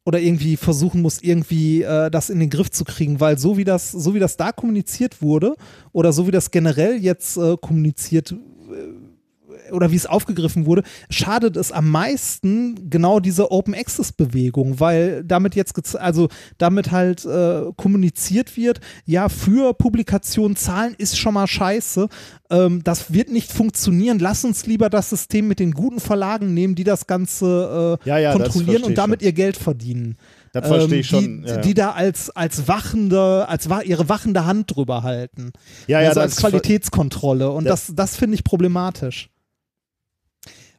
Oder 0.06 0.22
irgendwie 0.22 0.56
versuchen 0.56 1.02
muss, 1.02 1.22
irgendwie 1.22 1.82
äh, 1.82 2.10
das 2.10 2.30
in 2.30 2.40
den 2.40 2.50
Griff 2.50 2.72
zu 2.72 2.86
kriegen, 2.86 3.20
weil 3.20 3.38
so 3.38 3.58
wie 3.58 3.66
das, 3.66 3.92
so 3.92 4.14
wie 4.14 4.20
das 4.20 4.38
da 4.38 4.54
kommuniziert 4.54 5.22
wurde, 5.22 5.56
oder 5.92 6.14
so 6.14 6.28
wie 6.28 6.32
das 6.32 6.52
generell 6.52 6.96
jetzt 6.96 7.36
äh, 7.36 7.58
kommuniziert 7.58 8.32
äh, 8.32 9.07
oder 9.72 9.92
wie 9.92 9.96
es 9.96 10.06
aufgegriffen 10.06 10.66
wurde, 10.66 10.84
schadet 11.10 11.58
es 11.58 11.72
am 11.72 11.90
meisten 11.90 12.90
genau 12.90 13.20
dieser 13.20 13.52
Open 13.52 13.74
Access 13.76 14.12
Bewegung, 14.12 14.80
weil 14.80 15.24
damit 15.24 15.56
jetzt 15.56 15.96
also 15.98 16.28
damit 16.58 16.92
halt 16.92 17.26
äh, 17.26 17.64
kommuniziert 17.76 18.58
wird, 18.58 18.80
ja, 19.06 19.30
für 19.30 19.74
Publikationen 19.74 20.56
zahlen 20.56 20.96
ist 20.98 21.18
schon 21.18 21.34
mal 21.34 21.48
scheiße. 21.48 22.08
Ähm, 22.50 22.84
das 22.84 23.12
wird 23.14 23.30
nicht 23.32 23.52
funktionieren. 23.52 24.20
Lass 24.20 24.44
uns 24.46 24.66
lieber 24.66 24.90
das 24.90 25.10
System 25.10 25.48
mit 25.48 25.60
den 25.60 25.72
guten 25.72 26.00
Verlagen 26.00 26.54
nehmen, 26.54 26.76
die 26.76 26.84
das 26.84 27.08
Ganze 27.08 28.00
äh, 28.06 28.10
Ja, 28.10 28.18
ja, 28.18 28.30
das 28.34 28.42
kontrollieren 28.44 28.72
verstehe 28.84 28.88
und 28.88 28.98
damit 28.98 29.22
schon. 29.22 29.26
ihr 29.28 29.34
Geld 29.34 29.58
verdienen. 29.58 30.18
Das 30.54 30.68
verstehe 30.68 30.96
Ähm, 30.96 31.00
ich 31.02 31.08
schon. 31.08 31.44
Die, 31.44 31.48
ja, 31.50 31.58
die 31.58 31.74
da 31.74 31.92
als, 31.92 32.30
als 32.30 32.68
wachende, 32.68 33.48
als 33.50 33.68
ihre 33.86 34.10
wachende 34.10 34.46
Hand 34.46 34.76
drüber 34.76 35.04
halten. 35.04 35.52
ja, 35.88 36.02
ja, 36.02 36.10
also 36.10 36.22
das 36.22 36.32
als 36.34 36.38
Qualitätskontrolle. 36.38 37.52
Und 37.52 37.66
das- 37.66 37.88
das, 37.88 37.96
das 37.96 38.16
finde 38.16 38.36
ich 38.36 38.44
problematisch. 38.44 39.30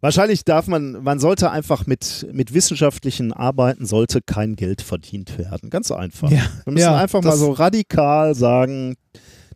Wahrscheinlich 0.01 0.45
darf 0.45 0.69
man, 0.69 1.03
man 1.03 1.19
sollte 1.19 1.51
einfach 1.51 1.87
mit, 1.87 2.27
mit 2.33 2.55
wissenschaftlichen 2.55 3.33
Arbeiten 3.33 3.85
sollte 3.85 4.23
kein 4.23 4.55
Geld 4.55 4.81
verdient 4.81 5.39
werden. 5.39 5.71
Ganz 5.71 5.91
einfach. 5.91 6.31
Ja, 6.31 6.49
Wir 6.65 6.73
müssen 6.73 6.85
ja, 6.85 6.97
einfach 6.97 7.23
mal 7.23 7.37
so 7.37 7.51
radikal 7.51 8.37
sagen, 8.37 8.95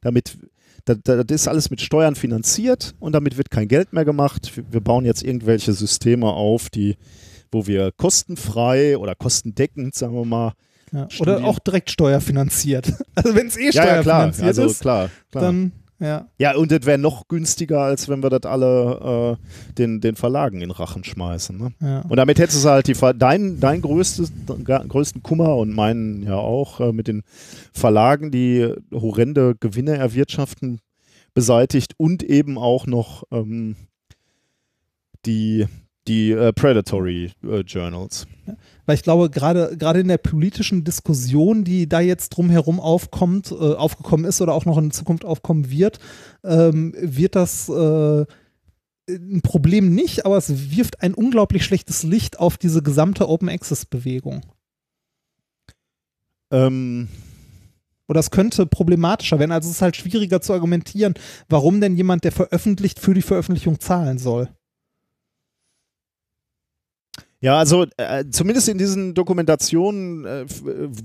damit, 0.00 0.36
das, 0.84 0.98
das 1.04 1.24
ist 1.28 1.48
alles 1.48 1.70
mit 1.70 1.80
Steuern 1.80 2.16
finanziert 2.16 2.94
und 2.98 3.12
damit 3.12 3.36
wird 3.36 3.50
kein 3.50 3.68
Geld 3.68 3.92
mehr 3.92 4.04
gemacht. 4.04 4.50
Wir, 4.70 4.80
bauen 4.80 5.04
jetzt 5.04 5.22
irgendwelche 5.22 5.72
Systeme 5.74 6.26
auf, 6.26 6.70
die, 6.70 6.96
wo 7.52 7.68
wir 7.68 7.92
kostenfrei 7.92 8.98
oder 8.98 9.14
kostendeckend, 9.14 9.94
sagen 9.94 10.14
wir 10.14 10.24
mal, 10.24 10.52
Ja. 10.90 11.06
Oder 11.20 11.44
auch 11.44 11.60
direkt 11.60 11.90
steuerfinanziert. 11.90 12.92
Also 13.14 13.34
wenn 13.34 13.46
es 13.46 13.56
eh 13.56 13.70
ja, 13.70 13.84
ja, 13.84 14.02
klar, 14.02 14.02
steuerfinanziert 14.02 14.46
also 14.48 14.64
ist, 14.64 14.80
klar, 14.80 15.10
klar. 15.30 15.44
dann 15.44 15.72
ja. 16.02 16.26
Ja, 16.38 16.56
und 16.56 16.70
das 16.72 16.84
wäre 16.84 16.98
noch 16.98 17.28
günstiger, 17.28 17.80
als 17.80 18.08
wenn 18.08 18.22
wir 18.22 18.28
das 18.30 18.42
alle 18.50 19.38
äh, 19.38 19.72
den, 19.74 20.00
den 20.00 20.16
Verlagen 20.16 20.60
in 20.60 20.70
Rachen 20.70 21.04
schmeißen. 21.04 21.56
Ne? 21.56 21.72
ja. 21.80 22.00
Und 22.00 22.16
damit 22.16 22.38
hättest 22.38 22.64
du 22.64 22.68
halt 22.68 22.88
die, 22.88 22.94
Ver- 22.94 23.14
dein, 23.14 23.60
dein 23.60 23.80
größtes, 23.80 24.32
größten 24.88 25.22
Kummer 25.22 25.56
und 25.56 25.70
meinen 25.74 26.22
ja 26.24 26.36
auch 26.36 26.80
äh, 26.80 26.92
mit 26.92 27.08
den 27.08 27.22
Verlagen, 27.72 28.30
die 28.30 28.74
horrende 28.92 29.54
Gewinne 29.58 29.96
erwirtschaften, 29.96 30.80
beseitigt 31.34 31.94
und 31.96 32.22
eben 32.22 32.58
auch 32.58 32.86
noch 32.86 33.22
ähm, 33.30 33.76
die, 35.24 35.66
die 36.08 36.32
äh, 36.32 36.52
Predatory 36.52 37.30
äh, 37.44 37.60
Journals. 37.60 38.26
Weil 38.86 38.96
ich 38.96 39.02
glaube, 39.02 39.30
gerade 39.30 39.76
gerade 39.76 40.00
in 40.00 40.08
der 40.08 40.18
politischen 40.18 40.84
Diskussion, 40.84 41.64
die 41.64 41.88
da 41.88 42.00
jetzt 42.00 42.30
drumherum 42.30 42.80
aufkommt, 42.80 43.52
äh, 43.52 43.54
aufgekommen 43.54 44.24
ist 44.26 44.40
oder 44.40 44.54
auch 44.54 44.64
noch 44.64 44.78
in 44.78 44.90
Zukunft 44.90 45.24
aufkommen 45.24 45.70
wird, 45.70 45.98
ähm, 46.44 46.94
wird 46.98 47.36
das 47.36 47.68
äh, 47.68 48.24
ein 49.08 49.42
Problem 49.42 49.94
nicht, 49.94 50.26
aber 50.26 50.36
es 50.36 50.70
wirft 50.76 51.02
ein 51.02 51.14
unglaublich 51.14 51.64
schlechtes 51.64 52.02
Licht 52.02 52.38
auf 52.38 52.58
diese 52.58 52.82
gesamte 52.82 53.28
Open 53.28 53.48
Access 53.48 53.84
Bewegung. 53.86 54.42
Ähm, 56.52 57.08
Oder 58.08 58.20
es 58.20 58.30
könnte 58.30 58.66
problematischer 58.66 59.38
werden. 59.38 59.52
Also 59.52 59.68
es 59.70 59.76
ist 59.76 59.82
halt 59.82 59.96
schwieriger 59.96 60.40
zu 60.40 60.52
argumentieren, 60.52 61.14
warum 61.48 61.80
denn 61.80 61.96
jemand, 61.96 62.24
der 62.24 62.32
veröffentlicht, 62.32 63.00
für 63.00 63.14
die 63.14 63.22
Veröffentlichung 63.22 63.80
zahlen 63.80 64.18
soll. 64.18 64.48
Ja, 67.42 67.58
also 67.58 67.86
äh, 67.96 68.24
zumindest 68.30 68.68
in 68.68 68.78
diesen 68.78 69.14
Dokumentationen 69.14 70.24
äh, 70.24 70.42
äh, 70.42 70.46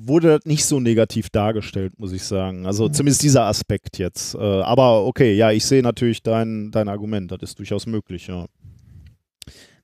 wurde 0.06 0.38
das 0.38 0.46
nicht 0.46 0.66
so 0.66 0.80
negativ 0.80 1.32
dargestellt, 1.32 1.94
muss 2.00 2.12
ich 2.14 2.24
sagen. 2.24 2.68
Also 2.68 2.86
Mhm. 2.88 2.94
zumindest 2.94 3.24
dieser 3.24 3.46
Aspekt 3.46 3.98
jetzt. 3.98 4.36
Äh, 4.36 4.38
aber 4.38 5.06
okay, 5.06 5.34
ja, 5.34 5.52
ich 5.52 5.66
sehe 5.66 5.82
natürlich 5.82 6.22
dein, 6.22 6.70
dein 6.70 6.90
Argument, 6.90 7.32
das 7.32 7.40
ist 7.42 7.58
durchaus 7.60 7.88
möglich, 7.88 8.28
ja. 8.28 8.46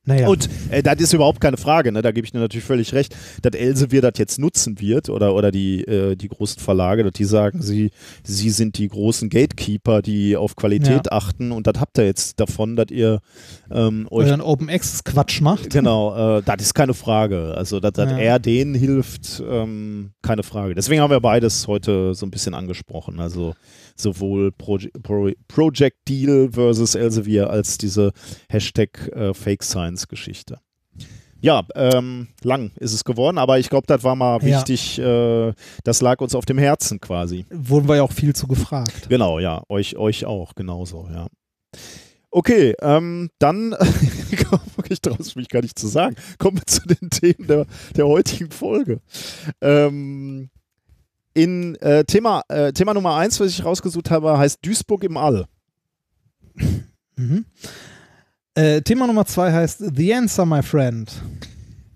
Naja. 0.06 0.28
Und 0.28 0.48
äh, 0.70 0.82
das 0.82 0.96
ist 1.00 1.12
überhaupt 1.14 1.40
keine 1.40 1.56
Frage, 1.56 1.90
ne? 1.90 2.02
da 2.02 2.12
gebe 2.12 2.26
ich 2.26 2.32
dir 2.32 2.38
natürlich 2.38 2.64
völlig 2.66 2.92
recht, 2.92 3.16
dass 3.42 3.54
Elsevier 3.54 4.02
das 4.02 4.12
jetzt 4.18 4.38
nutzen 4.38 4.78
wird 4.80 5.08
oder, 5.08 5.34
oder 5.34 5.50
die, 5.50 5.82
äh, 5.84 6.14
die 6.14 6.28
großen 6.28 6.60
Verlage, 6.60 7.04
dass 7.04 7.12
die 7.12 7.24
sagen, 7.24 7.62
sie, 7.62 7.90
sie 8.22 8.50
sind 8.50 8.76
die 8.78 8.88
großen 8.88 9.30
Gatekeeper, 9.30 10.02
die 10.02 10.36
auf 10.36 10.56
Qualität 10.56 11.06
Ja. 11.06 11.12
achten 11.12 11.52
und 11.52 11.66
das 11.66 11.80
habt 11.80 11.96
ihr 11.98 12.04
jetzt 12.04 12.38
davon, 12.38 12.76
dass 12.76 12.90
ihr 12.90 13.20
ähm, 13.70 14.06
euch 14.10 14.26
Oder 14.26 14.34
ein 14.34 14.40
Open 14.42 14.68
Access 14.68 15.04
Quatsch 15.04 15.40
macht. 15.40 15.70
Genau, 15.70 16.38
äh, 16.38 16.42
das 16.44 16.56
ist 16.60 16.74
keine 16.74 16.92
Frage. 16.94 17.54
Also, 17.56 17.80
dass, 17.80 17.92
dass 17.92 18.10
Ja. 18.10 18.18
er 18.18 18.38
denen 18.38 18.74
hilft, 18.74 19.42
ähm, 19.48 20.10
keine 20.22 20.42
Frage. 20.42 20.74
Deswegen 20.74 21.00
haben 21.00 21.10
wir 21.10 21.20
beides 21.20 21.66
heute 21.66 22.14
so 22.14 22.26
ein 22.26 22.30
bisschen 22.30 22.54
angesprochen. 22.54 23.20
Also 23.20 23.54
sowohl 23.96 24.52
Proje 24.52 24.90
Pro 25.02 25.30
Project 25.48 25.96
Deal 26.08 26.50
versus 26.52 26.94
Elsevier 26.94 27.50
als 27.50 27.78
diese 27.78 28.12
Hashtag 28.48 29.08
äh, 29.14 29.34
Fake 29.34 29.62
Science 29.62 30.08
Geschichte. 30.08 30.58
Ja, 31.40 31.62
ähm, 31.74 32.28
lang 32.42 32.70
ist 32.80 32.94
es 32.94 33.04
geworden, 33.04 33.36
aber 33.36 33.58
ich 33.58 33.68
glaube, 33.68 33.86
das 33.86 34.02
war 34.02 34.16
mal 34.16 34.42
Ja. 34.42 34.56
wichtig. 34.56 34.98
Äh, 34.98 35.52
das 35.84 36.00
lag 36.00 36.20
uns 36.22 36.34
auf 36.34 36.46
dem 36.46 36.56
Herzen 36.56 37.00
quasi. 37.00 37.44
Wurden 37.50 37.86
wir 37.86 37.96
ja 37.96 38.02
auch 38.02 38.12
viel 38.12 38.34
zu 38.34 38.46
gefragt. 38.46 39.08
Genau, 39.10 39.38
ja, 39.38 39.62
euch, 39.68 39.96
euch 39.98 40.24
auch, 40.24 40.54
genauso, 40.54 41.06
ja. 41.12 41.26
Okay, 42.30 42.74
ähm, 42.80 43.28
dann, 43.38 43.76
ich 44.88 45.00
traue 45.02 45.18
mich 45.36 45.48
gar 45.48 45.60
nicht 45.60 45.78
zu 45.78 45.86
sagen, 45.86 46.16
kommen 46.38 46.56
wir 46.56 46.66
zu 46.66 46.80
den 46.88 47.10
Themen 47.10 47.46
der, 47.46 47.66
der 47.94 48.06
heutigen 48.08 48.50
Folge. 48.50 49.00
Ähm, 49.60 50.48
in 51.34 51.74
äh, 51.76 52.04
Thema, 52.04 52.42
äh, 52.48 52.72
Thema 52.72 52.94
Nummer 52.94 53.16
eins, 53.16 53.38
was 53.40 53.50
ich 53.50 53.64
rausgesucht 53.64 54.10
habe, 54.10 54.38
heißt 54.38 54.64
Duisburg 54.64 55.04
im 55.04 55.16
All. 55.16 55.46
Mhm. 57.16 57.44
Äh, 58.56 58.82
Thema 58.82 59.06
Nummer 59.06 59.24
zwei 59.24 59.52
heißt 59.52 59.84
The 59.94 60.14
Answer, 60.14 60.44
my 60.44 60.64
friend. 60.64 61.12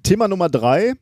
Thema 0.05 0.29
Nummer 0.29 0.49
drei 0.49 0.95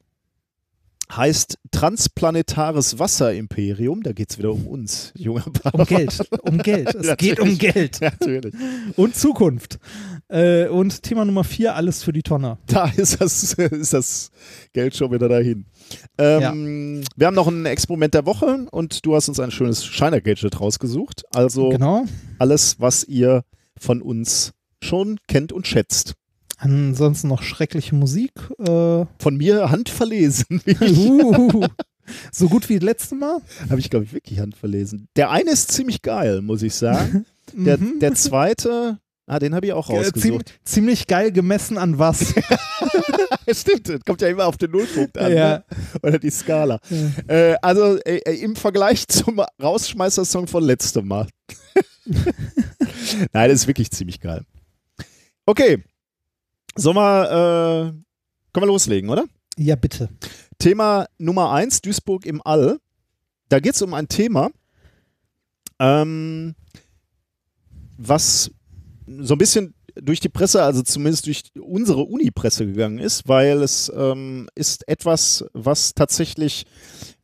heißt 1.15 1.59
Transplanetares 1.71 2.99
Wasserimperium. 2.99 4.03
Da 4.03 4.13
geht 4.13 4.31
es 4.31 4.39
wieder 4.39 4.53
um 4.53 4.67
uns, 4.67 5.13
junger 5.17 5.45
Um 5.73 5.85
Geld. 5.85 6.19
Um 6.43 6.59
Geld. 6.59 6.95
Es 6.95 7.17
geht 7.19 7.39
um 7.41 7.57
Geld. 7.59 8.01
Natürlich. 8.01 8.55
Und 8.97 9.15
Zukunft. 9.15 9.79
Äh, 10.29 10.67
und 10.69 11.03
Thema 11.03 11.25
Nummer 11.25 11.45
vier, 11.45 11.77
alles 11.77 12.03
für 12.03 12.13
die 12.13 12.23
Tonne. 12.23 12.59
Da 12.67 12.89
ist 12.97 13.21
das, 13.21 13.53
ist 13.55 13.93
das 13.93 14.31
Geld 14.73 14.97
schon 14.97 15.13
wieder 15.13 15.29
dahin. 15.29 15.67
Ähm, 16.19 17.05
Wir 17.17 17.27
haben 17.29 17.35
noch 17.35 17.47
ein 17.47 17.65
Experiment 17.67 18.15
der 18.15 18.27
Woche 18.27 18.67
und 18.73 19.05
du 19.07 19.15
hast 19.15 19.29
uns 19.29 19.39
ein 19.39 19.51
schönes 19.53 19.85
Shiner-Gadget 19.85 20.61
rausgesucht. 20.61 21.23
Also 21.33 21.69
Genau. 21.69 22.05
alles, 22.39 22.81
was 22.81 23.05
ihr 23.05 23.45
von 23.79 24.03
uns 24.03 24.53
schon 24.83 25.19
kennt 25.29 25.53
und 25.53 25.67
schätzt. 25.67 26.15
Ansonsten 26.59 27.29
noch 27.29 27.43
schreckliche 27.43 27.95
Musik. 27.95 28.33
Äh, 28.59 29.05
Von 29.19 29.37
mir 29.37 29.71
handverlesen. 29.71 30.61
uh, 30.81 31.67
so 32.33 32.49
gut 32.49 32.69
wie 32.69 32.77
das 32.79 32.85
letzte 32.85 33.15
Mal. 33.15 33.41
Habe 33.69 33.81
ich, 33.81 33.91
glaube 33.91 34.05
ich, 34.07 34.13
wirklich 34.13 34.39
handverlesen. 34.39 35.09
Der 35.17 35.31
eine 35.31 35.51
ist 35.51 35.73
ziemlich 35.73 36.03
geil, 36.03 36.41
muss 36.43 36.63
ich 36.63 36.75
sagen. 36.75 37.27
Der, 37.53 37.79
Mhm. 37.79 38.01
der 38.01 38.15
zweite, 38.15 38.99
ah, 39.27 39.39
den 39.39 39.55
habe 39.55 39.67
ich 39.67 39.73
auch 39.73 39.89
Äh, 39.91 39.93
ziem, 39.93 40.05
rausgesucht. 40.35 40.55
ziemlich 40.65 41.07
geil 41.07 41.31
gemessen 41.31 41.79
an 41.79 41.99
was. 41.99 42.35
Stimmt, 43.53 43.89
das 43.89 44.01
kommt 44.05 44.21
ja 44.23 44.29
immer 44.29 44.47
auf 44.47 44.57
den 44.57 44.71
Nullpunkt 44.73 45.17
an. 45.19 45.33
Ja. 45.33 45.49
Ne? 45.59 45.65
Oder 46.03 46.19
die 46.19 46.31
Skala. 46.31 46.81
Äh, 47.29 47.55
also 47.63 47.97
äh, 47.99 48.17
äh, 48.25 48.41
im 48.41 48.57
Vergleich 48.57 49.07
zum 49.07 49.41
Rausschmeißer-Song 49.63 50.47
von 50.49 50.65
letztem 50.65 51.07
Mal. 51.07 51.29
Nein, 52.05 53.49
das 53.51 53.53
ist 53.61 53.67
wirklich 53.67 53.91
ziemlich 53.91 54.21
geil. 54.21 54.43
Okay. 55.45 55.83
Sollen 56.77 56.97
wir, 56.97 57.25
äh, 57.25 57.91
können 58.53 58.63
wir 58.63 58.67
loslegen, 58.67 59.11
oder? 59.11 59.25
ja, 59.59 59.77
bitte. 59.77 60.09
Thema 60.59 61.07
Nummer 61.19 61.53
eins, 61.53 61.81
Duisburg 61.81 62.27
im 62.27 62.41
All. 62.45 62.79
Da 63.49 63.61
geht 63.61 63.75
es 63.75 63.83
um 63.83 63.95
ein 63.95 64.09
Thema, 64.09 64.51
ähm, 65.79 66.55
was 67.97 68.51
so 69.07 69.35
ein 69.35 69.39
bisschen 69.39 69.75
durch 69.95 70.21
die 70.21 70.29
Presse, 70.29 70.63
also 70.63 70.83
zumindest 70.83 71.27
durch 71.27 71.45
unsere 71.59 72.03
Uni-Presse 72.03 72.67
gegangen 72.67 72.99
ist, 72.99 73.29
weil 73.29 73.63
es 73.63 73.91
ähm, 73.95 74.49
ist 74.55 74.87
etwas, 74.89 75.45
was 75.53 75.95
tatsächlich 75.95 76.67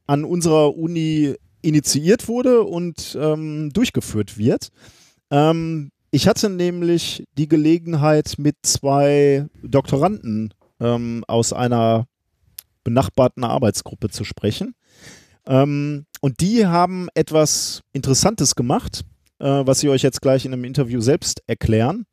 an 0.07 0.25
unserer 0.25 0.77
Uni 0.77 1.35
initiiert 1.61 2.29
wurde 2.29 2.63
und 2.63 3.17
ähm, 3.21 3.71
durchgeführt 3.73 4.39
wird. 4.39 4.69
Ähm, 5.31 5.91
ich 6.13 6.29
hatte 6.29 6.51
nämlich 6.51 7.25
die 7.39 7.49
Gelegenheit, 7.49 8.35
mit 8.37 8.57
zwei 8.63 9.47
Doktoranden 9.63 10.53
ähm, 10.79 11.25
aus 11.27 11.55
einer 11.55 12.07
benachbarten 12.85 13.45
Arbeitsgruppe 13.45 14.11
zu 14.11 14.23
sprechen. 14.25 14.75
Ähm, 15.47 16.05
und 16.21 16.41
die 16.41 16.67
haben 16.67 17.09
etwas 17.15 17.81
Interessantes 17.93 18.55
gemacht, 18.55 19.05
äh, 19.39 19.47
was 19.47 19.81
sie 19.81 19.89
euch 19.89 20.03
jetzt 20.03 20.21
gleich 20.21 20.45
in 20.45 20.53
einem 20.53 20.65
Interview 20.65 21.01
selbst 21.01 21.43
erklären. 21.47 22.05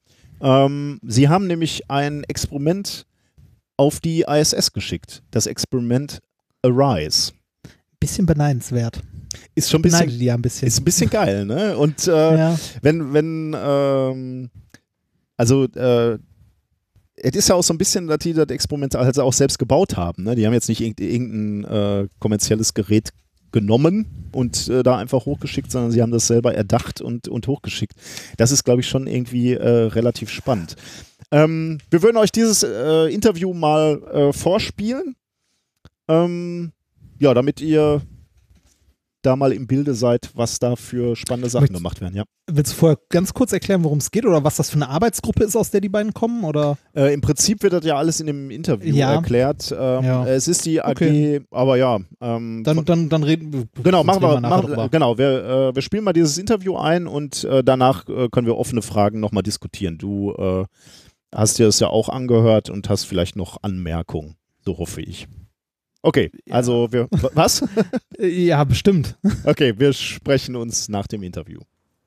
Ähm, 0.42 1.02
sie 1.04 1.28
haben 1.28 1.48
nämlich 1.48 1.92
ein 1.92 2.24
Experiment 2.24 3.06
auf 3.76 4.00
die 4.00 4.22
ISS 4.22 4.72
geschickt. 4.72 5.24
Das 5.30 5.46
Experiment 5.46 6.22
Arise. 6.64 7.34
Bisschen 8.00 8.26
beneidenswert. 8.26 9.02
Ist 9.56 9.70
schon 9.70 9.80
ein 9.80 9.84
bisschen, 9.84 10.10
die 10.10 10.26
ja 10.26 10.34
ein 10.36 10.42
bisschen. 10.42 10.68
ist 10.68 10.80
ein 10.80 10.86
bisschen 10.86 11.10
geil, 11.10 11.46
ne? 11.46 11.78
Und 11.78 12.08
äh, 12.08 12.12
ja. 12.38 12.60
wenn, 12.82 13.14
wenn, 13.14 13.56
ähm, 13.60 14.50
also, 15.38 15.66
äh, 15.66 16.18
es 17.22 17.36
ist 17.36 17.50
ja 17.50 17.56
auch 17.56 17.64
so 17.64 17.74
ein 17.74 17.78
bisschen, 17.78 18.08
dass 18.08 18.20
die 18.20 18.34
das 18.34 18.48
Experiment 18.48 18.96
halt 18.96 19.20
auch 19.20 19.34
selbst 19.34 19.60
gebaut 19.60 19.98
haben. 19.98 20.24
Ne? 20.24 20.36
Die 20.36 20.46
haben 20.46 20.54
jetzt 20.54 20.70
nicht 20.70 20.80
irgend- 20.82 21.02
irgendein 21.02 22.04
äh, 22.04 22.08
kommerzielles 22.20 22.74
Gerät 22.74 23.10
genommen 23.52 24.30
und 24.32 24.70
äh, 24.70 24.84
da 24.84 24.98
einfach 24.98 25.26
hochgeschickt, 25.26 25.70
sondern 25.72 25.92
sie 25.92 26.02
haben 26.02 26.12
das 26.12 26.28
selber 26.28 26.54
erdacht 26.56 27.02
und, 27.02 27.28
und 27.28 27.48
hochgeschickt. 27.48 27.94
Das 28.38 28.52
ist, 28.52 28.64
glaube 28.64 28.82
ich, 28.82 28.88
schon 28.88 29.06
irgendwie 29.06 29.54
äh, 29.54 29.68
relativ 29.68 30.30
spannend. 30.30 30.76
Ähm, 31.32 31.80
wir 31.90 32.02
würden 32.04 32.18
euch 32.18 32.32
dieses 32.32 32.64
äh, 32.64 33.14
Interview 33.14 33.54
mal 33.54 34.02
äh, 34.14 34.34
vorspielen. 34.34 35.16
Ähm, 36.08 36.72
ja, 37.20 37.34
damit 37.34 37.60
ihr 37.60 38.02
da 39.22 39.36
mal 39.36 39.52
im 39.52 39.68
Bilde 39.68 39.94
seid, 39.94 40.30
was 40.34 40.60
da 40.60 40.76
für 40.76 41.16
spannende 41.16 41.50
Sachen 41.50 41.64
Möchtest- 41.64 41.78
gemacht 41.80 42.02
werden, 42.02 42.16
ja. 42.16 42.24
Willst 42.52 42.72
du 42.74 42.78
vorher 42.78 42.98
ganz 43.10 43.34
kurz 43.34 43.54
erklären, 43.54 43.84
worum 43.84 44.00
es 44.00 44.10
geht 44.10 44.26
oder 44.26 44.44
was 44.44 44.56
das 44.56 44.70
für 44.72 44.78
eine 44.78 44.90
Arbeitsgruppe 44.90 45.44
ist, 45.44 45.56
aus 45.56 45.70
der 45.70 45.82
die 45.82 45.90
beiden 45.90 46.14
kommen? 46.16 46.44
Oder? 46.44 46.78
Äh, 46.96 47.14
Im 47.14 47.22
Prinzip 47.22 47.62
wird 47.62 47.74
das 47.74 47.86
ja 47.86 47.96
alles 47.96 48.20
in 48.22 48.28
dem 48.28 48.50
Interview 48.50 48.96
Ja. 48.96 49.14
erklärt. 49.14 49.72
Ähm, 49.72 50.04
Ja. 50.04 50.26
Es 50.26 50.48
ist 50.48 50.66
die 50.66 50.82
AG, 50.82 50.91
Okay. 50.91 51.41
aber 51.52 51.78
ja. 51.78 52.00
Ähm, 52.22 52.64
Dann, 52.64 52.86
dann, 52.86 53.10
dann 53.10 53.24
reden 53.24 53.70
genau, 53.84 53.98
sonst 54.04 54.08
machen 54.08 54.22
wir, 54.22 54.40
machen, 54.41 54.90
genau, 54.90 55.18
wir, 55.18 55.44
äh, 55.72 55.76
wir 55.76 55.82
spielen 55.84 56.04
mal 56.04 56.14
dieses 56.14 56.38
Interview 56.40 56.76
ein 56.78 57.06
und 57.06 57.44
äh, 57.44 57.64
danach 57.64 58.08
äh, 58.10 58.30
können 58.30 58.48
wir 58.48 58.58
offene 58.58 58.82
Fragen 58.82 59.20
nochmal 59.20 59.44
diskutieren. 59.44 59.98
Du 60.00 60.34
äh, 60.34 60.64
hast 61.36 61.60
dir 61.60 61.68
das 61.68 61.80
ja 61.80 61.88
auch 61.90 62.10
angehört 62.10 62.72
und 62.72 62.90
hast 62.90 63.04
vielleicht 63.04 63.36
noch 63.36 63.58
Anmerkungen, 63.62 64.38
so 64.66 64.78
hoffe 64.80 65.02
ich. 65.02 65.28
Okay, 66.02 66.32
Ja. 66.46 66.56
also 66.56 66.88
wir, 66.92 67.08
was? 67.34 67.64
Äh, 68.18 68.28
Ja, 68.28 68.64
bestimmt. 68.64 69.18
Okay, 69.44 69.74
wir 69.78 69.94
sprechen 69.94 70.56
uns 70.56 70.90
nach 70.90 71.08
dem 71.08 71.24
Interview. 71.24 71.60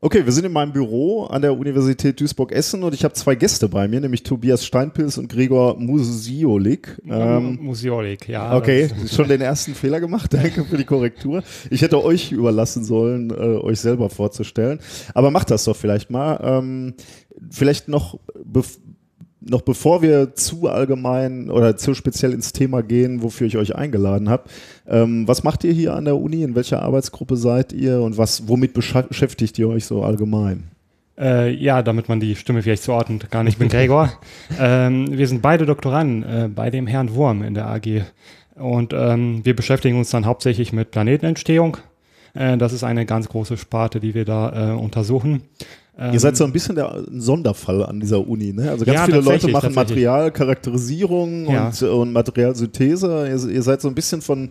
Okay, 0.04 0.24
wir 0.24 0.32
sind 0.32 0.44
in 0.44 0.50
meinem 0.52 0.72
Büro 0.72 1.26
an 1.26 1.42
der 1.42 1.56
Universität 1.56 2.20
Duisburg-Essen 2.20 2.82
und 2.82 2.92
ich 2.92 3.04
habe 3.04 3.14
zwei 3.14 3.36
Gäste 3.36 3.68
bei 3.68 3.86
mir, 3.86 4.00
nämlich 4.00 4.24
Tobias 4.24 4.66
Steinpilz 4.66 5.16
und 5.16 5.28
Gregor 5.28 5.78
Musiolik. 5.78 7.00
Ähm, 7.08 7.60
Museolik, 7.62 8.28
ja. 8.28 8.56
okay, 8.56 8.90
schon 9.08 9.28
den 9.28 9.40
ersten 9.40 9.76
Fehler 9.76 10.00
gemacht. 10.00 10.34
Danke 10.34 10.64
für 10.64 10.76
die 10.76 10.84
Korrektur. 10.84 11.44
Ich 11.70 11.82
hätte 11.82 12.02
euch 12.02 12.32
überlassen 12.32 12.82
sollen, 12.82 13.30
äh, 13.30 13.34
euch 13.34 13.78
selber 13.78 14.10
vorzustellen. 14.10 14.80
Aber 15.14 15.30
macht 15.30 15.52
das 15.52 15.62
doch 15.64 15.76
vielleicht 15.76 16.10
mal. 16.10 16.40
Ähm, 16.42 16.94
vielleicht 17.50 17.86
noch, 17.86 18.18
noch 19.48 19.62
bevor 19.62 20.02
wir 20.02 20.34
zu 20.34 20.68
allgemein 20.68 21.50
oder 21.50 21.76
zu 21.76 21.94
speziell 21.94 22.32
ins 22.32 22.52
Thema 22.52 22.82
gehen, 22.82 23.22
wofür 23.22 23.46
ich 23.46 23.56
euch 23.56 23.74
eingeladen 23.74 24.28
habe. 24.28 24.44
Ähm, 24.88 25.26
was 25.26 25.42
macht 25.42 25.64
ihr 25.64 25.72
hier 25.72 25.94
an 25.94 26.04
der 26.04 26.16
Uni? 26.16 26.42
In 26.42 26.54
welcher 26.54 26.82
Arbeitsgruppe 26.82 27.36
seid 27.36 27.72
ihr 27.72 28.00
und 28.00 28.18
was, 28.18 28.48
womit 28.48 28.74
beschäftigt 28.74 29.58
ihr 29.58 29.68
euch 29.68 29.84
so 29.84 30.02
allgemein? 30.02 30.64
Äh, 31.18 31.50
ja, 31.54 31.82
damit 31.82 32.08
man 32.08 32.20
die 32.20 32.36
Stimme 32.36 32.62
vielleicht 32.62 32.82
zuordnet 32.82 33.30
kann. 33.30 33.46
Ich 33.46 33.58
bin 33.58 33.68
Gregor. 33.68 34.12
ähm, 34.58 35.06
wir 35.10 35.28
sind 35.28 35.42
beide 35.42 35.66
Doktoranden 35.66 36.22
äh, 36.22 36.48
bei 36.48 36.70
dem 36.70 36.86
Herrn 36.86 37.14
Wurm 37.14 37.42
in 37.42 37.54
der 37.54 37.66
AG. 37.66 38.02
Und 38.54 38.92
ähm, 38.92 39.44
wir 39.44 39.56
beschäftigen 39.56 39.98
uns 39.98 40.10
dann 40.10 40.26
hauptsächlich 40.26 40.72
mit 40.72 40.90
Planetenentstehung. 40.90 41.78
Äh, 42.34 42.56
das 42.56 42.72
ist 42.72 42.84
eine 42.84 43.06
ganz 43.06 43.28
große 43.28 43.56
Sparte, 43.56 44.00
die 44.00 44.14
wir 44.14 44.24
da 44.24 44.72
äh, 44.72 44.74
untersuchen. 44.74 45.42
Ihr 46.12 46.18
seid 46.20 46.36
so 46.38 46.44
ein 46.44 46.52
bisschen 46.52 46.74
der 46.74 46.90
ein 46.94 47.20
Sonderfall 47.20 47.84
an 47.84 48.00
dieser 48.00 48.26
Uni, 48.26 48.52
ne? 48.54 48.70
Also 48.70 48.84
ganz 48.86 48.96
Ja, 48.96 49.04
viele 49.04 49.20
Leute 49.20 49.48
machen. 49.48 49.74
Materialcharakterisierung 49.74 51.50
Ja. 51.50 51.66
und, 51.68 51.82
und 51.82 52.12
Materialsynthese. 52.12 53.28
Ihr, 53.28 53.50
ihr 53.54 53.62
seid 53.62 53.80
so 53.82 53.88
ein 53.88 53.94
bisschen 53.94 54.22
von, 54.22 54.50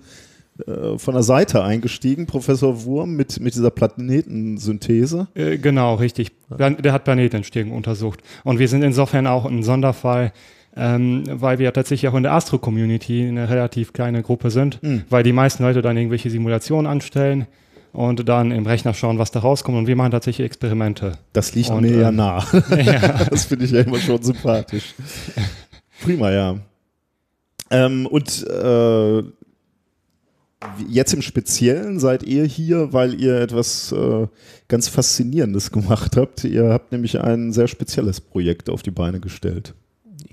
äh, 0.68 0.97
von 0.97 1.13
der 1.15 1.23
Seite 1.23 1.63
eingestiegen, 1.63 2.27
Professor 2.27 2.84
Wurm, 2.84 3.15
mit, 3.15 3.39
mit 3.39 3.55
dieser 3.55 3.72
Planetensynthese. 3.72 5.27
Äh, 5.34 5.57
genau, 5.57 5.95
richtig. 5.95 6.31
Der 6.49 6.93
hat 6.93 7.03
Planetenentstehung 7.05 7.72
untersucht. 7.72 8.22
Und 8.43 8.59
wir 8.59 8.68
sind 8.68 8.84
insofern 8.84 9.27
auch 9.27 9.45
ein 9.45 9.63
Sonderfall, 9.63 10.34
ähm, 10.76 11.23
weil 11.30 11.59
wir 11.59 11.73
tatsächlich 11.73 12.09
auch 12.09 12.15
in 12.15 12.23
der 12.23 12.34
Astro-Community 12.34 13.27
eine 13.27 13.49
relativ 13.49 13.93
kleine 13.93 14.22
Gruppe 14.22 14.51
sind, 14.51 14.80
weil 15.09 15.23
die 15.23 15.34
meisten 15.34 15.63
Leute 15.63 15.81
dann 15.81 15.97
irgendwelche 15.97 16.30
Simulationen 16.30 16.89
anstellen 16.89 17.47
und 17.93 18.27
dann 18.27 18.51
im 18.51 18.65
Rechner 18.65 18.93
schauen, 18.93 19.19
was 19.19 19.31
da 19.31 19.39
rauskommt 19.39 19.77
und 19.77 19.88
wir 19.88 19.95
machen 19.95 20.11
tatsächlich 20.11 20.45
Experimente. 20.45 21.18
Das 21.34 21.53
liegt 21.55 21.69
Und, 21.69 21.81
mir 21.81 21.99
ja 21.99 22.09
ähm, 22.09 22.15
nah. 22.15 22.45
Das 23.30 23.45
finde 23.45 23.65
ich 23.65 23.72
ja 23.72 23.81
immer 23.81 23.99
schon 23.99 24.22
sympathisch. 24.22 24.93
Prima, 26.03 26.31
ja. 26.31 26.57
Ähm, 27.69 28.05
und 28.05 28.45
äh, 28.47 29.23
jetzt 30.88 31.13
im 31.13 31.22
Speziellen 31.22 31.99
seid 31.99 32.23
ihr 32.23 32.45
hier, 32.45 32.93
weil 32.93 33.19
ihr 33.19 33.39
etwas 33.39 33.91
äh, 33.91 34.27
ganz 34.68 34.88
Faszinierendes 34.88 35.72
gemacht 35.72 36.18
habt. 36.18 36.43
Ihr 36.43 36.69
habt 36.69 36.91
nämlich 36.91 37.19
ein 37.19 37.51
sehr 37.53 37.68
spezielles 37.68 38.22
Projekt 38.22 38.69
auf 38.69 38.84
die 38.84 38.91
Beine 38.91 39.19
gestellt. 39.19 39.73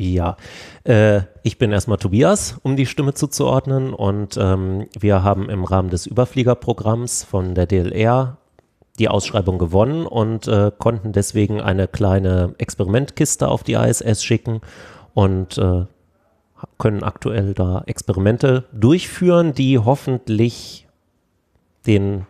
Ja, 0.01 0.37
äh, 0.85 1.23
ich 1.43 1.59
bin 1.59 1.73
erstmal 1.73 1.99
Tobias, 1.99 2.57
um 2.63 2.77
die 2.77 2.87
Stimme 2.87 3.15
zuzuordnen. 3.15 3.93
Und 3.93 4.37
ähm, 4.41 4.87
wir 4.97 5.25
haben 5.25 5.51
im 5.51 5.65
Rahmen 5.65 5.91
des 5.91 6.07
Überfliegerprogramms 6.07 7.25
von 7.25 7.57
der 7.57 7.67
DLR 7.67 8.37
die 9.01 9.09
Ausschreibung 9.09 9.59
gewonnen 9.59 10.07
und 10.07 10.47
äh, 10.47 10.71
konnten 10.79 11.13
deswegen 11.13 11.61
eine 11.61 11.89
kleine 11.89 12.55
Experimentkiste 12.59 13.49
auf 13.49 13.65
die 13.65 13.73
ISS 13.73 14.23
schicken 14.23 14.61
und 15.15 15.59
äh, 15.59 15.87
können 16.79 17.03
aktuell 17.03 17.55
da 17.55 17.83
Experimente 17.87 18.65
durchführen, 18.73 19.53
die 19.53 19.81
hoffentlich 19.81 20.87
den 21.87 22.27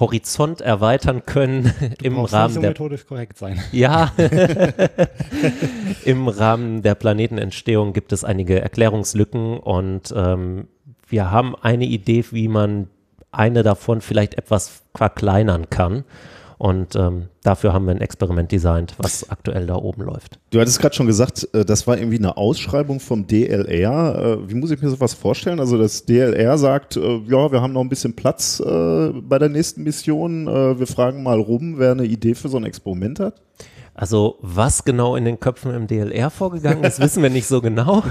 Horizont 0.00 0.60
erweitern 0.60 1.24
können 1.26 1.72
im 2.02 2.14
Brauchst 2.14 2.32
nicht 2.32 2.40
Rahmen 2.40 2.54
so 2.54 2.60
der 2.60 2.70
methodisch 2.70 3.06
korrekt 3.06 3.38
sein. 3.38 3.60
ja, 3.72 4.12
im 6.04 6.28
Rahmen 6.28 6.82
der 6.82 6.94
Planetenentstehung 6.94 7.92
gibt 7.92 8.12
es 8.12 8.24
einige 8.24 8.60
Erklärungslücken 8.60 9.58
und 9.58 10.12
ähm, 10.16 10.68
wir 11.08 11.30
haben 11.30 11.56
eine 11.56 11.86
Idee, 11.86 12.24
wie 12.30 12.48
man 12.48 12.88
eine 13.30 13.62
davon 13.62 14.00
vielleicht 14.00 14.34
etwas 14.34 14.82
verkleinern 14.94 15.70
kann. 15.70 16.04
Und 16.58 16.96
ähm, 16.96 17.28
dafür 17.44 17.72
haben 17.72 17.86
wir 17.86 17.92
ein 17.92 18.00
Experiment 18.00 18.50
designt, 18.50 18.94
was 18.98 19.30
aktuell 19.30 19.66
da 19.66 19.76
oben 19.76 20.02
läuft. 20.02 20.40
Du 20.50 20.60
hattest 20.60 20.80
gerade 20.80 20.94
schon 20.96 21.06
gesagt, 21.06 21.48
äh, 21.52 21.64
das 21.64 21.86
war 21.86 21.96
irgendwie 21.96 22.18
eine 22.18 22.36
Ausschreibung 22.36 22.98
vom 22.98 23.28
DLR. 23.28 24.40
Äh, 24.42 24.50
Wie 24.50 24.54
muss 24.54 24.72
ich 24.72 24.82
mir 24.82 24.90
sowas 24.90 25.14
vorstellen? 25.14 25.60
Also 25.60 25.78
das 25.78 26.04
DLR 26.04 26.58
sagt, 26.58 26.96
äh, 26.96 27.18
ja, 27.28 27.52
wir 27.52 27.62
haben 27.62 27.72
noch 27.72 27.82
ein 27.82 27.88
bisschen 27.88 28.14
Platz 28.16 28.60
bei 28.60 29.38
der 29.38 29.48
nächsten 29.48 29.82
Mission. 29.84 30.46
Wir 30.46 30.86
fragen 30.86 31.22
mal 31.22 31.38
rum, 31.38 31.78
wer 31.78 31.92
eine 31.92 32.04
Idee 32.04 32.34
für 32.34 32.48
so 32.48 32.56
ein 32.56 32.64
Experiment 32.64 33.20
hat. 33.20 33.40
Also 33.94 34.38
was 34.40 34.84
genau 34.84 35.16
in 35.16 35.24
den 35.24 35.40
Köpfen 35.40 35.74
im 35.74 35.86
DLR 35.86 36.30
vorgegangen 36.30 36.84
ist, 36.84 37.00
wissen 37.00 37.22
wir 37.22 37.30
nicht 37.30 37.46
so 37.46 37.60
genau. 37.60 38.02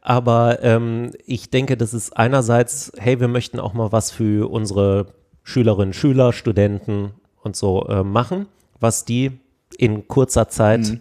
Aber 0.00 0.62
ähm, 0.62 1.10
ich 1.24 1.50
denke, 1.50 1.76
das 1.76 1.94
ist 1.94 2.16
einerseits, 2.16 2.92
hey, 2.98 3.20
wir 3.20 3.28
möchten 3.28 3.58
auch 3.58 3.74
mal 3.74 3.92
was 3.92 4.10
für 4.10 4.50
unsere 4.50 5.06
Schülerinnen, 5.42 5.92
Schüler, 5.92 6.32
Studenten 6.32 7.12
und 7.46 7.56
so 7.56 7.86
äh, 7.88 8.02
machen, 8.02 8.46
was 8.78 9.06
die 9.06 9.40
in 9.78 10.06
kurzer 10.08 10.48
Zeit 10.48 11.00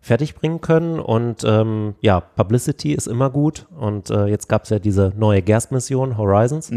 fertigbringen 0.00 0.60
können. 0.60 1.00
Und 1.00 1.42
ähm, 1.44 1.96
ja, 2.00 2.20
Publicity 2.20 2.92
ist 2.92 3.08
immer 3.08 3.30
gut. 3.30 3.66
Und 3.76 4.10
äh, 4.10 4.26
jetzt 4.26 4.48
gab 4.48 4.62
es 4.64 4.70
ja 4.70 4.78
diese 4.78 5.12
neue 5.16 5.42
Gerst-Mission, 5.42 6.16
Horizons. 6.16 6.70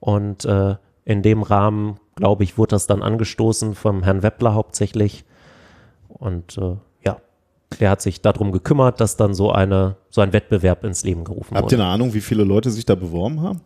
Und 0.00 0.44
äh, 0.46 0.76
in 1.04 1.22
dem 1.22 1.42
Rahmen, 1.42 2.00
glaube 2.14 2.44
ich, 2.44 2.56
wurde 2.56 2.70
das 2.70 2.86
dann 2.86 3.02
angestoßen 3.02 3.74
vom 3.74 4.02
Herrn 4.02 4.22
Weppler 4.22 4.54
hauptsächlich. 4.54 5.24
Und 6.08 6.56
äh, 6.56 6.76
ja, 7.04 7.18
der 7.80 7.90
hat 7.90 8.00
sich 8.00 8.22
darum 8.22 8.52
gekümmert, 8.52 9.00
dass 9.00 9.16
dann 9.16 9.34
so 9.34 9.50
eine 9.52 9.96
so 10.08 10.22
ein 10.22 10.32
Wettbewerb 10.32 10.84
ins 10.84 11.04
Leben 11.04 11.24
gerufen 11.24 11.56
Habt 11.56 11.72
ihr 11.72 11.76
wurde. 11.78 11.82
eine 11.84 11.92
Ahnung, 11.92 12.14
wie 12.14 12.20
viele 12.20 12.44
Leute 12.44 12.70
sich 12.70 12.86
da 12.86 12.94
beworben 12.94 13.42
haben? 13.42 13.60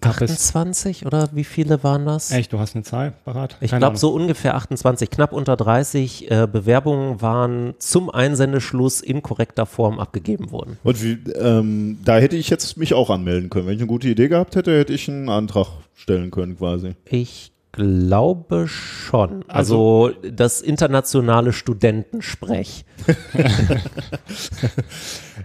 Gab 0.00 0.20
es 0.20 0.30
28 0.30 1.06
oder 1.06 1.28
wie 1.32 1.44
viele 1.44 1.82
waren 1.82 2.06
das? 2.06 2.30
echt, 2.30 2.52
du 2.52 2.58
hast 2.58 2.74
eine 2.74 2.84
Zahl 2.84 3.14
parat? 3.24 3.56
Ich 3.60 3.70
glaube 3.70 3.96
so 3.96 4.12
ungefähr 4.12 4.54
28, 4.54 5.10
knapp 5.10 5.32
unter 5.32 5.56
30 5.56 6.30
äh, 6.30 6.48
Bewerbungen 6.50 7.20
waren 7.22 7.74
zum 7.78 8.10
Einsendeschluss 8.10 9.00
in 9.00 9.22
korrekter 9.22 9.66
Form 9.66 9.98
abgegeben 9.98 10.50
worden. 10.52 10.78
Und 10.84 11.02
wie, 11.02 11.18
ähm, 11.32 11.98
da 12.04 12.18
hätte 12.18 12.36
ich 12.36 12.50
jetzt 12.50 12.76
mich 12.76 12.94
auch 12.94 13.10
anmelden 13.10 13.50
können. 13.50 13.66
Wenn 13.66 13.74
ich 13.74 13.80
eine 13.80 13.88
gute 13.88 14.08
Idee 14.08 14.28
gehabt 14.28 14.56
hätte, 14.56 14.78
hätte 14.78 14.92
ich 14.92 15.08
einen 15.08 15.28
Antrag 15.28 15.68
stellen 15.94 16.30
können 16.30 16.56
quasi. 16.58 16.94
Ich 17.06 17.52
glaube 17.76 18.66
schon. 18.66 19.44
Also, 19.46 20.10
das 20.22 20.60
internationale 20.60 21.52
Studentensprech. 21.52 22.84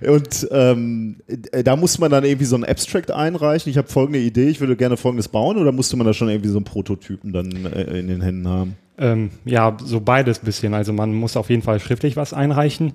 Und 0.07 0.47
ähm, 0.51 1.17
äh, 1.51 1.63
da 1.63 1.75
muss 1.75 1.99
man 1.99 2.09
dann 2.09 2.23
irgendwie 2.23 2.45
so 2.45 2.55
ein 2.55 2.63
Abstract 2.63 3.11
einreichen. 3.11 3.69
Ich 3.69 3.77
habe 3.77 3.87
folgende 3.87 4.19
Idee, 4.19 4.47
ich 4.47 4.59
würde 4.59 4.75
gerne 4.75 4.97
folgendes 4.97 5.27
bauen. 5.27 5.57
Oder 5.57 5.71
musste 5.71 5.97
man 5.97 6.07
da 6.07 6.13
schon 6.13 6.29
irgendwie 6.29 6.49
so 6.49 6.57
einen 6.57 6.65
Prototypen 6.65 7.33
dann 7.33 7.65
äh, 7.65 7.99
in 7.99 8.07
den 8.07 8.21
Händen 8.21 8.47
haben? 8.47 8.75
Ähm, 8.97 9.31
ja, 9.45 9.77
so 9.83 9.99
beides 9.99 10.39
bisschen. 10.39 10.73
Also 10.73 10.93
man 10.93 11.13
muss 11.13 11.37
auf 11.37 11.49
jeden 11.49 11.61
Fall 11.61 11.79
schriftlich 11.79 12.15
was 12.15 12.33
einreichen. 12.33 12.93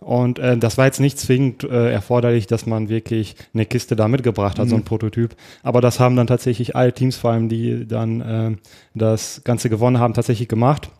Und 0.00 0.38
äh, 0.38 0.56
das 0.56 0.78
war 0.78 0.86
jetzt 0.86 1.00
nicht 1.00 1.18
zwingend 1.18 1.64
äh, 1.64 1.90
erforderlich, 1.92 2.46
dass 2.46 2.66
man 2.66 2.88
wirklich 2.88 3.34
eine 3.52 3.66
Kiste 3.66 3.96
da 3.96 4.06
mitgebracht 4.08 4.58
hat, 4.58 4.68
so 4.68 4.76
ein 4.76 4.84
Prototyp. 4.84 5.34
Aber 5.62 5.80
das 5.80 5.98
haben 5.98 6.14
dann 6.16 6.26
tatsächlich 6.28 6.76
alle 6.76 6.92
Teams, 6.92 7.16
vor 7.16 7.32
allem 7.32 7.48
die 7.48 7.86
dann 7.86 8.20
äh, 8.20 8.56
das 8.94 9.42
Ganze 9.44 9.68
gewonnen 9.68 9.98
haben, 9.98 10.14
tatsächlich 10.14 10.48
gemacht. 10.48 10.90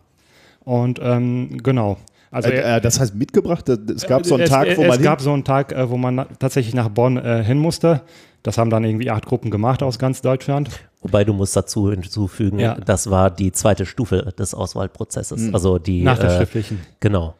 Und 0.65 0.99
ähm, 1.01 1.59
genau. 1.63 1.97
Also 2.31 2.49
Äh, 2.49 2.77
äh, 2.77 2.81
das 2.81 2.99
heißt 2.99 3.15
mitgebracht? 3.15 3.67
Es 3.69 4.05
gab 4.05 4.25
so 4.25 4.35
einen 4.35 4.43
es, 4.43 4.49
Tag, 4.49 4.77
wo 4.77 4.83
es 4.83 4.87
man 4.89 5.01
gab 5.01 5.19
hin 5.19 5.23
so 5.25 5.33
einen 5.33 5.43
Tag, 5.43 5.71
äh, 5.71 5.89
wo 5.89 5.97
man 5.97 6.15
na 6.15 6.25
tatsächlich 6.37 6.75
nach 6.75 6.89
Bonn 6.89 7.17
äh, 7.17 7.43
hin 7.43 7.57
musste. 7.57 8.01
Das 8.43 8.57
haben 8.57 8.69
dann 8.69 8.83
irgendwie 8.83 9.09
acht 9.09 9.25
Gruppen 9.25 9.49
gemacht 9.49 9.81
aus 9.81 9.97
ganz 9.97 10.21
Deutschland. 10.21 10.69
Wobei 11.01 11.23
du 11.23 11.33
musst 11.33 11.55
dazu 11.55 11.89
hinzufügen, 11.89 12.59
Ja. 12.59 12.75
das 12.75 13.09
war 13.09 13.31
die 13.31 13.51
zweite 13.51 13.85
Stufe 13.85 14.33
des 14.37 14.53
Auswahlprozesses. 14.53 15.53
Also 15.53 15.79
die 15.79 16.03
Nach 16.03 16.17
der 16.19 16.31
äh, 16.31 16.37
schriftlichen. 16.37 16.79
Genau. 16.99 17.35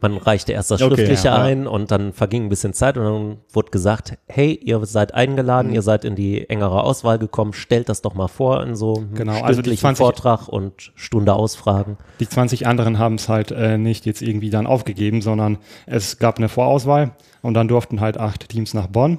Man 0.00 0.16
reichte 0.16 0.52
erst 0.52 0.70
das 0.70 0.80
Okay, 0.82 0.94
Schriftliche 0.96 1.28
ja. 1.28 1.42
ein 1.42 1.66
und 1.66 1.90
dann 1.90 2.12
verging 2.12 2.44
ein 2.46 2.48
bisschen 2.48 2.72
Zeit 2.72 2.96
und 2.96 3.04
dann 3.04 3.36
wurde 3.52 3.70
gesagt, 3.70 4.18
hey, 4.28 4.52
ihr 4.62 4.84
seid 4.86 5.14
eingeladen, 5.14 5.68
Mhm. 5.68 5.74
ihr 5.74 5.82
seid 5.82 6.04
in 6.04 6.14
die 6.16 6.48
engere 6.48 6.82
Auswahl 6.82 7.18
gekommen, 7.18 7.52
stellt 7.52 7.88
das 7.88 8.02
doch 8.02 8.14
mal 8.14 8.28
vor 8.28 8.62
in 8.62 8.74
so 8.74 8.94
einem 8.96 9.14
Genau, 9.14 9.32
also 9.42 9.46
die 9.62 9.70
stündlichen 9.76 9.80
20 9.80 10.02
Vortrag 10.04 10.48
und 10.48 10.92
Stunde 10.94 11.34
Ausfragen. 11.34 11.96
Die 12.20 12.28
20 12.28 12.66
anderen 12.66 12.98
haben 12.98 13.16
es 13.16 13.28
halt 13.28 13.50
äh, 13.50 13.78
nicht 13.78 14.06
jetzt 14.06 14.22
irgendwie 14.22 14.50
dann 14.50 14.66
aufgegeben, 14.66 15.22
sondern 15.22 15.58
es 15.86 16.18
gab 16.18 16.38
eine 16.38 16.48
Vorauswahl 16.48 17.12
und 17.42 17.54
dann 17.54 17.68
durften 17.68 18.00
halt 18.00 18.18
acht 18.18 18.48
Teams 18.48 18.74
nach 18.74 18.86
Bonn 18.86 19.18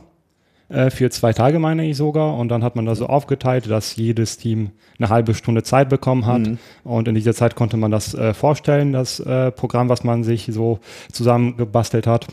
äh, 0.72 0.90
für 0.90 1.10
zwei 1.10 1.34
Tage, 1.34 1.60
meine 1.60 1.86
ich 1.86 1.98
sogar. 1.98 2.38
Und 2.38 2.50
dann 2.50 2.64
hat 2.64 2.76
man 2.76 2.86
das 2.86 3.00
so 3.00 3.08
aufgeteilt, 3.08 3.70
dass 3.70 3.96
jedes 3.96 4.38
Team 4.38 4.72
eine 4.98 5.10
halbe 5.10 5.34
Stunde 5.34 5.64
Zeit 5.64 5.90
bekommen 5.90 6.26
hat. 6.26 6.42
Und 6.84 7.08
in 7.08 7.16
dieser 7.16 7.34
Zeit 7.34 7.56
konnte 7.56 7.78
man 7.78 7.92
das 7.92 8.14
äh, 8.14 8.34
vorstellen, 8.34 8.94
das 8.94 9.20
äh, 9.20 9.52
Programm, 9.52 9.90
was 9.90 10.04
man 10.04 10.24
sich 10.24 10.50
so 10.52 10.80
zusammengebastelt 11.12 12.08
hat. 12.08 12.28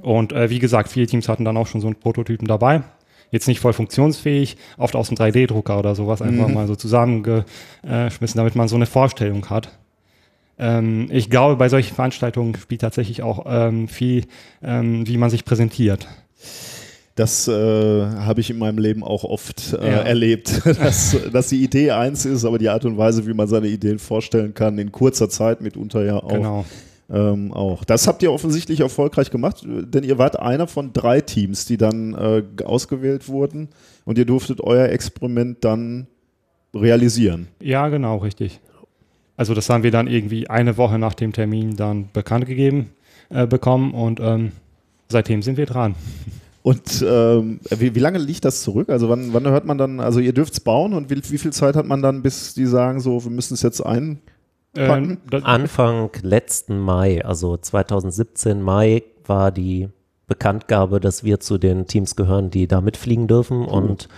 Und 0.00 0.32
äh, 0.32 0.50
wie 0.50 0.58
gesagt, 0.58 0.88
viele 0.88 1.06
Teams 1.06 1.28
hatten 1.28 1.44
dann 1.44 1.56
auch 1.56 1.66
schon 1.66 1.80
so 1.80 1.86
einen 1.86 1.96
Prototypen 1.96 2.48
dabei. 2.48 2.82
Jetzt 3.30 3.48
nicht 3.48 3.60
voll 3.60 3.72
funktionsfähig, 3.72 4.56
oft 4.78 4.94
aus 4.94 5.08
dem 5.08 5.16
3D-Drucker 5.16 5.78
oder 5.78 5.94
sowas 5.94 6.22
einfach 6.22 6.48
mal 6.48 6.68
so 6.68 6.76
zusammengeschmissen, 6.76 8.36
damit 8.36 8.54
man 8.54 8.68
so 8.68 8.76
eine 8.76 8.86
Vorstellung 8.86 9.50
hat. 9.50 9.76
Ähm, 10.58 11.08
ich 11.10 11.28
glaube, 11.28 11.56
bei 11.56 11.68
solchen 11.68 11.94
Veranstaltungen 11.94 12.54
spielt 12.56 12.80
tatsächlich 12.80 13.22
auch 13.22 13.44
ähm, 13.46 13.88
viel, 13.88 14.26
ähm, 14.62 15.06
wie 15.06 15.16
man 15.16 15.28
sich 15.28 15.44
präsentiert. 15.44 16.06
Das 17.16 17.48
äh, 17.48 17.52
habe 17.52 18.40
ich 18.40 18.50
in 18.50 18.58
meinem 18.58 18.78
Leben 18.78 19.02
auch 19.02 19.24
oft 19.24 19.72
äh, 19.72 19.76
Ja. 19.90 19.98
erlebt, 20.02 20.62
dass, 20.64 21.16
dass 21.32 21.48
die 21.48 21.62
Idee 21.64 21.90
eins 21.90 22.24
ist, 22.26 22.44
aber 22.44 22.58
die 22.58 22.68
Art 22.68 22.84
und 22.84 22.96
Weise, 22.98 23.26
wie 23.26 23.32
man 23.34 23.48
seine 23.48 23.66
Ideen 23.68 23.98
vorstellen 23.98 24.52
kann, 24.54 24.78
in 24.78 24.92
kurzer 24.92 25.28
Zeit 25.28 25.60
mitunter 25.62 26.04
ja 26.04 26.16
auch. 26.22 26.28
Genau. 26.28 26.64
Ähm, 27.08 27.52
auch. 27.52 27.84
Das 27.84 28.06
habt 28.08 28.22
ihr 28.22 28.32
offensichtlich 28.32 28.80
erfolgreich 28.80 29.30
gemacht, 29.30 29.64
denn 29.64 30.02
ihr 30.04 30.18
wart 30.18 30.38
einer 30.38 30.66
von 30.66 30.92
drei 30.92 31.20
Teams, 31.20 31.64
die 31.64 31.76
dann 31.76 32.14
äh, 32.14 32.42
ausgewählt 32.64 33.28
wurden 33.28 33.68
und 34.04 34.18
ihr 34.18 34.24
durftet 34.24 34.60
euer 34.60 34.88
Experiment 34.88 35.64
dann 35.64 36.08
realisieren. 36.74 37.48
Ja, 37.62 37.88
genau, 37.88 38.18
richtig. 38.18 38.60
Also 39.36 39.54
das 39.54 39.70
haben 39.70 39.84
wir 39.84 39.90
dann 39.90 40.06
irgendwie 40.08 40.50
eine 40.50 40.76
Woche 40.76 40.98
nach 40.98 41.14
dem 41.14 41.32
Termin 41.32 41.76
dann 41.76 42.08
bekannt 42.12 42.46
gegeben 42.46 42.90
äh, 43.30 43.46
bekommen 43.46 43.94
und 43.94 44.18
ähm, 44.20 44.52
seitdem 45.08 45.42
sind 45.42 45.56
wir 45.58 45.66
dran. 45.66 45.94
Und 46.66 47.04
ähm, 47.08 47.60
wie, 47.78 47.94
wie 47.94 48.00
lange 48.00 48.18
liegt 48.18 48.44
das 48.44 48.64
zurück? 48.64 48.88
Also 48.88 49.08
wann, 49.08 49.32
wann 49.32 49.46
hört 49.46 49.66
man 49.66 49.78
dann, 49.78 50.00
also 50.00 50.18
ihr 50.18 50.32
dürft 50.32 50.52
es 50.54 50.58
bauen 50.58 50.94
und 50.94 51.10
wie, 51.10 51.22
wie 51.30 51.38
viel 51.38 51.52
Zeit 51.52 51.76
hat 51.76 51.86
man 51.86 52.02
dann, 52.02 52.22
bis 52.22 52.54
die 52.54 52.66
sagen, 52.66 52.98
so, 52.98 53.22
wir 53.22 53.30
müssen 53.30 53.54
es 53.54 53.62
jetzt 53.62 53.82
ein. 53.86 54.18
Packen? 54.74 55.18
Ähm, 55.30 55.44
Anfang 55.44 56.10
letzten 56.22 56.80
Mai, 56.80 57.24
also 57.24 57.56
2017 57.56 58.60
Mai, 58.60 59.04
war 59.26 59.52
die 59.52 59.90
Bekanntgabe, 60.26 60.98
dass 60.98 61.22
wir 61.22 61.38
zu 61.38 61.56
den 61.56 61.86
Teams 61.86 62.16
gehören, 62.16 62.50
die 62.50 62.66
da 62.66 62.80
mitfliegen 62.80 63.28
dürfen. 63.28 63.64
Und 63.64 64.08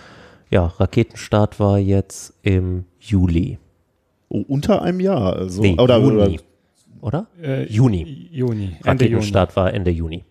ja, 0.48 0.64
Raketenstart 0.64 1.60
war 1.60 1.78
jetzt 1.78 2.32
im 2.40 2.86
Juli. 2.98 3.58
Oh, 4.30 4.42
unter 4.48 4.80
einem 4.80 5.00
Jahr. 5.00 5.36
Also, 5.36 5.60
Nee, 5.60 5.76
oder, 5.78 5.98
Juni. 5.98 6.16
oder 6.16 6.30
oder? 7.02 7.26
Äh, 7.42 7.70
Juni. 7.70 8.30
Juni. 8.32 8.78
Ende 8.84 9.04
Juni. 9.04 9.16
Raketenstart 9.16 9.54
war 9.54 9.74
Ende 9.74 9.90
Juni. 9.90 10.24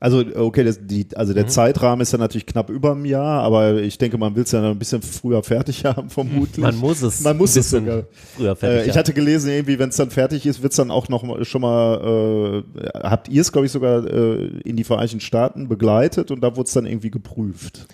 Also, 0.00 0.22
okay, 0.36 0.62
das, 0.62 0.78
die, 0.80 1.08
also 1.16 1.32
Mhm. 1.32 1.36
der 1.36 1.46
Zeitrahmen 1.48 2.02
ist 2.02 2.12
ja 2.12 2.18
natürlich 2.18 2.46
knapp 2.46 2.70
über 2.70 2.92
einem 2.92 3.04
Jahr, 3.04 3.42
aber 3.42 3.82
ich 3.82 3.98
denke, 3.98 4.16
man 4.16 4.36
will 4.36 4.44
es 4.44 4.52
ja 4.52 4.60
noch 4.60 4.70
ein 4.70 4.78
bisschen 4.78 5.02
früher 5.02 5.42
fertig 5.42 5.84
haben, 5.84 6.08
vermutlich. 6.08 6.58
Man 6.64 6.76
muss 6.76 7.02
es 7.02 7.20
Man 7.22 7.36
muss 7.36 7.56
es 7.56 7.70
sogar. 7.70 8.04
früher 8.36 8.54
fertig 8.54 8.86
Äh, 8.86 8.90
ich 8.90 8.96
hatte 8.96 9.12
gelesen, 9.12 9.50
irgendwie, 9.50 9.76
wenn 9.80 9.88
es 9.88 9.96
dann 9.96 10.10
fertig 10.10 10.46
ist, 10.46 10.62
wird 10.62 10.72
es 10.72 10.76
dann 10.76 10.92
auch 10.92 11.08
noch 11.08 11.44
schon 11.44 11.62
mal, 11.62 12.62
äh, 12.76 12.88
habt 13.02 13.28
ihr 13.28 13.40
es, 13.40 13.50
glaube 13.50 13.66
ich, 13.66 13.72
sogar 13.72 14.06
äh, 14.06 14.46
in 14.64 14.76
die 14.76 14.84
Vereinigten 14.84 15.20
Staaten 15.20 15.66
begleitet 15.68 16.30
und 16.30 16.42
da 16.42 16.54
wurde 16.56 16.68
es 16.68 16.72
dann 16.74 16.86
irgendwie 16.86 17.10
geprüft. 17.10 17.86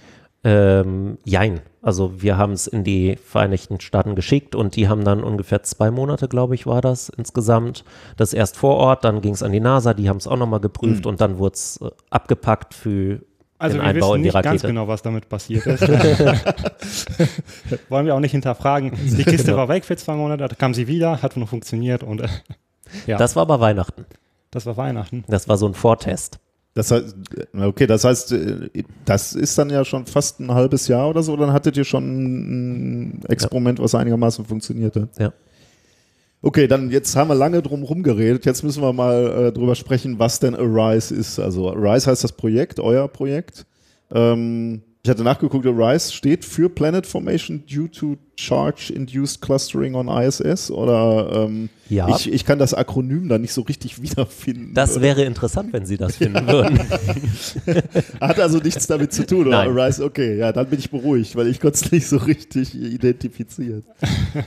Ähm, 0.44 1.18
jein. 1.24 1.60
Also 1.80 2.20
wir 2.22 2.36
haben 2.36 2.52
es 2.52 2.66
in 2.66 2.84
die 2.84 3.16
Vereinigten 3.16 3.80
Staaten 3.80 4.14
geschickt 4.14 4.54
und 4.54 4.76
die 4.76 4.88
haben 4.88 5.04
dann 5.04 5.24
ungefähr 5.24 5.62
zwei 5.62 5.90
Monate, 5.90 6.28
glaube 6.28 6.54
ich, 6.54 6.66
war 6.66 6.80
das 6.82 7.08
insgesamt. 7.08 7.84
Das 8.16 8.32
erst 8.34 8.56
vor 8.56 8.76
Ort, 8.76 9.04
dann 9.04 9.20
ging 9.22 9.32
es 9.34 9.42
an 9.42 9.52
die 9.52 9.60
NASA, 9.60 9.94
die 9.94 10.08
haben 10.08 10.18
es 10.18 10.26
auch 10.26 10.36
nochmal 10.36 10.60
geprüft 10.60 11.06
und 11.06 11.20
dann 11.20 11.38
wurde 11.38 11.54
es 11.54 11.80
äh, 11.82 11.90
abgepackt 12.10 12.74
für 12.74 13.20
Also 13.58 13.76
den 13.76 13.82
wir 13.82 13.88
Einbau 13.88 14.08
wissen 14.12 14.16
in 14.16 14.22
die 14.22 14.28
nicht 14.28 14.42
ganz 14.42 14.62
genau, 14.62 14.88
was 14.88 15.02
damit 15.02 15.28
passiert 15.28 15.66
ist. 15.66 15.82
Wollen 17.88 18.06
wir 18.06 18.14
auch 18.14 18.20
nicht 18.20 18.32
hinterfragen. 18.32 18.92
Die 18.94 19.24
Kiste 19.24 19.46
Genau. 19.46 19.58
war 19.58 19.68
weg 19.68 19.84
für 19.84 19.96
zwei 19.96 20.14
Monate, 20.14 20.48
da 20.48 20.54
kam 20.54 20.74
sie 20.74 20.88
wieder, 20.88 21.22
hat 21.22 21.36
noch 21.36 21.48
funktioniert 21.48 22.02
und 22.02 22.20
äh, 22.20 22.28
ja, 23.06 23.18
das, 23.18 23.32
Das 23.32 23.36
war 23.36 23.42
aber 23.42 23.60
Weihnachten. 23.60 24.06
war 24.52 24.76
Weihnachten. 24.76 25.24
Das 25.28 25.48
war 25.48 25.56
so 25.56 25.66
ein 25.66 25.74
Vortest. 25.74 26.38
Das 26.74 26.90
heißt, 26.90 27.14
okay, 27.54 27.86
das 27.86 28.04
heißt, 28.04 28.32
äh, 28.32 28.82
das 29.04 29.32
ist 29.32 29.56
dann 29.56 29.70
ja 29.70 29.84
schon 29.84 30.06
fast 30.06 30.40
ein 30.40 30.52
halbes 30.52 30.88
Jahr 30.88 31.08
oder 31.08 31.22
so, 31.22 31.36
dann 31.36 31.52
hattet 31.52 31.76
ihr 31.76 31.84
schon 31.84 32.04
ein 32.04 33.24
Experiment, 33.28 33.78
was 33.78 33.94
einigermaßen 33.94 34.44
funktioniert 34.44 34.96
hat. 34.96 35.08
Ja. 35.18 35.32
Okay, 36.42 36.66
dann 36.66 36.90
jetzt 36.90 37.16
haben 37.16 37.28
wir 37.28 37.36
lange 37.36 37.62
drum 37.62 37.84
rumgeredet. 37.84 38.44
Jetzt 38.44 38.64
müssen 38.64 38.82
wir 38.82 38.92
mal 38.92 39.46
äh, 39.46 39.52
drüber 39.52 39.74
sprechen, 39.74 40.18
was 40.18 40.40
denn 40.40 40.54
Arise 40.54 41.14
ist. 41.14 41.38
Also 41.38 41.70
Arise 41.70 42.10
heißt 42.10 42.22
das 42.22 42.32
Projekt, 42.32 42.80
euer 42.80 43.08
Projekt. 43.08 43.64
Ähm, 44.12 44.82
ich 45.04 45.10
hatte 45.10 45.22
nachgeguckt, 45.22 45.66
Arise 45.66 46.10
steht 46.14 46.46
für 46.46 46.70
Planet 46.70 47.06
Formation 47.06 47.62
due 47.70 47.90
to 47.90 48.16
Charge 48.36 48.90
Induced 48.90 49.42
Clustering 49.42 49.94
on 49.94 50.08
ISS 50.08 50.70
oder 50.70 51.44
ähm, 51.44 51.68
Ja. 51.90 52.08
ich, 52.08 52.32
ich 52.32 52.46
kann 52.46 52.58
das 52.58 52.72
Akronym 52.72 53.28
da 53.28 53.36
nicht 53.36 53.52
so 53.52 53.60
richtig 53.60 54.00
wiederfinden. 54.02 54.72
Das 54.72 55.02
wäre 55.02 55.22
interessant, 55.24 55.74
wenn 55.74 55.84
Sie 55.84 55.98
das 55.98 56.16
finden 56.16 56.46
würden. 56.46 56.78
Hat 58.20 58.40
also 58.40 58.58
nichts 58.58 58.86
damit 58.86 59.12
zu 59.12 59.26
tun, 59.26 59.46
oder? 59.48 59.66
Nein. 59.66 59.76
Arise, 59.78 60.02
okay, 60.02 60.38
ja, 60.38 60.52
dann 60.52 60.70
bin 60.70 60.78
ich 60.78 60.90
beruhigt, 60.90 61.36
weil 61.36 61.48
ich 61.48 61.60
konnte 61.60 61.84
es 61.84 61.92
nicht 61.92 62.06
so 62.06 62.16
richtig 62.16 62.74
identifizieren. 62.74 63.84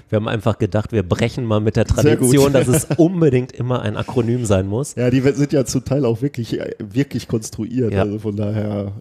Wir 0.09 0.15
haben 0.15 0.27
einfach 0.27 0.57
gedacht, 0.57 0.91
wir 0.91 1.03
brechen 1.03 1.45
mal 1.45 1.59
mit 1.61 1.75
der. 1.75 1.85
Tradition, 1.85 2.51
dass 2.51 2.67
es 2.67 2.87
unbedingt 2.97 3.51
immer 3.51 3.83
ein 3.83 3.95
Akronym 3.95 4.43
sein 4.45 4.67
muss. 4.67 4.95
Ja, 4.95 5.11
die 5.11 5.21
sind 5.21 5.53
ja 5.53 5.65
zum 5.65 5.85
Teil 5.85 6.03
auch 6.03 6.21
wirklich, 6.23 6.59
äh, 6.59 6.71
wirklich 6.79 7.27
konstruiert. 7.27 7.93
Ja. 7.93 8.01
Also 8.01 8.17
von 8.19 8.35
daher. 8.35 8.91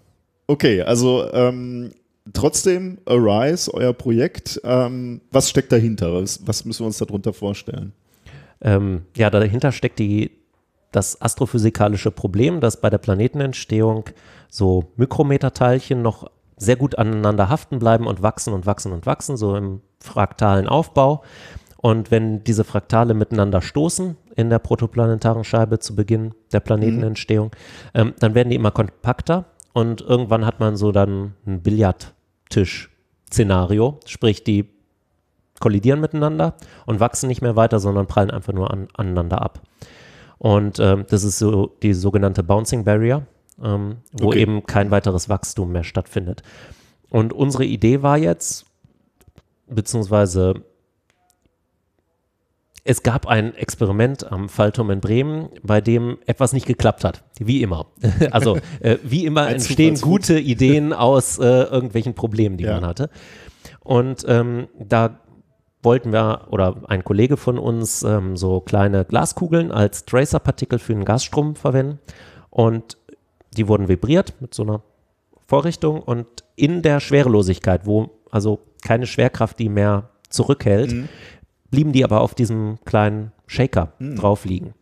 Okay, 0.49 0.83
also 0.83 1.31
ähm, 1.33 1.93
trotzdem, 2.33 2.99
Arise, 3.05 3.73
euer 3.73 3.93
Projekt, 3.93 4.61
ähm, 4.65 5.21
was 5.31 5.51
steckt 5.51 5.73
dahinter? 5.73 6.15
Was, 6.15 6.47
was 6.47 6.65
müssen 6.65 6.83
wir 6.83 6.87
uns 6.87 6.99
darunter 6.99 7.33
vorstellen? 7.33 7.93
Ähm, 8.61 9.03
ja, 9.17 9.29
dahinter 9.31 9.73
steckt 9.73 9.99
die, 9.99 10.31
das 10.93 11.21
astrophysikalische 11.21 12.11
Problem, 12.11 12.61
dass 12.61 12.81
bei 12.81 12.91
der 12.91 12.99
Planetenentstehung 12.99 14.05
so 14.49 14.93
Mikrometerteilchen 14.97 16.01
noch 16.01 16.31
sehr 16.57 16.77
gut 16.77 16.97
aneinander 16.97 17.49
haften 17.49 17.79
bleiben 17.79 18.07
und 18.07 18.23
wachsen 18.23 18.55
und 18.55 18.65
wachsen 18.65 18.93
und 18.93 19.05
wachsen, 19.05 19.37
so 19.37 19.57
im 19.57 19.83
fraktalen 20.01 20.69
Aufbau. 20.69 21.23
Und 21.77 22.11
wenn 22.11 22.43
diese 22.45 22.65
Fraktale 22.65 23.15
miteinander 23.15 23.61
stoßen 23.61 24.17
in 24.37 24.49
der 24.49 24.59
protoplanetaren 24.59 25.45
Scheibe 25.45 25.79
zu 25.79 25.95
Beginn 25.95 26.35
der 26.53 26.61
Planetenentstehung, 26.61 27.51
ähm, 27.95 28.15
dann 28.19 28.35
werden 28.35 28.49
die 28.51 28.57
immer 28.57 28.71
kompakter 28.71 29.45
und 29.77 30.01
irgendwann 30.01 30.47
hat 30.47 30.59
man 30.59 30.79
so 30.79 30.91
dann 30.91 31.35
ein 31.47 31.61
Billardtisch-Szenario, 31.61 34.01
sprich 34.07 34.43
die 34.43 34.71
kollidieren 35.61 36.01
miteinander 36.01 36.55
und 36.87 36.99
wachsen 36.99 37.29
nicht 37.29 37.43
mehr 37.43 37.57
weiter, 37.57 37.79
sondern 37.79 38.07
prallen 38.07 38.31
einfach 38.31 38.55
nur 38.55 38.71
an, 38.71 38.89
aneinander 38.95 39.43
ab. 39.43 39.61
Und 40.39 40.81
ähm, 40.81 41.05
das 41.11 41.25
ist 41.25 41.39
so 41.39 41.77
die 41.83 41.93
sogenannte 41.93 42.43
Bouncing 42.43 42.85
Barrier, 42.85 43.27
ähm, 43.63 43.99
wo 44.13 44.29
Okay. 44.29 44.41
eben 44.41 44.65
kein 44.65 44.91
weiteres 44.91 45.29
Wachstum 45.29 45.73
mehr 45.73 45.85
stattfindet. 45.85 46.43
Und 47.11 47.35
unsere 47.35 47.67
Idee 47.67 48.01
war 48.01 48.17
jetzt, 48.17 48.65
beziehungsweise 49.67 50.55
es 52.87 53.03
gab 53.03 53.27
ein 53.27 53.55
Experiment 53.55 54.31
am 54.31 54.49
Fallturm 54.49 54.91
in 54.91 55.01
Bremen, 55.01 55.49
bei 55.63 55.81
dem 55.81 56.19
etwas 56.27 56.53
nicht 56.53 56.67
geklappt 56.67 57.05
hat. 57.05 57.25
Wie 57.39 57.63
immer. 57.63 57.87
Also 58.31 58.59
äh, 58.81 58.97
wie 59.03 59.25
immer 59.27 59.49
entstehen 59.49 60.01
gute 60.01 60.39
Ideen 60.55 60.93
aus 60.93 61.39
äh, 61.39 61.45
irgendwelchen 61.45 62.15
Problemen, 62.15 62.57
die 62.57 62.65
Ja. 62.65 62.75
man 62.75 62.87
hatte. 62.87 63.11
Und 63.81 64.25
ähm, 64.29 64.69
da 64.79 65.21
wollten 65.83 66.13
wir, 66.13 66.49
oder 66.51 66.83
ein 66.89 67.05
Kollege 67.05 67.37
von 67.37 67.59
uns, 67.59 68.03
ähm, 68.03 68.37
so 68.37 68.61
kleine 68.61 69.05
Glaskugeln 69.05 69.71
als 69.71 70.05
Tracer-Partikel 70.07 70.79
für 70.79 70.93
einen 70.93 71.05
Gasstrom 71.05 71.55
verwenden. 71.55 71.99
Und 72.51 72.97
die 73.57 73.69
wurden 73.69 73.89
vibriert 73.89 74.35
mit 74.41 74.55
so 74.55 74.63
einer 74.65 74.83
Vorrichtung 75.47 76.01
und 76.03 76.27
in 76.57 76.83
der 76.83 77.01
Schwerelosigkeit, 77.01 77.87
wo 77.87 78.11
also 78.31 78.61
keine 78.85 79.07
Schwerkraft 79.07 79.59
die 79.59 79.69
mehr 79.69 80.11
zurückhält, 80.29 81.09
blieben 81.71 81.93
die 81.93 82.05
aber 82.05 82.21
auf 82.21 82.35
diesem 82.35 82.79
kleinen 82.85 83.33
Shaker 83.47 83.93
drauf 84.01 84.45
liegen. 84.45 84.75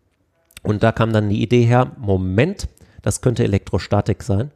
Und 0.63 0.83
da 0.83 0.93
kam 0.93 1.13
dann 1.13 1.29
die 1.29 1.43
Idee 1.43 1.65
her, 1.65 1.93
Moment, 1.99 2.69
das 3.03 3.21
könnte 3.21 3.45
Elektrostatik 3.45 4.23
sein. 4.23 4.51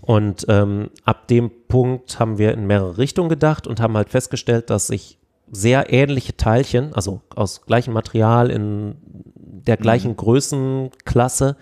Und 0.00 0.46
ähm, 0.48 0.90
ab 1.04 1.28
dem 1.28 1.50
Punkt 1.68 2.18
haben 2.18 2.38
wir 2.38 2.52
in 2.52 2.66
mehrere 2.66 2.98
Richtungen 2.98 3.28
gedacht 3.28 3.66
und 3.66 3.80
haben 3.80 3.96
halt 3.96 4.10
festgestellt, 4.10 4.70
dass 4.70 4.86
sich 4.86 5.18
sehr 5.50 5.92
ähnliche 5.92 6.36
Teilchen, 6.36 6.94
also 6.94 7.22
aus 7.34 7.62
gleichem 7.62 7.94
Material 7.94 8.50
in 8.50 8.96
der 9.04 9.76
gleichen 9.76 10.16
Größenklasse, 10.16 11.56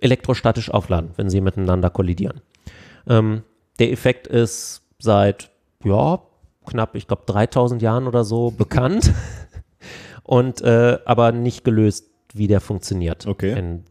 elektrostatisch 0.00 0.70
aufladen, 0.70 1.10
wenn 1.16 1.30
sie 1.30 1.40
miteinander 1.40 1.90
kollidieren. 1.90 2.40
Ähm, 3.08 3.42
der 3.78 3.92
Effekt 3.92 4.26
ist 4.26 4.82
seit, 4.98 5.50
ja, 5.84 6.20
knapp, 6.66 6.94
ich 6.94 7.06
glaube, 7.06 7.22
3000 7.26 7.80
Jahren 7.82 8.06
oder 8.06 8.24
so 8.24 8.50
bekannt 8.50 9.12
und 10.22 10.60
äh, 10.62 10.98
aber 11.04 11.32
nicht 11.32 11.64
gelöst, 11.64 12.10
wie 12.34 12.48
der 12.48 12.60
funktioniert. 12.60 13.26
Okay. 13.26 13.58
In, 13.58 13.84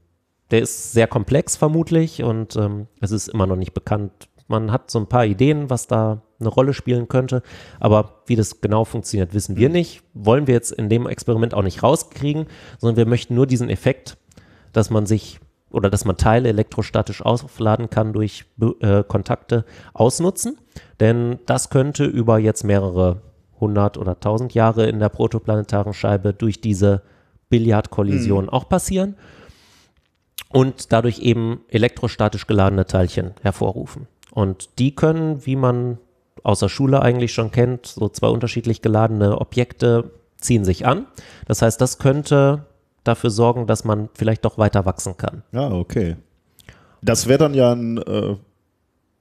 der 0.51 0.61
ist 0.61 0.91
sehr 0.91 1.07
komplex 1.07 1.55
vermutlich 1.55 2.23
und 2.23 2.55
ähm, 2.55 2.87
es 3.01 3.11
ist 3.11 3.29
immer 3.29 3.47
noch 3.47 3.55
nicht 3.55 3.73
bekannt. 3.73 4.11
Man 4.47 4.71
hat 4.71 4.91
so 4.91 4.99
ein 4.99 5.07
paar 5.07 5.25
Ideen, 5.25 5.71
was 5.71 5.87
da 5.87 6.21
eine 6.39 6.49
Rolle 6.49 6.73
spielen 6.73 7.07
könnte, 7.07 7.41
aber 7.79 8.21
wie 8.27 8.35
das 8.35 8.61
genau 8.61 8.85
funktioniert, 8.85 9.33
wissen 9.33 9.55
wir 9.55 9.69
nicht. 9.69 10.03
Wollen 10.13 10.45
wir 10.45 10.53
jetzt 10.53 10.71
in 10.71 10.89
dem 10.89 11.07
Experiment 11.07 11.53
auch 11.53 11.63
nicht 11.63 11.81
rauskriegen, 11.81 12.45
sondern 12.77 12.97
wir 12.97 13.07
möchten 13.07 13.33
nur 13.33 13.47
diesen 13.47 13.69
Effekt, 13.69 14.17
dass 14.71 14.89
man 14.89 15.05
sich 15.05 15.39
oder 15.71 15.89
dass 15.89 16.05
man 16.05 16.15
Teile 16.15 16.49
elektrostatisch 16.49 17.21
aufladen 17.21 17.89
kann 17.89 18.13
durch 18.13 18.45
äh, 18.79 19.03
Kontakte 19.03 19.65
ausnutzen. 19.93 20.57
Denn 20.99 21.39
das 21.45 21.69
könnte 21.69 22.05
über 22.05 22.37
jetzt 22.39 22.63
mehrere 22.63 23.21
hundert 23.59 23.97
oder 23.97 24.19
tausend 24.19 24.53
Jahre 24.53 24.87
in 24.87 24.99
der 24.99 25.09
protoplanetaren 25.09 25.93
Scheibe 25.93 26.33
durch 26.33 26.61
diese 26.61 27.03
Billardkollision 27.49 28.49
auch 28.49 28.67
passieren 28.67 29.15
und 30.49 30.91
dadurch 30.91 31.19
eben 31.19 31.61
elektrostatisch 31.69 32.47
geladene 32.47 32.85
Teilchen 32.85 33.33
hervorrufen. 33.41 34.07
Und 34.31 34.79
die 34.79 34.95
können, 34.95 35.45
wie 35.45 35.55
man 35.55 35.97
aus 36.43 36.59
der 36.59 36.69
Schule 36.69 37.01
eigentlich 37.01 37.33
schon 37.33 37.51
kennt, 37.51 37.87
so 37.87 38.09
zwei 38.09 38.27
unterschiedlich 38.27 38.81
geladene 38.81 39.39
Objekte 39.39 40.11
ziehen 40.37 40.65
sich 40.65 40.85
an. 40.85 41.07
Das 41.47 41.61
heißt, 41.61 41.79
das 41.79 41.97
könnte 41.97 42.65
dafür 43.03 43.29
sorgen, 43.29 43.67
dass 43.67 43.83
man 43.83 44.09
vielleicht 44.13 44.45
doch 44.45 44.57
weiter 44.57 44.85
wachsen 44.85 45.17
kann. 45.17 45.43
Ja, 45.51 45.71
okay. 45.71 46.17
Das 47.01 47.27
wäre 47.27 47.39
dann 47.39 47.53
ja 47.53 47.71
ein, 47.71 47.97
äh, 47.97 48.35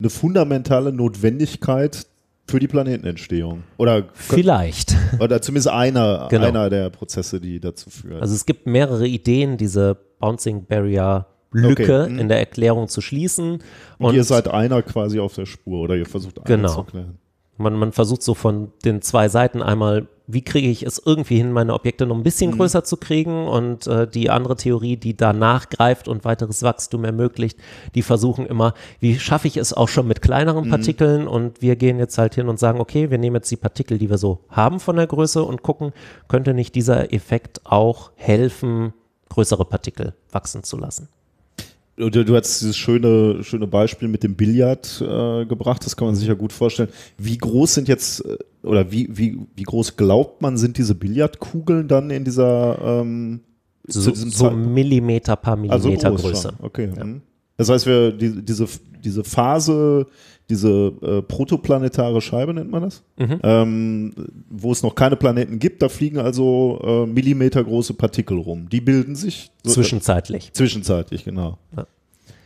eine 0.05 0.11
fundamentale 0.11 0.93
Notwendigkeit 0.93 2.07
für 2.47 2.61
die 2.61 2.69
Planetenentstehung. 2.69 3.63
Oder, 3.79 4.05
Vielleicht. 4.13 4.95
oder 5.19 5.41
zumindest 5.41 5.69
einer, 5.69 6.29
Genau. 6.31 6.47
einer 6.47 6.69
der 6.69 6.91
Prozesse, 6.91 7.41
die 7.41 7.59
dazu 7.59 7.89
führen. 7.89 8.21
Also 8.21 8.35
es 8.35 8.45
gibt 8.45 8.67
mehrere 8.67 9.07
Ideen, 9.07 9.57
diese 9.57 9.97
Bouncing 10.21 10.67
Barrier 10.67 11.27
Lücke 11.53 12.03
Okay, 12.03 12.13
mhm. 12.13 12.19
in 12.19 12.29
der 12.29 12.39
Erklärung 12.39 12.89
zu 12.89 13.01
schließen. 13.01 13.63
und, 13.99 14.15
ihr 14.15 14.25
seid 14.25 14.49
einer 14.49 14.83
quasi 14.83 15.21
auf 15.21 15.35
der 15.35 15.47
Spur 15.47 15.81
oder 15.81 15.95
ihr 15.95 16.05
versucht 16.05 16.39
einer 16.39 16.45
Genau. 16.47 16.69
zu 16.69 16.79
erklären. 16.81 17.19
Man, 17.57 17.75
man 17.75 17.93
versucht 17.93 18.23
so 18.23 18.35
von 18.35 18.73
den 18.85 19.01
zwei 19.01 19.29
Seiten 19.29 19.63
einmal 19.63 20.09
wie 20.27 20.43
kriege 20.43 20.69
ich 20.69 20.83
es 20.85 21.03
irgendwie 21.05 21.37
hin, 21.37 21.53
meine 21.53 21.75
Objekte 21.75 22.07
noch 22.07 22.17
ein 22.17 22.23
bisschen 22.23 22.53
Mhm. 22.53 22.57
größer 22.57 22.83
zu 22.85 22.97
kriegen 22.97 23.47
und 23.47 23.87
äh, 23.87 24.07
die 24.09 24.31
andere 24.31 24.57
Theorie, 24.57 24.97
die 24.97 25.17
danach 25.17 25.69
greift 25.69 26.09
und 26.09 26.25
weiteres 26.25 26.63
Wachstum 26.63 27.05
ermöglicht, 27.05 27.59
die 27.95 28.01
versuchen 28.03 28.47
immer, 28.47 28.73
wie 29.01 29.19
schaffe 29.19 29.49
ich 29.49 29.59
es 29.59 29.75
auch 29.75 29.89
schon 29.89 30.09
mit 30.09 30.19
Mhm. 30.19 30.23
kleineren 30.23 30.71
Partikeln 30.71 31.29
und 31.29 31.61
wir 31.61 31.77
gehen 31.77 31.99
jetzt 31.99 32.17
halt 32.17 32.35
hin 32.37 32.49
und 32.49 32.59
sagen, 32.59 32.81
okay, 32.81 33.11
wir 33.11 33.19
nehmen 33.19 33.37
jetzt 33.37 33.51
die 33.51 33.57
Partikel, 33.57 33.99
die 33.99 34.09
wir 34.09 34.19
so 34.19 34.41
haben 34.49 34.81
von 34.81 34.97
der 34.97 35.07
Größe 35.07 35.43
und 35.43 35.63
gucken, 35.63 35.93
könnte 36.29 36.55
nicht 36.55 36.75
dieser 36.75 37.13
Effekt 37.13 37.61
auch 37.65 38.11
helfen, 38.15 38.95
größere 39.29 39.65
Partikel 39.67 40.15
wachsen 40.33 40.63
zu 40.63 40.79
lassen. 40.79 41.09
Du, 41.97 42.11
du 42.11 42.35
hast 42.35 42.61
dieses 42.61 42.77
schöne, 42.77 43.45
schöne 43.45 43.69
Beispiel 43.69 44.09
mit 44.09 44.25
dem 44.25 44.35
Billard 44.35 45.01
äh, 45.01 45.47
gebracht, 45.47 45.87
das 45.87 45.97
kann 45.97 46.09
man 46.09 46.17
sich 46.17 46.27
ja 46.27 46.35
gut 46.35 46.53
vorstellen. 46.53 46.89
Wie 47.19 47.39
groß 47.39 47.75
sind 47.75 47.89
jetzt, 47.89 48.25
äh, 48.25 48.37
oder 48.65 48.91
wie, 48.91 49.09
wie, 49.17 49.39
wie 49.55 49.63
groß 49.63 49.97
glaubt 49.97 50.43
man, 50.43 50.57
sind 50.57 50.77
diese 50.77 50.97
Billardkugeln 50.97 51.87
dann 51.87 52.11
in 52.11 52.25
dieser 52.25 52.79
ähm, 52.83 53.41
So, 53.87 54.11
diesem 54.11 54.31
so? 54.31 54.51
Millimeter 54.51 55.37
paar 55.37 55.57
Also 55.69 55.89
Millimeter 55.89 56.11
groß 56.11 56.23
Größe. 56.23 56.55
Okay. 56.61 56.89
mhm. 56.89 57.23
Das 57.57 57.69
heißt, 57.69 57.87
wir 57.87 58.11
die, 58.11 58.43
diese, 58.43 58.67
diese 59.05 59.23
Phase, 59.23 60.07
diese 60.51 60.93
äh, 61.03 61.23
protoplanetare 61.23 62.21
Scheibe 62.21 62.53
nennt 62.55 62.71
man 62.71 62.83
das, 62.83 63.03
Mhm. 63.17 63.41
ähm, 63.43 64.13
wo 64.51 64.73
es 64.73 64.83
noch 64.83 64.95
keine 64.95 65.17
Planeten 65.17 65.59
gibt, 65.59 65.81
da 65.83 65.89
fliegen 65.89 66.19
also 66.19 66.79
äh, 66.85 67.07
millimetergroße 67.07 67.95
Partikel 67.95 68.39
rum. 68.39 68.69
Die 68.71 68.81
bilden 68.83 69.17
sich 69.17 69.51
so- 69.63 69.73
Zwischenzeitlich. 69.73 70.53
Zwischenzeitlich, 70.53 71.25
genau. 71.25 71.59
Ja. 71.77 71.87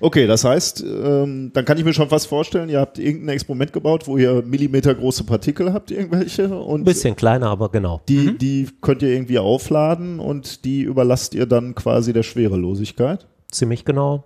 Okay, 0.01 0.29
das 0.29 0.45
heißt, 0.45 0.85
ähm, 0.87 1.51
dann 1.53 1.65
kann 1.65 1.77
ich 1.77 1.85
mir 1.85 1.93
schon 1.93 2.09
fast 2.09 2.29
vorstellen, 2.29 2.69
ihr 2.69 2.79
habt 2.79 3.01
irgendein 3.01 3.31
Experiment 3.35 3.73
gebaut, 3.73 4.07
wo 4.07 4.17
ihr 4.17 4.45
millimetergroße 4.47 5.25
Partikel 5.25 5.73
habt, 5.73 5.91
irgendwelche, 5.91 6.57
und 6.57 6.83
Ein 6.83 6.85
bisschen 6.85 7.17
kleiner, 7.17 7.49
aber 7.51 7.69
genau. 7.71 8.01
die, 8.09 8.39
die 8.39 8.69
könnt 8.81 9.03
ihr 9.03 9.09
irgendwie 9.09 9.41
aufladen 9.41 10.21
und 10.21 10.65
die 10.65 10.83
überlasst 10.83 11.35
ihr 11.35 11.47
dann 11.47 11.75
quasi 11.75 12.13
der 12.13 12.23
Schwerelosigkeit. 12.23 13.27
Ziemlich 13.51 13.85
genau 13.85 14.23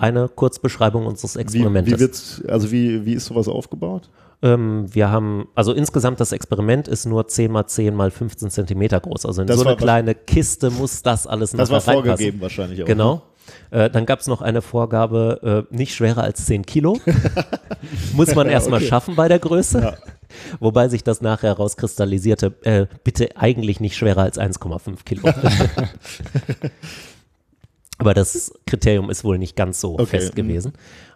eine 0.00 0.28
Kurzbeschreibung 0.28 1.06
unseres 1.06 1.36
Wie, 1.36 1.40
Experimentes. 1.40 1.94
wie 1.94 2.00
wird's, 2.00 2.42
also 2.48 2.70
wie, 2.72 3.04
wie 3.04 3.14
ist 3.14 3.26
sowas 3.26 3.48
aufgebaut? 3.48 4.08
ähm, 4.42 4.86
wir 4.90 5.10
haben, 5.10 5.48
also 5.54 5.72
insgesamt 5.72 6.20
das 6.20 6.32
Experiment 6.32 6.88
ist 6.88 7.06
nur 7.06 7.28
10 7.28 7.52
mal 7.52 7.66
10 7.66 7.94
mal 7.94 8.10
15 8.10 8.50
Zentimeter 8.50 8.98
groß. 9.00 9.26
Also 9.26 9.42
in 9.42 9.46
Das 9.48 9.58
so 9.58 9.66
eine 9.66 9.76
kleine 9.76 10.14
Kiste 10.14 10.70
muss 10.70 11.02
das 11.02 11.26
alles 11.26 11.52
Das 11.52 11.70
war 11.70 11.80
vorgegeben 11.80 12.40
wahrscheinlich 12.40 12.82
auch. 12.82 12.86
ne? 12.88 12.94
Genau. 12.94 13.22
Äh, 13.70 13.90
dann 13.90 14.06
gab 14.06 14.20
es 14.20 14.26
noch 14.28 14.42
eine 14.42 14.62
Vorgabe, 14.62 15.66
äh, 15.70 15.74
nicht 15.76 15.94
schwerer 15.94 16.22
als 16.22 16.46
10 16.46 16.64
Kilo. 16.64 16.98
Muss 18.12 18.34
man 18.34 18.48
erstmal 18.48 18.78
okay. 18.78 18.88
schaffen 18.88 19.16
bei 19.16 19.28
der 19.28 19.40
Größe. 19.40 19.80
Ja. 19.80 19.94
Wobei 20.60 20.88
sich 20.88 21.02
das 21.02 21.20
nachher 21.20 21.52
rauskristallisierte, 21.54 22.54
äh, 22.62 22.86
bitte 23.02 23.36
eigentlich 23.36 23.80
nicht 23.80 23.96
schwerer 23.96 24.22
als 24.22 24.38
1,5 24.38 25.04
Kilo. 25.04 25.28
Aber 28.00 28.14
das 28.14 28.52
Kriterium 28.66 29.10
ist 29.10 29.24
wohl 29.24 29.38
nicht 29.38 29.56
ganz 29.56 29.80
so 29.80 29.94
Okay, 29.94 30.06
fest 30.06 30.32
mhm. 30.32 30.36
gewesen. 30.36 30.72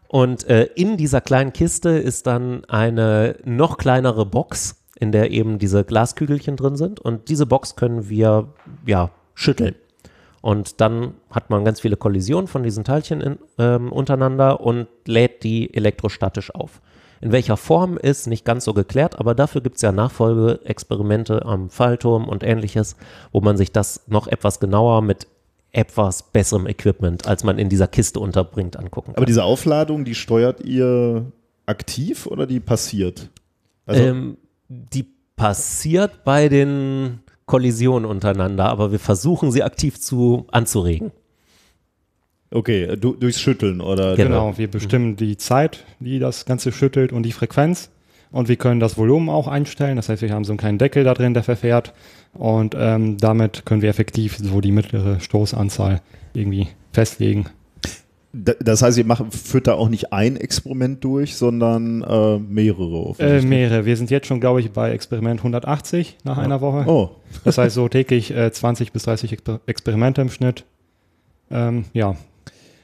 Und 0.07 0.49
äh, 0.49 0.69
in 0.77 0.97
dieser 0.97 1.21
kleinen 1.21 1.53
Kiste 1.53 1.89
ist 1.89 2.27
dann 2.27 2.65
eine 2.67 3.37
noch 3.45 3.79
kleinere 3.79 4.27
Box, 4.27 4.85
in 5.01 5.11
der 5.11 5.31
eben 5.31 5.59
diese 5.59 5.83
Glaskügelchen 5.83 6.57
drin 6.57 6.77
sind. 6.77 7.01
Und 7.01 7.31
diese 7.31 7.47
Box 7.47 7.75
können 7.75 8.09
wir 8.09 8.53
ja 8.87 9.11
schütteln. 9.35 9.75
Und 10.43 10.83
dann 10.83 11.15
hat 11.31 11.49
man 11.49 11.65
ganz 11.65 11.81
viele 11.81 11.97
Kollisionen 11.97 12.49
von 12.49 12.63
diesen 12.63 12.85
Teilchen 12.85 13.23
in, 13.23 13.39
ähm, 13.59 13.91
untereinander 13.91 14.61
und 14.61 14.89
lädt 15.07 15.43
die 15.43 15.73
elektrostatisch 15.73 16.55
auf. 16.55 16.83
In 17.23 17.33
welcher 17.33 17.57
Form 17.57 17.97
ist 17.97 18.27
nicht 18.27 18.45
ganz 18.45 18.67
so 18.67 18.75
geklärt, 18.75 19.19
aber 19.19 19.35
dafür 19.35 19.63
gibt 19.63 19.77
es 19.77 19.83
ja 19.83 19.91
Nachfolgeexperimente 19.91 21.47
am 21.47 21.71
Fallturm 21.71 22.29
und 22.29 22.45
ähnliches, 22.45 22.97
wo 23.33 23.41
man 23.41 23.57
sich 23.57 23.73
das 23.73 24.03
noch 24.07 24.27
etwas 24.27 24.61
genauer 24.61 25.01
mit 25.01 25.27
etwas 25.75 26.23
besserem 26.23 26.67
Equipment, 26.67 27.27
als 27.27 27.45
man 27.45 27.59
in 27.59 27.69
dieser 27.69 27.89
Kiste 27.89 28.21
unterbringt, 28.21 28.77
angucken 28.77 29.09
kann. 29.09 29.17
Aber 29.17 29.27
diese 29.27 29.45
Aufladung, 29.45 30.05
die 30.05 30.15
steuert 30.15 30.61
ihr 30.65 31.33
aktiv 31.67 32.27
oder 32.27 32.47
die 32.47 32.61
passiert? 32.61 33.31
Also, 33.87 34.03
ähm, 34.03 34.37
die 34.69 35.07
passiert 35.37 36.25
bei 36.25 36.49
den 36.49 37.21
Kollisionen 37.47 38.09
untereinander, 38.09 38.67
aber 38.67 38.93
wir 38.93 38.99
versuchen 38.99 39.51
sie 39.51 39.63
aktiv 39.63 40.01
zu 40.01 40.47
anzuregen. 40.51 41.11
okay, 42.51 42.97
du, 42.97 43.15
durchs 43.15 43.41
Schütteln 43.41 43.81
oder? 43.81 44.17
Genau. 44.17 44.29
Genau, 44.29 44.59
wir 44.59 44.71
bestimmen 44.71 45.17
die 45.17 45.37
Zeit, 45.37 45.85
die 46.01 46.19
das 46.19 46.47
Ganze 46.47 46.73
schüttelt 46.73 47.13
und 47.13 47.25
die 47.25 47.33
Frequenz. 47.33 47.91
Und 48.35 48.49
wir 48.49 48.57
können 48.57 48.81
das 48.81 48.99
Volumen 48.99 49.29
auch 49.29 49.47
einstellen. 49.47 49.95
Das 49.95 50.09
heißt, 50.09 50.21
wir 50.21 50.33
haben 50.33 50.45
so 50.45 50.51
einen 50.53 50.59
kleinen 50.59 50.79
Deckel 50.79 51.05
da 51.05 51.15
drin, 51.15 51.35
der 51.35 51.45
verfährt. 51.45 51.93
Und 52.33 52.75
ähm, 52.77 53.17
damit 53.19 53.65
können 53.65 53.81
wir 53.81 53.89
effektiv 53.89 54.37
so 54.39 54.61
die 54.61 54.73
mittlere 54.73 55.21
Stoßanzahl 55.21 56.01
irgendwie 56.33 56.67
festlegen. 56.93 57.47
Da- 58.33 58.55
Das 58.59 58.83
heißt, 58.83 58.99
ihr 58.99 59.05
macht, 59.05 59.33
führt 59.33 59.69
da 59.69 59.75
auch 59.75 59.89
nicht 59.89 60.13
ein 60.13 60.37
Experiment 60.37 61.05
durch, 61.05 61.37
sondern 61.37 62.03
äh, 62.03 62.39
mehrere. 62.41 63.15
Äh, 63.21 63.41
mehrere. 63.43 63.87
Wir 63.87 63.97
sind 63.97 64.11
jetzt 64.11 64.27
schon, 64.27 64.41
glaube 64.41 64.59
ich, 64.59 64.73
bei 64.73 64.91
Experiment 64.91 65.39
180 65.39 66.17
nach 66.25 66.37
einer 66.39 66.61
Woche. 66.61 66.85
Oh, 66.91 67.11
Das 67.45 67.57
heißt 67.59 67.77
so 67.77 67.87
täglich 67.89 68.35
äh, 68.35 68.51
20 68.51 68.91
bis 68.93 69.05
30 69.05 69.33
Exper 69.33 69.61
Experimente 69.67 70.21
im 70.23 70.31
Schnitt. 70.31 70.65
Ähm, 71.53 71.85
ja, 71.93 72.17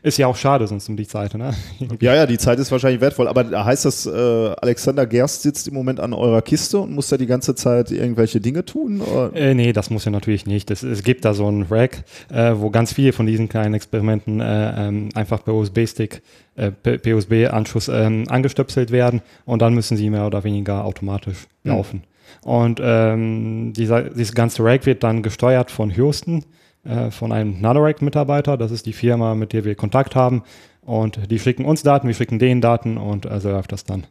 ist 0.02 0.18
ja 0.18 0.26
auch 0.26 0.36
schade 0.36 0.66
sonst 0.66 0.88
um 0.88 0.96
die 0.96 1.06
Zeit, 1.06 1.34
ne? 1.34 1.54
ja, 2.00 2.14
ja, 2.14 2.26
die 2.26 2.38
Zeit 2.38 2.58
ist 2.58 2.72
wahrscheinlich 2.72 3.00
wertvoll. 3.00 3.28
Aber 3.28 3.64
heißt 3.64 3.84
das, 3.84 4.06
äh, 4.06 4.10
Alexander 4.10 5.06
Gerst 5.06 5.42
sitzt 5.42 5.68
im 5.68 5.74
Moment 5.74 6.00
an 6.00 6.12
eurer 6.12 6.42
Kiste 6.42 6.78
und 6.78 6.92
muss 6.92 7.08
da 7.08 7.16
die 7.16 7.26
ganze 7.26 7.54
Zeit 7.54 7.90
irgendwelche 7.90 8.40
Dinge 8.40 8.64
tun? 8.64 9.00
Oder? 9.00 9.34
Äh, 9.34 9.54
nee, 9.54 9.72
das 9.72 9.90
muss 9.90 10.04
ja 10.04 10.10
natürlich 10.10 10.46
nicht. 10.46 10.70
Es, 10.70 10.82
es 10.82 11.02
gibt 11.02 11.24
da 11.24 11.34
so 11.34 11.48
ein 11.48 11.66
Rack, 11.70 12.04
äh, 12.32 12.52
wo 12.56 12.70
ganz 12.70 12.92
viele 12.92 13.12
von 13.12 13.26
diesen 13.26 13.48
kleinen 13.48 13.74
Experimenten 13.74 14.40
äh, 14.40 14.88
ähm, 14.88 15.08
einfach 15.14 15.44
per 15.44 15.54
USB-Stick, 15.54 16.22
äh, 16.56 16.70
per 16.70 17.16
USB-Anschluss 17.16 17.88
ähm, 17.88 18.24
angestöpselt 18.28 18.90
werden 18.90 19.22
und 19.44 19.62
dann 19.62 19.74
müssen 19.74 19.96
sie 19.96 20.10
mehr 20.10 20.26
oder 20.26 20.44
weniger 20.44 20.84
automatisch 20.84 21.46
Mhm. 21.64 21.70
laufen. 21.70 22.02
Und 22.42 22.80
ähm, 22.82 23.72
dieser, 23.74 24.02
dieses 24.02 24.34
ganze 24.34 24.64
Rack 24.64 24.86
wird 24.86 25.02
dann 25.02 25.22
gesteuert 25.22 25.70
von 25.70 25.90
Houston, 25.90 26.44
äh, 26.84 27.10
von 27.10 27.32
einem 27.32 27.60
Nanoracks-Mitarbeiter. 27.60 28.56
Das 28.56 28.70
ist 28.70 28.86
die 28.86 28.92
Firma, 28.92 29.34
mit 29.34 29.52
der 29.52 29.64
wir 29.64 29.74
Kontakt 29.74 30.14
haben. 30.14 30.42
Und 30.82 31.30
die 31.30 31.38
schicken 31.38 31.64
uns 31.64 31.82
Daten, 31.82 32.06
wir 32.06 32.14
schicken 32.14 32.38
denen 32.38 32.60
Daten 32.60 32.96
und 32.96 33.26
also 33.26 33.50
läuft 33.50 33.72
das 33.72 33.84
dann. 33.84 34.06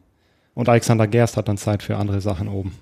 Und 0.54 0.68
Alexander 0.68 1.06
Gerst 1.06 1.36
hat 1.36 1.48
dann 1.48 1.56
Zeit 1.56 1.82
für 1.82 1.96
andere 1.96 2.20
Sachen 2.20 2.48
oben. 2.48 2.72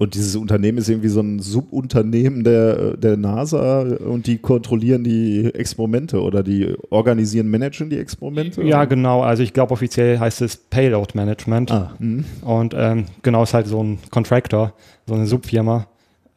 Und 0.00 0.14
dieses 0.14 0.36
Unternehmen 0.36 0.78
ist 0.78 0.88
irgendwie 0.88 1.08
so 1.08 1.20
ein 1.20 1.40
Subunternehmen 1.40 2.44
der, 2.44 2.96
der 2.96 3.16
NASA 3.16 3.80
und 3.80 4.28
die 4.28 4.38
kontrollieren 4.38 5.02
die 5.02 5.46
Experimente 5.52 6.22
oder 6.22 6.44
die 6.44 6.72
organisieren, 6.90 7.50
managen 7.50 7.90
die 7.90 7.98
Experimente? 7.98 8.62
Ja, 8.62 8.84
genau. 8.84 9.22
Also 9.22 9.42
ich 9.42 9.52
glaube, 9.52 9.72
offiziell 9.72 10.20
heißt 10.20 10.40
es 10.42 10.56
Payload 10.56 11.14
Management. 11.14 11.72
Ah, 11.72 11.94
hm. 11.98 12.24
Und 12.42 12.74
ähm, 12.78 13.06
genau 13.22 13.42
ist 13.42 13.54
halt 13.54 13.66
so 13.66 13.82
ein 13.82 13.98
Contractor, 14.10 14.72
so 15.06 15.14
eine 15.14 15.26
Subfirma. 15.26 15.88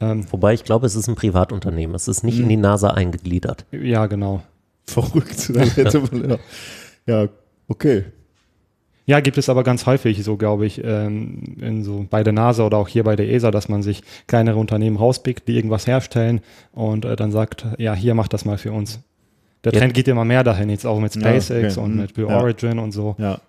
Ähm, 0.02 0.26
Wobei 0.32 0.54
ich 0.54 0.64
glaube, 0.64 0.86
es 0.88 0.96
ist 0.96 1.08
ein 1.08 1.16
Privatunternehmen. 1.16 1.96
Es 1.96 2.08
ist 2.08 2.24
nicht 2.24 2.40
in 2.40 2.50
die 2.50 2.58
NASA 2.58 2.90
eingegliedert. 2.90 3.66
ja, 3.72 4.08
genau. 4.08 4.42
verrückt. 4.86 5.52
Ja. 5.78 6.38
ja, 7.24 7.30
okay. 7.68 8.06
Ja, 9.06 9.20
gibt 9.20 9.38
es 9.38 9.50
aber 9.50 9.64
ganz 9.64 9.86
häufig, 9.88 10.24
so 10.24 10.38
glaube 10.38 10.66
ich, 10.66 10.82
ähm, 10.84 11.58
in 11.60 11.84
so 11.84 12.06
bei 12.10 12.24
der 12.24 12.34
NASA 12.34 12.66
oder 12.66 12.78
auch 12.78 12.88
hier 12.88 13.04
bei 13.04 13.16
der 13.16 13.30
ESA, 13.30 13.52
dass 13.52 13.68
man 13.68 13.82
sich 13.84 14.04
kleinere 14.28 14.58
Unternehmen 14.58 14.96
rauspickt, 14.98 15.48
die 15.48 15.56
irgendwas 15.56 15.88
herstellen 15.88 16.42
und 16.72 17.06
äh, 17.06 17.16
dann 17.16 17.32
sagt, 17.32 17.66
ja, 17.78 17.94
hier 17.94 18.14
macht 18.14 18.34
das 18.34 18.46
mal 18.46 18.58
für 18.58 18.72
uns. 18.72 19.00
Der 19.64 19.74
Ja. 19.74 19.80
Trend 19.80 19.94
geht 19.96 20.08
immer 20.08 20.24
mehr 20.26 20.44
dahin, 20.44 20.70
jetzt 20.70 20.86
auch 20.86 21.00
mit 21.00 21.16
Ja, 21.16 21.22
SpaceX 21.22 21.78
okay. 21.78 21.86
und 21.86 21.96
Mhm. 21.96 22.02
mit 22.02 22.14
Blue 22.14 22.30
Ja. 22.30 22.38
Origin 22.40 22.80
und 22.80 22.92
so. 22.92 23.16
Ja. 23.18 23.40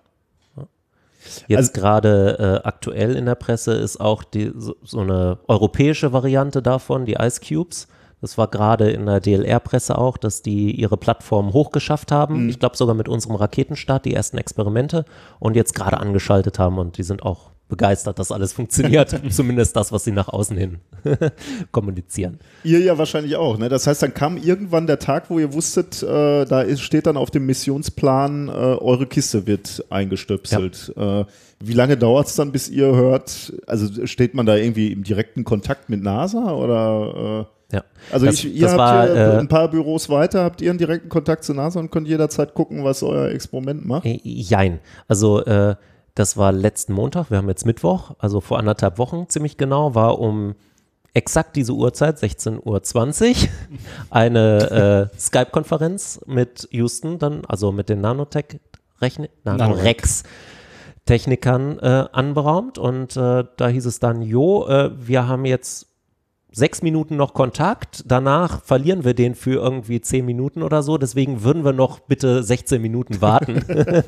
Jetzt 1.47 1.57
Also- 1.69 1.71
gerade 1.73 2.61
äh, 2.63 2.67
aktuell 2.67 3.15
in 3.15 3.25
der 3.25 3.35
Presse 3.35 3.73
ist 3.73 3.99
auch 3.99 4.23
die, 4.23 4.51
so, 4.55 4.75
so 4.83 4.99
eine 4.99 5.39
europäische 5.47 6.13
Variante 6.13 6.61
davon, 6.61 7.05
die 7.05 7.13
Ice 7.13 7.41
Cubes. 7.41 7.87
Das 8.21 8.37
war 8.37 8.47
gerade 8.47 8.89
in 8.89 9.05
der 9.05 9.19
DLR-Presse 9.19 9.97
auch, 9.97 10.15
dass 10.17 10.41
die 10.41 10.71
ihre 10.71 10.95
Plattform 10.95 11.51
hochgeschafft 11.51 12.11
haben. 12.11 12.43
Mhm. 12.43 12.49
Ich 12.49 12.59
glaube 12.59 12.77
sogar 12.77 12.95
mit 12.95 13.09
unserem 13.09 13.35
Raketenstart 13.35 14.05
die 14.05 14.13
ersten 14.13 14.37
Experimente 14.37 15.03
und 15.39 15.55
jetzt 15.57 15.75
gerade 15.75 15.97
angeschaltet 15.99 16.57
haben 16.57 16.77
und 16.77 16.97
die 16.97 17.03
sind 17.03 17.23
auch 17.23 17.51
begeistert, 17.73 18.19
dass 18.19 18.31
alles 18.31 18.53
funktioniert. 18.53 19.19
Zumindest 19.31 19.75
das, 19.75 19.91
was 19.91 20.03
sie 20.03 20.11
nach 20.11 20.27
außen 20.29 20.55
hin 20.55 20.77
kommunizieren. 21.71 22.39
Ihr 22.63 22.79
ja 22.79 22.97
wahrscheinlich 22.97 23.35
auch, 23.35 23.57
ne? 23.57 23.67
Das 23.69 23.87
heißt, 23.87 24.03
dann 24.03 24.13
kam 24.13 24.37
irgendwann 24.37 24.85
der 24.87 24.99
Tag, 24.99 25.29
wo 25.29 25.39
ihr 25.39 25.53
wusstet, 25.53 26.03
äh, 26.03 26.45
da 26.45 26.61
ist, 26.61 26.81
steht 26.81 27.07
dann 27.07 27.17
auf 27.17 27.31
dem 27.31 27.45
Missionsplan, 27.45 28.47
äh, 28.47 28.51
eure 28.51 29.07
Kiste 29.07 29.47
wird 29.47 29.83
eingestöpselt. 29.89 30.93
Äh, 30.95 31.25
wie 31.65 31.73
lange 31.73 31.97
dauert 31.97 32.27
es 32.27 32.35
dann, 32.35 32.51
bis 32.51 32.69
ihr 32.69 32.87
hört, 32.93 33.53
also 33.67 34.05
steht 34.05 34.33
man 34.35 34.45
da 34.45 34.55
irgendwie 34.55 34.91
im 34.91 35.03
direkten 35.03 35.43
Kontakt 35.43 35.89
mit 35.89 36.03
NASA 36.03 36.51
oder 36.53 37.47
äh, 37.71 37.75
Ja. 37.77 37.83
also 38.11 38.25
Das- 38.27 38.35
ich, 38.35 38.53
ihr 38.55 38.67
habt 38.67 38.77
war, 38.77 39.05
hier 39.07 39.15
äh, 39.15 39.37
ein 39.39 39.47
paar 39.47 39.69
Büros 39.69 40.09
weiter, 40.09 40.43
habt 40.43 40.61
ihr 40.61 40.69
einen 40.69 40.77
direkten 40.79 41.09
Kontakt 41.09 41.43
zu 41.43 41.53
NASA 41.53 41.79
und 41.79 41.89
könnt 41.89 42.07
jederzeit 42.07 42.53
gucken, 42.53 42.83
was 42.83 43.01
euer 43.01 43.29
Experiment 43.29 43.85
macht? 43.85 44.05
Äh, 44.05 44.19
Jein. 44.23 44.79
Also 45.07 45.43
äh, 45.45 45.75
das 46.15 46.37
war 46.37 46.51
letzten 46.51 46.93
Montag, 46.93 47.31
wir 47.31 47.37
haben 47.37 47.49
jetzt 47.49 47.65
Mittwoch, 47.65 48.11
also 48.19 48.41
vor 48.41 48.59
anderthalb 48.59 48.97
Wochen 48.97 49.27
ziemlich 49.29 49.57
genau, 49.57 49.95
war 49.95 50.19
um 50.19 50.55
exakt 51.13 51.55
diese 51.55 51.73
Uhrzeit, 51.73 52.17
16.20 52.17 53.43
Uhr, 53.43 53.49
eine 54.09 55.09
äh, 55.13 55.19
Skype-Konferenz 55.19 56.21
mit 56.25 56.67
Houston, 56.71 57.19
dann, 57.19 57.45
also 57.45 57.71
mit 57.71 57.89
den 57.89 58.01
Nanotech, 58.01 58.59
Rechne, 59.01 59.29
Nanorex. 59.43 60.23
Technikern 61.05 61.79
äh, 61.79 62.05
anberaumt 62.13 62.77
und 62.77 63.17
äh, 63.17 63.43
da 63.57 63.67
hieß 63.67 63.85
es 63.85 63.99
dann, 63.99 64.21
jo, 64.21 64.65
äh, 64.67 64.91
wir 64.95 65.27
haben 65.27 65.43
jetzt 65.43 65.92
sechs 66.53 66.81
Minuten 66.81 67.17
noch 67.17 67.33
Kontakt, 67.33 68.03
danach 68.05 68.61
verlieren 68.61 69.03
wir 69.03 69.13
den 69.13 69.35
für 69.35 69.61
irgendwie 69.61 69.99
zehn 69.99 70.23
Minuten 70.25 70.61
oder 70.61 70.83
so, 70.83 70.97
deswegen 70.97 71.43
würden 71.43 71.65
wir 71.65 71.73
noch 71.73 71.99
bitte 71.99 72.43
16 72.43 72.81
Minuten 72.81 73.21
warten. 73.21 73.65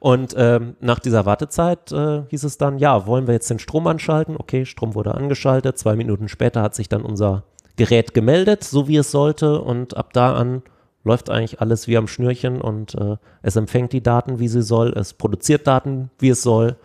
und 0.00 0.34
ähm, 0.36 0.76
nach 0.80 0.98
dieser 0.98 1.26
Wartezeit 1.26 1.92
äh, 1.92 2.22
hieß 2.28 2.44
es 2.44 2.56
dann, 2.56 2.78
ja, 2.78 3.06
wollen 3.06 3.26
wir 3.26 3.34
jetzt 3.34 3.50
den 3.50 3.58
Strom 3.58 3.86
anschalten? 3.86 4.36
Okay, 4.38 4.64
Strom 4.64 4.94
wurde 4.94 5.14
angeschaltet, 5.14 5.78
zwei 5.78 5.96
Minuten 5.96 6.28
später 6.28 6.62
hat 6.62 6.74
sich 6.74 6.88
dann 6.88 7.02
unser 7.02 7.44
Gerät 7.76 8.14
gemeldet, 8.14 8.64
so 8.64 8.88
wie 8.88 8.96
es 8.96 9.10
sollte. 9.10 9.60
Und 9.60 9.96
ab 9.96 10.12
da 10.12 10.34
an 10.34 10.62
läuft 11.04 11.30
eigentlich 11.30 11.60
alles 11.60 11.88
wie 11.88 11.96
am 11.96 12.08
Schnürchen. 12.08 12.60
Und 12.60 12.94
äh, 12.94 13.16
es 13.42 13.56
empfängt 13.56 13.92
die 13.92 14.02
Daten, 14.02 14.38
wie 14.38 14.48
sie 14.48 14.62
soll, 14.62 14.92
es 14.96 15.14
produziert 15.14 15.66
Daten, 15.66 16.10
wie 16.18 16.30
es 16.30 16.42
soll 16.42 16.76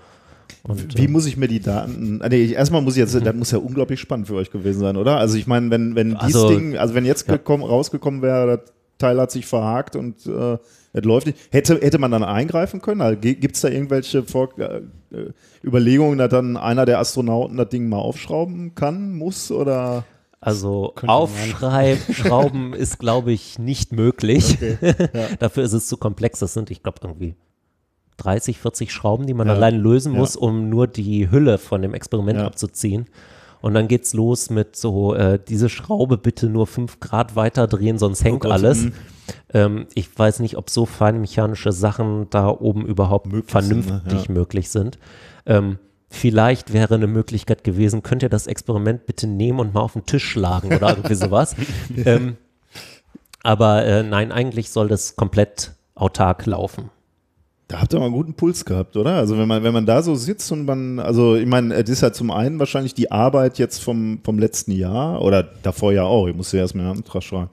und, 0.64 0.98
Wie 0.98 1.06
äh, 1.06 1.08
muss 1.08 1.26
ich 1.26 1.38
mir 1.38 1.48
die 1.48 1.60
Daten. 1.60 2.22
Ah, 2.22 2.30
nee, 2.30 2.52
erstmal 2.52 2.82
muss 2.82 2.96
ich 2.96 3.00
jetzt, 3.00 3.14
das 3.14 3.36
muss 3.36 3.52
ja 3.52 3.60
unglaublich 3.60 4.00
spannend 4.00 4.28
für 4.28 4.36
euch 4.36 4.52
gewesen 4.52 4.80
sein, 4.80 4.98
oder? 4.98 5.18
Also 5.18 5.38
ich 5.38 5.48
meine, 5.48 5.70
wenn, 5.70 5.96
wenn 5.96 6.18
dieses 6.26 6.44
also, 6.44 6.50
Ding, 6.50 6.78
also 6.78 6.96
wenn 6.96 7.06
jetzt 7.06 7.28
ja. 7.28 7.38
gekommen, 7.38 7.64
rausgekommen 7.64 8.22
wäre, 8.22 8.58
das 8.58 8.74
Teil 8.98 9.20
hat 9.20 9.32
sich 9.32 9.46
verhakt 9.46 9.96
und 9.96 10.26
äh, 10.26 10.58
es 10.94 11.04
läuft 11.04 11.28
nicht, 11.28 11.38
hätte, 11.52 11.76
hätte 11.82 11.98
man 11.98 12.12
dann 12.12 12.24
eingreifen 12.24 12.82
können? 12.82 13.02
Also, 13.02 13.20
Gibt 13.20 13.56
es 13.56 13.62
da 13.62 13.68
irgendwelche 13.68 14.24
Vor 14.24 14.58
äh, 14.58 14.82
Überlegungen, 15.64 16.18
dass 16.18 16.30
dann 16.30 16.58
einer 16.58 16.86
der 16.86 17.00
Astronauten 17.00 17.58
das 17.58 17.70
Ding 17.70 17.90
mal 17.90 17.98
aufschrauben 17.98 18.76
kann, 18.76 19.16
muss 19.16 19.52
oder? 19.52 20.06
Also 20.40 20.94
aufschrauben 21.08 22.74
ist, 22.78 23.00
glaube 23.00 23.32
ich, 23.34 23.58
nicht 23.58 23.92
möglich. 23.92 24.54
Okay. 24.54 24.78
Ja. 25.14 25.28
Dafür 25.40 25.64
ist 25.64 25.74
es 25.74 25.88
zu 25.88 25.98
komplex. 25.98 26.40
Das 26.40 26.54
sind, 26.54 26.70
ich 26.70 26.84
glaube, 26.84 27.00
irgendwie 27.02 27.36
30, 28.18 28.60
40 28.60 28.92
Schrauben, 28.92 29.28
die 29.28 29.34
man 29.34 29.48
ja. 29.48 29.54
allein 29.54 29.78
lösen 29.78 30.14
ja. 30.14 30.20
muss, 30.20 30.36
um 30.36 30.70
nur 30.70 30.88
die 30.88 31.30
Hülle 31.30 31.58
von 31.58 31.82
dem 31.82 31.94
Experiment 31.94 32.40
ja. 32.40 32.46
abzuziehen. 32.46 33.08
Und 33.62 33.74
dann 33.74 33.88
geht's 33.88 34.14
los 34.14 34.50
mit 34.50 34.76
so, 34.76 35.16
äh, 35.16 35.40
diese 35.48 35.70
Schraube 35.70 36.18
bitte 36.18 36.50
nur 36.50 36.68
5 36.68 37.00
Grad 37.00 37.36
weiter 37.36 37.68
drehen, 37.68 37.98
sonst 37.98 38.24
hängt 38.24 38.46
oh 38.46 38.50
alles. 38.50 38.84
Mhm. 38.84 38.94
Ähm, 39.54 39.88
ich 39.96 40.18
weiß 40.18 40.40
nicht, 40.40 40.58
ob 40.58 40.70
so 40.70 40.86
feinmechanische 40.86 41.72
Sachen 41.72 42.30
da 42.30 42.50
oben 42.50 42.86
überhaupt 42.86 43.26
möglich 43.26 43.52
vernünftig 43.52 44.02
sind, 44.08 44.30
ne? 44.30 44.36
möglich 44.36 44.70
sind. 44.70 45.00
Ähm, 45.46 45.80
vielleicht 46.10 46.74
wäre 46.74 46.96
eine 46.96 47.08
Möglichkeit 47.08 47.64
gewesen, 47.64 48.04
könnt 48.04 48.22
ihr 48.24 48.30
das 48.30 48.48
Experiment 48.48 49.06
bitte 49.08 49.28
nehmen 49.28 49.60
und 49.60 49.74
mal 49.74 49.82
auf 49.82 49.94
den 49.94 50.06
Tisch 50.06 50.30
schlagen 50.30 50.76
oder 50.76 50.90
irgendwie 50.90 51.16
sowas. 51.16 51.56
ähm, 52.06 52.38
aber 53.42 53.86
äh, 53.86 54.04
nein, 54.04 54.32
eigentlich 54.32 54.70
soll 54.70 54.88
das 54.88 55.16
komplett 55.16 55.74
autark 55.96 56.46
laufen. 56.46 56.90
Da 57.68 57.82
habt 57.82 57.94
ihr 57.94 58.00
mal 58.00 58.06
einen 58.06 58.14
guten 58.14 58.36
Puls 58.36 58.64
gehabt, 58.64 58.96
oder? 58.96 59.16
Also 59.16 59.38
wenn 59.40 59.48
man, 59.48 59.64
wenn 59.64 59.74
man 59.74 59.88
da 59.88 60.04
so 60.04 60.14
sitzt 60.14 60.52
und 60.52 60.66
man, 60.66 61.00
also 61.00 61.36
ich 61.36 61.48
meine, 61.48 61.74
es 61.74 61.90
ist 61.90 62.02
ja 62.02 62.14
zum 62.14 62.30
einen 62.30 62.60
wahrscheinlich 62.60 62.94
die 62.94 63.12
Arbeit 63.12 63.58
jetzt 63.58 63.80
vom, 63.80 64.20
vom 64.24 64.38
letzten 64.38 64.72
Jahr 64.72 65.22
oder 65.22 65.42
davor 65.64 65.92
ja 65.92 66.04
auch, 66.04 66.28
ich 66.28 66.36
muss 66.36 66.52
ja 66.52 66.60
erstmal 66.60 66.86
einen 66.86 66.98
Antrag 66.98 67.24
schreiben. 67.24 67.50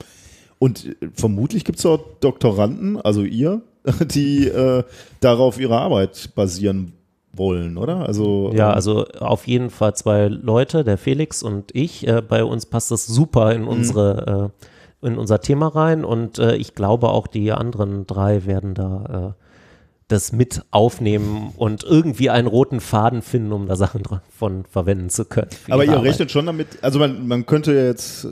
Und 0.59 0.85
äh, 0.85 1.09
vermutlich 1.15 1.65
gibt 1.65 1.79
es 1.79 1.85
auch 1.85 1.99
Doktoranden, 2.19 3.01
also 3.01 3.23
ihr, 3.23 3.61
die 4.05 4.47
äh, 4.47 4.83
darauf 5.19 5.59
ihre 5.59 5.77
Arbeit 5.79 6.29
basieren 6.35 6.93
wollen, 7.33 7.77
oder? 7.77 8.05
Also, 8.05 8.51
ja, 8.53 8.69
ähm, 8.69 8.75
also 8.75 9.05
auf 9.19 9.47
jeden 9.47 9.71
Fall 9.71 9.95
zwei 9.95 10.27
Leute, 10.27 10.83
der 10.83 10.97
Felix 10.97 11.41
und 11.41 11.75
ich. 11.75 12.07
Äh, 12.07 12.21
bei 12.21 12.43
uns 12.43 12.67
passt 12.67 12.91
das 12.91 13.07
super 13.07 13.51
in 13.51 13.63
mhm. 13.63 13.67
unsere, 13.67 14.51
äh, 15.01 15.07
in 15.07 15.17
unser 15.17 15.41
Thema 15.41 15.69
rein 15.69 16.05
und 16.05 16.39
äh, 16.39 16.55
ich 16.55 16.75
glaube 16.75 17.09
auch 17.09 17.27
die 17.27 17.51
anderen 17.51 18.05
drei 18.07 18.45
werden 18.45 18.73
da 18.75 19.33
äh, 19.35 19.42
das 20.13 20.31
mit 20.31 20.61
aufnehmen 20.71 21.51
und 21.57 21.83
irgendwie 21.83 22.29
einen 22.29 22.47
roten 22.47 22.79
Faden 22.79 23.21
finden, 23.21 23.51
um 23.51 23.67
da 23.67 23.75
Sachen 23.75 24.03
davon 24.03 24.63
verwenden 24.65 25.09
zu 25.09 25.25
können. 25.25 25.49
Aber 25.69 25.83
ihr 25.83 25.91
Arbeit. 25.91 26.05
rechnet 26.05 26.31
schon 26.31 26.45
damit, 26.45 26.67
also 26.81 26.99
man, 26.99 27.27
man 27.27 27.45
könnte 27.45 27.73
jetzt, 27.73 28.27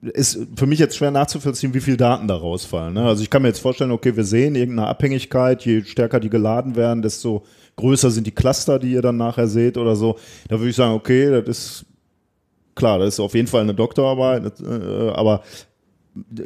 ist 0.00 0.38
für 0.56 0.66
mich 0.66 0.78
jetzt 0.78 0.96
schwer 0.96 1.10
nachzuvollziehen, 1.10 1.74
wie 1.74 1.80
viele 1.80 1.96
Daten 1.96 2.28
da 2.28 2.36
rausfallen. 2.36 2.94
Ne? 2.94 3.04
Also 3.04 3.22
ich 3.22 3.30
kann 3.30 3.42
mir 3.42 3.48
jetzt 3.48 3.60
vorstellen, 3.60 3.92
okay, 3.92 4.16
wir 4.16 4.24
sehen 4.24 4.54
irgendeine 4.54 4.88
Abhängigkeit, 4.88 5.64
je 5.64 5.82
stärker 5.84 6.20
die 6.20 6.30
geladen 6.30 6.76
werden, 6.76 7.02
desto 7.02 7.44
größer 7.76 8.10
sind 8.10 8.26
die 8.26 8.32
Cluster, 8.32 8.78
die 8.78 8.92
ihr 8.92 9.02
dann 9.02 9.16
nachher 9.16 9.46
seht 9.46 9.78
oder 9.78 9.96
so. 9.96 10.18
Da 10.48 10.58
würde 10.58 10.70
ich 10.70 10.76
sagen, 10.76 10.94
okay, 10.94 11.30
das 11.42 11.58
ist 11.58 11.86
klar, 12.74 12.98
das 12.98 13.14
ist 13.14 13.20
auf 13.20 13.34
jeden 13.34 13.48
Fall 13.48 13.62
eine 13.62 13.74
Doktorarbeit, 13.74 14.60
äh, 14.60 15.10
aber 15.10 15.42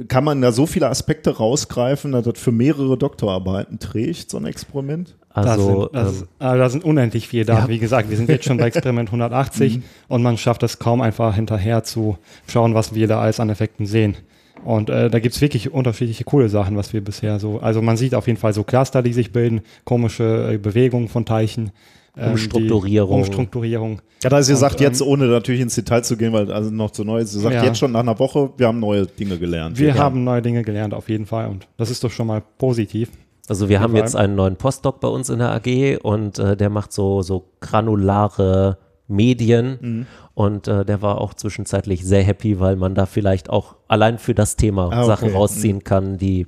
kann 0.08 0.24
man 0.24 0.40
da 0.40 0.52
so 0.52 0.66
viele 0.66 0.88
Aspekte 0.88 1.36
rausgreifen, 1.36 2.12
dass 2.12 2.24
das 2.24 2.38
für 2.38 2.52
mehrere 2.52 2.96
Doktorarbeiten 2.96 3.78
trägt, 3.78 4.30
so 4.30 4.36
ein 4.36 4.46
Experiment? 4.46 5.16
Also, 5.30 5.88
da 5.92 6.06
sind, 6.06 6.22
ähm, 6.22 6.28
also 6.38 6.58
da 6.58 6.70
sind 6.70 6.84
unendlich 6.84 7.28
viele 7.28 7.44
Daten. 7.44 7.62
Ja. 7.62 7.68
Wie 7.68 7.78
gesagt, 7.78 8.08
wir 8.08 8.16
sind 8.16 8.28
jetzt 8.28 8.44
schon 8.44 8.56
bei 8.56 8.68
Experiment 8.68 9.08
180 9.10 9.78
mhm. 9.78 9.82
und 10.08 10.22
man 10.22 10.38
schafft 10.38 10.62
es 10.62 10.78
kaum 10.78 11.00
einfach 11.00 11.34
hinterher 11.34 11.84
zu 11.84 12.16
schauen, 12.48 12.74
was 12.74 12.94
wir 12.94 13.06
da 13.06 13.20
alles 13.20 13.40
an 13.40 13.50
Effekten 13.50 13.86
sehen. 13.86 14.16
Und 14.64 14.88
äh, 14.88 15.10
da 15.10 15.18
gibt 15.18 15.34
es 15.34 15.40
wirklich 15.40 15.72
unterschiedliche 15.72 16.24
coole 16.24 16.48
Sachen, 16.48 16.76
was 16.76 16.92
wir 16.92 17.04
bisher 17.04 17.38
so. 17.38 17.60
Also 17.60 17.82
man 17.82 17.96
sieht 17.96 18.14
auf 18.14 18.26
jeden 18.26 18.38
Fall 18.38 18.52
so 18.52 18.64
Cluster, 18.64 19.02
die 19.02 19.12
sich 19.12 19.32
bilden, 19.32 19.60
komische 19.84 20.54
äh, 20.54 20.58
Bewegungen 20.58 21.08
von 21.08 21.24
Teilchen. 21.24 21.70
Ähm, 22.16 22.32
Umstrukturierung. 22.32 23.18
Umstrukturierung. 23.20 24.00
Ja, 24.22 24.30
da 24.30 24.38
ist 24.38 24.48
ihr 24.48 24.56
sagt 24.56 24.80
jetzt, 24.80 25.02
ähm, 25.02 25.08
ohne 25.08 25.26
natürlich 25.26 25.60
ins 25.60 25.74
Detail 25.74 26.02
zu 26.02 26.16
gehen, 26.16 26.32
weil 26.32 26.50
also 26.50 26.70
noch 26.70 26.90
zu 26.90 27.04
neu 27.04 27.20
ist, 27.20 27.34
ihr 27.34 27.40
sagt 27.40 27.54
ja. 27.54 27.64
jetzt 27.64 27.78
schon 27.78 27.92
nach 27.92 28.00
einer 28.00 28.18
Woche, 28.18 28.50
wir 28.56 28.66
haben 28.66 28.80
neue 28.80 29.06
Dinge 29.06 29.38
gelernt. 29.38 29.78
Wir, 29.78 29.94
wir 29.94 29.98
haben 29.98 30.24
neue 30.24 30.40
Dinge 30.40 30.62
gelernt, 30.62 30.94
auf 30.94 31.08
jeden 31.10 31.26
Fall. 31.26 31.48
Und 31.48 31.68
das 31.76 31.90
ist 31.90 32.02
doch 32.02 32.10
schon 32.10 32.26
mal 32.26 32.42
positiv. 32.58 33.10
Also 33.48 33.68
wir 33.68 33.80
haben 33.80 33.94
jetzt 33.94 34.16
einen 34.16 34.34
neuen 34.34 34.56
Postdoc 34.56 35.00
bei 35.00 35.08
uns 35.08 35.28
in 35.28 35.38
der 35.38 35.50
AG 35.52 35.98
und 36.02 36.38
äh, 36.38 36.56
der 36.56 36.70
macht 36.70 36.92
so, 36.92 37.22
so 37.22 37.50
granulare 37.60 38.78
Medien 39.08 39.78
mhm. 39.80 40.06
und 40.34 40.68
äh, 40.68 40.84
der 40.84 41.02
war 41.02 41.20
auch 41.20 41.34
zwischenzeitlich 41.34 42.04
sehr 42.04 42.24
happy, 42.24 42.58
weil 42.58 42.76
man 42.76 42.94
da 42.94 43.06
vielleicht 43.06 43.50
auch 43.50 43.76
allein 43.86 44.18
für 44.18 44.34
das 44.34 44.56
Thema 44.56 44.90
ah, 44.90 44.98
okay. 44.98 45.06
Sachen 45.06 45.30
rausziehen 45.30 45.76
mhm. 45.76 45.84
kann, 45.84 46.18
die 46.18 46.46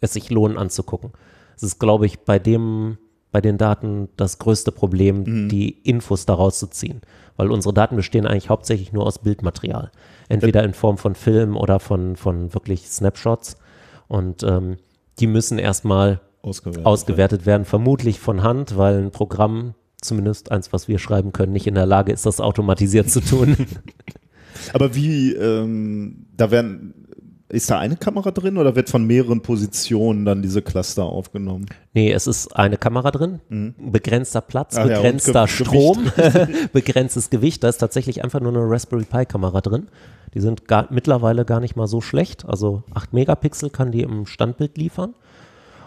es 0.00 0.14
sich 0.14 0.30
lohnen 0.30 0.58
anzugucken. 0.58 1.12
Das 1.54 1.62
ist, 1.62 1.78
glaube 1.78 2.06
ich, 2.06 2.20
bei 2.20 2.38
dem 2.38 2.98
bei 3.32 3.40
den 3.40 3.58
Daten 3.58 4.08
das 4.16 4.38
größte 4.38 4.72
Problem, 4.72 5.22
mhm. 5.22 5.48
die 5.48 5.70
Infos 5.70 6.26
daraus 6.26 6.58
zu 6.58 6.66
ziehen. 6.68 7.00
Weil 7.36 7.50
unsere 7.50 7.72
Daten 7.72 7.96
bestehen 7.96 8.26
eigentlich 8.26 8.50
hauptsächlich 8.50 8.92
nur 8.92 9.06
aus 9.06 9.18
Bildmaterial. 9.18 9.90
Entweder 10.28 10.62
in 10.62 10.74
Form 10.74 10.98
von 10.98 11.14
Film 11.14 11.56
oder 11.56 11.80
von, 11.80 12.16
von 12.16 12.52
wirklich 12.54 12.88
Snapshots. 12.88 13.56
Und 14.08 14.42
ähm, 14.42 14.76
die 15.18 15.26
müssen 15.26 15.58
erstmal 15.58 16.20
ausgewertet, 16.42 16.86
ausgewertet 16.86 17.46
werden, 17.46 17.64
vermutlich 17.64 18.20
von 18.20 18.42
Hand, 18.42 18.76
weil 18.76 18.98
ein 18.98 19.10
Programm, 19.10 19.74
zumindest 20.00 20.50
eins, 20.50 20.72
was 20.72 20.88
wir 20.88 20.98
schreiben 20.98 21.32
können, 21.32 21.52
nicht 21.52 21.66
in 21.66 21.74
der 21.74 21.86
Lage 21.86 22.12
ist, 22.12 22.26
das 22.26 22.40
automatisiert 22.40 23.10
zu 23.10 23.20
tun. 23.20 23.56
Aber 24.72 24.94
wie, 24.94 25.32
ähm, 25.32 26.26
da 26.36 26.50
werden 26.50 26.99
ist 27.50 27.70
da 27.70 27.78
eine 27.78 27.96
Kamera 27.96 28.30
drin 28.30 28.56
oder 28.56 28.76
wird 28.76 28.90
von 28.90 29.06
mehreren 29.06 29.42
Positionen 29.42 30.24
dann 30.24 30.42
diese 30.42 30.62
Cluster 30.62 31.04
aufgenommen? 31.04 31.66
Nee, 31.92 32.12
es 32.12 32.26
ist 32.26 32.56
eine 32.56 32.76
Kamera 32.76 33.10
drin, 33.10 33.40
mhm. 33.48 33.74
begrenzter 33.90 34.40
Platz, 34.40 34.76
Ach 34.76 34.84
begrenzter 34.86 35.32
ja, 35.32 35.44
Ge 35.46 35.54
Strom, 35.54 36.12
begrenztes 36.72 37.30
Gewicht. 37.30 37.62
Da 37.64 37.68
ist 37.68 37.78
tatsächlich 37.78 38.22
einfach 38.24 38.40
nur 38.40 38.52
eine 38.52 38.70
Raspberry 38.70 39.04
Pi 39.04 39.26
Kamera 39.26 39.60
drin. 39.60 39.88
Die 40.34 40.40
sind 40.40 40.68
gar, 40.68 40.86
mittlerweile 40.90 41.44
gar 41.44 41.60
nicht 41.60 41.76
mal 41.76 41.88
so 41.88 42.00
schlecht. 42.00 42.44
Also 42.46 42.84
8 42.94 43.12
Megapixel 43.12 43.70
kann 43.70 43.90
die 43.90 44.02
im 44.02 44.26
Standbild 44.26 44.78
liefern. 44.78 45.14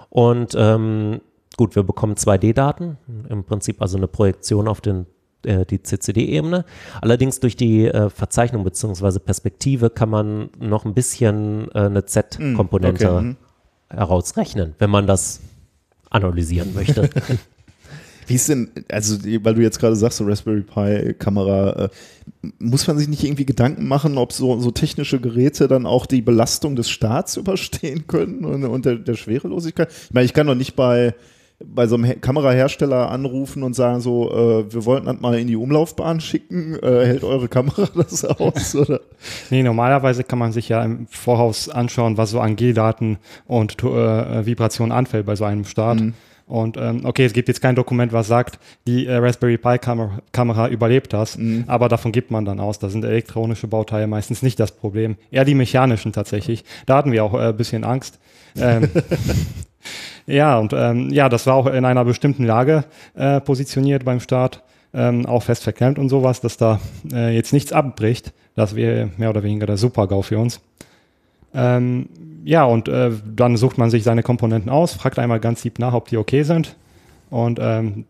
Und 0.09 0.53
ähm, 0.57 1.21
gut, 1.57 1.75
wir 1.75 1.83
bekommen 1.83 2.15
2D-Daten, 2.15 2.97
im 3.29 3.43
Prinzip 3.45 3.81
also 3.81 3.97
eine 3.97 4.07
Projektion 4.07 4.67
auf 4.67 4.81
den 4.81 5.07
äh, 5.45 5.65
die 5.65 5.81
CCD-Ebene. 5.81 6.65
Allerdings 7.01 7.39
durch 7.39 7.55
die 7.55 7.85
äh, 7.85 8.09
Verzeichnung 8.09 8.63
bzw. 8.63 9.19
Perspektive 9.19 9.89
kann 9.89 10.09
man 10.09 10.49
noch 10.59 10.85
ein 10.85 10.93
bisschen 10.93 11.69
äh, 11.73 11.79
eine 11.79 12.05
Z-Komponente 12.05 13.05
mm, 13.05 13.15
okay. 13.15 13.25
Mhm. 13.25 13.35
herausrechnen, 13.89 14.75
wenn 14.79 14.89
man 14.89 15.07
das 15.07 15.41
analysieren 16.09 16.73
möchte. 16.73 17.09
Wie 18.27 18.35
ist 18.35 18.49
denn, 18.49 18.71
also 18.89 19.17
weil 19.43 19.55
du 19.55 19.61
jetzt 19.61 19.79
gerade 19.79 19.95
sagst, 19.95 20.17
so 20.17 20.25
Raspberry 20.25 20.61
Pi 20.61 21.13
Kamera, 21.13 21.85
äh, 21.85 21.89
muss 22.59 22.87
man 22.87 22.97
sich 22.97 23.07
nicht 23.07 23.23
irgendwie 23.23 23.45
Gedanken 23.45 23.87
machen, 23.87 24.17
ob 24.17 24.31
so, 24.31 24.59
so 24.59 24.71
technische 24.71 25.19
Geräte 25.19 25.67
dann 25.67 25.85
auch 25.85 26.05
die 26.05 26.21
Belastung 26.21 26.75
des 26.75 26.89
Staats 26.89 27.37
überstehen 27.37 28.07
können 28.07 28.45
und, 28.45 28.63
und 28.63 28.85
der, 28.85 28.95
der 28.95 29.15
Schwerelosigkeit? 29.15 29.89
Ich 29.91 30.13
meine, 30.13 30.25
ich 30.25 30.33
kann 30.33 30.47
doch 30.47 30.55
nicht 30.55 30.75
bei 30.75 31.15
bei 31.65 31.87
so 31.87 31.95
einem 31.95 32.19
Kamerahersteller 32.19 33.09
anrufen 33.09 33.63
und 33.63 33.73
sagen 33.73 34.01
so, 34.01 34.31
äh, 34.31 34.73
wir 34.73 34.85
wollten 34.85 35.05
das 35.05 35.19
mal 35.19 35.37
in 35.37 35.47
die 35.47 35.55
Umlaufbahn 35.55 36.19
schicken, 36.19 36.75
äh, 36.75 37.05
hält 37.05 37.23
eure 37.23 37.47
Kamera 37.47 37.87
das 37.95 38.25
aus? 38.25 38.75
Oder? 38.75 39.01
nee, 39.49 39.63
normalerweise 39.63 40.23
kann 40.23 40.39
man 40.39 40.51
sich 40.51 40.69
ja 40.69 40.83
im 40.83 41.07
Voraus 41.07 41.69
anschauen, 41.69 42.17
was 42.17 42.31
so 42.31 42.39
an 42.39 42.55
G-Daten 42.55 43.17
und 43.45 43.81
äh, 43.83 44.45
Vibrationen 44.45 44.91
anfällt 44.91 45.25
bei 45.25 45.35
so 45.35 45.45
einem 45.45 45.65
Start. 45.65 45.99
Mhm. 45.99 46.13
Und 46.45 46.77
ähm, 46.77 47.05
okay, 47.05 47.23
es 47.25 47.33
gibt 47.33 47.47
jetzt 47.47 47.61
kein 47.61 47.75
Dokument, 47.75 48.11
was 48.11 48.27
sagt, 48.27 48.59
die 48.85 49.05
äh, 49.07 49.15
Raspberry 49.15 49.57
Pi 49.57 49.77
Kamera, 49.79 50.19
Kamera 50.33 50.67
überlebt 50.67 51.13
das, 51.13 51.37
Mhm. 51.37 51.63
aber 51.67 51.87
davon 51.89 52.11
gibt 52.11 52.31
man 52.31 52.45
dann 52.45 52.59
aus. 52.59 52.79
Da 52.79 52.89
sind 52.89 53.05
elektronische 53.05 53.67
Bauteile 53.67 54.07
meistens 54.07 54.41
nicht 54.41 54.59
das 54.59 54.71
Problem, 54.71 55.15
eher 55.31 55.45
die 55.45 55.55
mechanischen 55.55 56.11
tatsächlich. 56.11 56.63
Da 56.85 56.97
hatten 56.97 57.11
wir 57.11 57.23
auch 57.23 57.33
äh, 57.33 57.49
ein 57.49 57.57
bisschen 57.57 57.83
Angst. 57.83 58.19
Ähm, 58.57 58.89
ja, 60.27 60.57
und 60.59 60.73
ähm, 60.73 61.09
ja, 61.11 61.29
das 61.29 61.47
war 61.47 61.55
auch 61.55 61.67
in 61.67 61.85
einer 61.85 62.05
bestimmten 62.05 62.45
Lage 62.45 62.83
äh, 63.15 63.39
positioniert 63.41 64.05
beim 64.05 64.19
Start, 64.19 64.63
ähm, 64.93 65.25
auch 65.25 65.43
fest 65.43 65.63
verklemmt 65.63 65.97
und 65.97 66.09
sowas, 66.09 66.41
dass 66.41 66.57
da 66.57 66.79
äh, 67.11 67.33
jetzt 67.35 67.53
nichts 67.53 67.71
abbricht. 67.73 68.33
Das 68.55 68.75
wäre 68.75 69.09
mehr 69.17 69.29
oder 69.29 69.43
weniger 69.43 69.65
der 69.65 69.77
Super-GAU 69.77 70.21
für 70.21 70.37
uns. 70.39 70.59
Ähm, 71.55 72.09
ja, 72.43 72.65
und 72.65 72.87
äh, 72.87 73.11
dann 73.25 73.57
sucht 73.57 73.77
man 73.77 73.89
sich 73.89 74.03
seine 74.03 74.23
Komponenten 74.23 74.69
aus, 74.69 74.93
fragt 74.93 75.19
einmal 75.19 75.39
ganz 75.39 75.63
lieb 75.63 75.79
nach, 75.79 75.93
ob 75.93 76.09
die 76.09 76.17
okay 76.17 76.43
sind. 76.43 76.75
Und 77.29 77.59
ähm, 77.61 78.05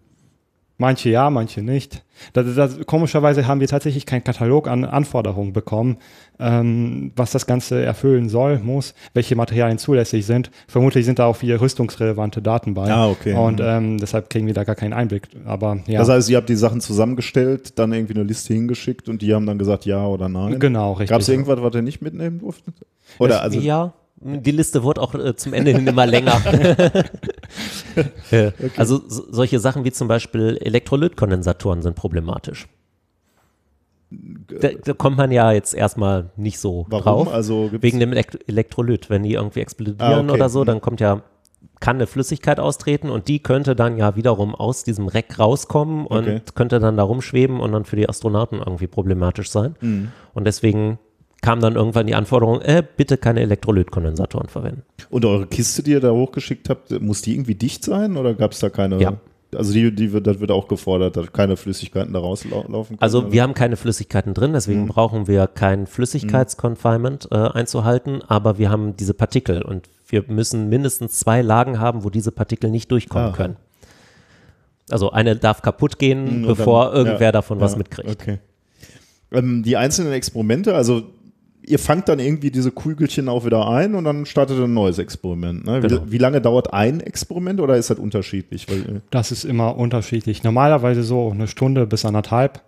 manche 0.77 1.09
ja, 1.09 1.29
manche 1.29 1.61
nicht. 1.61 2.03
Das, 2.33 2.55
das, 2.55 2.85
komischerweise 2.85 3.47
haben 3.47 3.59
wir 3.59 3.67
tatsächlich 3.67 4.05
keinen 4.05 4.23
Katalog 4.23 4.67
an 4.67 4.85
Anforderungen 4.85 5.53
bekommen, 5.53 5.97
ähm, 6.39 7.11
was 7.15 7.31
das 7.31 7.45
Ganze 7.45 7.83
erfüllen 7.83 8.29
soll, 8.29 8.59
muss, 8.59 8.93
welche 9.13 9.35
Materialien 9.35 9.77
zulässig 9.77 10.25
sind. 10.25 10.51
Vermutlich 10.67 11.05
sind 11.05 11.19
da 11.19 11.25
auch 11.25 11.35
viele 11.35 11.59
rüstungsrelevante 11.59 12.41
Daten 12.41 12.73
bei. 12.73 12.91
Ah, 12.91 13.07
okay. 13.09 13.33
Und 13.33 13.61
ähm, 13.63 13.97
deshalb 13.97 14.29
kriegen 14.29 14.47
wir 14.47 14.53
da 14.53 14.63
gar 14.63 14.75
keinen 14.75 14.93
Einblick. 14.93 15.29
Aber 15.45 15.79
ja, 15.87 15.99
Das 15.99 16.09
heißt, 16.09 16.29
ihr 16.29 16.37
habt 16.37 16.49
die 16.49 16.55
Sachen 16.55 16.81
zusammengestellt, 16.81 17.77
dann 17.77 17.93
irgendwie 17.93 18.15
eine 18.15 18.23
Liste 18.23 18.53
hingeschickt 18.53 19.09
und 19.09 19.21
die 19.21 19.33
haben 19.33 19.45
dann 19.45 19.57
gesagt 19.57 19.85
ja 19.85 20.05
oder 20.05 20.29
nein. 20.29 20.59
genau, 20.59 20.93
richtig. 20.93 21.09
Gab 21.09 21.21
es 21.21 21.29
irgendwas, 21.29 21.61
was 21.61 21.73
ihr 21.75 21.81
nicht 21.81 22.01
mitnehmen 22.01 22.39
durftet? 22.39 22.73
Oder 23.19 23.41
also 23.41 23.59
ja, 23.59 23.93
die 24.23 24.51
Liste 24.51 24.83
wurde 24.83 25.01
auch 25.01 25.13
äh, 25.15 25.35
zum 25.35 25.53
Ende 25.53 25.71
hin 25.71 25.85
immer 25.87 26.05
länger. 26.05 26.41
Äh, 28.31 28.51
Also 28.77 29.01
so, 29.07 29.23
solche 29.29 29.59
Sachen 29.59 29.83
wie 29.85 29.91
zum 29.91 30.07
Beispiel 30.07 30.57
Elektrolytkondensatoren 30.61 31.81
sind 31.83 31.95
problematisch. 31.95 32.67
Da, 34.09 34.69
da 34.83 34.93
kommt 34.93 35.17
man 35.17 35.31
ja 35.31 35.51
jetzt 35.51 35.73
erstmal 35.73 36.29
nicht 36.35 36.59
so 36.59 36.85
warum? 36.89 37.25
drauf. 37.25 37.33
Also 37.33 37.69
Wegen 37.71 37.99
dem 37.99 38.11
Elekt 38.11 38.47
Elektrolyt. 38.47 39.09
Wenn 39.09 39.23
die 39.23 39.33
irgendwie 39.33 39.59
explodieren 39.61 39.99
Ah, 39.99 40.19
okay. 40.19 40.31
oder 40.31 40.49
so, 40.49 40.61
Mhm. 40.61 40.65
dann 40.65 40.81
kommt 40.81 40.99
ja, 41.01 41.21
kann 41.79 41.97
eine 41.97 42.07
Flüssigkeit 42.07 42.59
austreten 42.59 43.09
und 43.09 43.27
die 43.27 43.39
könnte 43.41 43.75
dann 43.75 43.97
ja 43.97 44.15
wiederum 44.15 44.53
aus 44.55 44.83
diesem 44.83 45.07
Reck 45.07 45.37
rauskommen 45.39 46.05
und 46.05 46.23
Okay. 46.27 46.41
könnte 46.55 46.79
dann 46.79 46.95
da 46.97 47.03
rumschweben 47.03 47.59
und 47.59 47.71
dann 47.71 47.85
für 47.85 47.95
die 47.95 48.07
Astronauten 48.07 48.59
irgendwie 48.59 48.87
problematisch 48.87 49.49
sein. 49.49 49.75
Mhm. 49.81 50.11
Und 50.33 50.45
deswegen 50.45 50.99
kam 51.43 51.59
dann 51.59 51.75
irgendwann 51.75 52.07
die 52.07 52.15
Anforderung, 52.15 52.61
äh, 52.61 52.81
bitte 52.97 53.17
keine 53.17 53.41
Elektrolytkondensatoren 53.41 54.47
verwenden. 54.49 54.81
Und 55.11 55.23
eure 55.25 55.45
Kiste, 55.45 55.83
die 55.83 55.91
ihr 55.91 55.99
da 55.99 56.09
hochgeschickt 56.09 56.69
habt, 56.69 56.89
muss 57.01 57.21
die 57.21 57.33
irgendwie 57.33 57.53
dicht 57.53 57.83
sein 57.83 58.17
oder 58.17 58.33
gab 58.33 58.53
es 58.53 58.59
da 58.59 58.69
keine? 58.71 58.99
Ja. 58.99 59.13
Also 59.55 59.71
die, 59.71 59.93
die 59.93 60.11
wird, 60.13 60.25
das 60.25 60.39
wird 60.39 60.49
auch 60.49 60.67
gefordert, 60.67 61.15
dass 61.15 61.31
keine 61.31 61.57
Flüssigkeiten 61.57 62.11
da 62.13 62.19
rauslaufen 62.19 62.63
können. 62.71 62.97
Also 63.01 63.31
wir 63.31 63.43
haben 63.43 63.53
keine 63.53 63.75
Flüssigkeiten 63.75 64.33
drin, 64.33 64.53
deswegen 64.53 64.85
Mhm. 64.85 64.87
brauchen 64.87 65.27
wir 65.27 65.45
kein 65.45 65.85
Flüssigkeitsconfinement 65.85 67.27
äh, 67.31 67.35
einzuhalten, 67.35 68.23
aber 68.27 68.57
wir 68.57 68.71
haben 68.71 68.97
diese 68.97 69.13
Partikel 69.13 69.61
und 69.61 69.87
wir 70.07 70.23
müssen 70.27 70.69
mindestens 70.69 71.19
zwei 71.19 71.43
Lagen 71.43 71.79
haben, 71.79 72.03
wo 72.03 72.09
diese 72.09 72.31
Partikel 72.31 72.71
nicht 72.71 72.89
durchkommen 72.89 73.29
Ah. 73.29 73.35
können. 73.35 73.55
Also 74.89 75.11
eine 75.11 75.35
darf 75.35 75.61
kaputt 75.61 75.99
gehen, 75.99 76.23
Mhm, 76.41 76.47
und 76.47 76.57
bevor 76.57 76.85
dann- 76.85 76.95
irgendwer 76.95 77.27
ja, 77.27 77.31
davon 77.31 77.59
was 77.59 77.73
ja, 77.73 77.77
mitkriegt. 77.77 78.09
Okay. 78.09 78.39
Ähm, 79.31 79.61
die 79.63 79.77
einzelnen 79.77 80.13
Experimente, 80.13 80.75
also 80.75 81.03
ihr 81.65 81.79
fangt 81.79 82.09
dann 82.09 82.19
irgendwie 82.19 82.51
diese 82.51 82.71
Kügelchen 82.71 83.29
auch 83.29 83.45
wieder 83.45 83.67
ein 83.67 83.95
und 83.95 84.03
dann 84.03 84.25
startet 84.25 84.59
ein 84.59 84.73
neues 84.73 84.97
Experiment. 84.97 85.65
Ne? 85.65 85.81
Genau. 85.81 86.05
Wie, 86.05 86.11
wie 86.13 86.17
lange 86.17 86.41
dauert 86.41 86.73
ein 86.73 86.99
Experiment 86.99 87.59
oder 87.59 87.77
ist 87.77 87.89
das 87.89 87.99
unterschiedlich? 87.99 88.67
Weil, 88.69 88.97
äh, 88.97 88.99
Das 89.11 89.31
ist 89.31 89.45
immer 89.45 89.77
unterschiedlich. 89.77 90.43
Normalerweise 90.43 91.03
so 91.03 91.31
eine 91.31 91.47
Stunde 91.47 91.87
bis 91.87 92.05
anderthalb. 92.05 92.61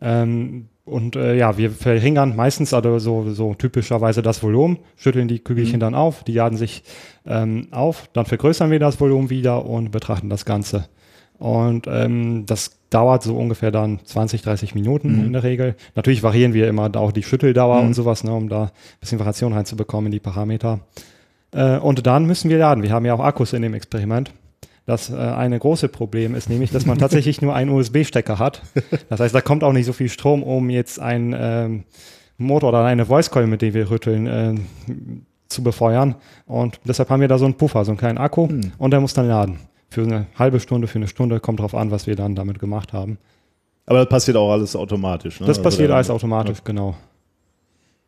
Ähm, 0.00 0.68
und 0.84 1.16
äh, 1.16 1.36
ja, 1.36 1.58
wir 1.58 1.72
verringern 1.72 2.36
meistens 2.36 2.72
also 2.72 2.98
so, 3.00 3.30
so 3.30 3.54
typischerweise 3.54 4.22
das 4.22 4.42
Volumen, 4.42 4.78
schütteln 4.96 5.26
die 5.26 5.40
Kügelchen 5.40 5.80
dann 5.80 5.96
auf, 5.96 6.22
die 6.22 6.32
laden 6.32 6.56
sich 6.56 6.84
ähm, 7.26 7.66
auf, 7.72 8.08
dann 8.12 8.24
vergrößern 8.24 8.70
wir 8.70 8.78
das 8.78 9.00
Volumen 9.00 9.28
wieder 9.28 9.66
und 9.66 9.90
betrachten 9.90 10.30
das 10.30 10.44
Ganze. 10.44 10.88
Und 11.38 11.86
ähm, 11.86 12.46
das 12.46 12.78
dauert 12.90 13.22
so 13.22 13.36
ungefähr 13.36 13.70
dann 13.70 14.00
20, 14.04 14.42
30 14.42 14.74
Minuten 14.74 15.24
in 15.26 15.32
der 15.32 15.42
Regel. 15.42 15.74
Natürlich 15.94 16.22
variieren 16.22 16.54
wir 16.54 16.68
immer 16.68 16.88
da 16.88 17.00
auch 17.00 17.12
die 17.12 17.22
Schütteldauer 17.22 17.80
und 17.80 17.94
sowas, 17.94 18.24
ne, 18.24 18.32
um 18.32 18.48
da 18.48 18.64
ein 18.64 18.70
bisschen 19.00 19.18
Variation 19.18 19.52
reinzubekommen 19.52 20.06
in 20.06 20.12
die 20.12 20.20
Parameter. 20.20 20.80
Äh, 21.52 21.78
und 21.78 22.06
dann 22.06 22.26
müssen 22.26 22.50
wir 22.50 22.58
laden. 22.58 22.82
Wir 22.82 22.90
haben 22.90 23.04
ja 23.04 23.14
auch 23.14 23.20
Akkus 23.20 23.52
in 23.52 23.62
dem 23.62 23.74
Experiment. 23.74 24.32
Das 24.86 25.10
äh, 25.10 25.16
eine 25.16 25.58
große 25.58 25.88
Problem 25.88 26.34
ist 26.34 26.48
nämlich, 26.48 26.70
dass 26.70 26.86
man 26.86 26.98
tatsächlich 26.98 27.42
nur 27.42 27.54
einen 27.54 27.70
USB-Stecker 27.70 28.38
hat. 28.38 28.62
Das 29.08 29.20
heißt, 29.20 29.34
da 29.34 29.40
kommt 29.40 29.64
auch 29.64 29.72
nicht 29.72 29.86
so 29.86 29.92
viel 29.92 30.08
Strom, 30.08 30.42
um 30.42 30.70
jetzt 30.70 31.00
ein 31.00 31.34
ähm, 31.38 31.84
Motor 32.38 32.70
oder 32.70 32.84
eine 32.84 33.06
Voice 33.06 33.30
Coil, 33.30 33.46
mit 33.46 33.62
dem 33.62 33.74
wir 33.74 33.90
rütteln, 33.90 34.26
äh, 34.26 34.54
zu 35.48 35.62
befeuern. 35.62 36.14
Und 36.46 36.80
deshalb 36.84 37.10
haben 37.10 37.20
wir 37.20 37.28
da 37.28 37.38
so 37.38 37.44
einen 37.44 37.54
Puffer, 37.54 37.84
so 37.84 37.90
einen 37.90 37.98
kleinen 37.98 38.18
Akku 38.18 38.48
und 38.78 38.90
der 38.90 39.00
muss 39.00 39.14
dann 39.14 39.28
laden. 39.28 39.58
Für 39.88 40.02
eine 40.02 40.26
halbe 40.36 40.60
Stunde, 40.60 40.86
für 40.88 40.96
eine 40.98 41.08
Stunde, 41.08 41.40
kommt 41.40 41.60
drauf 41.60 41.74
an, 41.74 41.90
was 41.90 42.06
wir 42.06 42.16
dann 42.16 42.34
damit 42.34 42.58
gemacht 42.58 42.92
haben. 42.92 43.18
aber 43.86 44.00
das 44.00 44.08
passiert 44.08 44.36
auch 44.36 44.50
alles 44.52 44.74
automatisch. 44.76 45.40
Ne? 45.40 45.46
Das 45.46 45.58
Also 45.58 45.62
passiert 45.68 45.90
da- 45.90 45.94
alles 45.96 46.10
automatisch, 46.10 46.58
genau. 46.64 46.96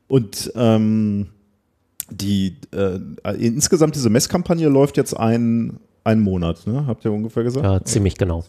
Und 0.09 0.51
ähm, 0.57 1.29
die 2.11 2.57
äh, 2.73 2.99
insgesamt 3.39 3.95
diese 3.95 4.09
Messkampagne 4.11 4.69
läuft 4.69 4.97
jetzt 4.97 5.15
ein, 5.15 5.79
einen 6.05 6.23
Monat, 6.23 6.67
ne? 6.67 6.87
Habt 6.87 7.05
ihr 7.05 7.13
ungefähr 7.13 7.43
gesagt? 7.45 7.65
Ja, 7.65 7.85
ziemlich 7.85 8.17
genau. 8.17 8.43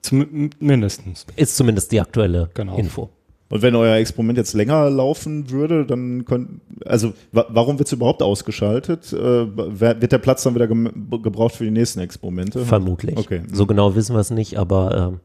Zum, 0.00 0.50
mindestens. 0.58 1.26
Ist 1.36 1.56
zumindest 1.56 1.92
die 1.92 2.00
aktuelle 2.00 2.50
Genau. 2.54 2.76
Info. 2.78 3.10
Und 3.50 3.62
wenn 3.62 3.74
euer 3.76 3.96
Experiment 3.96 4.38
jetzt 4.38 4.54
länger 4.54 4.88
laufen 4.90 5.50
würde, 5.50 5.84
dann 5.84 6.24
könnt, 6.24 6.60
also 6.86 7.12
wa 7.30 7.44
warum 7.50 7.78
wird 7.78 7.86
es 7.88 7.92
überhaupt 7.92 8.22
ausgeschaltet? 8.22 9.12
Äh, 9.12 9.16
wird 9.18 10.10
der 10.12 10.18
Platz 10.18 10.42
dann 10.42 10.54
wieder 10.54 10.66
gem- 10.66 11.08
gebraucht 11.22 11.54
für 11.56 11.64
die 11.64 11.70
nächsten 11.70 12.00
Experimente? 12.00 12.64
Vermutlich. 12.64 13.16
Okay. 13.18 13.42
So 13.52 13.66
genau 13.66 13.94
wissen 13.94 14.16
wir 14.16 14.20
es 14.20 14.30
nicht, 14.30 14.58
aber 14.58 15.12
ähm, 15.12 15.20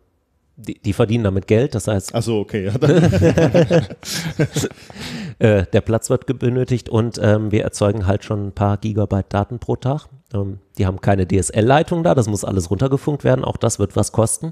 die, 0.57 0.77
die 0.80 0.91
verdienen 0.93 1.23
damit 1.23 1.48
Geld. 1.48 1.73
Das 1.73 1.88
heißt, 1.88 2.14
Achso, 2.14 2.39
okay. 2.39 2.69
Äh, 5.39 5.65
der 5.72 5.80
Platz 5.80 6.09
wird 6.09 6.25
benötigt 6.38 6.89
und 6.89 7.17
ähm, 7.23 7.49
wir 7.53 7.64
erzeugen 7.64 8.06
halt 8.06 8.25
schon 8.25 8.48
ein 8.48 8.51
paar 8.51 8.75
Gigabyte 8.75 9.27
Daten 9.33 9.59
pro 9.59 9.77
Tag. 9.77 10.07
Ähm, 10.33 10.57
die 10.77 10.85
haben 10.85 10.99
keine 10.99 11.25
DSL-Leitung 11.25 12.03
da, 12.03 12.14
das 12.14 12.27
muss 12.27 12.43
alles 12.43 12.69
runtergefunkt 12.69 13.23
werden. 13.23 13.45
Auch 13.45 13.56
das 13.56 13.80
wird 13.80 13.95
was 13.95 14.11
kosten. 14.11 14.51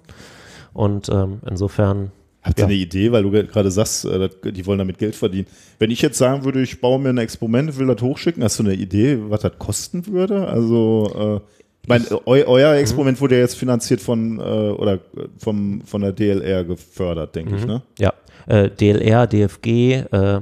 Und 0.72 1.10
ähm, 1.10 1.42
insofern 1.50 2.14
habt 2.44 2.60
ihr 2.60 2.66
eine 2.66 2.74
Idee, 2.74 3.12
weil 3.12 3.24
du 3.24 3.32
ge- 3.32 3.46
gerade 3.48 3.70
sagst, 3.72 4.06
äh, 4.06 4.30
die 4.52 4.66
wollen 4.66 4.80
damit 4.80 4.98
Geld 4.98 5.16
verdienen. 5.16 5.48
Wenn 5.80 5.92
ich 5.92 6.02
jetzt 6.02 6.18
sagen 6.18 6.44
würde, 6.46 6.62
ich 6.62 6.80
baue 6.82 7.00
mir 7.00 7.10
ein 7.10 7.18
Experiment, 7.18 7.78
will 7.78 7.88
das 7.88 8.02
hochschicken, 8.02 8.44
hast 8.44 8.60
du 8.60 8.64
eine 8.64 8.74
Idee, 8.74 9.18
was 9.30 9.42
das 9.42 9.54
kosten 9.58 10.06
würde? 10.08 10.48
Also, 10.48 11.42
äh, 11.44 11.52
ich 11.84 11.88
meine, 11.90 12.06
eu 12.26 12.44
euer 12.48 12.74
Experiment 12.76 13.20
wurde 13.22 13.36
ja 13.36 13.42
jetzt 13.42 13.56
finanziert 13.56 14.02
von, 14.02 14.40
äh, 14.40 14.42
oder 14.42 15.00
vom, 15.38 15.82
von 15.86 16.02
der 16.02 16.12
DLR 16.12 16.64
gefördert, 16.66 17.36
denke 17.36 17.56
ich, 17.56 17.66
ne? 17.66 17.82
Ja, 18.00 18.14
äh, 18.48 18.70
DLR, 18.70 19.26
DFG, 19.28 20.04
äh, 20.12 20.42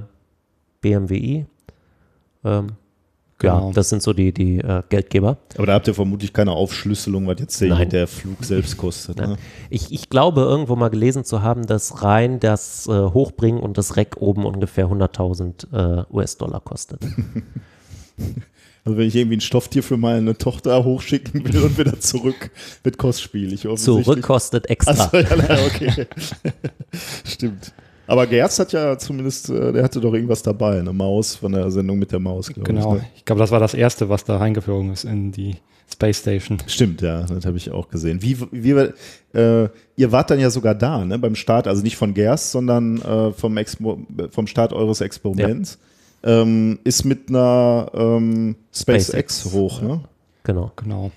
BMWI. 0.82 1.46
Ähm, 2.44 2.68
Genau. 3.38 3.68
Ja, 3.68 3.74
das 3.74 3.90
sind 3.90 4.02
so 4.02 4.14
die, 4.14 4.32
die 4.32 4.60
äh, 4.60 4.82
Geldgeber. 4.88 5.38
Aber 5.58 5.66
da 5.66 5.74
habt 5.74 5.88
ihr 5.88 5.94
vermutlich 5.94 6.32
keine 6.32 6.52
Aufschlüsselung, 6.52 7.28
was 7.28 7.40
jetzt 7.40 7.60
der, 7.60 7.86
der 7.86 8.08
Flug 8.08 8.44
selbst 8.44 8.78
kostet. 8.78 9.18
Ne? 9.18 9.36
Ich, 9.70 9.92
ich 9.92 10.10
glaube, 10.10 10.42
irgendwo 10.42 10.78
mal 10.78 10.90
gelesen 10.90 11.26
zu 11.26 11.42
haben, 11.42 11.68
dass 11.68 12.02
rein 12.02 12.40
das 12.40 12.88
äh, 12.88 12.92
Hochbringen 12.92 13.62
und 13.62 13.78
das 13.78 13.98
Reck 13.98 14.18
oben 14.22 14.46
ungefähr 14.46 14.88
100.000 14.88 16.02
äh, 16.02 16.06
US-Dollar 16.14 16.62
kostet. 16.62 17.02
Also 18.86 19.00
wenn 19.00 19.08
ich 19.08 19.16
irgendwie 19.16 19.38
ein 19.38 19.42
Stofftier 19.42 19.82
für 19.82 19.98
meine 19.98 20.38
Tochter 20.38 20.84
hochschicken 20.84 21.44
will 21.44 21.64
und 21.64 21.78
wieder 21.80 22.00
zurück 22.00 22.52
mit 22.84 23.00
Kostspiel. 23.00 23.52
Ich 23.52 23.62
Zurück 23.78 24.22
kostet 24.22 24.70
extra. 24.70 24.92
Achso, 24.92 25.18
ja, 25.18 25.66
okay. 25.66 26.06
Stimmt. 27.26 27.74
Aber 28.08 28.28
Gerz 28.28 28.60
hat 28.60 28.72
ja 28.72 28.98
zumindest, 28.98 29.50
äh, 29.50 29.74
der 29.74 29.84
hatte 29.84 30.00
doch 30.00 30.14
irgendwas 30.14 30.44
dabei, 30.44 30.80
eine 30.80 30.94
Maus 30.94 31.36
von 31.36 31.52
der 31.52 31.72
Sendung 31.72 31.98
mit 32.00 32.12
der 32.12 32.20
Maus, 32.20 32.48
glaube 32.48 32.72
Genau. 32.72 32.96
ich. 32.96 33.02
Ne? 33.02 33.08
Ich 33.16 33.26
glaube, 33.26 33.40
das 33.40 33.52
war 33.52 33.60
das 33.60 33.74
Erste, 33.74 34.10
was 34.10 34.24
da 34.24 34.38
reingeflogen 34.38 34.92
ist 34.92 35.06
in 35.06 35.32
die 35.32 35.56
Space 35.92 36.20
Station. 36.20 36.58
Stimmt, 36.68 37.02
ja, 37.02 37.22
das 37.24 37.46
habe 37.46 37.58
ich 37.58 37.72
auch 37.72 37.90
gesehen. 37.90 38.22
Wie, 38.22 38.38
wie 38.52 38.72
äh, 38.72 39.70
ihr 39.96 40.12
wart 40.12 40.30
dann 40.32 40.40
ja 40.40 40.50
sogar 40.50 40.76
da, 40.76 41.04
ne, 41.06 41.18
beim 41.20 41.36
Start, 41.36 41.68
also 41.68 41.84
nicht 41.84 41.96
von 41.98 42.14
Gerst, 42.14 42.52
sondern 42.52 43.02
äh, 43.02 43.32
vom, 43.32 43.58
Expo 43.58 44.00
vom 44.32 44.48
Start 44.48 44.74
eures 44.74 45.02
Experiments. 45.02 45.78
Ähm, 46.24 46.80
ist 46.84 47.06
mit 47.06 47.30
einer 47.30 47.92
ähm, 47.94 48.56
SpaceX, 48.74 49.42
SpaceX, 49.42 49.54
hoch, 49.54 49.82
ne? 49.84 50.02
Genau. 50.44 50.72
Genau. 50.76 51.12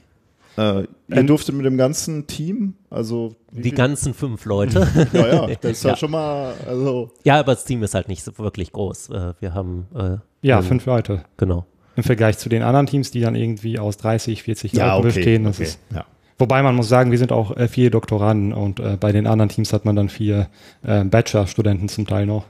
Äh, 0.58 0.86
ihr 1.08 1.22
durftet 1.22 1.54
mit 1.54 1.64
dem 1.64 1.76
ganzen 1.78 2.26
Team, 2.26 2.74
also 2.90 3.36
Die 3.52 3.62
viel- 3.62 3.72
ganzen 3.74 4.12
fünf 4.12 4.44
Leute. 4.44 4.86
ja, 5.12 5.26
ja, 5.28 5.46
das 5.60 5.70
ist 5.72 5.84
ja, 5.84 5.90
Ja. 5.90 5.96
schon 5.96 6.10
mal, 6.10 6.52
also 6.66 7.10
ja, 7.24 7.38
aber 7.38 7.54
das 7.54 7.64
Team 7.64 7.82
ist 7.84 7.94
halt 7.94 8.08
nicht 8.08 8.24
so 8.24 8.36
wirklich 8.38 8.72
groß. 8.72 9.10
Äh, 9.10 9.34
wir 9.40 9.54
haben, 9.54 9.86
äh, 9.94 10.16
Ja, 10.42 10.60
fünf 10.62 10.84
Leute. 10.86 11.22
Genau. 11.36 11.64
Im 11.96 12.02
Vergleich 12.02 12.38
zu 12.38 12.48
den 12.48 12.62
anderen 12.62 12.86
Teams, 12.86 13.10
die 13.10 13.20
dann 13.20 13.34
irgendwie 13.34 13.78
aus 13.78 13.96
30, 13.98 14.42
40 14.42 14.72
ja, 14.72 14.94
Leuten 14.96 14.98
okay, 15.08 15.16
bestehen. 15.16 15.44
Das 15.44 15.56
okay, 15.56 15.64
ist 15.64 15.78
ja. 15.94 16.04
Wobei 16.40 16.62
man 16.62 16.76
muss 16.76 16.88
sagen, 16.88 17.10
wir 17.10 17.18
sind 17.18 17.32
auch 17.32 17.56
äh, 17.56 17.66
vier 17.66 17.90
Doktoranden 17.90 18.52
und 18.52 18.78
äh, 18.78 18.96
bei 18.98 19.10
den 19.10 19.26
anderen 19.26 19.48
Teams 19.48 19.72
hat 19.72 19.84
man 19.84 19.96
dann 19.96 20.08
vier 20.08 20.48
äh, 20.84 21.02
Bachelor-Studenten 21.04 21.88
zum 21.88 22.06
Teil 22.06 22.26
noch. 22.26 22.44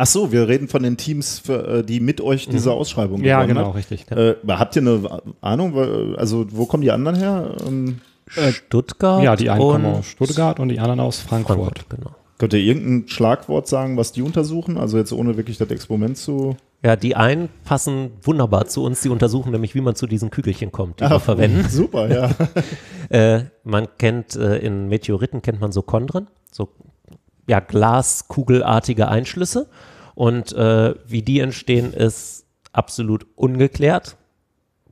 Ach 0.00 0.06
so, 0.06 0.30
wir 0.30 0.46
reden 0.46 0.68
von 0.68 0.82
den 0.84 0.96
Teams, 0.96 1.40
für, 1.40 1.78
äh, 1.80 1.82
die 1.84 1.98
mit 1.98 2.20
euch 2.20 2.46
diese 2.48 2.70
Ausschreibung 2.72 3.18
Mhm. 3.18 3.24
Ja, 3.26 3.42
gewonnen 3.42 3.56
genau, 3.56 3.68
hat. 3.70 3.74
richtig. 3.74 4.08
Äh, 4.12 4.36
habt 4.46 4.76
ihr 4.76 4.82
eine 4.82 5.20
Ahnung, 5.40 5.76
also 6.16 6.46
wo 6.50 6.66
kommen 6.66 6.82
die 6.84 6.92
anderen 6.92 7.16
her? 7.16 7.56
Ähm, 7.66 7.98
Stuttgart. 8.52 9.22
Ja, 9.24 9.36
die 9.36 9.50
einen 9.50 9.60
kommen 9.60 9.84
aus 9.86 10.06
Stuttgart 10.06 10.60
und 10.60 10.68
die 10.68 10.78
anderen 10.78 11.00
aus 11.00 11.20
Frankfurt. 11.20 11.56
Frankfurt. 11.78 11.90
Genau. 11.90 12.10
könnt 12.38 12.52
ihr 12.52 12.60
irgendein 12.60 13.08
Schlagwort 13.08 13.66
sagen, 13.66 13.96
was 13.96 14.12
die 14.12 14.22
untersuchen? 14.22 14.78
Also 14.78 14.98
jetzt 14.98 15.12
ohne 15.12 15.36
wirklich 15.36 15.58
das 15.58 15.68
Experiment 15.70 16.16
zu. 16.16 16.56
Ja, 16.84 16.94
die 16.94 17.16
einen 17.16 17.48
passen 17.64 18.10
wunderbar 18.22 18.66
zu 18.66 18.84
uns. 18.84 19.00
Die 19.00 19.08
untersuchen 19.08 19.50
nämlich, 19.50 19.74
wie 19.74 19.80
man 19.80 19.96
zu 19.96 20.06
diesen 20.06 20.30
Kügelchen 20.30 20.70
kommt, 20.70 21.00
die 21.00 21.04
Ah, 21.04 21.10
wir 21.10 21.20
verwenden. 21.20 21.68
Super, 21.68 22.08
ja. 22.08 22.30
Äh, 23.10 23.44
man 23.64 23.88
kennt, 23.96 24.36
äh, 24.36 24.58
in 24.58 24.86
Meteoriten 24.88 25.40
kennt 25.40 25.62
man 25.62 25.72
so 25.72 25.80
Chondren, 25.80 26.26
so 26.52 26.68
ja, 27.48 27.58
glaskugelartige 27.60 29.08
Einschlüsse. 29.08 29.68
Und 30.14 30.52
äh, 30.52 30.94
wie 31.06 31.22
die 31.22 31.40
entstehen, 31.40 31.92
ist 31.92 32.44
absolut 32.72 33.26
ungeklärt. 33.34 34.16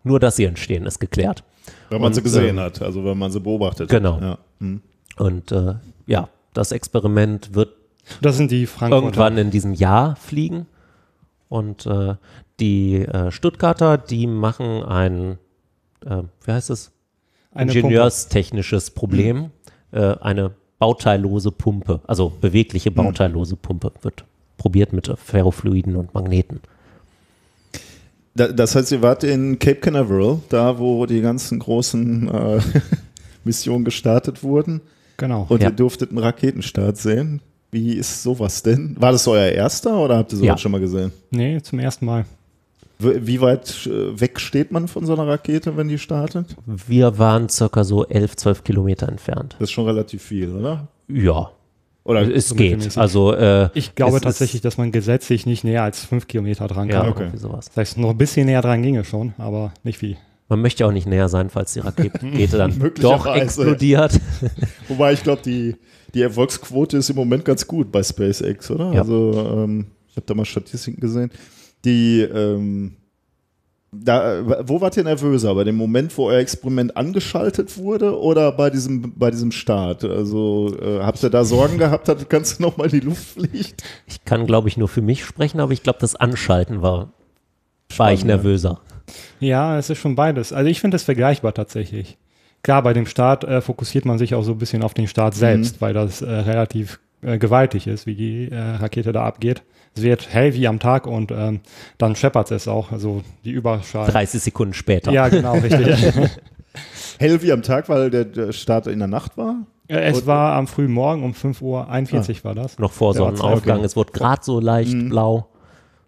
Nur, 0.02 0.20
dass 0.20 0.36
sie 0.36 0.44
entstehen, 0.44 0.86
ist 0.86 0.99
geklärt. 1.01 1.44
Wenn 1.91 2.01
man 2.01 2.09
Und, 2.09 2.15
sie 2.15 2.23
gesehen 2.23 2.57
ähm, 2.59 2.65
hat, 2.65 2.81
also 2.83 3.05
wenn 3.05 3.18
man 3.18 3.31
sie 3.31 3.41
beobachtet 3.41 3.89
Genau. 3.91 4.15
hat. 4.17 4.23
Ja. 4.23 4.39
Hm. 4.60 4.83
Und 5.18 5.52
äh, 5.52 5.75
ja, 6.07 6.28
das 6.55 6.73
Experiment 6.73 7.55
wird 7.55 7.70
Das 8.23 8.36
sind 8.36 8.51
die 8.51 8.67
Frankfurter. 8.67 9.05
irgendwann 9.05 9.39
in 9.39 9.51
diesem 9.51 9.75
Jahr 9.75 10.17
fliegen. 10.17 10.67
Und 11.49 11.86
äh, 11.86 12.15
die 12.60 13.02
äh, 13.02 13.31
Stuttgarter, 13.31 13.99
die 13.99 14.26
machen 14.26 14.83
ein, 14.85 15.39
äh, 16.05 16.23
wie 16.44 16.52
heißt 16.52 16.70
es? 16.70 16.93
Eine 17.52 17.73
Ingenieurstechnisches 17.73 18.91
Problem. 18.93 19.51
Äh, 19.93 20.17
eine 20.20 20.52
bauteillose 20.79 21.51
Pumpe, 21.51 22.01
also 22.07 22.31
bewegliche 22.41 22.91
Hm. 22.91 22.95
bauteillose 22.97 23.57
Pumpe, 23.57 23.93
wird 24.03 24.25
probiert 24.59 24.93
mit 24.93 25.11
Ferrofluiden 25.17 25.97
und 25.97 26.15
Magneten. 26.15 26.61
Da, 28.35 28.49
das 28.49 28.75
heißt, 28.75 28.93
ihr 28.93 29.03
wart 29.03 29.25
in 29.25 29.59
Cape 29.59 29.77
Canaveral, 29.81 30.41
da 30.51 30.79
wo 30.79 31.07
die 31.07 31.21
ganzen 31.23 31.59
großen 31.59 32.29
äh, 32.29 32.61
Missionen 33.45 33.85
gestartet 33.85 34.43
wurden. 34.43 34.81
Genau. 35.17 35.47
Und 35.49 35.63
Ja. 35.63 35.69
ihr 35.71 35.75
durftet 35.75 36.11
einen 36.11 36.19
Raketenstart 36.19 36.99
sehen. 36.99 37.41
Wie 37.71 37.95
ist 37.95 38.23
sowas 38.23 38.63
denn? 38.63 38.97
War 39.01 39.13
das 39.13 39.27
euer 39.27 39.49
erster 39.49 39.97
oder 39.99 40.19
habt 40.19 40.33
ihr 40.33 40.37
sowas 40.39 40.49
Ja. 40.49 40.59
schon 40.59 40.73
mal 40.73 40.81
gesehen? 40.81 41.13
Nee, 41.31 41.61
zum 41.63 41.79
ersten 41.79 42.05
Mal. 42.07 42.25
Wie 42.99 43.41
weit 43.41 43.86
äh, 43.86 44.18
weg 44.18 44.41
steht 44.41 44.73
man 44.73 44.89
von 44.89 45.05
so 45.05 45.12
einer 45.12 45.26
Rakete, 45.26 45.76
wenn 45.76 45.89
die 45.89 45.99
startet? 45.99 46.57
Wir 46.65 47.18
waren 47.18 47.49
circa 47.49 47.84
so 47.84 48.07
11, 48.07 48.36
12 48.36 48.65
Kilometer 48.65 49.08
entfernt. 49.08 49.57
Das 49.58 49.68
ist 49.68 49.73
schon 49.73 49.84
relativ 49.84 50.23
viel, 50.23 50.55
oder? 50.55 50.89
Ja, 51.08 51.50
Oder 52.05 52.23
es 52.34 52.55
geht. 52.55 52.97
Also 52.97 53.33
äh, 53.34 53.68
Ich 53.75 53.94
glaube 53.94 54.16
es 54.16 54.23
tatsächlich, 54.23 54.62
dass 54.62 54.78
man 54.78 54.92
gesetzlich 54.92 55.44
nicht 55.44 55.62
näher 55.62 55.83
als 55.83 56.05
fünf 56.05 56.26
Kilometer 56.26 56.66
dran 56.68 56.89
ja, 56.89 57.00
kann. 57.02 57.10
okay. 57.10 57.31
sowas. 57.34 57.66
Das 57.66 57.76
heißt, 57.76 57.99
noch 57.99 58.10
ein 58.10 58.18
bisschen 58.18 58.47
näher 58.47 58.62
dran 58.62 58.83
ginge 58.83 59.05
schon, 59.05 59.34
aber 59.39 59.73
nicht 59.83 59.99
viel. 59.99 60.16
Man 60.49 60.62
möchte 60.62 60.86
auch 60.86 60.92
nicht 60.92 61.07
näher 61.07 61.28
sein, 61.28 61.50
falls 61.50 61.73
die 61.73 61.81
Rakete 61.81 62.57
dann 62.57 62.92
doch 63.00 63.26
explodiert. 63.26 64.20
Wobei 64.89 65.12
ich 65.12 65.23
glaube, 65.23 65.42
die, 65.44 65.75
die 66.15 66.23
Erfolgsquote 66.23 66.97
ist 66.97 67.10
im 67.10 67.16
Moment 67.16 67.44
ganz 67.44 67.66
gut 67.66 67.91
bei 67.91 68.02
SpaceX, 68.02 68.70
oder? 68.70 68.92
Ja. 68.92 69.00
Also 69.00 69.33
ähm, 69.55 69.86
ich 70.08 70.16
habe 70.16 70.26
da 70.26 70.34
mal 70.34 70.44
Statistiken 70.44 71.00
gesehen. 71.00 71.31
Die, 71.86 72.20
ähm, 72.20 72.97
da, 73.92 74.42
wo 74.68 74.81
wart 74.81 74.97
ihr 74.97 75.05
nervöser? 75.05 75.55
Bei 75.55 75.65
dem 75.65 75.76
Moment, 75.76 76.16
wo 76.18 76.26
euer 76.26 76.40
Experiment 76.40 76.97
angeschaltet 76.97 77.78
wurde 77.78 78.18
oder 78.20 78.52
bei 78.52 78.70
diesem, 78.70 79.15
bei 79.16 79.31
diesem 79.31 79.52
Start? 79.52 80.05
Also 80.05 80.76
äh, 80.81 80.98
habt 81.00 81.23
ihr 81.23 81.31
da 81.31 81.44
Sorgen 81.44 81.78
gehabt, 81.78 82.08
dass 82.08 82.18
das 82.18 82.28
Ganze 82.28 82.60
nochmal 82.60 82.89
die 82.89 83.00
Luft 83.00 83.24
fliegt? 83.24 83.84
Ich 84.06 84.24
kann, 84.24 84.47
glaube 84.47 84.68
ich, 84.68 84.76
nur 84.76 84.89
für 84.89 85.00
mich 85.00 85.24
sprechen, 85.24 85.60
aber 85.60 85.73
ich 85.73 85.82
glaube, 85.82 86.00
das 86.00 86.16
Anschalten 86.16 86.82
war, 86.82 86.98
war 87.97 88.12
ich 88.12 88.20
Spannend, 88.20 88.24
ne? 88.24 88.26
nervöser. 88.34 88.81
Ja, 89.39 89.78
es 89.78 89.89
ist 89.89 89.98
schon 89.98 90.16
beides. 90.16 90.52
Also 90.52 90.68
ich 90.68 90.81
finde 90.81 90.97
es 90.97 91.05
vergleichbar 91.05 91.55
tatsächlich. 91.55 92.18
Klar, 92.62 92.82
bei 92.82 92.92
dem 92.92 93.06
Start 93.06 93.44
äh, 93.44 93.60
fokussiert 93.60 94.05
man 94.05 94.18
sich 94.18 94.34
auch 94.34 94.42
so 94.42 94.52
ein 94.52 94.58
bisschen 94.58 94.82
auf 94.82 94.92
den 94.92 95.06
Start 95.06 95.34
selbst, 95.34 95.81
weil 95.81 95.94
das 95.94 96.20
äh, 96.20 96.28
relativ 96.28 96.98
äh, 97.23 97.39
gewaltig 97.39 97.86
ist, 97.86 98.06
wie 98.06 98.16
die 98.16 98.50
äh, 98.50 98.58
Rakete 98.58 99.12
da 99.12 99.24
abgeht. 99.24 99.62
Es 99.97 100.02
wird 100.02 100.28
hell 100.33 100.55
wie 100.55 100.68
am 100.68 100.78
Tag 100.78 101.07
und 101.07 101.31
ähm, 101.33 101.60
dann 101.99 102.15
scheppert 102.16 102.50
es 102.50 102.68
auch, 102.68 102.92
also 102.92 103.23
die 103.44 103.50
Überschall. 103.52 104.07
30 104.08 104.41
Sekunden 104.42 104.75
später. 104.75 105.10
Ja, 105.10 105.28
genau, 105.28 105.55
richtig. 105.58 106.12
Hell 107.18 107.41
wie 107.42 107.52
am 107.52 107.62
Tag, 107.62 107.89
weil 107.89 108.10
der, 108.10 108.26
der 108.26 108.52
Start 108.52 108.86
in 108.86 108.99
der 108.99 109.08
Nacht 109.08 109.39
war? 109.39 109.57
Äh, 109.89 110.00
es 110.10 110.18
Und- 110.20 110.26
war 110.26 110.55
am 110.57 110.66
frühen 110.66 110.92
Morgen 110.92 111.25
um 111.25 111.33
5.41 111.33 112.39
Uhr 112.41 112.44
war 112.44 112.55
das. 112.55 112.78
Noch 112.78 112.92
vor 112.92 113.15
Sonnenaufgang. 113.15 113.83
Es 113.83 113.97
wurde 113.97 114.12
gerade 114.12 114.42
so 114.44 114.60
leicht 114.60 114.92
Mhm. 114.92 115.08
blau. 115.08 115.49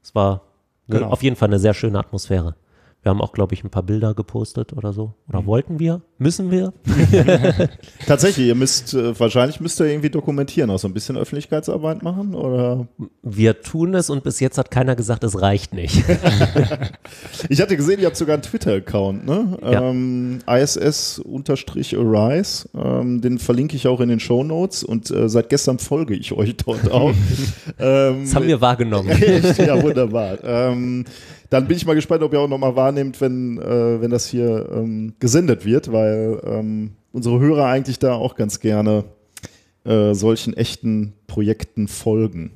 Es 0.03 0.15
war 0.15 0.43
ne, 0.87 0.97
Genau. 0.99 1.09
auf 1.11 1.23
jeden 1.23 1.37
Fall 1.37 1.49
eine 1.49 1.59
sehr 1.59 1.73
schöne 1.75 1.99
Atmosphäre. 1.99 2.55
Wir 3.03 3.11
haben 3.11 3.21
auch, 3.21 3.33
glaube 3.33 3.55
ich, 3.55 3.63
ein 3.63 3.71
paar 3.71 3.85
Bilder 3.85 4.13
gepostet 4.13 4.73
oder 4.73 4.93
so. 4.93 5.15
Oder 5.29 5.47
wollten 5.47 5.79
wir? 5.79 6.03
Müssen 6.19 6.51
wir? 6.51 6.73
Tatsächlich, 8.07 8.49
ihr 8.49 8.57
müsst, 8.57 8.93
äh, 8.93 9.19
wahrscheinlich 9.19 9.61
müsst 9.61 9.81
ihr 9.81 9.87
irgendwie 9.87 10.11
dokumentieren, 10.11 10.69
auch 10.71 10.81
so 10.81 10.89
ein 10.89 10.95
bisschen 10.95 11.17
Öffentlichkeitsarbeit 11.17 12.03
machen 12.03 12.35
oder? 12.35 12.89
Wir 13.23 13.63
tun 13.63 13.95
es 13.95 14.11
und 14.11 14.25
bis 14.25 14.41
jetzt 14.41 14.59
hat 14.59 14.73
keiner 14.73 14.97
gesagt, 14.97 15.23
es 15.23 15.41
reicht 15.41 15.73
nicht. 15.75 16.05
Ich 17.49 17.61
hatte 17.61 17.77
gesehen, 17.77 18.01
ihr 18.01 18.07
habt 18.07 18.17
sogar 18.17 18.35
einen 18.35 18.43
Twitter-Account, 18.43 19.25
ne? 19.27 19.57
Ja. 19.63 19.91
Ähm, 19.91 20.41
ISS-Arise. 20.47 21.25
Ähm, 22.75 23.21
den 23.21 23.39
verlinke 23.39 23.77
ich 23.77 23.87
auch 23.87 24.01
in 24.01 24.09
den 24.09 24.19
Show 24.21 24.43
Notes 24.45 24.83
und 24.83 25.11
äh, 25.11 25.29
seit 25.29 25.49
gestern 25.49 25.79
folge 25.79 26.15
ich 26.15 26.33
euch 26.33 26.57
dort 26.57 26.91
auch. 26.91 27.13
ähm, 27.79 28.25
Das 28.25 28.35
haben 28.35 28.47
wir 28.47 28.61
wahrgenommen. 28.61 29.09
Echt? 29.11 29.59
Ja, 29.59 29.81
wunderbar. 29.83 30.39
Dann 31.51 31.67
bin 31.67 31.77
ich 31.77 31.87
mal 31.87 31.95
gespannt, 31.95 32.23
ob 32.23 32.33
ihr 32.33 32.41
auch 32.41 32.49
nochmal 32.49 32.77
wahrnehmt, 32.77 33.21
wenn, 33.21 33.59
äh, 33.59 34.01
wenn 34.01 34.11
das 34.11 34.27
hier 34.27 34.69
ähm, 34.73 35.15
gesendet 35.19 35.65
wird, 35.65 35.93
weil 35.93 36.41
ähm, 36.45 36.91
unsere 37.13 37.41
Hörer 37.41 37.67
eigentlich 37.67 37.99
da 37.99 38.15
auch 38.15 38.35
ganz 38.35 38.61
gerne 38.61 39.05
äh, 39.85 40.15
solchen 40.15 40.55
echten 40.55 41.15
Projekten 41.27 41.89
folgen. 41.89 42.51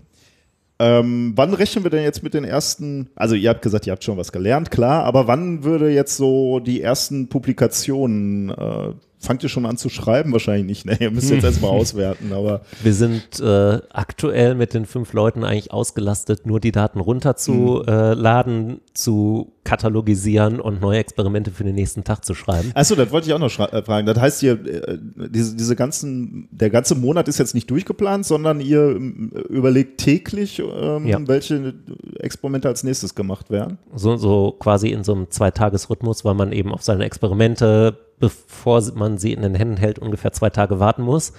Ähm, 0.79 1.33
wann 1.37 1.55
rechnen 1.55 1.85
wir 1.85 1.91
denn 1.91 2.03
jetzt 2.03 2.23
mit 2.23 2.35
den 2.35 2.45
ersten, 2.45 3.09
also 3.15 3.35
ihr 3.35 3.51
habt 3.51 3.63
gesagt, 3.63 3.87
ihr 3.87 3.93
habt 3.93 4.03
schon 4.03 4.17
was 4.19 4.33
gelernt, 4.33 4.71
klar, 4.71 5.05
aber 5.05 5.29
wann 5.29 5.63
würde 5.63 5.91
jetzt 5.91 6.17
so 6.17 6.59
die 6.59 6.83
ersten 6.83 7.29
Publikationen, 7.29 8.51
äh, 8.51 8.93
fangt 9.23 9.43
ihr 9.43 9.49
schon 9.49 9.67
an 9.67 9.77
zu 9.77 9.89
schreiben? 9.89 10.33
Wahrscheinlich 10.33 10.67
nicht, 10.67 10.87
ne? 10.87 10.97
Ihr 11.01 11.11
müsst 11.11 11.31
jetzt 11.31 11.45
erstmal 11.45 11.71
auswerten, 11.71 12.33
aber 12.33 12.63
Wir 12.83 12.93
sind 12.93 13.41
äh, 13.41 13.81
aktuell 13.91 14.55
mit 14.55 14.75
den 14.75 14.85
fünf 14.85 15.13
Leuten 15.13 15.45
eigentlich 15.45 15.73
ausgelastet, 15.73 16.47
nur 16.47 16.61
die 16.61 16.73
Daten 16.73 17.01
runterzuladen, 17.01 18.81
zu 18.95 19.52
katalogisieren 19.65 20.61
und 20.61 20.81
neue 20.81 20.99
Experimente 20.99 21.51
für 21.53 21.63
den 21.65 21.75
nächsten 21.77 22.03
Tag 22.05 22.25
zu 22.25 22.35
schreiben. 22.35 22.73
Achso, 22.75 22.95
das 22.97 23.11
wollte 23.13 23.29
ich 23.29 23.33
auch 23.35 23.39
noch 23.39 23.57
äh, 23.59 23.83
fragen. 23.83 24.07
Das 24.07 24.19
heißt, 24.19 24.43
ihr, 24.43 24.53
äh, 24.67 24.99
diese, 25.31 25.55
diese 25.57 25.77
ganzen, 25.77 26.49
der 26.51 26.69
ganze 26.71 26.95
Monat 26.95 27.29
ist 27.29 27.39
jetzt 27.39 27.55
nicht 27.55 27.71
durchgeplant, 27.71 28.27
sondern 28.27 28.61
ihr 28.61 28.81
ähm, 28.97 29.31
überlegt 29.49 29.99
täglich, 30.01 30.59
ähm, 30.61 31.07
Ja. 31.07 31.19
welche 31.29 31.75
Experimente 32.19 32.69
als 32.69 32.83
nächstes 32.83 33.15
gemacht 33.15 33.51
werden. 33.51 33.79
So, 33.95 34.17
so 34.17 34.53
quasi 34.59 34.89
in 34.89 35.05
so 35.05 35.15
einem 35.15 35.31
Zweitagesrhythmus, 35.31 36.25
weil 36.25 36.35
man 36.35 36.53
eben 36.53 36.73
auf 36.73 36.83
seine 36.83 37.05
Experimente, 37.05 37.97
bevor 38.19 38.83
man 38.95 39.17
sie 39.19 39.33
in 39.33 39.43
den 39.43 39.55
Händen 39.55 39.77
hält, 39.77 39.99
ungefähr 39.99 40.33
zwei 40.33 40.51
Tage 40.51 40.81
warten 40.81 41.03
muss. 41.03 41.33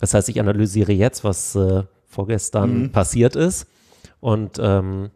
Das 0.00 0.14
heißt, 0.14 0.28
ich 0.30 0.40
analysiere 0.40 0.92
jetzt, 0.92 1.22
was 1.22 1.54
äh, 1.54 1.82
vorgestern 2.06 2.82
Mhm. 2.84 2.92
passiert 2.92 3.36
ist 3.36 3.66
und 4.20 4.58
ähm, 4.60 5.10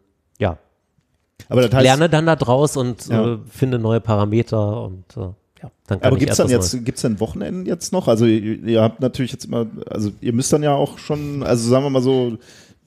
Aber 1.49 1.61
das 1.61 1.71
heißt, 1.73 1.83
lerne 1.83 2.09
dann 2.09 2.25
da 2.25 2.35
draus 2.35 2.77
und 2.77 3.07
Ja. 3.07 3.33
äh, 3.33 3.37
finde 3.49 3.79
neue 3.79 4.01
Parameter 4.01 4.83
und 4.83 5.05
äh, 5.15 5.19
ja, 5.21 5.71
dann 5.87 5.99
kann 5.99 6.07
aber 6.07 6.17
gibt 6.17 6.31
es 6.31 6.37
dann 6.37 6.49
jetzt, 6.49 6.85
gibt's 6.85 7.01
denn 7.01 7.19
Wochenenden 7.19 7.65
jetzt 7.65 7.91
noch? 7.93 8.07
Also 8.07 8.25
ihr, 8.25 8.63
ihr 8.63 8.81
habt 8.81 8.99
natürlich 9.01 9.31
jetzt 9.31 9.45
immer, 9.45 9.65
also 9.89 10.11
ihr 10.21 10.33
müsst 10.33 10.51
dann 10.53 10.63
ja 10.63 10.73
auch 10.73 10.97
schon, 10.97 11.43
also 11.43 11.69
sagen 11.69 11.83
wir 11.85 11.89
mal 11.89 12.01
so, 12.01 12.37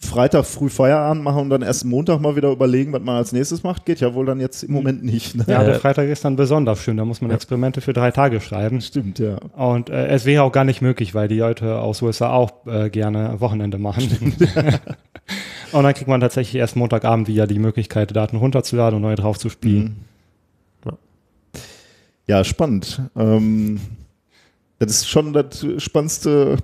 Freitag 0.03 0.47
früh 0.47 0.71
Feierabend 0.71 1.23
machen 1.23 1.43
und 1.43 1.51
dann 1.51 1.63
erst 1.63 1.85
Montag 1.85 2.21
mal 2.21 2.35
wieder 2.35 2.51
überlegen, 2.51 2.93
was 2.93 3.03
man 3.03 3.17
als 3.17 3.33
nächstes 3.33 3.63
macht, 3.63 3.85
geht 3.85 4.01
ja 4.01 4.15
wohl 4.15 4.25
dann 4.25 4.41
jetzt 4.41 4.63
im 4.63 4.73
Moment 4.73 5.05
nicht. 5.05 5.37
Ne? 5.37 5.45
Ja, 5.47 5.63
Äh, 5.63 5.67
der 5.67 5.75
Freitag 5.75 6.09
ist 6.09 6.25
dann 6.25 6.37
besonders 6.37 6.83
schön. 6.83 6.97
Da 6.97 7.05
muss 7.05 7.21
man 7.21 7.31
Experimente 7.31 7.81
für 7.83 7.93
drei 7.93 8.11
Tage 8.11 8.41
schreiben. 8.41 8.81
Stimmt, 8.81 9.19
ja. 9.19 9.37
Und 9.57 9.91
äh, 9.91 10.07
es 10.09 10.25
wäre 10.25 10.43
auch 10.43 10.53
gar 10.53 10.65
nicht 10.65 10.81
möglich, 10.81 11.15
weil 11.15 11.29
die 11.29 11.39
Leute 11.39 11.79
aus 11.79 12.01
USA 12.01 12.33
auch 12.33 12.67
äh, 12.67 12.89
gerne 12.89 13.41
Wochenende 13.41 13.79
machen. 13.79 14.35
und 15.73 15.83
dann 15.83 15.95
kriegt 15.95 16.09
man 16.09 16.21
tatsächlich 16.21 16.59
erst 16.59 16.77
Montagabend 16.77 17.29
wieder 17.29 17.47
die 17.47 17.59
Möglichkeit, 17.59 18.17
Daten 18.17 18.37
runterzuladen 18.37 18.97
und 18.97 19.03
neue 19.03 19.17
drauf 19.17 19.39
zu 19.39 19.51
spielen. 19.51 19.97
Ja, 22.27 22.45
spannend. 22.45 23.03
Ähm, 23.17 23.81
das 24.79 24.93
ist 24.93 25.09
schon 25.09 25.33
das 25.33 25.67
spannendste 25.79 26.57
äh, 26.59 26.63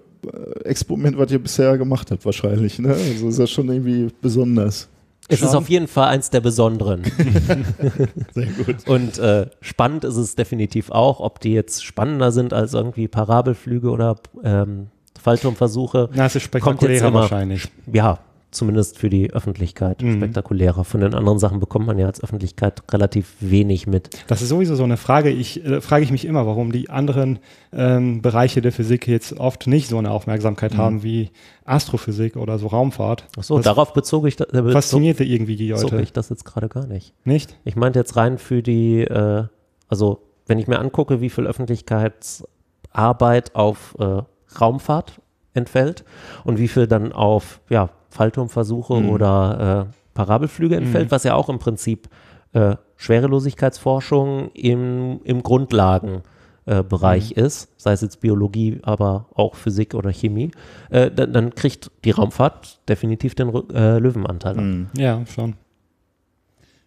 Experiment, 0.65 1.19
was 1.19 1.31
ihr 1.31 1.39
bisher 1.39 1.77
gemacht 1.78 2.11
habt, 2.11 2.25
wahrscheinlich. 2.25 2.78
Ne? 2.78 2.89
Also 2.91 3.28
ist 3.28 3.39
das 3.39 3.51
schon 3.51 3.69
irgendwie 3.69 4.09
besonders. 4.20 4.89
Es 5.28 5.43
ist 5.43 5.49
Schauen. 5.49 5.57
auf 5.57 5.69
jeden 5.69 5.89
Fall 5.89 6.09
eins 6.09 6.31
der 6.31 6.41
besonderen. 6.41 7.03
Sehr 8.35 8.47
gut. 8.47 8.86
Und 8.86 9.19
äh, 9.19 9.47
spannend 9.61 10.05
ist 10.05 10.17
es 10.17 10.36
definitiv 10.36 10.91
auch, 10.91 11.19
ob 11.19 11.41
die 11.41 11.53
jetzt 11.53 11.85
spannender 11.85 12.31
sind 12.31 12.53
als 12.53 12.75
irgendwie 12.75 13.09
Parabelflüge 13.09 13.91
oder 13.91 14.17
ähm, 14.45 14.86
Fallturmversuche. 15.20 16.11
Na, 16.15 16.27
es 16.27 16.36
ist 16.36 16.45
spektakulärer 16.45 17.12
wahrscheinlich. 17.12 17.69
Ja, 17.93 18.20
zumindest 18.57 18.99
für 18.99 19.10
die 19.10 19.33
Öffentlichkeit 19.33 20.02
Mhm. 20.02 20.17
spektakulärer. 20.17 20.85
Von 20.85 21.01
den 21.01 21.15
anderen 21.15 21.39
Sachen 21.39 21.60
bekommt 21.60 21.86
man 21.86 21.99
ja 21.99 22.07
als 22.07 22.23
Öffentlichkeit 22.23 22.83
relativ 22.93 23.35
wenig 23.41 23.86
mit. 23.86 24.10
Das 24.26 24.43
ist 24.43 24.49
sowieso 24.49 24.75
so 24.75 24.85
eine 24.85 24.97
Frage. 24.97 25.31
Ich 25.31 25.65
äh, 25.65 25.81
frage 25.81 26.05
ich 26.05 26.10
mich 26.10 26.25
immer, 26.25 26.47
warum 26.47 26.73
die 26.73 26.91
anderen 26.91 27.39
ähm, 27.73 28.23
Bereiche 28.23 28.60
der 28.62 28.73
Physik 28.73 29.07
jetzt 29.09 29.39
oft 29.39 29.67
nicht 29.67 29.89
so 29.89 29.99
eine 29.99 30.10
Aufmerksamkeit 30.10 30.75
Mhm. 30.75 30.78
haben 30.78 31.02
wie 31.02 31.31
Astrophysik 31.65 32.36
oder 32.36 32.59
so 32.59 32.68
Raumfahrt. 32.68 33.26
Achso, 33.36 33.57
das 33.57 33.65
darauf 33.65 33.93
bezog 33.93 34.26
ich, 34.26 34.36
da, 34.36 34.44
äh, 34.44 34.49
bezog, 34.52 34.73
faszinierte 34.73 35.25
irgendwie 35.25 35.57
die 35.57 35.68
bezog 35.70 35.91
Leute. 35.93 36.02
ich 36.02 36.12
das 36.12 36.28
jetzt 36.31 36.44
gerade 36.44 36.68
gar 36.68 36.86
nicht. 36.86 37.12
Nicht? 37.25 37.59
Ich 37.65 37.76
meinte 37.76 37.99
jetzt 37.99 38.17
rein 38.17 38.39
für 38.39 38.62
die, 38.62 39.01
äh, 39.02 39.44
also 39.89 40.23
wenn 40.47 40.59
ich 40.59 40.68
mir 40.68 40.78
angucke, 40.78 41.20
wie 41.20 41.31
viel 41.31 41.47
Öffentlichkeitsarbeit 41.47 43.55
auf 43.55 43.97
äh, 43.99 44.23
Raumfahrt 44.60 45.20
entfällt 45.55 46.05
und 46.44 46.59
wie 46.59 46.68
viel 46.68 46.86
dann 46.86 47.12
auf 47.12 47.60
ja, 47.68 47.91
Fallturmversuche 48.17 48.95
Mhm. 48.95 49.11
oder 49.11 49.89
äh, 49.91 49.95
Parabelflüge 50.15 50.77
entfällt, 50.77 51.11
was 51.11 51.25
ja 51.25 51.35
auch 51.35 51.49
im 51.49 51.59
Prinzip 51.59 52.09
äh, 52.53 52.77
Schwerelosigkeitsforschung 52.97 54.51
im, 54.55 55.20
im 55.25 55.43
Grundlagenbereich 55.43 56.23
Bereich 56.89 57.31
ist, 57.33 57.69
sei 57.77 57.93
es 57.93 58.01
jetzt 58.01 58.20
Biologie, 58.20 58.81
aber 58.83 59.27
auch 59.35 59.55
Physik 59.55 59.95
oder 59.95 60.11
Chemie, 60.11 60.51
äh, 60.91 61.11
dann, 61.12 61.33
dann 61.33 61.55
kriegt 61.55 61.91
die 62.05 62.11
Raumfahrt 62.11 62.81
definitiv 62.89 63.36
den 63.36 63.51
äh, 63.73 63.99
Löwenanteil. 63.99 64.57
Mhm. 64.57 64.86
Ja, 64.97 65.25
schon. 65.27 65.55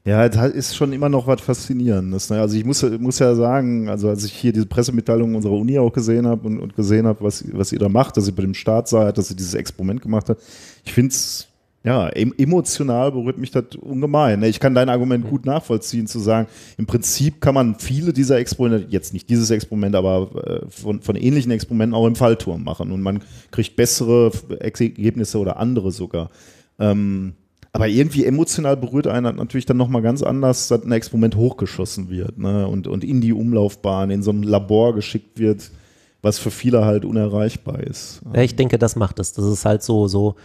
Ja, 0.05 0.27
das 0.29 0.53
ist 0.53 0.75
schon 0.75 0.93
immer 0.93 1.09
noch 1.09 1.27
was 1.27 1.41
Faszinierendes. 1.41 2.29
Ne? 2.29 2.39
Also 2.39 2.55
ich 2.57 2.63
muss, 2.63 2.83
muss 2.99 3.19
ja 3.19 3.35
sagen, 3.35 3.89
also 3.89 4.09
als 4.09 4.23
ich 4.23 4.31
hier 4.31 4.53
diese 4.53 4.65
Pressemitteilung 4.65 5.35
unserer 5.35 5.53
Uni 5.53 5.77
auch 5.77 5.91
gesehen 5.91 6.25
habe 6.25 6.47
und, 6.47 6.59
und 6.59 6.75
gesehen 6.75 7.05
habe, 7.05 7.21
was, 7.23 7.43
was 7.51 7.71
ihr 7.73 7.79
da 7.79 7.89
macht, 7.89 8.15
dass 8.15 8.27
ihr 8.27 8.35
bei 8.35 8.43
dem 8.43 8.53
Start 8.53 8.87
seid, 8.87 9.17
dass 9.17 9.29
ihr 9.29 9.35
dieses 9.35 9.53
Experiment 9.53 10.01
gemacht 10.01 10.29
habt, 10.29 10.41
ich 10.85 10.93
finde 10.93 11.09
es, 11.09 11.47
ja, 11.83 12.09
em 12.09 12.33
emotional 12.37 13.11
berührt 13.11 13.37
mich 13.37 13.51
das 13.51 13.75
ungemein. 13.79 14.39
Ne? 14.39 14.47
Ich 14.47 14.59
kann 14.59 14.73
dein 14.73 14.89
Argument 14.89 15.29
gut 15.29 15.45
nachvollziehen, 15.45 16.07
zu 16.07 16.19
sagen, 16.19 16.47
im 16.77 16.85
Prinzip 16.85 17.39
kann 17.41 17.53
man 17.53 17.75
viele 17.77 18.13
dieser 18.13 18.37
Experimente, 18.37 18.87
jetzt 18.89 19.13
nicht 19.13 19.29
dieses 19.29 19.49
Experiment, 19.49 19.95
aber 19.95 20.29
äh, 20.45 20.69
von, 20.69 21.01
von 21.01 21.17
ähnlichen 21.17 21.51
Experimenten 21.51 21.93
auch 21.93 22.07
im 22.07 22.15
Fallturm 22.15 22.63
machen 22.63 22.91
und 22.91 23.01
man 23.01 23.19
kriegt 23.51 23.75
bessere 23.75 24.31
Ergebnisse 24.59 25.37
oder 25.37 25.57
andere 25.57 25.91
sogar. 25.91 26.29
Ähm, 26.79 27.33
aber 27.71 27.87
irgendwie 27.87 28.25
emotional 28.25 28.77
berührt 28.77 29.07
einen 29.07 29.35
natürlich 29.35 29.65
dann 29.65 29.77
nochmal 29.77 30.01
ganz 30.01 30.23
anders, 30.23 30.67
dass 30.67 30.83
ein 30.83 30.91
Experiment 30.91 31.35
hochgeschossen 31.35 32.09
wird 32.09 32.37
ne? 32.37 32.67
und, 32.67 32.87
und 32.87 33.03
in 33.03 33.21
die 33.21 33.33
Umlaufbahn, 33.33 34.09
in 34.09 34.23
so 34.23 34.31
ein 34.31 34.43
Labor 34.43 34.95
geschickt 34.95 35.39
wird, 35.39 35.71
was 36.21 36.39
für 36.39 36.51
viele 36.51 36.85
halt 36.85 37.05
unerreichbar 37.05 37.79
ist. 37.81 38.21
Ja, 38.33 38.41
ich 38.41 38.55
denke, 38.55 38.77
das 38.79 38.95
macht 38.95 39.19
es. 39.19 39.33
Das 39.33 39.45
ist 39.45 39.65
halt 39.65 39.83
so, 39.83 40.07
so 40.07 40.35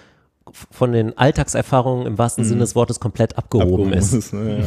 von 0.71 0.93
den 0.93 1.17
Alltagserfahrungen 1.17 2.07
im 2.07 2.19
wahrsten 2.19 2.45
Sinne 2.45 2.61
des 2.61 2.75
Wortes 2.75 3.01
komplett 3.01 3.39
abgehoben, 3.39 3.93
ist. 3.93 4.33
ne? 4.33 4.61
ja. 4.61 4.65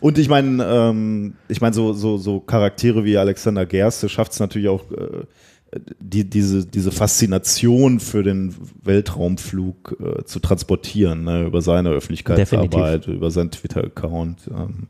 Und 0.00 0.18
ich 0.18 0.28
meine, 0.28 0.64
ähm, 0.64 1.34
ich 1.48 1.60
meine, 1.60 1.74
so, 1.74 1.92
so, 1.92 2.16
so 2.16 2.40
Charaktere 2.40 3.04
wie 3.04 3.18
Alexander 3.18 3.66
Gerste 3.66 4.08
schafft 4.08 4.32
es 4.32 4.40
natürlich 4.40 4.68
auch, 4.68 4.90
äh, 4.92 5.24
die, 6.00 6.24
diese, 6.24 6.66
diese 6.66 6.90
Faszination 6.90 8.00
für 8.00 8.22
den 8.22 8.54
Weltraumflug 8.82 9.96
äh, 10.00 10.24
zu 10.24 10.40
transportieren, 10.40 11.24
ne, 11.24 11.44
über 11.44 11.62
seine 11.62 11.90
Öffentlichkeitsarbeit, 11.90 13.06
über 13.06 13.30
seinen 13.30 13.50
Twitter-Account. 13.50 14.48
Ähm. 14.48 14.88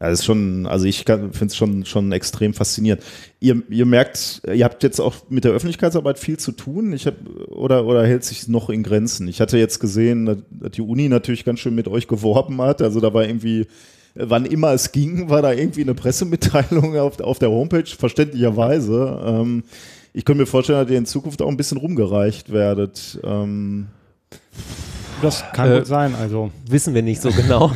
Ja, 0.00 0.10
das 0.10 0.20
ist 0.20 0.24
schon, 0.24 0.66
also 0.66 0.86
ich 0.86 1.04
finde 1.04 1.46
es 1.46 1.56
schon, 1.56 1.84
schon 1.84 2.12
extrem 2.12 2.52
faszinierend. 2.54 3.02
Ihr, 3.40 3.62
ihr 3.68 3.86
merkt, 3.86 4.42
ihr 4.52 4.64
habt 4.64 4.82
jetzt 4.82 5.00
auch 5.00 5.14
mit 5.28 5.44
der 5.44 5.52
Öffentlichkeitsarbeit 5.52 6.18
viel 6.18 6.38
zu 6.38 6.52
tun. 6.52 6.92
Ich 6.92 7.06
hab, 7.06 7.14
oder, 7.48 7.86
oder 7.86 8.06
hält 8.06 8.24
sich 8.24 8.48
noch 8.48 8.70
in 8.70 8.82
Grenzen? 8.82 9.28
Ich 9.28 9.40
hatte 9.40 9.56
jetzt 9.58 9.80
gesehen, 9.80 10.26
dass 10.26 10.72
die 10.72 10.82
Uni 10.82 11.08
natürlich 11.08 11.44
ganz 11.44 11.60
schön 11.60 11.74
mit 11.74 11.88
euch 11.88 12.08
geworben 12.08 12.60
hat. 12.60 12.82
Also 12.82 13.00
da 13.00 13.14
war 13.14 13.24
irgendwie, 13.24 13.66
wann 14.14 14.46
immer 14.46 14.72
es 14.72 14.92
ging, 14.92 15.28
war 15.28 15.42
da 15.42 15.52
irgendwie 15.52 15.82
eine 15.82 15.94
Pressemitteilung 15.94 16.96
auf, 16.98 17.20
auf 17.20 17.38
der 17.38 17.50
Homepage, 17.50 17.84
verständlicherweise. 17.86 19.20
Ähm, 19.24 19.64
ich 20.12 20.24
könnte 20.24 20.42
mir 20.42 20.46
vorstellen, 20.46 20.80
dass 20.82 20.90
ihr 20.90 20.98
in 20.98 21.06
Zukunft 21.06 21.42
auch 21.42 21.48
ein 21.48 21.56
bisschen 21.56 21.78
rumgereicht 21.78 22.52
werdet. 22.52 23.18
Ähm, 23.24 23.88
Das 25.22 25.42
kann 25.52 25.70
Äh, 25.72 25.78
gut 25.78 25.86
sein. 25.86 26.14
Also, 26.14 26.50
Wissen 26.68 26.94
wir 26.94 27.02
nicht 27.02 27.20
so 27.20 27.30
genau. 27.30 27.72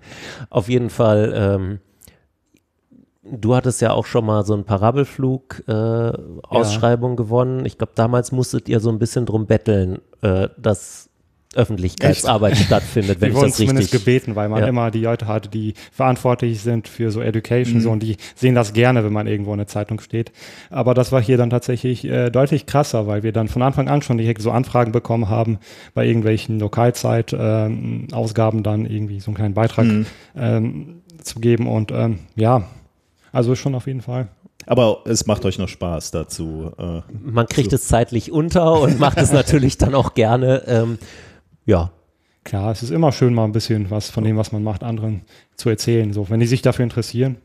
Auf 0.50 0.68
jeden 0.68 0.90
Fall, 0.90 1.32
ähm, 1.34 1.78
du 3.24 3.54
hattest 3.56 3.80
ja 3.80 3.92
auch 3.92 4.06
schon 4.06 4.26
mal 4.26 4.44
so 4.44 4.54
einen 4.54 4.64
Parabelflug-Ausschreibung 4.64 7.16
gewonnen. 7.16 7.64
Ich 7.66 7.78
glaube, 7.78 7.92
damals 7.94 8.32
musstet 8.32 8.68
ihr 8.68 8.80
so 8.80 8.90
ein 8.90 8.98
bisschen 8.98 9.24
drum 9.26 9.46
betteln, 9.46 10.00
äh, 10.22 10.48
dass 10.56 11.09
Öffentlichkeitsarbeit 11.54 12.56
stattfindet, 12.56 13.20
wenn 13.20 13.20
wir 13.20 13.28
ich 13.30 13.34
wurden 13.34 13.48
das 13.48 13.56
zumindest 13.56 13.92
richtig 13.92 14.04
gebeten, 14.04 14.36
weil 14.36 14.48
man 14.48 14.60
Ja. 14.60 14.66
immer 14.68 14.90
die 14.90 15.02
Leute 15.02 15.26
hatte, 15.26 15.48
die 15.48 15.74
verantwortlich 15.92 16.60
sind 16.62 16.86
für 16.88 17.10
so 17.10 17.20
Education 17.20 17.76
Mhm. 17.78 17.80
so 17.80 17.90
und 17.90 18.02
die 18.02 18.16
sehen 18.36 18.54
das 18.54 18.72
gerne, 18.72 19.04
wenn 19.04 19.12
man 19.12 19.26
irgendwo 19.26 19.52
in 19.52 19.58
der 19.58 19.66
Zeitung 19.66 20.00
steht. 20.00 20.32
Aber 20.70 20.94
das 20.94 21.10
war 21.12 21.20
hier 21.20 21.36
dann 21.36 21.50
tatsächlich 21.50 22.04
äh, 22.04 22.30
deutlich 22.30 22.66
krasser, 22.66 23.06
weil 23.06 23.22
wir 23.22 23.32
dann 23.32 23.48
von 23.48 23.62
Anfang 23.62 23.88
an 23.88 24.02
schon 24.02 24.18
direkt 24.18 24.42
so 24.42 24.50
Anfragen 24.52 24.92
bekommen 24.92 25.28
haben, 25.28 25.58
bei 25.94 26.06
irgendwelchen 26.06 26.58
Lokalzeit-Ausgaben 26.60 28.62
dann 28.62 28.86
irgendwie 28.86 29.20
so 29.20 29.30
einen 29.30 29.36
kleinen 29.36 29.54
Beitrag 29.54 29.86
Mhm. 29.86 30.06
ähm, 30.36 31.02
zu 31.22 31.40
geben 31.40 31.66
und 31.66 31.90
ähm, 31.92 32.20
ja, 32.36 32.64
also 33.32 33.54
schon 33.54 33.74
auf 33.74 33.86
jeden 33.86 34.00
Fall. 34.02 34.28
aber 34.66 34.98
es 35.06 35.26
macht 35.26 35.44
euch 35.46 35.58
noch 35.58 35.68
Spaß 35.68 36.10
dazu. 36.12 36.70
Äh, 36.78 37.00
man 37.22 37.46
kriegt 37.46 37.72
es 37.72 37.88
zeitlich 37.88 38.30
unter 38.30 38.80
und 38.80 39.00
macht 39.00 39.18
es 39.18 39.32
natürlich 39.32 39.78
dann 39.78 39.94
auch 39.94 40.14
gerne. 40.14 40.62
Ähm, 40.66 40.98
ja, 41.66 41.92
Klar, 42.44 42.72
es 42.72 42.82
ist 42.82 42.90
immer 42.90 43.12
schön, 43.12 43.34
mal 43.34 43.44
ein 43.44 43.52
bisschen 43.52 43.90
was 43.90 44.10
von 44.10 44.24
dem, 44.24 44.36
was 44.36 44.50
man 44.50 44.62
macht, 44.62 44.82
anderen 44.82 45.22
zu 45.56 45.68
erzählen. 45.68 46.12
So, 46.12 46.30
wenn 46.30 46.40
die 46.40 46.46
sich 46.46 46.62
dafür 46.62 46.84
interessieren. 46.84 47.36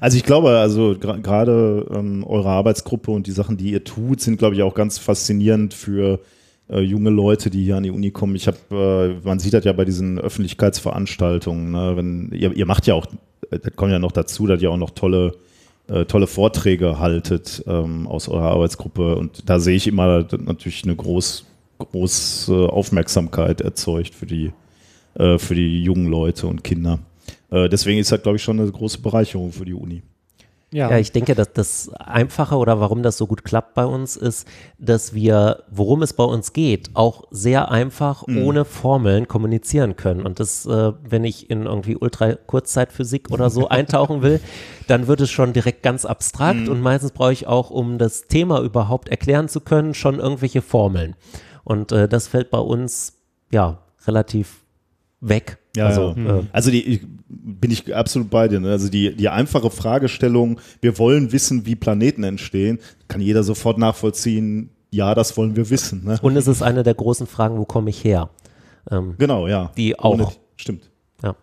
Also 0.00 0.16
ich 0.16 0.24
glaube, 0.24 0.58
also 0.58 0.96
gerade 0.98 1.86
ähm, 1.94 2.24
eure 2.24 2.48
Arbeitsgruppe 2.48 3.10
und 3.10 3.26
die 3.26 3.32
Sachen, 3.32 3.56
die 3.56 3.70
ihr 3.70 3.84
tut, 3.84 4.20
sind, 4.20 4.38
glaube 4.38 4.54
ich, 4.54 4.62
auch 4.62 4.74
ganz 4.74 4.98
faszinierend 4.98 5.74
für 5.74 6.20
äh, 6.68 6.80
junge 6.80 7.10
Leute, 7.10 7.50
die 7.50 7.62
hier 7.62 7.76
an 7.76 7.82
die 7.84 7.90
Uni 7.90 8.10
kommen. 8.10 8.34
Ich 8.34 8.48
habe, 8.48 9.20
äh, 9.22 9.26
man 9.26 9.38
sieht 9.38 9.52
das 9.52 9.64
ja 9.64 9.72
bei 9.72 9.84
diesen 9.84 10.18
Öffentlichkeitsveranstaltungen, 10.18 11.70
ne? 11.70 11.92
wenn 11.96 12.32
ihr, 12.32 12.52
ihr 12.56 12.66
macht 12.66 12.86
ja 12.86 12.94
auch, 12.94 13.06
äh, 13.50 13.58
das 13.58 13.76
kommt 13.76 13.92
ja 13.92 13.98
noch 13.98 14.12
dazu, 14.12 14.46
dass 14.46 14.60
ihr 14.60 14.70
auch 14.70 14.76
noch 14.76 14.90
tolle 14.90 15.34
äh, 15.88 16.04
tolle 16.04 16.26
Vorträge 16.26 16.98
haltet 16.98 17.64
ähm, 17.66 18.06
aus 18.06 18.28
eurer 18.28 18.50
Arbeitsgruppe 18.50 19.16
und 19.16 19.48
da 19.48 19.58
sehe 19.58 19.76
ich 19.76 19.86
immer 19.86 20.26
natürlich 20.36 20.84
eine 20.84 20.94
groß, 20.94 21.46
große 21.78 22.70
Aufmerksamkeit 22.70 23.60
erzeugt 23.60 24.14
für 24.14 24.26
die 24.26 24.52
äh, 25.18 25.38
für 25.38 25.54
die 25.54 25.82
jungen 25.82 26.06
Leute 26.06 26.46
und 26.46 26.62
Kinder. 26.62 27.00
Äh, 27.50 27.68
deswegen 27.68 27.98
ist 27.98 28.12
das, 28.12 28.22
glaube 28.22 28.36
ich, 28.36 28.42
schon 28.42 28.60
eine 28.60 28.70
große 28.70 29.00
Bereicherung 29.00 29.52
für 29.52 29.64
die 29.64 29.74
Uni. 29.74 30.02
Ja, 30.70 30.90
Ja, 30.90 30.98
ich 30.98 31.12
denke, 31.12 31.34
dass 31.34 31.54
das 31.54 31.90
Einfache 31.94 32.56
oder 32.56 32.78
warum 32.78 33.02
das 33.02 33.16
so 33.16 33.26
gut 33.26 33.42
klappt 33.42 33.72
bei 33.72 33.86
uns 33.86 34.16
ist, 34.16 34.46
dass 34.78 35.14
wir, 35.14 35.62
worum 35.70 36.02
es 36.02 36.12
bei 36.12 36.24
uns 36.24 36.52
geht, 36.52 36.90
auch 36.92 37.24
sehr 37.30 37.70
einfach 37.70 38.24
ohne 38.28 38.66
Formeln 38.66 39.26
kommunizieren 39.28 39.96
können. 39.96 40.26
Und 40.26 40.40
das, 40.40 40.66
äh, 40.66 40.92
wenn 41.02 41.24
ich 41.24 41.48
in 41.48 41.64
irgendwie 41.64 41.96
Ultra-Kurzzeitphysik 41.96 43.30
oder 43.30 43.48
so 43.48 43.68
eintauchen 43.70 44.20
will, 44.20 44.40
dann 44.88 45.06
wird 45.06 45.22
es 45.22 45.30
schon 45.30 45.54
direkt 45.54 45.82
ganz 45.82 46.04
abstrakt 46.04 46.68
und 46.68 46.82
meistens 46.82 47.12
brauche 47.12 47.32
ich 47.32 47.46
auch, 47.46 47.70
um 47.70 47.96
das 47.96 48.26
Thema 48.26 48.60
überhaupt 48.60 49.08
erklären 49.08 49.48
zu 49.48 49.60
können, 49.60 49.94
schon 49.94 50.18
irgendwelche 50.18 50.60
Formeln. 50.60 51.16
Und 51.68 51.92
äh, 51.92 52.08
das 52.08 52.26
fällt 52.28 52.50
bei 52.50 52.58
uns 52.58 53.12
ja 53.52 53.78
relativ 54.06 54.62
weg. 55.20 55.58
also, 55.78 56.14
ja. 56.16 56.38
Äh, 56.38 56.42
Also 56.52 56.70
die, 56.70 56.82
ich, 56.82 57.00
bin 57.28 57.70
ich 57.70 57.94
absolut 57.94 58.30
bei 58.30 58.48
dir. 58.48 58.58
Ne? 58.60 58.70
Also 58.70 58.88
die, 58.88 59.14
die 59.14 59.28
einfache 59.28 59.70
Fragestellung, 59.70 60.60
wir 60.80 60.96
wollen 60.98 61.30
wissen, 61.30 61.66
wie 61.66 61.76
Planeten 61.76 62.24
entstehen, 62.24 62.78
kann 63.06 63.20
jeder 63.20 63.42
sofort 63.42 63.76
nachvollziehen, 63.78 64.70
ja, 64.90 65.14
das 65.14 65.36
wollen 65.36 65.56
wir 65.56 65.68
wissen. 65.68 66.04
Ne? 66.04 66.18
und 66.22 66.36
es 66.36 66.46
ist 66.48 66.62
eine 66.62 66.82
der 66.82 66.94
großen 66.94 67.26
Fragen, 67.26 67.58
wo 67.58 67.66
komme 67.66 67.90
ich 67.90 68.02
her? 68.02 68.30
Ähm, 68.90 69.16
Genau, 69.18 69.46
ja. 69.46 69.70
Die 69.76 69.98
auch. 69.98 70.14
Ohne- 70.14 70.28
stimmt. 70.56 70.88
ja. 71.22 71.34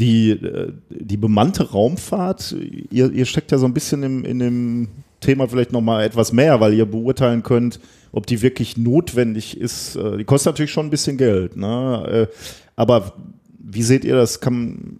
Die, 0.00 0.30
äh, 0.30 0.72
die 0.88 1.18
bemannte 1.18 1.70
Raumfahrt, 1.70 2.52
ihr, 2.90 3.12
ihr 3.12 3.26
steckt 3.26 3.52
ja 3.52 3.58
so 3.58 3.66
ein 3.66 3.74
bisschen 3.74 4.02
im, 4.02 4.24
in 4.24 4.38
dem 4.38 4.88
Thema 5.24 5.48
vielleicht 5.48 5.72
nochmal 5.72 6.04
etwas 6.04 6.32
mehr, 6.32 6.60
weil 6.60 6.74
ihr 6.74 6.86
beurteilen 6.86 7.42
könnt, 7.42 7.80
ob 8.12 8.26
die 8.26 8.42
wirklich 8.42 8.76
notwendig 8.76 9.58
ist. 9.60 9.96
Äh, 9.96 10.18
Die 10.18 10.24
kostet 10.24 10.52
natürlich 10.52 10.72
schon 10.72 10.86
ein 10.86 10.90
bisschen 10.90 11.16
Geld. 11.16 11.56
Ne? 11.56 12.28
Äh, 12.30 12.34
Aber 12.76 13.14
wie 13.58 13.82
seht 13.82 14.04
ihr 14.04 14.14
das? 14.14 14.40
Kann, 14.40 14.98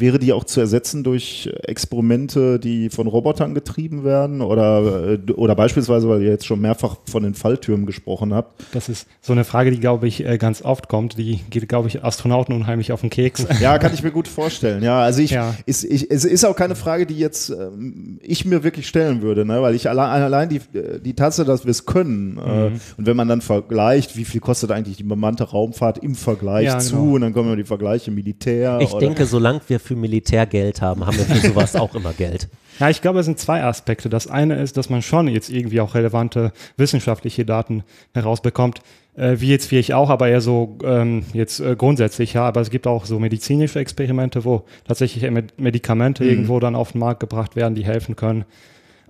wäre 0.00 0.18
die 0.18 0.32
auch 0.32 0.44
zu 0.44 0.60
ersetzen 0.60 1.04
durch 1.04 1.50
Experimente, 1.64 2.58
die 2.58 2.90
von 2.90 3.06
Robotern 3.06 3.54
getrieben 3.54 4.04
werden? 4.04 4.40
Oder, 4.40 5.18
äh, 5.28 5.32
oder 5.32 5.54
beispielsweise, 5.54 6.08
weil 6.08 6.22
ihr 6.22 6.30
jetzt 6.30 6.46
schon 6.46 6.60
mehrfach 6.60 6.96
von 7.10 7.22
den 7.22 7.34
Falltürmen 7.34 7.86
gesprochen 7.86 8.32
habt. 8.34 8.62
Das 8.72 8.88
ist 8.88 9.06
so 9.20 9.32
eine 9.32 9.44
Frage, 9.44 9.70
die, 9.70 9.80
glaube 9.80 10.06
ich, 10.08 10.24
äh, 10.24 10.38
ganz 10.38 10.62
oft 10.62 10.88
kommt. 10.88 11.18
Die 11.18 11.40
geht, 11.50 11.68
glaube 11.68 11.88
ich, 11.88 12.04
Astronauten 12.04 12.54
unheimlich 12.54 12.92
auf 12.92 13.00
den 13.00 13.10
Keks. 13.10 13.46
Ja, 13.60 13.78
kann 13.78 13.92
ich 13.92 14.02
mir 14.02 14.10
gut 14.10 14.26
vorstellen. 14.26 14.82
Ja, 14.82 15.02
also 15.02 15.20
ich, 15.20 15.32
Ja. 15.32 15.54
Ist, 15.66 15.84
ich 15.84 16.10
es 16.10 16.24
ist 16.24 16.44
auch 16.44 16.56
keine 16.56 16.74
Frage, 16.76 17.04
die 17.06 17.18
jetzt 17.18 17.50
ähm, 17.50 18.18
ich 18.22 18.44
mir 18.44 18.62
wirklich 18.62 18.86
stellen 18.88 19.20
würde, 19.22 19.44
ne? 19.44 19.60
weil 19.60 19.74
ich 19.74 19.88
allein, 19.88 20.22
allein 20.22 20.48
die, 20.48 20.60
die 21.04 21.14
Tatsache, 21.14 21.46
dass 21.46 21.64
wir 21.64 21.70
es 21.70 21.84
können 21.86 22.38
äh, 22.38 22.70
Mhm. 22.70 22.80
und 22.98 23.06
wenn 23.06 23.16
man 23.16 23.28
dann 23.28 23.40
vergleicht, 23.40 24.16
wie 24.16 24.24
viel 24.24 24.40
kostet 24.40 24.70
eigentlich 24.70 24.96
die 24.96 25.02
bemannte 25.04 25.44
Raumfahrt 25.44 25.98
im 25.98 26.14
Vergleich 26.14 26.66
Ja, 26.66 26.78
zu 26.78 26.96
genau. 26.96 27.14
und 27.14 27.20
dann 27.22 27.32
kommen 27.32 27.48
immer 27.48 27.56
die 27.56 27.64
Vergleiche 27.64 28.10
Militär. 28.10 28.78
Ich 28.80 28.92
oder, 28.92 29.00
denke, 29.00 29.26
solange 29.26 29.60
wir 29.68 29.78
für 29.90 29.96
Militär 29.96 30.46
Geld 30.46 30.80
haben, 30.80 31.04
haben 31.04 31.16
wir 31.18 31.24
für 31.24 31.48
sowas 31.48 31.74
auch 31.76 31.94
immer 31.96 32.12
Geld. 32.12 32.48
Ja, 32.78 32.88
ich 32.88 33.02
glaube, 33.02 33.18
es 33.20 33.26
sind 33.26 33.38
zwei 33.38 33.62
Aspekte. 33.62 34.08
Das 34.08 34.26
eine 34.26 34.54
ist, 34.54 34.78
dass 34.78 34.88
man 34.88 35.02
schon 35.02 35.28
jetzt 35.28 35.50
irgendwie 35.50 35.82
auch 35.82 35.94
relevante 35.94 36.50
wissenschaftliche 36.78 37.44
Daten 37.44 37.82
herausbekommt, 38.14 38.80
äh, 39.16 39.36
wie 39.38 39.48
jetzt 39.50 39.70
wie 39.70 39.76
ich 39.78 39.92
auch, 39.92 40.08
aber 40.08 40.28
eher 40.28 40.40
so 40.40 40.78
ähm, 40.82 41.24
jetzt 41.34 41.60
äh, 41.60 41.76
grundsätzlich, 41.76 42.32
ja. 42.32 42.44
Aber 42.44 42.62
es 42.62 42.70
gibt 42.70 42.86
auch 42.86 43.04
so 43.04 43.18
medizinische 43.18 43.78
Experimente, 43.80 44.46
wo 44.46 44.62
tatsächlich 44.88 45.30
Med- 45.30 45.52
Medikamente 45.58 46.24
irgendwo 46.24 46.58
dann 46.58 46.74
auf 46.74 46.92
den 46.92 47.00
Markt 47.00 47.20
gebracht 47.20 47.54
werden, 47.54 47.74
die 47.74 47.84
helfen 47.84 48.16
können. 48.16 48.46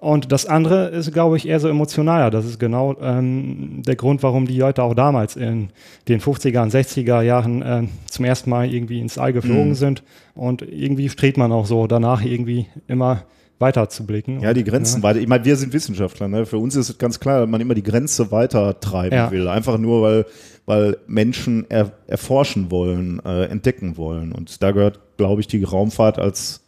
Und 0.00 0.32
das 0.32 0.46
andere 0.46 0.86
ist, 0.88 1.12
glaube 1.12 1.36
ich, 1.36 1.46
eher 1.46 1.60
so 1.60 1.68
emotionaler. 1.68 2.30
Das 2.30 2.46
ist 2.46 2.58
genau 2.58 2.96
ähm, 3.02 3.82
der 3.86 3.96
Grund, 3.96 4.22
warum 4.22 4.46
die 4.46 4.56
Leute 4.58 4.82
auch 4.82 4.94
damals 4.94 5.36
in 5.36 5.68
den 6.08 6.20
50er 6.20 6.62
und 6.62 6.72
60er 6.72 7.20
Jahren 7.20 7.60
äh, 7.60 7.82
zum 8.06 8.24
ersten 8.24 8.48
Mal 8.48 8.72
irgendwie 8.72 8.98
ins 9.00 9.18
All 9.18 9.32
geflogen 9.34 9.68
Mhm. 9.70 9.74
sind. 9.74 10.02
Und 10.34 10.62
irgendwie 10.62 11.10
strebt 11.10 11.36
man 11.36 11.52
auch 11.52 11.66
so 11.66 11.86
danach 11.86 12.24
irgendwie 12.24 12.66
immer 12.88 13.24
weiter 13.58 13.90
zu 13.90 14.06
blicken. 14.06 14.40
ja, 14.40 14.54
die 14.54 14.64
Grenzen 14.64 15.00
Ja. 15.00 15.02
weiter. 15.02 15.20
Ich 15.20 15.28
meine, 15.28 15.44
wir 15.44 15.54
sind 15.56 15.74
Wissenschaftler. 15.74 16.28
Ne? 16.28 16.46
Für 16.46 16.56
uns 16.56 16.76
ist 16.76 16.88
es 16.88 16.96
ganz 16.96 17.20
klar, 17.20 17.40
dass 17.40 17.50
man 17.50 17.60
immer 17.60 17.74
die 17.74 17.82
Grenze 17.82 18.32
weiter 18.32 18.80
treiben 18.80 19.14
Ja. 19.14 19.30
will. 19.30 19.48
Einfach 19.48 19.76
nur, 19.76 20.00
weil, 20.00 20.24
weil 20.64 20.96
Menschen 21.08 21.66
er, 21.68 21.92
erforschen 22.06 22.70
wollen, 22.70 23.20
äh, 23.22 23.44
entdecken 23.44 23.98
wollen. 23.98 24.32
Und 24.32 24.62
da 24.62 24.70
gehört, 24.70 24.98
glaube 25.18 25.42
ich, 25.42 25.46
die 25.46 25.62
Raumfahrt 25.62 26.18
als 26.18 26.59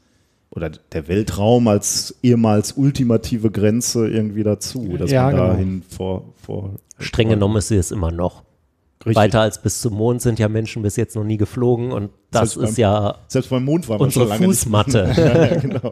oder 0.55 0.71
der 0.71 1.09
Weltraum 1.09 1.67
als 1.67 2.15
ehemals 2.23 2.73
ultimative 2.73 3.51
Grenze 3.51 4.07
irgendwie 4.07 4.43
dazu, 4.43 4.97
dass 4.99 5.11
Ja, 5.11 5.25
man 5.25 5.35
genau. 5.35 5.47
dahin 5.49 5.83
vor, 5.89 6.25
vor 6.41 6.75
Streng 6.99 7.31
genommen 7.31 7.57
ist 7.57 7.69
sie 7.69 7.77
es 7.77 7.91
immer 7.91 8.13
noch. 8.13 8.43
Richtig. 9.01 9.17
Weiter 9.17 9.41
als 9.41 9.61
bis 9.61 9.81
zum 9.81 9.95
Mond 9.95 10.23
sind 10.23 10.39
ja 10.39 10.49
Menschen 10.49 10.83
bis 10.83 10.95
jetzt 10.97 11.17
noch 11.17 11.25
nie 11.25 11.37
geflogen 11.39 11.91
und 11.91 12.11
das 12.31 12.53
Selbst 12.53 12.71
ist 12.71 12.77
beim- 12.77 12.83
ja 12.83 13.15
Selbst 13.27 13.51
beim 13.51 13.65
Mond 13.65 13.89
waren 13.89 13.99
wir 13.99 14.05
unsere 14.05 14.25
schon 14.25 14.29
lange 14.29 14.47
nicht. 14.47 14.59
Fußmatte. 14.61 15.13
ja, 15.17 15.45
ja, 15.47 15.57
genau. 15.61 15.91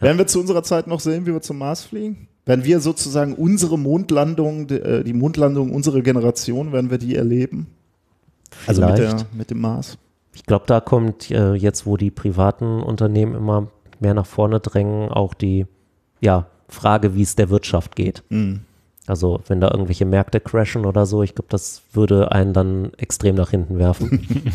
Werden 0.00 0.16
wir 0.18 0.26
zu 0.26 0.40
unserer 0.40 0.62
Zeit 0.62 0.86
noch 0.86 1.00
sehen, 1.00 1.26
wie 1.26 1.32
wir 1.32 1.42
zum 1.42 1.58
Mars 1.58 1.82
fliegen? 1.82 2.28
Werden 2.46 2.64
wir 2.64 2.80
sozusagen 2.80 3.34
unsere 3.34 3.78
Mondlandung, 3.78 4.68
die, 4.68 4.76
äh, 4.76 5.12
Mondlandung 5.12 5.70
unserer 5.72 6.00
Generation, 6.00 6.72
werden 6.72 6.90
wir 6.90 6.96
die 6.98 7.14
erleben? 7.16 7.66
Also 8.66 8.80
mit, 8.86 8.96
der, 8.96 9.08
Vielleicht. 9.10 9.34
mit 9.34 9.50
dem 9.50 9.60
Mars? 9.60 9.98
Ich 10.38 10.46
glaube, 10.46 10.66
da 10.68 10.80
kommt 10.80 11.32
äh, 11.32 11.54
jetzt, 11.54 11.84
wo 11.84 11.96
die 11.96 12.12
privaten 12.12 12.80
Unternehmen 12.80 13.34
immer 13.34 13.66
mehr 13.98 14.14
nach 14.14 14.24
vorne 14.24 14.60
drängen, 14.60 15.08
auch 15.08 15.34
die 15.34 15.66
ja, 16.20 16.46
Frage, 16.68 17.16
wie 17.16 17.22
es 17.22 17.34
der 17.34 17.50
Wirtschaft 17.50 17.96
geht. 17.96 18.22
Mhm. 18.28 18.60
Also 19.08 19.40
wenn 19.48 19.60
da 19.60 19.68
irgendwelche 19.72 20.04
Märkte 20.04 20.38
crashen 20.38 20.86
oder 20.86 21.06
so, 21.06 21.24
ich 21.24 21.34
glaube, 21.34 21.48
das 21.50 21.82
würde 21.92 22.30
einen 22.30 22.52
dann 22.52 22.92
extrem 22.98 23.34
nach 23.34 23.50
hinten 23.50 23.78
werfen. 23.78 24.26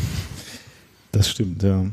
Das 1.12 1.30
stimmt, 1.30 1.62
ja. 1.62 1.84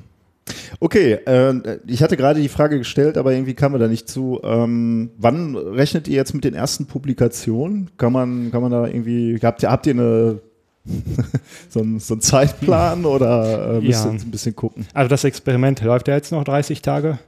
Okay, 0.80 1.14
äh, 1.28 1.78
ich 1.86 2.02
hatte 2.02 2.18
gerade 2.18 2.42
die 2.42 2.50
Frage 2.50 2.80
gestellt, 2.80 3.20
aber 3.20 3.34
irgendwie 3.34 3.54
kam 3.54 3.74
mir 3.74 3.78
da 3.78 3.88
nicht 3.88 4.10
zu. 4.10 4.40
Ähm, 4.44 5.12
wann 5.20 5.56
rechnet 5.56 6.08
ihr 6.08 6.16
jetzt 6.16 6.34
mit 6.34 6.44
den 6.44 6.56
ersten 6.56 6.88
Publikationen? 6.88 7.92
Kann 7.98 8.12
man, 8.12 8.50
kann 8.50 8.64
man 8.64 8.72
da 8.72 8.88
irgendwie, 8.88 9.38
habt 9.44 9.62
ihr, 9.62 9.70
habt 9.70 9.86
ihr 9.86 9.94
eine, 9.94 10.40
so, 11.70 11.82
einen, 11.82 12.00
so 12.00 12.16
einen 12.16 12.22
Zeitplan 12.22 13.06
oder 13.06 13.78
äh, 13.78 13.82
müsst 13.82 14.06
Ja. 14.06 14.12
ein 14.12 14.32
bisschen 14.32 14.56
gucken? 14.56 14.86
Also 14.94 15.10
das 15.10 15.24
Experiment 15.24 15.82
läuft 15.82 16.08
ja 16.08 16.16
jetzt 16.16 16.32
noch 16.32 16.44
30 16.44 16.82
Tage. 16.82 17.20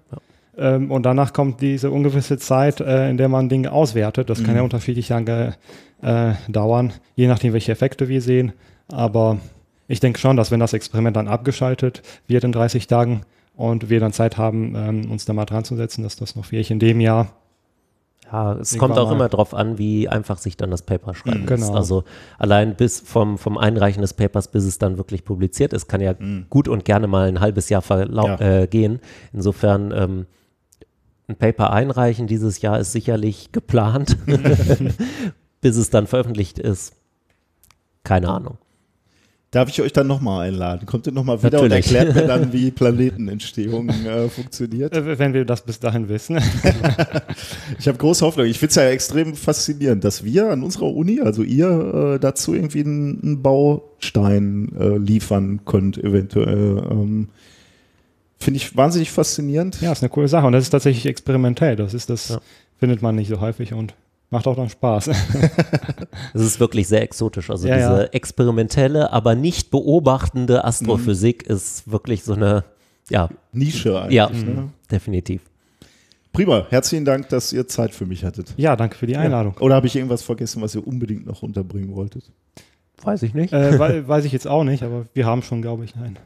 Ähm, 0.57 0.91
und 0.91 1.03
danach 1.03 1.33
kommt 1.33 1.61
diese 1.61 1.89
ungewisse 1.91 2.37
Zeit, 2.37 2.79
äh, 2.79 3.09
in 3.09 3.17
der 3.17 3.27
man 3.29 3.49
Dinge 3.49 3.71
auswertet. 3.71 4.29
Das 4.29 4.43
kann 4.43 4.55
ja 4.55 4.61
unterschiedlich 4.61 5.09
lange 5.09 5.55
äh, 6.01 6.33
dauern, 6.47 6.93
je 7.15 7.27
nachdem, 7.27 7.53
welche 7.53 7.71
Effekte 7.71 8.07
wir 8.07 8.21
sehen. 8.21 8.53
Aber 8.87 9.37
ich 9.87 9.99
denke 9.99 10.19
schon, 10.19 10.37
dass 10.37 10.51
wenn 10.51 10.59
das 10.59 10.73
Experiment 10.73 11.15
dann 11.15 11.27
abgeschaltet 11.27 12.01
wird 12.27 12.43
in 12.43 12.51
30 12.51 12.87
Tagen 12.87 13.21
und 13.55 13.89
wir 13.89 13.99
dann 13.99 14.13
Zeit 14.13 14.37
haben, 14.37 14.75
ähm, 14.75 15.11
uns 15.11 15.25
da 15.25 15.33
mal 15.33 15.45
dran 15.45 15.63
zu 15.63 15.75
setzen, 15.75 16.03
dass 16.03 16.15
das 16.15 16.35
noch 16.35 16.45
vielleicht 16.45 16.71
in 16.71 16.79
dem 16.79 16.99
Jahr 16.99 17.29
Ja, 18.33 18.53
es 18.53 18.73
Irgendwann 18.73 18.89
kommt 18.89 18.99
auch 18.99 19.09
mal. 19.09 19.15
immer 19.15 19.29
drauf 19.29 19.53
an, 19.53 19.77
wie 19.77 20.09
einfach 20.09 20.39
sich 20.39 20.57
dann 20.57 20.71
das 20.71 20.81
Paper 20.81 21.13
schreiben 21.13 21.43
Mhm. 21.43 21.47
lässt. 21.47 21.65
Genau. 21.67 21.77
Also 21.77 22.03
allein 22.39 22.75
bis 22.75 22.99
vom, 22.99 23.37
vom 23.37 23.57
Einreichen 23.59 24.01
des 24.01 24.13
Papers, 24.15 24.47
bis 24.49 24.63
es 24.65 24.79
dann 24.79 24.97
wirklich 24.97 25.23
publiziert 25.23 25.71
ist, 25.71 25.87
kann 25.87 26.01
ja 26.01 26.15
gut 26.49 26.67
und 26.67 26.83
gerne 26.83 27.05
mal 27.07 27.27
ein 27.27 27.39
halbes 27.39 27.69
Jahr 27.69 27.83
Mhm. 27.83 28.13
Ja. 28.25 28.39
äh, 28.63 28.67
gehen. 28.67 28.99
Insofern 29.33 29.93
ähm, 29.95 30.25
ein 31.27 31.35
Paper 31.35 31.71
einreichen 31.71 32.25
dieses 32.27 32.59
Jahr 32.61 32.79
ist 32.79 32.91
sicherlich 32.91 33.51
geplant, 33.51 34.17
bis 35.61 35.77
es 35.77 35.89
dann 35.91 36.07
veröffentlicht 36.07 36.57
ist. 36.57 36.93
Keine 38.03 38.29
Ahnung. 38.29 38.57
Darf 39.53 39.69
ich 39.69 39.81
euch 39.81 39.93
dann 39.93 40.07
nochmal 40.07 40.47
einladen? 40.47 40.85
Kommt 40.87 41.05
ihr 41.07 41.13
nochmal 41.13 41.37
wieder 41.43 41.61
Natürlich. 41.61 41.87
und 41.89 41.95
erklärt 41.95 42.15
mir 42.15 42.27
dann, 42.27 42.51
wie 42.51 42.71
Planetenentstehung 42.71 43.87
äh, 43.89 44.27
funktioniert? 44.27 44.93
Wenn 44.93 45.33
wir 45.33 45.45
das 45.45 45.61
bis 45.63 45.79
dahin 45.79 46.09
wissen. 46.09 46.39
Ich 47.79 47.87
habe 47.87 47.97
große 47.97 48.25
Hoffnung. 48.25 48.45
Ich 48.45 48.59
finde 48.59 48.69
es 48.69 48.75
ja 48.75 48.83
extrem 48.89 49.35
faszinierend, 49.35 50.03
dass 50.03 50.23
wir 50.23 50.49
an 50.51 50.63
unserer 50.63 50.93
Uni, 50.93 51.21
also 51.21 51.43
ihr, 51.43 52.13
äh, 52.15 52.19
dazu 52.19 52.53
irgendwie 52.53 52.81
einen, 52.81 53.21
einen 53.21 53.41
Baustein 53.41 54.71
äh, 54.79 54.97
liefern 54.97 55.61
könnt, 55.65 55.97
eventuell. 55.97 56.83
Ähm, 56.89 57.29
finde 58.39 58.57
ich 58.57 58.75
wahnsinnig 58.75 59.11
faszinierend. 59.11 59.81
ja, 59.81 59.91
ist 59.91 60.01
eine 60.03 60.09
coole 60.09 60.27
Sache. 60.27 60.45
Und 60.47 60.53
das 60.53 60.63
ist 60.63 60.69
tatsächlich 60.71 61.05
experimentell. 61.05 61.75
Das 61.75 61.93
ist 61.93 62.09
das, 62.09 62.29
Ja. 62.29 62.41
findet 62.79 63.01
man 63.01 63.15
nicht 63.15 63.29
so 63.29 63.39
häufig 63.41 63.73
und 63.73 63.93
macht 64.33 64.47
auch 64.47 64.55
dann 64.57 64.69
Spaß. 64.69 65.09
Es 66.33 66.41
ist 66.41 66.59
wirklich 66.59 66.87
sehr 66.87 67.01
exotisch. 67.01 67.49
Also 67.49 67.67
Ja, 67.67 67.75
diese 67.77 68.01
ja. 68.03 68.09
experimentelle, 68.11 69.11
aber 69.13 69.35
nicht 69.35 69.71
beobachtende 69.71 70.63
Astrophysik 70.65 71.47
Mhm. 71.47 71.55
ist 71.55 71.89
wirklich 71.89 72.23
so 72.23 72.33
eine, 72.33 72.63
ja, 73.09 73.29
Nische 73.51 73.99
eigentlich. 74.01 74.13
ja, 74.15 74.29
Ne? 74.29 74.69
definitiv. 74.91 75.41
Prima. 76.33 76.65
Herzlichen 76.69 77.05
Dank, 77.05 77.29
dass 77.29 77.53
ihr 77.53 77.67
Zeit 77.67 77.93
für 77.93 78.05
mich 78.07 78.23
hattet. 78.25 78.53
ja, 78.57 78.75
danke 78.75 78.97
für 78.97 79.05
die 79.07 79.15
Einladung. 79.15 79.55
Oder 79.59 79.75
habe 79.75 79.87
ich 79.87 79.95
irgendwas 79.95 80.23
vergessen, 80.23 80.61
was 80.61 80.73
ihr 80.75 80.85
unbedingt 80.85 81.25
noch 81.27 81.43
unterbringen 81.43 81.95
wolltet? 81.95 82.31
Weiß 83.03 83.21
ich 83.23 83.33
nicht. 83.33 83.53
Äh, 83.53 83.77
wei- 83.79 84.07
weiß 84.07 84.25
ich 84.25 84.31
jetzt 84.31 84.47
auch 84.47 84.63
nicht, 84.63 84.81
aber 84.83 85.05
wir 85.13 85.25
haben 85.27 85.43
schon, 85.43 85.61
glaube 85.61 85.85
ich, 85.85 85.95
ein 85.95 86.17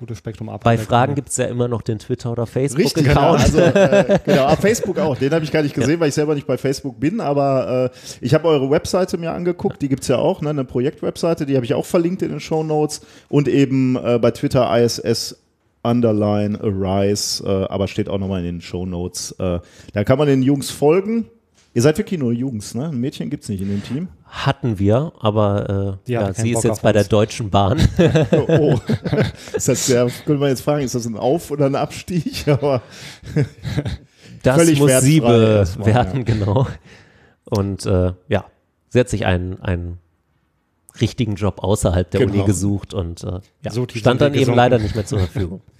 gutes 0.00 0.18
Spektrum 0.18 0.48
ab. 0.48 0.64
Bei 0.64 0.76
Fragen 0.76 1.14
gibt 1.14 1.28
es 1.28 1.36
ja 1.36 1.44
immer 1.44 1.68
noch 1.68 1.82
den 1.82 1.98
Twitter- 1.98 2.32
oder 2.32 2.46
Genau, 2.46 2.68
Facebook-Account. 2.68 3.40
also, 3.40 3.58
äh, 3.58 4.18
genau, 4.24 4.46
auf 4.46 4.58
Facebook 4.58 4.98
auch. 4.98 5.16
Den 5.16 5.30
habe 5.32 5.44
ich 5.44 5.52
gar 5.52 5.62
nicht 5.62 5.74
gesehen, 5.74 6.00
weil 6.00 6.08
ich 6.08 6.14
selber 6.14 6.34
nicht 6.34 6.46
bei 6.46 6.58
Facebook 6.58 6.98
bin, 6.98 7.20
aber 7.20 7.90
äh, 7.92 8.16
ich 8.20 8.34
habe 8.34 8.48
eure 8.48 8.70
Webseite 8.70 9.18
mir 9.18 9.32
angeguckt, 9.32 9.80
die 9.82 9.88
gibt 9.88 10.02
es 10.02 10.08
ja 10.08 10.16
auch, 10.16 10.40
ne, 10.40 10.50
eine 10.50 10.64
Projektwebseite, 10.64 11.46
die 11.46 11.54
habe 11.54 11.64
ich 11.64 11.74
auch 11.74 11.86
verlinkt 11.86 12.22
in 12.22 12.30
den 12.30 12.40
Show 12.40 12.62
Notes 12.64 13.02
und 13.28 13.46
eben 13.46 13.96
äh, 13.96 14.18
bei 14.18 14.30
Twitter 14.30 14.68
ISS 14.76 15.36
underline 15.82 16.58
arise, 16.60 17.44
äh, 17.44 17.72
aber 17.72 17.88
steht 17.88 18.08
auch 18.08 18.18
nochmal 18.18 18.40
in 18.40 18.46
den 18.46 18.60
Show 18.60 18.86
Notes. 18.86 19.32
Äh, 19.38 19.60
da 19.92 20.04
kann 20.04 20.18
man 20.18 20.26
den 20.28 20.42
Jungs 20.42 20.70
folgen. 20.70 21.26
Ihr 21.72 21.82
seid 21.82 21.98
wirklich 21.98 22.18
nur 22.18 22.32
Jungs, 22.32 22.74
ne? 22.74 22.88
Ein 22.88 22.98
Mädchen 22.98 23.30
gibt 23.30 23.44
es 23.44 23.48
nicht 23.48 23.60
in 23.60 23.68
dem 23.68 23.82
Team. 23.84 24.08
Hatten 24.26 24.80
wir, 24.80 25.12
aber 25.20 25.98
äh, 26.06 26.12
ja, 26.12 26.32
sie 26.32 26.50
ist 26.50 26.62
Bock 26.62 26.64
jetzt 26.64 26.82
bei 26.82 26.92
der. 26.92 27.04
Deutschen 27.04 27.50
Bahn. 27.50 27.80
Oh, 28.32 28.44
oh. 28.48 28.80
ist 29.56 29.68
das 29.68 29.86
der, 29.86 30.08
könnte 30.24 30.40
man 30.40 30.48
jetzt 30.48 30.62
fragen, 30.62 30.84
ist 30.84 30.94
das 30.94 31.06
ein 31.06 31.16
Auf- 31.16 31.50
oder 31.50 31.66
ein 31.66 31.76
Abstieg? 31.76 32.46
Aber 32.48 32.82
Das 34.42 34.56
Völlig 34.56 34.78
muss 34.78 35.00
sie 35.00 35.20
bewerten, 35.20 36.24
genau. 36.24 36.66
Und 37.44 37.86
äh, 37.86 38.12
ja, 38.28 38.44
sie 38.88 39.00
hat 39.00 39.08
sich 39.08 39.26
einen, 39.26 39.60
einen 39.60 39.98
richtigen 41.00 41.34
Job 41.34 41.62
außerhalb 41.62 42.10
der 42.10 42.20
Genau. 42.20 42.32
Uni 42.34 42.44
gesucht 42.44 42.94
und 42.94 43.22
äh, 43.24 43.40
ja, 43.64 43.70
So 43.70 43.86
stand 43.92 44.20
dann 44.20 44.32
eben 44.32 44.40
gesunken. 44.40 44.56
leider 44.56 44.78
nicht 44.78 44.94
mehr 44.94 45.06
zur 45.06 45.18
Verfügung. 45.20 45.60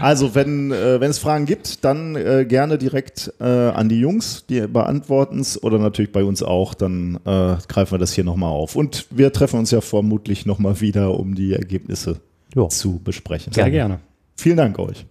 Also, 0.00 0.34
wenn, 0.34 0.72
äh, 0.72 1.00
wenn 1.00 1.10
es 1.10 1.18
Fragen 1.18 1.44
gibt, 1.46 1.84
dann 1.84 2.16
äh, 2.16 2.46
gerne 2.48 2.78
direkt 2.78 3.32
äh, 3.40 3.44
an 3.44 3.88
die 3.90 4.00
Jungs, 4.00 4.46
die 4.48 4.60
beantworten 4.66 5.40
es 5.40 5.62
oder 5.62 5.78
natürlich 5.78 6.12
bei 6.12 6.24
uns 6.24 6.42
auch, 6.42 6.72
dann 6.74 7.16
äh, 7.26 7.56
greifen 7.68 7.92
wir 7.92 7.98
das 7.98 8.12
hier 8.12 8.24
nochmal 8.24 8.50
auf. 8.50 8.74
Und 8.76 9.06
wir 9.10 9.32
treffen 9.32 9.58
uns 9.58 9.70
ja 9.70 9.80
vermutlich 9.82 10.46
nochmal 10.46 10.80
wieder, 10.80 11.18
um 11.18 11.34
die 11.34 11.52
Ergebnisse 11.52 12.20
Jo. 12.54 12.68
zu 12.68 13.00
besprechen. 13.04 13.52
Sehr 13.52 13.70
gerne. 13.70 14.00
Vielen 14.36 14.56
Dank 14.56 14.78
euch. 14.78 15.04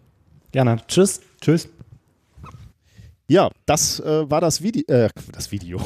Gerne. 0.52 0.78
Tschüss. 0.88 1.22
Tschüss. 1.42 1.70
Ja, 3.28 3.50
das 3.68 4.00
äh, 4.00 4.30
war 4.32 4.42
das 4.42 4.64
Video. 4.64 4.84
Äh, 4.88 5.10
das 5.32 5.52
Video. 5.52 5.80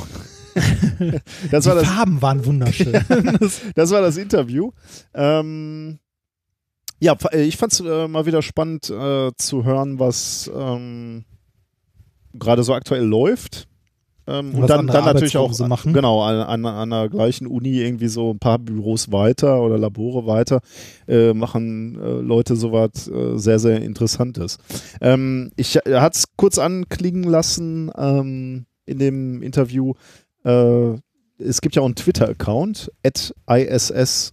Das, 1.52 1.66
war 1.66 1.76
Die 1.76 1.82
das, 1.82 1.90
Farben 1.90 2.22
waren 2.22 2.46
wunderschön. 2.46 2.94
das 3.76 3.92
war 3.92 4.02
das 4.02 4.18
Interview. 4.18 4.72
Ähm, 5.14 6.00
Ja, 7.00 7.16
äh, 7.32 7.44
ich 7.44 7.58
fand 7.58 7.74
es 7.74 7.80
äh, 7.82 8.08
mal 8.08 8.26
wieder 8.26 8.42
spannend 8.42 8.90
äh, 8.90 9.32
zu 9.36 9.66
hören, 9.66 10.00
was 10.00 10.50
ähm, 10.56 11.26
gerade 12.34 12.64
so 12.64 12.74
aktuell 12.74 13.04
läuft. 13.04 13.68
Ähm, 14.26 14.56
und 14.56 14.70
dann, 14.70 14.88
dann 14.88 15.04
natürlich 15.04 15.36
auch 15.36 15.52
so 15.52 15.68
machen. 15.68 15.92
genau 15.92 16.22
an, 16.22 16.38
an, 16.38 16.66
an 16.66 16.90
der 16.92 17.10
gleichen 17.10 17.46
Uni 17.46 17.82
irgendwie 17.82 18.08
so 18.08 18.32
ein 18.32 18.40
paar 18.40 18.58
Büros 18.58 19.12
weiter 19.12 19.62
oder 19.62 19.78
Labore 19.78 20.26
weiter 20.26 20.62
äh, 21.10 21.34
machen 21.34 22.00
äh, 22.02 22.22
Leute 22.22 22.56
sowas 22.56 23.10
äh, 23.10 23.38
sehr 23.38 23.60
sehr 23.60 23.82
Interessantes. 23.82 24.60
Ähm, 25.02 25.52
ich 25.58 25.76
hatte 25.76 26.18
es 26.18 26.24
kurz 26.38 26.58
anklingen 26.58 27.26
lassen 27.26 27.92
ähm, 27.98 28.66
in 28.86 29.00
dem 29.00 29.42
Interview. 29.42 29.94
Äh, 30.44 30.96
es 31.38 31.62
gibt 31.62 31.76
ja 31.76 31.82
auch 31.82 31.86
einen 31.86 31.96
Twitter-Account 31.96 32.92
at 33.04 33.34
iss-arise 33.48 34.32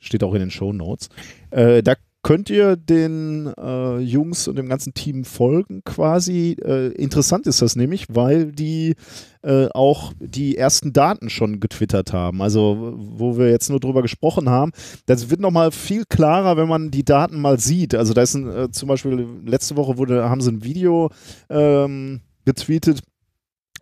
steht 0.00 0.24
auch 0.24 0.34
in 0.34 0.40
den 0.40 0.50
Show 0.50 0.72
Notes. 0.72 1.08
Äh, 1.50 1.82
da 1.82 1.94
könnt 2.22 2.50
ihr 2.50 2.76
den 2.76 3.50
äh, 3.56 3.98
Jungs 3.98 4.46
und 4.46 4.56
dem 4.56 4.68
ganzen 4.68 4.92
Team 4.92 5.24
folgen 5.24 5.82
quasi. 5.84 6.56
Äh, 6.62 6.88
interessant 6.88 7.46
ist 7.46 7.62
das 7.62 7.76
nämlich, 7.76 8.06
weil 8.10 8.52
die 8.52 8.94
äh, 9.42 9.68
auch 9.72 10.12
die 10.18 10.56
ersten 10.56 10.92
Daten 10.92 11.30
schon 11.30 11.60
getwittert 11.60 12.12
haben. 12.12 12.42
Also 12.42 12.94
wo 12.96 13.38
wir 13.38 13.48
jetzt 13.48 13.70
nur 13.70 13.80
drüber 13.80 14.02
gesprochen 14.02 14.50
haben, 14.50 14.72
das 15.06 15.30
wird 15.30 15.40
nochmal 15.40 15.72
viel 15.72 16.04
klarer, 16.08 16.58
wenn 16.58 16.68
man 16.68 16.90
die 16.90 17.04
Daten 17.04 17.40
mal 17.40 17.58
sieht. 17.58 17.94
Also 17.94 18.12
da 18.12 18.22
ist 18.22 18.34
ein, 18.34 18.50
äh, 18.50 18.70
zum 18.70 18.88
Beispiel 18.88 19.26
letzte 19.46 19.76
Woche 19.76 19.96
wurde, 19.96 20.28
haben 20.28 20.42
sie 20.42 20.50
ein 20.50 20.62
Video 20.62 21.10
ähm, 21.48 22.20
getweetet, 22.44 23.00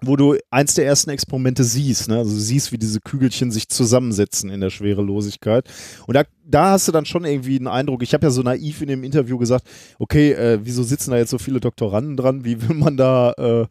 wo 0.01 0.17
du 0.17 0.37
eins 0.51 0.75
der 0.75 0.87
ersten 0.87 1.11
Experimente 1.11 1.65
siehst. 1.65 2.09
Ne? 2.09 2.19
Also 2.19 2.33
du 2.33 2.41
siehst, 2.41 2.73
wie 2.73 2.79
diese 2.79 3.01
Kügelchen 3.01 3.51
sich 3.51 3.69
zusammensetzen 3.69 4.51
in 4.51 4.61
der 4.61 4.71
Schwerelosigkeit. 4.71 5.69
Und 6.07 6.15
da, 6.15 6.25
da 6.49 6.71
hast 6.71 6.89
du 6.89 6.93
dann 6.93 7.05
schon 7.05 7.25
irgendwie 7.25 7.57
einen 7.57 7.69
Eindruck. 7.69 8.03
Ich 8.03 8.15
habe 8.15 8.27
ja 8.27 8.31
so 8.31 8.43
naiv 8.43 8.81
in 8.81 8.89
dem 8.89 9.05
Interview 9.05 9.37
gesagt, 9.39 9.69
okay, 9.99 10.33
äh, 10.33 10.59
wieso 10.63 10.83
sitzen 10.83 11.11
da 11.11 11.19
jetzt 11.19 11.31
so 11.31 11.39
viele 11.39 11.61
Doktoranden 11.61 12.17
dran? 12.17 12.45
Wie 12.45 12.61
will 12.69 12.75
man 12.77 12.97
da 12.97 13.33
äh, 13.33 13.67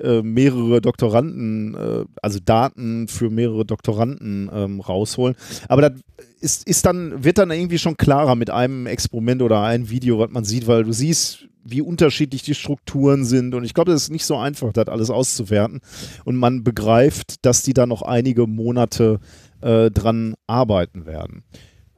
äh, 0.00 0.22
mehrere 0.22 0.80
Doktoranden, 0.80 1.74
äh, 1.74 2.04
also 2.22 2.38
Daten 2.44 3.08
für 3.08 3.30
mehrere 3.30 3.64
Doktoranden 3.64 4.48
ähm, 4.52 4.80
rausholen? 4.80 5.34
Aber 5.68 5.82
das 5.82 5.92
ist, 6.40 6.66
ist 6.68 6.86
dann, 6.86 7.24
wird 7.24 7.38
dann 7.38 7.50
irgendwie 7.50 7.78
schon 7.78 7.96
klarer 7.96 8.36
mit 8.36 8.50
einem 8.50 8.86
Experiment 8.86 9.42
oder 9.42 9.62
einem 9.62 9.90
Video, 9.90 10.18
was 10.20 10.30
man 10.30 10.44
sieht, 10.44 10.66
weil 10.68 10.84
du 10.84 10.92
siehst, 10.92 11.48
wie 11.64 11.82
unterschiedlich 11.82 12.42
die 12.42 12.54
Strukturen 12.54 13.24
sind. 13.24 13.54
Und 13.54 13.64
ich 13.64 13.74
glaube, 13.74 13.90
das 13.90 14.04
ist 14.04 14.10
nicht 14.10 14.24
so 14.24 14.36
einfach, 14.36 14.72
das 14.72 14.88
alles 14.88 15.10
auszuwerten. 15.10 15.80
Und 16.24 16.36
man 16.36 16.64
begreift, 16.64 17.44
dass 17.44 17.62
die 17.62 17.74
da 17.74 17.86
noch 17.86 18.02
einige 18.02 18.46
Monate 18.46 19.20
äh, 19.60 19.90
dran 19.90 20.34
arbeiten 20.46 21.06
werden. 21.06 21.44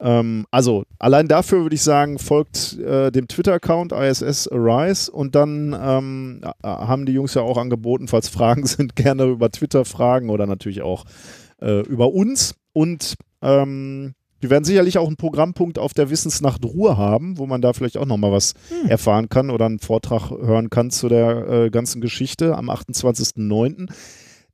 Ähm, 0.03 0.45
also, 0.51 0.83
allein 0.99 1.29
dafür 1.29 1.61
würde 1.61 1.75
ich 1.75 1.81
sagen, 1.81 2.19
folgt 2.19 2.77
äh, 2.77 3.09
dem 3.09 3.29
Twitter-Account 3.29 3.93
ISS 3.93 4.49
Arise 4.49 5.09
und 5.09 5.33
dann 5.33 5.73
ähm, 5.79 6.41
äh, 6.43 6.67
haben 6.67 7.05
die 7.05 7.13
Jungs 7.13 7.33
ja 7.33 7.41
auch 7.41 7.57
angeboten, 7.57 8.09
falls 8.09 8.27
Fragen 8.27 8.65
sind, 8.67 8.97
gerne 8.97 9.23
über 9.23 9.49
Twitter 9.49 9.85
fragen 9.85 10.29
oder 10.29 10.45
natürlich 10.45 10.81
auch 10.81 11.05
äh, 11.61 11.81
über 11.87 12.11
uns. 12.13 12.55
Und 12.73 13.15
ähm, 13.41 14.13
wir 14.41 14.49
werden 14.49 14.65
sicherlich 14.65 14.97
auch 14.97 15.07
einen 15.07 15.15
Programmpunkt 15.15 15.79
auf 15.79 15.93
der 15.93 16.09
Wissensnacht 16.09 16.65
Ruhe 16.65 16.97
haben, 16.97 17.37
wo 17.37 17.45
man 17.45 17.61
da 17.61 17.71
vielleicht 17.71 17.97
auch 17.97 18.05
nochmal 18.05 18.33
was 18.33 18.55
erfahren 18.89 19.29
kann 19.29 19.49
oder 19.49 19.67
einen 19.67 19.79
Vortrag 19.79 20.31
hören 20.31 20.69
kann 20.69 20.91
zu 20.91 21.07
der 21.07 21.47
äh, 21.47 21.69
ganzen 21.69 22.01
Geschichte 22.01 22.57
am 22.57 22.69
28.09. 22.69 23.89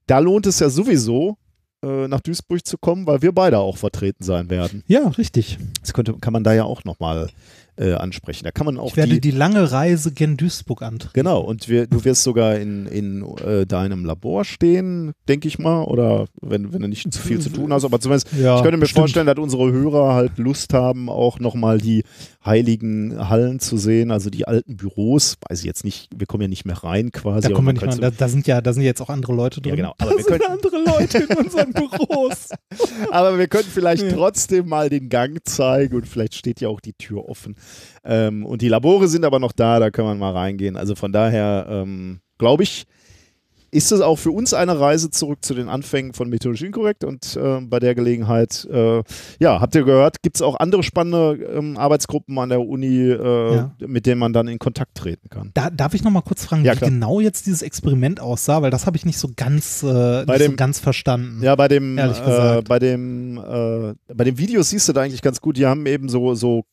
Da 0.06 0.20
lohnt 0.20 0.46
es 0.46 0.60
ja 0.60 0.70
sowieso, 0.70 1.38
äh, 1.84 2.08
nach 2.08 2.22
Duisburg 2.22 2.66
zu 2.66 2.78
kommen, 2.78 3.06
weil 3.08 3.22
wir 3.22 3.32
beide 3.32 3.60
auch 3.60 3.78
vertreten 3.78 4.24
sein 4.24 4.50
werden. 4.50 4.84
Ja, 4.88 5.08
richtig. 5.08 5.58
Das 5.82 5.94
könnte, 5.94 6.14
kann 6.14 6.34
man 6.34 6.44
da 6.44 6.54
ja 6.54 6.64
auch 6.64 6.84
nochmal 6.84 7.30
äh, 7.80 7.94
ansprechen. 7.94 8.44
Da 8.44 8.52
kann 8.52 8.66
man 8.66 8.78
auch 8.78 8.90
Ich 8.92 8.98
werde 8.98 9.14
die, 9.14 9.22
die 9.22 9.32
lange 9.32 9.72
Reise 9.72 10.12
gen 10.12 10.36
Duisburg 10.36 10.82
antreten. 10.82 11.14
Genau, 11.14 11.40
und 11.40 11.70
wir, 11.70 11.88
du 11.88 12.04
wirst 12.04 12.24
sogar 12.24 12.58
in, 12.58 12.86
in 12.88 13.24
äh, 13.46 13.66
deinem 13.66 14.04
Labor 14.04 14.44
stehen, 14.44 15.14
denke 15.30 15.48
ich 15.48 15.60
mal, 15.60 15.84
oder 15.84 16.26
wenn, 16.42 16.74
wenn 16.74 16.82
du 16.82 16.88
nicht 16.90 17.12
zu 17.14 17.22
viel 17.22 17.40
zu 17.40 17.50
tun 17.50 17.72
hast, 17.72 17.86
aber 17.86 18.00
zumindest, 18.00 18.28
Ja, 18.34 18.58
ich 18.58 18.62
könnte 18.64 18.78
mir 18.78 18.82
bestimmt. 18.82 19.04
vorstellen, 19.04 19.28
dass 19.28 19.38
unsere 19.38 19.72
Hörer 19.72 20.14
halt 20.14 20.38
Lust 20.38 20.74
haben, 20.74 21.10
auch 21.10 21.40
nochmal 21.40 21.78
die 21.78 22.04
heiligen 22.46 23.30
Hallen 23.30 23.60
zu 23.60 23.78
sehen, 23.78 24.12
also 24.12 24.30
die 24.30 24.48
alten 24.48 24.76
Büros, 24.78 25.36
weiß 25.48 25.60
ich 25.60 25.66
jetzt 25.66 25.84
nicht, 25.84 26.10
wir 26.16 26.26
kommen 26.28 26.42
ja 26.44 26.48
nicht 26.48 26.66
mehr 26.66 26.84
rein 26.84 27.12
quasi. 27.12 27.48
Da 27.48 27.54
kommen 27.54 27.68
wir 27.68 27.74
nicht 27.74 27.82
könnte- 27.84 28.00
da, 28.02 28.12
da 28.12 28.28
sind 28.28 28.48
ja, 28.48 28.62
da 28.62 28.74
sind 28.74 28.84
jetzt 28.84 29.02
auch 29.02 29.10
andere 29.10 29.34
Leute 29.34 29.62
drin. 29.62 29.72
Ja, 29.72 29.76
genau. 29.76 29.94
Aber 30.00 30.12
da 30.12 30.18
wir 30.18 30.24
sind 30.24 30.40
können- 30.40 30.52
andere 30.52 30.78
Leute 31.00 31.18
in 31.20 31.38
unseren 31.46 31.72
Büros. 31.74 32.50
Aber 33.12 33.38
wir 33.38 33.48
können 33.48 33.68
vielleicht 33.72 34.04
Ja. 34.04 34.12
trotzdem 34.12 34.68
mal 34.68 34.90
den 34.90 35.10
Gang 35.10 35.38
zeigen 35.46 35.96
und 35.96 36.08
vielleicht 36.08 36.36
steht 36.36 36.62
ja 36.62 36.70
auch 36.70 36.80
die 36.82 36.94
Tür 36.94 37.28
offen. 37.30 37.56
Ähm, 38.04 38.46
und 38.46 38.62
die 38.62 38.70
Labore 38.70 39.08
sind 39.08 39.26
aber 39.26 39.40
noch 39.40 39.52
da, 39.52 39.80
da 39.80 39.90
kann 39.92 40.06
man 40.06 40.18
mal 40.20 40.32
reingehen. 40.32 40.76
Also 40.78 40.96
von 40.96 41.12
daher 41.12 41.68
ähm, 41.70 42.20
glaube 42.38 42.64
ich, 42.64 42.86
ist 43.72 43.92
es 43.92 44.02
auch 44.02 44.16
für 44.16 44.32
uns 44.32 44.56
eine 44.56 44.80
Reise 44.80 45.12
zurück 45.12 45.46
zu 45.46 45.54
den 45.54 45.70
Anfängen 45.70 46.14
von 46.14 46.28
Methodisch 46.28 46.64
Inkorrekt 46.64 47.04
und 47.04 47.36
äh, 47.36 47.62
bei 47.62 47.78
der 47.78 47.94
Gelegenheit, 47.94 48.66
äh, 48.72 49.04
ja, 49.40 49.62
habt 49.62 49.76
ihr 49.76 49.84
gehört, 49.84 50.24
gibt 50.24 50.38
es 50.38 50.42
auch 50.42 50.56
andere 50.60 50.82
spannende 50.82 51.34
ähm, 51.56 51.78
Arbeitsgruppen 51.78 52.36
an 52.40 52.50
der 52.50 52.62
Uni, 52.62 52.98
äh, 53.12 53.56
Ja. 53.56 53.72
mit 53.86 54.08
denen 54.08 54.18
man 54.20 54.34
dann 54.34 54.48
in 54.48 54.58
Kontakt 54.58 54.96
treten 54.96 55.30
kann. 55.30 55.52
Da, 55.54 55.70
darf 55.70 55.94
ich 55.94 56.04
noch 56.04 56.10
mal 56.10 56.22
kurz 56.22 56.46
fragen, 56.46 56.66
Ja, 56.66 56.74
wie 56.74 56.78
klar. 56.78 56.90
genau 56.90 57.20
jetzt 57.20 57.46
dieses 57.46 57.62
Experiment 57.62 58.20
aussah, 58.20 58.64
weil 58.64 58.72
das 58.72 58.88
habe 58.88 58.98
ich 58.98 59.06
nicht 59.06 59.20
so 59.20 59.30
ganz, 59.36 59.84
äh, 59.84 59.86
Bei 60.26 60.34
nicht 60.34 60.40
so 60.46 60.48
dem- 60.50 60.56
ganz 60.56 60.80
verstanden. 60.80 61.44
Ja, 61.44 61.56
bei 61.56 61.68
dem, 61.68 62.00
äh, 62.00 62.64
bei 62.68 62.80
dem, 62.80 63.38
äh, 63.38 63.94
bei 64.12 64.24
dem 64.24 64.40
Video 64.40 64.64
siehst 64.64 64.90
du 64.90 64.94
da 64.94 65.02
eigentlich 65.02 65.22
ganz 65.22 65.42
gut, 65.42 65.58
die 65.58 65.68
haben 65.68 65.86
eben 65.86 66.10
so, 66.10 66.34
so 66.34 66.64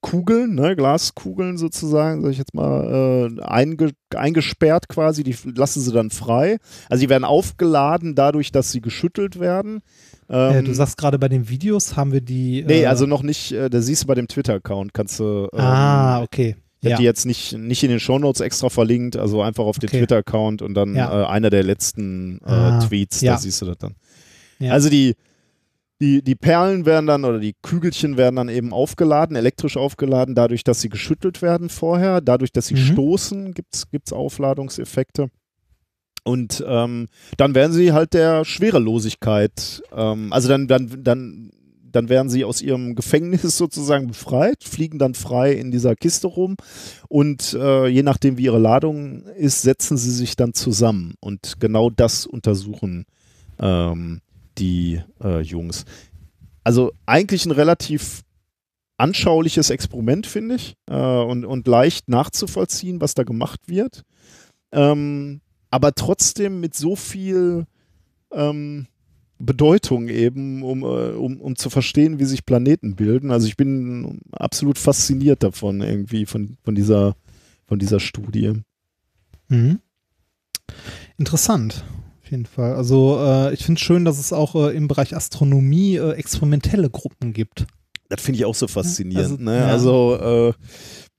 Kugeln, 0.00 0.54
ne, 0.54 0.76
Glaskugeln 0.76 1.56
sozusagen, 1.58 2.22
sag 2.22 2.30
ich 2.32 2.38
jetzt 2.38 2.54
mal, 2.54 3.30
äh, 3.38 3.42
einge 3.42 3.90
eingesperrt 4.14 4.88
quasi, 4.88 5.22
die 5.22 5.36
lassen 5.54 5.80
sie 5.80 5.92
dann 5.92 6.10
frei. 6.10 6.58
Also 6.88 7.02
die 7.02 7.08
werden 7.08 7.24
aufgeladen 7.24 8.14
dadurch, 8.14 8.52
dass 8.52 8.72
sie 8.72 8.80
geschüttelt 8.80 9.38
werden. 9.40 9.80
äh, 10.28 10.58
Ähm, 10.58 10.64
du 10.64 10.72
sagst 10.74 10.96
gerade 10.96 11.18
bei 11.18 11.28
den 11.28 11.48
Videos 11.48 11.96
haben 11.96 12.12
wir 12.12 12.20
die. 12.20 12.64
nee, 12.66 12.82
äh, 12.82 12.86
also 12.86 13.06
noch 13.06 13.22
nicht, 13.22 13.52
äh, 13.52 13.68
da 13.70 13.80
siehst 13.80 14.02
du 14.02 14.06
bei 14.06 14.14
dem 14.14 14.28
Twitter-Account, 14.28 14.94
kannst 14.94 15.18
du 15.20 15.48
ähm, 15.52 15.60
ah, 15.60 16.22
okay. 16.22 16.56
Ich 16.82 16.86
habe 16.86 16.92
Ja. 16.92 16.96
die 16.98 17.04
jetzt 17.04 17.26
nicht, 17.26 17.58
nicht 17.58 17.82
in 17.84 17.90
den 17.90 18.00
Shownotes 18.00 18.40
extra 18.40 18.70
verlinkt, 18.70 19.16
also 19.16 19.42
einfach 19.42 19.64
auf 19.64 19.78
den 19.78 19.88
Okay. 19.90 19.98
Twitter-Account 19.98 20.62
und 20.62 20.72
dann 20.74 20.94
Ja. 20.94 21.24
äh, 21.24 21.26
einer 21.26 21.50
der 21.50 21.62
letzten 21.62 22.38
äh, 22.38 22.50
Ah, 22.50 22.78
Tweets, 22.80 23.20
ja. 23.20 23.32
da 23.32 23.38
siehst 23.38 23.60
du 23.60 23.66
das 23.66 23.76
dann. 23.78 23.94
Ja. 24.58 24.72
Also 24.72 24.88
die, 24.88 25.14
die, 26.00 26.22
die 26.22 26.34
Perlen 26.34 26.86
werden 26.86 27.06
dann 27.06 27.24
oder 27.24 27.38
die 27.38 27.54
Kügelchen 27.62 28.16
werden 28.16 28.36
dann 28.36 28.48
eben 28.48 28.72
aufgeladen, 28.72 29.36
elektrisch 29.36 29.76
aufgeladen, 29.76 30.34
dadurch, 30.34 30.64
dass 30.64 30.80
sie 30.80 30.88
geschüttelt 30.88 31.42
werden 31.42 31.68
vorher, 31.68 32.20
dadurch, 32.20 32.52
dass 32.52 32.68
sie 32.68 32.74
Mhm. 32.74 32.92
stoßen, 32.92 33.54
gibt 33.54 33.74
es 34.06 34.12
Aufladungseffekte. 34.12 35.28
Und 36.24 36.64
ähm, 36.66 37.08
dann 37.36 37.54
werden 37.54 37.72
sie 37.72 37.92
halt 37.92 38.14
der 38.14 38.44
Schwerelosigkeit, 38.44 39.82
ähm, 39.96 40.32
also 40.32 40.48
dann, 40.48 40.68
dann, 40.68 41.02
dann, 41.02 41.50
dann 41.82 42.08
werden 42.08 42.28
sie 42.28 42.44
aus 42.44 42.62
ihrem 42.62 42.94
Gefängnis 42.94 43.42
sozusagen 43.58 44.08
befreit, 44.08 44.64
fliegen 44.64 44.98
dann 44.98 45.14
frei 45.14 45.52
in 45.52 45.70
dieser 45.70 45.96
Kiste 45.96 46.28
rum 46.28 46.56
und 47.08 47.54
äh, 47.54 47.88
je 47.88 48.02
nachdem, 48.02 48.38
wie 48.38 48.44
ihre 48.44 48.58
Ladung 48.58 49.24
ist, 49.36 49.62
setzen 49.62 49.96
sie 49.96 50.10
sich 50.10 50.36
dann 50.36 50.54
zusammen. 50.54 51.14
Und 51.20 51.58
genau 51.58 51.90
das 51.90 52.26
untersuchen 52.26 53.06
ähm, 53.58 54.20
die 54.58 55.00
äh, 55.22 55.40
Jungs. 55.40 55.84
Also 56.64 56.92
eigentlich 57.06 57.46
ein 57.46 57.52
relativ 57.52 58.22
anschauliches 58.98 59.70
Experiment, 59.70 60.26
finde 60.26 60.56
ich, 60.56 60.76
äh, 60.88 60.94
und, 60.94 61.44
und 61.44 61.66
leicht 61.66 62.08
nachzuvollziehen, 62.08 63.00
was 63.00 63.14
da 63.14 63.22
gemacht 63.22 63.60
wird. 63.66 64.04
Ähm, 64.72 65.40
aber 65.70 65.94
trotzdem 65.94 66.60
mit 66.60 66.74
so 66.74 66.96
viel 66.96 67.66
ähm, 68.32 68.86
Bedeutung 69.38 70.08
eben, 70.08 70.62
um, 70.62 70.82
äh, 70.82 71.12
um, 71.12 71.40
um 71.40 71.56
zu 71.56 71.70
verstehen, 71.70 72.18
wie 72.18 72.24
sich 72.24 72.44
Planeten 72.44 72.94
bilden. 72.94 73.30
Also 73.30 73.46
ich 73.46 73.56
bin 73.56 74.20
absolut 74.32 74.78
fasziniert 74.78 75.42
davon, 75.42 75.80
irgendwie, 75.80 76.26
von, 76.26 76.58
von, 76.62 76.74
dieser, 76.74 77.16
von 77.66 77.78
dieser 77.78 78.00
Studie. 78.00 78.52
Mhm. 79.48 79.80
Interessant, 81.16 81.84
auf 82.30 82.32
jeden 82.32 82.46
Fall. 82.46 82.74
Also 82.74 83.18
äh, 83.20 83.54
ich 83.54 83.64
finde 83.64 83.80
es 83.80 83.84
schön, 83.84 84.04
dass 84.04 84.18
es 84.18 84.32
auch 84.32 84.54
äh, 84.54 84.76
im 84.76 84.86
Bereich 84.86 85.16
Astronomie 85.16 85.96
äh, 85.96 86.12
experimentelle 86.12 86.88
Gruppen 86.88 87.32
gibt. 87.32 87.66
Das 88.08 88.20
finde 88.20 88.38
ich 88.38 88.44
auch 88.44 88.54
so 88.54 88.68
faszinierend. 88.68 89.40
Also, 89.40 89.42
ne? 89.42 89.56
ja. 89.56 89.66
also 89.66 90.16
äh, 90.16 90.52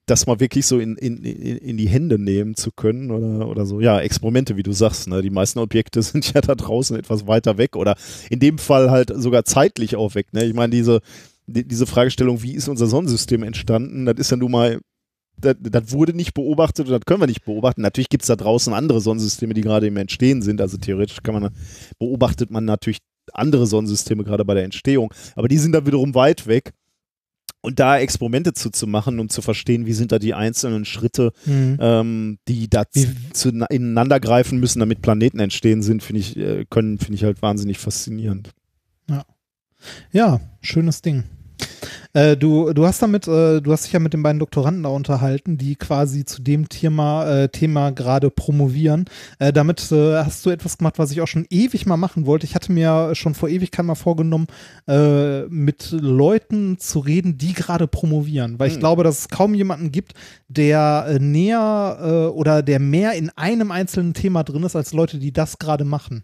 das 0.05 0.25
mal 0.25 0.39
wirklich 0.39 0.65
so 0.65 0.79
in, 0.79 0.95
in, 0.95 1.17
in, 1.23 1.57
in 1.57 1.77
die 1.77 1.89
Hände 1.89 2.17
nehmen 2.17 2.55
zu 2.55 2.71
können 2.71 3.11
oder, 3.11 3.49
oder 3.49 3.65
so. 3.65 3.81
Ja, 3.81 3.99
Experimente, 3.99 4.55
wie 4.55 4.63
du 4.63 4.71
sagst. 4.71 5.09
Ne? 5.09 5.21
Die 5.21 5.29
meisten 5.29 5.59
Objekte 5.59 6.01
sind 6.01 6.33
ja 6.33 6.39
da 6.39 6.55
draußen 6.55 6.97
etwas 6.97 7.27
weiter 7.27 7.57
weg 7.57 7.75
oder 7.75 7.95
in 8.29 8.39
dem 8.39 8.57
Fall 8.57 8.89
halt 8.89 9.11
sogar 9.13 9.43
zeitlich 9.43 9.97
auch 9.97 10.15
weg. 10.15 10.27
Ne? 10.31 10.45
Ich 10.45 10.53
meine, 10.53 10.71
diese, 10.71 11.01
die, 11.45 11.67
diese 11.67 11.87
Fragestellung, 11.87 12.41
wie 12.41 12.53
ist 12.53 12.69
unser 12.69 12.87
Sonnensystem 12.87 13.43
entstanden, 13.43 14.05
das 14.05 14.15
ist 14.17 14.31
ja 14.31 14.37
nun 14.37 14.51
mal 14.51 14.79
das, 15.41 15.55
das 15.61 15.91
wurde 15.91 16.13
nicht 16.13 16.33
beobachtet 16.33 16.87
und 16.87 16.91
das 16.93 17.01
können 17.05 17.21
wir 17.21 17.27
nicht 17.27 17.43
beobachten. 17.45 17.81
Natürlich 17.81 18.09
gibt 18.09 18.23
es 18.23 18.27
da 18.27 18.35
draußen 18.35 18.73
andere 18.73 19.01
Sonnensysteme, 19.01 19.53
die 19.53 19.61
gerade 19.61 19.87
im 19.87 19.97
Entstehen 19.97 20.41
sind. 20.41 20.61
Also 20.61 20.77
theoretisch 20.77 21.21
kann 21.23 21.33
man, 21.41 21.49
beobachtet 21.99 22.51
man 22.51 22.65
natürlich 22.65 22.99
andere 23.33 23.67
Sonnensysteme 23.67 24.23
gerade 24.23 24.45
bei 24.45 24.53
der 24.53 24.63
Entstehung. 24.63 25.13
Aber 25.35 25.47
die 25.47 25.57
sind 25.57 25.73
da 25.73 25.85
wiederum 25.85 26.15
weit 26.15 26.47
weg. 26.47 26.71
und 27.63 27.79
da 27.79 27.99
Experimente 27.99 28.53
zu, 28.53 28.71
zu 28.71 28.87
machen, 28.87 29.19
um 29.19 29.29
zu 29.29 29.43
verstehen, 29.43 29.85
wie 29.85 29.93
sind 29.93 30.11
da 30.11 30.17
die 30.17 30.33
einzelnen 30.33 30.83
Schritte, 30.83 31.31
Mhm. 31.45 31.77
ähm, 31.79 32.37
die 32.47 32.67
da 32.67 32.85
zu, 33.33 33.49
ineinander 33.69 34.19
greifen 34.19 34.59
müssen, 34.59 34.79
damit 34.79 35.03
Planeten 35.03 35.39
entstehen 35.39 35.83
sind, 35.83 36.01
finde 36.01 36.21
ich, 36.21 36.35
äh, 36.37 36.65
können, 36.71 36.97
finde 36.97 37.13
ich 37.15 37.23
halt 37.23 37.43
wahnsinnig 37.43 37.77
faszinierend. 37.77 38.49
Ja, 40.11 40.39
schönes 40.61 41.01
Ding. 41.01 41.23
Äh, 42.13 42.35
du, 42.35 42.73
du 42.73 42.85
hast 42.85 43.01
damit, 43.01 43.27
äh, 43.27 43.61
du 43.61 43.71
hast 43.71 43.85
dich 43.85 43.93
ja 43.93 43.99
mit 43.99 44.13
den 44.13 44.21
beiden 44.21 44.39
Doktoranden 44.39 44.83
da 44.83 44.89
unterhalten, 44.89 45.57
die 45.57 45.75
quasi 45.75 46.25
zu 46.25 46.41
dem 46.41 46.67
Thema, 46.67 47.25
äh, 47.25 47.49
Thema 47.49 47.91
gerade 47.91 48.29
promovieren. 48.29 49.05
Äh, 49.39 49.53
damit 49.53 49.91
äh, 49.91 50.17
hast 50.17 50.45
du 50.45 50.49
etwas 50.49 50.77
gemacht, 50.77 50.99
was 50.99 51.11
ich 51.11 51.21
auch 51.21 51.27
schon 51.27 51.45
ewig 51.49 51.85
mal 51.85 51.97
machen 51.97 52.25
wollte. 52.25 52.45
Ich 52.45 52.53
hatte 52.55 52.71
mir 52.71 53.15
schon 53.15 53.33
vor 53.33 53.49
Ewigkeit 53.49 53.85
mal 53.85 53.95
vorgenommen, 53.95 54.47
mit 55.49 55.91
Leuten 55.91 56.77
zu 56.77 56.99
reden, 56.99 57.37
die 57.37 57.53
gerade 57.53 57.87
promovieren. 57.87 58.59
Weil 58.59 58.67
ich 58.67 58.73
Hm. 58.75 58.79
glaube, 58.81 59.03
dass 59.03 59.19
es 59.19 59.29
kaum 59.29 59.53
jemanden 59.53 59.91
gibt, 59.91 60.13
der 60.47 61.05
äh, 61.07 61.19
näher 61.19 61.97
äh, 62.01 62.35
oder 62.35 62.61
der 62.61 62.79
mehr 62.79 63.13
in 63.13 63.29
einem 63.35 63.71
einzelnen 63.71 64.13
Thema 64.13 64.43
drin 64.43 64.63
ist, 64.63 64.75
als 64.75 64.93
Leute, 64.93 65.19
die 65.19 65.31
das 65.31 65.59
gerade 65.59 65.85
machen 65.85 66.23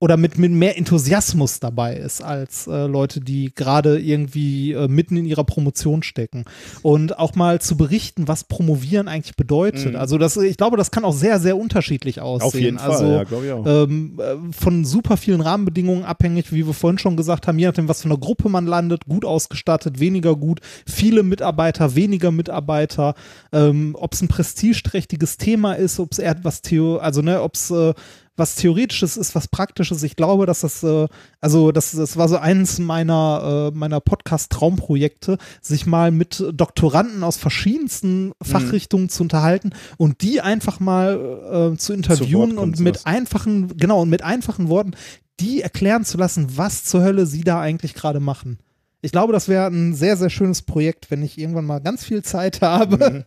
oder 0.00 0.16
mit, 0.16 0.38
mit 0.38 0.50
mehr 0.50 0.78
Enthusiasmus 0.78 1.60
dabei 1.60 1.94
ist 1.94 2.22
als 2.22 2.66
äh, 2.66 2.86
Leute, 2.86 3.20
die 3.20 3.52
gerade 3.54 4.00
irgendwie 4.00 4.72
äh, 4.72 4.88
mitten 4.88 5.18
in 5.18 5.26
ihrer 5.26 5.44
Promotion 5.44 6.02
stecken. 6.02 6.46
Und 6.80 7.18
auch 7.18 7.34
mal 7.34 7.60
zu 7.60 7.76
berichten, 7.76 8.26
was 8.26 8.44
Promovieren 8.44 9.08
eigentlich 9.08 9.36
bedeutet. 9.36 9.92
Mhm. 9.92 9.96
Also 9.96 10.16
das, 10.16 10.38
ich 10.38 10.56
glaube, 10.56 10.78
das 10.78 10.90
kann 10.90 11.04
auch 11.04 11.12
sehr, 11.12 11.38
sehr 11.38 11.58
unterschiedlich 11.58 12.18
aussehen. 12.22 12.48
Auf 12.48 12.54
jeden 12.54 12.78
Fall, 12.78 12.90
also, 12.90 13.06
ja, 13.06 13.24
glaube 13.24 13.46
ich 13.46 13.52
auch. 13.52 13.66
ähm, 13.66 14.18
äh, 14.18 14.52
von 14.58 14.86
super 14.86 15.18
vielen 15.18 15.42
Rahmenbedingungen 15.42 16.04
abhängig, 16.04 16.50
wie 16.50 16.66
wir 16.66 16.72
vorhin 16.72 16.98
schon 16.98 17.18
gesagt 17.18 17.46
haben, 17.46 17.58
je 17.58 17.66
nachdem, 17.66 17.86
was 17.86 18.00
für 18.00 18.08
eine 18.08 18.18
Gruppe 18.18 18.48
man 18.48 18.66
landet, 18.66 19.04
gut 19.04 19.26
ausgestattet, 19.26 20.00
weniger 20.00 20.34
gut, 20.34 20.60
viele 20.86 21.22
Mitarbeiter, 21.22 21.94
weniger 21.94 22.30
Mitarbeiter, 22.30 23.14
ähm, 23.52 23.94
ob 23.98 24.14
es 24.14 24.22
ein 24.22 24.28
prestigeträchtiges 24.28 25.36
Thema 25.36 25.74
ist, 25.74 26.00
ob 26.00 26.12
es 26.12 26.18
eher 26.18 26.42
was 26.42 26.62
Theo, 26.62 26.96
also 26.96 27.20
ne, 27.20 27.42
ob 27.42 27.54
es 27.54 27.70
äh, 27.70 27.92
was 28.36 28.54
Theoretisches 28.54 29.16
ist, 29.16 29.34
was 29.34 29.48
Praktisches. 29.48 30.02
Ich 30.02 30.16
glaube, 30.16 30.46
dass 30.46 30.60
das, 30.60 30.82
äh, 30.82 31.06
also 31.40 31.72
das, 31.72 31.92
das 31.92 32.16
war 32.16 32.28
so 32.28 32.36
eins 32.36 32.78
meiner, 32.78 33.70
äh, 33.72 33.76
meiner 33.76 34.00
Podcast-Traumprojekte, 34.00 35.38
sich 35.60 35.86
mal 35.86 36.10
mit 36.10 36.42
Doktoranden 36.52 37.22
aus 37.22 37.36
verschiedensten 37.36 38.32
Fachrichtungen 38.42 39.08
zu 39.08 39.22
unterhalten 39.22 39.70
und 39.98 40.22
die 40.22 40.40
einfach 40.40 40.80
mal 40.80 41.72
äh, 41.74 41.76
zu 41.76 41.92
interviewen 41.92 42.56
kommen 42.56 42.58
und 42.58 42.76
zu 42.78 42.82
mit 42.82 42.94
lassen. 42.96 43.06
einfachen, 43.06 43.76
genau, 43.76 44.02
und 44.02 44.08
mit 44.08 44.22
einfachen 44.22 44.68
Worten 44.68 44.94
die 45.40 45.62
erklären 45.62 46.04
zu 46.04 46.18
lassen, 46.18 46.56
was 46.56 46.84
zur 46.84 47.02
Hölle 47.02 47.26
sie 47.26 47.42
da 47.42 47.60
eigentlich 47.60 47.94
gerade 47.94 48.20
machen. 48.20 48.58
Ich 49.02 49.12
glaube, 49.12 49.32
das 49.32 49.48
wäre 49.48 49.66
ein 49.66 49.94
sehr, 49.94 50.16
sehr 50.16 50.30
schönes 50.30 50.62
Projekt, 50.62 51.10
wenn 51.10 51.22
ich 51.22 51.38
irgendwann 51.38 51.64
mal 51.64 51.80
ganz 51.80 52.04
viel 52.04 52.22
Zeit 52.22 52.60
habe. 52.62 53.26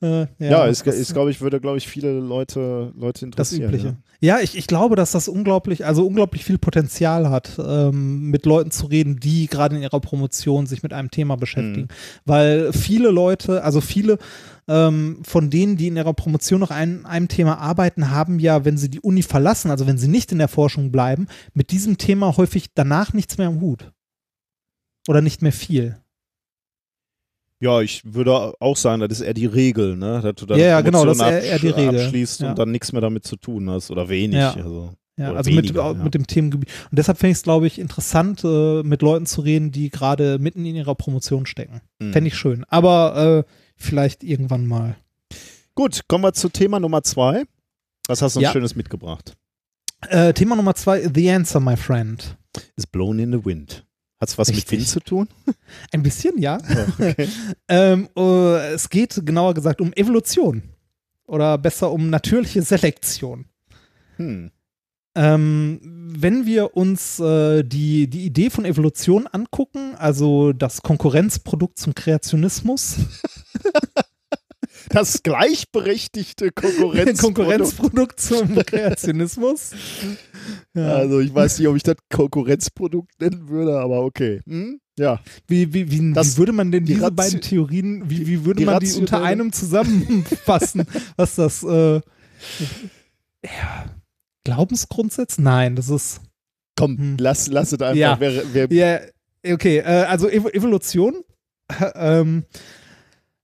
Äh, 0.00 0.22
Mhm. 0.22 0.26
Ja, 0.38 0.66
ist, 0.66 0.86
das- 0.86 0.96
ist 0.96 1.12
glaube 1.12 1.30
ich, 1.30 1.40
würde, 1.40 1.60
glaube 1.60 1.78
ich, 1.78 1.88
viele 1.88 2.18
Leute, 2.20 2.92
Leute 2.96 3.26
das 3.30 3.52
interessieren. 3.52 3.64
Übliche. 3.68 3.96
Ja, 4.20 4.40
ich, 4.40 4.56
ich 4.56 4.66
glaube, 4.66 4.96
dass 4.96 5.12
das 5.12 5.28
unglaublich, 5.28 5.86
also 5.86 6.04
unglaublich 6.06 6.44
viel 6.44 6.58
Potenzial 6.58 7.30
hat, 7.30 7.56
ähm, 7.64 8.30
mit 8.30 8.46
Leuten 8.46 8.70
zu 8.72 8.86
reden, 8.86 9.20
die 9.20 9.46
gerade 9.46 9.76
in 9.76 9.82
ihrer 9.82 10.00
Promotion 10.00 10.66
sich 10.66 10.82
mit 10.82 10.92
einem 10.92 11.10
Thema 11.10 11.36
beschäftigen. 11.36 11.86
Weil 12.24 12.72
viele 12.72 13.10
Leute, 13.10 13.62
also 13.62 13.80
viele 13.80 14.18
ähm, 14.66 15.20
von 15.22 15.50
denen, 15.50 15.76
die 15.76 15.86
in 15.86 15.96
ihrer 15.96 16.14
Promotion 16.14 16.58
noch 16.60 16.70
an 16.72 17.06
einem 17.06 17.28
Thema 17.28 17.58
arbeiten, 17.58 18.10
haben 18.10 18.38
ja, 18.40 18.64
wenn 18.64 18.76
sie 18.76 18.90
die 18.90 19.00
Uni 19.00 19.22
verlassen, 19.22 19.70
also 19.70 19.86
wenn 19.86 19.98
sie 19.98 20.08
nicht 20.08 20.32
in 20.32 20.38
der 20.38 20.48
Forschung 20.48 20.90
bleiben, 20.90 21.26
mit 21.54 21.70
diesem 21.70 21.96
Thema 21.96 22.36
häufig 22.36 22.70
danach 22.74 23.12
nichts 23.12 23.38
mehr 23.38 23.46
am 23.48 23.60
Hut. 23.60 23.92
Oder 25.06 25.22
nicht 25.22 25.42
mehr 25.42 25.52
viel. 25.52 25.96
Ja, 27.60 27.80
ich 27.80 28.02
würde 28.04 28.54
auch 28.60 28.76
sagen, 28.76 29.00
das 29.00 29.10
ist 29.18 29.20
eher 29.20 29.34
die 29.34 29.46
Regel, 29.46 29.96
ne? 29.96 30.20
Dass 30.22 30.34
du 30.36 30.46
dann 30.46 30.58
Ja, 30.58 30.66
ja, 30.66 30.80
genau, 30.80 31.04
das 31.04 31.16
ist 31.16 31.22
eher- 31.22 31.42
eher 31.42 31.58
die 31.58 31.68
Regel. 31.68 32.00
abschließt 32.00 32.40
Ja. 32.40 32.50
und 32.50 32.58
dann 32.58 32.70
nichts 32.70 32.92
mehr 32.92 33.00
damit 33.00 33.24
zu 33.24 33.36
tun 33.36 33.68
hast 33.70 33.90
oder 33.90 34.08
wenig. 34.08 34.38
Ja. 34.38 34.52
Also. 34.54 34.90
Ja, 35.16 35.32
also 35.32 35.50
mit, 35.50 35.64
weniger, 35.64 35.84
auch 35.84 35.96
ja. 35.96 36.04
mit 36.04 36.14
dem 36.14 36.28
Themengebiet. 36.28 36.68
Und 36.92 36.96
deshalb 36.96 37.18
fände 37.18 37.32
ich 37.32 37.38
es, 37.38 37.42
glaube 37.42 37.66
ich, 37.66 37.80
interessant, 37.80 38.44
äh, 38.44 38.84
mit 38.84 39.02
Leuten 39.02 39.26
zu 39.26 39.40
reden, 39.40 39.72
die 39.72 39.90
gerade 39.90 40.38
mitten 40.38 40.64
in 40.64 40.76
ihrer 40.76 40.94
Promotion 40.94 41.44
stecken. 41.44 41.80
Mhm. 41.98 42.12
Fände 42.12 42.28
ich 42.28 42.36
schön. 42.36 42.64
Aber 42.68 43.44
äh, 43.48 43.52
vielleicht 43.74 44.22
irgendwann 44.22 44.64
mal. 44.66 44.94
Gut, 45.74 46.02
kommen 46.06 46.22
wir 46.22 46.32
zu 46.34 46.48
Thema 46.50 46.78
Nummer 46.78 47.02
zwei. 47.02 47.42
Was 48.06 48.22
hast 48.22 48.36
du 48.36 48.38
uns 48.38 48.44
Ja. 48.44 48.52
Schönes 48.52 48.76
mitgebracht? 48.76 49.36
Äh, 50.08 50.32
Thema 50.34 50.54
Nummer 50.54 50.76
zwei, 50.76 51.10
The 51.12 51.30
Answer, 51.32 51.58
my 51.58 51.76
friend. 51.76 52.36
Is 52.76 52.86
blown 52.86 53.18
in 53.18 53.32
the 53.32 53.44
wind. 53.44 53.84
Hat 54.20 54.28
es 54.28 54.38
was 54.38 54.48
Richtig. 54.48 54.70
mit 54.70 54.80
Wind 54.80 54.88
zu 54.88 55.00
tun? 55.00 55.28
Ein 55.92 56.02
bisschen, 56.02 56.38
ja. 56.38 56.58
Ja, 56.68 56.86
okay. 56.98 57.28
ähm, 57.68 58.08
äh, 58.16 58.72
es 58.74 58.90
geht 58.90 59.20
genauer 59.24 59.54
gesagt 59.54 59.80
um 59.80 59.92
Evolution. 59.92 60.62
Oder 61.26 61.58
besser 61.58 61.92
um 61.92 62.10
natürliche 62.10 62.62
Selektion. 62.62 63.46
hm. 64.16 64.50
Ähm, 65.14 65.80
wenn 65.82 66.46
wir 66.46 66.76
uns 66.76 67.18
äh, 67.18 67.64
die, 67.64 68.08
die 68.08 68.24
Idee 68.24 68.50
von 68.50 68.64
Evolution 68.64 69.26
angucken, 69.26 69.96
also 69.96 70.52
das 70.52 70.82
Konkurrenzprodukt 70.82 71.78
zum 71.78 71.94
Kreationismus, 71.94 72.96
Das 74.90 75.22
gleichberechtigte 75.22 76.50
Konkurrenz. 76.50 77.20
Konkurrenzprodukt 77.20 78.20
zum 78.20 78.54
Kreationismus. 78.54 79.72
Ja. 80.74 80.94
Also 80.96 81.20
ich 81.20 81.34
weiß 81.34 81.58
nicht, 81.58 81.68
ob 81.68 81.76
ich 81.76 81.82
das 81.82 81.96
Konkurrenzprodukt 82.12 83.20
nennen 83.20 83.48
würde, 83.48 83.78
aber 83.80 84.02
okay. 84.04 84.40
Hm? 84.46 84.80
Ja. 84.98 85.20
Wie, 85.46 85.72
wie, 85.72 85.90
wie, 85.90 86.12
Das- 86.12 86.34
wie 86.34 86.38
würde 86.38 86.52
man 86.52 86.70
denn 86.72 86.84
die 86.84 86.94
diese 86.94 87.04
Ratio- 87.06 87.14
beiden 87.16 87.40
Theorien, 87.40 88.10
wie, 88.10 88.26
wie 88.26 88.44
würde 88.44 88.58
die 88.60 88.64
man 88.66 88.80
die 88.80 88.92
unter 88.94 89.22
einem 89.22 89.52
zusammenfassen? 89.52 90.84
was 91.16 91.34
das, 91.36 91.62
äh, 91.62 92.00
ja, 93.44 93.84
Glaubensgrundsätze? 94.44 95.42
Nein, 95.42 95.76
das 95.76 95.88
ist, 95.88 96.20
Komm, 96.76 96.96
Hm. 96.96 97.16
lass, 97.18 97.48
lass 97.48 97.72
es 97.72 97.80
einfach. 97.80 97.96
Ja. 97.96 98.16
Wer, 98.20 98.42
wer, 98.52 98.72
ja, 98.72 99.52
okay, 99.54 99.78
äh, 99.78 100.04
also 100.04 100.28
Evo 100.28 100.48
Evolution, 100.48 101.24
ähm, 101.96 102.44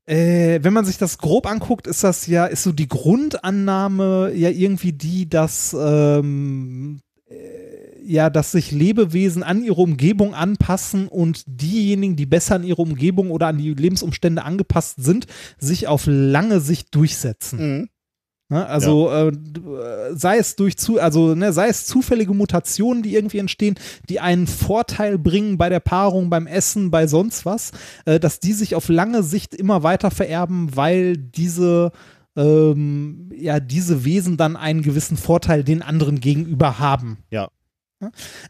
äh, 0.07 0.59
wenn 0.63 0.73
man 0.73 0.85
sich 0.85 0.99
das 0.99 1.19
grob 1.19 1.47
anguckt, 1.47 1.87
ist 1.87 2.05
das 2.05 2.27
ja, 2.27 2.47
ist 2.47 2.63
so 2.63 2.73
die 2.73 2.89
Grundannahme 2.89 4.33
ja 4.35 4.51
irgendwie 4.51 4.93
die, 4.93 5.29
dass 5.29 5.75
ähm, 5.79 7.01
äh, 7.29 7.65
ja, 8.07 8.29
dass 8.29 8.53
sich 8.53 8.71
Lebewesen 8.71 9.43
an 9.43 9.65
ihre 9.65 9.81
Umgebung 9.81 10.35
anpassen 10.35 11.09
und 11.09 11.45
diejenigen, 11.47 12.17
die 12.17 12.27
besser 12.27 12.57
an 12.57 12.65
ihre 12.65 12.83
Umgebung 12.83 13.31
oder 13.31 13.47
an 13.47 13.57
die 13.57 13.73
Lebensumstände 13.73 14.45
angepasst 14.45 15.03
sind, 15.03 15.27
sich 15.59 15.89
auf 15.89 16.05
lange 16.07 16.61
Sicht 16.61 16.95
durchsetzen. 16.95 17.59
Mhm. 17.79 17.89
Ne? 18.55 18.67
Also 18.69 19.11
äh, 19.11 19.33
d- 19.33 19.61
äh, 19.61 20.17
sei 20.17 20.39
es 20.39 20.55
durch 20.55 20.77
zu, 20.77 21.01
also 21.01 21.35
ne, 21.35 21.53
sei 21.53 21.67
es 21.67 21.87
zufällige 21.87 22.33
Mutationen, 22.35 23.03
die 23.03 23.15
irgendwie 23.17 23.39
entstehen, 23.39 23.75
die 24.09 24.21
einen 24.21 24.47
Vorteil 24.47 25.19
bringen 25.19 25.59
bei 25.59 25.69
der 25.69 25.81
Paarung, 25.81 26.31
beim 26.31 26.47
Essen, 26.47 26.93
bei 26.93 27.09
sonst 27.09 27.45
was, 27.45 27.73
äh, 28.05 28.21
dass 28.21 28.39
die 28.39 28.53
sich 28.53 28.77
auf 28.77 28.89
lange 28.89 29.25
Sicht 29.25 29.57
immer 29.57 29.83
weiter 29.83 30.13
vererben, 30.13 30.77
weil 30.77 31.17
diese 31.17 31.91
ähm, 32.37 33.31
ja 33.37 33.59
diese 33.59 34.05
Wesen 34.05 34.37
dann 34.37 34.57
einen 34.57 34.83
gewissen 34.83 35.17
Vorteil 35.17 35.65
den 35.65 35.83
anderen 35.83 36.21
gegenüber 36.21 36.79
haben. 36.79 37.19
Ja. 37.31 37.49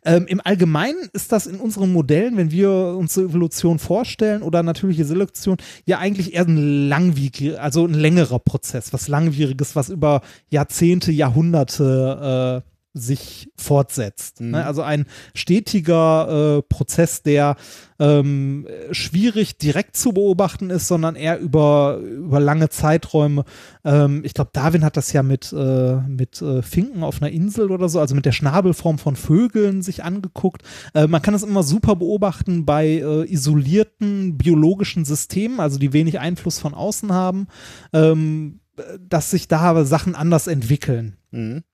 Ähm, 0.04 0.26
Im 0.26 0.40
Allgemeinen 0.42 1.08
ist 1.12 1.32
das 1.32 1.46
in 1.46 1.56
unseren 1.56 1.92
Modellen, 1.92 2.36
wenn 2.36 2.50
wir 2.50 2.70
uns 2.70 3.16
Evolution 3.16 3.78
vorstellen 3.78 4.42
oder 4.42 4.62
natürliche 4.62 5.04
Selektion, 5.04 5.58
ja 5.86 5.98
eigentlich 5.98 6.34
eher 6.34 6.46
ein 6.46 6.88
langwieriger, 6.88 7.62
also 7.62 7.86
ein 7.86 7.94
längerer 7.94 8.38
Prozess, 8.38 8.92
was 8.92 9.08
langwieriges, 9.08 9.76
was 9.76 9.90
über 9.90 10.22
Jahrzehnte, 10.50 11.12
Jahrhunderte 11.12 12.62
äh, 12.64 12.73
sich 12.94 13.50
fortsetzt. 13.56 14.40
Mhm. 14.40 14.52
Ne? 14.52 14.64
Also 14.64 14.82
ein 14.82 15.06
stetiger 15.34 16.58
äh, 16.58 16.62
Prozess, 16.62 17.22
der 17.22 17.56
ähm, 17.98 18.66
schwierig 18.92 19.58
direkt 19.58 19.96
zu 19.96 20.12
beobachten 20.12 20.70
ist, 20.70 20.86
sondern 20.86 21.16
eher 21.16 21.40
über, 21.40 21.98
über 21.98 22.38
lange 22.38 22.68
Zeiträume. 22.68 23.44
Ähm, 23.84 24.22
ich 24.24 24.32
glaube, 24.32 24.50
Darwin 24.52 24.84
hat 24.84 24.96
das 24.96 25.12
ja 25.12 25.24
mit, 25.24 25.52
äh, 25.52 25.96
mit 26.06 26.40
äh, 26.40 26.62
Finken 26.62 27.02
auf 27.02 27.20
einer 27.20 27.32
Insel 27.32 27.72
oder 27.72 27.88
so, 27.88 27.98
also 27.98 28.14
mit 28.14 28.26
der 28.26 28.32
Schnabelform 28.32 28.98
von 28.98 29.16
Vögeln 29.16 29.82
sich 29.82 30.04
angeguckt. 30.04 30.62
Äh, 30.94 31.08
man 31.08 31.20
kann 31.20 31.34
das 31.34 31.42
immer 31.42 31.64
super 31.64 31.96
beobachten 31.96 32.64
bei 32.64 32.86
äh, 32.86 33.24
isolierten 33.30 34.38
biologischen 34.38 35.04
Systemen, 35.04 35.58
also 35.58 35.78
die 35.78 35.92
wenig 35.92 36.20
Einfluss 36.20 36.60
von 36.60 36.74
außen 36.74 37.12
haben, 37.12 37.48
ähm, 37.92 38.60
dass 39.00 39.30
sich 39.30 39.48
da 39.48 39.60
aber 39.60 39.84
Sachen 39.84 40.14
anders 40.14 40.46
entwickeln. 40.46 41.16
Mhm. 41.32 41.64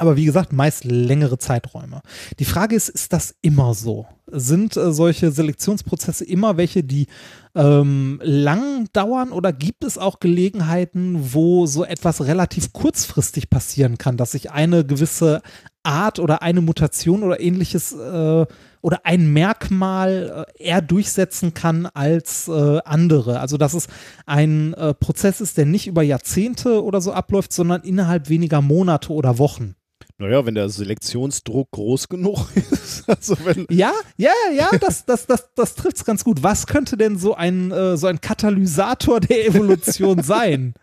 Aber 0.00 0.16
wie 0.16 0.24
gesagt, 0.24 0.52
meist 0.52 0.84
längere 0.84 1.38
Zeiträume. 1.38 2.02
Die 2.38 2.44
Frage 2.44 2.76
ist, 2.76 2.88
ist 2.88 3.12
das 3.12 3.34
immer 3.42 3.74
so? 3.74 4.06
Sind 4.26 4.76
äh, 4.76 4.92
solche 4.92 5.30
Selektionsprozesse 5.30 6.24
immer 6.24 6.56
welche, 6.56 6.84
die 6.84 7.06
ähm, 7.54 8.20
lang 8.22 8.86
dauern 8.92 9.32
oder 9.32 9.52
gibt 9.52 9.84
es 9.84 9.98
auch 9.98 10.20
Gelegenheiten, 10.20 11.32
wo 11.32 11.66
so 11.66 11.84
etwas 11.84 12.24
relativ 12.24 12.72
kurzfristig 12.72 13.50
passieren 13.50 13.98
kann, 13.98 14.16
dass 14.16 14.32
sich 14.32 14.50
eine 14.50 14.84
gewisse 14.84 15.42
Art 15.82 16.18
oder 16.18 16.42
eine 16.42 16.60
Mutation 16.60 17.22
oder 17.22 17.40
ähnliches 17.40 17.92
äh, 17.92 18.46
oder 18.80 19.00
ein 19.04 19.32
Merkmal 19.32 20.46
äh, 20.58 20.64
eher 20.64 20.82
durchsetzen 20.82 21.54
kann 21.54 21.86
als 21.86 22.48
äh, 22.48 22.78
andere. 22.84 23.40
Also 23.40 23.56
dass 23.56 23.74
es 23.74 23.88
ein 24.26 24.74
äh, 24.74 24.94
Prozess 24.94 25.40
ist, 25.40 25.56
der 25.56 25.66
nicht 25.66 25.86
über 25.86 26.02
Jahrzehnte 26.02 26.84
oder 26.84 27.00
so 27.00 27.12
abläuft, 27.12 27.52
sondern 27.52 27.82
innerhalb 27.82 28.28
weniger 28.28 28.60
Monate 28.60 29.12
oder 29.12 29.38
Wochen. 29.38 29.74
Naja, 30.20 30.44
wenn 30.44 30.56
der 30.56 30.68
Selektionsdruck 30.68 31.70
groß 31.70 32.08
genug 32.08 32.48
ist. 32.54 33.08
Also 33.08 33.36
wenn, 33.44 33.66
Ja, 33.70 33.92
ja, 34.16 34.32
ja, 34.52 34.70
das, 34.80 35.04
das, 35.04 35.26
das, 35.26 35.48
das 35.54 35.76
trifft 35.76 35.98
es 35.98 36.04
ganz 36.04 36.24
gut. 36.24 36.42
Was 36.42 36.66
könnte 36.66 36.96
denn 36.96 37.18
so 37.18 37.34
ein, 37.34 37.70
äh, 37.70 37.96
so 37.96 38.08
ein 38.08 38.20
Katalysator 38.20 39.20
der 39.20 39.46
Evolution 39.46 40.22
sein? 40.22 40.74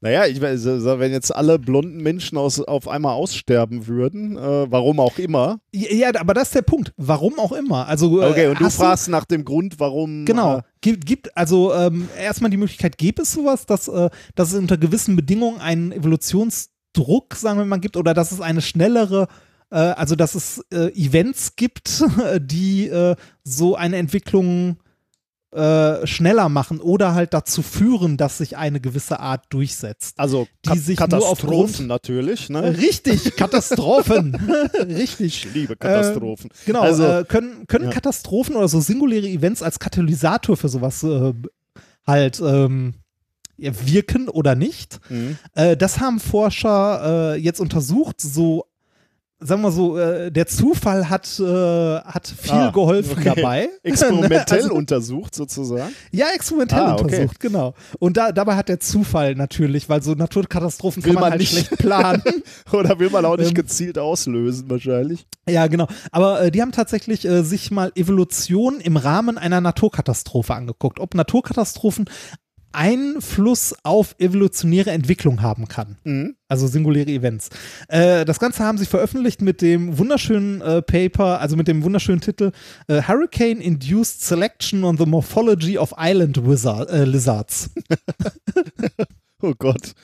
naja, 0.00 0.26
ich 0.26 0.40
weiß, 0.40 0.64
wenn 0.64 1.10
jetzt 1.10 1.34
alle 1.34 1.58
blonden 1.58 2.02
Menschen 2.02 2.38
aus, 2.38 2.60
auf 2.60 2.86
einmal 2.86 3.14
aussterben 3.14 3.88
würden, 3.88 4.36
äh, 4.36 4.70
warum 4.70 5.00
auch 5.00 5.18
immer. 5.18 5.60
Ja, 5.72 6.10
aber 6.14 6.34
das 6.34 6.48
ist 6.48 6.54
der 6.54 6.62
Punkt. 6.62 6.92
Warum 6.96 7.38
auch 7.38 7.50
immer. 7.52 7.88
Also, 7.88 8.20
äh, 8.20 8.30
Okay, 8.30 8.46
und 8.46 8.60
du 8.60 8.70
fragst 8.70 9.08
nach 9.08 9.24
dem 9.24 9.44
Grund, 9.44 9.80
warum. 9.80 10.24
Genau. 10.24 10.58
Äh, 10.58 10.62
Gibt, 10.80 11.06
gibt 11.06 11.36
also 11.36 11.74
ähm, 11.74 12.08
erstmal 12.16 12.50
die 12.50 12.56
Möglichkeit, 12.56 12.96
gibt 12.98 13.18
es 13.18 13.32
sowas, 13.32 13.66
dass, 13.66 13.88
äh, 13.88 14.10
dass 14.36 14.52
es 14.52 14.58
unter 14.58 14.76
gewissen 14.76 15.16
Bedingungen 15.16 15.60
einen 15.60 15.90
Evolutionsdruck, 16.96 17.34
sagen 17.34 17.58
wir 17.58 17.64
mal, 17.66 17.78
gibt 17.78 17.96
oder 17.96 18.14
dass 18.14 18.32
es 18.32 18.40
eine 18.40 18.60
schnellere, 18.62 19.28
äh, 19.70 19.76
also 19.76 20.16
dass 20.16 20.34
es 20.34 20.64
äh, 20.72 20.88
Events 20.94 21.56
gibt, 21.56 22.04
die 22.40 22.88
äh, 22.88 23.16
so 23.44 23.76
eine 23.76 23.96
Entwicklung 23.96 24.78
äh, 25.50 26.06
schneller 26.06 26.50
machen 26.50 26.78
oder 26.78 27.14
halt 27.14 27.32
dazu 27.32 27.62
führen, 27.62 28.18
dass 28.18 28.36
sich 28.38 28.58
eine 28.58 28.80
gewisse 28.80 29.18
Art 29.18 29.46
durchsetzt. 29.48 30.18
also 30.20 30.46
Die 30.64 30.68
Ka 30.68 30.76
sich 30.76 30.98
nur 30.98 31.08
Katastrophen 31.08 31.48
aufgrund- 31.54 31.88
natürlich, 31.88 32.50
ne? 32.50 32.76
Richtig, 32.76 33.34
Katastrophen. 33.36 34.34
Richtig. 34.78 35.46
Ich 35.46 35.54
liebe 35.54 35.76
Katastrophen. 35.76 36.50
Genau, 36.66 36.82
Also- 36.82 37.02
äh, 37.04 37.24
können, 37.26 37.66
können 37.66 37.86
Ja. 37.86 37.90
Katastrophen 37.90 38.56
oder 38.56 38.68
so 38.68 38.80
singuläre 38.80 39.26
Events 39.26 39.62
als 39.62 39.78
Katalysator 39.78 40.56
für 40.58 40.68
sowas 40.68 41.02
äh, 41.02 41.32
halt 42.06 42.40
ähm, 42.44 42.94
wirken 43.58 44.28
oder 44.28 44.54
nicht. 44.54 45.00
Mhm. 45.10 45.36
Äh, 45.54 45.76
das 45.76 46.00
haben 46.00 46.20
Forscher 46.20 47.34
äh, 47.34 47.38
jetzt 47.38 47.60
untersucht, 47.60 48.20
so 48.20 48.64
sagen 49.40 49.62
wir 49.62 49.70
so, 49.70 49.96
äh, 49.96 50.32
der 50.32 50.48
Zufall 50.48 51.08
hat, 51.08 51.38
äh, 51.38 51.44
hat 51.44 52.26
viel 52.26 52.50
Ah, 52.50 52.70
geholfen 52.72 53.12
okay. 53.20 53.32
dabei. 53.36 53.68
Experimentell 53.84 54.62
Also- 54.62 54.74
untersucht 54.74 55.32
sozusagen. 55.32 55.94
Ja, 56.10 56.26
experimentell 56.34 56.80
Ah, 56.80 56.94
okay. 56.94 57.02
untersucht, 57.04 57.38
genau. 57.38 57.74
Und 58.00 58.16
da, 58.16 58.32
dabei 58.32 58.56
hat 58.56 58.68
der 58.68 58.80
Zufall 58.80 59.36
natürlich, 59.36 59.88
weil 59.88 60.02
so 60.02 60.14
Naturkatastrophen 60.14 61.04
Will 61.04 61.12
kann 61.12 61.20
man, 61.20 61.22
man 61.22 61.30
halt 61.30 61.40
nicht. 61.40 61.52
schlecht 61.52 61.78
planen. 61.78 62.22
Oder 62.72 62.98
will 62.98 63.10
man 63.10 63.24
auch 63.26 63.36
nicht 63.36 63.50
Ähm, 63.50 63.54
gezielt 63.54 63.96
auslösen, 63.96 64.68
wahrscheinlich. 64.70 65.24
Ja, 65.48 65.68
genau. 65.68 65.86
Aber 66.10 66.42
äh, 66.42 66.50
die 66.50 66.60
haben 66.60 66.72
tatsächlich 66.72 67.24
äh, 67.24 67.44
sich 67.44 67.70
mal 67.70 67.92
Evolution 67.94 68.80
im 68.80 68.96
Rahmen 68.96 69.38
einer 69.38 69.60
Naturkatastrophe 69.60 70.52
angeguckt, 70.52 70.98
ob 70.98 71.14
Naturkatastrophen 71.14 72.06
Einfluss 72.72 73.74
auf 73.82 74.14
evolutionäre 74.18 74.90
Entwicklung 74.90 75.42
haben 75.42 75.68
kann. 75.68 75.96
Mhm. 76.04 76.36
Also 76.48 76.66
singuläre 76.66 77.10
Events. 77.10 77.50
Äh, 77.88 78.24
das 78.24 78.38
Ganze 78.38 78.64
haben 78.64 78.78
sie 78.78 78.86
veröffentlicht 78.86 79.42
mit 79.42 79.62
dem 79.62 79.98
wunderschönen 79.98 80.60
äh, 80.60 80.82
Paper, 80.82 81.40
also 81.40 81.56
mit 81.56 81.68
dem 81.68 81.82
wunderschönen 81.82 82.20
Titel 82.20 82.52
äh, 82.86 83.02
Hurricane 83.02 83.60
Induced 83.60 84.22
Selection 84.22 84.84
on 84.84 84.96
the 84.96 85.06
Morphology 85.06 85.78
of 85.78 85.94
Island 85.98 86.46
Wizard, 86.46 86.90
äh, 86.90 87.04
Lizards. 87.04 87.70
Oh 89.40 89.54
Gott. 89.56 89.94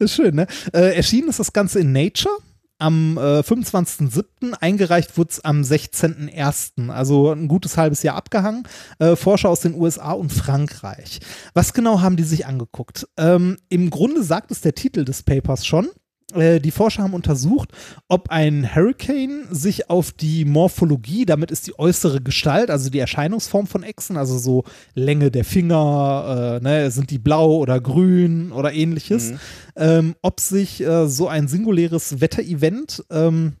Ist 0.00 0.16
schön, 0.16 0.34
ne? 0.34 0.48
Äh, 0.72 0.96
erschienen 0.96 1.28
ist 1.28 1.38
das 1.38 1.52
Ganze 1.52 1.78
in 1.78 1.92
Nature 1.92 2.34
am 2.82 3.16
äh, 3.16 3.40
25.07., 3.40 4.54
eingereicht 4.60 5.16
wurde 5.16 5.30
es 5.30 5.40
am 5.44 5.62
16.01., 5.62 6.90
also 6.90 7.30
ein 7.30 7.46
gutes 7.46 7.76
halbes 7.76 8.02
Jahr 8.02 8.16
abgehangen. 8.16 8.64
Äh, 8.98 9.14
Forscher 9.14 9.48
aus 9.48 9.60
den 9.60 9.74
USA 9.74 10.12
und 10.12 10.32
Frankreich. 10.32 11.20
Was 11.54 11.72
genau 11.72 12.00
haben 12.00 12.16
die 12.16 12.24
sich 12.24 12.46
angeguckt? 12.46 13.06
Ähm, 13.16 13.56
Im 13.68 13.90
Grunde 13.90 14.24
sagt 14.24 14.50
es 14.50 14.60
der 14.60 14.74
Titel 14.74 15.04
des 15.04 15.22
Papers 15.22 15.64
schon. 15.64 15.88
Äh, 16.34 16.60
Die 16.60 16.70
Forscher 16.70 17.02
haben 17.02 17.14
untersucht, 17.14 17.70
ob 18.08 18.30
ein 18.30 18.74
Hurricane 18.74 19.46
sich 19.50 19.90
auf 19.90 20.12
die 20.12 20.44
Morphologie, 20.44 21.24
damit 21.26 21.50
ist 21.50 21.66
die 21.66 21.78
äußere 21.78 22.20
Gestalt, 22.20 22.70
also 22.70 22.90
die 22.90 22.98
Erscheinungsform 22.98 23.66
von 23.66 23.82
Echsen, 23.82 24.16
also 24.16 24.38
so 24.38 24.64
Länge 24.94 25.30
der 25.30 25.44
Finger, 25.44 26.60
äh, 26.60 26.64
ne, 26.64 26.90
sind 26.90 27.10
die 27.10 27.18
blau 27.18 27.56
oder 27.56 27.80
grün 27.80 28.52
oder 28.52 28.72
ähnliches, 28.72 29.32
ähm, 29.76 30.14
ob 30.22 30.40
sich 30.40 30.80
äh, 30.80 31.08
so 31.08 31.28
ein 31.28 31.48
singuläres 31.48 32.20
Wetterevent 32.20 33.04
ähm, 33.10 33.54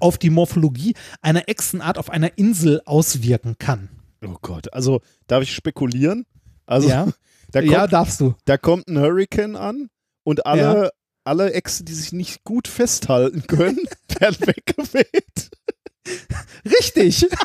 auf 0.00 0.18
die 0.18 0.30
Morphologie 0.30 0.94
einer 1.22 1.48
Echsenart 1.48 1.98
auf 1.98 2.10
einer 2.10 2.36
Insel 2.38 2.80
auswirken 2.84 3.56
kann. 3.58 3.88
Oh 4.24 4.36
Gott. 4.42 4.72
Also, 4.72 5.00
darf 5.26 5.42
ich 5.42 5.54
spekulieren? 5.54 6.26
Also, 6.66 6.88
ja, 6.88 7.06
da, 7.52 7.60
kommt, 7.60 7.72
ja, 7.72 7.86
darfst 7.86 8.20
du. 8.20 8.34
da 8.44 8.56
kommt 8.56 8.88
ein 8.88 8.98
Hurricane 8.98 9.56
an 9.56 9.88
und 10.24 10.46
alle, 10.46 10.90
alle 11.26 11.52
Echsen, 11.52 11.84
die 11.86 11.94
sich 11.94 12.12
nicht 12.12 12.44
gut 12.44 12.68
festhalten 12.68 13.46
können, 13.46 13.80
werden 14.20 14.46
weggeweht. 14.46 15.50
Richtig. 16.64 17.26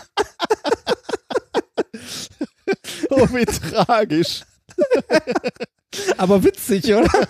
Oh, 3.09 3.27
wie 3.33 3.43
tragisch. 3.45 4.43
Aber 6.17 6.43
witzig, 6.43 6.85
oder? 6.93 7.09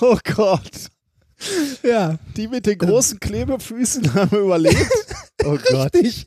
Oh 0.00 0.18
Gott. 0.24 0.70
ja, 1.82 2.18
Die 2.36 2.48
mit 2.48 2.66
den 2.66 2.78
großen 2.78 3.18
Klebefüßen 3.20 4.14
haben 4.14 4.36
überlebt. 4.38 4.90
Oh 5.44 5.58
Gott. 5.70 5.94
richtig. 5.94 6.26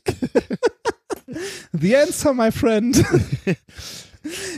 The 1.72 1.96
answer, 1.96 2.32
my 2.34 2.50
friend. 2.52 3.04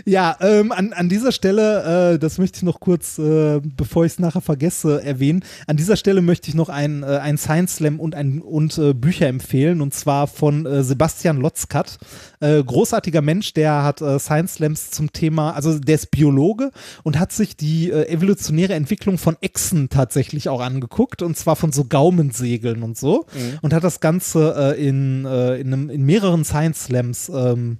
Ja, 0.04 0.36
ähm, 0.40 0.72
an, 0.72 0.92
an 0.92 1.08
dieser 1.08 1.32
Stelle, 1.32 2.14
äh, 2.14 2.18
das 2.18 2.38
möchte 2.38 2.58
ich 2.58 2.62
noch 2.62 2.80
kurz, 2.80 3.18
äh, 3.18 3.60
bevor 3.62 4.04
ich 4.04 4.12
es 4.12 4.18
nachher 4.18 4.40
vergesse, 4.40 5.02
erwähnen. 5.02 5.44
An 5.66 5.76
dieser 5.76 5.96
Stelle 5.96 6.20
möchte 6.20 6.48
ich 6.48 6.54
noch 6.54 6.68
ein, 6.68 7.02
äh, 7.02 7.06
ein 7.06 7.38
Science 7.38 7.76
Slam 7.76 8.00
und, 8.00 8.14
ein, 8.14 8.40
und 8.40 8.76
äh, 8.78 8.92
Bücher 8.92 9.26
empfehlen, 9.28 9.80
und 9.80 9.94
zwar 9.94 10.26
von 10.26 10.66
äh, 10.66 10.82
Sebastian 10.82 11.38
Lotzkat. 11.38 11.98
Äh, 12.40 12.62
großartiger 12.62 13.22
Mensch, 13.22 13.54
der 13.54 13.82
hat 13.82 14.02
Science 14.18 14.54
Slams 14.54 14.90
zum 14.90 15.12
Thema, 15.12 15.52
also 15.52 15.78
der 15.78 15.94
ist 15.94 16.10
Biologe 16.10 16.70
und 17.02 17.18
hat 17.18 17.32
sich 17.32 17.56
die 17.56 17.90
evolutionäre 17.90 18.74
Entwicklung 18.74 19.18
von 19.18 19.36
Echsen 19.40 19.88
tatsächlich 19.88 20.48
auch 20.48 20.60
angeguckt, 20.60 21.22
und 21.22 21.36
zwar 21.36 21.56
von 21.56 21.72
so 21.72 21.84
Gaumensegeln 21.84 22.82
und 22.82 22.98
so. 22.98 23.26
Und 23.62 23.72
hat 23.72 23.84
das 23.84 24.00
Ganze 24.00 24.74
in, 24.78 25.24
in, 25.24 25.26
einem, 25.26 25.90
in 25.90 26.04
mehreren 26.04 26.44
Science 26.44 26.84
Slams 26.84 27.30
ähm, 27.34 27.78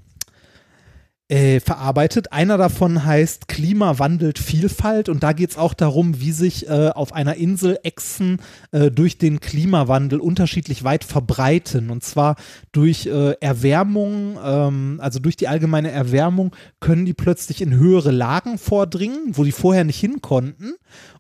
äh, 1.29 1.61
verarbeitet. 1.61 2.33
Einer 2.33 2.59
davon 2.59 3.05
heißt 3.05 3.49
Klima 3.49 3.99
wandelt 3.99 4.39
Vielfalt 4.39 5.09
und 5.09 5.23
da 5.23 5.33
geht 5.33 5.53
es 5.53 5.57
auch 5.57 5.73
darum, 5.73 6.21
wie 6.21 6.33
sich 6.33 6.69
äh, 6.69 6.91
auf 6.91 7.15
einer 7.15 7.37
Insel 7.37 7.79
Echsen 7.83 8.43
äh, 8.73 8.91
durch 8.91 9.17
den 9.17 9.41
Klimawandel 9.41 10.21
unterschiedlich 10.21 10.85
weit 10.85 11.03
verbreiten. 11.03 11.91
Und 11.91 12.05
zwar 12.05 12.37
durch 12.73 13.07
äh, 13.07 13.33
Erwärmung, 13.41 14.39
ähm, 14.45 14.99
also 15.03 15.19
durch 15.19 15.37
die 15.37 15.49
allgemeine 15.49 15.91
Erwärmung 15.91 16.55
können 16.81 17.07
die 17.07 17.15
plötzlich 17.15 17.63
in 17.63 17.75
höhere 17.75 18.11
Lagen 18.11 18.59
vordringen, 18.59 19.31
wo 19.33 19.45
die 19.45 19.53
vorher 19.53 19.85
nicht 19.85 19.99
hin 19.99 20.21
konnten. 20.21 20.75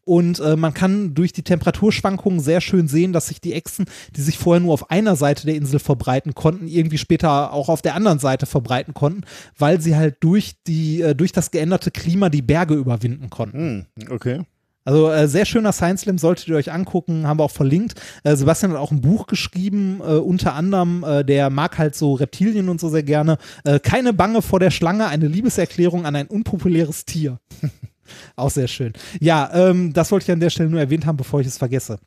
Und 0.05 0.41
äh, 0.41 0.57
man 0.57 0.75
kann 0.75 1.15
durch 1.15 1.33
die 1.33 1.43
Temperaturschwankungen 1.43 2.41
sehr 2.41 2.61
schön 2.61 2.89
sehen, 2.89 3.13
dass 3.13 3.29
sich 3.29 3.41
die 3.41 3.55
Echsen, 3.55 3.87
die 4.17 4.23
sich 4.23 4.39
vorher 4.39 4.61
nur 4.61 4.75
auf 4.75 4.91
einer 4.91 5.17
Seite 5.17 5.47
der 5.47 5.55
Insel 5.55 5.79
verbreiten 5.79 6.35
konnten, 6.35 6.69
irgendwie 6.69 6.99
später 6.99 7.53
auch 7.53 7.69
auf 7.69 7.83
der 7.83 7.95
anderen 7.95 8.19
Seite 8.19 8.47
verbreiten 8.47 8.95
konnten, 8.95 9.23
weil 9.59 9.81
sie 9.81 9.97
halt 9.97 10.17
durch 10.21 10.55
die, 10.67 11.01
äh, 11.01 11.15
durch 11.15 11.33
das 11.33 11.51
geänderte 11.51 11.91
Klima 11.91 12.29
die 12.29 12.43
Berge 12.43 12.75
überwinden 12.75 13.31
konnten. 13.31 13.87
Hm, 13.97 14.11
okay. 14.11 14.43
Also 14.85 15.11
äh, 15.11 15.27
sehr 15.29 15.47
schöner 15.47 15.73
Science 15.73 16.03
Slam, 16.03 16.19
solltet 16.19 16.49
ihr 16.49 16.57
euch 16.57 16.71
angucken, 16.71 17.27
haben 17.27 17.39
wir 17.39 17.45
auch 17.45 17.51
verlinkt. 17.51 18.01
Äh, 18.23 18.37
Sebastian 18.37 18.73
hat 18.73 18.79
auch 18.79 18.91
ein 18.91 19.01
Buch 19.01 19.27
geschrieben, 19.27 20.01
äh, 20.01 20.17
unter 20.17 20.55
anderem, 20.55 21.03
äh, 21.05 21.25
der 21.25 21.49
mag 21.49 21.79
halt 21.79 21.95
so 21.95 22.13
Reptilien 22.13 22.69
und 22.69 22.81
so 22.81 22.91
sehr 22.91 23.03
gerne. 23.03 23.39
Äh, 23.65 23.81
Keine 23.81 24.13
Bange 24.13 24.43
vor 24.43 24.61
der 24.61 24.71
Schlange, 24.71 25.07
eine 25.07 25.27
Liebeserklärung 25.27 26.05
an 26.05 26.17
ein 26.17 26.27
unpopuläres 26.27 27.07
Tier. 27.07 27.39
auch 28.37 28.51
sehr 28.51 28.69
schön. 28.69 28.93
Ja, 29.21 29.51
ähm, 29.53 29.93
das 29.93 30.11
wollte 30.11 30.25
ich 30.25 30.33
an 30.33 30.41
der 30.41 30.51
Stelle 30.51 30.71
nur 30.71 30.81
erwähnt 30.81 31.07
haben, 31.07 31.17
bevor 31.17 31.41
ich 31.41 31.47
es 31.47 31.59
vergesse. 31.59 31.99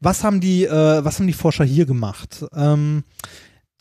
Was 0.00 0.24
haben 0.24 0.40
die, 0.40 0.64
äh, 0.64 1.04
was 1.04 1.18
haben 1.18 1.26
die 1.26 1.32
Forscher 1.32 1.64
hier 1.64 1.86
gemacht? 1.86 2.44
Ähm, 2.54 3.04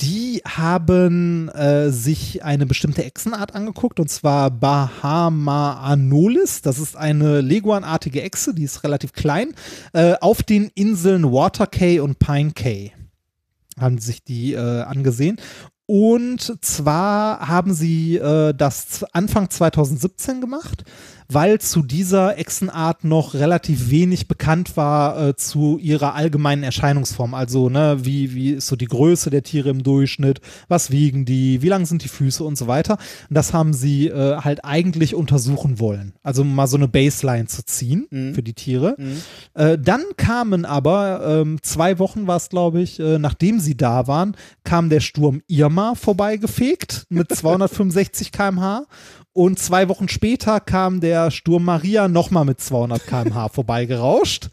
die 0.01 0.41
haben 0.45 1.49
äh, 1.49 1.89
sich 1.91 2.43
eine 2.43 2.65
bestimmte 2.65 3.03
Echsenart 3.03 3.55
angeguckt, 3.55 3.99
und 3.99 4.09
zwar 4.09 4.51
Bahama 4.51 5.81
anolis. 5.81 6.61
Das 6.61 6.79
ist 6.79 6.97
eine 6.97 7.41
Leguanartige 7.41 8.21
Echse, 8.21 8.53
die 8.53 8.63
ist 8.63 8.83
relativ 8.83 9.13
klein, 9.13 9.53
äh, 9.93 10.15
auf 10.19 10.43
den 10.43 10.71
Inseln 10.75 11.31
Water 11.31 11.67
Cay 11.67 11.99
und 11.99 12.19
Pine 12.19 12.51
Cay 12.51 12.91
haben 13.79 13.97
sich 13.97 14.23
die 14.23 14.53
äh, 14.53 14.81
angesehen. 14.81 15.37
Und 15.85 16.63
zwar 16.63 17.47
haben 17.47 17.73
sie 17.73 18.17
äh, 18.17 18.53
das 18.53 19.03
Anfang 19.11 19.49
2017 19.49 20.39
gemacht, 20.39 20.85
weil 21.29 21.59
zu 21.59 21.81
dieser 21.83 22.37
Echsenart 22.37 23.03
noch 23.03 23.33
relativ 23.33 23.89
wenig 23.89 24.27
bekannt 24.27 24.77
war 24.77 25.29
äh, 25.29 25.35
zu 25.35 25.77
ihrer 25.79 26.15
allgemeinen 26.15 26.63
Erscheinungsform. 26.63 27.33
Also, 27.33 27.69
ne, 27.69 27.97
wie, 28.03 28.33
wie 28.33 28.51
ist 28.51 28.67
so 28.67 28.75
die 28.75 28.85
Größe 28.85 29.29
der 29.29 29.43
Tiere 29.43 29.69
im 29.69 29.83
Durchschnitt, 29.83 30.41
was 30.67 30.91
wiegen 30.91 31.25
die, 31.25 31.61
wie 31.61 31.69
lang 31.69 31.85
sind 31.85 32.03
die 32.03 32.07
Füße 32.09 32.43
und 32.43 32.57
so 32.57 32.67
weiter. 32.67 32.97
Und 33.29 33.35
das 33.35 33.53
haben 33.53 33.73
sie 33.73 34.07
äh, 34.07 34.37
halt 34.37 34.65
eigentlich 34.65 35.15
untersuchen 35.15 35.79
wollen. 35.79 36.13
Also 36.23 36.43
mal 36.43 36.67
so 36.67 36.77
eine 36.77 36.87
Baseline 36.87 37.47
zu 37.47 37.63
ziehen 37.65 38.07
Mhm. 38.11 38.33
für 38.35 38.43
die 38.43 38.53
Tiere. 38.53 38.95
Äh, 39.53 39.77
dann 39.77 40.01
kamen 40.17 40.65
aber, 40.65 41.21
ähm, 41.25 41.59
zwei 41.61 41.99
Wochen 41.99 42.27
war 42.27 42.37
es, 42.37 42.49
glaube 42.49 42.81
ich, 42.81 42.99
äh, 42.99 43.17
nachdem 43.19 43.59
sie 43.59 43.75
da 43.77 44.07
waren, 44.07 44.35
kam 44.63 44.89
der 44.89 44.99
Sturm 44.99 45.41
Irma 45.47 45.95
vorbeigefegt 45.95 47.05
mit 47.09 47.29
265 47.35 48.31
km/h. 48.31 48.85
Und 49.33 49.57
zwei 49.57 49.89
Wochen 49.89 50.09
später 50.09 50.59
kam 50.59 51.01
der 51.01 51.31
Sturm 51.31 51.65
Maria 51.65 52.07
nochmal 52.07 52.45
mit 52.45 52.61
200 52.61 53.05
km/h 53.05 53.49
vorbeigerauscht. 53.49 54.49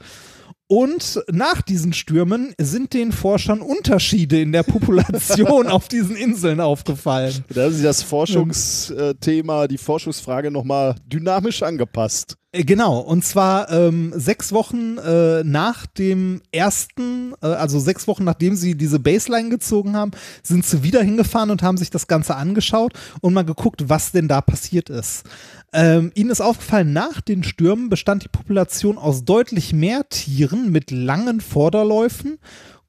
Und 0.72 1.20
nach 1.28 1.62
diesen 1.62 1.92
Stürmen 1.92 2.54
sind 2.56 2.94
den 2.94 3.10
Forschern 3.10 3.60
Unterschiede 3.60 4.40
in 4.40 4.52
der 4.52 4.62
Population 4.62 5.66
auf 5.68 5.88
diesen 5.88 6.14
Inseln 6.14 6.60
aufgefallen. 6.60 7.44
Da 7.52 7.64
haben 7.64 7.74
sie 7.74 7.82
das 7.82 8.04
Forschungsthema, 8.04 9.66
die 9.66 9.78
Forschungsfrage 9.78 10.52
nochmal 10.52 10.94
dynamisch 11.08 11.64
angepasst. 11.64 12.36
Äh, 12.52 12.62
Genau, 12.64 12.98
und 13.00 13.24
zwar 13.24 13.70
ähm, 13.70 14.12
sechs 14.14 14.52
Wochen 14.52 14.98
äh, 14.98 15.42
nach 15.44 15.86
dem 15.86 16.40
ersten, 16.52 17.34
äh, 17.42 17.46
also 17.46 17.80
sechs 17.80 18.06
Wochen 18.06 18.24
nachdem 18.24 18.54
sie 18.54 18.76
diese 18.76 19.00
Baseline 19.00 19.50
gezogen 19.50 19.96
haben, 19.96 20.12
sind 20.42 20.64
sie 20.64 20.82
wieder 20.82 21.02
hingefahren 21.02 21.50
und 21.50 21.62
haben 21.62 21.78
sich 21.78 21.90
das 21.90 22.06
Ganze 22.06 22.36
angeschaut 22.36 22.92
und 23.20 23.34
mal 23.34 23.44
geguckt, 23.44 23.88
was 23.88 24.12
denn 24.12 24.28
da 24.28 24.40
passiert 24.40 24.88
ist. 24.88 25.24
Ähm, 25.72 26.10
ihnen 26.14 26.30
ist 26.30 26.40
aufgefallen, 26.40 26.92
nach 26.92 27.20
den 27.20 27.44
Stürmen 27.44 27.88
bestand 27.88 28.24
die 28.24 28.28
Population 28.28 28.98
aus 28.98 29.24
deutlich 29.24 29.72
mehr 29.72 30.08
Tieren 30.08 30.72
mit 30.72 30.90
langen 30.90 31.40
Vorderläufen, 31.40 32.38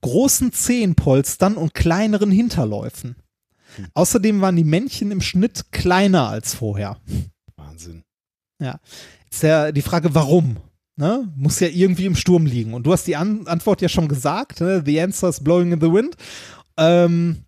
großen 0.02 0.52
Zehenpolstern 0.52 1.56
und 1.56 1.74
kleineren 1.74 2.32
Hinterläufen. 2.32 3.16
Außerdem 3.94 4.42
waren 4.42 4.56
die 4.56 4.64
Männchen 4.64 5.12
im 5.12 5.22
Schnitt 5.22 5.72
kleiner 5.72 6.28
als 6.28 6.56
vorher. 6.56 6.98
Wahnsinn. 7.56 8.04
Ist 9.30 9.44
ja 9.44 9.72
die 9.72 9.82
Frage, 9.82 10.14
warum? 10.14 10.58
Ne? 10.98 11.32
Muss 11.36 11.60
ja 11.60 11.68
irgendwie 11.68 12.06
im 12.06 12.16
Sturm 12.16 12.46
liegen. 12.46 12.74
Und 12.74 12.86
du 12.86 12.92
hast 12.92 13.08
die 13.08 13.16
An 13.16 13.48
Antwort 13.48 13.82
ja 13.82 13.90
schon 13.90 14.08
gesagt, 14.08 14.60
ne? 14.60 14.84
The 14.86 15.02
answer 15.02 15.30
is 15.30 15.40
blowing 15.40 15.72
in 15.72 15.80
the 15.80 15.92
wind. 15.92 16.16
Ähm, 16.78 17.46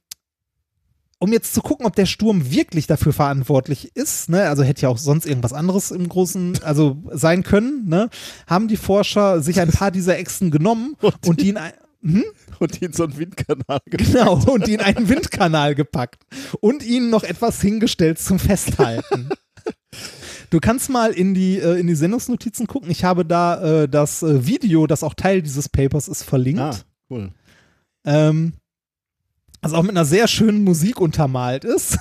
um 1.23 1.31
jetzt 1.31 1.53
zu 1.53 1.61
gucken, 1.61 1.85
ob 1.85 1.95
der 1.95 2.05
Sturm 2.05 2.51
wirklich 2.51 2.85
dafür 2.85 3.13
verantwortlich 3.13 3.95
ist, 3.95 4.29
ne? 4.29 4.49
also 4.49 4.61
hätte 4.63 4.81
ja 4.81 4.89
auch 4.89 4.97
sonst 4.97 5.25
irgendwas 5.25 5.53
anderes 5.53 5.91
im 5.91 6.09
Großen, 6.09 6.61
also 6.63 6.97
sein 7.11 7.43
können, 7.43 7.87
ne? 7.87 8.09
haben 8.45 8.67
die 8.67 8.75
Forscher 8.77 9.41
sich 9.41 9.61
ein 9.61 9.71
paar 9.71 9.89
dieser 9.89 10.17
Echsen 10.17 10.51
genommen 10.51 10.95
Und 11.01 11.15
und 11.27 11.41
die 11.41 11.49
in 11.49 11.57
ein, 11.57 11.71
hm? 12.01 12.25
Und 12.59 12.79
die 12.81 12.85
in 12.85 12.91
so 12.93 13.03
einen 13.05 13.17
Windkanal 13.17 13.79
ge- 13.89 14.03
Genau, 14.05 14.35
und 14.51 14.67
die 14.67 14.73
in 14.73 14.81
einen 14.81 15.07
Windkanal 15.07 15.75
gepackt 15.75 16.23
und 16.59 16.83
ihnen 16.83 17.09
noch 17.09 17.23
etwas 17.23 17.61
hingestellt 17.61 18.19
zum 18.19 18.37
Festhalten. 18.39 19.29
Du 20.49 20.59
kannst 20.59 20.89
mal 20.89 21.11
in 21.11 21.33
die, 21.33 21.57
äh, 21.57 21.79
in 21.79 21.87
die 21.87 21.95
Sendungsnotizen 21.95 22.67
gucken. 22.67 22.91
Ich 22.91 23.03
habe 23.05 23.25
da 23.25 23.83
äh, 23.83 23.89
das 23.89 24.21
äh, 24.23 24.45
Video, 24.45 24.85
das 24.87 25.03
auch 25.03 25.13
Teil 25.13 25.41
dieses 25.41 25.69
Papers 25.69 26.07
ist, 26.09 26.23
verlinkt. 26.23 26.59
Ah, 26.61 26.75
cool. 27.09 27.31
Ähm, 28.05 28.53
das 29.63 29.73
auch 29.73 29.81
mit 29.81 29.91
einer 29.91 30.05
sehr 30.05 30.27
schönen 30.27 30.63
Musik 30.63 31.01
untermalt 31.01 31.63
ist. 31.65 31.97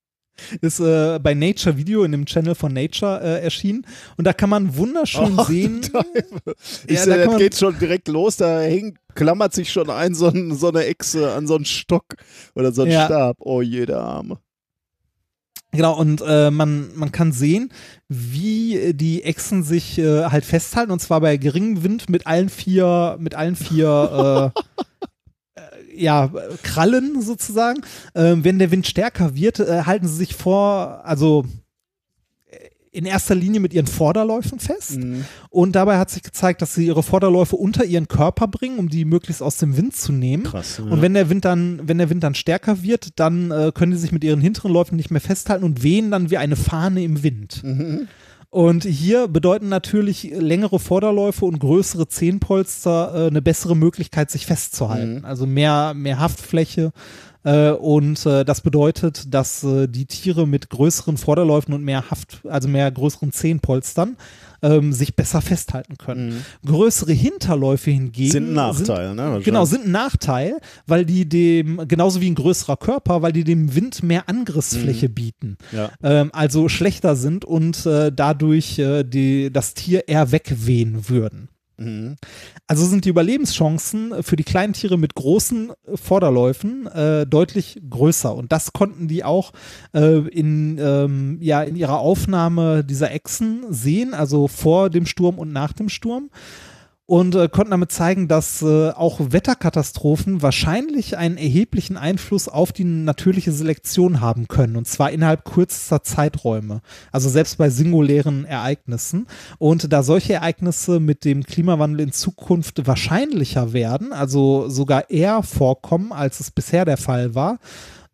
ist 0.60 0.80
äh, 0.80 1.18
bei 1.22 1.34
Nature 1.34 1.76
Video 1.76 2.04
in 2.04 2.12
dem 2.12 2.26
Channel 2.26 2.54
von 2.54 2.72
Nature 2.72 3.20
äh, 3.22 3.42
erschienen. 3.42 3.86
Und 4.16 4.26
da 4.26 4.32
kann 4.32 4.50
man 4.50 4.76
wunderschön 4.76 5.34
Ach, 5.38 5.48
sehen. 5.48 5.80
Ich 6.86 6.96
Ja, 6.96 7.04
sehe, 7.04 7.16
da 7.16 7.26
das 7.26 7.38
geht 7.38 7.56
schon 7.56 7.78
direkt 7.78 8.08
los, 8.08 8.36
da 8.36 8.60
hängt, 8.60 8.98
klammert 9.14 9.54
sich 9.54 9.72
schon 9.72 9.88
ein 9.88 10.14
so, 10.14 10.28
ein, 10.28 10.54
so 10.54 10.68
eine 10.68 10.84
Echse 10.84 11.32
an 11.32 11.46
so 11.46 11.56
einen 11.56 11.64
Stock 11.64 12.04
oder 12.54 12.72
so 12.72 12.82
einen 12.82 12.92
Ja. 12.92 13.06
Stab. 13.06 13.36
Oh, 13.40 13.62
jeder 13.62 14.02
Arme. 14.02 14.38
Genau, 15.72 15.98
und 15.98 16.22
äh, 16.26 16.50
man, 16.50 16.88
man 16.96 17.12
kann 17.12 17.32
sehen, 17.32 17.70
wie 18.08 18.94
die 18.94 19.24
Echsen 19.24 19.62
sich 19.62 19.98
äh, 19.98 20.24
halt 20.24 20.44
festhalten, 20.44 20.90
und 20.92 21.00
zwar 21.00 21.20
bei 21.20 21.36
geringem 21.36 21.82
Wind 21.82 22.08
mit 22.08 22.26
allen 22.26 22.48
vier, 22.48 23.16
mit 23.20 23.34
allen 23.34 23.56
vier 23.56 24.52
äh, 24.56 24.60
ja, 25.96 26.30
Krallen 26.62 27.20
sozusagen. 27.22 27.80
Ähm, 28.14 28.44
wenn 28.44 28.58
der 28.58 28.70
Wind 28.70 28.86
stärker 28.86 29.34
wird, 29.34 29.60
äh, 29.60 29.82
halten 29.84 30.08
sie 30.08 30.16
sich 30.16 30.34
vor, 30.34 31.02
also 31.04 31.44
äh, 32.50 32.56
in 32.90 33.04
erster 33.04 33.34
Linie 33.34 33.60
mit 33.60 33.74
ihren 33.74 33.86
Vorderläufen 33.86 34.58
fest. 34.58 34.98
Mhm. 34.98 35.24
Und 35.50 35.72
dabei 35.72 35.98
hat 35.98 36.10
sich 36.10 36.22
gezeigt, 36.22 36.62
dass 36.62 36.74
sie 36.74 36.86
ihre 36.86 37.02
Vorderläufe 37.02 37.56
unter 37.56 37.84
ihren 37.84 38.08
Körper 38.08 38.48
bringen, 38.48 38.78
um 38.78 38.88
die 38.88 39.04
möglichst 39.04 39.42
aus 39.42 39.58
dem 39.58 39.76
Wind 39.76 39.96
zu 39.96 40.12
nehmen. 40.12 40.44
Krass. 40.44 40.78
Und 40.78 41.02
wenn 41.02 41.14
der 41.14 41.28
Wind 41.30 41.44
dann, 41.44 41.80
wenn 41.84 41.98
der 41.98 42.10
Wind 42.10 42.22
dann 42.22 42.34
stärker 42.34 42.82
wird, 42.82 43.18
dann 43.18 43.50
äh, 43.50 43.72
können 43.74 43.92
die 43.92 43.98
sich 43.98 44.12
mit 44.12 44.24
ihren 44.24 44.40
hinteren 44.40 44.72
Läufen 44.72 44.96
nicht 44.96 45.10
mehr 45.10 45.20
festhalten 45.20 45.64
und 45.64 45.82
wehen 45.82 46.10
dann 46.10 46.30
wie 46.30 46.36
eine 46.36 46.56
Fahne 46.56 47.02
im 47.02 47.22
Wind. 47.22 47.62
Mhm. 47.62 48.08
Und 48.56 48.84
hier 48.84 49.28
bedeuten 49.28 49.68
natürlich 49.68 50.30
längere 50.32 50.78
Vorderläufe 50.78 51.44
und 51.44 51.58
größere 51.58 52.08
Zehenpolster 52.08 53.12
äh, 53.14 53.26
eine 53.26 53.42
bessere 53.42 53.76
Möglichkeit, 53.76 54.30
sich 54.30 54.46
festzuhalten. 54.46 55.18
Mhm. 55.18 55.24
Also 55.26 55.44
mehr, 55.44 55.92
mehr 55.92 56.20
Haftfläche. 56.20 56.92
Äh, 57.44 57.72
und 57.72 58.24
äh, 58.24 58.46
das 58.46 58.62
bedeutet, 58.62 59.34
dass 59.34 59.62
äh, 59.62 59.88
die 59.88 60.06
Tiere 60.06 60.46
mit 60.46 60.70
größeren 60.70 61.18
Vorderläufen 61.18 61.74
und 61.74 61.84
mehr 61.84 62.10
Haft, 62.10 62.46
also 62.48 62.66
mehr 62.66 62.90
größeren 62.90 63.30
Zehenpolstern, 63.30 64.16
ähm, 64.66 64.92
sich 64.92 65.16
besser 65.16 65.40
festhalten 65.40 65.96
können. 65.96 66.44
Größere 66.64 67.12
Hinterläufe 67.12 67.90
hingegen 67.90 68.28
Mhm. 68.28 68.32
Sind 68.32 68.48
ein 68.50 68.54
Nachteil, 68.54 69.14
ne? 69.14 69.22
wahrscheinlich. 69.22 69.44
Genau, 69.44 69.64
sind 69.64 69.86
ein 69.86 69.90
Nachteil, 69.90 70.58
weil 70.86 71.04
die 71.04 71.28
dem, 71.28 71.86
genauso 71.88 72.20
wie 72.20 72.30
ein 72.30 72.34
größerer 72.34 72.76
Körper, 72.76 73.22
weil 73.22 73.32
die 73.32 73.44
dem 73.44 73.74
Wind 73.74 74.02
mehr 74.02 74.28
Angriffsfläche 74.28 75.08
bieten. 75.08 75.56
Ja. 75.72 75.90
Ähm, 76.02 76.30
also 76.32 76.68
schlechter 76.68 77.16
sind 77.16 77.44
und 77.44 77.86
äh, 77.86 78.12
dadurch 78.14 78.78
äh, 78.78 79.04
die, 79.04 79.52
das 79.52 79.74
Tier 79.74 80.08
eher 80.08 80.32
wegwehen 80.32 81.08
würden. 81.08 81.48
Mhm. 81.78 82.16
Also 82.66 82.86
sind 82.86 83.04
die 83.04 83.10
Überlebenschancen 83.10 84.22
für 84.22 84.36
die 84.36 84.44
kleinen 84.44 84.72
Tiere 84.72 84.96
mit 84.96 85.14
großen 85.14 85.70
äh, 85.70 85.96
Vorderläufen 85.96 86.86
äh, 86.86 87.26
deutlich 87.26 87.80
größer. 87.88 88.34
Und 88.34 88.52
das 88.52 88.72
konnten 88.72 89.08
die 89.08 89.24
auch 89.24 89.52
äh, 89.92 90.26
in, 90.28 90.78
ähm, 90.78 91.38
ja, 91.40 91.62
in 91.62 91.76
ihrer 91.76 91.98
Aufnahme 91.98 92.82
dieser 92.82 93.10
Echsen 93.10 93.64
sehen, 93.70 94.14
also 94.14 94.48
vor 94.48 94.88
dem 94.88 95.06
Sturm 95.06 95.38
und 95.38 95.52
nach 95.52 95.72
dem 95.72 95.88
Sturm. 95.88 96.30
Und 97.08 97.36
äh, 97.36 97.48
konnten 97.48 97.70
damit 97.70 97.92
zeigen, 97.92 98.26
dass 98.26 98.62
äh, 98.62 98.90
auch 98.90 99.20
Wetterkatastrophen 99.20 100.42
wahrscheinlich 100.42 101.16
einen 101.16 101.36
erheblichen 101.36 101.96
Einfluss 101.96 102.48
auf 102.48 102.72
die 102.72 102.82
natürliche 102.82 103.52
Selektion 103.52 104.20
haben 104.20 104.48
können. 104.48 104.76
Und 104.76 104.88
zwar 104.88 105.12
innerhalb 105.12 105.44
kürzester 105.44 106.02
Zeiträume. 106.02 106.80
Also 107.12 107.28
selbst 107.28 107.58
bei 107.58 107.70
singulären 107.70 108.44
Ereignissen. 108.44 109.28
Und 109.58 109.92
da 109.92 110.02
solche 110.02 110.34
Ereignisse 110.34 110.98
mit 110.98 111.24
dem 111.24 111.44
Klimawandel 111.44 112.00
in 112.00 112.12
Zukunft 112.12 112.88
wahrscheinlicher 112.88 113.72
werden, 113.72 114.12
also 114.12 114.68
sogar 114.68 115.08
eher 115.08 115.44
vorkommen, 115.44 116.10
als 116.10 116.40
es 116.40 116.50
bisher 116.50 116.84
der 116.84 116.96
Fall 116.96 117.36
war, 117.36 117.60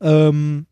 ähm, 0.02 0.66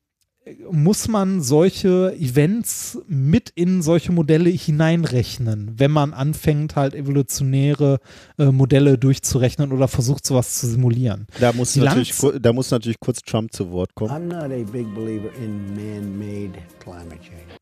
muss 0.70 1.06
man 1.06 1.42
solche 1.42 2.14
Events 2.18 2.98
mit 3.06 3.50
in 3.54 3.82
solche 3.82 4.10
Modelle 4.10 4.50
hineinrechnen, 4.50 5.72
wenn 5.76 5.90
man 5.90 6.14
anfängt, 6.14 6.76
halt 6.76 6.94
evolutionäre 6.94 8.00
äh, 8.38 8.46
Modelle 8.46 8.96
durchzurechnen 8.96 9.70
oder 9.72 9.86
versucht, 9.86 10.26
sowas 10.26 10.58
zu 10.58 10.66
simulieren. 10.66 11.26
Da, 11.40 11.52
muss 11.52 11.74
Die 11.74 11.80
natürlich, 11.80 12.14
da 12.40 12.52
muss 12.52 12.70
natürlich 12.70 12.98
kurz 13.00 13.20
Trump 13.20 13.52
zu 13.52 13.70
Wort 13.70 13.94
kommen. 13.94 14.10
I'm 14.10 14.26
not 14.26 14.50
a 14.50 14.70
big 14.72 14.92
believer 14.94 15.30
in 15.42 15.74
man-made 15.74 16.58
climate 16.80 17.20
change. 17.20 17.60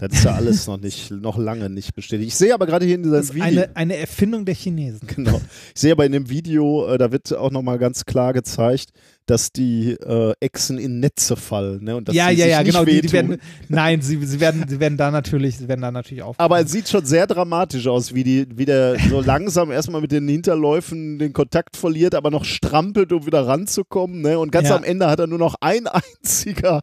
Das 0.00 0.12
ist 0.12 0.24
ja 0.24 0.34
alles 0.34 0.68
noch 0.68 0.78
nicht, 0.78 1.10
noch 1.10 1.36
lange 1.38 1.68
nicht 1.68 1.92
bestätigt. 1.92 2.28
Ich 2.28 2.36
sehe 2.36 2.54
aber 2.54 2.66
gerade 2.66 2.86
hier 2.86 2.94
in 2.94 3.02
Das 3.02 3.22
diesem 3.30 3.36
ist 3.38 3.46
Video. 3.46 3.62
eine, 3.64 3.76
eine 3.76 3.96
Erfindung 3.96 4.44
der 4.44 4.54
Chinesen. 4.54 5.08
Genau. 5.08 5.40
Ich 5.74 5.80
sehe 5.80 5.90
aber 5.90 6.06
in 6.06 6.12
dem 6.12 6.30
Video, 6.30 6.86
äh, 6.86 6.98
da 6.98 7.10
wird 7.10 7.34
auch 7.34 7.50
nochmal 7.50 7.78
ganz 7.78 8.04
klar 8.04 8.32
gezeigt, 8.32 8.92
dass 9.30 9.52
die 9.52 9.92
äh, 9.92 10.32
Echsen 10.40 10.78
in 10.78 11.00
Netze 11.00 11.36
fallen. 11.36 11.84
Ne? 11.84 11.96
Und 11.96 12.08
dass 12.08 12.14
ja, 12.14 12.30
ja, 12.30 12.46
ja, 12.46 12.62
nicht 12.62 12.72
genau. 12.72 12.84
Die, 12.84 13.00
die 13.00 13.12
werden, 13.12 13.36
nein, 13.68 14.00
sie, 14.00 14.24
sie, 14.24 14.40
werden, 14.40 14.64
sie 14.66 14.80
werden 14.80 14.96
da 14.96 15.10
natürlich, 15.10 15.58
sie 15.58 15.68
werden 15.68 15.82
da 15.82 15.90
natürlich 15.90 16.22
auf. 16.22 16.36
Aber 16.38 16.60
es 16.60 16.72
sieht 16.72 16.88
schon 16.88 17.04
sehr 17.04 17.26
dramatisch 17.26 17.86
aus, 17.86 18.14
wie, 18.14 18.24
die, 18.24 18.46
wie 18.54 18.64
der 18.64 18.96
so 19.10 19.20
langsam 19.24 19.70
erstmal 19.70 20.00
mit 20.00 20.12
den 20.12 20.26
Hinterläufen 20.26 21.18
den 21.18 21.32
Kontakt 21.32 21.76
verliert, 21.76 22.14
aber 22.14 22.30
noch 22.30 22.44
strampelt, 22.44 23.12
um 23.12 23.26
wieder 23.26 23.46
ranzukommen. 23.46 24.22
Ne? 24.22 24.38
Und 24.38 24.50
ganz 24.50 24.68
Ja. 24.70 24.76
am 24.76 24.84
Ende 24.84 25.06
hat 25.08 25.20
er 25.20 25.26
nur 25.26 25.38
noch 25.38 25.56
ein 25.60 25.86
einziger 26.22 26.80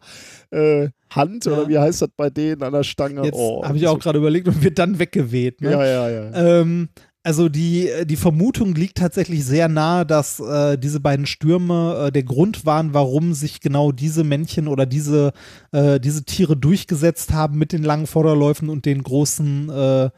äh, 0.50 0.88
Hand, 1.10 1.46
Ja. 1.46 1.52
oder 1.52 1.68
wie 1.68 1.78
heißt 1.78 2.02
das 2.02 2.08
bei 2.16 2.30
denen 2.30 2.62
an 2.62 2.72
der 2.72 2.82
Stange? 2.82 3.24
Jetzt 3.24 3.34
oh, 3.36 3.64
habe 3.64 3.76
ich 3.76 3.86
auch 3.86 3.98
gerade 3.98 4.18
überlegt 4.18 4.48
und 4.48 4.62
wird 4.62 4.78
dann 4.78 4.98
weggeweht. 4.98 5.60
Ne? 5.60 5.70
Ja, 5.70 5.84
ja, 5.84 6.10
ja. 6.10 6.60
Ähm, 6.60 6.88
Also 7.26 7.48
die, 7.48 7.90
die 8.04 8.14
Vermutung 8.14 8.76
liegt 8.76 8.98
tatsächlich 8.98 9.44
sehr 9.44 9.66
nahe, 9.66 10.06
dass 10.06 10.38
äh, 10.38 10.78
diese 10.78 11.00
beiden 11.00 11.26
Stürme 11.26 12.06
äh, 12.06 12.12
der 12.12 12.22
Grund 12.22 12.64
waren, 12.64 12.94
warum 12.94 13.34
sich 13.34 13.60
genau 13.60 13.90
diese 13.90 14.22
Männchen 14.22 14.68
oder 14.68 14.86
diese, 14.86 15.32
äh, 15.72 15.98
diese 15.98 16.22
Tiere 16.24 16.56
durchgesetzt 16.56 17.32
haben 17.32 17.58
mit 17.58 17.72
den 17.72 17.82
langen 17.82 18.06
Vorderläufen 18.06 18.68
und 18.68 18.84
den 18.84 19.02
großen, 19.02 19.68
äh, 19.68 20.10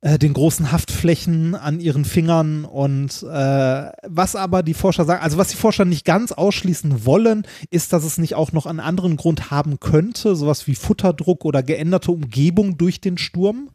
äh, 0.00 0.18
den 0.18 0.32
großen 0.32 0.72
Haftflächen 0.72 1.54
an 1.54 1.78
ihren 1.78 2.04
Fingern. 2.04 2.64
Und 2.64 3.22
äh, 3.22 3.92
was 4.02 4.34
aber 4.34 4.64
die 4.64 4.74
Forscher 4.74 5.04
sagen, 5.04 5.22
also 5.22 5.38
was 5.38 5.50
die 5.50 5.56
Forscher 5.56 5.84
nicht 5.84 6.04
ganz 6.04 6.32
ausschließen 6.32 7.04
wollen, 7.06 7.46
ist, 7.70 7.92
dass 7.92 8.02
es 8.02 8.18
nicht 8.18 8.34
auch 8.34 8.50
noch 8.50 8.66
einen 8.66 8.80
anderen 8.80 9.16
Grund 9.16 9.52
haben 9.52 9.78
könnte, 9.78 10.34
sowas 10.34 10.66
wie 10.66 10.74
Futterdruck 10.74 11.44
oder 11.44 11.62
geänderte 11.62 12.10
Umgebung 12.10 12.78
durch 12.78 13.00
den 13.00 13.16
Sturm. 13.16 13.70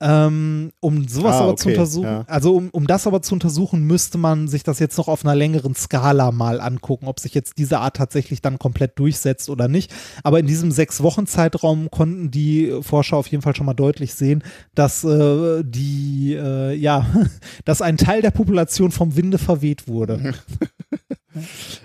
Ähm, 0.00 0.70
um 0.78 1.08
sowas 1.08 1.34
Ah, 1.34 1.40
aber 1.40 1.52
okay, 1.52 1.62
zu 1.62 1.68
untersuchen, 1.70 2.04
ja. 2.04 2.24
also 2.28 2.54
um, 2.54 2.68
um 2.70 2.86
das 2.86 3.08
aber 3.08 3.20
zu 3.20 3.34
untersuchen, 3.34 3.82
müsste 3.82 4.16
man 4.16 4.46
sich 4.46 4.62
das 4.62 4.78
jetzt 4.78 4.96
noch 4.96 5.08
auf 5.08 5.24
einer 5.24 5.34
längeren 5.34 5.74
Skala 5.74 6.30
mal 6.30 6.60
angucken, 6.60 7.08
ob 7.08 7.18
sich 7.18 7.34
jetzt 7.34 7.58
diese 7.58 7.80
Art 7.80 7.96
tatsächlich 7.96 8.40
dann 8.40 8.60
komplett 8.60 8.96
durchsetzt 9.00 9.50
oder 9.50 9.66
nicht. 9.66 9.92
Aber 10.22 10.38
in 10.38 10.46
diesem 10.46 10.70
sechs 10.70 11.02
Wochen 11.02 11.26
Zeitraum 11.26 11.90
konnten 11.90 12.30
die 12.30 12.78
Forscher 12.80 13.16
auf 13.16 13.26
jeden 13.26 13.42
Fall 13.42 13.56
schon 13.56 13.66
mal 13.66 13.74
deutlich 13.74 14.14
sehen, 14.14 14.44
dass 14.76 15.02
äh, 15.02 15.64
die, 15.64 16.34
äh, 16.34 16.74
ja, 16.74 17.04
dass 17.64 17.82
ein 17.82 17.96
Teil 17.96 18.22
der 18.22 18.30
Population 18.30 18.92
vom 18.92 19.16
Winde 19.16 19.38
verweht 19.38 19.88
wurde. 19.88 20.34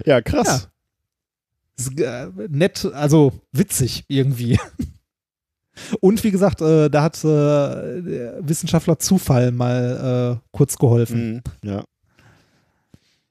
Ja, 0.06 0.22
krass. 0.22 0.70
Ist, 1.78 2.00
äh, 2.00 2.28
nett, 2.50 2.90
also 2.94 3.34
witzig 3.52 4.06
irgendwie. 4.08 4.60
Und 6.00 6.24
wie 6.24 6.32
gesagt, 6.32 6.62
äh, 6.62 6.90
da 6.90 7.02
hat 7.04 7.18
äh, 7.24 7.28
der 7.28 8.38
Wissenschaftler 8.48 9.00
Zufall 9.00 9.52
mal 9.52 10.40
äh, 10.42 10.48
kurz 10.52 10.78
geholfen. 10.78 11.42
Mhm, 11.64 11.70
ja. 11.70 11.84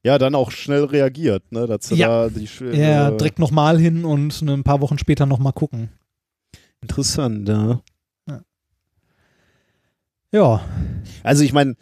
Ja, 0.04 0.18
dann 0.18 0.34
auch 0.34 0.50
schnell 0.50 0.84
reagiert, 0.84 1.52
ne? 1.52 1.68
Sie 1.80 1.94
Ja. 1.94 2.28
da 2.28 2.28
die 2.28 2.48
Ja, 2.76 3.08
äh, 3.10 3.16
direkt 3.16 3.38
nochmal 3.38 3.78
hin 3.78 4.04
und 4.04 4.42
ein 4.42 4.64
paar 4.64 4.80
Wochen 4.80 4.98
später 4.98 5.26
nochmal 5.26 5.52
gucken. 5.52 5.90
interessant, 6.82 7.48
ja. 7.48 7.80
Ja, 10.34 10.62
Also 11.22 11.44
ich 11.44 11.52
meine, 11.52 11.74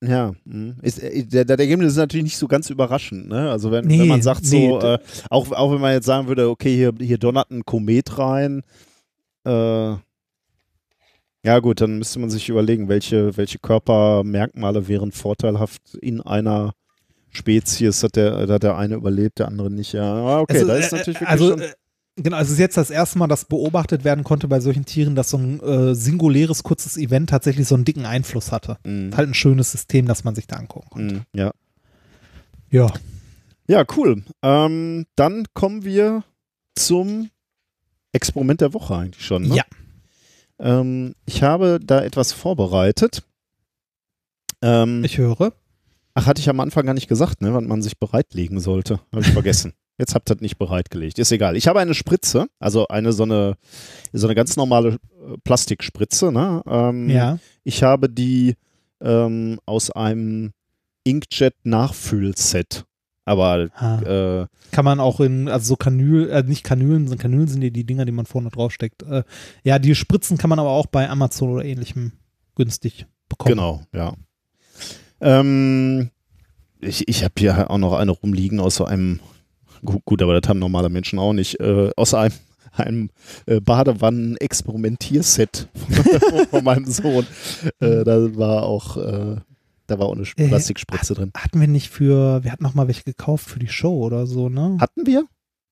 ja, 0.00 0.34
mh. 0.44 0.76
ist, 0.82 1.02
äh, 1.02 1.24
der, 1.24 1.44
der 1.44 1.58
Ergebnis 1.58 1.88
ist 1.92 1.96
natürlich 1.98 2.24
nicht 2.24 2.36
so 2.36 2.46
ganz 2.46 2.70
überraschend, 2.70 3.28
ne? 3.28 3.50
Also 3.50 3.72
wenn, 3.72 3.86
Nee, 3.86 3.98
wenn 4.00 4.06
man 4.08 4.22
sagt 4.22 4.42
nee, 4.44 4.68
so, 4.68 4.80
äh, 4.80 4.98
auch, 5.30 5.50
auch 5.50 5.72
wenn 5.72 5.80
man 5.80 5.92
jetzt 5.94 6.06
sagen 6.06 6.28
würde, 6.28 6.48
okay, 6.48 6.74
hier, 6.76 6.92
hier 7.00 7.18
donnert 7.18 7.50
ein 7.50 7.64
Komet 7.64 8.18
rein, 8.18 8.62
äh, 9.44 9.96
ja 11.46 11.58
gut, 11.58 11.80
dann 11.82 11.98
müsste 11.98 12.18
man 12.20 12.30
sich 12.30 12.48
überlegen, 12.48 12.88
welche, 12.88 13.36
welche 13.36 13.58
Körpermerkmale 13.58 14.88
wären 14.88 15.12
vorteilhaft 15.12 15.94
in 16.00 16.20
einer 16.22 16.72
Spezies, 17.30 18.02
hat 18.02 18.16
der, 18.16 18.48
hat 18.48 18.62
der 18.62 18.76
eine 18.76 18.94
überlebt, 18.94 19.40
der 19.40 19.48
andere 19.48 19.70
nicht, 19.70 19.92
ja. 19.92 20.02
Ah, 20.14 20.40
Okay, 20.40 20.54
also, 20.54 20.66
da 20.68 20.76
ist 20.76 20.92
äh, 20.92 20.96
natürlich 20.96 21.20
wirklich 21.20 21.28
also, 21.28 21.48
schon, 21.50 21.60
äh, 21.60 21.72
Genau, 22.16 22.36
also 22.36 22.46
es 22.50 22.52
ist 22.52 22.58
jetzt 22.60 22.76
das 22.76 22.90
erste 22.90 23.18
Mal, 23.18 23.26
dass 23.26 23.44
beobachtet 23.44 24.04
werden 24.04 24.22
konnte 24.22 24.46
bei 24.46 24.60
solchen 24.60 24.84
Tieren, 24.84 25.16
dass 25.16 25.30
so 25.30 25.36
ein 25.36 25.58
äh, 25.60 25.96
singuläres, 25.96 26.62
kurzes 26.62 26.96
Event 26.96 27.30
tatsächlich 27.30 27.66
so 27.66 27.74
einen 27.74 27.84
dicken 27.84 28.06
Einfluss 28.06 28.52
hatte. 28.52 28.78
mh, 28.84 29.16
Halt 29.16 29.30
ein 29.30 29.34
schönes 29.34 29.72
System, 29.72 30.06
das 30.06 30.22
man 30.22 30.36
sich 30.36 30.46
da 30.46 30.56
angucken 30.56 30.88
konnte. 30.90 31.14
mh, 31.16 31.22
ja. 31.34 31.50
Ja. 32.70 32.92
Ja, 33.66 33.84
cool. 33.96 34.22
Ähm, 34.42 35.06
dann 35.16 35.44
kommen 35.54 35.84
wir 35.84 36.22
zum 36.76 37.30
Experiment 38.14 38.60
der 38.62 38.72
Woche 38.72 38.94
eigentlich 38.94 39.24
schon. 39.24 39.42
Ne? 39.48 39.56
Ja. 39.56 39.64
Ähm, 40.58 41.14
ich 41.26 41.42
habe 41.42 41.78
da 41.82 42.02
etwas 42.02 42.32
vorbereitet. 42.32 43.22
Ähm, 44.62 45.04
Ich 45.04 45.18
höre. 45.18 45.52
ach, 46.14 46.26
hatte 46.26 46.40
ich 46.40 46.48
am 46.48 46.60
Anfang 46.60 46.86
gar 46.86 46.94
nicht 46.94 47.08
gesagt, 47.08 47.42
ne, 47.42 47.52
wann 47.52 47.66
man 47.66 47.82
sich 47.82 47.98
bereitlegen 47.98 48.60
sollte. 48.60 49.00
Habe 49.12 49.22
ich 49.22 49.28
vergessen. 49.32 49.72
Jetzt 49.98 50.14
habt 50.14 50.28
ihr 50.30 50.34
das 50.34 50.42
nicht 50.42 50.58
bereitgelegt. 50.58 51.18
Ist 51.20 51.30
egal. 51.30 51.56
Ich 51.56 51.68
habe 51.68 51.78
eine 51.80 51.94
Spritze, 51.94 52.46
also 52.58 52.88
eine 52.88 53.12
so 53.12 53.22
eine, 53.22 53.56
so 54.12 54.26
eine 54.26 54.34
ganz 54.34 54.56
normale 54.56 54.94
äh, 54.94 55.36
Plastikspritze. 55.44 56.32
Ne? 56.32 56.62
Ähm, 56.66 57.08
Ja. 57.10 57.38
Ich 57.62 57.82
habe 57.82 58.08
die 58.08 58.54
ähm, 59.00 59.60
aus 59.66 59.90
einem 59.90 60.52
Inkjet-Nachfüllset. 61.04 62.84
Aber 63.24 63.60
äh, 63.60 64.46
Kann 64.70 64.84
man 64.84 65.00
auch 65.00 65.20
in, 65.20 65.48
also 65.48 65.68
so 65.68 65.76
Kanül, 65.76 66.28
äh, 66.28 66.42
nicht 66.42 66.62
Kanülen, 66.62 67.08
sondern 67.08 67.22
Kanülen 67.22 67.48
sind 67.48 67.62
die, 67.62 67.70
die 67.70 67.84
Dinger, 67.84 68.04
die 68.04 68.12
man 68.12 68.26
vorne 68.26 68.50
draufsteckt. 68.50 69.02
Äh, 69.02 69.22
ja, 69.62 69.78
die 69.78 69.94
Spritzen 69.94 70.36
kann 70.36 70.50
man 70.50 70.58
aber 70.58 70.70
auch 70.70 70.86
bei 70.86 71.08
Amazon 71.08 71.50
oder 71.50 71.64
ähnlichem 71.64 72.12
günstig 72.54 73.06
bekommen. 73.28 73.54
Genau, 73.54 73.80
ja. 73.94 74.14
Ähm, 75.20 76.10
ich 76.80 77.08
ich 77.08 77.24
habe 77.24 77.34
hier 77.38 77.70
auch 77.70 77.78
noch 77.78 77.94
eine 77.94 78.10
rumliegen 78.10 78.60
aus 78.60 78.76
so 78.76 78.84
einem, 78.84 79.20
gut, 79.84 80.04
gut 80.04 80.22
aber 80.22 80.38
das 80.38 80.48
haben 80.48 80.58
normale 80.58 80.90
Menschen 80.90 81.18
auch 81.18 81.32
nicht, 81.32 81.58
äh, 81.60 81.90
aus 81.96 82.12
einem, 82.12 82.34
einem 82.72 83.10
äh, 83.46 83.60
Badewannen-Experimentierset 83.60 85.68
von, 85.74 86.46
von 86.50 86.64
meinem 86.64 86.86
Sohn. 86.86 87.26
Äh, 87.80 88.04
da 88.04 88.36
war 88.36 88.64
auch, 88.64 88.98
äh, 88.98 89.36
da 89.86 89.98
war 89.98 90.06
auch 90.06 90.14
eine 90.14 90.24
Äh, 90.36 90.48
Plastikspritze 90.48 91.14
drin. 91.14 91.30
Hatten 91.36 91.60
wir 91.60 91.68
nicht 91.68 91.90
für, 91.90 92.42
wir 92.44 92.52
hatten 92.52 92.62
noch 92.64 92.74
mal 92.74 92.86
welche 92.86 93.02
gekauft 93.04 93.48
für 93.48 93.58
die 93.58 93.68
Show 93.68 94.02
oder 94.04 94.26
so, 94.26 94.48
ne? 94.48 94.76
Hatten 94.80 95.06
wir? 95.06 95.24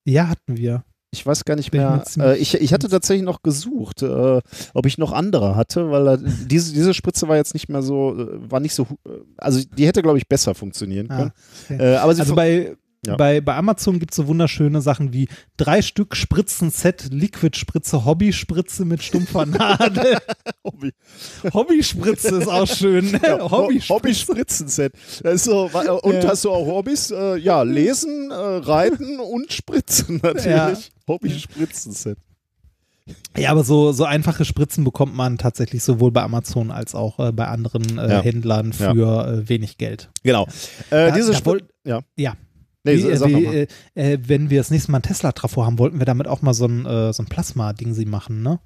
ja, 0.04 0.28
hatten 0.28 0.56
wir. 0.56 0.84
Ich 1.14 1.26
weiß 1.26 1.44
gar 1.44 1.56
nicht 1.56 1.72
mehr. 1.74 2.02
Äh, 2.18 2.38
ich, 2.38 2.54
ich 2.54 2.72
hatte 2.72 2.88
tatsächlich 2.88 3.22
noch 3.24 3.42
gesucht, 3.42 4.00
äh, 4.02 4.40
ob 4.72 4.86
ich 4.86 4.96
noch 4.96 5.12
andere 5.12 5.56
hatte, 5.56 5.90
weil 5.90 6.08
äh, 6.08 6.18
diese, 6.46 6.72
diese 6.72 6.94
Spritze 6.94 7.28
war 7.28 7.36
jetzt 7.36 7.52
nicht 7.52 7.68
mehr 7.68 7.82
so, 7.82 8.18
äh, 8.18 8.50
war 8.50 8.60
nicht 8.60 8.74
so, 8.74 8.84
äh, 9.06 9.10
also 9.36 9.60
die 9.76 9.86
hätte, 9.86 10.00
glaube 10.02 10.16
ich, 10.16 10.26
besser 10.26 10.54
funktionieren 10.54 11.10
Ah, 11.10 11.16
können. 11.18 11.32
okay. 11.64 11.92
Äh, 11.92 11.96
aber 11.96 12.14
sie 12.14 12.22
Also 12.22 12.34
bei, 12.34 12.76
Ja. 13.04 13.16
bei, 13.16 13.40
bei 13.40 13.56
Amazon 13.56 13.98
gibt 13.98 14.12
es 14.12 14.16
so 14.16 14.28
wunderschöne 14.28 14.80
Sachen 14.80 15.12
wie 15.12 15.28
drei 15.56 15.82
Stück 15.82 16.14
Spritzen-Set, 16.14 17.08
Liquid-Spritze, 17.12 18.04
Hobby-Spritze 18.04 18.84
mit 18.84 19.02
stumpfer 19.02 19.44
Nadel. 19.44 20.18
Hobby. 20.64 20.92
Hobby-Spritze 21.52 22.36
ist 22.36 22.46
auch 22.48 22.68
schön. 22.68 23.10
Ne? 23.10 23.20
Ja, 23.24 23.50
Hobby-Spritze. 23.50 23.92
Hobby-Spritzen-Set. 23.94 24.92
So, 25.34 25.68
wa- 25.72 25.90
und 25.94 26.14
Ja. 26.22 26.28
hast 26.28 26.44
du 26.44 26.50
auch 26.52 26.64
Hobbys? 26.66 27.10
Äh, 27.10 27.38
ja, 27.38 27.62
lesen, 27.62 28.30
äh, 28.30 28.34
reiten 28.34 29.18
und 29.18 29.52
spritzen 29.52 30.20
natürlich. 30.22 30.46
Ja. 30.46 30.72
Hobby-Spritzen-Set. 31.08 32.18
Ja, 33.36 33.50
aber 33.50 33.64
so, 33.64 33.90
so 33.90 34.04
einfache 34.04 34.44
Spritzen 34.44 34.84
bekommt 34.84 35.12
man 35.16 35.38
tatsächlich 35.38 35.82
sowohl 35.82 36.12
bei 36.12 36.22
Amazon 36.22 36.70
als 36.70 36.94
auch 36.94 37.18
äh, 37.18 37.32
bei 37.32 37.48
anderen 37.48 37.98
äh, 37.98 38.08
Ja. 38.12 38.22
Händlern 38.22 38.72
Ja. 38.78 38.92
für 38.94 39.26
äh, 39.26 39.48
wenig 39.48 39.76
Geld. 39.76 40.08
Genau. 40.22 40.44
Äh, 40.90 41.08
Da- 41.08 41.10
diese 41.10 41.32
da 41.32 41.56
ja. 41.84 42.00
Ja. 42.16 42.34
Nee, 42.84 42.96
Wie, 42.96 43.16
sag 43.16 43.28
wie, 43.28 43.44
äh, 43.44 43.66
äh, 43.94 44.18
wenn 44.26 44.50
wir 44.50 44.58
das 44.58 44.70
nächste 44.70 44.90
Mal 44.90 44.98
ein 44.98 45.02
Tesla-Trafo 45.02 45.64
haben, 45.64 45.78
wollten 45.78 45.98
wir 46.00 46.06
damit 46.06 46.26
auch 46.26 46.42
mal 46.42 46.52
so 46.54 46.66
ein, 46.66 46.84
äh, 46.84 47.12
so 47.12 47.22
ein 47.22 47.26
Plasma-Ding 47.26 47.94
sie 47.94 48.06
machen, 48.06 48.42
ne? 48.42 48.58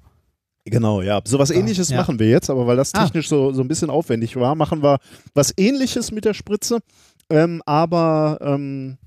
Genau, 0.65 1.01
ja. 1.01 1.21
Sowas 1.25 1.49
ähnliches 1.51 1.89
ja. 1.89 1.97
machen 1.97 2.19
wir 2.19 2.27
jetzt, 2.29 2.49
aber 2.49 2.67
weil 2.67 2.75
das 2.77 2.93
Ah. 2.93 3.03
technisch 3.03 3.29
so, 3.29 3.53
so 3.53 3.61
ein 3.61 3.67
bisschen 3.67 3.89
aufwendig 3.89 4.35
war, 4.35 4.55
machen 4.55 4.83
wir 4.83 4.99
was 5.33 5.53
ähnliches 5.55 6.11
mit 6.11 6.25
der 6.25 6.33
Spritze, 6.33 6.79
ähm, 7.29 7.61
aber 7.65 8.39
ähm, 8.41 8.97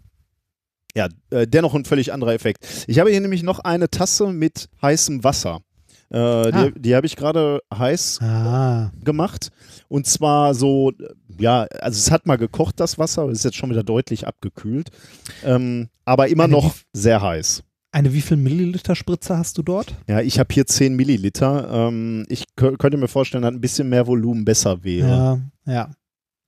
ja, 0.95 1.09
äh, 1.31 1.47
dennoch 1.47 1.75
ein 1.75 1.85
völlig 1.85 2.13
anderer 2.13 2.33
Effekt. 2.33 2.67
Ich 2.87 2.99
habe 2.99 3.11
hier 3.11 3.21
nämlich 3.21 3.43
noch 3.43 3.59
eine 3.61 3.91
Tasse 3.91 4.33
mit 4.33 4.69
heißem 4.81 5.23
Wasser. 5.23 5.61
Äh, 6.13 6.19
Ah. 6.19 6.51
Die, 6.71 6.81
die 6.81 6.95
habe 6.97 7.07
ich 7.07 7.17
gerade 7.17 7.61
heiß 7.73 8.19
Ah. 8.23 8.91
gemacht. 9.05 9.51
Und 9.89 10.07
zwar 10.07 10.55
so, 10.55 10.93
ja, 11.39 11.63
also 11.81 11.97
es 11.99 12.11
hat 12.11 12.27
mal 12.27 12.37
gekocht, 12.37 12.81
das 12.81 12.99
Wasser, 12.99 13.29
ist 13.31 13.45
jetzt 13.45 13.57
schon 13.57 13.71
wieder 13.71 13.83
deutlich 13.85 14.27
abgekühlt. 14.27 14.91
Ähm, 15.45 15.89
aber 16.05 16.29
immer 16.29 16.45
Eine 16.45 16.53
noch 16.55 16.75
sehr 16.93 17.23
heiß. 17.23 17.63
Eine 17.93 18.13
wie 18.13 18.21
viel 18.21 18.37
Milliliter 18.37 18.95
Spritze 18.95 19.37
hast 19.37 19.59
du 19.59 19.63
dort? 19.63 19.95
Ja, 20.09 20.21
ich 20.21 20.39
habe 20.39 20.53
hier 20.55 20.65
10 20.67 20.95
Milliliter. 20.95 21.69
Ähm, 21.73 22.25
ich 22.29 22.45
kö- 22.57 22.77
könnte 22.77 22.97
mir 22.97 23.09
vorstellen, 23.09 23.43
dass 23.43 23.53
ein 23.53 23.61
bisschen 23.61 23.89
mehr 23.89 24.07
Volumen 24.07 24.45
besser 24.45 24.85
wäre. 24.85 25.41
Ja, 25.67 25.73
ja. 25.73 25.91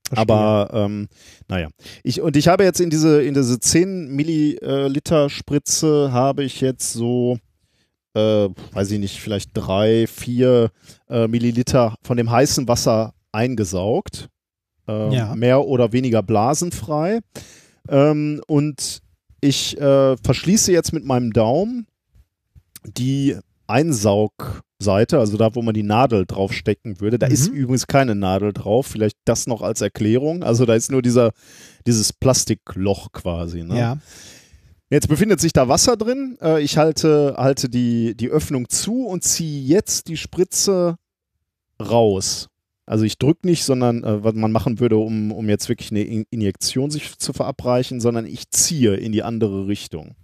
Verstehe. 0.09 0.21
Aber 0.37 0.71
ähm, 0.73 1.09
naja. 1.49 1.69
Ich, 2.05 2.21
und 2.21 2.37
ich 2.37 2.47
habe 2.47 2.63
jetzt 2.65 2.81
in 2.81 2.91
diese, 2.91 3.23
in 3.23 3.35
diese 3.35 3.59
10 3.59 4.09
Milliliter 4.15 5.31
Spritze 5.31 6.11
habe 6.13 6.45
ich 6.45 6.61
jetzt 6.61 6.93
so, 6.93 7.39
äh, 8.15 8.49
weiß 8.73 8.91
ich 8.91 8.99
nicht, 8.99 9.21
vielleicht 9.21 9.51
drei, 9.55 10.07
vier 10.07 10.71
äh, 11.09 11.27
Milliliter 11.29 11.95
von 12.03 12.17
dem 12.17 12.31
heißen 12.31 12.69
Wasser 12.69 13.15
eingesaugt. 13.33 14.29
Äh, 14.89 15.15
Ja. 15.15 15.35
Mehr 15.35 15.65
oder 15.67 15.93
weniger 15.93 16.23
blasenfrei. 16.23 17.21
Ähm, 17.89 18.41
und 18.47 19.01
ich 19.41 19.81
äh, 19.81 20.17
verschließe 20.19 20.71
jetzt 20.73 20.93
mit 20.93 21.05
meinem 21.05 21.33
Daumen 21.33 21.87
die 22.85 23.37
Einsaugseite, 23.67 25.19
also 25.19 25.37
da, 25.37 25.55
wo 25.55 25.63
man 25.63 25.75
die 25.75 25.83
Nadel 25.83 26.27
draufstecken 26.27 27.01
würde. 27.01 27.19
Da 27.19 27.27
Mhm. 27.29 27.33
ist 27.33 27.47
übrigens 27.49 27.87
keine 27.87 28.15
Nadel 28.15 28.53
drauf. 28.53 28.87
Vielleicht 28.87 29.17
das 29.25 29.47
noch 29.47 29.63
als 29.63 29.81
Erklärung. 29.81 30.43
Also 30.43 30.67
da 30.67 30.75
ist 30.75 30.91
nur 30.91 31.03
dieser, 31.03 31.33
dieses 31.87 32.13
Plastikloch 32.13 33.13
quasi. 33.13 33.63
Ne? 33.63 33.79
ja. 33.79 33.99
Jetzt 34.93 35.09
befindet 35.09 35.41
sich 35.41 35.55
da 35.55 35.69
Wasser 35.69 35.97
drin. 35.97 36.37
Äh, 36.43 36.61
ich 36.61 36.77
halte, 36.77 37.35
halte 37.39 37.71
die, 37.71 38.15
die 38.15 38.29
Öffnung 38.29 38.69
zu 38.69 39.07
und 39.07 39.25
ziehe 39.25 39.65
jetzt 39.65 40.09
die 40.09 40.19
Spritze 40.19 40.97
raus. 41.81 42.49
also 42.85 43.05
ich 43.05 43.17
drücke 43.17 43.47
nicht, 43.47 43.65
sondern 43.65 44.05
äh, 44.05 44.23
was 44.23 44.35
man 44.35 44.53
machen 44.53 44.81
würde, 44.81 44.99
um, 44.99 45.33
um 45.33 45.49
jetzt 45.49 45.71
wirklich 45.71 45.93
eine 45.93 46.03
In 46.03 46.27
Injektion 46.29 46.91
sich 46.91 47.19
zu 47.19 47.33
verabreichen, 47.33 48.03
sondern 48.03 48.27
ich 48.27 48.51
ziehe 48.51 48.95
in 48.95 49.13
die 49.13 49.23
andere 49.23 49.67
Richtung. 49.67 50.15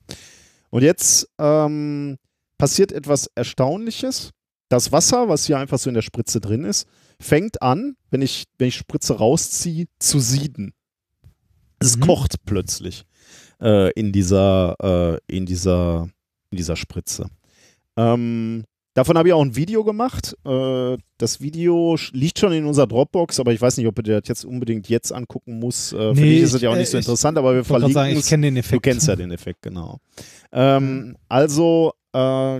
Und 0.69 0.83
jetzt 0.83 1.31
ähm, 1.39 2.19
passiert 2.59 2.93
etwas 2.93 3.27
Erstaunliches. 3.35 4.33
Das 4.69 4.93
Wasser, 4.93 5.31
was 5.31 5.47
hier 5.47 5.57
einfach 5.57 5.79
so 5.79 5.89
in 5.89 5.95
der 5.95 6.03
Spritze 6.03 6.41
drin 6.41 6.65
ist, 6.65 6.87
fängt 7.19 7.63
an, 7.63 7.97
wenn 8.11 8.21
ich, 8.21 8.45
wenn 8.59 8.69
ich 8.69 8.77
Spritze 8.77 9.15
rausziehe, 9.15 9.87
zu 9.99 10.21
sieden. 10.21 10.75
Es 11.79 11.97
Mhm. 11.97 12.01
kocht 12.01 12.45
plötzlich 12.45 13.07
äh, 13.63 13.91
in, 13.93 14.13
dieser, 14.13 14.77
äh, 14.83 15.19
in, 15.37 15.47
dieser, 15.47 16.09
in 16.51 16.57
dieser 16.57 16.77
Spritze. 16.77 17.27
Ähm, 17.97 18.65
davon 18.95 19.19
habe 19.19 19.29
ich 19.29 19.35
auch 19.35 19.43
ein 19.43 19.57
Video 19.57 19.85
gemacht. 19.85 20.37
Äh, 20.45 20.97
das 21.19 21.41
Video 21.41 21.97
liegt 22.13 22.39
schon 22.39 22.53
in 22.53 22.65
unserer 22.65 22.87
Dropbox, 22.87 23.41
aber 23.41 23.53
ich 23.53 23.61
weiß 23.61 23.77
nicht, 23.77 23.87
ob 23.87 23.99
ihr 23.99 24.21
das 24.21 24.29
jetzt 24.29 24.45
unbedingt 24.45 24.89
jetzt 24.89 25.13
angucken 25.13 25.59
muss. 25.59 25.93
Äh, 25.93 26.15
für 26.15 26.21
Nee, 26.21 26.35
dich 26.35 26.43
ist 26.43 26.55
es 26.55 26.63
ja 26.63 26.71
auch 26.71 26.75
ich- 26.75 26.81
nicht 26.81 26.91
so 26.91 26.97
äh, 26.97 27.01
ich 27.01 27.07
interessant, 27.07 27.39
aber 27.39 27.55
wir 27.55 27.61
Ich 27.63 27.67
verlinken 27.67 27.95
sagen, 27.95 28.13
ich 28.13 28.19
es. 28.19 28.27
kenne 28.29 28.51
den 28.53 28.63
Du 28.63 28.81
kennst 28.81 29.09
ja 29.09 29.17
den 29.17 29.31
Effekt, 29.33 29.63
genau. 29.63 29.99
Ähm, 30.53 31.17
also 31.29 31.93
äh, 32.15 32.59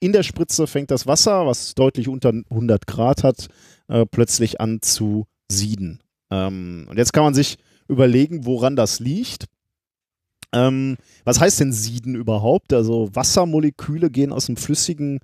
in 0.00 0.12
der 0.12 0.22
Spritze 0.22 0.66
fängt 0.66 0.90
das 0.90 1.06
Wasser, 1.06 1.46
was 1.46 1.74
deutlich 1.74 2.08
unter 2.08 2.32
100 2.50 2.86
Grad 2.86 3.24
hat, 3.24 3.48
äh, 3.88 4.04
plötzlich 4.06 4.60
an 4.60 4.80
zu 4.82 5.26
sieden. 5.50 6.00
Ähm, 6.30 6.86
und 6.90 6.96
jetzt 6.98 7.12
kann 7.12 7.24
man 7.24 7.34
sich 7.34 7.56
überlegen, 7.88 8.44
woran 8.46 8.76
das 8.76 9.00
liegt. 9.00 9.44
Ähm, 10.52 10.96
was 11.24 11.40
heißt 11.40 11.60
denn 11.60 11.72
sieden 11.72 12.14
überhaupt? 12.14 12.72
Also 12.72 13.10
Wassermoleküle 13.12 14.10
gehen 14.10 14.32
aus 14.32 14.46
dem 14.46 14.56
flüssigen 14.56 15.20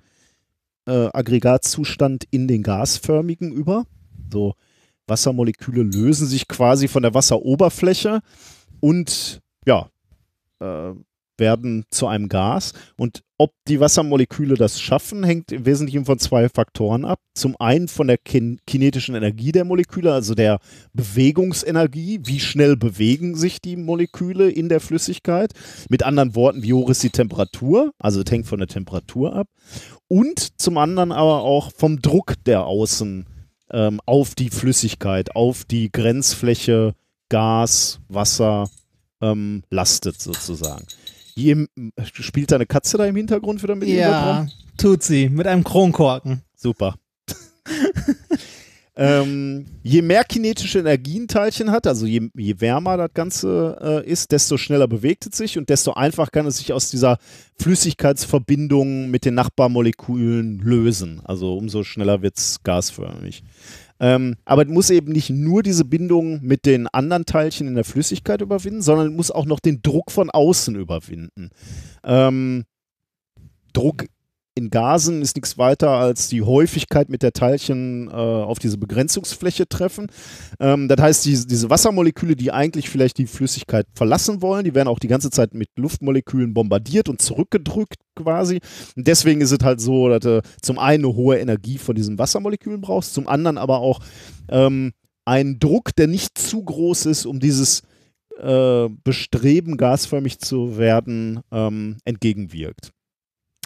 äh, 0.85 1.09
Aggregatzustand 1.13 2.25
in 2.29 2.47
den 2.47 2.63
gasförmigen 2.63 3.51
über. 3.51 3.85
So 4.31 4.55
Wassermoleküle 5.07 5.83
lösen 5.83 6.27
sich 6.27 6.47
quasi 6.47 6.87
von 6.87 7.03
der 7.03 7.13
Wasseroberfläche 7.13 8.21
und 8.79 9.41
ja, 9.65 9.89
äh, 10.59 10.93
werden 11.37 11.85
zu 11.89 12.07
einem 12.07 12.29
Gas. 12.29 12.73
Und 12.95 13.23
ob 13.43 13.51
die 13.67 13.81
Wassermoleküle 13.81 14.55
das 14.55 14.79
schaffen, 14.79 15.25
hängt 15.25 15.51
im 15.51 15.65
Wesentlichen 15.65 16.05
von 16.05 16.17
zwei 16.17 16.47
Faktoren 16.47 17.03
ab. 17.03 17.19
Zum 17.33 17.59
einen 17.59 17.89
von 17.89 18.07
der 18.07 18.17
kin 18.17 18.61
kinetischen 18.65 19.15
Energie 19.15 19.51
der 19.51 19.65
Moleküle, 19.65 20.13
also 20.13 20.33
der 20.33 20.59
Bewegungsenergie. 20.93 22.21
Wie 22.23 22.39
schnell 22.39 22.77
bewegen 22.77 23.35
sich 23.35 23.59
die 23.59 23.75
Moleküle 23.75 24.49
in 24.49 24.69
der 24.69 24.79
Flüssigkeit? 24.79 25.51
Mit 25.89 26.03
anderen 26.03 26.35
Worten, 26.35 26.63
wie 26.63 26.71
hoch 26.71 26.89
ist 26.89 27.03
die 27.03 27.09
Temperatur? 27.09 27.91
Also 27.99 28.21
es 28.21 28.31
hängt 28.31 28.47
von 28.47 28.59
der 28.59 28.69
Temperatur 28.69 29.35
ab. 29.35 29.49
Und 30.07 30.61
zum 30.61 30.77
anderen 30.77 31.11
aber 31.11 31.41
auch 31.41 31.73
vom 31.75 32.01
Druck 32.01 32.35
der 32.45 32.65
Außen 32.65 33.25
ähm, 33.71 33.99
auf 34.05 34.35
die 34.35 34.51
Flüssigkeit, 34.51 35.35
auf 35.35 35.65
die 35.65 35.91
Grenzfläche 35.91 36.93
Gas, 37.27 37.99
Wasser 38.07 38.69
ähm, 39.21 39.63
lastet 39.69 40.21
sozusagen. 40.21 40.85
Je, 41.35 41.67
spielt 42.03 42.51
da 42.51 42.55
eine 42.55 42.65
Katze 42.65 42.97
da 42.97 43.05
im 43.05 43.15
Hintergrund 43.15 43.63
wieder 43.63 43.75
mit 43.75 43.89
Ja, 43.89 44.47
tut 44.77 45.03
sie. 45.03 45.29
Mit 45.29 45.47
einem 45.47 45.63
Kronkorken. 45.63 46.41
Super. 46.55 46.95
ähm, 48.95 49.65
je 49.81 50.01
mehr 50.01 50.23
kinetische 50.23 50.79
Energie 50.79 51.19
ein 51.19 51.27
Teilchen 51.27 51.71
hat, 51.71 51.87
also 51.87 52.05
je, 52.05 52.29
je 52.35 52.59
wärmer 52.59 52.97
das 52.97 53.11
Ganze 53.13 53.77
äh, 53.81 54.09
ist, 54.09 54.31
desto 54.31 54.57
schneller 54.57 54.87
bewegt 54.87 55.25
es 55.25 55.37
sich 55.37 55.57
und 55.57 55.69
desto 55.69 55.93
einfacher 55.93 56.29
kann 56.31 56.45
es 56.45 56.57
sich 56.57 56.73
aus 56.73 56.89
dieser 56.89 57.17
Flüssigkeitsverbindung 57.57 59.09
mit 59.09 59.25
den 59.25 59.33
Nachbarmolekülen 59.33 60.59
lösen. 60.59 61.21
Also 61.23 61.57
umso 61.57 61.83
schneller 61.83 62.21
wird 62.21 62.37
es 62.37 62.61
gasförmig. 62.63 63.43
Ähm, 63.99 64.35
aber 64.45 64.63
es 64.63 64.69
muss 64.69 64.89
eben 64.89 65.11
nicht 65.11 65.29
nur 65.29 65.63
diese 65.63 65.85
Bindung 65.85 66.41
mit 66.41 66.65
den 66.65 66.87
anderen 66.87 67.25
Teilchen 67.25 67.67
in 67.67 67.75
der 67.75 67.83
Flüssigkeit 67.83 68.41
überwinden, 68.41 68.81
sondern 68.81 69.15
muss 69.15 69.31
auch 69.31 69.45
noch 69.45 69.59
den 69.59 69.81
Druck 69.81 70.11
von 70.11 70.29
außen 70.29 70.75
überwinden. 70.75 71.51
Ähm, 72.03 72.65
Druck 73.73 74.05
in 74.55 74.69
Gasen 74.69 75.21
ist 75.21 75.35
nichts 75.35 75.57
weiter 75.57 75.89
als 75.89 76.27
die 76.27 76.43
Häufigkeit 76.43 77.09
mit 77.09 77.23
der 77.23 77.33
Teilchen 77.33 78.07
äh, 78.07 78.11
auf 78.11 78.59
diese 78.59 78.77
Begrenzungsfläche 78.77 79.67
treffen. 79.67 80.07
Ähm, 80.59 80.87
das 80.87 81.01
heißt, 81.01 81.25
diese, 81.25 81.47
diese 81.47 81.69
Wassermoleküle, 81.69 82.35
die 82.35 82.51
eigentlich 82.51 82.89
vielleicht 82.89 83.17
die 83.17 83.25
Flüssigkeit 83.25 83.87
verlassen 83.95 84.41
wollen, 84.41 84.63
die 84.63 84.75
werden 84.75 84.87
auch 84.87 84.99
die 84.99 85.07
ganze 85.07 85.31
Zeit 85.31 85.53
mit 85.53 85.69
Luftmolekülen 85.75 86.53
bombardiert 86.53 87.09
und 87.09 87.21
zurückgedrückt 87.21 87.97
quasi. 88.15 88.59
Und 88.95 89.07
deswegen 89.07 89.41
ist 89.41 89.51
es 89.51 89.63
halt 89.63 89.81
so, 89.81 90.07
dass 90.09 90.19
du 90.19 90.41
zum 90.61 90.77
einen 90.77 91.03
eine 91.03 91.15
hohe 91.15 91.39
Energie 91.39 91.79
von 91.79 91.95
diesen 91.95 92.19
Wassermolekülen 92.19 92.81
brauchst, 92.81 93.13
zum 93.13 93.27
anderen 93.27 93.57
aber 93.57 93.79
auch 93.79 93.99
ähm, 94.49 94.91
einen 95.25 95.59
Druck, 95.59 95.95
der 95.95 96.07
nicht 96.07 96.37
zu 96.37 96.63
groß 96.63 97.07
ist, 97.07 97.25
um 97.25 97.39
dieses 97.39 97.81
äh, 98.39 98.87
Bestreben, 99.03 99.77
gasförmig 99.77 100.39
zu 100.39 100.77
werden, 100.77 101.41
ähm, 101.51 101.97
entgegenwirkt. 102.05 102.91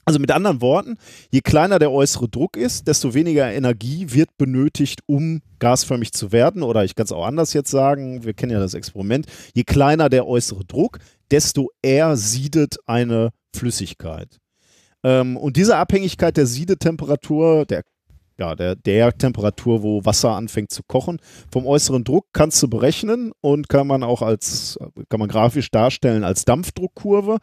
Also 0.08 0.20
mit 0.22 0.32
anderen 0.32 0.62
Worten, 0.62 0.96
je 1.32 1.42
kleiner 1.42 1.80
der 1.80 1.92
äußere 1.92 2.30
Druck 2.30 2.56
ist, 2.56 2.88
desto 2.88 3.14
weniger 3.14 3.52
Energie 3.52 4.14
wird 4.14 4.30
benötigt, 4.38 5.02
um 5.06 5.42
gasförmig 5.60 6.14
zu 6.14 6.32
werden. 6.32 6.64
Oder 6.64 6.86
ich 6.86 6.96
kann 6.96 7.04
es 7.04 7.12
auch 7.12 7.26
anders 7.26 7.52
jetzt 7.52 7.70
sagen, 7.70 8.24
wir 8.24 8.34
kennen 8.34 8.54
ja 8.54 8.60
das 8.60 8.74
Experiment, 8.74 9.26
je 9.54 9.66
kleiner 9.66 10.08
der 10.08 10.26
äußere 10.26 10.64
Druck, 10.64 11.00
desto 11.30 11.72
eher 11.82 12.16
siedet 12.16 12.78
eine 12.86 13.32
Flüssigkeit. 13.54 14.38
Ähm, 15.04 15.36
und 15.36 15.58
diese 15.58 15.76
Abhängigkeit 15.76 16.38
der 16.38 16.46
Siedetemperatur, 16.46 17.66
der, 17.66 17.84
ja, 18.40 18.56
der, 18.56 18.78
der 18.78 19.12
Temperatur, 19.12 19.84
wo 19.84 20.06
Wasser 20.06 20.32
anfängt 20.38 20.72
zu 20.72 20.84
kochen, 20.88 21.20
vom 21.52 21.68
äußeren 21.68 22.06
Druck 22.06 22.28
kannst 22.32 22.64
du 22.64 22.70
berechnen 22.70 23.34
und 23.42 23.68
kann 23.68 23.88
man 23.88 24.04
auch 24.04 24.22
als, 24.22 24.80
kann 25.10 25.20
man 25.20 25.28
grafisch 25.28 25.70
darstellen 25.70 26.24
als 26.24 26.46
Dampfdruckkurve. 26.46 27.40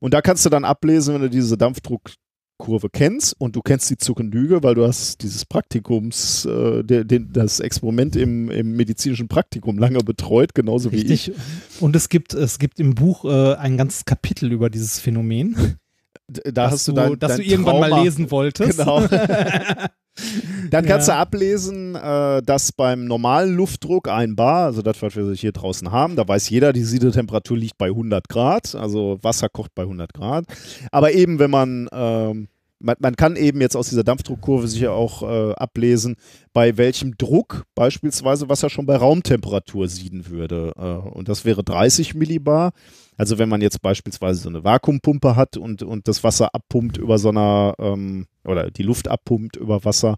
Und 0.00 0.14
da 0.14 0.20
kannst 0.22 0.44
du 0.46 0.50
dann 0.50 0.64
ablesen, 0.64 1.14
wenn 1.14 1.22
du 1.22 1.30
diese 1.30 1.56
Dampfdruckkurve 1.58 2.88
kennst 2.92 3.34
und 3.38 3.56
du 3.56 3.62
kennst 3.62 3.90
die 3.90 3.96
zu 3.96 4.14
Genüge, 4.14 4.62
weil 4.62 4.74
du 4.74 4.86
hast 4.86 5.22
dieses 5.22 5.44
Praktikums, 5.44 6.44
äh, 6.44 6.82
der, 6.84 7.04
den, 7.04 7.32
das 7.32 7.60
Experiment 7.60 8.14
im, 8.16 8.50
im 8.50 8.72
medizinischen 8.76 9.28
Praktikum 9.28 9.78
lange 9.78 9.98
betreut, 9.98 10.54
genauso 10.54 10.92
wie 10.92 10.96
ich. 10.96 11.10
Richtig. 11.10 11.34
Und 11.80 11.96
es 11.96 12.08
gibt, 12.08 12.34
es 12.34 12.58
gibt 12.58 12.78
im 12.80 12.94
Buch 12.94 13.24
äh, 13.24 13.54
ein 13.54 13.76
ganzes 13.76 14.04
Kapitel 14.04 14.52
über 14.52 14.70
dieses 14.70 15.00
Phänomen, 15.00 15.78
Da 16.28 16.50
das 16.52 16.72
hast 16.72 16.88
du 16.88 16.92
dein, 16.92 17.18
das 17.18 17.32
dein 17.32 17.40
du 17.40 17.46
irgendwann 17.46 17.80
Trauma. 17.80 17.88
mal 17.88 18.04
lesen 18.04 18.30
wolltest. 18.30 18.78
Genau. 18.78 19.00
Dann 20.70 20.84
kannst 20.84 21.08
Ja. 21.08 21.14
du 21.14 21.20
ablesen, 21.20 21.94
äh, 21.94 22.42
dass 22.42 22.72
beim 22.72 23.04
normalen 23.06 23.54
Luftdruck 23.54 24.08
ein 24.08 24.36
Bar, 24.36 24.66
also 24.66 24.82
das, 24.82 25.00
was 25.02 25.16
wir 25.16 25.32
hier 25.34 25.52
draußen 25.52 25.90
haben, 25.90 26.16
da 26.16 26.26
weiß 26.26 26.48
jeder, 26.50 26.72
die 26.72 26.82
Siedetemperatur 26.84 27.56
liegt 27.56 27.78
bei 27.78 27.88
100 27.88 28.28
Grad, 28.28 28.74
also 28.74 29.18
Wasser 29.22 29.48
kocht 29.48 29.74
bei 29.74 29.82
100 29.84 30.12
Grad. 30.12 30.44
Aber 30.92 31.12
eben, 31.12 31.38
wenn 31.38 31.50
man, 31.50 31.88
ähm, 31.92 32.48
man, 32.80 32.96
man 33.00 33.16
kann 33.16 33.36
eben 33.36 33.60
jetzt 33.60 33.76
aus 33.76 33.88
dieser 33.88 34.04
Dampfdruckkurve 34.04 34.68
sicher 34.68 34.92
auch 34.92 35.22
äh, 35.22 35.52
ablesen, 35.54 36.16
bei 36.52 36.76
welchem 36.76 37.16
Druck 37.18 37.64
beispielsweise 37.74 38.48
Wasser 38.48 38.70
schon 38.70 38.86
bei 38.86 38.96
Raumtemperatur 38.96 39.88
sieden 39.88 40.28
würde. 40.28 40.72
Äh, 40.76 41.08
und 41.08 41.28
das 41.28 41.44
wäre 41.44 41.64
30 41.64 42.14
Millibar. 42.14 42.72
Also 43.16 43.38
wenn 43.38 43.48
man 43.48 43.60
jetzt 43.60 43.82
beispielsweise 43.82 44.40
so 44.40 44.48
eine 44.48 44.62
Vakuumpumpe 44.62 45.34
hat 45.34 45.56
und, 45.56 45.82
und 45.82 46.06
das 46.06 46.22
Wasser 46.22 46.54
abpumpt 46.54 46.98
über 46.98 47.18
so 47.18 47.30
einer, 47.30 47.74
ähm, 47.80 48.26
oder 48.44 48.70
die 48.70 48.84
Luft 48.84 49.08
abpumpt 49.08 49.56
über 49.56 49.84
Wasser, 49.84 50.16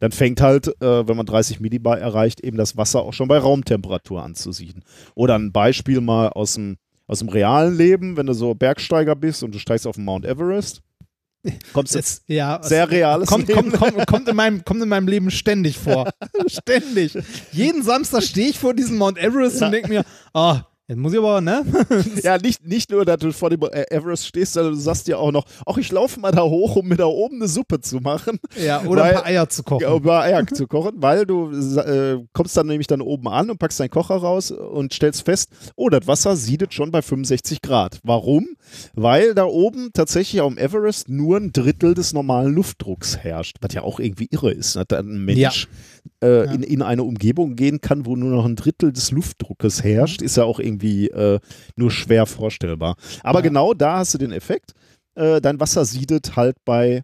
dann 0.00 0.12
fängt 0.12 0.42
halt, 0.42 0.68
äh, 0.82 1.08
wenn 1.08 1.16
man 1.16 1.26
30 1.26 1.60
Millibar 1.60 1.98
erreicht, 1.98 2.40
eben 2.40 2.58
das 2.58 2.76
Wasser 2.76 3.02
auch 3.02 3.14
schon 3.14 3.28
bei 3.28 3.38
Raumtemperatur 3.38 4.22
an 4.22 4.34
zu 4.34 4.52
sieden. 4.52 4.82
Oder 5.14 5.36
ein 5.36 5.52
Beispiel 5.52 6.02
mal 6.02 6.28
aus 6.28 6.54
dem, 6.54 6.76
aus 7.06 7.20
dem 7.20 7.30
realen 7.30 7.76
Leben, 7.76 8.18
wenn 8.18 8.26
du 8.26 8.34
so 8.34 8.54
Bergsteiger 8.54 9.16
bist 9.16 9.42
und 9.42 9.54
du 9.54 9.58
steigst 9.58 9.86
auf 9.86 9.96
den 9.96 10.04
Mount 10.04 10.26
Everest, 10.26 10.82
kommst 11.72 11.94
jetzt 11.94 12.22
Das, 12.28 12.34
ja, 12.36 12.60
sehr 12.62 12.90
reales 12.90 13.28
kommt, 13.28 13.48
Leben. 13.48 13.72
kommt, 13.72 13.94
kommt, 13.94 14.06
kommt, 14.06 14.28
in 14.28 14.36
meinem, 14.36 14.64
kommt 14.64 14.82
in 14.82 14.88
meinem 14.88 15.08
Leben 15.08 15.30
ständig 15.30 15.76
vor. 15.78 16.10
ständig. 16.46 17.18
Jeden 17.52 17.82
Samstag 17.82 18.22
stehe 18.22 18.50
ich 18.50 18.58
vor 18.58 18.74
diesem 18.74 18.98
Mount 18.98 19.18
Everest 19.18 19.60
und 19.62 19.72
denke 19.72 19.88
mir, 19.88 20.04
ah, 20.34 20.62
jetzt 20.88 20.98
muss 20.98 21.12
ich 21.12 21.18
aber, 21.18 21.40
ne? 21.40 21.64
Ja, 22.22 22.38
nicht, 22.38 22.66
nicht 22.66 22.90
nur, 22.90 23.04
dass 23.04 23.18
du 23.18 23.32
vor 23.32 23.50
dem 23.50 23.62
äh, 23.62 23.84
Everest 23.90 24.26
stehst, 24.26 24.52
sondern 24.54 24.74
du 24.74 24.78
sagst 24.80 25.06
dir 25.08 25.18
auch 25.18 25.32
noch, 25.32 25.44
ach, 25.66 25.76
ich 25.78 25.90
laufe 25.90 26.20
mal 26.20 26.32
da 26.32 26.42
hoch, 26.42 26.76
um 26.76 26.88
mir 26.88 26.96
da 26.96 27.06
oben 27.06 27.36
eine 27.36 27.48
Suppe 27.48 27.80
zu 27.80 27.96
machen. 27.98 28.38
Ja, 28.62 28.82
oder 28.84 29.02
Weil- 29.02 29.08
ein 29.10 29.14
paar 29.14 29.26
Eier 29.26 29.48
zu 29.48 29.62
kochen. 29.62 29.82
Ja, 29.82 29.94
über 29.94 30.20
Eier 30.20 30.46
zu 30.46 30.66
kochen, 30.66 30.92
weil 30.96 31.24
du 31.26 31.50
äh, 31.52 32.18
kommst 32.32 32.56
dann 32.56 32.66
nämlich 32.66 32.86
dann 32.86 33.00
oben 33.00 33.28
an 33.28 33.50
und 33.50 33.58
packst 33.58 33.80
deinen 33.80 33.90
Kocher 33.90 34.16
raus 34.16 34.50
und 34.50 34.92
stellst 34.92 35.24
fest, 35.24 35.50
oh, 35.76 35.88
das 35.88 36.06
Wasser 36.06 36.36
siedet 36.36 36.74
schon 36.74 36.90
bei 36.90 37.00
65 37.02 37.62
Grad. 37.62 37.98
Warum? 38.02 38.48
Weil 38.94 39.34
da 39.34 39.44
oben 39.44 39.90
tatsächlich 39.92 40.40
am 40.42 40.58
Everest 40.58 41.08
nur 41.08 41.38
ein 41.38 41.52
Drittel 41.52 41.94
des 41.94 42.12
normalen 42.12 42.52
Luftdrucks 42.54 43.16
herrscht, 43.18 43.56
was 43.60 43.72
ja 43.74 43.82
auch 43.82 43.98
irgendwie 44.00 44.28
irre 44.30 44.52
ist, 44.52 44.76
dass 44.76 44.84
da 44.88 44.98
ein 44.98 45.24
Mensch 45.24 45.38
Ja. 45.38 45.50
Äh, 46.22 46.44
Ja. 46.46 46.52
in, 46.52 46.62
in 46.62 46.82
eine 46.82 47.02
Umgebung 47.04 47.56
gehen 47.56 47.80
kann, 47.80 48.06
wo 48.06 48.16
nur 48.16 48.30
noch 48.30 48.44
ein 48.44 48.56
Drittel 48.56 48.92
des 48.92 49.10
Luftdruckes 49.10 49.82
herrscht, 49.84 50.22
ist 50.22 50.36
ja 50.36 50.44
auch 50.44 50.58
irgendwie 50.60 51.08
äh, 51.08 51.38
nur 51.76 51.90
schwer 51.90 52.26
vorstellbar. 52.26 52.96
Aber 53.22 53.40
Ja. 53.40 53.42
genau 53.44 53.74
da 53.74 53.98
hast 53.98 54.14
du 54.14 54.18
den 54.18 54.32
Effekt. 54.32 54.72
Äh, 55.14 55.40
dein 55.40 55.60
Wasser 55.60 55.84
siedet 55.84 56.36
halt 56.36 56.56
bei 56.64 57.02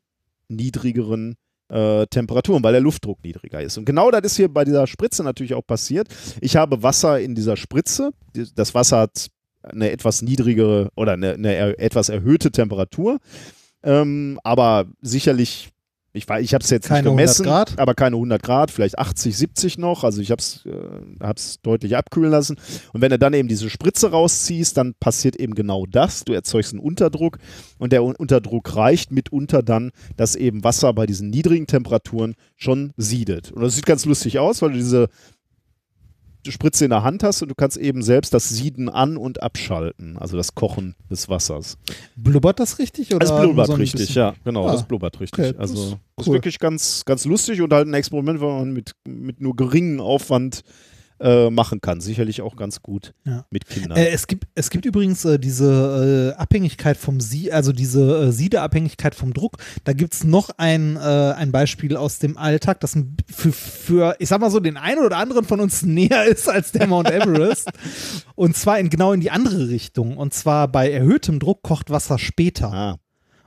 niedrigeren 0.49 1.37
äh, 1.71 2.07
Temperaturen, 2.07 2.63
weil 2.63 2.73
der 2.73 2.81
Luftdruck 2.81 3.23
niedriger 3.23 3.61
ist. 3.61 3.77
Und 3.77 3.85
genau 3.85 4.11
das 4.11 4.23
ist 4.25 4.37
hier 4.37 4.49
bei 4.49 4.65
dieser 4.65 4.87
Spritze 4.87 5.23
natürlich 5.23 5.53
auch 5.55 5.67
passiert. 5.67 6.09
Ich 6.41 6.57
habe 6.57 6.83
Wasser 6.83 7.21
in 7.21 7.35
dieser 7.35 7.57
Spritze. 7.59 8.11
Das 8.55 8.75
Wasser 8.75 9.01
hat 9.01 9.27
eine 9.63 9.91
etwas 9.91 10.23
niedrigere 10.23 10.89
oder 10.97 11.13
eine, 11.13 11.35
eine 11.35 11.79
etwas 11.79 12.09
erhöhte 12.09 12.51
Temperatur. 12.51 13.19
Ähm, 13.83 14.41
aber 14.45 14.87
sicherlich, 15.03 15.69
ich, 16.19 16.27
ich 16.41 16.55
habe 16.55 16.63
es 16.63 16.71
jetzt 16.71 16.89
Keine 16.89 17.09
nicht 17.09 17.17
gemessen, 17.17 17.47
100 17.47 17.69
Grad? 17.71 17.79
aber 17.81 17.95
keine 17.95 18.17
100 18.17 18.43
Grad, 18.43 18.71
vielleicht 18.71 18.99
80, 18.99 19.37
70 19.37 19.79
noch. 19.79 20.05
Also 20.05 20.21
ich 20.21 20.31
habe 20.31 20.41
es 20.41 20.67
äh, 20.67 20.73
hab's 21.25 21.61
deutlich 21.63 21.97
abkühlen 21.97 22.31
lassen. 22.31 22.57
Und 22.93 23.01
wenn 23.01 23.11
du 23.11 23.19
dann 23.19 23.33
eben 23.35 23.49
diese 23.49 23.71
Spritze 23.71 24.11
rausziehst, 24.11 24.77
dann 24.77 24.95
passiert 25.01 25.37
eben 25.37 25.55
genau 25.55 25.87
das. 25.87 26.25
Du 26.25 26.33
erzeugst 26.33 26.73
einen 26.73 26.81
Unterdruck 26.81 27.39
und 27.79 27.93
der 27.93 28.05
Un- 28.05 28.17
Unterdruck 28.17 28.77
reicht 28.77 29.13
mitunter 29.13 29.63
dann, 29.63 29.91
dass 30.17 30.35
eben 30.37 30.65
Wasser 30.65 30.93
bei 30.93 31.07
diesen 31.07 31.31
niedrigen 31.31 31.67
Temperaturen 31.67 32.35
schon 32.57 32.93
siedet. 32.97 33.53
Und 33.53 33.63
das 33.63 33.77
sieht 33.77 33.87
ganz 33.87 34.05
lustig 34.05 34.39
aus, 34.39 34.61
weil 34.63 34.71
du 34.73 34.77
diese 34.77 35.09
Spritze 36.53 36.85
in 36.85 36.91
der 36.91 37.03
Hand 37.03 37.23
hast 37.23 37.43
und 37.43 37.49
du 37.49 37.55
kannst 37.55 37.77
eben 37.77 38.03
selbst 38.03 38.33
das 38.35 38.49
Sieden 38.49 38.89
an- 38.89 39.17
und 39.17 39.43
abschalten, 39.43 40.17
also 40.19 40.37
das 40.37 40.55
Kochen 40.55 40.95
des 41.11 41.29
Wassers. 41.29 41.79
Blubbert 42.17 42.61
das 42.61 42.79
richtig? 42.79 43.15
Oder 43.15 43.27
nur 43.29 43.41
blubbert 43.41 43.67
so 43.69 43.73
richtig, 43.75 44.01
bisschen? 44.01 44.17
ja, 44.17 44.35
genau, 44.45 44.67
Ah, 44.67 44.73
das 44.73 44.87
blubbert 44.87 45.21
richtig. 45.21 45.39
okay, 45.39 45.53
das 45.53 45.61
also 45.71 45.75
ist 45.75 45.91
das 46.17 46.25
ist 46.25 46.29
cool. 46.29 46.35
wirklich 46.35 46.59
ganz, 46.59 47.05
ganz 47.05 47.25
lustig 47.25 47.61
und 47.63 47.73
halt 47.73 47.87
ein 47.87 47.95
Experiment, 47.95 48.41
was 48.41 48.49
man 48.49 48.73
mit, 48.73 48.93
mit 49.07 49.41
nur 49.41 49.55
geringem 49.55 50.01
Aufwand 50.01 50.63
äh, 51.21 51.51
machen 51.51 51.81
kann. 51.81 52.01
Sicherlich 52.01 52.41
auch 52.43 52.57
ganz 52.57 52.83
gut 52.83 53.15
Ja. 53.25 53.45
mit 53.51 53.67
Kindern. 53.67 53.97
Äh, 53.99 54.09
es, 54.09 54.27
gibt, 54.27 54.47
es 54.55 54.71
gibt 54.71 54.85
übrigens 54.85 55.25
äh, 55.25 55.39
diese 55.39 56.35
äh, 56.37 56.41
Abhängigkeit 56.41 56.97
vom 56.97 57.21
Sie, 57.21 57.53
also 57.53 57.73
diese 57.73 58.27
äh, 58.29 58.33
Siedeabhängigkeit 58.33 59.15
vom 59.15 59.33
Druck. 59.35 59.57
Da 59.85 59.93
gibt 59.93 60.15
es 60.15 60.25
noch 60.25 60.51
ein, 60.59 60.97
äh, 60.97 61.01
ein 61.01 61.53
Beispiel 61.53 61.97
aus 61.97 62.19
dem 62.19 62.37
Alltag, 62.39 62.81
das 62.81 62.97
für, 63.33 63.53
für, 63.53 64.17
ich 64.19 64.29
sag 64.29 64.41
mal 64.41 64.51
so, 64.51 64.61
den 64.61 64.77
einen 64.77 65.05
oder 65.05 65.17
anderen 65.17 65.45
von 65.45 65.61
uns 65.61 65.83
näher 65.85 66.25
ist 66.25 66.49
als 66.49 66.73
der 66.73 66.87
Mount 66.87 67.11
Everest. 67.11 67.71
Und 68.35 68.57
zwar 68.57 68.79
in, 68.79 68.91
genau 68.91 69.13
in 69.13 69.21
die 69.21 69.31
andere 69.31 69.69
Richtung. 69.69 70.17
Und 70.17 70.35
zwar 70.35 70.69
bei 70.69 70.91
erhöhtem 70.91 71.39
Druck 71.41 71.63
kocht 71.63 71.91
Wasser 71.91 72.19
später. 72.19 72.73
ah. 72.73 72.97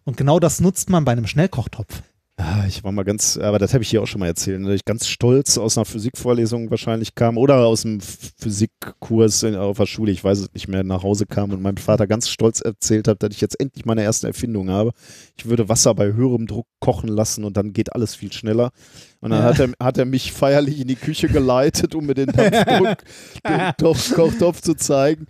Und 0.03 0.17
genau 0.17 0.39
das 0.39 0.59
nutzt 0.59 0.89
man 0.89 1.05
bei 1.05 1.11
einem 1.11 1.27
Schnellkochtopf. 1.27 2.01
Ah, 2.37 2.65
ich 2.67 2.83
war 2.83 2.91
mal 2.91 3.03
ganz, 3.03 3.37
aber 3.37 3.59
das 3.59 3.73
habe 3.73 3.83
ich 3.83 3.89
hier 3.91 4.01
auch 4.01 4.07
schon 4.07 4.19
mal 4.19 4.25
erzählt, 4.27 4.65
dass 4.65 4.73
ich 4.73 4.85
ganz 4.85 5.07
stolz 5.07 5.59
aus 5.59 5.77
einer 5.77 5.85
Physikvorlesung 5.85 6.71
wahrscheinlich 6.71 7.13
kam 7.13 7.37
oder 7.37 7.57
aus 7.67 7.85
einem 7.85 7.99
Physikkurs 8.01 9.43
in, 9.43 9.55
auf 9.55 9.77
der 9.77 9.85
Schule, 9.85 10.11
ich 10.11 10.23
weiß 10.23 10.39
es 10.39 10.53
nicht 10.53 10.67
mehr, 10.67 10.83
nach 10.83 11.03
Hause 11.03 11.27
kam 11.27 11.51
und 11.51 11.61
mein 11.61 11.77
Vater 11.77 12.07
ganz 12.07 12.29
stolz 12.29 12.59
erzählt 12.61 13.07
hat, 13.07 13.21
dass 13.21 13.29
ich 13.35 13.41
jetzt 13.41 13.59
endlich 13.59 13.85
meine 13.85 14.01
erste 14.01 14.25
Erfindung 14.27 14.71
habe. 14.71 14.91
Ich 15.37 15.45
würde 15.45 15.69
Wasser 15.69 15.93
bei 15.93 16.13
höherem 16.13 16.47
Druck 16.47 16.65
kochen 16.79 17.09
lassen 17.09 17.43
und 17.43 17.57
dann 17.57 17.73
geht 17.73 17.93
alles 17.93 18.15
viel 18.15 18.31
schneller. 18.33 18.71
Und 19.19 19.29
dann 19.31 19.41
Ja. 19.43 19.45
hat, 19.49 19.59
er, 19.59 19.71
hat 19.79 19.97
er 19.99 20.05
mich 20.05 20.31
feierlich 20.31 20.79
in 20.79 20.87
die 20.87 20.95
Küche 20.95 21.27
geleitet, 21.27 21.93
um 21.93 22.07
mir 22.07 22.15
den 22.15 22.27
Dampfdruck, 22.31 22.97
den 23.47 23.71
Topf, 23.77 24.15
Kochtopf 24.15 24.61
zu 24.61 24.73
zeigen. 24.73 25.27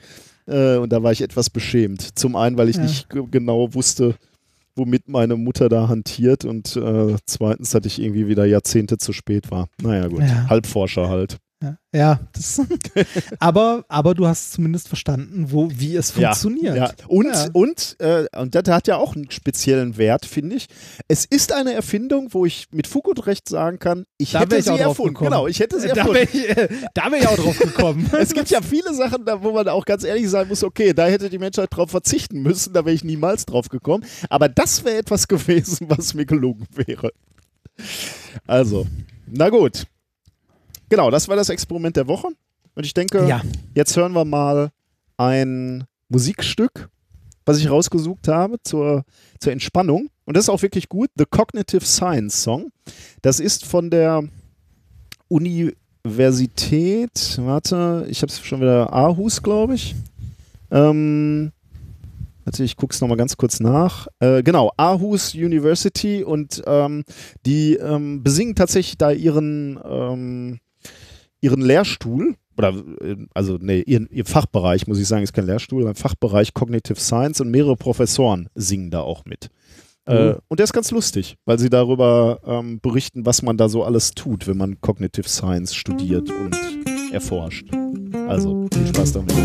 Äh, 0.47 0.77
und 0.77 0.93
da 0.93 1.03
war 1.03 1.11
ich 1.11 1.21
etwas 1.21 1.49
beschämt. 1.49 2.17
Zum 2.17 2.38
einen, 2.38 2.57
weil 2.57 2.69
ich 2.69 2.77
Ja. 2.77 2.83
nicht 2.83 3.09
ge- 3.09 3.25
genau 3.30 3.73
wusste, 3.73 4.15
womit 4.75 5.08
meine 5.08 5.35
Mutter 5.35 5.69
da 5.69 5.88
hantiert 5.88 6.45
und 6.45 6.75
äh, 6.75 7.16
zweitens, 7.25 7.72
dass 7.72 7.85
ich 7.85 8.01
irgendwie 8.01 8.27
wieder 8.27 8.45
Jahrzehnte 8.45 8.98
zu 8.98 9.14
spät 9.14 9.51
war. 9.51 9.67
Naja, 9.82 10.08
gut. 10.08 10.22
Ja. 10.22 10.50
Halbforscher 10.50 11.09
halt. 11.09 11.38
Ja, 11.61 11.77
ja 11.93 12.19
das, 12.33 12.59
aber, 13.40 13.85
aber 13.88 14.15
du 14.15 14.25
hast 14.25 14.53
zumindest 14.53 14.88
verstanden, 14.88 15.51
wo, 15.51 15.69
wie 15.72 15.95
es 15.95 16.09
funktioniert. 16.09 16.75
Ja. 16.75 16.91
Und, 17.07 17.27
Ja. 17.27 17.48
und, 17.53 17.95
äh, 17.99 18.25
und 18.35 18.56
das 18.56 18.64
hat 18.67 18.88
ja 18.88 18.98
auch 18.98 19.15
einen 19.15 19.30
speziellen 19.30 19.95
Wert, 19.98 20.25
finde 20.25 20.56
ich. 20.56 20.67
Es 21.07 21.25
ist 21.25 21.51
eine 21.53 21.73
Erfindung, 21.73 22.30
wo 22.31 22.45
ich 22.48 22.67
mit 22.72 22.88
Fug 22.88 23.07
und 23.07 23.27
Recht 23.27 23.48
sagen 23.48 23.77
kann, 23.77 24.06
ich 24.17 24.31
Da 24.31 24.40
hätte 24.40 24.57
ich 24.57 24.65
sie 24.65 24.72
erfunden. 24.72 25.14
gekommen. 25.14 25.30
Genau, 25.31 25.48
ich 25.48 25.59
hätte 25.59 25.80
sie 25.80 25.90
Da 25.90 25.93
erfunden. 25.98 26.15
wäre 26.15 26.30
ich, 26.33 26.49
äh, 26.57 26.69
da 26.95 27.11
wär 27.11 27.19
ich 27.19 27.27
auch 27.27 27.35
drauf 27.38 27.59
gekommen. 27.59 28.09
Es 28.19 28.33
gibt 28.33 28.49
ja 28.49 28.61
viele 28.64 28.93
Sachen, 28.95 29.23
da, 29.25 29.43
wo 29.43 29.51
man 29.51 29.67
auch 29.67 29.85
ganz 29.85 30.03
ehrlich 30.03 30.30
sein 30.30 30.48
muss, 30.48 30.64
okay, 30.64 30.93
da 30.93 31.06
hätte 31.06 31.30
die 31.30 31.38
Menschheit 31.38 31.69
drauf 31.72 31.91
verzichten 31.91 32.41
müssen, 32.41 32.73
da 32.73 32.83
wäre 32.85 32.95
ich 32.95 33.03
niemals 33.03 33.45
drauf 33.45 33.69
gekommen. 33.69 34.03
Aber 34.30 34.49
das 34.49 34.83
wäre 34.83 34.98
etwas 34.98 35.27
gewesen, 35.27 35.88
was 35.90 36.15
mir 36.15 36.25
gelungen 36.25 36.65
wäre. 36.73 37.11
Also, 38.48 38.88
na 39.27 39.49
gut. 39.49 39.85
Genau, 40.91 41.09
das 41.09 41.29
war 41.29 41.37
das 41.37 41.47
Experiment 41.47 41.95
der 41.95 42.09
Woche. 42.09 42.27
Und 42.75 42.85
ich 42.85 42.93
denke, 42.93 43.25
ja, 43.25 43.41
jetzt 43.73 43.95
hören 43.95 44.11
wir 44.11 44.25
mal 44.25 44.71
ein 45.15 45.85
Musikstück, 46.09 46.89
was 47.45 47.59
ich 47.59 47.69
rausgesucht 47.69 48.27
habe 48.27 48.57
zur, 48.61 49.05
zur 49.39 49.53
Entspannung. 49.53 50.09
Und 50.25 50.35
das 50.35 50.45
ist 50.45 50.49
auch 50.49 50.61
wirklich 50.61 50.89
gut. 50.89 51.09
The 51.15 51.23
Cognitive 51.29 51.85
Science 51.85 52.43
Song. 52.43 52.73
Das 53.21 53.39
ist 53.39 53.65
von 53.65 53.89
der 53.89 54.25
Universität, 55.29 57.37
warte, 57.39 58.05
ich 58.09 58.21
habe 58.21 58.29
es 58.29 58.45
schon 58.45 58.59
wieder, 58.59 58.91
Aarhus, 58.91 59.41
glaube 59.41 59.75
ich. 59.75 59.95
Ähm, 60.71 61.53
warte, 62.43 62.65
ich 62.65 62.75
gucke 62.75 62.93
es 62.93 62.99
nochmal 62.99 63.15
ganz 63.15 63.37
kurz 63.37 63.61
nach. 63.61 64.07
Äh, 64.19 64.43
genau, 64.43 64.73
Aarhus 64.75 65.35
University 65.35 66.21
und 66.21 66.61
ähm, 66.65 67.05
die 67.45 67.75
ähm, 67.75 68.23
besingen 68.23 68.55
tatsächlich 68.55 68.97
da 68.97 69.11
ihren, 69.11 69.79
ähm, 69.85 70.59
ihren 71.41 71.61
Lehrstuhl. 71.61 72.35
Oder, 72.57 72.75
also, 73.33 73.57
nee, 73.59 73.81
ihren, 73.81 74.07
ihr 74.11 74.25
Fachbereich, 74.25 74.85
muss 74.87 74.99
ich 74.99 75.07
sagen, 75.07 75.23
ist 75.23 75.33
kein 75.33 75.45
Lehrstuhl, 75.45 75.87
ein 75.87 75.95
Fachbereich 75.95 76.53
Cognitive 76.53 76.99
Science 76.99 77.41
und 77.41 77.49
mehrere 77.49 77.75
Professoren 77.75 78.49
singen 78.55 78.91
da 78.91 79.01
auch 79.01 79.25
mit. 79.25 79.49
Äh, 80.05 80.33
und 80.47 80.59
der 80.59 80.65
ist 80.65 80.73
ganz 80.73 80.91
lustig, 80.91 81.37
weil 81.45 81.59
sie 81.59 81.69
darüber 81.69 82.39
ähm, 82.45 82.79
berichten, 82.81 83.25
was 83.25 83.41
man 83.41 83.57
da 83.57 83.69
so 83.69 83.83
alles 83.83 84.11
tut, 84.11 84.47
wenn 84.47 84.57
man 84.57 84.81
Cognitive 84.81 85.29
Science 85.29 85.73
studiert 85.75 86.29
und 86.29 86.55
erforscht. 87.11 87.67
Also, 88.27 88.67
viel 88.73 88.87
Spaß 88.87 89.13
damit. 89.13 89.35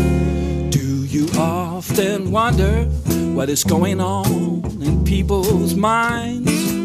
Do 0.71 1.05
you 1.09 1.25
often 1.37 2.31
wonder 2.31 2.87
what 3.33 3.49
is 3.49 3.63
going 3.63 3.99
on 3.99 4.63
in 4.81 5.03
people's 5.03 5.75
minds? 5.75 6.76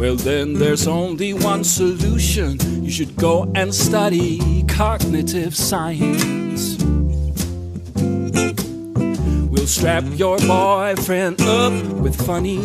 Well, 0.00 0.16
then 0.16 0.54
there's 0.54 0.86
only 0.86 1.34
one 1.34 1.62
solution. 1.62 2.58
You 2.82 2.90
should 2.90 3.16
go 3.16 3.52
and 3.54 3.74
study 3.74 4.62
cognitive 4.62 5.54
science. 5.54 6.82
We'll 9.50 9.66
strap 9.66 10.04
your 10.14 10.38
boyfriend 10.38 11.42
up 11.42 11.74
with 12.00 12.16
funny 12.16 12.56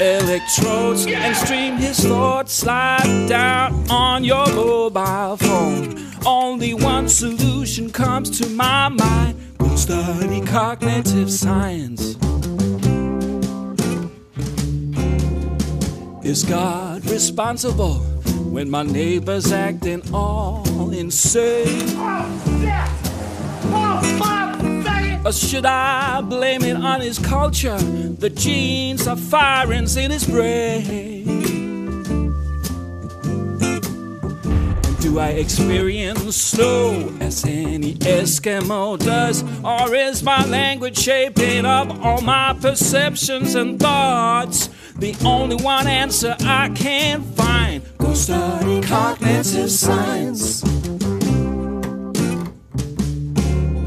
electrodes 0.00 1.06
and 1.06 1.36
stream 1.36 1.76
his 1.76 2.00
thoughts 2.00 2.66
live 2.66 3.28
down 3.28 3.88
on 3.88 4.24
your 4.24 4.48
mobile 4.48 5.36
phone. 5.36 6.04
Only 6.26 6.74
one 6.74 7.08
solution 7.08 7.92
comes 7.92 8.28
to 8.40 8.48
my 8.48 8.88
mind. 8.88 9.38
We'll 9.60 9.76
study 9.76 10.40
cognitive 10.40 11.30
science. 11.30 12.16
Is 16.32 16.44
God 16.44 17.04
responsible 17.10 17.96
when 18.54 18.70
my 18.70 18.82
neighbor's 18.84 19.52
acting 19.52 20.00
all 20.14 20.90
insane? 20.90 21.94
Or 25.26 25.30
should 25.30 25.66
I 25.66 26.22
blame 26.22 26.62
it 26.62 26.76
on 26.76 27.02
his 27.02 27.18
culture? 27.18 27.76
The 27.76 28.30
genes 28.30 29.06
are 29.06 29.14
firing 29.14 29.86
in 29.94 30.10
his 30.10 30.24
brain. 30.24 31.51
Do 35.02 35.18
I 35.18 35.30
experience 35.30 36.36
snow 36.36 37.12
as 37.20 37.44
any 37.44 37.94
Eskimo 37.94 38.96
does? 38.96 39.42
Or 39.64 39.92
is 39.96 40.22
my 40.22 40.46
language 40.46 40.96
shaping 40.96 41.66
up 41.66 41.90
all 42.04 42.20
my 42.20 42.56
perceptions 42.60 43.56
and 43.56 43.80
thoughts? 43.80 44.68
The 44.96 45.16
only 45.24 45.56
one 45.56 45.88
answer 45.88 46.36
I 46.40 46.68
can 46.68 47.22
find. 47.22 47.82
Go 47.98 48.14
study 48.14 48.80
cognitive 48.82 49.72
science. 49.72 50.62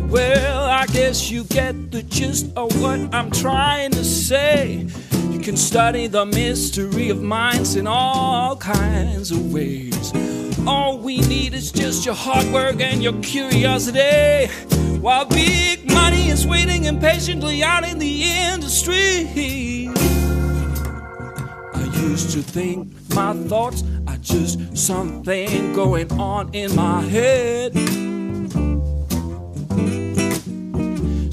Well, 0.10 0.66
I 0.66 0.86
guess 0.88 1.32
you 1.32 1.46
get 1.46 1.92
the 1.92 2.04
gist 2.04 2.48
of 2.58 2.82
what 2.82 3.00
I'm 3.16 3.32
trying 3.32 3.92
to 3.92 4.04
say. 4.04 4.90
Can 5.46 5.58
study 5.58 6.08
the 6.08 6.26
mystery 6.26 7.10
of 7.10 7.22
minds 7.22 7.76
in 7.76 7.86
all 7.86 8.58
kinds 8.58 9.30
of 9.30 9.54
ways. 9.54 10.12
All 10.66 10.98
we 10.98 11.20
need 11.20 11.54
is 11.54 11.72
just 11.72 12.04
your 12.04 12.16
hard 12.16 12.52
work 12.52 12.82
and 12.82 13.04
your 13.04 13.14
curiosity. 13.22 14.48
While 15.02 15.26
big 15.26 15.86
money 15.92 16.30
is 16.30 16.48
waiting 16.48 16.86
impatiently 16.86 17.62
out 17.62 17.88
in 17.88 18.00
the 18.00 18.24
industry. 18.24 19.28
I 21.76 21.92
used 22.02 22.32
to 22.32 22.42
think 22.42 22.92
my 23.14 23.34
thoughts 23.34 23.84
are 24.08 24.18
just 24.18 24.76
something 24.76 25.74
going 25.74 26.12
on 26.14 26.56
in 26.56 26.76
my 26.76 27.02
head. 27.02 28.05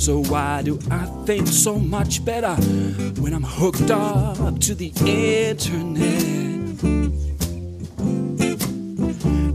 So 0.03 0.21
why 0.25 0.63
do 0.63 0.81
I 0.91 1.05
think 1.27 1.47
so 1.47 1.79
much 1.79 2.25
better 2.25 2.57
when 3.21 3.33
I'm 3.33 3.45
hooked 3.45 3.89
up 3.89 4.59
to 4.59 4.75
the 4.75 4.93
internet? 5.07 6.83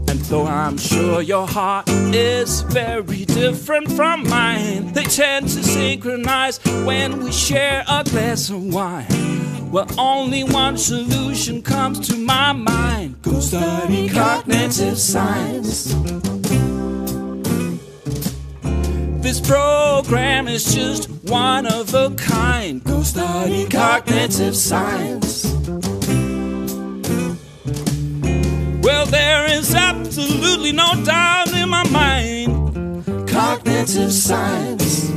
And 0.08 0.20
though 0.30 0.46
I'm 0.46 0.78
sure 0.78 1.20
your 1.20 1.46
heart 1.46 1.86
is 1.90 2.62
very 2.62 3.26
different 3.26 3.92
from 3.92 4.26
mine, 4.26 4.94
they 4.94 5.04
tend 5.04 5.48
to 5.48 5.62
synchronize 5.62 6.64
when 6.86 7.22
we 7.22 7.30
share 7.30 7.84
a 7.86 8.02
glass 8.04 8.48
of 8.48 8.72
wine. 8.72 9.70
Well, 9.70 9.86
only 9.98 10.44
one 10.44 10.78
solution 10.78 11.60
comes 11.60 12.08
to 12.08 12.16
my 12.16 12.54
mind. 12.54 13.20
Go 13.20 13.38
study 13.38 14.08
cognitive 14.08 14.96
science. 14.96 15.94
This 19.20 19.40
program 19.40 20.46
is 20.46 20.74
just 20.74 21.10
one 21.28 21.66
of 21.66 21.92
a 21.92 22.10
kind. 22.16 22.82
Go 22.84 23.02
study 23.02 23.66
cognitive 23.68 24.56
science. 24.56 25.44
Well, 28.82 29.06
there 29.06 29.46
is 29.50 29.74
absolutely 29.74 30.72
no 30.72 30.94
doubt 31.04 31.52
in 31.52 31.68
my 31.68 31.82
mind. 31.90 33.04
Cognitive 33.28 34.12
science. 34.12 35.10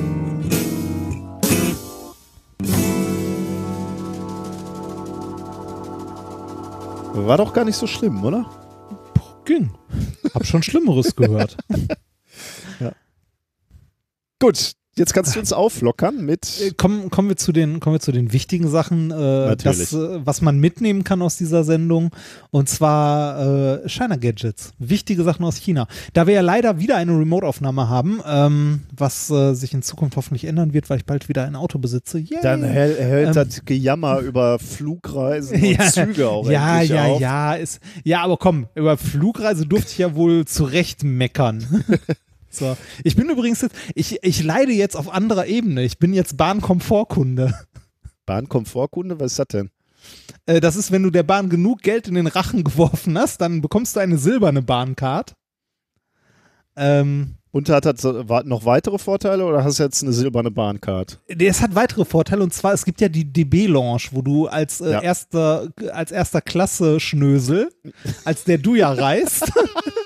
War 7.13 7.37
doch 7.37 7.53
gar 7.53 7.65
nicht 7.65 7.77
so 7.77 7.87
schlimm, 7.87 8.23
oder? 8.25 8.45
Ging. 9.45 9.69
Hab 10.33 10.45
schon 10.45 10.63
Schlimmeres 10.63 11.15
gehört. 11.15 11.55
Gut, 14.41 14.71
jetzt 14.95 15.13
kannst 15.13 15.35
du 15.35 15.39
uns 15.39 15.53
auflockern 15.53 16.25
mit. 16.25 16.59
Äh, 16.59 16.71
kommen, 16.71 17.11
kommen, 17.11 17.29
wir 17.29 17.37
zu 17.37 17.51
den, 17.51 17.79
kommen 17.79 17.97
wir 17.97 17.99
zu 17.99 18.11
den 18.11 18.33
wichtigen 18.33 18.67
Sachen, 18.69 19.11
äh, 19.11 19.55
das, 19.55 19.93
äh, 19.93 20.25
was 20.25 20.41
man 20.41 20.57
mitnehmen 20.57 21.03
kann 21.03 21.21
aus 21.21 21.37
dieser 21.37 21.63
Sendung. 21.63 22.09
Und 22.49 22.67
zwar 22.67 23.83
äh, 23.83 23.87
China 23.87 24.15
Gadgets. 24.15 24.73
Wichtige 24.79 25.21
Sachen 25.21 25.45
aus 25.45 25.57
China. 25.57 25.85
Da 26.13 26.25
wir 26.25 26.33
ja 26.33 26.41
leider 26.41 26.79
wieder 26.79 26.95
eine 26.95 27.11
Remote-Aufnahme 27.11 27.87
haben, 27.87 28.19
ähm, 28.25 28.81
was 28.97 29.29
äh, 29.29 29.53
sich 29.53 29.75
in 29.75 29.83
Zukunft 29.83 30.17
hoffentlich 30.17 30.45
ändern 30.45 30.73
wird, 30.73 30.89
weil 30.89 30.97
ich 30.97 31.05
bald 31.05 31.29
wieder 31.29 31.45
ein 31.45 31.55
Auto 31.55 31.77
besitze. 31.77 32.17
Yay. 32.17 32.39
Dann 32.41 32.63
hält, 32.63 32.97
Ähm. 32.99 33.33
das 33.35 33.63
Gejammer 33.63 34.21
über 34.21 34.57
Flugreisen 34.57 35.63
und 35.63 35.81
Züge 35.91 36.29
auch 36.29 36.49
ja, 36.49 36.81
endlich 36.81 36.89
ja, 36.97 37.05
auf. 37.05 37.21
ja, 37.21 37.53
ist, 37.53 37.79
ja, 38.03 38.23
aber 38.23 38.37
komm, 38.37 38.67
über 38.73 38.97
Flugreise 38.97 39.67
durfte 39.67 39.91
ich 39.91 39.97
ja 39.99 40.15
wohl 40.15 40.45
zurecht 40.45 41.03
meckern. 41.03 41.85
so. 42.51 42.77
Ich 43.03 43.15
bin 43.15 43.29
übrigens 43.29 43.61
jetzt, 43.61 43.75
ich, 43.95 44.19
ich 44.23 44.43
leide 44.43 44.71
jetzt 44.73 44.95
auf 44.95 45.09
anderer 45.11 45.47
Ebene. 45.47 45.83
Ich 45.83 45.97
bin 45.99 46.13
jetzt 46.13 46.37
Bahnkomfortkunde. 46.37 47.53
Bahnkomfortkunde, 48.25 49.19
was 49.19 49.31
ist 49.33 49.39
das 49.39 49.47
denn? 49.47 49.69
Äh, 50.45 50.59
das 50.59 50.75
ist, 50.75 50.91
wenn 50.91 51.03
du 51.03 51.09
der 51.09 51.23
Bahn 51.23 51.49
genug 51.49 51.81
Geld 51.81 52.07
in 52.07 52.15
den 52.15 52.27
Rachen 52.27 52.63
geworfen 52.63 53.17
hast, 53.17 53.41
dann 53.41 53.61
bekommst 53.61 53.95
du 53.95 53.99
eine 53.99 54.17
silberne 54.17 54.61
Bahncard. 54.61 55.33
Ähm, 56.75 57.35
Und 57.51 57.67
hat 57.69 57.85
das 57.85 58.03
noch 58.03 58.63
weitere 58.65 58.97
Vorteile 58.97 59.43
oder 59.45 59.63
hast 59.63 59.79
du 59.79 59.83
jetzt 59.83 60.01
eine 60.03 60.13
silberne 60.13 60.51
Bahncard? 60.51 61.19
es 61.27 61.61
hat 61.61 61.75
weitere 61.75 62.05
Vorteile 62.05 62.43
und 62.43 62.53
zwar, 62.53 62.73
es 62.73 62.85
gibt 62.85 63.01
ja 63.01 63.09
die 63.09 63.25
DB-Lounge, 63.25 64.03
wo 64.11 64.21
du 64.21 64.47
als, 64.47 64.79
äh, 64.79 64.91
Ja. 64.91 65.01
erster, 65.01 65.67
als 65.91 66.11
erster 66.11 66.39
Klasse 66.41 66.99
Schnösel, 67.01 67.69
als 68.23 68.45
der 68.45 68.57
du 68.57 68.75
ja 68.75 68.91
reist, 68.93 69.51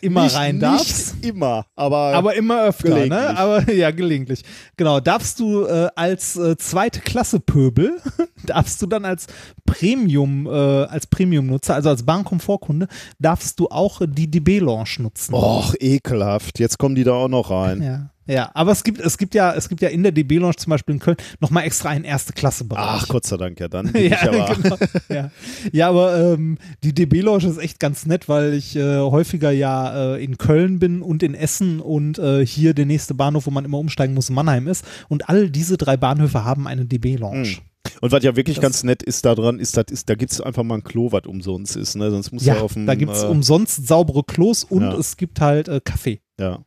immer 0.00 0.24
nicht, 0.24 0.36
rein 0.36 0.60
darfst. 0.60 1.16
Nicht 1.16 1.26
immer, 1.26 1.66
aber, 1.76 2.14
Aber 2.14 2.34
immer 2.34 2.64
öfter, 2.64 3.06
ne? 3.06 3.36
Aber 3.36 3.70
ja, 3.72 3.90
gelegentlich. 3.90 4.42
Genau. 4.76 5.00
Darfst 5.00 5.40
du 5.40 5.64
äh, 5.66 5.88
als 5.94 6.36
äh, 6.36 6.56
zweite 6.56 7.00
Klasse 7.00 7.40
Pöbel, 7.40 8.00
darfst 8.46 8.80
du 8.82 8.86
dann 8.86 9.04
als 9.04 9.26
Premium, 9.64 10.46
äh, 10.46 10.50
als 10.50 11.06
Premium-Nutzer, 11.06 11.74
also 11.74 11.88
als 11.88 12.04
Bahnkomfortkunde, 12.04 12.88
darfst 13.18 13.58
du 13.60 13.68
auch 13.68 14.02
die 14.06 14.30
DB-Lounge 14.30 14.96
nutzen. 14.98 15.34
Och, 15.34 15.74
ekelhaft. 15.78 16.58
Jetzt 16.58 16.78
kommen 16.78 16.94
die 16.94 17.04
da 17.04 17.12
auch 17.12 17.28
noch 17.28 17.50
rein. 17.50 17.82
Ja. 17.82 18.10
Ja, 18.26 18.50
aber 18.54 18.70
es 18.72 18.84
gibt, 18.84 19.00
es 19.00 19.18
gibt 19.18 19.34
ja, 19.34 19.52
es 19.52 19.68
gibt 19.68 19.82
ja 19.82 19.88
in 19.88 20.02
der 20.04 20.12
DB 20.12 20.38
Lounge 20.38 20.54
zum 20.56 20.70
Beispiel 20.70 20.94
in 20.94 21.00
Köln 21.00 21.16
nochmal 21.40 21.64
extra 21.64 21.88
einen 21.88 22.04
erste 22.04 22.32
Klasse 22.32 22.64
Bereich. 22.64 22.84
Ach, 23.02 23.08
Gott 23.08 23.26
sei 23.26 23.36
Dank, 23.36 23.58
ja 23.58 23.66
dann. 23.68 23.92
ja, 23.94 24.20
aber, 24.22 24.54
genau. 24.54 24.76
ja. 25.08 25.30
ja, 25.72 25.88
aber 25.88 26.16
ähm, 26.34 26.58
die 26.84 26.94
DB 26.94 27.20
Lounge 27.20 27.46
ist 27.46 27.58
echt 27.58 27.80
ganz 27.80 28.06
nett, 28.06 28.28
weil 28.28 28.54
ich 28.54 28.76
äh, 28.76 28.98
häufiger 29.00 29.50
ja 29.50 30.14
äh, 30.14 30.22
in 30.24 30.38
Köln 30.38 30.78
bin 30.78 31.02
und 31.02 31.22
in 31.24 31.34
Essen 31.34 31.80
und 31.80 32.18
äh, 32.20 32.46
hier 32.46 32.74
der 32.74 32.86
nächste 32.86 33.14
Bahnhof, 33.14 33.46
wo 33.46 33.50
man 33.50 33.64
immer 33.64 33.78
umsteigen 33.78 34.14
muss, 34.14 34.30
Mannheim 34.30 34.68
ist. 34.68 34.84
Und 35.08 35.28
all 35.28 35.50
diese 35.50 35.76
drei 35.76 35.96
Bahnhöfe 35.96 36.44
haben 36.44 36.68
eine 36.68 36.84
DB 36.86 37.16
Lounge. 37.16 37.48
Hm. 37.48 37.56
Und 38.00 38.12
was 38.12 38.22
ja 38.22 38.36
wirklich 38.36 38.56
Das- 38.56 38.62
ganz 38.62 38.84
nett 38.84 39.02
ist 39.02 39.24
daran, 39.24 39.58
ist, 39.58 39.76
das 39.76 39.86
ist 39.90 40.08
da 40.08 40.14
gibt 40.14 40.30
es 40.30 40.40
einfach 40.40 40.62
mal 40.62 40.76
ein 40.76 40.84
Klo, 40.84 41.10
was 41.10 41.26
umsonst 41.26 41.74
ist. 41.74 41.96
Ne? 41.96 42.10
Sonst 42.12 42.30
muss 42.32 42.44
Ja, 42.44 42.54
ja 42.54 42.60
auf 42.60 42.74
dem. 42.74 42.86
da 42.86 42.94
gibt 42.94 43.10
es 43.12 43.24
äh, 43.24 43.26
umsonst 43.26 43.88
saubere 43.88 44.22
Klos 44.22 44.62
und 44.62 44.82
Ja. 44.82 44.94
es 44.96 45.16
gibt 45.16 45.40
halt 45.40 45.66
äh, 45.66 45.80
Kaffee. 45.84 46.20
ja. 46.38 46.60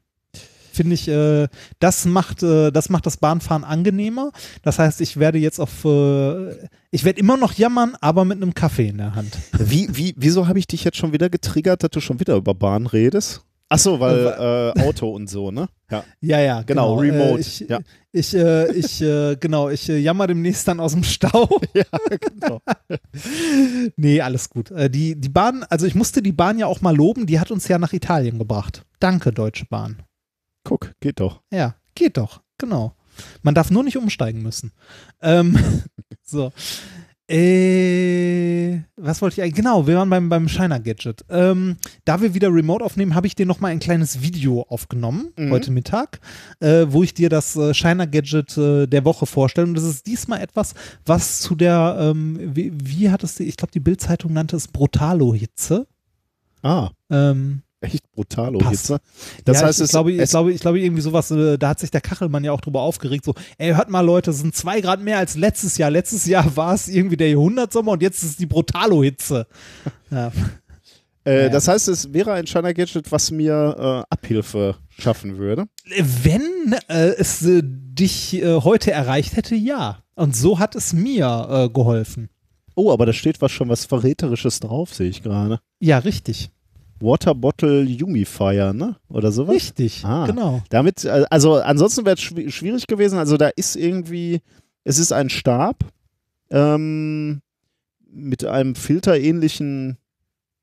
Finde 0.75 0.93
ich, 0.93 1.07
äh, 1.07 1.47
das 1.79 2.05
macht, 2.05 2.43
äh, 2.43 2.71
das 2.71 2.89
macht 2.89 3.05
das 3.05 3.17
Bahnfahren 3.17 3.63
angenehmer. 3.63 4.31
Das 4.61 4.77
heißt, 4.77 4.99
ich 5.01 5.17
werde 5.17 5.37
jetzt 5.37 5.59
auf, 5.59 5.85
äh, 5.85 6.51
ich 6.91 7.03
werde 7.05 7.19
immer 7.19 7.37
noch 7.37 7.53
jammern, 7.53 7.95
aber 8.01 8.25
mit 8.25 8.41
einem 8.41 8.53
Kaffee 8.53 8.89
in 8.89 8.97
der 8.97 9.15
Hand. 9.15 9.37
Wie, 9.57 9.87
wie, 9.95 10.13
wieso 10.17 10.47
habe 10.47 10.59
ich 10.59 10.67
dich 10.67 10.83
jetzt 10.83 10.97
schon 10.97 11.13
wieder 11.13 11.29
getriggert, 11.29 11.83
dass 11.83 11.91
du 11.91 12.01
schon 12.01 12.19
wieder 12.19 12.35
über 12.35 12.53
Bahn 12.53 12.87
redest? 12.87 13.41
Ach 13.67 13.79
so, 13.79 13.99
weil 13.99 14.73
äh, 14.77 14.81
Auto 14.81 15.09
und 15.09 15.27
so, 15.27 15.49
ne? 15.49 15.67
Ja. 15.89 16.03
Ja, 16.21 16.39
ja, 16.39 16.61
Genau, 16.61 16.97
genau. 16.97 17.17
remote, 17.17 17.39
Äh, 17.39 17.41
ich, 17.41 17.59
ja. 17.61 17.79
ich, 18.11 18.35
äh, 18.35 18.71
ich 18.73 19.01
äh, 19.01 19.35
genau, 19.39 19.69
ich 19.69 19.89
äh, 19.89 19.97
jammer 19.97 20.27
demnächst 20.27 20.67
dann 20.67 20.79
aus 20.79 20.93
dem 20.93 21.03
Stau. 21.03 21.49
ja, 21.73 21.83
genau. 22.09 22.59
nee, 23.97 24.21
alles 24.21 24.49
gut. 24.49 24.69
Äh, 24.69 24.89
die, 24.89 25.19
die 25.19 25.29
Bahn, 25.29 25.65
also 25.69 25.87
ich 25.87 25.95
musste 25.95 26.21
die 26.21 26.31
Bahn 26.31 26.59
ja 26.59 26.67
auch 26.67 26.81
mal 26.81 26.95
loben, 26.95 27.25
die 27.25 27.39
hat 27.39 27.49
uns 27.49 27.67
ja 27.67 27.79
nach 27.79 27.93
Italien 27.93 28.37
gebracht. 28.37 28.83
Danke, 28.99 29.31
Deutsche 29.31 29.65
Bahn. 29.65 29.97
Guck, 30.65 30.91
geht 30.99 31.21
doch. 31.21 31.41
Ja, 31.53 31.75
geht 31.95 32.17
doch, 32.17 32.41
genau. 32.57 32.93
Man 33.43 33.55
darf 33.55 33.71
nur 33.71 33.83
nicht 33.83 33.95
umsteigen 33.97 34.41
müssen. 34.41 34.73
Ähm, 35.21 35.57
so. 36.23 36.51
Äh, 37.27 38.81
was 38.97 39.21
wollte 39.21 39.35
ich 39.35 39.41
eigentlich? 39.41 39.55
Genau, 39.55 39.87
wir 39.87 39.95
waren 39.97 40.09
beim, 40.09 40.29
beim 40.29 40.47
Shiner 40.47 40.79
Gadget. 40.79 41.25
Ähm, 41.29 41.77
da 42.03 42.21
wir 42.21 42.33
wieder 42.33 42.49
remote 42.53 42.83
aufnehmen, 42.83 43.15
habe 43.15 43.25
ich 43.27 43.35
dir 43.35 43.45
noch 43.45 43.59
mal 43.59 43.69
ein 43.69 43.79
kleines 43.79 44.21
Video 44.21 44.63
aufgenommen, 44.69 45.29
Mhm. 45.37 45.49
heute 45.51 45.71
Mittag, 45.71 46.19
äh, 46.59 46.85
wo 46.89 47.01
ich 47.03 47.13
dir 47.13 47.29
das 47.29 47.55
äh, 47.55 47.73
Shiner 47.73 48.05
Gadget 48.07 48.57
äh, 48.57 48.85
der 48.87 49.05
Woche 49.05 49.25
vorstelle. 49.25 49.67
Und 49.67 49.73
das 49.75 49.85
ist 49.85 50.05
diesmal 50.05 50.41
etwas, 50.41 50.73
was 51.05 51.39
zu 51.39 51.55
der, 51.55 51.97
ähm, 51.99 52.37
wie, 52.55 52.71
wie 52.75 53.09
hat 53.09 53.23
es 53.23 53.35
die, 53.35 53.43
ich 53.45 53.57
glaube, 53.57 53.71
die 53.71 53.79
Bildzeitung 53.79 54.33
nannte 54.33 54.55
es 54.55 54.67
Brutalo-Hitze. 54.67 55.87
Ah, 56.61 56.89
Ähm, 57.09 57.61
echt 57.85 58.11
brutalo 58.11 58.59
Passt. 58.59 58.87
Hitze. 58.87 58.99
Das 59.45 59.61
ja, 59.61 59.67
heißt, 59.67 59.79
ich, 59.79 59.85
ich, 59.85 59.91
glaube, 59.91 60.11
ich, 60.11 60.29
glaube, 60.29 60.51
ich 60.51 60.61
glaube, 60.61 60.79
irgendwie 60.79 61.01
sowas, 61.01 61.31
äh, 61.31 61.57
da 61.57 61.69
hat 61.69 61.79
sich 61.79 61.91
der 61.91 62.01
Kachelmann 62.01 62.43
ja 62.43 62.51
auch 62.51 62.61
drüber 62.61 62.81
aufgeregt, 62.81 63.25
so, 63.25 63.33
ey, 63.57 63.73
hört 63.73 63.89
mal 63.89 64.01
Leute, 64.01 64.31
es 64.31 64.39
sind 64.39 64.55
zwei 64.55 64.81
Grad 64.81 65.01
mehr 65.01 65.17
als 65.17 65.35
letztes 65.35 65.77
Jahr. 65.77 65.91
Letztes 65.91 66.25
Jahr 66.25 66.55
war 66.55 66.73
es 66.73 66.87
irgendwie 66.87 67.17
der 67.17 67.29
Jahrhundertsommer 67.29 67.93
und 67.93 68.01
jetzt 68.01 68.23
ist 68.23 68.31
es 68.31 68.37
die 68.37 68.45
Brutalo-Hitze. 68.45 69.47
Ja. 70.11 70.31
äh, 71.25 71.43
ja. 71.43 71.49
das 71.49 71.67
heißt, 71.67 71.87
es 71.87 72.13
wäre 72.13 72.33
ein 72.33 72.45
Shiner 72.45 72.73
Gadget, 72.73 73.11
was 73.11 73.31
mir 73.31 74.05
äh, 74.07 74.13
Abhilfe 74.13 74.75
schaffen 74.97 75.37
würde. 75.37 75.65
Wenn 75.97 76.75
äh, 76.87 77.15
es 77.17 77.43
äh, 77.43 77.61
dich 77.63 78.35
äh, 78.35 78.61
heute 78.61 78.91
erreicht 78.91 79.35
hätte, 79.35 79.55
ja. 79.55 80.03
Und 80.15 80.35
so 80.35 80.59
hat 80.59 80.75
es 80.75 80.93
mir 80.93 81.47
äh, 81.49 81.69
geholfen. 81.73 82.29
Oh, 82.75 82.91
aber 82.91 83.05
da 83.05 83.13
steht 83.13 83.41
was 83.41 83.51
schon 83.51 83.69
was 83.69 83.85
Verräterisches 83.85 84.59
drauf, 84.59 84.93
sehe 84.93 85.09
ich 85.09 85.23
gerade. 85.23 85.59
Ja, 85.79 85.99
richtig. 85.99 86.51
Water 86.99 87.35
Bottle 87.35 87.85
Humifier, 87.85 88.73
ne? 88.73 88.95
Oder 89.09 89.31
sowas? 89.31 89.55
Richtig, 89.55 90.03
Ah. 90.05 90.25
genau. 90.25 90.61
Damit, 90.69 91.03
äh, 91.05 91.25
also 91.29 91.55
ansonsten 91.55 92.05
wäre 92.05 92.15
es 92.15 92.21
schwi- 92.21 92.49
schwierig 92.49 92.87
gewesen. 92.87 93.17
Also 93.19 93.37
da 93.37 93.49
ist 93.49 93.75
irgendwie, 93.75 94.41
es 94.83 94.97
ist 94.99 95.11
ein 95.11 95.29
Stab 95.29 95.83
ähm, 96.51 97.41
mit 98.09 98.45
einem 98.45 98.75
filterähnlichen 98.75 99.97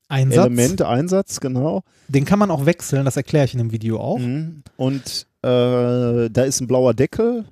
Einsatz. 0.08 0.46
Element, 0.46 0.82
Einsatz, 0.82 1.40
genau. 1.40 1.82
Den 2.08 2.24
kann 2.24 2.38
man 2.38 2.50
auch 2.50 2.66
wechseln, 2.66 3.04
das 3.04 3.16
erkläre 3.16 3.44
ich 3.44 3.52
in 3.54 3.58
dem 3.58 3.72
Video 3.72 3.98
auch. 4.00 4.18
Mhm. 4.18 4.62
Und 4.76 5.26
äh, 5.42 6.28
da 6.30 6.42
ist 6.44 6.60
ein 6.60 6.66
blauer 6.66 6.94
Deckel. 6.94 7.44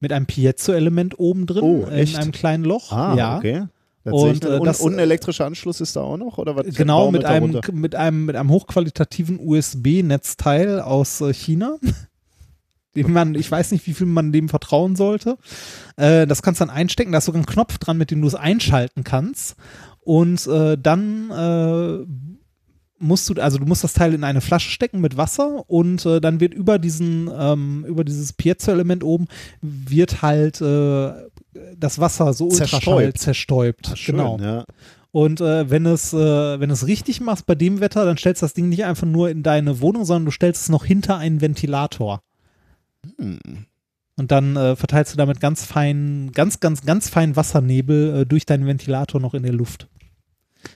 Mit 0.00 0.12
einem 0.12 0.26
Piezo-Element 0.26 1.18
oben 1.20 1.46
drin, 1.46 1.62
Oh, 1.62 1.84
in 1.86 2.16
einem 2.16 2.32
kleinen 2.32 2.64
Loch. 2.64 2.90
Ah, 2.92 3.14
ja. 3.16 3.36
okay. 3.38 3.64
Und, 4.04 4.44
äh, 4.44 4.60
das- 4.60 4.80
und 4.80 4.94
ein 4.94 4.98
elektrischer 4.98 5.46
Anschluss 5.46 5.80
ist 5.80 5.96
da 5.96 6.00
auch 6.00 6.16
noch? 6.16 6.38
Oder 6.38 6.56
was 6.56 6.74
Genau, 6.74 7.10
mit 7.10 7.24
einem, 7.24 7.60
mit, 7.72 7.94
einem, 7.94 8.24
mit 8.24 8.36
einem 8.36 8.50
hochqualitativen 8.50 9.38
USB-Netzteil 9.40 10.80
aus 10.80 11.20
äh, 11.20 11.32
China. 11.32 11.76
Dem 12.94 13.12
man, 13.12 13.34
ich 13.34 13.50
weiß 13.50 13.70
nicht, 13.70 13.86
wie 13.86 13.94
viel 13.94 14.06
man 14.06 14.32
dem 14.32 14.50
vertrauen 14.50 14.96
sollte. 14.96 15.38
Äh, 15.96 16.26
das 16.26 16.42
kannst 16.42 16.60
du 16.60 16.66
dann 16.66 16.74
einstecken, 16.74 17.12
da 17.12 17.18
ist 17.18 17.24
sogar 17.24 17.40
ein 17.40 17.46
Knopf 17.46 17.78
dran, 17.78 17.96
mit 17.96 18.10
dem 18.10 18.20
du 18.20 18.26
es 18.26 18.34
einschalten 18.34 19.02
kannst. 19.02 19.56
Und 20.00 20.46
äh, 20.46 20.76
dann 20.76 21.30
äh, 21.30 22.04
musst 23.02 23.28
du, 23.28 23.40
also 23.40 23.58
du 23.58 23.66
musst 23.66 23.84
das 23.84 23.94
Teil 23.94 24.14
in 24.14 24.24
eine 24.24 24.40
Flasche 24.40 24.70
stecken 24.70 25.00
mit 25.00 25.16
Wasser 25.16 25.68
und 25.68 26.04
äh, 26.06 26.20
dann 26.20 26.40
wird 26.40 26.54
über 26.54 26.78
diesen, 26.78 27.30
ähm, 27.34 27.84
über 27.86 28.04
dieses 28.04 28.32
Piezo-Element 28.32 29.04
oben 29.04 29.26
wird 29.60 30.22
halt 30.22 30.60
äh, 30.60 31.12
das 31.76 31.98
Wasser 31.98 32.32
so 32.32 32.46
Ultraschall 32.46 33.12
Zerstäubt. 33.14 33.18
zerstäubt. 33.18 33.88
Ah, 33.92 33.96
schön, 33.96 34.16
genau. 34.16 34.38
Ja. 34.38 34.64
Und 35.10 35.40
äh, 35.42 35.68
wenn 35.68 35.84
es, 35.84 36.14
äh, 36.14 36.60
wenn 36.60 36.70
es 36.70 36.86
richtig 36.86 37.20
machst 37.20 37.46
bei 37.46 37.54
dem 37.54 37.80
Wetter, 37.80 38.04
dann 38.06 38.16
stellst 38.16 38.40
du 38.40 38.44
das 38.46 38.54
Ding 38.54 38.70
nicht 38.70 38.84
einfach 38.84 39.06
nur 39.06 39.28
in 39.28 39.42
deine 39.42 39.80
Wohnung, 39.80 40.04
sondern 40.04 40.24
du 40.24 40.30
stellst 40.30 40.62
es 40.62 40.68
noch 40.70 40.86
hinter 40.86 41.18
einen 41.18 41.40
Ventilator. 41.42 42.22
Hm. 43.18 43.66
Und 44.16 44.30
dann 44.30 44.56
äh, 44.56 44.76
verteilst 44.76 45.12
du 45.12 45.16
damit 45.18 45.40
ganz 45.40 45.64
fein, 45.64 46.30
ganz, 46.32 46.60
ganz, 46.60 46.82
ganz 46.82 47.08
feinen 47.08 47.36
Wassernebel 47.36 48.22
äh, 48.22 48.26
durch 48.26 48.46
deinen 48.46 48.66
Ventilator 48.66 49.20
noch 49.20 49.34
in 49.34 49.42
der 49.42 49.52
Luft. 49.52 49.88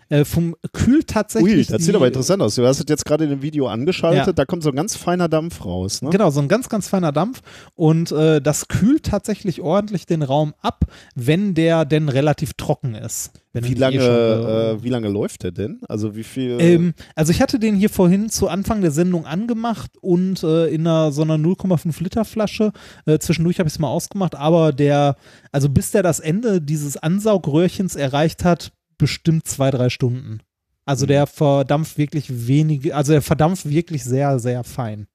Äh, 0.09 0.25
vom 0.25 0.55
kühlt 0.73 1.09
tatsächlich. 1.09 1.55
Ui, 1.57 1.65
das 1.65 1.83
sieht 1.83 1.93
die- 1.93 1.97
aber 1.97 2.07
interessant 2.07 2.43
aus. 2.43 2.55
Du 2.55 2.67
hast 2.67 2.79
es 2.81 2.85
jetzt 2.89 3.05
gerade 3.05 3.25
in 3.25 3.31
dem 3.31 3.43
Video 3.43 3.67
angeschaltet, 3.69 4.27
Ja. 4.29 4.33
da 4.33 4.45
kommt 4.45 4.63
so 4.63 4.71
ein 4.71 4.77
ganz 4.77 4.97
feiner 4.97 5.29
Dampf 5.29 5.65
raus. 5.65 6.03
Ne? 6.03 6.11
Genau, 6.11 6.31
so 6.31 6.41
ein 6.41 6.49
ganz, 6.49 6.69
ganz 6.69 6.89
feiner 6.89 7.13
Dampf. 7.13 7.41
Und 7.75 8.13
äh, 8.13 8.41
das 8.41 8.69
kühlt 8.69 9.05
tatsächlich 9.05 9.61
ordentlich 9.61 10.07
den 10.07 10.23
Raum 10.23 10.55
ab, 10.63 10.85
wenn 11.15 11.55
der 11.55 11.85
denn 11.85 12.09
relativ 12.09 12.55
trocken 12.55 12.95
ist. 12.95 13.33
Wie 13.59 13.73
lange, 13.73 14.01
schon, 14.01 14.11
äh, 14.11 14.71
äh, 14.73 14.83
wie 14.83 14.91
lange 14.91 15.09
läuft 15.09 15.43
der 15.43 15.51
denn? 15.51 15.81
Also 15.89 16.15
wie 16.15 16.25
viel? 16.25 16.59
Ähm, 16.61 16.93
also 17.15 17.31
ich 17.33 17.41
hatte 17.41 17.59
den 17.59 17.75
hier 17.75 17.89
vorhin 17.89 18.29
zu 18.29 18.49
Anfang 18.49 18.83
der 18.83 18.91
Sendung 18.91 19.25
angemacht 19.25 19.93
und 20.03 20.43
äh, 20.43 20.67
in 20.67 20.87
einer, 20.87 21.11
so 21.11 21.23
einer 21.23 21.37
0,5 21.39 22.03
Liter 22.03 22.27
Flasche. 22.27 22.73
Äh, 23.07 23.19
zwischendurch 23.19 23.59
habe 23.59 23.67
ich 23.69 23.73
es 23.75 23.79
mal 23.79 23.89
ausgemacht, 23.89 24.35
aber 24.35 24.75
der, 24.75 25.17
also 25.53 25.71
bis 25.71 25.91
der 25.91 26.03
das 26.03 26.21
Ende 26.21 26.61
dieses 26.61 26.99
Ansaugröhrchens 26.99 27.97
erreicht 27.97 28.45
hat, 28.45 28.73
bestimmt 28.99 29.47
zwei, 29.47 29.71
drei 29.71 29.89
Stunden. 29.89 30.41
Also 30.85 31.07
der 31.07 31.27
verdampft 31.27 31.99
wirklich 31.99 32.47
wenige, 32.47 32.95
also 32.95 33.13
der 33.13 33.23
verdampft 33.23 33.69
wirklich 33.69 34.05
sehr, 34.05 34.39
sehr 34.39 34.63
fein. 34.63 35.07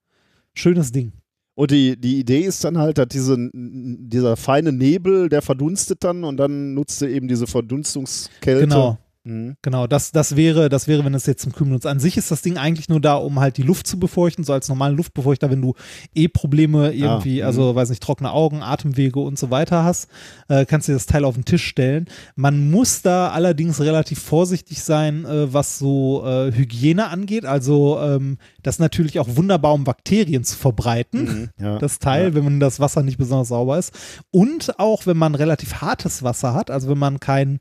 Schönes 0.53 0.91
Ding. 0.91 1.13
Und 1.55 1.71
die, 1.71 1.99
die 1.99 2.19
Idee 2.19 2.41
ist 2.41 2.63
dann 2.63 2.77
halt, 2.77 2.97
dass 2.97 3.07
diese, 3.07 3.37
dieser 3.53 4.35
feine 4.35 4.71
Nebel, 4.71 5.29
der 5.29 5.41
verdunstet 5.41 6.03
dann 6.03 6.23
und 6.23 6.37
dann 6.37 6.73
nutzt 6.73 7.01
er 7.01 7.09
eben 7.09 7.27
diese 7.27 7.47
Verdunstungskälte. 7.47 8.63
Genau. 8.63 8.97
Mhm. 9.24 9.56
Genau, 9.61 9.85
das, 9.85 10.11
das 10.11 10.35
wäre, 10.35 10.67
das 10.67 10.88
wäre, 10.88 11.06
wenn 11.06 11.14
es 11.14 11.27
jetzt 11.27 11.43
zum 11.43 11.51
Kühlen 11.51 11.72
nutzt. 11.72 11.85
An 11.85 12.00
sich 12.00 12.17
ist 12.17 12.32
das 12.32 12.41
Ding 12.41 12.58
eigentlich 12.58 12.90
nur 12.90 13.00
da, 13.00 13.16
um 13.16 13.40
halt 13.40 13.58
die 13.58 13.61
Luft 13.61 13.85
zu 13.85 14.00
befeuchten, 14.00 14.43
so 14.43 14.51
als 14.53 14.67
normalen 14.67 14.98
Luftbefeuchter, 14.98 15.51
wenn 15.51 15.61
du 15.61 15.75
eh 16.16 16.27
Probleme 16.27 16.91
irgendwie, 16.91 17.43
Ah, 17.43 17.48
also 17.48 17.75
weiß 17.75 17.90
nicht, 17.91 18.01
trockene 18.01 18.32
Augen, 18.32 18.64
Atemwege 18.64 19.19
und 19.19 19.38
so 19.38 19.51
weiter 19.51 19.83
hast, 19.83 20.09
äh, 20.48 20.66
kannst 20.66 20.88
du 20.88 20.93
das 20.93 21.06
Teil 21.06 21.24
auf 21.25 21.35
den 21.35 21.45
Tisch 21.45 21.64
stellen. 21.66 22.08
Man 22.35 22.72
muss 22.72 23.03
da 23.03 23.30
allerdings 23.30 23.80
relativ 23.80 24.19
vorsichtig 24.19 24.82
sein, 24.82 25.25
äh, 25.25 25.53
was 25.53 25.77
so 25.77 26.25
äh, 26.25 26.51
Hygiene 26.51 27.09
angeht. 27.09 27.45
Also 27.45 28.00
ähm, 28.01 28.38
das 28.64 28.80
natürlich 28.80 29.19
auch 29.19 29.27
wunderbar, 29.35 29.74
um 29.74 29.83
Bakterien 29.83 30.43
zu 30.43 30.58
verbreiten 30.58 31.22
Mhm. 31.22 31.50
Ja. 31.64 31.77
das 31.77 32.00
Teil, 32.00 32.33
wenn 32.33 32.43
man 32.43 32.59
das 32.59 32.80
Wasser 32.80 33.03
nicht 33.03 33.17
besonders 33.19 33.50
sauber 33.50 33.77
ist. 33.77 33.93
Und 34.32 34.80
auch, 34.80 35.06
wenn 35.06 35.17
man 35.17 35.35
relativ 35.35 35.75
hartes 35.82 36.24
Wasser 36.24 36.53
hat, 36.56 36.72
also 36.72 36.90
wenn 36.90 36.98
man 36.98 37.19
kein, 37.19 37.59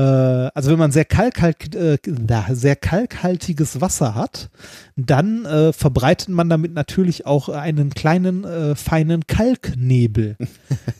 also 0.00 0.70
wenn 0.70 0.78
man 0.78 0.92
sehr, 0.92 1.04
kalkhalt, 1.04 1.74
äh, 1.74 1.98
sehr 2.52 2.76
kalkhaltiges 2.76 3.80
Wasser 3.80 4.14
hat, 4.14 4.50
dann 4.96 5.44
äh, 5.44 5.72
verbreitet 5.72 6.28
man 6.28 6.48
damit 6.48 6.74
natürlich 6.74 7.26
auch 7.26 7.48
einen 7.48 7.90
kleinen, 7.90 8.44
äh, 8.44 8.74
feinen 8.74 9.26
Kalknebel. 9.26 10.36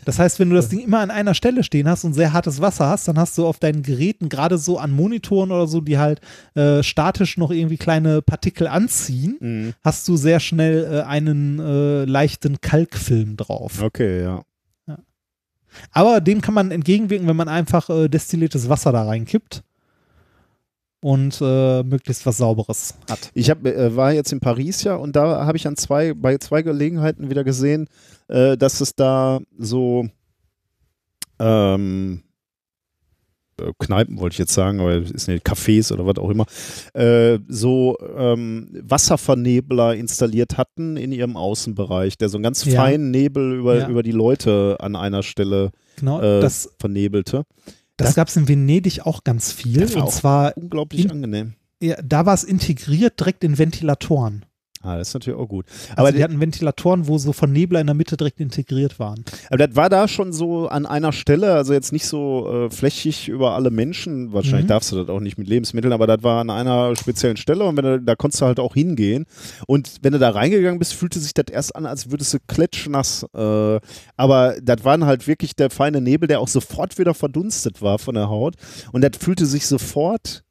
Das 0.05 0.19
heißt, 0.19 0.39
wenn 0.39 0.51
du 0.51 0.57
das 0.57 0.69
Ding 0.69 0.81
immer 0.81 1.01
an 1.01 1.11
einer 1.11 1.35
Stelle 1.35 1.63
stehen 1.65 1.89
hast 1.89 2.05
und 2.05 2.15
sehr 2.15 2.33
hartes 2.33 2.61
Wasser 2.61 2.89
hast, 2.89 3.09
dann 3.09 3.19
hast 3.19 3.37
du 3.39 3.47
auf 3.47 3.59
deinen 3.59 3.83
Geräten, 3.83 4.29
gerade 4.29 4.57
so 4.59 4.79
an 4.79 4.93
Monitoren 4.93 5.51
oder 5.51 5.67
so, 5.67 5.81
die 5.81 5.99
halt 5.99 6.21
äh, 6.55 6.83
statisch 6.83 7.37
noch 7.39 7.51
irgendwie 7.51 7.77
kleine 7.77 8.23
Partikel 8.23 8.67
anziehen, 8.67 9.37
Mhm. 9.41 9.73
hast 9.85 10.07
du 10.09 10.17
sehr 10.17 10.41
schnell 10.41 10.85
äh, 10.91 11.01
einen 11.03 11.59
äh, 11.59 12.05
leichten 12.05 12.61
Kalkfilm 12.61 13.37
drauf. 13.37 13.83
Okay, 13.83 14.23
ja. 14.23 14.43
Aber 15.93 16.21
dem 16.21 16.41
kann 16.41 16.55
man 16.55 16.71
entgegenwirken, 16.71 17.29
wenn 17.29 17.37
man 17.37 17.49
einfach 17.49 17.89
äh, 17.91 18.09
destilliertes 18.09 18.69
Wasser 18.69 18.93
da 18.93 19.05
reinkippt 19.05 19.63
und 21.01 21.39
äh, 21.41 21.83
möglichst 21.83 22.27
was 22.27 22.39
Sauberes 22.39 22.95
hat. 23.09 23.31
Ich 23.35 23.51
hab, 23.51 23.65
äh, 23.65 23.95
war 23.95 24.13
jetzt 24.13 24.33
in 24.33 24.41
Paris 24.41 24.83
ja 24.83 24.97
und 24.97 25.15
da 25.15 25.47
habe 25.47 25.57
ich 25.57 25.67
an 25.67 25.77
zwei, 25.77 26.15
bei 26.15 26.39
zwei 26.39 26.63
Gelegenheiten 26.63 27.31
wieder 27.31 27.45
gesehen, 27.45 27.89
äh, 28.29 28.57
dass 28.57 28.81
es 28.81 28.95
da 28.95 29.41
so 29.59 30.09
ähm, 31.39 32.23
äh, 32.23 32.26
Kneipen 33.79 34.19
wollte 34.19 34.35
ich 34.35 34.39
jetzt 34.39 34.53
sagen, 34.55 34.81
aber 34.81 34.93
es 34.97 35.11
ist 35.11 35.29
nicht 35.29 35.47
Cafés 35.47 35.93
oder 35.93 36.05
was 36.07 36.17
auch 36.19 36.31
immer, 36.31 36.45
äh, 36.95 37.39
so 37.49 37.97
ähm, 38.17 38.69
Wasservernebler 38.83 39.95
installiert 39.95 40.59
hatten 40.59 40.97
in 40.97 41.13
ihrem 41.13 41.37
Außenbereich, 41.37 42.19
der 42.19 42.29
so 42.29 42.37
einen 42.37 42.43
ganz 42.45 42.65
Ja. 42.65 42.83
feinen 42.83 43.11
Nebel 43.11 43.55
über, 43.59 43.79
Ja. 43.79 43.89
über 43.89 44.03
die 44.03 44.13
Leute 44.13 44.77
an 44.81 44.97
einer 44.97 45.23
Stelle 45.23 45.71
Genau, 45.97 46.21
äh, 46.21 46.41
das, 46.41 46.71
vernebelte. 46.79 47.45
das 47.97 48.15
gab 48.15 48.29
es 48.29 48.37
in 48.37 48.47
Venedig 48.49 49.07
auch 49.07 49.25
ganz 49.25 49.53
viel. 49.53 49.81
Das 49.81 49.95
Und 49.95 50.11
zwar, 50.11 50.57
Unglaublich 50.57 51.05
in- 51.07 51.11
angenehm. 51.11 51.55
ja, 51.83 51.97
da 52.05 52.27
war 52.27 52.35
es 52.35 52.45
integriert 52.45 53.19
direkt 53.19 53.43
in 53.45 53.57
Ventilatoren. 53.59 54.45
Ah, 54.87 54.97
das 54.99 55.09
ist 55.09 55.15
natürlich 55.15 55.39
auch 55.39 55.49
gut. 55.49 55.67
Also 55.91 55.95
Aber 55.97 56.13
die 56.13 56.23
hatten 56.23 56.41
Ventilatoren, 56.41 57.09
wo 57.09 57.19
so 57.19 57.33
Vernebler 57.33 57.81
in 57.81 57.87
der 57.87 57.95
Mitte 57.95 58.17
direkt 58.17 58.39
integriert 58.41 58.99
waren. 59.01 59.25
Aber 59.49 59.59
das 59.59 59.75
war 59.75 59.89
da 59.89 60.07
schon 60.07 60.33
so 60.33 60.69
an 60.69 60.87
einer 60.87 61.13
Stelle, 61.13 61.55
also 61.55 61.73
jetzt 61.73 61.93
nicht 61.93 62.07
so 62.07 62.67
äh, 62.67 62.71
flächig 62.71 63.29
über 63.29 63.55
alle 63.55 63.71
Menschen, 63.71 64.33
wahrscheinlich 64.33 64.65
Mhm. 64.67 64.69
darfst 64.69 64.93
du 64.93 64.97
das 64.97 65.09
auch 65.09 65.21
nicht 65.21 65.39
mit 65.39 65.49
Lebensmitteln, 65.49 65.93
aber 65.93 66.07
das 66.07 66.23
war 66.23 66.41
an 66.41 66.51
einer 66.51 66.95
speziellen 66.97 67.37
Stelle 67.37 67.65
und 67.65 67.77
wenn 67.77 67.85
du, 67.85 68.01
da 68.01 68.15
konntest 68.15 68.41
du 68.43 68.47
halt 68.47 68.61
auch 68.61 68.75
hingehen. 68.75 69.27
Und 69.67 69.97
wenn 70.03 70.13
du 70.13 70.19
da 70.21 70.31
reingegangen 70.31 70.79
bist, 70.79 70.95
fühlte 70.95 71.19
sich 71.19 71.35
das 71.35 71.47
erst 71.51 71.75
an, 71.75 71.85
als 71.87 72.11
würdest 72.11 72.35
du 72.35 72.39
klatschnass. 72.47 73.27
Äh, 73.35 73.81
aber 74.17 74.55
das 74.63 74.85
war 74.85 74.99
halt 75.01 75.27
wirklich 75.27 75.57
der 75.57 75.71
feine 75.71 76.01
Nebel, 76.01 76.29
der 76.29 76.41
auch 76.41 76.49
sofort 76.49 76.97
wieder 76.99 77.13
verdunstet 77.15 77.83
war 77.83 77.99
von 77.99 78.15
der 78.15 78.29
Haut. 78.29 78.55
Und 78.93 79.03
das 79.03 79.13
fühlte 79.19 79.47
sich 79.47 79.67
sofort 79.67 80.45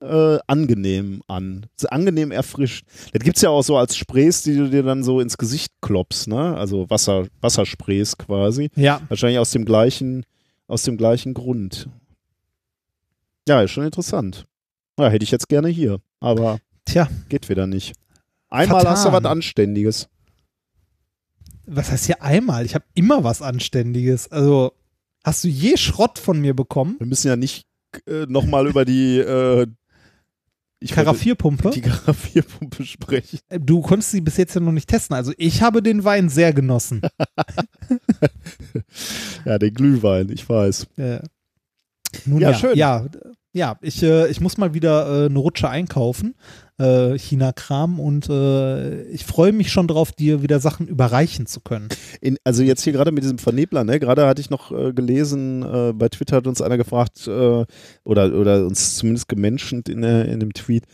äh, 0.00 0.38
angenehm 0.46 1.22
an. 1.26 1.66
Angenehm 1.88 2.30
erfrischt. 2.30 2.86
Das 3.12 3.22
gibt 3.22 3.36
es 3.36 3.42
ja 3.42 3.50
auch 3.50 3.62
so 3.62 3.76
als 3.76 3.96
Sprays, 3.96 4.42
die 4.42 4.54
du 4.56 4.68
dir 4.68 4.82
dann 4.82 5.02
so 5.02 5.20
ins 5.20 5.36
Gesicht 5.38 5.72
klopfst, 5.80 6.26
ne? 6.28 6.56
Also 6.56 6.88
Wasser, 6.90 7.26
Wassersprays 7.40 8.16
quasi. 8.16 8.70
Ja, 8.76 9.00
Wahrscheinlich 9.08 9.38
aus 9.38 9.50
dem 9.50 9.64
gleichen, 9.64 10.24
aus 10.66 10.82
dem 10.84 10.96
gleichen 10.96 11.34
Grund. 11.34 11.88
Ja, 13.48 13.62
ist 13.62 13.70
schon 13.72 13.84
interessant. 13.84 14.44
Ja, 14.98 15.08
hätte 15.08 15.24
ich 15.24 15.30
jetzt 15.30 15.48
gerne 15.48 15.68
hier, 15.68 16.00
aber 16.20 16.58
tja, 16.84 17.08
geht 17.28 17.48
wieder 17.48 17.66
nicht. 17.66 17.94
Einmal 18.50 18.84
hast 18.88 19.04
du 19.04 19.08
was 19.08 19.12
Vertan. 19.12 19.32
Anständiges. 19.32 20.08
was 21.66 21.90
heißt 21.90 22.06
hier 22.06 22.22
einmal? 22.22 22.64
Ich 22.64 22.74
habe 22.74 22.84
immer 22.94 23.24
was 23.24 23.42
Anständiges. 23.42 24.30
Also, 24.30 24.72
hast 25.24 25.44
du 25.44 25.48
je 25.48 25.76
Schrott 25.76 26.18
von 26.18 26.40
mir 26.40 26.54
bekommen? 26.54 26.96
Wir 26.98 27.06
müssen 27.06 27.28
ja 27.28 27.36
nicht 27.36 27.66
äh, 28.06 28.26
nochmal 28.26 28.66
über 28.66 28.84
die 28.84 29.18
äh, 29.18 29.66
ich 30.80 30.92
Karaffierpumpe? 30.92 31.70
die 31.70 31.80
Karaffierpumpe 31.80 32.84
sprechen. 32.84 33.40
Äh, 33.48 33.58
Du 33.60 33.80
konntest 33.80 34.12
sie 34.12 34.20
bis 34.20 34.36
jetzt 34.36 34.54
ja 34.54 34.60
noch 34.60 34.72
nicht 34.72 34.88
testen. 34.88 35.16
Also 35.16 35.32
ich 35.36 35.62
habe 35.62 35.82
den 35.82 36.04
Wein 36.04 36.28
sehr 36.28 36.52
genossen. 36.52 37.02
Ja, 39.44 39.58
den 39.58 39.74
Glühwein, 39.74 40.28
ich 40.30 40.48
weiß. 40.48 40.86
äh, 40.96 41.20
nun 42.26 42.40
Ja, 42.40 42.50
ja, 42.50 42.56
schön. 42.58 42.76
Ja, 42.76 43.06
ja 43.52 43.76
ich, 43.80 44.02
äh, 44.02 44.28
ich 44.28 44.40
muss 44.40 44.58
mal 44.58 44.74
wieder 44.74 45.24
äh, 45.24 45.26
eine 45.26 45.38
Rutsche 45.38 45.68
einkaufen, 45.68 46.34
äh, 46.78 47.18
China-Kram, 47.18 47.98
und 47.98 48.28
äh, 48.28 49.02
ich 49.04 49.24
freue 49.24 49.52
mich 49.52 49.72
schon 49.72 49.88
drauf, 49.88 50.12
dir 50.12 50.42
wieder 50.42 50.60
Sachen 50.60 50.86
überreichen 50.86 51.46
zu 51.46 51.60
können. 51.60 51.88
In, 52.20 52.38
also 52.44 52.62
jetzt 52.62 52.82
hier 52.82 52.92
gerade 52.92 53.12
mit 53.12 53.24
diesem 53.24 53.38
Vernebler, 53.38 53.84
ne? 53.84 53.98
Gerade 53.98 54.26
hatte 54.26 54.40
ich 54.40 54.50
noch 54.50 54.70
äh, 54.70 54.92
gelesen, 54.92 55.62
äh, 55.62 55.92
bei 55.92 56.08
Twitter 56.08 56.36
hat 56.36 56.46
uns 56.46 56.60
einer 56.60 56.76
gefragt, 56.76 57.26
oder, 57.28 57.84
oder 58.04 58.66
uns 58.66 58.96
zumindest 58.96 59.28
gemenschent 59.28 59.88
in, 59.88 60.02
in 60.02 60.40
dem 60.40 60.52
Tweet, 60.52 60.84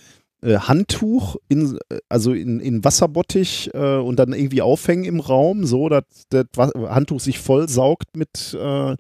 Handtuch 0.42 1.36
in, 1.48 1.78
also 2.10 2.34
in, 2.34 2.60
in 2.60 2.84
Wasserbottich 2.84 3.70
äh, 3.72 3.96
und 3.96 4.18
dann 4.18 4.34
irgendwie 4.34 4.60
aufhängen 4.60 5.04
im 5.04 5.20
Raum, 5.20 5.64
so, 5.64 5.88
dass 5.88 6.04
das 6.28 6.46
Handtuch 6.56 7.20
sich 7.20 7.38
voll 7.38 7.68
saugt 7.68 8.14
mit, 8.14 8.54
äh, 8.54 8.94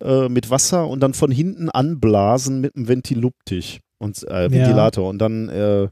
äh, 0.00 0.28
mit 0.28 0.50
Wasser 0.50 0.86
und 0.88 1.00
dann 1.00 1.14
von 1.14 1.30
hinten 1.30 1.68
anblasen 1.70 2.60
mit 2.60 2.76
einem 2.76 2.88
Ventiluptich 2.88 3.80
und 3.98 4.22
äh, 4.28 4.50
Ventilator 4.50 5.08
und 5.08 5.18
dann 5.18 5.48
äh, 5.48 5.88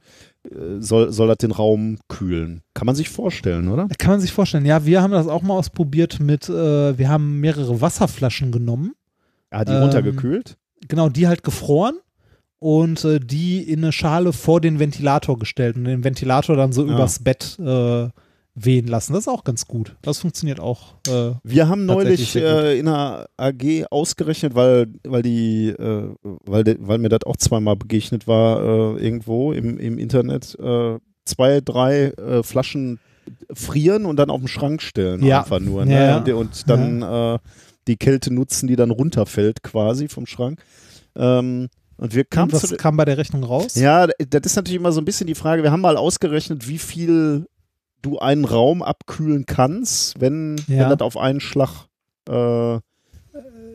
soll, 0.80 1.12
soll 1.12 1.28
das 1.28 1.38
den 1.38 1.52
Raum 1.52 1.98
kühlen. 2.08 2.62
Kann 2.74 2.86
man 2.86 2.96
sich 2.96 3.08
vorstellen, 3.08 3.68
oder? 3.68 3.86
Kann 3.98 4.10
man 4.10 4.20
sich 4.20 4.32
vorstellen, 4.32 4.66
ja, 4.66 4.84
wir 4.84 5.00
haben 5.02 5.12
das 5.12 5.28
auch 5.28 5.42
mal 5.42 5.54
ausprobiert 5.54 6.18
mit, 6.20 6.48
äh, 6.48 6.98
wir 6.98 7.08
haben 7.08 7.40
mehrere 7.40 7.80
Wasserflaschen 7.80 8.50
genommen, 8.52 8.92
Hat 9.52 9.68
die 9.68 9.72
Ähm, 9.74 9.78
runtergekühlt? 9.82 10.56
genau, 10.88 11.08
die 11.08 11.28
halt 11.28 11.42
gefroren 11.44 11.94
und 12.58 13.04
äh, 13.04 13.20
die 13.20 13.62
in 13.62 13.80
eine 13.84 13.92
Schale 13.92 14.32
vor 14.32 14.60
den 14.60 14.78
Ventilator 14.80 15.38
gestellt 15.38 15.76
und 15.76 15.84
den 15.84 16.02
Ventilator 16.04 16.56
dann 16.56 16.72
so 16.72 16.84
Ja. 16.86 16.92
übers 16.94 17.20
Bett 17.20 17.56
äh, 17.60 18.08
wehen 18.54 18.86
lassen. 18.86 19.12
Das 19.14 19.22
ist 19.22 19.28
auch 19.28 19.44
ganz 19.44 19.66
gut. 19.66 19.96
Das 20.02 20.18
funktioniert 20.18 20.60
auch. 20.60 20.94
Äh, 21.08 21.32
Wir 21.42 21.68
haben 21.68 21.86
neulich 21.86 22.36
äh, 22.36 22.78
in 22.78 22.88
einer 22.88 23.26
AG 23.36 23.86
ausgerechnet, 23.90 24.54
weil, 24.54 24.88
weil, 25.04 25.22
die, 25.22 25.68
äh, 25.68 26.14
weil, 26.22 26.64
de, 26.64 26.76
weil 26.80 26.98
mir 26.98 27.08
das 27.08 27.24
auch 27.24 27.36
zweimal 27.36 27.76
begegnet 27.76 28.26
war, 28.26 28.60
äh, 28.96 29.04
irgendwo 29.04 29.52
im, 29.52 29.78
im 29.78 29.98
Internet, 29.98 30.58
äh, 30.60 30.98
zwei, 31.24 31.60
drei 31.60 32.08
äh, 32.08 32.42
Flaschen 32.42 33.00
frieren 33.52 34.04
und 34.04 34.16
dann 34.16 34.30
auf 34.30 34.40
den 34.40 34.48
Schrank 34.48 34.82
stellen. 34.82 35.24
Ja. 35.24 35.40
Einfach 35.40 35.60
nur. 35.60 35.84
Ne? 35.84 35.94
Ja. 35.94 36.16
Und, 36.18 36.28
und 36.28 36.68
dann 36.68 37.02
äh, 37.02 37.38
die 37.88 37.96
Kälte 37.96 38.32
nutzen, 38.32 38.66
die 38.66 38.76
dann 38.76 38.90
runterfällt 38.90 39.62
quasi 39.62 40.08
vom 40.08 40.26
Schrank. 40.26 40.62
Ähm, 41.16 41.68
und 41.96 42.14
wir 42.14 42.24
kamen 42.24 42.52
und 42.52 42.62
was 42.62 42.76
kam 42.76 42.96
bei 42.96 43.04
der 43.04 43.16
Rechnung 43.16 43.44
raus? 43.44 43.76
ja, 43.76 44.06
das 44.06 44.42
ist 44.44 44.56
natürlich 44.56 44.80
immer 44.80 44.92
so 44.92 45.00
ein 45.00 45.04
bisschen 45.04 45.26
die 45.26 45.34
Frage. 45.34 45.62
Wir 45.62 45.70
haben 45.70 45.82
mal 45.82 45.96
ausgerechnet, 45.96 46.66
wie 46.66 46.78
viel 46.78 47.46
du 48.02 48.18
einen 48.18 48.44
Raum 48.44 48.82
abkühlen 48.82 49.46
kannst, 49.46 50.20
wenn, 50.20 50.56
Ja. 50.68 50.80
wenn 50.82 50.90
das 50.90 51.00
auf 51.00 51.16
einen 51.16 51.40
Schlag 51.40 51.86
äh, 52.28 52.78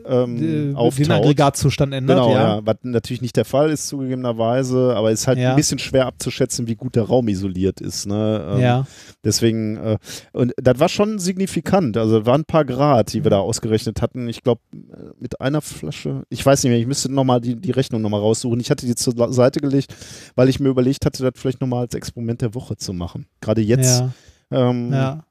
ähm, 0.08 0.36
Die- 0.36 1.02
den. 1.04 1.10
Aggregatzustand 1.12 1.92
ändert. 1.92 2.18
Genau, 2.18 2.32
ja. 2.32 2.56
ja. 2.56 2.60
Was 2.64 2.76
natürlich 2.82 3.22
nicht 3.22 3.36
der 3.36 3.44
Fall 3.44 3.70
ist, 3.70 3.88
zugegebenerweise, 3.88 4.94
aber 4.96 5.10
es 5.10 5.20
ist 5.20 5.26
halt 5.28 5.38
Ja. 5.38 5.50
ein 5.50 5.56
bisschen 5.56 5.78
schwer 5.78 6.06
abzuschätzen, 6.06 6.66
wie 6.66 6.74
gut 6.76 6.96
der 6.96 7.04
Raum 7.04 7.28
isoliert 7.28 7.80
ist. 7.80 8.06
Ne? 8.06 8.46
Ähm, 8.54 8.60
ja. 8.60 8.86
Deswegen, 9.24 9.76
äh, 9.76 9.98
und 10.32 10.52
das 10.56 10.78
war 10.80 10.88
schon 10.88 11.18
signifikant. 11.18 11.96
Also, 11.96 12.24
waren 12.26 12.42
ein 12.42 12.44
paar 12.44 12.64
Grad, 12.64 13.12
die 13.12 13.24
wir 13.24 13.30
da 13.30 13.38
ausgerechnet 13.38 14.00
hatten. 14.02 14.28
Ich 14.28 14.42
glaube, 14.42 14.60
mit 15.18 15.40
einer 15.40 15.60
Flasche, 15.60 16.22
ich 16.30 16.44
weiß 16.44 16.62
nicht 16.64 16.70
mehr, 16.70 16.80
ich 16.80 16.86
müsste 16.86 17.12
nochmal 17.12 17.40
die, 17.40 17.56
die 17.56 17.70
Rechnung 17.70 18.00
nochmal 18.02 18.20
raussuchen. 18.20 18.60
Ich 18.60 18.70
hatte 18.70 18.86
die 18.86 18.94
zur 18.94 19.32
Seite 19.32 19.60
gelegt, 19.60 19.94
weil 20.34 20.48
ich 20.48 20.60
mir 20.60 20.68
überlegt 20.68 21.04
hatte, 21.06 21.22
das 21.22 21.32
vielleicht 21.36 21.60
nochmal 21.60 21.82
als 21.82 21.94
Experiment 21.94 22.40
der 22.42 22.54
Woche 22.54 22.76
zu 22.76 22.92
machen. 22.92 23.26
Gerade 23.40 23.60
jetzt 23.60 24.00
Ja. 24.50 24.70
ähm, 24.70 24.92
ja. 24.92 25.24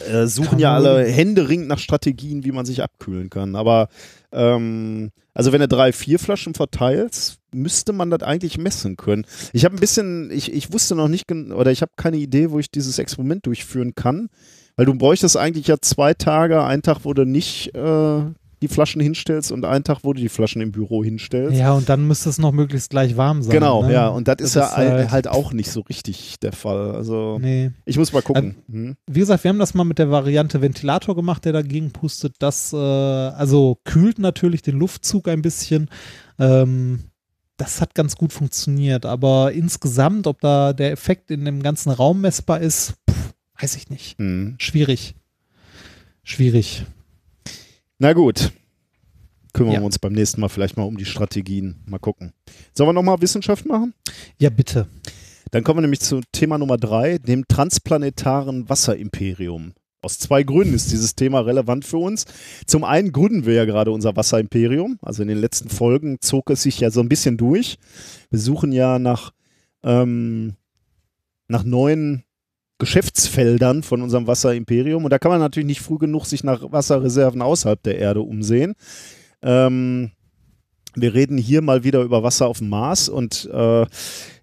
Äh, 0.00 0.26
suchen 0.26 0.58
ja 0.58 0.74
alle 0.74 1.04
händeringend 1.04 1.68
nach 1.68 1.78
Strategien, 1.78 2.44
wie 2.44 2.52
man 2.52 2.64
sich 2.64 2.82
abkühlen 2.82 3.30
kann. 3.30 3.56
Aber 3.56 3.88
ähm, 4.32 5.10
also 5.34 5.52
wenn 5.52 5.60
du 5.60 5.68
drei, 5.68 5.92
vier 5.92 6.18
Flaschen 6.18 6.54
verteilst, 6.54 7.38
müsste 7.54 7.92
man 7.92 8.10
das 8.10 8.22
eigentlich 8.22 8.58
messen 8.58 8.96
können. 8.96 9.26
Ich 9.52 9.64
habe 9.64 9.76
ein 9.76 9.80
bisschen, 9.80 10.30
ich, 10.30 10.52
ich 10.52 10.72
wusste 10.72 10.94
noch 10.94 11.08
nicht, 11.08 11.30
oder 11.30 11.70
ich 11.70 11.82
habe 11.82 11.92
keine 11.96 12.16
Idee, 12.16 12.50
wo 12.50 12.58
ich 12.58 12.70
dieses 12.70 12.98
Experiment 12.98 13.46
durchführen 13.46 13.94
kann, 13.94 14.28
weil 14.76 14.86
du 14.86 14.94
bräuchtest 14.94 15.36
eigentlich 15.36 15.66
ja 15.66 15.76
zwei 15.80 16.14
Tage, 16.14 16.64
einen 16.64 16.82
Tag, 16.82 17.00
wo 17.04 17.12
du 17.12 17.24
nicht 17.24 17.74
äh, 17.74 18.22
die 18.62 18.68
Flaschen 18.68 19.02
hinstellst 19.02 19.52
und 19.52 19.64
einen 19.66 19.84
Tag, 19.84 19.98
wo 20.02 20.12
du 20.14 20.20
die 20.20 20.28
Flaschen 20.30 20.62
im 20.62 20.72
Büro 20.72 21.04
hinstellst. 21.04 21.58
Ja, 21.58 21.72
und 21.72 21.88
dann 21.88 22.06
müsste 22.06 22.30
es 22.30 22.38
noch 22.38 22.52
möglichst 22.52 22.88
gleich 22.90 23.16
warm 23.16 23.42
sein. 23.42 23.52
Genau, 23.52 23.82
ne? 23.86 23.92
ja, 23.92 24.08
und 24.08 24.28
das, 24.28 24.36
ist 24.40 24.56
Das 24.56 24.62
ja 24.62 24.66
ist 24.70 24.76
halt, 24.76 24.90
halt- 24.92 25.10
halt 25.10 25.28
auch 25.28 25.52
nicht 25.52 25.70
so 25.70 25.80
richtig 25.82 26.38
der 26.40 26.52
Fall. 26.52 26.92
Also 26.94 27.38
Nee. 27.40 27.72
ich 27.84 27.98
muss 27.98 28.12
mal 28.12 28.22
gucken. 28.22 28.56
Hm. 28.70 28.96
Wie 29.10 29.20
gesagt, 29.20 29.44
wir 29.44 29.50
haben 29.50 29.58
das 29.58 29.74
mal 29.74 29.84
mit 29.84 29.98
der 29.98 30.10
Variante 30.10 30.62
Ventilator 30.62 31.14
gemacht, 31.14 31.44
der 31.44 31.52
dagegen 31.52 31.90
pustet. 31.90 32.36
Das 32.38 32.72
äh, 32.72 32.76
also 32.76 33.78
kühlt 33.84 34.18
natürlich 34.18 34.62
den 34.62 34.78
Luftzug 34.78 35.28
ein 35.28 35.42
bisschen. 35.42 35.90
Ähm, 36.38 37.00
das 37.58 37.80
hat 37.80 37.94
ganz 37.94 38.16
gut 38.16 38.32
funktioniert, 38.32 39.04
aber 39.06 39.52
insgesamt, 39.52 40.26
ob 40.26 40.40
da 40.40 40.72
der 40.72 40.90
Effekt 40.92 41.30
in 41.30 41.44
dem 41.44 41.62
ganzen 41.62 41.90
Raum 41.90 42.20
messbar 42.22 42.60
ist, 42.60 42.94
pff, 43.10 43.34
weiß 43.60 43.76
ich 43.76 43.90
nicht. 43.90 44.18
Hm. 44.18 44.54
Schwierig. 44.58 45.14
Schwierig. 46.24 46.84
Na 48.02 48.14
gut. 48.14 48.50
Kümmern 49.52 49.74
Ja. 49.74 49.80
wir 49.80 49.86
uns 49.86 50.00
beim 50.00 50.12
nächsten 50.12 50.40
Mal 50.40 50.48
vielleicht 50.48 50.76
mal 50.76 50.82
um 50.82 50.96
die 50.96 51.04
Strategien. 51.04 51.76
Mal 51.86 52.00
gucken. 52.00 52.32
Sollen 52.74 52.88
wir 52.88 52.92
nochmal 52.94 53.20
Wissenschaft 53.20 53.64
machen? 53.64 53.94
Ja, 54.40 54.50
bitte. 54.50 54.88
Dann 55.52 55.62
kommen 55.62 55.76
wir 55.78 55.82
nämlich 55.82 56.00
zu 56.00 56.20
Thema 56.32 56.58
Nummer 56.58 56.78
drei, 56.78 57.18
dem 57.18 57.46
transplanetaren 57.46 58.68
Wasserimperium. 58.68 59.74
Aus 60.00 60.18
zwei 60.18 60.42
Gründen 60.42 60.74
ist 60.74 60.90
dieses 60.90 61.14
Thema 61.14 61.42
relevant 61.42 61.84
für 61.84 61.98
uns. 61.98 62.24
Zum 62.66 62.82
einen 62.82 63.12
gründen 63.12 63.46
wir 63.46 63.54
ja 63.54 63.66
gerade 63.66 63.92
unser 63.92 64.16
Wasserimperium. 64.16 64.98
Also 65.00 65.22
in 65.22 65.28
den 65.28 65.38
letzten 65.38 65.68
Folgen 65.68 66.16
zog 66.20 66.50
es 66.50 66.64
sich 66.64 66.80
ja 66.80 66.90
so 66.90 66.98
ein 66.98 67.08
bisschen 67.08 67.36
durch. 67.36 67.78
Wir 68.30 68.40
suchen 68.40 68.72
ja 68.72 68.98
nach, 68.98 69.32
ähm, 69.84 70.54
nach 71.46 71.62
neuen 71.62 72.24
Geschäftsfeldern 72.82 73.84
von 73.84 74.02
unserem 74.02 74.26
Wasserimperium. 74.26 75.04
Und 75.04 75.10
da 75.10 75.20
kann 75.20 75.30
man 75.30 75.38
natürlich 75.38 75.68
nicht 75.68 75.80
früh 75.80 75.98
genug 75.98 76.26
sich 76.26 76.42
nach 76.42 76.72
Wasserreserven 76.72 77.40
außerhalb 77.40 77.80
der 77.80 77.96
Erde 77.96 78.22
umsehen. 78.22 78.74
Ähm, 79.40 80.10
wir 80.96 81.14
reden 81.14 81.38
hier 81.38 81.62
mal 81.62 81.84
wieder 81.84 82.02
über 82.02 82.24
Wasser 82.24 82.48
auf 82.48 82.58
dem 82.58 82.70
Mars 82.70 83.08
und 83.08 83.48
äh, 83.52 83.86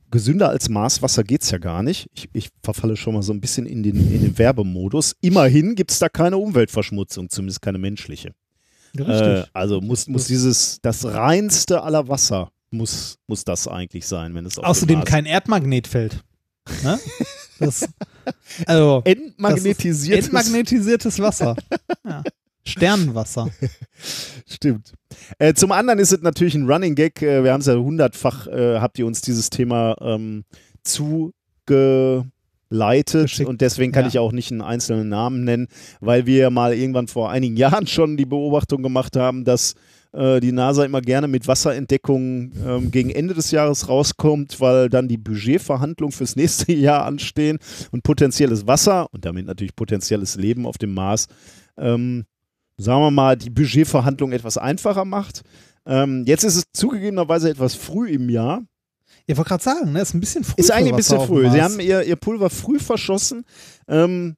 gesünder 0.09 0.47
als 0.47 0.69
Marswasser 0.69 1.25
geht 1.25 1.41
es 1.41 1.51
ja 1.51 1.57
gar 1.57 1.83
nicht. 1.83 2.09
Ich, 2.15 2.29
ich 2.31 2.49
verfalle 2.63 2.95
schon 2.95 3.15
mal 3.15 3.23
so 3.23 3.33
ein 3.33 3.41
bisschen 3.41 3.65
in 3.65 3.83
den, 3.83 3.97
in 4.09 4.21
den 4.21 4.37
Werbemodus. 4.37 5.17
Immerhin 5.19 5.75
gibt 5.75 5.91
es 5.91 5.99
da 5.99 6.07
keine 6.07 6.37
Umweltverschmutzung, 6.37 7.29
zumindest 7.29 7.61
keine 7.61 7.77
menschliche. 7.77 8.31
Äh, 8.97 9.43
also 9.51 9.81
muss, 9.81 10.07
muss 10.07 10.27
dieses, 10.27 10.79
das 10.81 11.03
reinste 11.03 11.83
aller 11.83 12.07
Wasser 12.07 12.51
muss, 12.71 13.17
muss 13.27 13.43
das 13.43 13.67
eigentlich 13.67 14.07
sein, 14.07 14.33
wenn 14.33 14.45
es 14.45 14.57
Außerdem 14.57 15.03
kein 15.03 15.25
Erdmagnetfeld. 15.25 16.23
Ne? 16.83 16.99
Das, 17.59 17.87
also 18.65 19.01
entmagnetisiertes. 19.05 20.25
entmagnetisiertes 20.25 21.19
Wasser. 21.19 21.55
Ja. 22.05 22.23
Sternenwasser. 22.65 23.49
Stimmt. 24.47 24.93
Äh, 25.37 25.53
zum 25.53 25.71
anderen 25.71 25.99
ist 25.99 26.11
es 26.13 26.21
natürlich 26.21 26.55
ein 26.55 26.69
Running 26.69 26.95
Gag. 26.95 27.21
Äh, 27.21 27.43
wir 27.43 27.51
haben 27.51 27.61
es 27.61 27.67
ja 27.67 27.75
hundertfach, 27.75 28.47
äh, 28.47 28.79
habt 28.79 28.97
ihr 28.97 29.05
uns 29.05 29.21
dieses 29.21 29.49
Thema 29.49 29.95
ähm, 30.01 30.45
zugeleitet 32.69 33.23
Geschickt. 33.23 33.49
und 33.49 33.61
deswegen 33.61 33.91
kann 33.91 34.03
Ja. 34.03 34.09
ich 34.09 34.19
auch 34.19 34.31
nicht 34.31 34.51
einen 34.51 34.61
einzelnen 34.61 35.09
Namen 35.09 35.43
nennen, 35.43 35.67
weil 36.01 36.25
wir 36.25 36.49
mal 36.49 36.73
irgendwann 36.73 37.07
vor 37.07 37.29
einigen 37.29 37.57
Jahren 37.83 37.87
schon 37.87 38.17
die 38.17 38.25
Beobachtung 38.25 38.83
gemacht 38.83 39.15
haben, 39.15 39.43
dass 39.43 39.73
äh, 40.13 40.39
die 40.39 40.51
NASA 40.51 40.85
immer 40.85 41.01
gerne 41.01 41.27
mit 41.27 41.47
Wasserentdeckungen 41.47 42.53
ähm, 42.65 42.91
gegen 42.91 43.09
Ende 43.11 43.33
des 43.33 43.51
Jahres 43.51 43.89
rauskommt, 43.89 44.59
weil 44.59 44.89
dann 44.89 45.07
die 45.07 45.17
Budgetverhandlungen 45.17 46.11
fürs 46.11 46.35
nächste 46.35 46.71
Jahr 46.73 47.05
anstehen 47.05 47.57
und 47.91 48.03
potenzielles 48.03 48.65
Wasser 48.67 49.07
und 49.13 49.25
damit 49.25 49.45
natürlich 49.45 49.75
potenzielles 49.75 50.35
Leben 50.35 50.65
auf 50.65 50.77
dem 50.77 50.93
Mars 50.93 51.27
ähm, 51.77 52.25
sagen 52.77 53.01
wir 53.01 53.11
mal, 53.11 53.35
die 53.35 53.49
Budgetverhandlung 53.49 54.31
etwas 54.31 54.57
einfacher 54.57 55.03
macht. 55.05 55.41
Ähm, 55.85 56.23
jetzt 56.25 56.43
ist 56.43 56.55
es 56.55 56.63
zugegebenerweise 56.73 57.49
etwas 57.49 57.73
früh 57.75 58.09
im 58.09 58.29
Jahr. 58.29 58.61
Ich 59.29 59.37
wollte 59.37 59.49
gerade 59.49 59.63
sagen, 59.63 59.91
ne? 59.91 60.01
Ist 60.01 60.15
ein 60.15 60.19
bisschen 60.19 60.43
früh. 60.43 60.55
Ist 60.57 60.71
eigentlich 60.71 60.91
ein 60.91 60.97
bisschen 60.97 61.21
früh. 61.21 61.47
Sie 61.51 61.61
haben 61.61 61.79
ihr, 61.79 62.01
ihr 62.01 62.15
Pulver 62.15 62.49
früh 62.49 62.79
verschossen. 62.79 63.45
Ähm, 63.87 64.35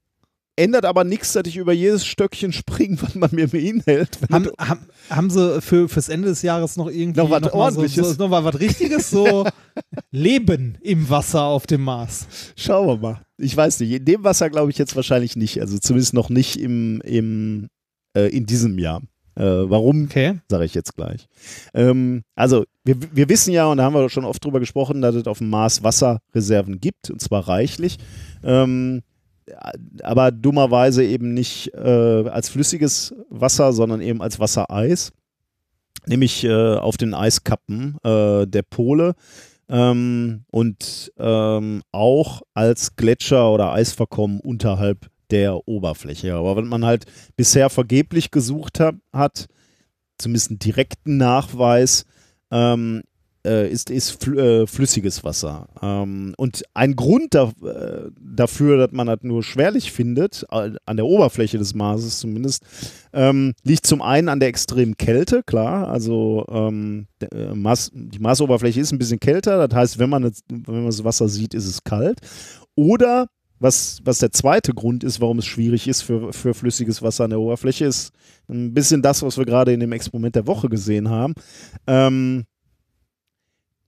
ändert 0.58 0.84
aber 0.84 1.06
nichts, 1.06 1.32
dass 1.32 1.44
ich 1.46 1.56
über 1.56 1.72
jedes 1.72 2.06
Stöckchen 2.06 2.52
springe, 2.52 3.02
was 3.02 3.16
man 3.16 3.30
mir 3.32 3.48
hinhält. 3.48 4.20
Haben, 4.30 4.50
haben, 4.60 4.88
haben 5.10 5.30
sie 5.30 5.62
für, 5.62 5.88
fürs 5.88 6.10
Ende 6.10 6.28
des 6.28 6.42
Jahres 6.42 6.76
noch 6.76 6.90
irgendwie 6.90 7.22
Noch 7.22 7.30
was 7.30 7.42
mal 7.42 7.52
Ordentliches? 7.52 8.06
So, 8.06 8.14
so, 8.14 8.24
noch 8.24 8.30
mal 8.32 8.44
was 8.44 8.60
Richtiges? 8.60 9.10
So 9.10 9.48
Leben 10.12 10.78
im 10.82 11.10
Wasser 11.10 11.44
auf 11.44 11.68
dem 11.68 11.84
Mars. 11.86 12.28
Schauen 12.58 12.88
wir 12.88 12.98
mal. 12.98 13.22
Ich 13.38 13.56
weiß 13.56 13.80
nicht. 13.80 13.92
In 13.92 14.04
dem 14.04 14.26
Wasser 14.26 14.50
glaube 14.50 14.72
ich 14.72 14.78
jetzt 14.78 14.98
wahrscheinlich 14.98 15.38
nicht. 15.38 15.62
Also 15.62 15.78
zumindest 15.78 16.14
noch 16.14 16.28
nicht 16.28 16.60
im, 16.60 17.00
im, 17.06 17.70
äh, 18.14 18.28
in 18.28 18.46
diesem 18.46 18.78
Jahr. 18.78 19.02
Äh, 19.36 19.44
warum, 19.44 20.06
Okay. 20.06 20.40
sage 20.50 20.66
ich 20.66 20.74
jetzt 20.74 20.96
gleich. 20.96 21.28
Ähm, 21.74 22.24
also, 22.36 22.66
wir, 22.84 22.96
wir 23.14 23.30
wissen 23.30 23.54
ja, 23.54 23.68
und 23.68 23.78
da 23.78 23.84
haben 23.84 23.94
wir 23.94 24.10
schon 24.10 24.26
oft 24.26 24.44
drüber 24.44 24.60
gesprochen, 24.60 25.02
dass 25.02 25.16
es 25.16 25.28
auf 25.28 25.38
dem 25.38 25.50
Mars 25.50 25.84
Wasserreserven 25.84 26.80
gibt, 26.80 27.10
und 27.10 27.22
zwar 27.22 27.48
reichlich. 27.48 27.98
Ähm, 28.44 29.02
aber 30.04 30.32
dummerweise 30.32 31.04
eben 31.04 31.34
nicht 31.34 31.74
äh, 31.74 31.80
als 32.30 32.50
flüssiges 32.50 33.14
Wasser, 33.30 33.74
sondern 33.74 34.02
eben 34.02 34.22
als 34.22 34.40
Wassereis. 34.40 35.12
Nämlich 36.06 36.44
äh, 36.44 36.76
auf 36.76 36.98
den 36.98 37.14
Eiskappen 37.14 37.98
äh, 38.04 38.48
der 38.48 38.64
Pole. 38.64 39.14
Ähm, 39.70 40.44
und 40.52 41.12
ähm, 41.18 41.82
auch 41.92 42.42
als 42.54 42.96
Gletscher 42.96 43.52
oder 43.52 43.72
Eisverkommen 43.72 44.40
unterhalb 44.40 45.10
der 45.32 45.68
Oberfläche. 45.68 46.36
Aber 46.36 46.56
wenn 46.56 46.68
man 46.68 46.86
halt 46.86 47.06
bisher 47.36 47.70
vergeblich 47.70 48.32
gesucht 48.32 48.80
hab, 48.80 48.96
hat, 49.14 49.48
zumindest 50.18 50.52
einen 50.52 50.60
direkten 50.60 51.18
Nachweis, 51.18 52.06
ähm, 52.52 53.02
äh, 53.46 53.70
ist, 53.70 53.90
ist 53.90 54.24
fl 54.24 54.38
äh, 54.38 54.68
flüssiges 54.68 55.24
Wasser. 55.24 55.68
Ähm, 55.82 56.34
und 56.38 56.64
ein 56.74 56.96
Grund 56.96 57.34
da, 57.34 57.52
äh, 57.64 58.12
dafür, 58.20 58.78
dass 58.78 58.92
man 58.92 59.08
das 59.08 59.20
nur 59.24 59.44
schwerlich 59.44 59.92
findet, 59.92 60.46
an 60.50 60.98
der 60.98 61.06
Oberfläche 61.06 61.58
des 61.58 61.74
Marses 61.74 62.20
zumindest, 62.20 62.64
ähm, 63.14 63.54
liegt 63.64 63.88
zum 63.88 64.02
einen 64.02 64.30
an 64.30 64.40
der 64.40 64.50
extremen 64.50 64.98
Kälte, 64.98 65.44
klar. 65.44 65.88
Also 65.88 66.46
ähm, 66.50 67.08
der, 67.20 67.32
äh, 67.32 67.56
Mars, 67.56 67.92
die 67.94 68.20
Marsoberfläche 68.20 68.80
ist 68.80 68.92
ein 68.92 69.00
bisschen 69.00 69.20
kälter, 69.20 69.68
das 69.68 69.76
heißt, 69.76 70.00
wenn 70.00 70.10
man, 70.10 70.24
das, 70.24 70.42
wenn 70.50 70.76
man 70.76 70.86
das 70.86 71.04
Wasser 71.04 71.28
sieht, 71.28 71.54
ist 71.54 71.68
es 71.68 71.84
kalt. 71.84 72.20
Oder 72.76 73.28
was, 73.62 74.00
was 74.04 74.20
der 74.20 74.32
zweite 74.32 74.74
Grund 74.74 75.04
ist, 75.04 75.22
warum 75.22 75.40
es 75.40 75.46
schwierig 75.46 75.88
ist 75.88 76.02
für, 76.02 76.34
für 76.34 76.54
flüssiges 76.54 77.02
Wasser 77.02 77.26
an 77.26 77.30
der 77.30 77.40
Oberfläche, 77.40 77.86
ist 77.86 78.12
ein 78.50 78.74
bisschen 78.74 79.02
das, 79.02 79.22
was 79.24 79.38
wir 79.38 79.46
gerade 79.46 79.72
in 79.72 79.80
dem 79.80 79.92
Experiment 79.92 80.36
der 80.36 80.48
Woche 80.48 80.68
gesehen 80.68 81.10
haben. 81.10 81.34
Ähm, 81.88 82.46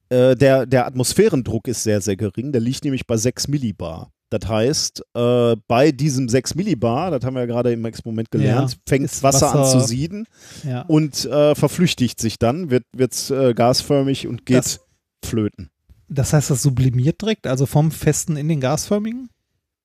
äh, 0.10 0.36
der, 0.36 0.66
der 0.66 0.86
Atmosphärendruck 0.86 1.68
ist 1.68 1.84
sehr, 1.84 2.02
sehr 2.02 2.16
gering. 2.16 2.52
Der 2.52 2.62
liegt 2.62 2.84
nämlich 2.84 3.08
bei 3.08 3.18
6 3.18 3.48
Millibar. 3.48 4.12
Das 4.30 4.48
heißt, 4.50 5.04
äh, 5.16 5.56
bei 5.68 5.92
diesem 5.92 6.28
6 6.28 6.56
Millibar, 6.56 7.12
das 7.12 7.24
haben 7.24 7.36
wir 7.36 7.42
ja 7.42 7.46
gerade 7.46 7.72
im 7.72 7.86
Experiment 7.86 8.32
gelernt, 8.32 8.72
Ja, 8.72 8.78
fängt 8.88 9.06
ist 9.06 9.22
Wasser, 9.22 9.54
an 9.54 9.60
Wasser- 9.60 9.80
zu 9.80 9.86
sieden 9.88 10.26
Ja. 10.64 10.82
und 10.84 11.26
äh, 11.26 11.54
verflüchtigt 11.56 12.20
sich 12.20 12.40
dann, 12.40 12.70
wird, 12.72 12.84
wird 12.96 13.30
äh, 13.30 13.54
gasförmig 13.54 14.28
und 14.28 14.46
geht 14.46 14.58
Das- 14.58 14.80
flöten. 15.24 15.70
Das 16.10 16.34
heißt, 16.34 16.50
das 16.50 16.62
sublimiert 16.64 17.22
direkt, 17.22 17.48
also 17.48 17.66
vom 17.66 17.90
festen 17.92 18.36
in 18.36 18.48
den 18.48 18.60
gasförmigen? 18.60 19.30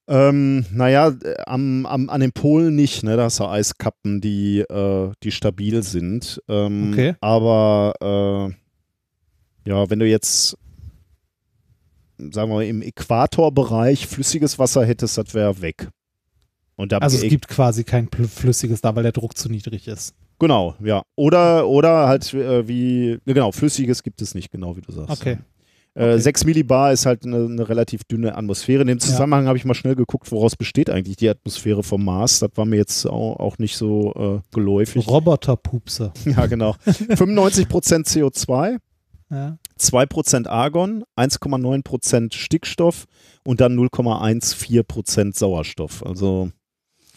Ähm, 0.08 0.64
naja, 0.72 1.12
am, 1.46 1.84
am, 1.84 2.08
an 2.08 2.20
den 2.20 2.32
Polen 2.32 2.74
nicht, 2.74 3.02
ne? 3.02 3.16
Da 3.16 3.24
hast 3.24 3.40
du 3.40 3.44
Eiskappen, 3.44 4.20
die, 4.22 4.60
äh, 4.60 5.12
die 5.22 5.30
stabil 5.30 5.82
sind. 5.82 6.40
Ähm, 6.48 6.92
Okay. 6.92 7.14
Aber 7.20 7.92
äh, 8.00 9.68
ja, 9.68 9.90
wenn 9.90 9.98
du 9.98 10.06
jetzt, 10.06 10.56
sagen 12.18 12.50
wir 12.50 12.56
mal, 12.56 12.64
im 12.64 12.80
Äquatorbereich 12.80 14.06
flüssiges 14.06 14.58
Wasser 14.58 14.84
hättest, 14.86 15.18
das 15.18 15.34
wäre 15.34 15.60
weg. 15.60 15.88
Also 17.00 17.16
es 17.16 17.28
gibt 17.28 17.48
quasi 17.48 17.84
kein 17.84 18.08
flüssiges 18.08 18.80
da, 18.80 18.94
weil 18.94 19.02
der 19.02 19.12
Druck 19.12 19.36
zu 19.36 19.48
niedrig 19.50 19.88
ist. 19.88 20.14
Genau, 20.38 20.76
ja. 20.82 21.02
Oder, 21.16 21.66
oder 21.66 22.06
halt 22.06 22.32
äh, 22.32 22.66
wie, 22.68 23.18
ne, 23.24 23.34
genau, 23.34 23.50
flüssiges 23.50 24.02
gibt 24.04 24.22
es 24.22 24.34
nicht, 24.34 24.50
genau 24.50 24.76
wie 24.76 24.80
du 24.80 24.92
sagst. 24.92 25.20
Okay. 25.20 25.38
Äh, 25.98 26.12
Okay. 26.12 26.20
6 26.20 26.44
Millibar 26.44 26.92
ist 26.92 27.06
halt 27.06 27.24
eine, 27.26 27.44
eine 27.46 27.68
relativ 27.68 28.04
dünne 28.04 28.36
Atmosphäre. 28.36 28.82
In 28.82 28.86
dem 28.86 29.00
Zusammenhang 29.00 29.46
habe 29.48 29.58
ich 29.58 29.64
mal 29.64 29.74
schnell 29.74 29.96
geguckt, 29.96 30.30
woraus 30.30 30.54
besteht 30.54 30.90
eigentlich 30.90 31.16
die 31.16 31.28
Atmosphäre 31.28 31.82
vom 31.82 32.04
Mars. 32.04 32.38
Das 32.38 32.50
war 32.54 32.66
mir 32.66 32.76
jetzt 32.76 33.04
auch, 33.06 33.36
auch 33.40 33.58
nicht 33.58 33.76
so 33.76 34.12
äh, 34.14 34.54
geläufig. 34.54 35.08
Roboterpupse. 35.08 36.12
Ja, 36.24 36.46
genau. 36.46 36.76
95% 36.86 38.06
CO2, 38.06 38.78
Ja. 39.30 39.58
2% 39.80 40.46
Argon, 40.46 41.04
1,9% 41.16 42.32
Stickstoff 42.34 43.06
und 43.44 43.60
dann 43.60 43.76
0,14% 43.78 45.36
Sauerstoff. 45.36 46.04
Also 46.06 46.50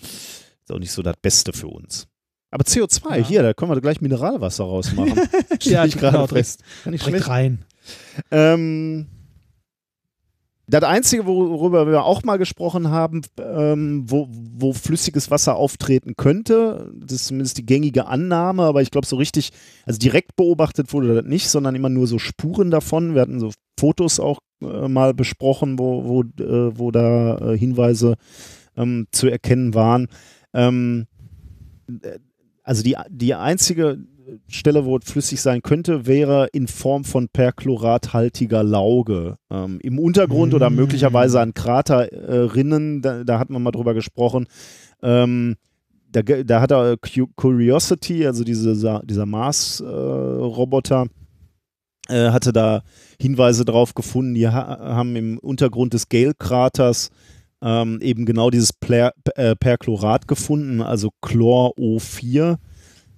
ist 0.01 0.71
auch 0.71 0.79
nicht 0.79 0.91
so 0.91 1.01
das 1.03 1.15
Beste 1.21 1.53
für 1.53 1.67
uns. 1.67 2.07
Aber 2.49 2.63
CO2, 2.65 3.17
Ja. 3.17 3.23
hier, 3.23 3.43
da 3.43 3.53
können 3.53 3.71
wir 3.71 3.79
gleich 3.81 4.01
Mineralwasser 4.01 4.63
rausmachen. 4.63 5.13
Ja, 5.63 5.85
ich 5.85 5.97
gerade 5.97 6.17
genau, 6.17 6.27
fest. 6.27 6.63
Kann 6.83 6.93
ich 6.93 7.03
Direkt 7.03 7.27
rein. 7.27 7.63
Ähm, 8.31 9.07
das 10.71 10.83
Einzige, 10.83 11.25
worüber 11.25 11.85
wir 11.85 12.05
auch 12.05 12.23
mal 12.23 12.37
gesprochen 12.37 12.89
haben, 12.89 13.23
ähm, 13.37 14.05
wo, 14.07 14.29
wo 14.29 14.71
flüssiges 14.71 15.29
Wasser 15.29 15.57
auftreten 15.57 16.13
könnte, 16.15 16.93
das 16.95 17.11
ist 17.11 17.25
zumindest 17.27 17.57
die 17.57 17.65
gängige 17.65 18.05
Annahme, 18.05 18.63
aber 18.63 18.81
ich 18.81 18.89
glaube 18.89 19.05
so 19.05 19.17
richtig, 19.17 19.51
also 19.85 19.99
direkt 19.99 20.37
beobachtet 20.37 20.93
wurde 20.93 21.13
das 21.13 21.25
nicht, 21.25 21.49
sondern 21.49 21.75
immer 21.75 21.89
nur 21.89 22.07
so 22.07 22.19
Spuren 22.19 22.71
davon. 22.71 23.15
Wir 23.15 23.21
hatten 23.21 23.41
so 23.41 23.51
Fotos 23.77 24.21
auch 24.21 24.39
äh, 24.61 24.87
mal 24.87 25.13
besprochen, 25.13 25.77
wo, 25.77 26.05
wo, 26.05 26.21
äh, 26.41 26.77
wo 26.77 26.91
da 26.91 27.37
äh, 27.37 27.57
Hinweise 27.57 28.15
ähm, 28.77 29.07
zu 29.11 29.27
erkennen 29.27 29.73
waren. 29.73 30.07
Ähm, 30.53 31.07
äh, 32.01 32.19
also 32.63 32.81
die, 32.81 32.95
die 33.09 33.33
einzige 33.33 33.97
Stelle, 34.47 34.85
wo 34.85 34.97
es 34.97 35.09
flüssig 35.09 35.41
sein 35.41 35.61
könnte, 35.61 36.05
wäre 36.05 36.47
in 36.53 36.67
Form 36.67 37.03
von 37.03 37.27
perchlorathaltiger 37.29 38.63
Lauge. 38.63 39.37
Ähm, 39.49 39.79
Im 39.81 39.99
Untergrund 39.99 40.53
oder 40.53 40.69
Mm. 40.69 40.75
möglicherweise 40.75 41.39
an 41.39 41.53
Kraterrinnen, 41.53 43.01
da, 43.01 43.23
da 43.23 43.39
hatten 43.39 43.53
wir 43.53 43.59
mal 43.59 43.71
drüber 43.71 43.93
gesprochen. 43.93 44.47
Ähm, 45.03 45.55
da, 46.11 46.21
da 46.21 46.61
hat 46.61 46.71
er 46.71 46.97
Cu- 46.97 47.29
Curiosity, 47.35 48.25
also 48.25 48.43
diese, 48.43 48.75
dieser 49.05 49.25
Mars-Roboter, 49.25 51.07
äh, 52.09 52.29
hatte 52.31 52.51
da 52.51 52.81
Hinweise 53.19 53.65
drauf 53.65 53.93
gefunden. 53.93 54.33
Die 54.33 54.47
ha 54.47 54.79
haben 54.95 55.15
im 55.15 55.37
Untergrund 55.37 55.93
des 55.93 56.09
Gale-Kraters 56.09 57.09
ähm, 57.63 57.99
eben 58.01 58.25
genau 58.25 58.49
dieses 58.49 58.71
äh, 58.89 59.55
Perchlorat 59.55 60.27
gefunden, 60.27 60.81
also 60.81 61.11
Chlor 61.21 61.77
O4 61.77 62.57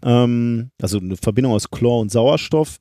ähm, 0.03 0.71
also 0.81 0.99
eine 0.99 1.17
Verbindung 1.17 1.53
aus 1.53 1.69
Chlor 1.69 1.99
und 1.99 2.11
Sauerstoff. 2.11 2.77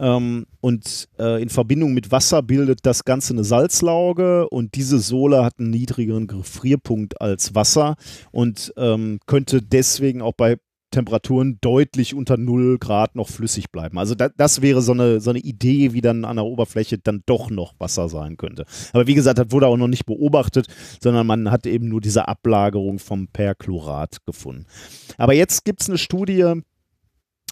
Ähm, 0.00 0.46
und 0.60 1.08
äh, 1.18 1.42
in 1.42 1.48
Verbindung 1.48 1.94
mit 1.94 2.10
Wasser 2.10 2.42
bildet 2.42 2.80
das 2.82 3.04
Ganze 3.04 3.34
eine 3.34 3.44
Salzlauge 3.44 4.48
und 4.48 4.74
diese 4.74 4.98
Sohle 4.98 5.44
hat 5.44 5.58
einen 5.58 5.70
niedrigeren 5.70 6.26
Gefrierpunkt 6.26 7.20
als 7.20 7.54
Wasser 7.54 7.96
und 8.30 8.72
ähm, 8.76 9.20
könnte 9.26 9.62
deswegen 9.62 10.22
auch 10.22 10.32
bei 10.32 10.56
Temperaturen 10.92 11.58
deutlich 11.60 12.14
unter 12.14 12.36
0 12.36 12.78
Grad 12.78 13.16
noch 13.16 13.28
flüssig 13.28 13.72
bleiben. 13.72 13.98
Also 13.98 14.14
da, 14.14 14.28
das 14.28 14.62
wäre 14.62 14.80
so 14.80 14.92
eine, 14.92 15.20
so 15.20 15.30
eine 15.30 15.40
Idee, 15.40 15.92
wie 15.92 16.00
dann 16.00 16.24
an 16.24 16.36
der 16.36 16.44
Oberfläche 16.44 16.98
dann 16.98 17.22
doch 17.26 17.50
noch 17.50 17.74
Wasser 17.78 18.08
sein 18.08 18.36
könnte. 18.36 18.64
Aber 18.92 19.08
wie 19.08 19.14
gesagt, 19.14 19.38
das 19.38 19.50
wurde 19.50 19.66
auch 19.66 19.76
noch 19.76 19.88
nicht 19.88 20.06
beobachtet, 20.06 20.68
sondern 21.00 21.26
man 21.26 21.50
hat 21.50 21.66
eben 21.66 21.88
nur 21.88 22.00
diese 22.00 22.28
Ablagerung 22.28 23.00
vom 23.00 23.26
Perchlorat 23.26 24.24
gefunden. 24.24 24.66
Aber 25.18 25.34
jetzt 25.34 25.64
gibt 25.64 25.82
es 25.82 25.88
eine 25.88 25.98
Studie 25.98 26.54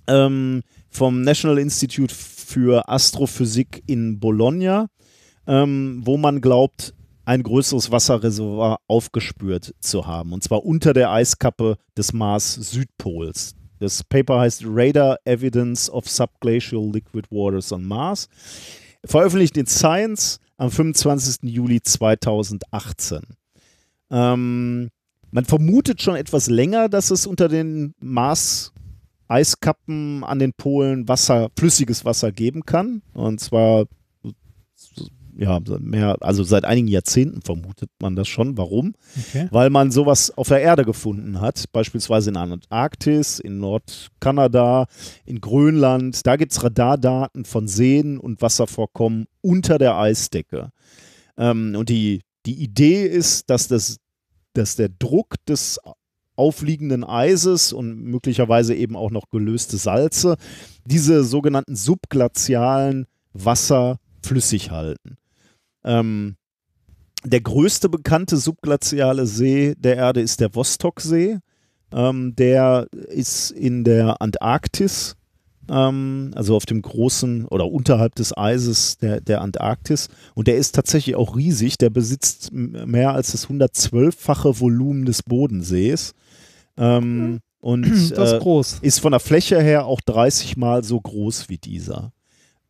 ähm, 0.07 0.63
vom 0.89 1.23
National 1.23 1.59
Institute 1.59 2.15
für 2.15 2.89
Astrophysik 2.89 3.83
in 3.87 4.21
Bologna, 4.21 4.89
ähm, 5.47 6.03
wo 6.05 6.17
man 6.17 6.41
glaubt, 6.41 6.95
ein 7.31 7.45
größeres 7.45 7.93
Wasserreservoir 7.93 8.81
aufgespürt 8.89 9.73
zu 9.79 10.09
haben. 10.09 10.33
Und 10.33 10.43
zwar 10.43 10.65
unter 10.65 10.93
der 10.93 11.13
Eiskappe 11.13 11.77
des 11.97 12.13
Mars-Südpols. 12.13 13.55
Das 13.79 14.03
Paper 14.03 14.41
heißt 14.41 14.65
Radar 14.67 15.17
Evidence 15.25 15.89
of 15.89 16.09
Subglacial 16.09 16.91
Liquid 16.91 17.29
Waters 17.31 17.71
on 17.71 17.85
Mars. 17.85 18.29
Veröffentlicht 19.05 19.57
in 19.57 19.67
Science 19.67 20.41
am 20.57 20.73
25. 20.73 21.49
Juli 21.49 21.81
2018. 21.81 23.21
Ähm, 24.11 24.89
man 25.31 25.45
vermutet 25.45 26.03
schon 26.03 26.17
etwas 26.17 26.49
länger, 26.49 26.89
dass 26.89 27.13
es 27.13 27.29
unter 27.29 27.47
den 27.47 27.95
Mars 28.01 28.73
Eiskappen 29.29 30.25
an 30.25 30.41
den 30.41 30.53
Polen 30.53 31.07
Wasser, 31.07 31.49
flüssiges 31.57 32.05
Wasser 32.05 32.33
geben 32.33 32.67
kann. 32.67 33.03
Und 33.13 33.39
zwar 33.39 33.85
ja, 35.41 35.59
mehr, 35.79 36.19
also 36.21 36.45
seit 36.45 36.67
einigen 36.67 36.89
Jahrzehnten 36.89 37.41
vermutet 37.41 37.89
man 37.99 38.15
das 38.15 38.29
schon. 38.29 38.59
Warum? 38.59 38.93
Okay. 39.19 39.49
Weil 39.51 39.71
man 39.71 39.91
sowas 39.91 40.37
auf 40.37 40.49
der 40.49 40.61
Erde 40.61 40.85
gefunden 40.85 41.41
hat, 41.41 41.65
beispielsweise 41.73 42.29
in 42.29 42.37
Antarktis, 42.37 43.39
in 43.39 43.59
Nordkanada, 43.59 44.85
in 45.25 45.41
Grönland. 45.41 46.27
Da 46.27 46.37
gibt 46.37 46.53
es 46.53 46.63
Radardaten 46.63 47.47
von 47.47 47.69
Seen 47.69 48.19
und 48.19 48.43
Wasservorkommen 48.43 49.29
unter 49.41 49.79
der 49.79 49.97
Eisdecke. 49.97 50.73
Ähm, 51.39 51.75
und 51.75 51.89
die, 51.89 52.21
die 52.45 52.63
Idee 52.63 53.07
ist, 53.07 53.49
dass, 53.49 53.67
das, 53.67 53.97
dass 54.53 54.77
der 54.77 54.91
Druck 54.91 55.37
des 55.49 55.81
aufliegenden 56.37 57.03
Eises 57.03 57.73
und 57.73 58.03
möglicherweise 58.03 58.75
eben 58.75 58.95
auch 58.95 59.11
noch 59.11 59.31
gelöste 59.31 59.79
Salze 59.79 60.37
diese 60.85 61.25
sogenannten 61.25 61.77
subglazialen 61.77 63.07
Wasser 63.33 63.97
flüssig 64.23 64.71
halten. 64.71 65.17
Ähm, 65.85 66.37
der 67.25 67.41
größte 67.41 67.89
bekannte 67.89 68.37
subglaziale 68.37 69.27
See 69.27 69.75
der 69.77 69.97
Erde 69.97 70.21
ist 70.21 70.41
der 70.41 70.55
Vostoksee. 70.55 71.39
Ähm, 71.93 72.35
der 72.37 72.87
ist 73.09 73.51
in 73.51 73.85
der 73.85 74.23
Antarktis, 74.23 75.17
ähm, 75.69 76.31
also 76.35 76.57
auf 76.57 76.65
dem 76.67 76.81
großen 76.83 77.47
oder 77.47 77.67
unterhalb 77.67 78.15
des 78.15 78.37
Eises 78.37 78.97
der, 78.99 79.21
der 79.21 79.43
Antarktis. 79.43 80.09
Und 80.35 80.47
der 80.49 80.57
ist 80.57 80.75
tatsächlich 80.75 81.17
auch 81.17 81.37
riesig. 81.37 81.79
Der 81.79 81.91
besitzt 81.91 82.53
mehr 82.53 83.13
als 83.13 83.33
das 83.33 83.49
112-fache 83.49 84.61
Volumen 84.61 85.05
des 85.05 85.23
Bodensees. 85.23 86.15
Ähm, 86.79 87.41
und 87.61 87.83
Das 87.83 88.33
äh, 88.33 88.37
ist 88.37 88.41
groß. 88.43 88.79
ist 88.81 89.01
von 89.01 89.11
der 89.13 89.21
Fläche 89.21 89.61
her 89.61 89.85
auch 89.85 90.01
30 90.01 90.57
Mal 90.57 90.83
so 90.85 90.99
groß 90.99 91.49
wie 91.51 91.59
dieser. 91.59 92.13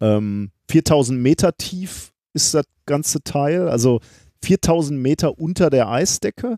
Ähm, 0.00 0.50
4000 0.68 1.20
Meter 1.20 1.56
tief 1.56 2.09
ist 2.33 2.55
das 2.55 2.65
ganze 2.86 3.23
Teil, 3.23 3.68
also 3.68 4.00
4000 4.42 4.99
Meter 5.00 5.39
unter 5.39 5.70
der 5.70 5.89
Eisdecke. 5.89 6.57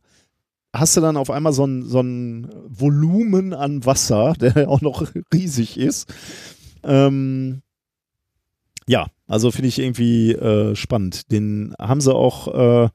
Hast 0.74 0.96
du 0.96 1.00
dann 1.02 1.16
auf 1.16 1.30
einmal 1.30 1.52
so 1.52 1.64
ein, 1.66 1.82
so 1.82 2.00
ein 2.00 2.48
Volumen 2.66 3.52
an 3.52 3.84
Wasser, 3.84 4.32
der 4.40 4.68
auch 4.68 4.80
noch 4.80 5.06
riesig 5.32 5.76
ist. 5.78 6.12
Ähm, 6.82 7.62
ja, 8.88 9.06
also 9.26 9.50
finde 9.50 9.68
ich 9.68 9.78
irgendwie 9.78 10.32
äh, 10.32 10.74
spannend. 10.74 11.30
Den 11.30 11.74
haben 11.78 12.00
sie 12.00 12.14
auch, 12.14 12.48
äh, 12.48 12.88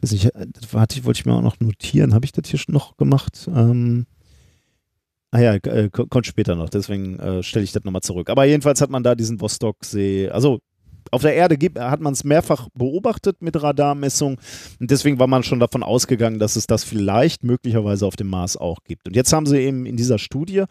weiß 0.00 0.12
nicht, 0.12 0.30
das 0.34 0.96
ich, 0.96 1.04
wollte 1.04 1.18
ich 1.20 1.26
mir 1.26 1.34
auch 1.34 1.42
noch 1.42 1.60
notieren. 1.60 2.14
Habe 2.14 2.24
ich 2.24 2.32
das 2.32 2.48
hier 2.48 2.58
schon 2.58 2.72
noch 2.74 2.96
gemacht? 2.96 3.48
Ähm, 3.54 4.06
Ah 5.30 5.40
ja, 5.40 5.54
äh, 5.54 5.90
ko- 5.90 6.06
kommt 6.06 6.26
später 6.26 6.54
noch, 6.54 6.68
deswegen 6.68 7.18
äh, 7.18 7.42
stelle 7.42 7.64
ich 7.64 7.72
das 7.72 7.82
nochmal 7.82 8.02
zurück. 8.02 8.30
Aber 8.30 8.44
jedenfalls 8.44 8.80
hat 8.80 8.90
man 8.90 9.02
da 9.02 9.16
diesen 9.16 9.40
Vostoksee, 9.40 10.28
also 10.30 10.60
auf 11.14 11.22
der 11.22 11.34
Erde 11.34 11.56
gibt, 11.56 11.78
hat 11.78 12.00
man 12.00 12.12
es 12.12 12.24
mehrfach 12.24 12.68
beobachtet 12.74 13.40
mit 13.40 13.60
Radarmessungen 13.62 14.38
und 14.80 14.90
deswegen 14.90 15.18
war 15.18 15.26
man 15.26 15.42
schon 15.42 15.60
davon 15.60 15.82
ausgegangen, 15.82 16.38
dass 16.38 16.56
es 16.56 16.66
das 16.66 16.84
vielleicht 16.84 17.44
möglicherweise 17.44 18.06
auf 18.06 18.16
dem 18.16 18.28
Mars 18.28 18.56
auch 18.56 18.78
gibt. 18.84 19.08
Und 19.08 19.16
jetzt 19.16 19.32
haben 19.32 19.46
sie 19.46 19.58
eben 19.58 19.86
in 19.86 19.96
dieser 19.96 20.18
Studie 20.18 20.64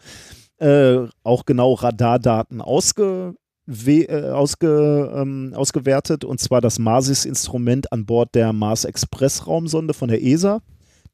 äh, 0.58 0.98
auch 1.22 1.44
genau 1.46 1.72
Radardaten 1.74 2.60
ausge, 2.60 3.34
äh, 3.66 4.30
ausge, 4.30 5.12
ähm, 5.16 5.52
ausgewertet 5.54 6.24
und 6.24 6.40
zwar 6.40 6.60
das 6.60 6.78
MASIS-Instrument 6.78 7.90
an 7.92 8.06
Bord 8.06 8.34
der 8.34 8.52
Mars 8.52 8.84
Express 8.84 9.46
Raumsonde 9.46 9.94
von 9.94 10.08
der 10.08 10.22
ESA, 10.22 10.60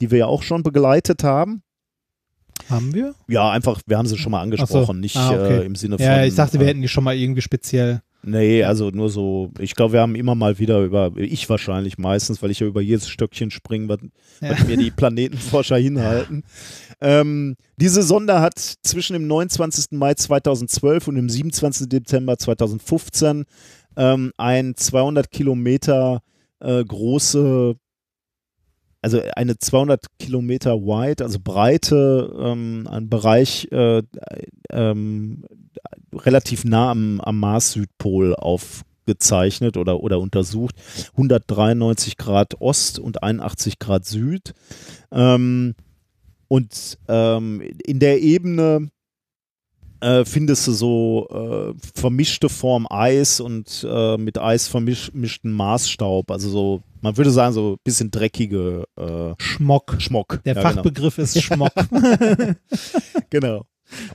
die 0.00 0.10
wir 0.10 0.18
ja 0.18 0.26
auch 0.26 0.42
schon 0.42 0.62
begleitet 0.62 1.24
haben. 1.24 1.62
Haben 2.68 2.94
wir? 2.94 3.14
Ja, 3.28 3.50
einfach, 3.50 3.80
wir 3.86 3.96
haben 3.96 4.06
sie 4.06 4.18
schon 4.18 4.32
mal 4.32 4.42
angesprochen, 4.42 5.00
nicht 5.00 5.16
Ah, 5.16 5.30
okay. 5.30 5.60
äh, 5.60 5.64
im 5.64 5.74
Sinne 5.74 5.96
von. 5.96 6.04
Ja, 6.06 6.24
ich 6.24 6.34
dachte, 6.34 6.58
wir 6.58 6.66
äh, 6.66 6.70
hätten 6.70 6.82
die 6.82 6.88
schon 6.88 7.04
mal 7.04 7.16
irgendwie 7.16 7.40
speziell. 7.40 8.02
Nee, 8.22 8.64
also 8.64 8.90
nur 8.90 9.08
so, 9.08 9.50
ich 9.58 9.74
glaube, 9.74 9.94
wir 9.94 10.00
haben 10.00 10.14
immer 10.14 10.34
mal 10.34 10.58
wieder 10.58 10.82
über, 10.82 11.12
ich 11.16 11.48
wahrscheinlich 11.48 11.96
meistens, 11.96 12.42
weil 12.42 12.50
ich 12.50 12.60
ja 12.60 12.66
über 12.66 12.82
jedes 12.82 13.08
Stöckchen 13.08 13.50
springe, 13.50 13.88
was, 13.88 13.98
Ja. 14.42 14.50
was 14.50 14.66
mir 14.66 14.76
die 14.76 14.90
Planetenforscher 14.96 15.76
hinhalten. 15.78 16.42
Ähm, 17.00 17.56
diese 17.76 18.02
Sonde 18.02 18.40
hat 18.40 18.58
zwischen 18.58 19.14
dem 19.14 19.26
29. 19.26 19.92
Mai 19.92 20.14
2012 20.14 21.08
und 21.08 21.14
dem 21.14 21.30
27. 21.30 21.88
Dezember 21.88 22.36
2015 22.36 23.44
ähm, 23.96 24.32
ein 24.36 24.74
200 24.76 25.30
Kilometer 25.30 26.20
äh, 26.60 26.84
große, 26.84 27.74
also 29.02 29.20
eine 29.36 29.58
200 29.58 30.06
Kilometer 30.18 30.76
wide, 30.76 31.24
also 31.24 31.38
breite, 31.42 32.34
ähm, 32.38 32.86
ein 32.90 33.08
Bereich 33.08 33.68
äh, 33.72 34.02
ähm, 34.70 35.44
relativ 36.12 36.64
nah 36.64 36.90
am, 36.90 37.20
am 37.20 37.38
Mars-Südpol 37.40 38.34
aufgezeichnet 38.34 39.76
oder, 39.76 40.00
oder 40.00 40.20
untersucht. 40.20 40.74
193 41.12 42.16
Grad 42.16 42.60
Ost 42.60 42.98
und 42.98 43.22
81 43.22 43.78
Grad 43.78 44.04
Süd. 44.04 44.52
Ähm, 45.10 45.74
und 46.48 46.98
ähm, 47.08 47.62
in 47.84 48.00
der 48.00 48.20
Ebene 48.20 48.90
äh, 50.00 50.24
findest 50.24 50.66
du 50.66 50.72
so 50.72 51.28
äh, 51.30 51.74
vermischte 51.94 52.48
Form 52.48 52.86
Eis 52.90 53.40
und 53.40 53.86
äh, 53.88 54.16
mit 54.16 54.38
Eis 54.38 54.68
vermischten 54.68 55.52
Marsstaub. 55.52 56.30
Also 56.30 56.50
so, 56.50 56.82
man 57.00 57.16
würde 57.16 57.30
sagen, 57.30 57.52
so 57.54 57.72
ein 57.72 57.76
bisschen 57.84 58.10
dreckige 58.10 58.84
äh, 58.96 59.34
Schmock. 59.38 59.96
Schmock. 59.98 60.40
Der 60.44 60.54
Ja, 60.54 60.62
genau. 60.62 60.74
Fachbegriff 60.74 61.18
ist 61.18 61.42
Schmock. 61.42 61.72
Genau. 63.30 63.64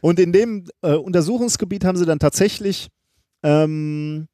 Und 0.02 0.20
in 0.20 0.32
dem 0.32 0.68
äh, 0.82 0.94
Untersuchungsgebiet 0.94 1.86
haben 1.86 1.98
sie 1.98 2.06
dann 2.06 2.20
tatsächlich 2.20 2.90
ähm, 3.44 4.28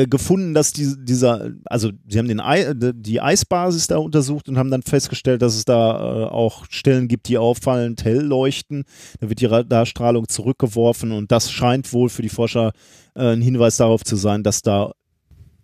äh, 0.00 0.06
gefunden, 0.06 0.54
dass 0.54 0.72
die, 0.72 0.94
dieser, 0.98 1.50
also 1.64 1.90
sie 2.08 2.18
haben 2.18 2.28
den 2.28 2.40
Ei, 2.40 2.60
äh, 2.62 2.74
die 2.94 3.20
Eisbasis 3.20 3.86
da 3.86 3.98
untersucht 3.98 4.48
und 4.48 4.58
haben 4.58 4.70
dann 4.70 4.82
festgestellt, 4.82 5.42
dass 5.42 5.54
es 5.54 5.64
da 5.64 6.24
äh, 6.24 6.24
auch 6.26 6.64
Stellen 6.70 7.08
gibt, 7.08 7.28
die 7.28 7.38
auffallend 7.38 8.04
hell 8.04 8.20
leuchten. 8.20 8.84
Da 9.20 9.28
wird 9.28 9.40
die 9.40 9.46
Radarstrahlung 9.46 10.28
zurückgeworfen 10.28 11.12
und 11.12 11.32
das 11.32 11.50
scheint 11.50 11.92
wohl 11.92 12.08
für 12.08 12.22
die 12.22 12.28
Forscher 12.28 12.72
äh, 13.14 13.32
ein 13.32 13.42
Hinweis 13.42 13.76
darauf 13.76 14.04
zu 14.04 14.16
sein, 14.16 14.42
dass 14.42 14.62
da 14.62 14.92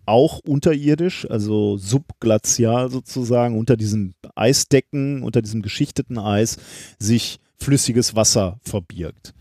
auch 0.05 0.39
unterirdisch, 0.39 1.29
also 1.29 1.77
subglazial 1.77 2.89
sozusagen, 2.89 3.57
unter 3.57 3.75
diesen 3.75 4.13
Eisdecken, 4.35 5.21
unter 5.23 5.41
diesem 5.41 5.61
geschichteten 5.61 6.17
Eis, 6.17 6.57
sich 6.97 7.39
flüssiges 7.57 8.15
Wasser 8.15 8.59
verbirgt. 8.63 9.33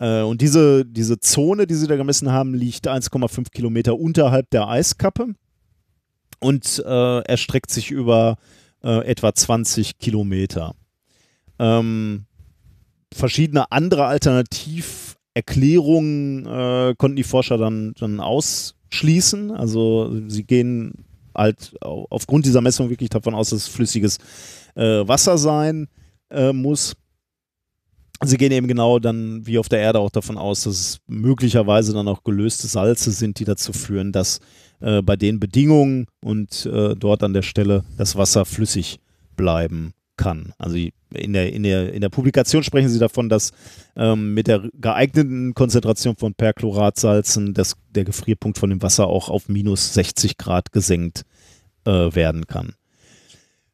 Äh, 0.00 0.22
und 0.22 0.40
diese, 0.40 0.86
diese 0.86 1.20
Zone, 1.20 1.66
die 1.66 1.74
sie 1.74 1.86
da 1.86 1.96
gemessen 1.96 2.32
haben, 2.32 2.54
liegt 2.54 2.88
1,5 2.88 3.50
Kilometer 3.50 3.98
unterhalb 3.98 4.48
der 4.50 4.66
Eiskappe 4.66 5.34
und 6.40 6.82
äh, 6.84 7.18
erstreckt 7.20 7.70
sich 7.70 7.90
über 7.90 8.36
äh, 8.82 9.06
etwa 9.06 9.34
20 9.34 9.98
Kilometer. 9.98 10.74
Ähm, 11.58 12.24
verschiedene 13.12 13.70
andere 13.70 14.06
Alternativerklärungen 14.06 16.46
äh, 16.46 16.94
konnten 16.96 17.16
die 17.16 17.24
Forscher 17.24 17.58
dann, 17.58 17.92
dann 17.98 18.20
ausschließen. 18.20 19.50
Also 19.50 20.18
sie 20.28 20.44
gehen 20.44 21.04
halt 21.34 21.74
au- 21.82 22.06
aufgrund 22.08 22.46
dieser 22.46 22.62
Messung 22.62 22.88
wirklich 22.88 23.10
davon 23.10 23.34
aus, 23.34 23.50
dass 23.50 23.64
es 23.64 23.68
flüssiges 23.68 24.16
äh, 24.76 25.06
Wasser 25.06 25.36
sein 25.36 25.88
äh, 26.30 26.54
muss. 26.54 26.94
Sie 28.22 28.36
gehen 28.36 28.52
eben 28.52 28.68
genau 28.68 28.98
dann 28.98 29.46
wie 29.46 29.58
auf 29.58 29.70
der 29.70 29.80
Erde 29.80 29.98
auch 29.98 30.10
davon 30.10 30.36
aus, 30.36 30.64
dass 30.64 30.74
es 30.74 30.98
möglicherweise 31.06 31.94
dann 31.94 32.06
auch 32.06 32.22
gelöste 32.22 32.66
Salze 32.66 33.12
sind, 33.12 33.38
die 33.38 33.44
dazu 33.44 33.72
führen, 33.72 34.12
dass 34.12 34.40
äh, 34.80 35.00
bei 35.00 35.16
den 35.16 35.40
Bedingungen 35.40 36.06
und 36.22 36.66
äh, 36.66 36.94
dort 36.96 37.22
an 37.22 37.32
der 37.32 37.42
Stelle 37.42 37.84
das 37.96 38.16
Wasser 38.16 38.44
flüssig 38.44 39.00
bleiben 39.36 39.94
kann. 40.20 40.52
Also 40.58 40.76
in 40.76 41.32
der, 41.32 41.52
in 41.52 41.62
der, 41.62 41.94
in 41.94 42.02
der 42.02 42.10
Publikation 42.10 42.62
sprechen 42.62 42.90
sie 42.90 42.98
davon, 42.98 43.30
dass 43.30 43.52
ähm, 43.96 44.34
mit 44.34 44.48
der 44.48 44.68
geeigneten 44.74 45.54
Konzentration 45.54 46.14
von 46.16 46.34
Perchloratsalzen 46.34 47.54
das, 47.54 47.74
der 47.88 48.04
Gefrierpunkt 48.04 48.58
von 48.58 48.68
dem 48.68 48.82
Wasser 48.82 49.06
auch 49.06 49.30
auf 49.30 49.48
minus 49.48 49.94
60 49.94 50.36
Grad 50.36 50.72
gesenkt 50.72 51.22
äh, 51.86 51.90
werden 51.90 52.46
kann. 52.46 52.74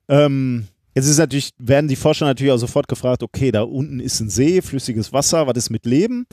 Ähm, 0.08 0.68
jetzt 0.96 1.06
ist 1.06 1.18
natürlich, 1.18 1.50
werden 1.58 1.88
die 1.88 1.96
Forscher 1.96 2.24
natürlich 2.24 2.52
auch 2.52 2.58
sofort 2.58 2.88
gefragt, 2.88 3.22
okay, 3.22 3.52
da 3.52 3.62
unten 3.62 4.00
ist 4.00 4.18
ein 4.20 4.30
See, 4.30 4.62
flüssiges 4.62 5.12
Wasser, 5.12 5.46
was 5.46 5.56
ist 5.58 5.70
mit 5.70 5.84
Leben? 5.84 6.26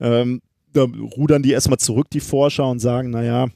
Ähm, 0.00 0.40
da 0.72 0.84
rudern 0.84 1.42
die 1.42 1.52
erstmal 1.52 1.78
zurück, 1.78 2.08
die 2.10 2.20
Forscher, 2.20 2.66
und 2.68 2.78
sagen, 2.78 3.10
naja, 3.10 3.48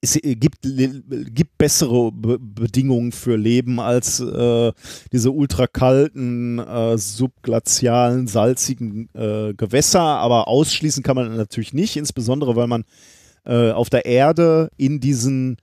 es 0.00 0.18
gibt, 0.22 0.58
gibt 0.62 1.58
bessere 1.58 2.12
Be 2.12 2.38
Bedingungen 2.38 3.10
für 3.10 3.36
Leben 3.36 3.80
als 3.80 4.20
äh, 4.20 4.72
diese 5.12 5.32
ultrakalten, 5.32 6.58
äh, 6.60 6.98
subglazialen, 6.98 8.28
salzigen 8.28 9.08
äh, 9.14 9.54
Gewässer, 9.54 10.00
aber 10.00 10.46
ausschließen 10.46 11.02
kann 11.02 11.16
man 11.16 11.36
natürlich 11.36 11.72
nicht, 11.72 11.96
insbesondere 11.96 12.54
weil 12.54 12.68
man 12.68 12.84
äh, 13.44 13.70
auf 13.70 13.90
der 13.90 14.04
Erde 14.04 14.70
in 14.76 15.00
diesen, 15.00 15.56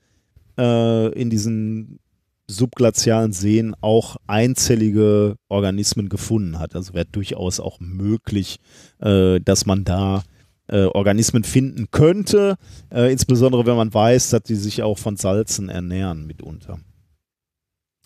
äh, 0.57 1.07
in 1.13 1.29
diesen 1.29 1.99
subglazialen 2.47 3.33
Seen 3.33 3.75
auch 3.81 4.17
einzellige 4.27 5.35
Organismen 5.49 6.09
gefunden 6.09 6.59
hat. 6.59 6.75
Also 6.75 6.93
wäre 6.93 7.05
durchaus 7.05 7.59
auch 7.59 7.79
möglich, 7.79 8.59
äh, 8.99 9.39
dass 9.39 9.65
man 9.65 9.83
da 9.83 10.23
äh, 10.67 10.85
Organismen 10.85 11.43
finden 11.43 11.89
könnte, 11.91 12.57
äh, 12.91 13.11
insbesondere 13.11 13.65
wenn 13.65 13.75
man 13.75 13.93
weiß, 13.93 14.31
dass 14.31 14.43
die 14.43 14.55
sich 14.55 14.83
auch 14.83 14.97
von 14.97 15.17
Salzen 15.17 15.69
ernähren 15.69 16.25
mitunter. 16.25 16.79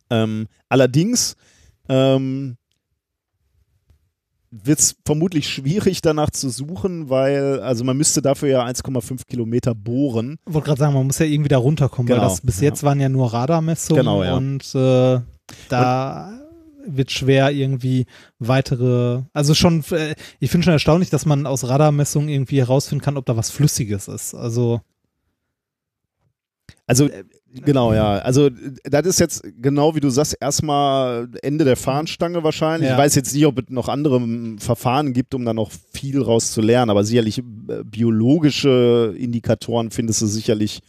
Ähm, 0.10 0.48
allerdings 0.68 1.36
ähm, 1.88 2.58
wird 4.52 4.80
es 4.80 4.96
vermutlich 5.06 5.48
schwierig 5.48 6.02
danach 6.02 6.32
zu 6.32 6.50
suchen, 6.50 7.10
weil, 7.10 7.60
also 7.62 7.84
man 7.84 7.96
müsste 7.98 8.22
dafür 8.22 8.50
ja 8.50 8.66
1,5 8.66 9.28
Kilometer 9.28 9.76
bohren. 9.76 10.38
Ich 10.48 10.54
wollte 10.54 10.66
gerade 10.68 10.80
sagen, 10.80 10.94
man 10.94 11.06
muss 11.06 11.20
ja 11.20 11.26
irgendwie 11.28 11.50
da 11.50 11.58
runterkommen, 11.58 12.10
weil 12.10 12.18
Genau, 12.18 12.28
das 12.30 12.42
bis 12.42 12.60
ja. 12.60 12.70
jetzt 12.70 12.84
waren 12.84 13.00
ja 13.00 13.10
nur 13.10 13.32
Radarmessungen 13.32 14.02
Genau, 14.02 14.24
ja. 14.24 14.36
und 14.36 14.64
äh, 14.76 15.22
da 15.70 16.40
wird 16.86 17.12
schwer 17.12 17.52
irgendwie 17.52 18.06
weitere, 18.40 19.22
also 19.34 19.54
schon, 19.54 19.84
äh, 19.92 20.16
ich 20.40 20.50
finde 20.50 20.66
schon 20.66 20.74
erstaunlich, 20.74 21.10
dass 21.12 21.26
man 21.28 21.46
aus 21.46 21.68
Radarmessungen 21.68 22.30
irgendwie 22.30 22.60
herausfinden 22.60 23.04
kann, 23.04 23.18
ob 23.18 23.26
da 23.28 23.38
was 23.38 23.52
Flüssiges 23.52 24.08
ist. 24.08 24.34
Also 24.34 24.82
Also, 26.88 27.06
äh, 27.06 27.24
genau, 27.54 27.94
ja. 27.94 28.18
Also, 28.20 28.50
das 28.84 29.06
ist 29.06 29.20
jetzt 29.20 29.44
genau 29.62 29.96
wie 29.96 30.00
du 30.00 30.10
sagst, 30.10 30.38
erstmal 30.40 31.28
Ende 31.42 31.66
der 31.66 31.76
Fahnenstange 31.76 32.44
wahrscheinlich. 32.44 32.90
Ja. 32.90 32.96
Ich 32.96 33.00
weiß 33.02 33.16
jetzt 33.16 33.34
nicht, 33.34 33.46
ob 33.46 33.60
es 33.60 33.66
noch 33.70 33.88
andere 33.90 34.18
ähm, 34.18 34.58
Verfahren 34.60 35.14
gibt, 35.14 35.34
um 35.34 35.46
da 35.46 35.54
noch 35.54 35.72
viel 35.94 36.22
rauszulernen, 36.22 36.90
aber 36.90 37.04
sicherlich 37.04 37.40
äh, 37.40 37.84
biologische 37.84 39.14
Indikatoren 39.18 39.92
findest 39.92 40.22
du 40.22 40.26
sicherlich 40.28 40.80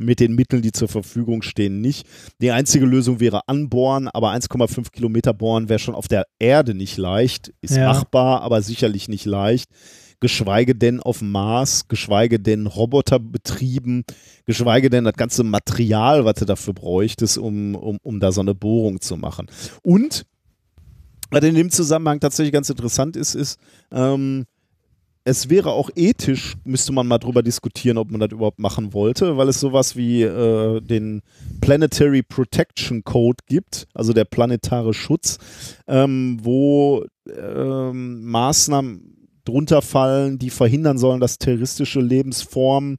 mit 0.00 0.20
den 0.20 0.34
Mitteln, 0.34 0.62
die 0.62 0.70
zur 0.72 0.86
Verfügung 0.88 1.42
stehen, 1.42 1.80
nicht. 1.80 2.06
Die 2.40 2.52
einzige 2.52 2.86
Lösung 2.86 3.18
wäre 3.18 3.40
anbohren, 3.48 4.08
aber 4.08 4.30
1,5 4.32 4.92
Kilometer 4.92 5.34
bohren 5.34 5.68
wäre 5.68 5.80
schon 5.80 5.96
auf 5.96 6.06
der 6.06 6.26
Erde 6.38 6.74
nicht 6.74 6.96
leicht. 6.96 7.52
Ist 7.62 7.76
Ja. 7.76 7.88
machbar, 7.92 8.42
aber 8.42 8.62
sicherlich 8.62 9.08
nicht 9.08 9.24
leicht. 9.24 9.68
Geschweige 10.20 10.74
denn 10.74 11.00
auf 11.00 11.20
dem 11.20 11.30
Mars, 11.30 11.86
geschweige 11.88 12.40
denn 12.40 12.66
Roboter 12.66 13.18
betrieben, 13.18 14.04
geschweige 14.46 14.90
denn 14.90 15.04
das 15.04 15.14
ganze 15.14 15.44
Material, 15.44 16.24
was 16.24 16.34
du 16.34 16.44
dafür 16.44 16.74
bräuchtest, 16.74 17.38
um, 17.38 17.74
um, 17.74 17.98
um 18.02 18.18
da 18.18 18.32
so 18.32 18.40
eine 18.40 18.54
Bohrung 18.54 19.00
zu 19.00 19.16
machen. 19.16 19.46
Und 19.82 20.26
was 21.30 21.44
in 21.44 21.54
dem 21.54 21.70
Zusammenhang 21.70 22.20
tatsächlich 22.20 22.52
ganz 22.52 22.70
interessant 22.70 23.16
ist, 23.16 23.34
ist, 23.34 23.58
ähm, 23.92 24.46
es 25.24 25.50
wäre 25.50 25.72
auch 25.72 25.90
ethisch, 25.94 26.54
müsste 26.64 26.90
man 26.92 27.06
mal 27.06 27.18
drüber 27.18 27.42
diskutieren, 27.42 27.98
ob 27.98 28.10
man 28.10 28.20
das 28.20 28.32
überhaupt 28.32 28.58
machen 28.58 28.94
wollte, 28.94 29.36
weil 29.36 29.48
es 29.48 29.60
sowas 29.60 29.94
wie 29.94 30.22
äh, 30.22 30.80
den 30.80 31.20
Planetary 31.60 32.22
Protection 32.22 33.04
Code 33.04 33.44
gibt, 33.46 33.86
also 33.92 34.14
der 34.14 34.24
planetare 34.24 34.94
Schutz, 34.94 35.38
ähm, 35.86 36.38
wo 36.40 37.04
ähm, 37.30 38.24
Maßnahmen 38.24 39.17
drunter 39.48 39.82
fallen, 39.82 40.38
die 40.38 40.50
verhindern 40.50 40.98
sollen, 40.98 41.20
dass 41.20 41.38
terroristische 41.38 42.00
Lebensformen, 42.00 42.98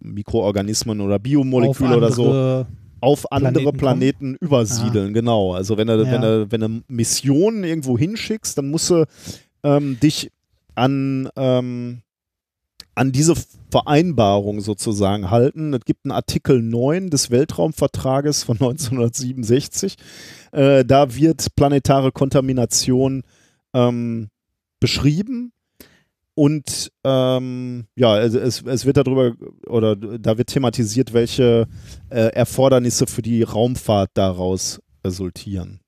Mikroorganismen 0.00 1.00
oder 1.00 1.18
Biomoleküle 1.18 1.96
oder 1.96 2.12
so, 2.12 2.66
auf 3.00 3.30
andere 3.32 3.72
Planeten 3.72 3.78
Planeten, 3.78 4.36
übersiedeln, 4.40 5.12
genau. 5.14 5.54
Also 5.54 5.76
wenn 5.76 5.88
du, 5.88 5.94
Ja. 6.04 6.12
wenn 6.12 6.20
du, 6.22 6.46
wenn 6.50 6.60
du 6.60 6.82
Missionen 6.88 7.64
irgendwo 7.64 7.98
hinschickst, 7.98 8.56
dann 8.58 8.70
musst 8.70 8.90
du 8.90 9.04
ähm, 9.64 9.98
dich 10.00 10.30
an, 10.74 11.28
ähm, 11.36 12.02
an 12.94 13.12
diese 13.12 13.34
Vereinbarung 13.70 14.60
sozusagen 14.60 15.30
halten. 15.30 15.72
Es 15.74 15.84
gibt 15.84 16.04
einen 16.04 16.12
Artikel 16.12 16.62
9 16.62 17.10
des 17.10 17.30
Weltraumvertrages 17.30 18.44
von 18.44 18.56
1967. 18.56 19.96
Äh, 20.52 20.84
da 20.84 21.14
wird 21.14 21.54
planetare 21.56 22.12
Kontamination 22.12 23.22
ähm, 23.74 24.28
beschrieben. 24.78 25.52
Und 26.42 26.90
ähm, 27.04 27.84
ja, 27.94 28.18
es, 28.18 28.34
es, 28.34 28.62
es 28.62 28.84
wird 28.84 28.96
darüber 28.96 29.36
oder 29.68 29.94
da 29.94 30.38
wird 30.38 30.48
thematisiert, 30.48 31.12
welche 31.12 31.68
äh, 32.10 32.32
Erfordernisse 32.34 33.06
für 33.06 33.22
die 33.22 33.44
Raumfahrt 33.44 34.10
daraus 34.14 34.82
resultieren. 35.04 35.78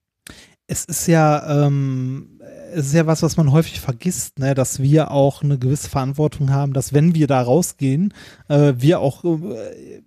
es 0.69 0.85
ist 0.85 1.09
ja, 1.09 1.67
ähm, 1.67 2.41
es 2.73 2.87
ist 2.87 2.95
ja 2.95 3.05
was, 3.09 3.25
was 3.25 3.37
man 3.37 3.51
häufig 3.51 3.81
vergisst, 3.81 4.39
ne, 4.39 4.55
dass 4.55 4.81
wir 4.81 5.11
auch 5.11 5.43
eine 5.43 5.59
gewisse 5.59 5.91
Verantwortung 5.91 6.51
haben, 6.51 6.73
dass 6.73 6.93
wenn 6.93 7.17
wir 7.17 7.27
da 7.27 7.43
rausgehen, 7.43 8.15
äh, 8.49 8.75
wir 8.77 9.01
auch 9.01 9.25
äh, 9.25 10.03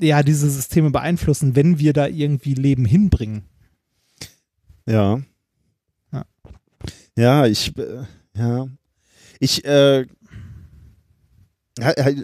ja 0.00 0.24
diese 0.24 0.50
Systeme 0.50 0.90
beeinflussen, 0.90 1.54
wenn 1.54 1.78
wir 1.78 1.92
da 1.92 2.08
irgendwie 2.08 2.54
Leben 2.54 2.86
hinbringen. 2.86 3.44
Ja. 4.84 5.20
Ja. 6.12 6.24
Ja, 7.16 7.46
ich, 7.46 7.72
äh, 7.78 8.02
ja. 8.36 8.66
Ich, 9.40 9.64
äh, 9.64 10.06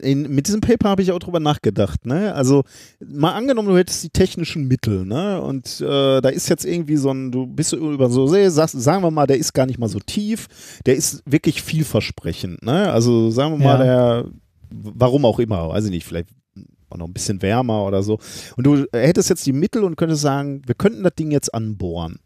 in, 0.01 0.35
mit 0.35 0.47
diesem 0.47 0.63
Paper 0.63 0.89
habe 0.89 1.03
ich 1.03 1.13
auch 1.13 1.19
drüber 1.19 1.39
nachgedacht, 1.39 2.07
ne? 2.07 2.35
Also, 2.35 2.65
mal 3.05 3.33
angenommen, 3.33 3.69
du 3.69 3.77
hättest 3.77 4.03
die 4.03 4.09
technischen 4.09 4.67
Mittel, 4.67 5.05
ne? 5.05 5.43
Und 5.43 5.79
äh, 5.83 6.23
da 6.23 6.29
ist 6.31 6.49
jetzt 6.49 6.65
irgendwie 6.65 6.97
so 6.97 7.11
ein, 7.11 7.31
du 7.31 7.47
bist 7.47 7.75
über 7.75 8.09
so 8.09 8.27
See, 8.27 8.49
sagst, 8.49 8.81
sagen 8.81 9.03
wir 9.03 9.11
mal, 9.11 9.27
der 9.27 9.37
ist 9.37 9.53
gar 9.53 9.67
nicht 9.67 9.79
mal 9.79 9.91
so 9.91 9.99
tief, 9.99 10.81
der 10.87 10.97
ist 10.97 11.23
wirklich 11.27 11.61
vielversprechend, 11.61 12.63
ne? 12.63 12.91
Also 12.91 13.31
sagen 13.31 13.59
wir 13.59 13.65
mal, 13.65 13.79
Ja. 13.87 14.23
der, 14.23 14.25
warum 14.71 15.27
auch 15.27 15.39
immer, 15.39 15.69
weiß 15.69 15.85
ich 15.85 15.91
nicht, 15.91 16.07
vielleicht 16.07 16.29
auch 16.89 16.97
noch 16.97 17.07
ein 17.07 17.13
bisschen 17.13 17.43
wärmer 17.43 17.85
oder 17.85 18.03
so. 18.03 18.19
Und 18.57 18.65
du 18.65 18.87
hättest 18.93 19.29
jetzt 19.29 19.45
die 19.45 19.53
Mittel 19.53 19.85
und 19.85 19.97
könntest 19.97 20.23
sagen, 20.23 20.63
wir 20.67 20.75
könnten 20.75 21.03
das 21.03 21.15
Ding 21.15 21.31
jetzt 21.31 21.53
anbohren. 21.53 22.21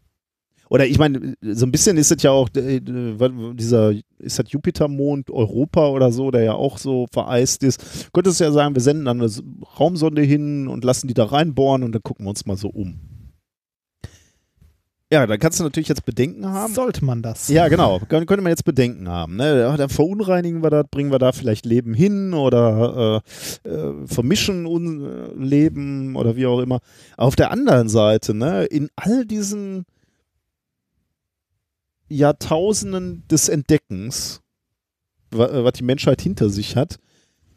Oder 0.69 0.85
ich 0.85 0.97
meine, 0.97 1.35
so 1.41 1.65
ein 1.65 1.71
bisschen 1.71 1.97
ist 1.97 2.11
es 2.11 2.23
ja 2.23 2.31
auch 2.31 2.49
äh, 2.55 2.79
dieser, 2.81 3.93
ist 4.19 4.39
das 4.39 4.51
Jupitermond 4.51 5.29
Europa 5.29 5.87
oder 5.89 6.11
so, 6.11 6.31
der 6.31 6.43
ja 6.43 6.53
auch 6.53 6.77
so 6.77 7.07
vereist 7.11 7.63
ist. 7.63 8.09
Könntest 8.13 8.39
du 8.39 8.43
ja 8.43 8.51
sagen, 8.51 8.75
wir 8.75 8.81
senden 8.81 9.05
dann 9.05 9.21
eine 9.21 9.31
Raumsonde 9.79 10.21
hin 10.21 10.67
und 10.67 10.83
lassen 10.83 11.07
die 11.07 11.13
da 11.13 11.25
reinbohren 11.25 11.83
und 11.83 11.93
dann 11.93 12.03
gucken 12.03 12.25
wir 12.25 12.29
uns 12.29 12.45
mal 12.45 12.57
so 12.57 12.69
um. 12.69 12.99
Ja, 15.09 15.25
dann 15.25 15.39
kannst 15.39 15.57
du 15.57 15.63
natürlich 15.63 15.87
jetzt 15.87 16.05
Bedenken 16.05 16.45
haben. 16.45 16.73
Sollte 16.73 17.05
man 17.05 17.21
das? 17.21 17.47
Ja, 17.47 17.69
genau. 17.69 17.99
Kön 17.99 18.25
könnte 18.25 18.43
man 18.43 18.49
jetzt 18.49 18.65
Bedenken 18.65 19.07
haben. 19.07 19.37
Ne? 19.37 19.73
Dann 19.77 19.87
verunreinigen 19.87 20.61
wir 20.61 20.69
das, 20.69 20.85
bringen 20.91 21.11
wir 21.11 21.19
da 21.19 21.31
vielleicht 21.31 21.65
Leben 21.65 21.93
hin 21.93 22.33
oder 22.33 23.23
äh, 23.63 23.69
äh, 23.69 24.05
vermischen 24.05 24.65
un 24.65 25.05
äh, 25.05 25.41
Leben 25.41 26.17
oder 26.17 26.35
wie 26.35 26.45
auch 26.45 26.59
immer. 26.59 26.79
Auf 27.15 27.37
der 27.37 27.51
anderen 27.51 27.87
Seite, 27.87 28.33
ne, 28.33 28.65
in 28.65 28.89
all 28.97 29.25
diesen 29.25 29.85
Jahrtausenden 32.09 33.23
des 33.29 33.49
Entdeckens, 33.49 34.41
äh, 35.33 35.37
was 35.37 35.73
die 35.73 35.83
Menschheit 35.83 36.21
hinter 36.21 36.49
sich 36.49 36.75
hat, 36.75 36.99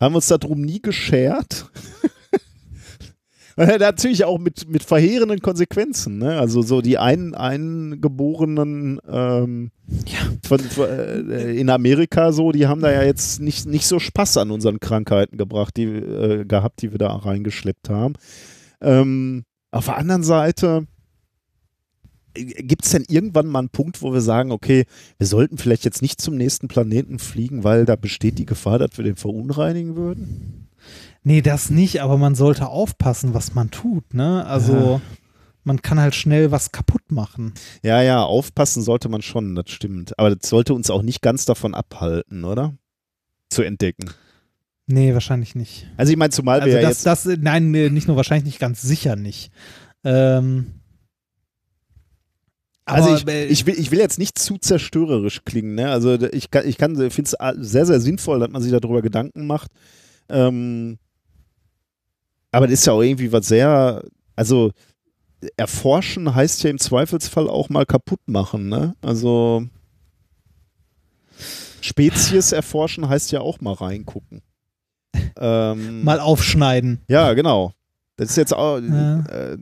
haben 0.01 0.13
wir 0.13 0.17
uns 0.17 0.29
darum 0.29 0.63
nie 0.63 0.81
geschert. 0.81 1.71
Natürlich 3.57 4.25
auch 4.25 4.39
mit, 4.39 4.69
mit 4.69 4.83
verheerenden 4.83 5.41
Konsequenzen. 5.41 6.19
Ne? 6.19 6.39
Also 6.39 6.63
so 6.63 6.81
die 6.81 6.97
ein, 6.97 7.35
Eingeborenen 7.35 9.01
ähm, 9.07 9.71
von, 10.43 10.61
von, 10.61 10.89
äh, 10.89 11.53
in 11.53 11.69
Amerika 11.69 12.33
so, 12.33 12.53
die 12.53 12.67
haben 12.67 12.81
da 12.81 12.91
ja 12.91 13.03
jetzt 13.03 13.41
nicht, 13.41 13.67
nicht 13.67 13.87
so 13.87 13.99
Spaß 13.99 14.39
an 14.39 14.51
unseren 14.51 14.81
Krankheiten 14.81 15.37
gebracht, 15.37 15.77
die, 15.77 15.85
äh, 15.85 16.45
gehabt, 16.47 16.81
die 16.81 16.93
wir 16.93 16.99
da 16.99 17.15
reingeschleppt 17.15 17.91
haben. 17.91 18.15
Ähm, 18.81 19.45
auf 19.73 19.87
der 19.87 19.97
anderen 19.99 20.23
Seite 20.23 20.87
gibt 22.35 22.85
es 22.85 22.93
denn 22.93 23.05
irgendwann 23.09 23.47
mal 23.47 23.59
einen 23.61 23.69
Punkt, 23.71 24.03
wo 24.03 24.13
wir 24.13 24.21
sagen, 24.21 24.53
okay, 24.53 24.85
wir 25.19 25.27
sollten 25.27 25.59
vielleicht 25.59 25.85
jetzt 25.85 26.03
nicht 26.03 26.21
zum 26.21 26.37
nächsten 26.37 26.69
Planeten 26.69 27.19
fliegen, 27.19 27.65
weil 27.65 27.85
da 27.85 27.97
besteht 27.97 28.39
die 28.39 28.47
Gefahr, 28.47 28.79
dass 28.79 28.97
wir 28.97 29.05
den 29.05 29.17
verunreinigen 29.17 29.97
würden? 29.97 30.69
Nee, 31.23 31.43
das 31.43 31.71
nicht, 31.71 32.01
aber 32.03 32.17
man 32.17 32.35
sollte 32.35 32.69
aufpassen, 32.69 33.35
was 33.35 33.55
man 33.55 33.71
tut, 33.71 34.15
ne? 34.15 34.47
Also 34.47 34.73
Ja. 34.75 35.01
man 35.65 35.83
kann 35.83 36.01
halt 36.01 36.15
schnell 36.15 36.51
was 36.51 36.73
kaputt 36.73 37.13
machen. 37.13 37.53
Ja, 37.83 38.01
ja, 38.03 38.23
aufpassen 38.23 38.83
sollte 38.83 39.09
man 39.09 39.21
schon, 39.23 39.55
das 39.55 39.71
stimmt. 39.71 40.19
Aber 40.19 40.35
das 40.35 40.49
sollte 40.49 40.73
uns 40.73 40.89
auch 40.91 41.03
nicht 41.03 41.21
ganz 41.21 41.45
davon 41.45 41.75
abhalten, 41.75 42.45
oder? 42.45 42.75
Zu 43.51 43.63
entdecken. 43.63 44.11
Nee, 44.87 45.13
wahrscheinlich 45.13 45.55
nicht. 45.55 45.87
Also 45.97 46.11
ich 46.11 46.19
meine, 46.19 46.31
zumal 46.31 46.61
Also 46.61 46.73
wir 46.73 46.81
ja 46.81 46.89
das, 46.89 47.05
jetzt. 47.05 47.27
das, 47.27 47.39
nein, 47.41 47.71
nee, 47.71 47.91
nicht 47.91 48.09
nur 48.09 48.17
wahrscheinlich 48.17 48.45
nicht, 48.47 48.59
ganz 48.59 48.81
sicher 48.83 49.15
nicht. 49.17 49.53
Ähm, 50.03 50.80
Also 52.93 53.15
ich, 53.15 53.27
ich, 53.27 53.67
will, 53.67 53.75
ich 53.79 53.91
will 53.91 53.99
jetzt 53.99 54.19
nicht 54.19 54.39
zu 54.39 54.59
zerstörerisch 54.59 55.45
klingen, 55.45 55.75
ne? 55.75 55.91
Also 55.91 56.15
ich 56.15 56.51
kann, 56.51 56.67
ich 56.67 56.79
kann, 56.79 56.97
finde 57.11 57.31
es 57.31 57.37
sehr, 57.61 57.87
sehr 57.87 58.01
sinnvoll, 58.01 58.41
dass 58.41 58.51
man 58.51 58.63
sich 58.63 58.73
darüber 58.73 59.03
Gedanken 59.03 59.47
macht. 59.47 59.71
Ähm, 60.29 60.99
aber 62.53 62.67
das 62.67 62.75
ist 62.81 62.87
ja 62.87 62.93
auch 62.93 63.03
irgendwie 63.03 63.33
was 63.33 63.47
sehr, 63.47 64.03
also 64.37 64.73
erforschen 65.57 66.35
heißt 66.35 66.63
ja 66.65 66.71
im 66.71 66.79
Zweifelsfall 66.79 67.49
auch 67.49 67.69
mal 67.69 67.87
kaputt 67.87 68.21
machen, 68.27 68.69
ne? 68.69 68.95
Also 69.01 69.65
Spezies 71.81 72.53
erforschen 72.53 73.09
heißt 73.09 73.33
ja 73.33 73.41
auch 73.41 73.61
mal 73.61 73.75
reingucken. 73.75 74.43
Ähm, 75.43 76.05
mal 76.05 76.21
aufschneiden. 76.21 77.01
ja, 77.09 77.33
genau. 77.33 77.73
Das 78.17 78.31
ist 78.31 78.37
jetzt 78.37 78.53
auch 78.55 78.79
Ja. 78.79 79.21
äh, 79.27 79.59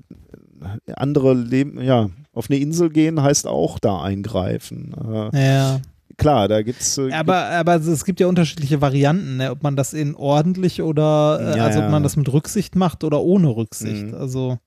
andere 0.97 1.35
Leben, 1.35 1.81
ja, 1.83 2.11
auf 2.33 2.51
eine 2.51 2.59
Insel 2.59 2.91
gehen 2.91 3.23
heißt 3.23 3.47
auch 3.47 3.79
da 3.79 4.01
eingreifen. 4.03 4.95
Äh, 5.33 5.47
Ja. 5.55 5.81
klar, 6.17 6.49
da 6.49 6.63
gibt's 6.63 6.99
äh, 6.99 7.13
Aber, 7.13 7.37
aber 7.51 7.77
es 7.77 8.05
gibt 8.05 8.21
ja 8.21 8.27
unterschiedliche 8.27 8.81
Varianten, 8.81 9.37
ne? 9.39 9.51
ob 9.51 9.63
man 9.63 9.77
das 9.77 9.93
in 9.95 10.15
ordentlich 10.15 10.83
oder 10.83 11.39
äh, 11.55 11.57
Ja, 11.59 11.65
also 11.67 11.81
ob 11.81 11.91
man 11.91 12.03
das 12.03 12.17
mit 12.17 12.33
Rücksicht 12.33 12.77
macht 12.77 13.05
oder 13.05 13.21
ohne 13.23 13.49
Rücksicht. 13.57 14.07
Mhm. 14.09 14.15
Also 14.15 14.59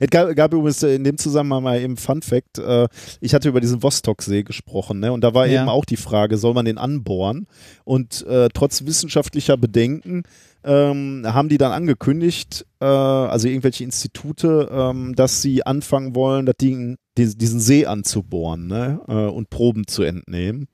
Es 0.00 0.10
gab, 0.10 0.34
gab 0.34 0.52
übrigens 0.52 0.82
in 0.82 1.04
dem 1.04 1.18
Zusammenhang 1.18 1.62
mal 1.62 1.80
eben 1.80 1.96
Fun 1.96 2.20
Fact, 2.22 2.58
äh, 2.58 2.88
ich 3.20 3.32
hatte 3.32 3.48
über 3.48 3.60
diesen 3.60 3.80
Vostok-See 3.82 4.42
gesprochen, 4.42 4.98
ne? 4.98 5.12
Und 5.12 5.22
da 5.22 5.34
war 5.34 5.46
Ja. 5.46 5.60
eben 5.60 5.68
auch 5.68 5.84
die 5.84 5.96
Frage, 5.96 6.36
soll 6.36 6.52
man 6.54 6.64
den 6.64 6.78
anbohren? 6.78 7.46
Und 7.84 8.26
äh, 8.26 8.48
trotz 8.52 8.84
wissenschaftlicher 8.84 9.56
Bedenken 9.56 10.24
ähm, 10.64 11.22
haben 11.24 11.48
die 11.48 11.58
dann 11.58 11.72
angekündigt, 11.72 12.66
äh, 12.80 12.84
also 12.84 13.48
irgendwelche 13.48 13.84
Institute, 13.84 14.68
ähm, 14.70 15.14
dass 15.14 15.42
sie 15.42 15.64
anfangen 15.64 16.14
wollen, 16.14 16.46
das 16.46 16.56
Ding, 16.60 16.96
die, 17.16 17.36
diesen 17.36 17.60
See 17.60 17.86
anzubohren 17.86 18.66
ne? 18.66 19.00
äh, 19.08 19.12
und 19.12 19.50
Proben 19.50 19.86
zu 19.86 20.02
entnehmen. 20.02 20.68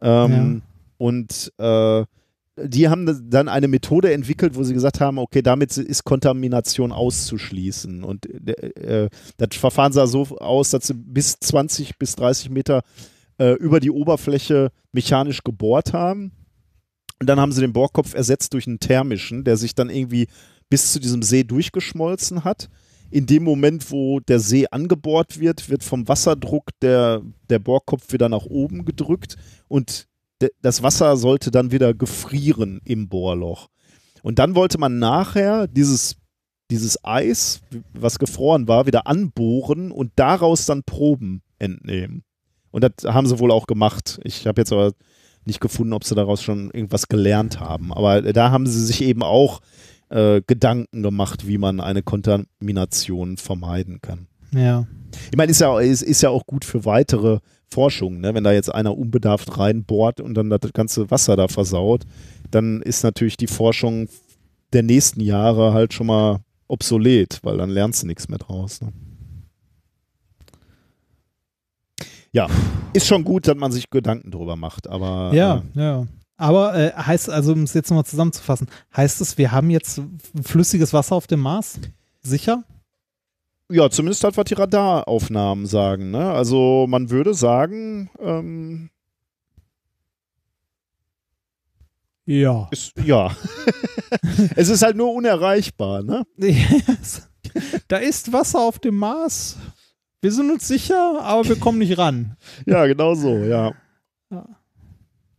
Ähm, 0.00 0.62
Und 0.98 1.52
äh, 1.58 2.04
die 2.62 2.88
haben 2.88 3.30
dann 3.30 3.48
eine 3.48 3.68
Methode 3.68 4.12
entwickelt, 4.12 4.54
wo 4.54 4.62
sie 4.64 4.74
gesagt 4.74 5.00
haben, 5.00 5.18
okay, 5.18 5.40
damit 5.40 5.76
ist 5.76 6.04
Kontamination 6.04 6.92
auszuschließen. 6.92 8.04
Und 8.04 8.26
äh, 8.26 9.08
das 9.38 9.56
Verfahren 9.56 9.92
sah 9.92 10.06
so 10.06 10.22
aus, 10.38 10.70
dass 10.70 10.88
sie 10.88 10.94
bis 10.94 11.38
20 11.40 11.98
bis 11.98 12.16
30 12.16 12.50
Meter 12.50 12.82
äh, 13.38 13.52
über 13.54 13.80
die 13.80 13.90
Oberfläche 13.90 14.72
mechanisch 14.92 15.42
gebohrt 15.42 15.92
haben. 15.92 16.32
Und 17.20 17.26
dann 17.26 17.38
haben 17.38 17.52
sie 17.52 17.60
den 17.60 17.72
Bohrkopf 17.72 18.14
ersetzt 18.14 18.54
durch 18.54 18.66
einen 18.66 18.80
thermischen, 18.80 19.44
der 19.44 19.56
sich 19.56 19.74
dann 19.74 19.90
irgendwie 19.90 20.26
bis 20.70 20.92
zu 20.92 21.00
diesem 21.00 21.22
See 21.22 21.44
durchgeschmolzen 21.44 22.44
hat. 22.44 22.70
In 23.10 23.26
dem 23.26 23.44
Moment, 23.44 23.90
wo 23.90 24.20
der 24.20 24.40
See 24.40 24.66
angebohrt 24.70 25.38
wird, 25.38 25.68
wird 25.68 25.84
vom 25.84 26.08
Wasserdruck 26.08 26.70
der, 26.80 27.22
der 27.50 27.58
Bohrkopf 27.58 28.12
wieder 28.12 28.28
nach 28.28 28.46
oben 28.46 28.84
gedrückt 28.84 29.36
und 29.68 30.06
das 30.62 30.82
Wasser 30.82 31.16
sollte 31.16 31.50
dann 31.50 31.70
wieder 31.70 31.92
gefrieren 31.92 32.80
im 32.84 33.08
Bohrloch. 33.08 33.68
Und 34.22 34.38
dann 34.38 34.54
wollte 34.54 34.78
man 34.78 34.98
nachher 34.98 35.66
dieses, 35.66 36.16
dieses 36.70 37.04
Eis, 37.04 37.60
was 37.92 38.18
gefroren 38.18 38.68
war, 38.68 38.86
wieder 38.86 39.06
anbohren 39.06 39.90
und 39.90 40.12
daraus 40.16 40.64
dann 40.66 40.82
Proben 40.84 41.42
entnehmen. 41.58 42.22
Und 42.70 42.84
das 42.84 43.12
haben 43.12 43.26
sie 43.26 43.38
wohl 43.38 43.50
auch 43.50 43.66
gemacht. 43.66 44.20
Ich 44.24 44.46
habe 44.46 44.60
jetzt 44.60 44.72
aber 44.72 44.92
nicht 45.44 45.60
gefunden, 45.60 45.92
ob 45.92 46.04
sie 46.04 46.14
daraus 46.14 46.42
schon 46.42 46.70
irgendwas 46.70 47.08
gelernt 47.08 47.60
haben. 47.60 47.92
Aber 47.92 48.20
da 48.22 48.50
haben 48.50 48.66
sie 48.66 48.84
sich 48.84 49.02
eben 49.02 49.22
auch 49.22 49.60
äh, 50.10 50.42
Gedanken 50.46 51.02
gemacht, 51.02 51.46
wie 51.46 51.58
man 51.58 51.80
eine 51.80 52.02
Kontamination 52.02 53.36
vermeiden 53.36 54.00
kann. 54.02 54.26
ja. 54.52 54.86
Ich 55.32 55.36
meine, 55.36 55.50
ist 55.50 55.60
ja, 55.60 55.78
ist, 55.80 56.02
ist 56.02 56.22
ja 56.22 56.30
auch 56.30 56.46
gut 56.46 56.64
für 56.64 56.84
weitere 56.84 57.40
Forschung, 57.72 58.20
ne? 58.20 58.34
wenn 58.34 58.44
da 58.44 58.52
jetzt 58.52 58.72
einer 58.72 58.96
unbedarft 58.96 59.58
reinbohrt 59.58 60.20
und 60.20 60.34
dann 60.34 60.50
das 60.50 60.72
ganze 60.72 61.10
Wasser 61.10 61.36
da 61.36 61.48
versaut, 61.48 62.04
dann 62.50 62.82
ist 62.82 63.02
natürlich 63.02 63.36
die 63.36 63.46
Forschung 63.46 64.08
der 64.72 64.82
nächsten 64.82 65.20
Jahre 65.20 65.72
halt 65.72 65.94
schon 65.94 66.06
mal 66.06 66.40
obsolet, 66.68 67.40
weil 67.42 67.58
dann 67.58 67.70
lernst 67.70 68.02
du 68.02 68.06
nichts 68.06 68.28
mehr 68.28 68.38
draus. 68.38 68.80
Ne? 68.80 68.92
Ja, 72.32 72.48
ist 72.92 73.06
schon 73.06 73.24
gut, 73.24 73.48
dass 73.48 73.56
man 73.56 73.72
sich 73.72 73.90
Gedanken 73.90 74.30
drüber 74.30 74.56
macht, 74.56 74.88
aber 74.88 75.32
Ja, 75.34 75.62
äh, 75.74 75.80
ja. 75.80 76.06
Aber 76.36 76.74
äh, 76.74 76.92
heißt 76.92 77.28
also, 77.28 77.52
um 77.52 77.64
es 77.64 77.74
jetzt 77.74 77.90
nochmal 77.90 78.04
zusammenzufassen, 78.06 78.68
heißt 78.96 79.20
es, 79.20 79.36
wir 79.36 79.52
haben 79.52 79.68
jetzt 79.68 80.00
flüssiges 80.42 80.92
Wasser 80.92 81.14
auf 81.16 81.26
dem 81.26 81.40
Mars? 81.40 81.78
Sicher? 82.22 82.64
Ja, 83.70 83.90
zumindest 83.90 84.24
halt, 84.24 84.36
was 84.36 84.44
die 84.46 84.54
Radaraufnahmen 84.54 85.66
sagen. 85.66 86.10
Ne? 86.10 86.30
Also 86.30 86.86
man 86.88 87.10
würde 87.10 87.34
sagen, 87.34 88.10
ähm, 88.18 88.90
Ja. 92.24 92.68
ist, 92.70 92.92
ja. 93.04 93.34
es 94.56 94.68
ist 94.68 94.82
halt 94.82 94.96
nur 94.96 95.12
unerreichbar. 95.12 96.02
Ne? 96.02 96.24
da 97.88 97.96
ist 97.96 98.32
Wasser 98.32 98.60
auf 98.60 98.78
dem 98.78 98.96
Mars. 98.96 99.56
Wir 100.22 100.32
sind 100.32 100.50
uns 100.50 100.68
sicher, 100.68 101.20
aber 101.22 101.48
wir 101.48 101.56
kommen 101.56 101.78
nicht 101.78 101.96
ran. 101.98 102.36
Ja, 102.66 102.86
genau 102.86 103.14
so, 103.14 103.38
ja. 103.38 103.72
Ja. 104.30 104.46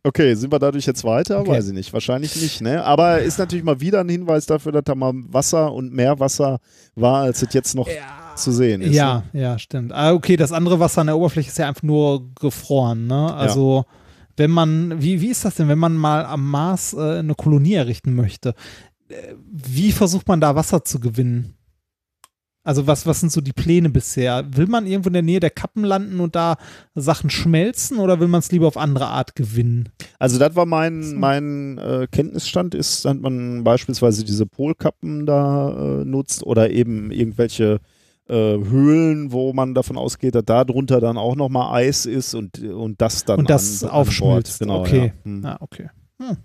Okay, 0.03 0.33
sind 0.33 0.51
wir 0.51 0.57
dadurch 0.57 0.87
jetzt 0.87 1.03
weiter? 1.03 1.41
Okay. 1.41 1.51
Weiß 1.51 1.67
ich 1.67 1.73
nicht. 1.73 1.93
Wahrscheinlich 1.93 2.35
nicht, 2.41 2.61
ne? 2.61 2.83
Aber 2.83 3.19
ist 3.21 3.37
natürlich 3.37 3.63
mal 3.63 3.79
wieder 3.79 3.99
ein 3.99 4.09
Hinweis 4.09 4.47
dafür, 4.47 4.71
dass 4.71 4.83
da 4.85 4.95
mal 4.95 5.13
Wasser 5.27 5.71
und 5.71 5.93
mehr 5.93 6.19
Wasser 6.19 6.57
war, 6.95 7.21
als 7.21 7.43
es 7.43 7.53
jetzt 7.53 7.75
noch 7.75 7.87
zu 8.35 8.51
sehen 8.51 8.81
ist. 8.81 8.95
Ja, 8.95 9.23
Ne? 9.31 9.41
ja, 9.41 9.59
stimmt. 9.59 9.91
Ah, 9.93 10.13
okay, 10.13 10.37
das 10.37 10.51
andere 10.51 10.79
Wasser 10.79 11.01
an 11.01 11.07
der 11.07 11.17
Oberfläche 11.17 11.49
ist 11.49 11.57
ja 11.59 11.67
einfach 11.67 11.83
nur 11.83 12.33
gefroren, 12.33 13.05
ne? 13.05 13.31
Also, 13.31 13.85
wenn 14.37 14.49
man, 14.49 14.99
wie, 15.03 15.21
wie 15.21 15.27
ist 15.27 15.45
das 15.45 15.55
denn, 15.55 15.67
wenn 15.67 15.77
man 15.77 15.93
mal 15.95 16.25
am 16.25 16.49
Mars 16.49 16.93
äh, 16.93 17.19
eine 17.19 17.35
Kolonie 17.35 17.75
errichten 17.75 18.15
möchte? 18.15 18.55
Äh, 19.09 19.35
Wie 19.51 19.91
versucht 19.91 20.27
man 20.27 20.41
da 20.41 20.55
Wasser 20.55 20.83
zu 20.83 20.99
gewinnen? 20.99 21.53
Also 22.63 22.85
was, 22.85 23.07
was 23.07 23.19
sind 23.19 23.31
so 23.31 23.41
die 23.41 23.53
Pläne 23.53 23.89
bisher? 23.89 24.45
Will 24.55 24.67
man 24.67 24.85
irgendwo 24.85 25.07
in 25.07 25.13
der 25.13 25.23
Nähe 25.23 25.39
der 25.39 25.49
Kappen 25.49 25.83
landen 25.83 26.19
und 26.19 26.35
da 26.35 26.57
Sachen 26.93 27.31
schmelzen 27.31 27.97
oder 27.97 28.19
will 28.19 28.27
man 28.27 28.39
es 28.39 28.51
lieber 28.51 28.67
auf 28.67 28.77
andere 28.77 29.07
Art 29.07 29.35
gewinnen? 29.35 29.89
Also 30.19 30.37
das 30.37 30.55
war 30.55 30.67
mein, 30.67 31.15
mein 31.15 31.79
äh, 31.79 32.07
Kenntnisstand, 32.11 32.75
ist, 32.75 33.05
dass 33.05 33.17
man 33.17 33.63
beispielsweise 33.63 34.23
diese 34.23 34.45
Polkappen 34.45 35.25
da 35.25 35.71
äh, 36.01 36.05
nutzt 36.05 36.43
oder 36.43 36.69
eben 36.69 37.09
irgendwelche 37.11 37.79
äh, 38.29 38.33
Höhlen, 38.33 39.31
wo 39.31 39.53
man 39.53 39.73
davon 39.73 39.97
ausgeht, 39.97 40.35
dass 40.35 40.45
da 40.45 40.63
drunter 40.63 41.01
dann 41.01 41.17
auch 41.17 41.35
nochmal 41.35 41.81
Eis 41.81 42.05
ist 42.05 42.35
und, 42.35 42.59
und 42.59 43.01
das 43.01 43.25
dann 43.25 43.39
und 43.39 43.49
das 43.49 43.83
an, 43.83 43.89
an 43.89 43.95
aufschmilzt. 43.95 44.59
Bord. 44.59 44.69
Genau, 44.69 44.81
okay. 44.81 45.05
Ja. 45.07 45.25
Hm. 45.25 45.45
Ah, 45.45 45.57
okay. 45.61 45.89
Hm. 46.19 46.37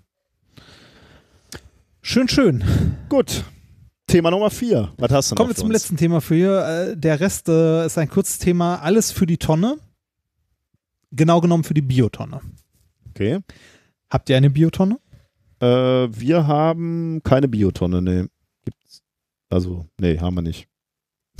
Schön, 2.01 2.27
schön. 2.27 2.63
Gut. 3.07 3.43
Thema 4.07 4.31
Nummer 4.31 4.49
vier. 4.49 4.93
Was 4.97 5.11
hast 5.11 5.31
du 5.31 5.35
Kommen 5.35 5.49
noch 5.49 5.51
wir 5.51 5.55
für 5.55 5.59
zum 5.61 5.69
uns? 5.69 5.73
letzten 5.73 5.97
Thema 5.97 6.21
für 6.21 6.35
hier. 6.35 6.65
Äh, 6.65 6.97
der 6.97 7.19
Rest 7.19 7.49
äh, 7.49 7.85
ist 7.85 7.97
ein 7.97 8.09
kurzes 8.09 8.39
Thema. 8.39 8.77
Alles 8.77 9.11
für 9.11 9.25
die 9.25 9.37
Tonne. 9.37 9.77
Genau 11.11 11.41
genommen 11.41 11.63
für 11.63 11.73
die 11.73 11.81
Biotonne. 11.81 12.41
Okay. 13.09 13.39
Habt 14.09 14.29
ihr 14.29 14.37
eine 14.37 14.49
Biotonne? 14.49 14.99
Äh, 15.59 15.65
wir 15.67 16.47
haben 16.47 17.21
keine 17.23 17.47
Biotonne, 17.47 18.01
ne. 18.01 18.29
Gibt's. 18.63 19.03
Also, 19.49 19.85
nee, 19.99 20.19
haben 20.19 20.35
wir 20.35 20.41
nicht. 20.41 20.67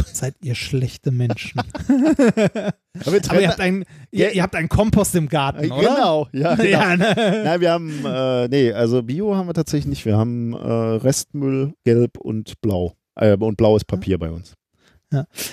Seid 0.05 0.35
ihr 0.41 0.55
schlechte 0.55 1.11
Menschen. 1.11 1.61
Aber, 1.87 3.11
wir 3.13 3.21
Aber 3.29 3.41
ihr 3.41 3.49
habt, 3.49 3.59
einen, 3.59 3.83
ihr, 4.11 4.31
ihr 4.33 4.41
habt 4.41 4.55
einen 4.55 4.69
Kompost 4.69 5.13
im 5.15 5.29
Garten, 5.29 5.65
Äh, 5.65 5.69
oder? 5.69 5.79
Genau, 5.95 6.27
ja, 6.31 6.55
genau. 6.55 6.69
Ja, 6.69 6.95
ne? 6.97 7.41
Nein, 7.43 7.61
wir 7.61 7.71
haben, 7.71 8.05
äh, 8.05 8.47
nee, 8.47 8.71
also 8.73 9.03
Bio 9.03 9.35
haben 9.35 9.47
wir 9.47 9.53
tatsächlich 9.53 9.87
nicht. 9.87 10.05
Wir 10.05 10.17
haben 10.17 10.53
äh, 10.53 10.57
Restmüll, 10.57 11.73
gelb 11.83 12.17
und 12.17 12.59
blau. 12.61 12.93
Äh, 13.15 13.35
und 13.37 13.57
blaues 13.57 13.83
Papier 13.85 14.17
bei 14.17 14.31
uns. 14.31 14.53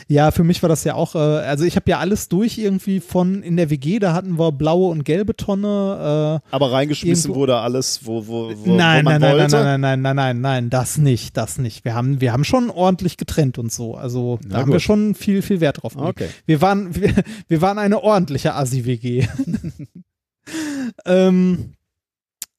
Ja, 0.08 0.32
für 0.32 0.42
mich 0.42 0.62
war 0.62 0.68
das 0.68 0.82
ja 0.82 0.94
auch, 0.94 1.14
äh, 1.14 1.18
also 1.18 1.64
ich 1.64 1.76
habe 1.76 1.88
ja 1.88 2.00
alles 2.00 2.28
durch 2.28 2.58
irgendwie 2.58 2.98
von 2.98 3.42
in 3.42 3.56
der 3.56 3.70
WG, 3.70 4.00
da 4.00 4.12
hatten 4.12 4.36
wir 4.38 4.50
blaue 4.50 4.90
und 4.90 5.04
gelbe 5.04 5.36
Tonne. 5.36 6.40
Äh, 6.44 6.54
Aber 6.54 6.72
reingeschmissen 6.72 7.30
Irgendwo- 7.30 7.40
wurde 7.40 7.58
alles, 7.58 8.00
wo, 8.04 8.26
wo, 8.26 8.50
wo, 8.52 8.74
nein, 8.74 9.04
wo 9.04 9.10
man 9.10 9.20
nein, 9.20 9.20
nein, 9.20 9.20
nein, 9.20 9.38
wollte. 9.52 9.56
nein, 9.64 9.80
nein, 9.80 10.00
nein, 10.02 10.16
nein, 10.16 10.40
nein, 10.40 10.70
das 10.70 10.98
nicht, 10.98 11.36
das 11.36 11.58
nicht. 11.58 11.84
Wir 11.84 11.94
haben, 11.94 12.20
wir 12.20 12.32
haben 12.32 12.42
schon 12.44 12.68
ordentlich 12.68 13.16
getrennt 13.16 13.58
und 13.58 13.72
so. 13.72 13.94
Also 13.94 14.38
da 14.42 14.48
Na 14.48 14.56
haben 14.58 14.68
wir 14.70 14.74
gut. 14.74 14.82
schon 14.82 15.14
viel, 15.14 15.40
viel 15.40 15.60
Wert 15.60 15.82
drauf 15.82 15.94
gelegt. 15.94 16.20
Okay. 16.20 16.28
Wir 16.46 16.60
waren, 16.60 16.94
wir, 16.96 17.12
wir 17.46 17.60
waren 17.62 17.78
eine 17.78 18.02
ordentliche 18.02 18.54
Assi-WG. 18.54 19.26
ähm, 21.06 21.74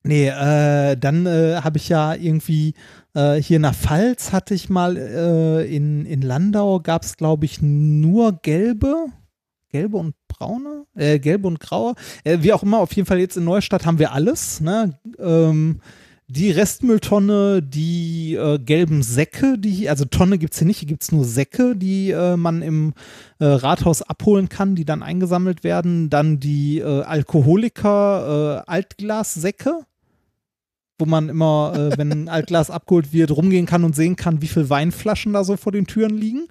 nee, 0.03 0.27
äh, 0.29 0.95
dann 0.97 1.25
äh, 1.25 1.57
habe 1.61 1.77
ich 1.77 1.89
ja 1.89 2.13
irgendwie 2.13 2.73
äh, 3.15 3.41
hier 3.41 3.55
in 3.55 3.63
der 3.63 3.73
Pfalz 3.73 4.31
hatte 4.31 4.53
ich 4.53 4.69
mal 4.69 4.97
äh, 4.97 5.75
in, 5.75 6.05
in 6.05 6.21
Landau 6.21 6.79
gab 6.79 7.03
es, 7.03 7.17
glaube 7.17 7.45
ich, 7.45 7.61
nur 7.61 8.33
gelbe. 8.41 9.07
Gelbe 9.69 9.97
und 9.97 10.15
braune, 10.27 10.85
äh, 10.95 11.19
gelbe 11.19 11.47
und 11.47 11.59
graue, 11.59 11.95
äh, 12.23 12.37
wie 12.41 12.53
auch 12.53 12.63
immer, 12.63 12.79
auf 12.79 12.93
jeden 12.93 13.07
Fall 13.07 13.19
jetzt 13.19 13.35
in 13.35 13.43
Neustadt 13.43 13.85
haben 13.85 13.99
wir 13.99 14.13
alles, 14.13 14.61
ne? 14.61 14.97
Ähm, 15.19 15.81
die 16.27 16.49
Restmülltonne, 16.49 17.61
die 17.61 18.33
äh, 18.35 18.57
gelben 18.57 19.03
Säcke, 19.03 19.59
die, 19.59 19.89
also 19.89 20.05
Tonne 20.05 20.37
gibt 20.39 20.53
es 20.53 20.59
hier 20.59 20.67
nicht, 20.67 20.79
hier 20.79 20.87
gibt 20.87 21.03
es 21.03 21.11
nur 21.11 21.23
Säcke, 21.23 21.75
die 21.75 22.11
äh, 22.11 22.35
man 22.35 22.63
im 22.63 22.93
äh, 23.39 23.45
Rathaus 23.45 24.01
abholen 24.01 24.49
kann, 24.49 24.75
die 24.75 24.85
dann 24.85 25.03
eingesammelt 25.03 25.63
werden. 25.63 26.09
Dann 26.09 26.39
die 26.39 26.79
äh, 26.79 27.03
Alkoholiker 27.03 28.63
äh, 28.65 28.71
Altglassäcke, 28.71 29.85
wo 30.97 31.05
man 31.05 31.29
immer, 31.29 31.73
äh, 31.75 31.97
wenn 31.97 32.11
ein 32.11 32.29
Altglas 32.29 32.69
abgeholt 32.69 33.13
wird, 33.13 33.31
rumgehen 33.31 33.65
kann 33.65 33.83
und 33.83 33.95
sehen 33.95 34.15
kann, 34.15 34.41
wie 34.41 34.47
viele 34.47 34.69
Weinflaschen 34.69 35.33
da 35.33 35.43
so 35.43 35.57
vor 35.57 35.71
den 35.71 35.87
Türen 35.87 36.17
liegen. 36.17 36.47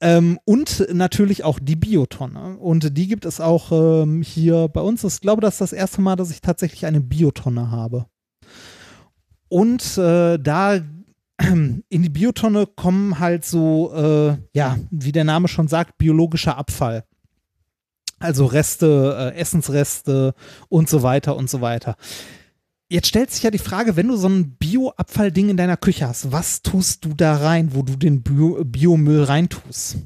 Ähm, 0.00 0.38
und 0.44 0.86
natürlich 0.92 1.42
auch 1.44 1.58
die 1.58 1.76
Biotonne. 1.76 2.56
Und 2.58 2.96
die 2.96 3.08
gibt 3.08 3.24
es 3.24 3.40
auch 3.40 3.72
ähm, 3.72 4.22
hier 4.22 4.68
bei 4.68 4.80
uns. 4.80 5.02
Ich 5.02 5.20
glaube, 5.20 5.42
das 5.42 5.54
ist 5.54 5.60
das 5.60 5.72
erste 5.72 6.00
Mal, 6.00 6.16
dass 6.16 6.30
ich 6.30 6.40
tatsächlich 6.40 6.86
eine 6.86 7.00
Biotonne 7.00 7.70
habe. 7.70 8.06
Und 9.48 9.98
äh, 9.98 10.38
da 10.38 10.78
in 11.40 11.82
die 11.90 12.08
Biotonne 12.08 12.66
kommen 12.66 13.18
halt 13.18 13.44
so, 13.44 13.92
äh, 13.92 14.36
ja, 14.54 14.78
wie 14.90 15.12
der 15.12 15.24
Name 15.24 15.48
schon 15.48 15.68
sagt, 15.68 15.98
biologischer 15.98 16.56
Abfall. 16.56 17.04
Also 18.20 18.46
Reste, 18.46 19.32
äh, 19.34 19.38
Essensreste 19.38 20.34
und 20.68 20.88
so 20.88 21.02
weiter 21.02 21.36
und 21.36 21.50
so 21.50 21.60
weiter. 21.60 21.96
Jetzt 22.90 23.08
stellt 23.08 23.30
sich 23.30 23.42
ja 23.42 23.50
die 23.50 23.58
Frage, 23.58 23.96
wenn 23.96 24.08
du 24.08 24.16
so 24.16 24.28
ein 24.28 24.52
Bioabfallding 24.52 25.50
in 25.50 25.58
deiner 25.58 25.76
Küche 25.76 26.08
hast, 26.08 26.32
was 26.32 26.62
tust 26.62 27.04
du 27.04 27.12
da 27.12 27.36
rein, 27.36 27.74
wo 27.74 27.82
du 27.82 27.96
den 27.96 28.22
Bio 28.22 28.64
Biomüll 28.64 29.24
reintust? 29.24 29.98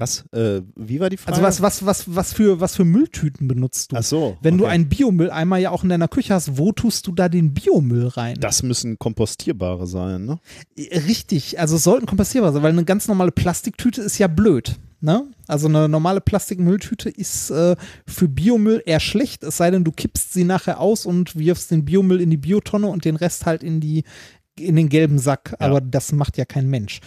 Was? 0.00 0.24
Äh, 0.32 0.62
wie 0.76 0.98
war 0.98 1.10
die 1.10 1.18
Frage? 1.18 1.36
Also 1.36 1.42
was, 1.42 1.60
was, 1.60 1.84
was, 1.84 2.16
was, 2.16 2.32
für, 2.32 2.58
was 2.58 2.74
für 2.74 2.86
Mülltüten 2.86 3.46
benutzt 3.46 3.92
du? 3.92 3.96
Ach 3.96 4.02
so. 4.02 4.38
Wenn 4.40 4.56
du 4.56 4.64
okay. 4.64 4.72
einen 4.72 4.88
Biomülleimer 4.88 5.58
ja 5.58 5.70
auch 5.70 5.82
in 5.82 5.90
deiner 5.90 6.08
Küche 6.08 6.32
hast, 6.32 6.56
wo 6.56 6.72
tust 6.72 7.06
du 7.06 7.12
da 7.12 7.28
den 7.28 7.52
Biomüll 7.52 8.06
rein? 8.06 8.38
Das 8.40 8.62
müssen 8.62 8.98
kompostierbare 8.98 9.86
sein, 9.86 10.24
ne? 10.24 10.40
Richtig, 10.78 11.60
also 11.60 11.76
es 11.76 11.84
sollten 11.84 12.06
kompostierbar 12.06 12.50
sein, 12.52 12.62
weil 12.62 12.72
eine 12.72 12.84
ganz 12.84 13.08
normale 13.08 13.30
Plastiktüte 13.30 14.00
ist 14.00 14.16
ja 14.16 14.26
blöd. 14.26 14.80
Ne? 15.02 15.26
Also 15.46 15.68
eine 15.68 15.88
normale 15.88 16.20
Plastikmülltüte 16.20 17.08
ist 17.08 17.50
äh, 17.50 17.74
für 18.06 18.28
Biomüll 18.28 18.82
eher 18.84 19.00
schlecht, 19.00 19.42
es 19.44 19.56
sei 19.56 19.70
denn, 19.70 19.82
du 19.82 19.92
kippst 19.92 20.34
sie 20.34 20.44
nachher 20.44 20.78
aus 20.78 21.06
und 21.06 21.36
wirfst 21.36 21.70
den 21.70 21.86
Biomüll 21.86 22.20
in 22.20 22.30
die 22.30 22.36
Biotonne 22.36 22.86
und 22.86 23.06
den 23.06 23.16
Rest 23.16 23.46
halt 23.46 23.62
in 23.62 23.80
die 23.80 24.04
in 24.64 24.76
den 24.76 24.88
gelben 24.88 25.18
Sack, 25.18 25.50
Ja. 25.52 25.66
aber 25.66 25.80
das 25.80 26.12
macht 26.12 26.36
ja 26.36 26.44
kein 26.44 26.68
Mensch. 26.68 27.00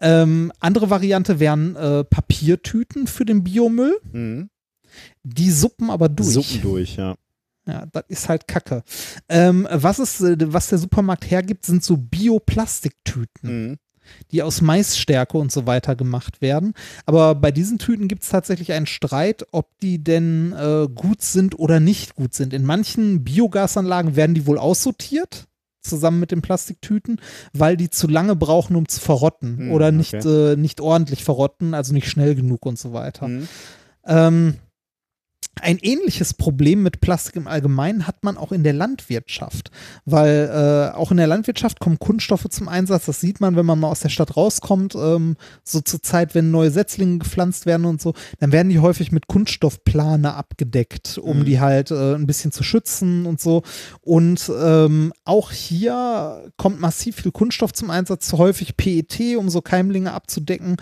Ähm, 0.00 0.52
andere 0.60 0.90
Variante 0.90 1.40
wären 1.40 1.76
äh, 1.76 2.04
Papiertüten 2.04 3.06
für 3.06 3.24
den 3.24 3.44
Biomüll. 3.44 3.98
Mhm. 4.12 4.50
Die 5.22 5.50
suppen 5.50 5.90
aber 5.90 6.08
durch. 6.08 6.32
Suppen 6.34 6.62
durch, 6.62 6.96
ja. 6.96 7.16
Ja, 7.66 7.84
das 7.92 8.04
ist 8.08 8.28
halt 8.30 8.48
Kacke. 8.48 8.82
Ähm, 9.28 9.68
was, 9.70 9.98
ist, 9.98 10.20
äh, 10.22 10.36
was 10.52 10.68
der 10.68 10.78
Supermarkt 10.78 11.30
hergibt, 11.30 11.66
sind 11.66 11.84
so 11.84 11.96
Bioplastiktüten 11.98 13.68
Mhm. 13.70 13.76
die 14.32 14.42
aus 14.42 14.62
Maisstärke 14.62 15.36
und 15.36 15.52
so 15.52 15.66
weiter 15.66 15.94
gemacht 15.94 16.40
werden. 16.40 16.72
Aber 17.04 17.34
bei 17.34 17.50
diesen 17.52 17.76
Tüten 17.78 18.08
gibt 18.08 18.22
es 18.22 18.30
tatsächlich 18.30 18.72
einen 18.72 18.86
Streit, 18.86 19.44
ob 19.52 19.78
die 19.80 20.02
denn 20.02 20.54
äh, 20.54 20.88
gut 20.94 21.20
sind 21.20 21.58
oder 21.58 21.78
nicht 21.78 22.14
gut 22.14 22.32
sind. 22.32 22.54
In 22.54 22.64
manchen 22.64 23.22
Biogasanlagen 23.22 24.16
werden 24.16 24.32
die 24.34 24.46
wohl 24.46 24.56
aussortiert, 24.56 25.46
zusammen 25.88 26.20
mit 26.20 26.30
den 26.30 26.42
Plastiktüten, 26.42 27.20
weil 27.52 27.76
die 27.76 27.90
zu 27.90 28.06
lange 28.06 28.36
brauchen, 28.36 28.76
um 28.76 28.86
zu 28.88 29.00
verrotten 29.00 29.58
Hm, 29.58 29.72
oder 29.72 29.90
nicht, 29.90 30.14
okay. 30.14 30.52
äh, 30.52 30.56
nicht 30.56 30.80
ordentlich 30.80 31.24
verrotten, 31.24 31.74
also 31.74 31.92
nicht 31.92 32.08
schnell 32.08 32.34
genug 32.34 32.66
und 32.66 32.78
so 32.78 32.92
weiter. 32.92 33.28
Mhm. 33.28 33.48
Ähm, 34.06 34.54
ein 35.60 35.78
ähnliches 35.78 36.34
Problem 36.34 36.82
mit 36.82 37.00
Plastik 37.00 37.36
im 37.36 37.46
Allgemeinen 37.46 38.06
hat 38.06 38.22
man 38.24 38.36
auch 38.36 38.52
in 38.52 38.62
der 38.62 38.72
Landwirtschaft, 38.72 39.70
weil 40.04 40.48
äh, 40.52 40.96
auch 40.96 41.10
in 41.10 41.16
der 41.16 41.26
Landwirtschaft 41.26 41.80
kommen 41.80 41.98
Kunststoffe 41.98 42.46
zum 42.48 42.68
Einsatz. 42.68 43.06
Das 43.06 43.20
sieht 43.20 43.40
man, 43.40 43.56
wenn 43.56 43.66
man 43.66 43.80
mal 43.80 43.88
aus 43.88 44.00
der 44.00 44.08
Stadt 44.08 44.36
rauskommt, 44.36 44.94
ähm, 44.94 45.36
so 45.64 45.80
zur 45.80 46.02
Zeit, 46.02 46.34
wenn 46.34 46.50
neue 46.50 46.70
Setzlinge 46.70 47.18
gepflanzt 47.18 47.66
werden 47.66 47.86
und 47.86 48.00
so, 48.00 48.14
dann 48.38 48.52
werden 48.52 48.68
die 48.68 48.78
häufig 48.78 49.12
mit 49.12 49.26
Kunststoffplane 49.26 50.34
abgedeckt, 50.34 51.18
um 51.18 51.40
Mhm. 51.40 51.44
die 51.44 51.60
halt 51.60 51.90
äh, 51.90 52.14
ein 52.14 52.26
bisschen 52.26 52.52
zu 52.52 52.62
schützen 52.62 53.26
und 53.26 53.40
so. 53.40 53.62
Und 54.00 54.50
ähm, 54.60 55.12
auch 55.24 55.50
hier 55.50 56.50
kommt 56.56 56.80
massiv 56.80 57.16
viel 57.16 57.32
Kunststoff 57.32 57.72
zum 57.72 57.90
Einsatz, 57.90 58.32
häufig 58.32 58.76
PET, 58.76 59.36
um 59.36 59.48
so 59.48 59.60
Keimlinge 59.60 60.12
abzudecken. 60.12 60.76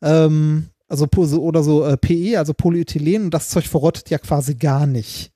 Ähm, 0.00 0.68
also 0.92 1.08
oder 1.40 1.62
so 1.62 1.84
äh, 1.84 1.96
PE, 1.96 2.38
also 2.38 2.52
Polyethylen, 2.52 3.30
das 3.30 3.48
Zeug 3.48 3.66
verrottet 3.66 4.10
ja 4.10 4.18
quasi 4.18 4.54
gar 4.54 4.86
nicht. 4.86 5.32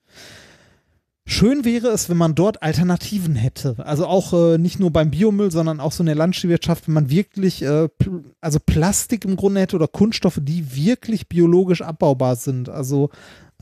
Schön 1.28 1.64
wäre 1.64 1.88
es, 1.88 2.08
wenn 2.08 2.18
man 2.18 2.36
dort 2.36 2.62
Alternativen 2.62 3.34
hätte. 3.34 3.74
Also 3.78 4.06
auch 4.06 4.32
äh, 4.32 4.58
nicht 4.58 4.78
nur 4.78 4.92
beim 4.92 5.10
Biomüll, 5.10 5.50
sondern 5.50 5.80
auch 5.80 5.90
so 5.90 6.02
in 6.02 6.06
der 6.06 6.14
Landwirtschaft, 6.14 6.86
wenn 6.86 6.94
man 6.94 7.10
wirklich, 7.10 7.62
äh, 7.62 7.88
pl 7.88 8.22
also 8.40 8.60
Plastik 8.64 9.24
im 9.24 9.34
Grunde 9.34 9.62
hätte 9.62 9.74
oder 9.74 9.88
Kunststoffe, 9.88 10.38
die 10.40 10.76
wirklich 10.76 11.26
biologisch 11.28 11.82
abbaubar 11.82 12.36
sind. 12.36 12.68
Also 12.68 13.10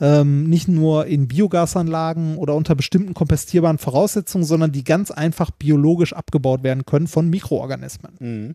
ähm, 0.00 0.48
nicht 0.48 0.68
nur 0.68 1.06
in 1.06 1.28
Biogasanlagen 1.28 2.36
oder 2.36 2.54
unter 2.54 2.74
bestimmten 2.74 3.14
kompostierbaren 3.14 3.78
Voraussetzungen, 3.78 4.44
sondern 4.44 4.72
die 4.72 4.84
ganz 4.84 5.10
einfach 5.10 5.50
biologisch 5.50 6.12
abgebaut 6.12 6.62
werden 6.62 6.84
können 6.84 7.06
von 7.06 7.30
Mikroorganismen. 7.30 8.12
Mhm. 8.18 8.54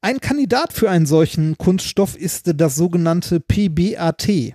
Ein 0.00 0.20
Kandidat 0.20 0.72
für 0.72 0.90
einen 0.90 1.06
solchen 1.06 1.58
Kunststoff 1.58 2.16
ist 2.16 2.52
das 2.54 2.76
sogenannte 2.76 3.40
PBAT. 3.40 4.54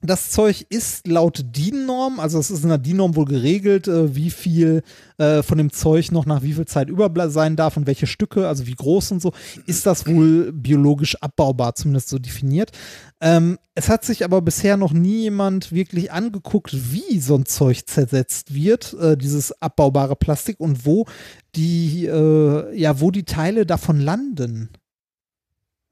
das 0.02 0.30
Zeug 0.30 0.66
ist 0.68 1.06
laut 1.06 1.44
DIN-Norm, 1.56 2.18
also 2.18 2.38
es 2.38 2.50
ist 2.50 2.64
in 2.64 2.70
der 2.70 2.78
DIN-Norm 2.78 3.14
wohl 3.14 3.24
geregelt, 3.24 3.86
äh, 3.86 4.14
wie 4.16 4.30
viel 4.30 4.82
äh, 5.16 5.42
von 5.44 5.58
dem 5.58 5.72
Zeug 5.72 6.10
noch 6.10 6.26
nach 6.26 6.42
wie 6.42 6.54
viel 6.54 6.66
Zeit 6.66 6.88
über 6.88 7.30
sein 7.30 7.54
darf 7.54 7.76
und 7.76 7.86
welche 7.86 8.08
Stücke, 8.08 8.48
also 8.48 8.66
wie 8.66 8.74
groß 8.74 9.12
und 9.12 9.22
so, 9.22 9.32
ist 9.66 9.86
das 9.86 10.06
wohl 10.06 10.52
biologisch 10.52 11.16
abbaubar, 11.22 11.76
zumindest 11.76 12.08
so 12.08 12.18
definiert. 12.18 12.72
Ähm, 13.20 13.58
es 13.76 13.88
hat 13.88 14.04
sich 14.04 14.24
aber 14.24 14.42
bisher 14.42 14.76
noch 14.76 14.92
nie 14.92 15.22
jemand 15.22 15.70
wirklich 15.70 16.10
angeguckt, 16.10 16.74
wie 16.92 17.20
so 17.20 17.36
ein 17.36 17.46
Zeug 17.46 17.86
zersetzt 17.86 18.52
wird, 18.52 18.94
äh, 18.94 19.16
dieses 19.16 19.62
abbaubare 19.62 20.16
Plastik 20.16 20.58
und 20.58 20.84
wo 20.84 21.06
die, 21.54 22.04
ja, 22.04 23.00
wo 23.00 23.10
die 23.10 23.24
Teile 23.24 23.66
davon 23.66 24.00
landen. 24.00 24.70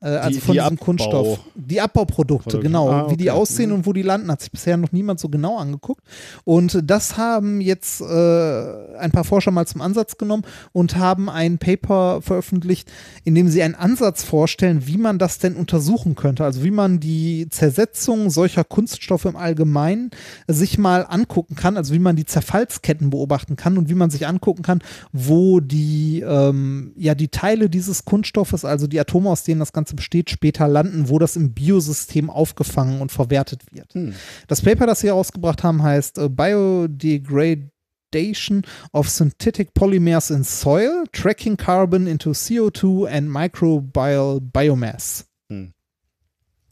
Äh, 0.02 0.08
also 0.08 0.38
Die- 0.38 0.40
von 0.40 0.52
die 0.54 0.60
diesem 0.60 0.74
Abbau- 0.76 0.84
Kunststoff. 0.84 1.40
Die 1.54 1.80
Abbauprodukte, 1.80 2.44
Produkte. 2.50 2.60
genau. 2.66 2.88
Ah, 2.90 3.10
Wie 3.10 3.16
die 3.16 3.30
okay. 3.30 3.38
aussehen 3.38 3.72
und 3.72 3.84
wo 3.86 3.92
die 3.92 4.02
landen, 4.02 4.30
hat 4.30 4.40
sich 4.40 4.50
bisher 4.50 4.76
noch 4.76 4.92
niemand 4.92 5.20
so 5.20 5.28
genau 5.28 5.58
angeguckt. 5.58 6.02
Und 6.44 6.80
das 6.84 7.16
haben 7.18 7.60
jetzt 7.60 8.00
äh, 8.00 8.96
ein 8.98 9.10
paar 9.10 9.24
Forscher 9.24 9.50
mal 9.50 9.66
zum 9.66 9.80
Ansatz 9.82 10.16
genommen 10.16 10.44
und 10.72 10.96
haben 10.96 11.28
ein 11.28 11.58
Paper 11.58 12.22
veröffentlicht, 12.22 12.90
in 13.24 13.34
dem 13.34 13.48
sie 13.48 13.62
einen 13.62 13.74
Ansatz 13.74 14.22
vorstellen, 14.22 14.86
wie 14.86 14.96
man 14.98 15.18
das 15.18 15.38
denn 15.38 15.54
untersuchen 15.56 16.14
könnte. 16.14 16.44
Also 16.44 16.64
wie 16.64 16.70
man 16.70 16.98
die 17.00 17.48
Zersetzung 17.50 18.30
solcher 18.30 18.64
Kunststoffe 18.64 19.26
im 19.26 19.36
Allgemeinen 19.36 20.10
sich 20.48 20.78
mal 20.78 21.04
angucken 21.08 21.56
kann, 21.56 21.76
also 21.76 21.92
wie 21.92 21.98
man 21.98 22.16
die 22.16 22.24
Zerfallsketten 22.24 23.10
beobachten 23.10 23.56
kann 23.56 23.76
und 23.76 23.88
wie 23.90 23.94
man 23.94 24.10
sich 24.10 24.26
angucken 24.26 24.62
kann, 24.62 24.80
wo 25.12 25.60
die, 25.60 26.24
ähm, 26.26 26.92
ja, 26.96 27.14
die 27.14 27.28
Teile 27.28 27.68
dieses 27.68 28.04
Kunststoffes, 28.06 28.64
also 28.64 28.86
die 28.86 28.98
Atome, 28.98 29.28
aus 29.28 29.44
denen 29.44 29.60
das 29.60 29.72
Ganze 29.72 29.89
besteht, 29.94 30.30
später 30.30 30.68
landen, 30.68 31.08
wo 31.08 31.18
das 31.18 31.36
im 31.36 31.52
Biosystem 31.52 32.30
aufgefangen 32.30 33.00
und 33.00 33.12
verwertet 33.12 33.62
wird. 33.72 33.94
Hm. 33.94 34.14
Das 34.48 34.62
Paper, 34.62 34.86
das 34.86 35.00
sie 35.00 35.08
herausgebracht 35.08 35.62
haben, 35.62 35.82
heißt 35.82 36.18
äh, 36.18 36.28
Biodegradation 36.28 38.62
of 38.92 39.08
Synthetic 39.08 39.74
Polymers 39.74 40.30
in 40.30 40.44
Soil, 40.44 41.04
Tracking 41.12 41.56
Carbon 41.56 42.06
into 42.06 42.30
CO2 42.30 43.08
and 43.08 43.30
Microbial 43.30 44.40
Biomass. 44.40 45.26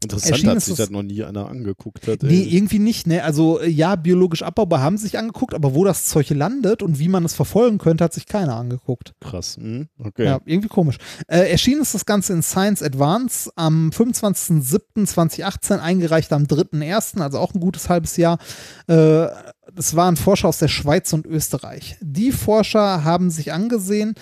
Interessant, 0.02 0.44
dass 0.46 0.66
sich 0.66 0.76
das- 0.76 0.90
noch 0.90 1.02
nie 1.02 1.24
einer 1.24 1.48
angeguckt 1.48 2.06
hat. 2.06 2.22
Nee, 2.22 2.42
ey. 2.42 2.56
irgendwie 2.56 2.78
nicht, 2.78 3.06
ne? 3.06 3.24
Also 3.24 3.60
äh, 3.60 3.68
ja, 3.68 3.96
biologisch 3.96 4.42
abbaubar 4.42 4.80
haben 4.80 4.96
sie 4.96 5.04
sich 5.04 5.18
angeguckt, 5.18 5.54
aber 5.54 5.74
wo 5.74 5.84
das 5.84 6.04
Zeug 6.06 6.30
landet 6.30 6.82
und 6.82 6.98
wie 6.98 7.08
man 7.08 7.24
es 7.24 7.34
verfolgen 7.34 7.78
könnte, 7.78 8.04
hat 8.04 8.12
sich 8.14 8.26
keiner 8.26 8.54
angeguckt. 8.56 9.14
Krass. 9.20 9.56
Hm? 9.56 9.88
Okay. 9.98 10.24
Ja, 10.24 10.40
irgendwie 10.44 10.68
komisch. 10.68 10.98
Äh, 11.26 11.50
erschienen 11.50 11.82
ist 11.82 11.94
das 11.94 12.06
Ganze 12.06 12.32
in 12.32 12.42
Science 12.42 12.82
Advance 12.82 13.50
am 13.56 13.90
25.07.2018, 13.90 15.78
eingereicht 15.78 16.32
am 16.32 16.44
3.01., 16.44 17.20
also 17.20 17.38
auch 17.38 17.54
ein 17.54 17.60
gutes 17.60 17.88
halbes 17.88 18.16
Jahr. 18.16 18.38
Äh, 18.86 19.26
das 19.74 19.96
waren 19.96 20.16
Forscher 20.16 20.48
aus 20.48 20.58
der 20.58 20.68
Schweiz 20.68 21.12
und 21.12 21.26
Österreich. 21.26 21.96
Die 22.00 22.32
Forscher 22.32 23.04
haben 23.04 23.30
sich 23.30 23.52
angesehen, 23.52 24.14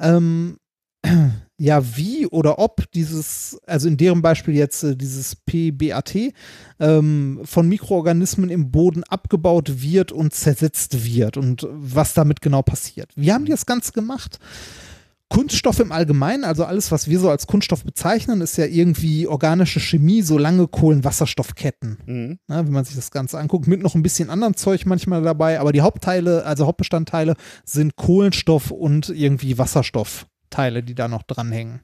ähm, 0.00 0.58
ja, 1.58 1.96
wie 1.96 2.26
oder 2.26 2.58
ob 2.58 2.90
dieses, 2.92 3.60
also 3.66 3.88
in 3.88 3.96
deren 3.96 4.22
Beispiel 4.22 4.54
jetzt 4.54 4.82
äh, 4.82 4.96
dieses 4.96 5.36
PBAT, 5.36 6.32
ähm, 6.80 7.40
von 7.44 7.68
Mikroorganismen 7.68 8.50
im 8.50 8.70
Boden 8.70 9.04
abgebaut 9.04 9.82
wird 9.82 10.12
und 10.12 10.34
zersetzt 10.34 11.04
wird 11.04 11.36
und 11.36 11.66
was 11.70 12.14
damit 12.14 12.40
genau 12.40 12.62
passiert. 12.62 13.10
Wie 13.14 13.32
haben 13.32 13.44
die 13.44 13.52
das 13.52 13.66
Ganze 13.66 13.92
gemacht? 13.92 14.38
Kunststoff 15.32 15.80
im 15.80 15.92
Allgemeinen, 15.92 16.44
also 16.44 16.66
alles, 16.66 16.92
was 16.92 17.08
wir 17.08 17.18
so 17.18 17.30
als 17.30 17.46
Kunststoff 17.46 17.84
bezeichnen, 17.84 18.42
ist 18.42 18.58
ja 18.58 18.66
irgendwie 18.66 19.26
organische 19.26 19.80
Chemie, 19.80 20.20
so 20.20 20.36
lange 20.36 20.68
Kohlenwasserstoffketten. 20.68 21.96
Mhm. 22.04 22.38
Ne, 22.48 22.66
wenn 22.66 22.72
man 22.72 22.84
sich 22.84 22.96
das 22.96 23.10
Ganze 23.10 23.38
anguckt, 23.38 23.66
mit 23.66 23.82
noch 23.82 23.94
ein 23.94 24.02
bisschen 24.02 24.28
anderen 24.28 24.56
Zeug 24.56 24.84
manchmal 24.84 25.22
dabei, 25.22 25.58
aber 25.58 25.72
die 25.72 25.80
Hauptteile, 25.80 26.44
also 26.44 26.66
Hauptbestandteile 26.66 27.34
sind 27.64 27.96
Kohlenstoff 27.96 28.70
und 28.70 29.08
irgendwie 29.08 29.56
Wasserstoffteile, 30.52 30.82
die 30.82 30.94
da 30.94 31.08
noch 31.08 31.22
dranhängen. 31.22 31.80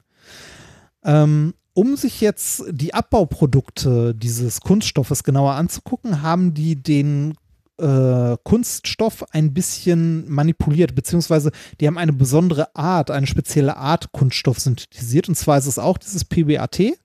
Ähm, 1.03 1.53
um 1.73 1.95
sich 1.95 2.21
jetzt 2.21 2.63
die 2.71 2.93
Abbauprodukte 2.93 4.13
dieses 4.15 4.61
Kunststoffes 4.61 5.23
genauer 5.23 5.53
anzugucken, 5.53 6.21
haben 6.21 6.53
die 6.53 6.75
den 6.75 7.35
äh, 7.77 8.35
Kunststoff 8.43 9.23
ein 9.31 9.53
bisschen 9.53 10.29
manipuliert, 10.29 10.95
beziehungsweise 10.95 11.51
die 11.79 11.87
haben 11.87 11.97
eine 11.97 12.11
besondere 12.11 12.75
Art, 12.75 13.11
eine 13.11 13.27
spezielle 13.27 13.77
Art 13.77 14.11
Kunststoff 14.11 14.59
synthetisiert, 14.59 15.29
und 15.29 15.35
zwar 15.35 15.57
ist 15.57 15.67
es 15.67 15.79
auch 15.79 15.97
dieses 15.97 16.25
PBAT. 16.25 16.97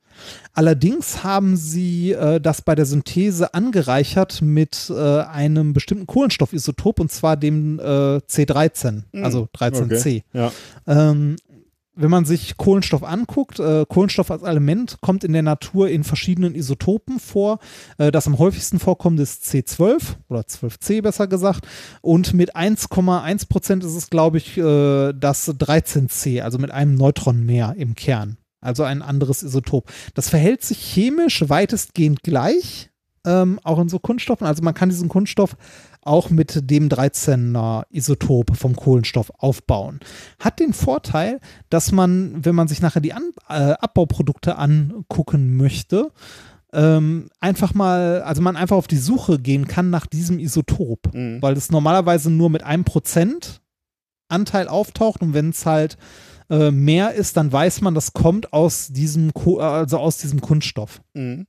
Allerdings 0.52 1.24
haben 1.24 1.56
sie 1.56 2.12
äh, 2.12 2.40
das 2.40 2.62
bei 2.62 2.74
der 2.74 2.86
Synthese 2.86 3.54
angereichert 3.54 4.42
mit 4.42 4.90
äh, 4.90 5.20
einem 5.20 5.72
bestimmten 5.72 6.06
Kohlenstoffisotop, 6.06 7.00
und 7.00 7.10
zwar 7.12 7.36
dem 7.36 7.78
äh, 7.78 7.82
C13, 8.18 9.02
also 9.22 9.48
13C. 9.56 9.94
Okay. 9.98 10.24
Ja. 10.32 10.52
Ähm, 10.86 11.36
wenn 11.96 12.10
man 12.10 12.24
sich 12.24 12.56
Kohlenstoff 12.56 13.02
anguckt, 13.02 13.60
äh, 13.60 13.84
Kohlenstoff 13.88 14.30
als 14.30 14.42
Element 14.42 14.98
kommt 15.00 15.24
in 15.24 15.32
der 15.32 15.42
Natur 15.42 15.88
in 15.88 16.04
verschiedenen 16.04 16.54
Isotopen 16.54 17.20
vor. 17.20 17.58
Äh, 17.98 18.10
das 18.10 18.26
am 18.26 18.38
häufigsten 18.38 18.78
vorkommt 18.78 19.20
ist 19.20 19.44
C12 19.44 20.16
oder 20.28 20.40
12C 20.40 21.02
besser 21.02 21.26
gesagt. 21.26 21.66
Und 22.02 22.34
mit 22.34 22.56
1,1 22.56 23.48
Prozent 23.48 23.84
ist 23.84 23.94
es, 23.94 24.10
glaube 24.10 24.38
ich, 24.38 24.58
äh, 24.58 25.12
das 25.12 25.48
13C, 25.48 26.42
also 26.42 26.58
mit 26.58 26.70
einem 26.70 26.94
Neutron 26.94 27.44
mehr 27.44 27.74
im 27.76 27.94
Kern. 27.94 28.38
Also 28.60 28.82
ein 28.82 29.02
anderes 29.02 29.42
Isotop. 29.42 29.90
Das 30.14 30.30
verhält 30.30 30.62
sich 30.62 30.78
chemisch 30.78 31.48
weitestgehend 31.48 32.22
gleich, 32.22 32.90
ähm, 33.26 33.60
auch 33.62 33.78
in 33.78 33.88
so 33.88 33.98
Kunststoffen. 33.98 34.46
Also 34.46 34.62
man 34.62 34.74
kann 34.74 34.88
diesen 34.88 35.08
Kunststoff 35.08 35.56
auch 36.06 36.30
mit 36.30 36.70
dem 36.70 36.88
13er 36.88 37.84
Isotop 37.90 38.56
vom 38.56 38.76
Kohlenstoff 38.76 39.32
aufbauen. 39.38 40.00
Hat 40.38 40.60
den 40.60 40.72
Vorteil, 40.72 41.40
dass 41.70 41.92
man, 41.92 42.44
wenn 42.44 42.54
man 42.54 42.68
sich 42.68 42.80
nachher 42.82 43.00
die 43.00 43.12
An 43.12 43.30
äh, 43.48 43.72
Abbauprodukte 43.72 44.56
angucken 44.58 45.56
möchte, 45.56 46.10
ähm, 46.72 47.28
einfach 47.40 47.72
mal, 47.74 48.22
also 48.22 48.42
man 48.42 48.56
einfach 48.56 48.76
auf 48.76 48.88
die 48.88 48.96
Suche 48.98 49.38
gehen 49.38 49.68
kann 49.68 49.90
nach 49.90 50.06
diesem 50.06 50.38
Isotop, 50.38 51.14
Mhm. 51.14 51.40
weil 51.40 51.56
es 51.56 51.70
normalerweise 51.70 52.30
nur 52.30 52.50
mit 52.50 52.62
einem 52.64 52.84
Prozent 52.84 53.60
Anteil 54.28 54.68
auftaucht 54.68 55.20
und 55.22 55.34
wenn 55.34 55.50
es 55.50 55.66
halt 55.66 55.96
äh, 56.50 56.70
mehr 56.70 57.14
ist, 57.14 57.36
dann 57.36 57.52
weiß 57.52 57.80
man, 57.80 57.94
das 57.94 58.12
kommt 58.12 58.52
aus 58.52 58.88
diesem, 58.88 59.32
Ko 59.32 59.58
also 59.58 59.98
aus 59.98 60.18
diesem 60.18 60.40
Kunststoff. 60.40 61.00
Mhm. 61.14 61.46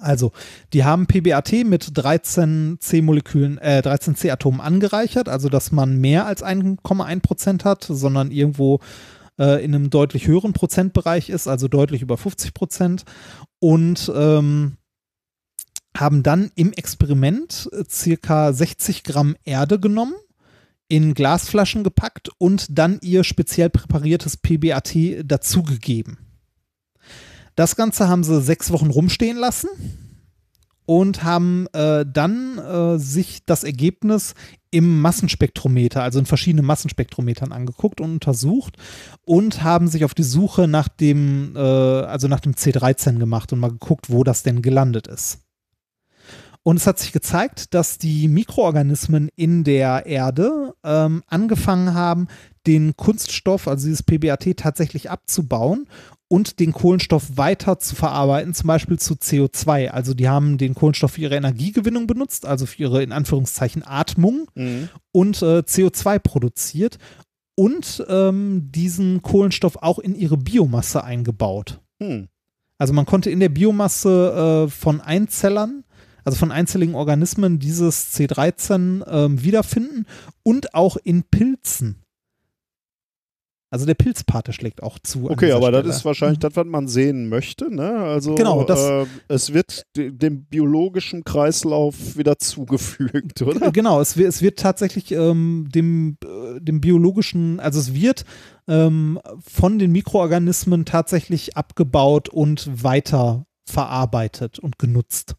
Also, 0.00 0.32
die 0.72 0.84
haben 0.84 1.06
PBAT 1.06 1.64
mit 1.64 1.90
13 1.94 2.78
C-Molekülen, 2.80 3.58
äh, 3.58 3.82
13 3.82 4.14
C-Atomen 4.14 4.60
angereichert, 4.60 5.28
also 5.28 5.48
dass 5.48 5.72
man 5.72 5.96
mehr 5.96 6.26
als 6.26 6.42
1,1 6.42 7.20
Prozent 7.20 7.64
hat, 7.64 7.84
sondern 7.84 8.30
irgendwo 8.30 8.80
äh, 9.38 9.64
in 9.64 9.74
einem 9.74 9.90
deutlich 9.90 10.26
höheren 10.26 10.52
Prozentbereich 10.52 11.30
ist, 11.30 11.48
also 11.48 11.68
deutlich 11.68 12.02
über 12.02 12.16
50 12.16 12.54
Prozent. 12.54 13.04
Und 13.60 14.10
ähm, 14.14 14.76
haben 15.96 16.22
dann 16.22 16.50
im 16.54 16.72
Experiment 16.72 17.68
äh, 17.72 17.84
circa 17.88 18.52
60 18.52 19.02
Gramm 19.04 19.36
Erde 19.44 19.80
genommen, 19.80 20.14
in 20.88 21.14
Glasflaschen 21.14 21.84
gepackt 21.84 22.30
und 22.38 22.66
dann 22.70 22.98
ihr 23.02 23.24
speziell 23.24 23.68
präpariertes 23.68 24.36
PBAT 24.36 24.94
dazugegeben. 25.24 26.27
Das 27.58 27.74
Ganze 27.74 28.06
haben 28.06 28.22
sie 28.22 28.40
sechs 28.40 28.70
Wochen 28.70 28.88
rumstehen 28.88 29.36
lassen 29.36 29.68
und 30.86 31.24
haben 31.24 31.66
äh, 31.72 32.06
dann 32.06 32.56
äh, 32.56 32.98
sich 33.00 33.44
das 33.46 33.64
Ergebnis 33.64 34.36
im 34.70 35.00
Massenspektrometer, 35.00 36.04
also 36.04 36.20
in 36.20 36.26
verschiedenen 36.26 36.64
Massenspektrometern 36.66 37.50
angeguckt 37.50 38.00
und 38.00 38.12
untersucht 38.12 38.76
und 39.24 39.64
haben 39.64 39.88
sich 39.88 40.04
auf 40.04 40.14
die 40.14 40.22
Suche 40.22 40.68
nach 40.68 40.86
dem, 40.86 41.56
äh, 41.56 41.58
also 41.58 42.28
nach 42.28 42.38
dem 42.38 42.52
C13 42.52 43.18
gemacht 43.18 43.52
und 43.52 43.58
mal 43.58 43.72
geguckt, 43.72 44.08
wo 44.08 44.22
das 44.22 44.44
denn 44.44 44.62
gelandet 44.62 45.08
ist. 45.08 45.40
Und 46.62 46.76
es 46.76 46.86
hat 46.86 47.00
sich 47.00 47.10
gezeigt, 47.10 47.74
dass 47.74 47.98
die 47.98 48.28
Mikroorganismen 48.28 49.30
in 49.34 49.64
der 49.64 50.06
Erde 50.06 50.74
ähm, 50.84 51.24
angefangen 51.26 51.94
haben, 51.94 52.28
den 52.68 52.96
Kunststoff, 52.96 53.66
also 53.66 53.86
dieses 53.86 54.04
PBAT, 54.04 54.56
tatsächlich 54.56 55.10
abzubauen 55.10 55.88
und 56.28 56.60
den 56.60 56.72
Kohlenstoff 56.72 57.36
weiter 57.36 57.78
zu 57.78 57.96
verarbeiten, 57.96 58.52
zum 58.54 58.66
Beispiel 58.68 58.98
zu 58.98 59.14
CO2. 59.14 59.88
Also 59.88 60.14
die 60.14 60.28
haben 60.28 60.58
den 60.58 60.74
Kohlenstoff 60.74 61.12
für 61.12 61.22
ihre 61.22 61.36
Energiegewinnung 61.36 62.06
benutzt, 62.06 62.44
also 62.46 62.66
für 62.66 62.82
ihre 62.82 63.02
in 63.02 63.12
Anführungszeichen 63.12 63.82
Atmung 63.84 64.46
Mhm. 64.54 64.88
und 65.12 65.42
äh, 65.42 65.60
CO2 65.60 66.18
produziert 66.18 66.98
und 67.54 68.04
ähm, 68.08 68.70
diesen 68.70 69.22
Kohlenstoff 69.22 69.76
auch 69.80 69.98
in 69.98 70.14
ihre 70.14 70.36
Biomasse 70.36 71.02
eingebaut. 71.02 71.80
Hm. 72.00 72.28
Also 72.78 72.92
man 72.92 73.06
konnte 73.06 73.30
in 73.30 73.40
der 73.40 73.48
Biomasse 73.48 74.66
äh, 74.66 74.70
von 74.70 75.00
Einzellern, 75.00 75.82
also 76.24 76.38
von 76.38 76.52
einzelligen 76.52 76.94
Organismen, 76.94 77.58
dieses 77.58 78.14
C13 78.14 79.02
ähm, 79.10 79.42
wiederfinden 79.42 80.06
und 80.44 80.74
auch 80.74 80.96
in 81.02 81.24
Pilzen. 81.24 82.04
Also 83.70 83.84
der 83.84 83.94
Pilzpate 83.94 84.54
schlägt 84.54 84.82
auch 84.82 84.98
zu. 84.98 85.28
Okay, 85.30 85.52
aber 85.52 85.70
das 85.70 85.80
Stelle. 85.82 85.94
ist 85.94 86.04
wahrscheinlich 86.06 86.38
das, 86.38 86.56
was 86.56 86.64
man 86.66 86.88
sehen 86.88 87.28
möchte. 87.28 87.72
Ne? 87.74 87.90
Also 87.92 88.34
Genau, 88.34 88.64
das- 88.64 88.80
äh, 88.82 89.06
es 89.28 89.52
wird 89.52 89.84
de- 89.94 90.10
dem 90.10 90.44
biologischen 90.44 91.22
Kreislauf 91.22 92.16
wieder 92.16 92.38
zugefügt, 92.38 93.42
oder? 93.42 93.66
Äh, 93.66 93.72
Genau, 93.72 94.00
es 94.00 94.16
wird, 94.16 94.28
es 94.30 94.40
wird 94.40 94.58
tatsächlich 94.58 95.12
ähm, 95.12 95.68
dem, 95.74 96.16
äh, 96.24 96.60
dem 96.60 96.80
biologischen, 96.80 97.60
also 97.60 97.78
es 97.78 97.92
wird 97.92 98.24
ähm, 98.68 99.20
von 99.46 99.78
den 99.78 99.92
Mikroorganismen 99.92 100.86
tatsächlich 100.86 101.56
abgebaut 101.56 102.30
und 102.30 102.70
weiter 102.82 103.44
verarbeitet 103.66 104.58
und 104.58 104.78
genutzt. 104.78 105.34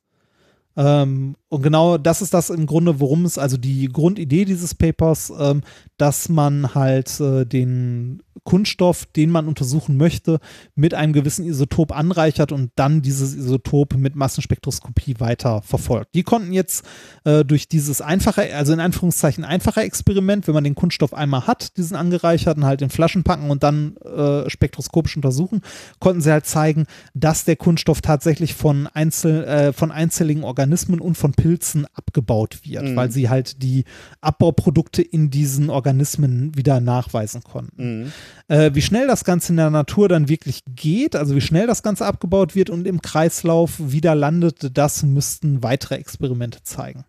Ähm, 0.77 1.35
und 1.49 1.63
genau 1.63 1.97
das 1.97 2.21
ist 2.21 2.33
das 2.33 2.51
im 2.51 2.67
Grunde, 2.67 2.99
worum 2.99 3.25
es, 3.25 3.39
also 3.39 3.57
die 3.57 3.87
Grundidee 3.87 4.45
dieses 4.45 4.75
Papers, 4.75 5.33
ähm, 5.37 5.61
dass 5.97 6.29
man 6.29 6.75
halt 6.75 7.19
äh, 7.19 7.45
den 7.45 8.21
Kunststoff, 8.43 9.05
den 9.05 9.31
man 9.31 9.47
untersuchen 9.47 9.97
möchte, 9.97 10.39
mit 10.75 10.93
einem 10.93 11.13
gewissen 11.13 11.45
Isotop 11.45 11.91
anreichert 11.91 12.51
und 12.51 12.71
dann 12.75 13.01
dieses 13.01 13.35
Isotop 13.35 13.95
mit 13.95 14.15
Massenspektroskopie 14.15 15.15
weiter 15.19 15.61
verfolgt. 15.61 16.15
Die 16.15 16.23
konnten 16.23 16.53
jetzt 16.53 16.85
äh, 17.25 17.43
durch 17.43 17.67
dieses 17.67 18.01
einfache, 18.01 18.55
also 18.55 18.73
in 18.73 18.79
Anführungszeichen 18.79 19.43
einfache 19.43 19.81
Experiment, 19.81 20.47
wenn 20.47 20.53
man 20.53 20.63
den 20.63 20.75
Kunststoff 20.75 21.13
einmal 21.13 21.47
hat, 21.47 21.77
diesen 21.77 21.97
angereicherten 21.97 22.65
halt 22.65 22.81
in 22.81 22.89
Flaschen 22.89 23.23
packen 23.23 23.49
und 23.49 23.63
dann 23.63 23.97
äh, 23.97 24.49
spektroskopisch 24.49 25.15
untersuchen, 25.15 25.61
konnten 25.99 26.21
sie 26.21 26.31
halt 26.31 26.45
zeigen, 26.45 26.85
dass 27.13 27.43
der 27.45 27.55
Kunststoff 27.55 28.01
tatsächlich 28.01 28.53
von, 28.53 28.87
Einzel, 28.87 29.43
äh, 29.43 29.73
von 29.73 29.91
einzelligen 29.91 30.43
Organismen 30.43 31.01
und 31.01 31.15
von 31.15 31.33
Pilzen 31.41 31.85
abgebaut 31.93 32.59
wird, 32.63 32.83
Mhm. 32.83 32.95
weil 32.95 33.11
sie 33.11 33.29
halt 33.29 33.63
die 33.63 33.85
Abbauprodukte 34.21 35.01
in 35.01 35.29
diesen 35.29 35.69
Organismen 35.69 36.55
wieder 36.55 36.79
nachweisen 36.79 37.41
konnten. 37.43 38.01
Mhm. 38.03 38.11
Äh, 38.47 38.71
wie 38.73 38.81
schnell 38.81 39.07
das 39.07 39.23
Ganze 39.23 39.53
in 39.53 39.57
der 39.57 39.69
Natur 39.69 40.09
dann 40.09 40.27
wirklich 40.29 40.61
geht, 40.75 41.15
also 41.15 41.35
wie 41.35 41.41
schnell 41.41 41.67
das 41.67 41.83
Ganze 41.83 42.05
abgebaut 42.05 42.55
wird 42.55 42.69
und 42.69 42.87
im 42.87 43.01
Kreislauf 43.01 43.75
wieder 43.79 44.15
landet, 44.15 44.77
das 44.77 45.03
müssten 45.03 45.63
weitere 45.63 45.95
Experimente 45.95 46.63
zeigen. 46.63 47.05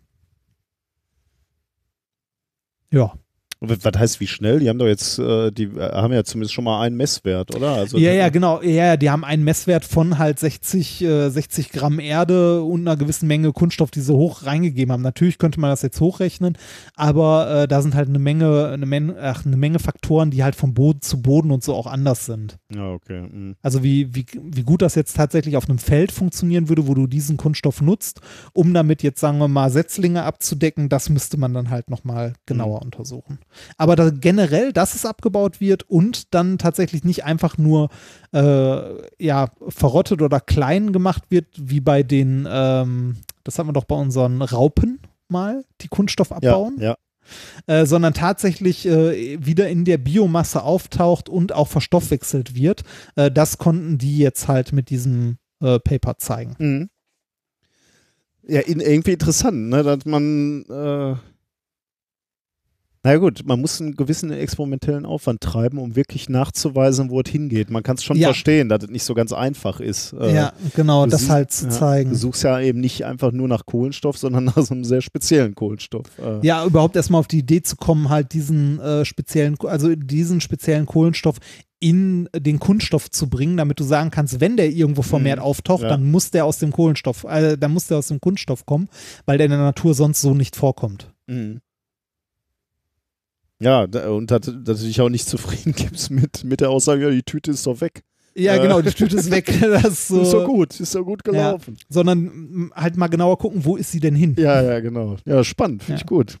Ja. 2.91 3.13
Was 3.63 3.85
was 3.85 3.93
heißt 3.95 4.19
wie 4.19 4.25
schnell? 4.25 4.59
Die 4.59 4.69
haben 4.69 4.79
doch 4.79 4.87
jetzt, 4.87 5.19
äh, 5.19 5.51
die 5.51 5.65
äh, 5.65 5.91
haben 5.91 6.11
ja 6.11 6.23
zumindest 6.23 6.51
schon 6.55 6.63
mal 6.63 6.81
einen 6.81 6.97
Messwert, 6.97 7.55
oder? 7.55 7.73
Also 7.73 7.99
ja, 7.99 8.11
ja, 8.11 8.29
genau. 8.29 8.59
Ja, 8.63 8.97
die 8.97 9.11
haben 9.11 9.23
einen 9.23 9.43
Messwert 9.43 9.85
von 9.85 10.17
halt 10.17 10.39
60, 10.39 11.03
äh, 11.03 11.29
60 11.29 11.71
Gramm 11.71 11.99
Erde 11.99 12.63
und 12.63 12.81
einer 12.81 12.97
gewissen 12.97 13.27
Menge 13.27 13.51
Kunststoff, 13.51 13.91
die 13.91 14.01
sie 14.01 14.15
hoch 14.15 14.47
reingegeben 14.47 14.91
haben. 14.91 15.03
Natürlich 15.03 15.37
könnte 15.37 15.59
man 15.59 15.69
das 15.69 15.83
jetzt 15.83 16.01
hochrechnen, 16.01 16.57
aber 16.95 17.51
äh, 17.51 17.67
da 17.67 17.83
sind 17.83 17.93
halt 17.93 18.09
eine 18.09 18.17
Menge, 18.17 18.69
eine, 18.69 18.87
Men 18.87 19.15
ach, 19.15 19.45
eine 19.45 19.57
Menge 19.57 19.77
Faktoren, 19.77 20.31
die 20.31 20.43
halt 20.43 20.55
vom 20.55 20.73
Boden 20.73 21.01
zu 21.01 21.21
Boden 21.21 21.51
und 21.51 21.63
so 21.63 21.75
auch 21.75 21.85
anders 21.85 22.25
sind. 22.25 22.57
Ja, 22.73 22.91
okay. 22.91 23.27
mhm. 23.31 23.57
Also 23.61 23.83
wie, 23.83 24.15
wie, 24.15 24.25
wie 24.41 24.63
gut 24.63 24.81
das 24.81 24.95
jetzt 24.95 25.15
tatsächlich 25.15 25.55
auf 25.55 25.69
einem 25.69 25.77
Feld 25.77 26.11
funktionieren 26.11 26.67
würde, 26.67 26.87
wo 26.87 26.95
du 26.95 27.05
diesen 27.05 27.37
Kunststoff 27.37 27.79
nutzt, 27.79 28.21
um 28.53 28.73
damit 28.73 29.03
jetzt, 29.03 29.19
sagen 29.19 29.37
wir 29.37 29.47
mal, 29.47 29.69
Setzlinge 29.69 30.23
abzudecken, 30.23 30.89
das 30.89 31.09
müsste 31.09 31.37
man 31.37 31.53
dann 31.53 31.69
halt 31.69 31.91
nochmal 31.91 32.33
genauer 32.47 32.81
untersuchen. 32.81 33.37
Aber 33.77 33.95
da, 33.95 34.09
generell, 34.09 34.73
dass 34.73 34.95
es 34.95 35.05
abgebaut 35.05 35.59
wird 35.61 35.83
und 35.89 36.33
dann 36.33 36.57
tatsächlich 36.57 37.03
nicht 37.03 37.23
einfach 37.25 37.57
nur 37.57 37.89
äh, 38.33 38.81
ja, 39.23 39.49
verrottet 39.67 40.21
oder 40.21 40.39
klein 40.39 40.93
gemacht 40.93 41.23
wird, 41.29 41.47
wie 41.57 41.81
bei 41.81 42.03
den, 42.03 42.47
ähm, 42.49 43.17
das 43.43 43.59
haben 43.59 43.67
wir 43.69 43.73
doch 43.73 43.85
bei 43.85 43.95
unseren 43.95 44.41
Raupen 44.41 44.99
mal, 45.27 45.63
die 45.81 45.87
Kunststoff 45.87 46.31
abbauen 46.31 46.75
Ja, 46.79 46.97
ja. 47.67 47.81
äh, 47.81 47.85
sondern 47.85 48.13
tatsächlich 48.13 48.85
äh, 48.85 49.37
wieder 49.45 49.69
in 49.69 49.85
der 49.85 49.97
Biomasse 49.97 50.63
auftaucht 50.63 51.29
und 51.29 51.53
auch 51.53 51.67
verstoffwechselt 51.67 52.55
wird. 52.55 52.83
Äh, 53.15 53.31
das 53.31 53.57
konnten 53.57 53.97
die 53.97 54.17
jetzt 54.17 54.47
halt 54.47 54.73
mit 54.73 54.89
diesem 54.89 55.37
äh, 55.61 55.79
Paper 55.79 56.17
zeigen. 56.17 56.55
Mhm. 56.59 56.89
Ja, 58.43 58.61
in, 58.61 58.79
irgendwie 58.79 59.13
interessant, 59.13 59.69
ne, 59.69 59.83
dass 59.83 60.05
man, 60.05 60.63
äh, 60.65 61.15
naja 63.03 63.17
gut, 63.17 63.41
man 63.45 63.59
muss 63.59 63.81
einen 63.81 63.95
gewissen 63.95 64.31
experimentellen 64.31 65.05
Aufwand 65.05 65.41
treiben, 65.41 65.79
um 65.79 65.95
wirklich 65.95 66.29
nachzuweisen, 66.29 67.09
wo 67.09 67.19
es 67.21 67.29
hingeht. 67.31 67.69
Man 67.71 67.81
kann 67.83 67.95
es 67.97 68.03
schon 68.03 68.17
Ja. 68.17 68.27
verstehen, 68.27 68.69
dass 68.69 68.83
es 68.83 68.89
nicht 68.89 69.03
so 69.03 69.13
ganz 69.15 69.33
einfach 69.33 69.79
ist. 69.79 70.13
Äh, 70.13 70.35
ja, 70.35 70.53
genau, 70.75 71.05
du 71.05 71.11
das 71.11 71.21
siehst- 71.21 71.31
halt 71.31 71.51
zu 71.51 71.65
ja, 71.65 71.71
zeigen. 71.71 72.09
Du 72.11 72.15
suchst 72.15 72.43
ja 72.43 72.59
eben 72.59 72.79
nicht 72.79 73.03
einfach 73.05 73.31
nur 73.31 73.47
nach 73.47 73.65
Kohlenstoff, 73.65 74.17
sondern 74.17 74.43
nach 74.55 74.57
so 74.57 74.73
einem 74.73 74.83
sehr 74.83 75.01
speziellen 75.01 75.55
Kohlenstoff. 75.55 76.05
Äh, 76.19 76.45
Ja, 76.45 76.63
überhaupt 76.65 76.95
erstmal 76.95 77.19
auf 77.19 77.27
die 77.27 77.39
Idee 77.39 77.61
zu 77.63 77.75
kommen, 77.75 78.09
halt 78.09 78.33
diesen 78.33 78.79
äh, 78.79 79.03
speziellen, 79.05 79.55
also 79.65 79.95
diesen 79.95 80.41
speziellen 80.41 80.85
Kohlenstoff 80.85 81.37
in 81.79 82.29
den 82.37 82.59
Kunststoff 82.59 83.09
zu 83.09 83.27
bringen, 83.27 83.57
damit 83.57 83.79
du 83.79 83.83
sagen 83.83 84.11
kannst, 84.11 84.39
wenn 84.39 84.55
der 84.55 84.69
irgendwo 84.71 85.01
vermehrt 85.01 85.39
Mhm, 85.39 85.45
auftaucht, 85.45 85.81
ja. 85.81 85.89
dann 85.89 86.11
muss 86.11 86.29
der 86.29 86.45
aus 86.45 86.59
dem 86.59 86.71
Kohlenstoff, 86.71 87.23
äh, 87.23 87.57
dann 87.57 87.73
muss 87.73 87.87
der 87.87 87.97
aus 87.97 88.09
dem 88.09 88.21
Kunststoff 88.21 88.67
kommen, 88.67 88.87
weil 89.25 89.39
der 89.39 89.45
in 89.45 89.51
der 89.51 89.59
Natur 89.59 89.95
sonst 89.95 90.21
so 90.21 90.35
nicht 90.35 90.55
vorkommt. 90.55 91.11
Mhm. 91.25 91.61
Ja, 93.61 93.81
und 93.83 94.31
du 94.31 94.73
dich 94.73 94.99
auch 95.01 95.09
nicht 95.09 95.27
zufrieden 95.27 95.73
gibst 95.75 96.09
mit, 96.11 96.43
mit 96.43 96.61
der 96.61 96.69
Aussage, 96.69 97.03
ja, 97.03 97.09
die 97.11 97.23
Tüte 97.23 97.51
ist 97.51 97.65
doch 97.67 97.79
weg. 97.81 98.01
Ja, 98.33 98.55
Äh. 98.55 98.59
genau, 98.61 98.81
die 98.81 98.91
Tüte 98.91 99.17
ist 99.17 99.29
weg. 99.29 99.45
Das 99.61 99.83
ist 99.85 100.07
so, 100.07 100.21
Ist 100.21 100.33
doch 100.33 100.45
gut, 100.45 100.79
ist 100.79 100.95
doch 100.95 101.03
gut 101.03 101.23
gelaufen. 101.23 101.77
sondern 101.89 102.19
mm, 102.23 102.71
halt 102.75 102.97
mal 102.97 103.07
genauer 103.07 103.37
gucken, 103.37 103.63
wo 103.65 103.75
ist 103.75 103.91
sie 103.91 103.99
denn 103.99 104.15
hin? 104.15 104.35
Ja, 104.39 104.61
ja, 104.61 104.79
genau. 104.79 105.17
Ja, 105.25 105.43
spannend, 105.43 105.83
finde 105.83 105.99
Ja. 105.99 106.03
ich 106.03 106.07
gut. 106.07 106.37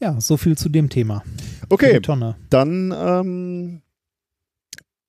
Ja, 0.00 0.20
so 0.20 0.36
viel 0.36 0.56
zu 0.56 0.68
dem 0.68 0.88
Thema. 0.90 1.22
Okay, 1.70 2.00
dann 2.50 2.92
ähm, 2.96 3.82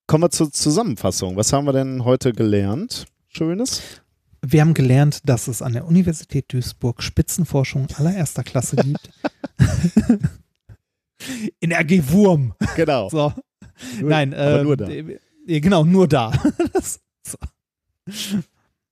kommen 0.07 0.23
wir 0.23 0.29
zur 0.31 0.51
Zusammenfassung. 0.51 1.35
Was 1.35 1.53
haben 1.53 1.65
wir 1.65 1.73
denn 1.73 2.05
heute 2.05 2.31
gelernt? 2.33 3.05
Schönes? 3.27 3.81
Wir 4.41 4.61
haben 4.61 4.73
gelernt, 4.73 5.21
dass 5.27 5.47
es 5.47 5.61
an 5.61 5.73
der 5.73 5.85
Universität 5.85 6.51
Duisburg 6.53 7.03
Spitzenforschung 7.03 7.87
allererster 7.95 8.43
Klasse 8.43 8.77
gibt. 8.77 9.09
In 11.59 11.71
RG 11.73 12.01
Wurm. 12.09 12.53
Genau. 12.75 13.09
So. 13.09 13.33
Nur- 13.99 14.09
Nein, 14.09 14.33
aber 14.33 14.59
ähm, 14.59 14.63
nur 14.65 14.77
da. 14.77 14.87
äh, 14.89 15.19
Genau, 15.59 15.83
nur 15.83 16.07
da. 16.07 16.31
Das, 16.73 16.99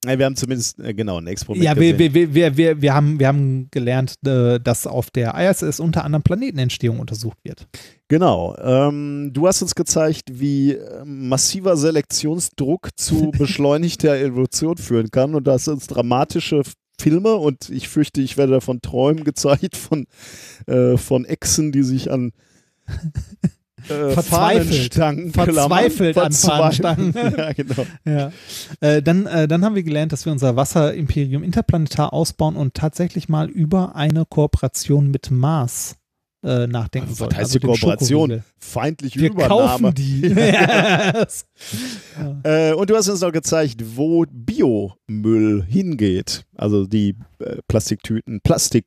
Ja, 0.06 0.19
wir 0.19 0.26
haben 0.26 0.35
zumindest, 0.35 0.80
äh, 0.80 0.93
genau, 0.93 1.17
ein 1.17 1.27
Experiment 1.27 1.66
ja, 1.66 1.76
wir, 1.76 1.98
wir, 1.98 2.14
wir, 2.14 2.56
wir, 2.56 2.82
wir, 2.82 2.93
haben, 2.93 3.19
wir 3.19 3.27
haben 3.27 3.67
gelernt, 3.72 4.14
äh, 4.26 4.59
dass 4.59 4.85
auf 4.85 5.09
der 5.09 5.34
ISS 5.35 5.80
unter 5.80 6.03
anderem 6.06 6.22
Planetenentstehung 6.22 7.00
untersucht 7.00 7.38
wird. 7.43 7.67
Genau. 8.08 8.56
Ähm, 8.58 9.32
du 9.34 9.48
hast 9.48 9.61
uns 9.64 9.74
gezeigt, 9.74 10.26
wie 10.40 10.74
äh, 10.74 11.03
massiver 11.03 11.76
Selektionsdruck 11.77 12.90
zu 12.95 13.32
beschleunigter 13.38 14.17
Evolution 14.19 14.77
führen 14.77 15.09
kann. 15.09 15.34
Und 15.34 15.48
da 15.48 15.53
hast 15.53 15.67
du 15.67 15.72
uns 15.72 15.88
dramatische 15.88 16.61
Filme 17.00 17.35
und 17.35 17.69
ich 17.69 17.90
fürchte, 17.90 18.22
ich 18.22 18.38
werde 18.38 18.53
davon 18.53 18.82
träumen, 18.82 19.24
gezeigt 19.24 19.76
von, 19.76 20.06
äh, 20.67 20.98
von 20.98 21.26
Echsen, 21.26 21.72
die 21.72 21.84
sich 21.84 22.11
an 22.11 22.34
äh, 23.89 24.11
Verzweifelt. 24.11 24.93
Verzweifelt 24.93 26.14
klammern. 26.15 26.27
an 26.27 26.33
Fahnenstangen. 26.33 27.14
ja, 27.38 27.53
genau. 27.53 27.85
Ja. 28.06 28.31
Äh, 28.81 29.01
dann, 29.01 29.25
äh, 29.27 29.47
dann 29.47 29.64
haben 29.64 29.75
wir 29.75 29.83
gelernt, 29.83 30.11
dass 30.11 30.25
wir 30.25 30.31
unser 30.31 30.56
Wasserimperium 30.56 31.43
interplanetar 31.43 32.14
ausbauen 32.14 32.56
und 32.56 32.73
tatsächlich 32.73 33.30
mal 33.30 33.49
über 33.49 33.95
eine 33.95 34.25
Kooperation 34.25 35.09
mit 35.11 35.31
Mars 35.31 35.95
äh, 36.43 36.67
nachdenken 36.67 37.09
Was 37.11 37.17
sollten. 37.17 37.35
heißt 37.35 37.56
also 37.56 37.67
Kooperation? 37.67 38.43
Feindliche 38.59 39.19
Wir 39.19 39.30
Übernahme. 39.31 39.57
kaufen 39.89 39.95
die. 39.95 40.22
Yes. 40.38 41.45
Äh, 42.43 42.73
und 42.73 42.89
du 42.89 42.95
hast 42.95 43.09
uns 43.09 43.22
noch 43.22 43.31
gezeigt, 43.31 43.83
wo 43.95 44.25
Biomüll 44.30 45.64
hingeht. 45.67 46.45
Also 46.56 46.85
die 46.85 47.15
äh, 47.39 47.57
Plastiktüten, 47.67 48.39
Plastik, 48.41 48.85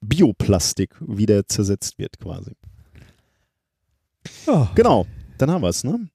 Bioplastik 0.00 0.94
wieder 1.00 1.46
zersetzt 1.46 1.98
wird 1.98 2.18
quasi. 2.18 2.52
Ja, 4.46 4.70
Genau, 4.74 5.06
dann 5.38 5.50
haben 5.50 5.62
wir 5.62 5.68
es, 5.68 5.84
ne? 5.84 6.08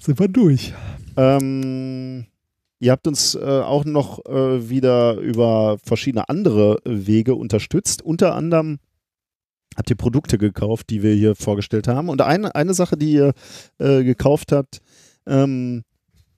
sind 0.00 0.18
wir 0.20 0.28
durch. 0.28 0.72
Ähm, 1.16 2.26
ihr 2.78 2.92
habt 2.92 3.06
uns 3.08 3.34
äh, 3.34 3.40
auch 3.40 3.84
noch 3.84 4.24
äh, 4.26 4.68
wieder 4.70 5.14
über 5.16 5.78
verschiedene 5.82 6.28
andere 6.28 6.78
Wege 6.84 7.34
unterstützt. 7.34 8.02
Unter 8.02 8.34
anderem 8.36 8.78
habt 9.76 9.90
ihr 9.90 9.96
Produkte 9.96 10.38
gekauft, 10.38 10.90
die 10.90 11.02
wir 11.02 11.14
hier 11.14 11.34
vorgestellt 11.34 11.88
haben. 11.88 12.08
Und 12.08 12.20
eine, 12.22 12.54
eine 12.54 12.74
Sache, 12.74 12.96
die 12.96 13.12
ihr 13.12 13.32
äh, 13.78 14.04
gekauft 14.04 14.52
habt, 14.52 14.80
ähm, 15.26 15.82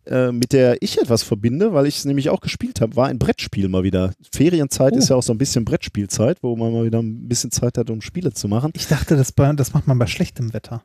äh, 0.07 0.33
mit 0.33 0.55
der 0.55 0.81
ich 0.83 0.99
etwas 0.99 1.23
verbinde, 1.23 1.75
weil 1.75 1.87
ich 1.87 1.99
es 1.99 2.05
nämlich 2.07 2.31
auch 2.31 2.41
gespielt 2.41 2.81
habe, 2.81 2.97
war 2.97 3.09
ein 3.09 3.19
Brettspiel 3.19 3.69
mal 3.69 3.83
wieder. 3.83 4.13
Ferienzeit 4.33 4.95
Oh. 4.95 4.97
ist 4.97 5.11
ja 5.11 5.17
auch 5.17 5.23
so 5.23 5.33
ein 5.33 5.39
bisschen 5.39 5.67
Brettspielzeit, 5.67 6.43
wo 6.43 6.57
man 6.57 6.73
mal 6.73 6.87
wieder 6.87 7.01
ein 7.03 7.29
bisschen 7.29 7.51
Zeit 7.51 7.77
hat, 7.77 7.91
um 7.91 8.01
Spiele 8.01 8.33
zu 8.33 8.49
machen. 8.49 8.73
Ich 8.75 8.89
dachte, 8.89 9.17
das, 9.17 9.33
bei, 9.33 9.53
das 9.53 9.75
macht 9.75 9.87
man 9.87 9.99
bei 9.99 10.07
schlechtem 10.07 10.55
Wetter. 10.55 10.83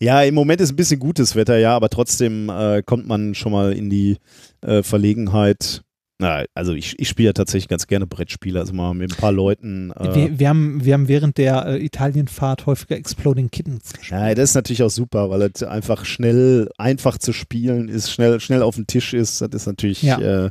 Ja, 0.00 0.22
im 0.22 0.34
Moment 0.34 0.60
ist 0.60 0.70
ein 0.70 0.76
bisschen 0.76 1.00
gutes 1.00 1.34
Wetter, 1.36 1.58
ja, 1.58 1.74
aber 1.76 1.88
trotzdem 1.88 2.48
äh, 2.48 2.82
kommt 2.84 3.06
man 3.06 3.34
schon 3.34 3.52
mal 3.52 3.72
in 3.72 3.90
die 3.90 4.16
äh, 4.60 4.82
Verlegenheit. 4.82 5.82
Na, 6.18 6.44
also 6.54 6.72
ich, 6.72 6.96
ich 7.00 7.08
spiele 7.08 7.30
ja 7.30 7.32
tatsächlich 7.32 7.66
ganz 7.66 7.88
gerne 7.88 8.06
Brettspiele, 8.06 8.60
also 8.60 8.72
mal 8.72 8.94
mit 8.94 9.10
ein 9.12 9.16
paar 9.16 9.32
Leuten. 9.32 9.90
Äh, 9.98 10.14
Wir, 10.14 10.38
wir, 10.38 10.48
haben, 10.50 10.84
wir 10.84 10.94
haben 10.94 11.08
während 11.08 11.36
der 11.36 11.66
äh, 11.66 11.84
Italienfahrt 11.84 12.66
häufiger 12.66 12.94
Exploding 12.96 13.50
Kittens 13.50 13.92
gespielt. 13.92 14.20
ja, 14.20 14.32
das 14.34 14.50
ist 14.50 14.54
natürlich 14.54 14.84
auch 14.84 14.90
super, 14.90 15.30
weil 15.30 15.42
es 15.52 15.64
einfach 15.64 16.04
schnell, 16.04 16.68
einfach 16.78 17.18
zu 17.18 17.32
spielen 17.32 17.88
ist, 17.88 18.12
schnell, 18.12 18.38
schnell 18.38 18.62
auf 18.62 18.76
dem 18.76 18.86
Tisch 18.86 19.14
ist. 19.14 19.40
Das 19.40 19.48
ist 19.52 19.66
natürlich 19.66 20.02
Ja. 20.02 20.20
äh, 20.46 20.50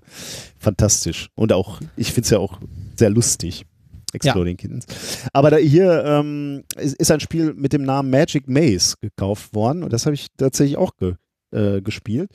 fantastisch. 0.58 1.30
Und 1.36 1.54
auch, 1.54 1.80
ich 1.96 2.08
finde 2.12 2.26
es 2.26 2.30
ja 2.32 2.40
auch 2.40 2.60
sehr 2.98 3.10
lustig. 3.10 3.66
Exploding 4.14 4.58
Kittens. 4.58 4.86
Aber 5.34 5.58
hier 5.58 6.04
ähm, 6.06 6.64
ist, 6.78 6.96
ist 6.96 7.12
ein 7.12 7.20
Spiel 7.20 7.54
mit 7.54 7.74
dem 7.74 7.84
Namen 7.84 8.10
Magic 8.10 8.48
Maze 8.48 8.96
gekauft 9.02 9.54
worden 9.54 9.84
und 9.84 9.94
das 9.94 10.06
habe 10.06 10.16
ich 10.16 10.28
tatsächlich 10.38 10.78
auch 10.78 10.96
ge, 10.98 11.16
äh, 11.52 11.82
gespielt. 11.82 12.32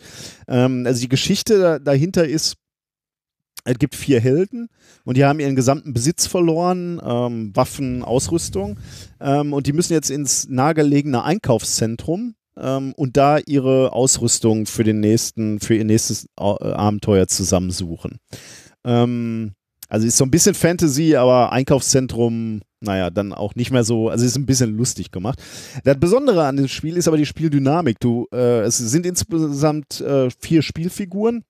Ähm, 0.48 0.84
also 0.86 1.00
die 1.00 1.08
Geschichte 1.08 1.58
da, 1.58 1.78
dahinter 1.78 2.26
ist, 2.26 2.56
es 3.64 3.78
gibt 3.78 3.96
vier 3.96 4.20
Helden 4.20 4.68
und 5.04 5.16
die 5.16 5.24
haben 5.24 5.40
ihren 5.40 5.56
gesamten 5.56 5.92
Besitz 5.92 6.26
verloren, 6.26 7.00
ähm, 7.04 7.54
Waffen, 7.54 8.02
Ausrüstung 8.02 8.78
ähm, 9.20 9.52
und 9.52 9.66
die 9.66 9.72
müssen 9.72 9.92
jetzt 9.92 10.10
ins 10.10 10.48
nahegelegene 10.48 11.24
Einkaufszentrum 11.24 12.34
ähm, 12.56 12.92
und 12.96 13.16
da 13.16 13.38
ihre 13.38 13.92
Ausrüstung 13.92 14.66
für 14.66 14.84
den 14.84 15.00
nächsten, 15.00 15.60
für 15.60 15.74
ihr 15.74 15.84
nächstes 15.84 16.26
äh, 16.38 16.42
Abenteuer 16.42 17.26
zusammensuchen. 17.26 18.18
Ähm, 18.84 19.52
also 19.88 20.06
ist 20.06 20.16
so 20.16 20.24
ein 20.24 20.30
bisschen 20.30 20.54
Fantasy, 20.54 21.16
aber 21.16 21.52
Einkaufszentrum, 21.52 22.62
naja, 22.80 23.10
dann 23.10 23.32
auch 23.32 23.54
nicht 23.54 23.70
mehr 23.70 23.84
so, 23.84 24.08
also 24.08 24.24
ist 24.24 24.36
ein 24.36 24.46
bisschen 24.46 24.76
lustig 24.76 25.10
gemacht. 25.10 25.42
Das 25.84 25.98
Besondere 25.98 26.46
an 26.46 26.56
dem 26.56 26.68
Spiel 26.68 26.96
ist 26.96 27.08
aber 27.08 27.16
die 27.16 27.26
Spieldynamik. 27.26 28.00
Du, 28.00 28.26
äh, 28.32 28.60
es 28.60 28.78
sind 28.78 29.06
insgesamt 29.06 30.00
äh, 30.00 30.28
vier 30.40 30.62
Spielfiguren, 30.62 31.44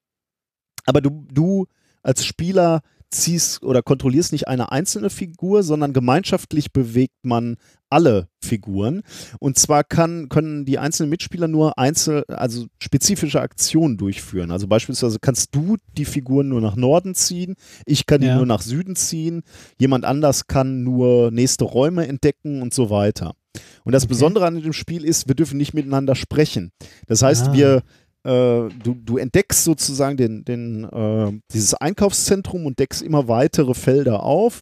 aber 0.85 1.01
du, 1.01 1.27
du 1.33 1.67
als 2.03 2.25
Spieler 2.25 2.83
ziehst 3.11 3.63
oder 3.63 3.83
kontrollierst 3.83 4.33
nicht 4.33 4.49
eine 4.49 4.73
einzelne 4.73 5.11
Figur, 5.11 5.63
sondern 5.63 5.93
gemeinschaftlich 5.93 6.73
bewegt 6.73 7.15
man 7.23 7.57
alle 7.89 8.29
Figuren. 8.43 9.03
Und 9.39 9.59
zwar 9.59 9.85
kann, 9.85 10.29
können 10.29 10.65
die 10.65 10.79
einzelnen 10.79 11.11
Mitspieler 11.11 11.47
nur 11.47 11.79
einzel, 11.79 12.25
also 12.29 12.67
spezifische 12.83 13.41
Aktionen 13.41 13.97
durchführen. 13.97 14.51
Also 14.51 14.67
beispielsweise 14.67 15.19
kannst 15.21 15.55
du 15.55 15.77
die 15.97 16.05
Figuren 16.05 16.49
nur 16.49 16.61
nach 16.61 16.75
Norden 16.77 17.15
ziehen, 17.15 17.55
ich 17.87 18.07
kann 18.07 18.21
die 18.21 18.27
Ja. 18.27 18.37
nur 18.37 18.47
nach 18.47 18.63
Süden 18.63 18.97
ziehen, 18.97 19.43
jemand 19.79 20.05
anders 20.05 20.49
kann 20.49 20.83
nur 20.83 21.31
nächste 21.31 21.65
Räume 21.65 22.09
entdecken 22.09 22.61
und 22.61 22.75
so 22.75 22.91
weiter. 22.91 23.35
Und 23.85 23.93
das. 23.93 24.07
Besondere 24.07 24.47
an 24.47 24.61
dem 24.61 24.73
Spiel 24.73 25.05
ist, 25.05 25.29
wir 25.29 25.35
dürfen 25.35 25.57
nicht 25.57 25.73
miteinander 25.73 26.15
sprechen. 26.15 26.73
Das 27.07 27.23
heißt, 27.23 27.49
Ah. 27.49 27.53
wir 27.55 27.83
du, 28.27 28.95
du 28.95 29.17
entdeckst 29.19 29.65
sozusagen 29.65 30.17
den, 30.17 30.45
den, 30.45 30.85
äh, 30.85 31.33
dieses 31.53 31.75
Einkaufszentrum 31.75 32.67
und 32.67 32.79
deckst 32.79 33.03
immer 33.03 33.29
weitere 33.29 33.75
Felder 33.75 34.23
auf, 34.23 34.61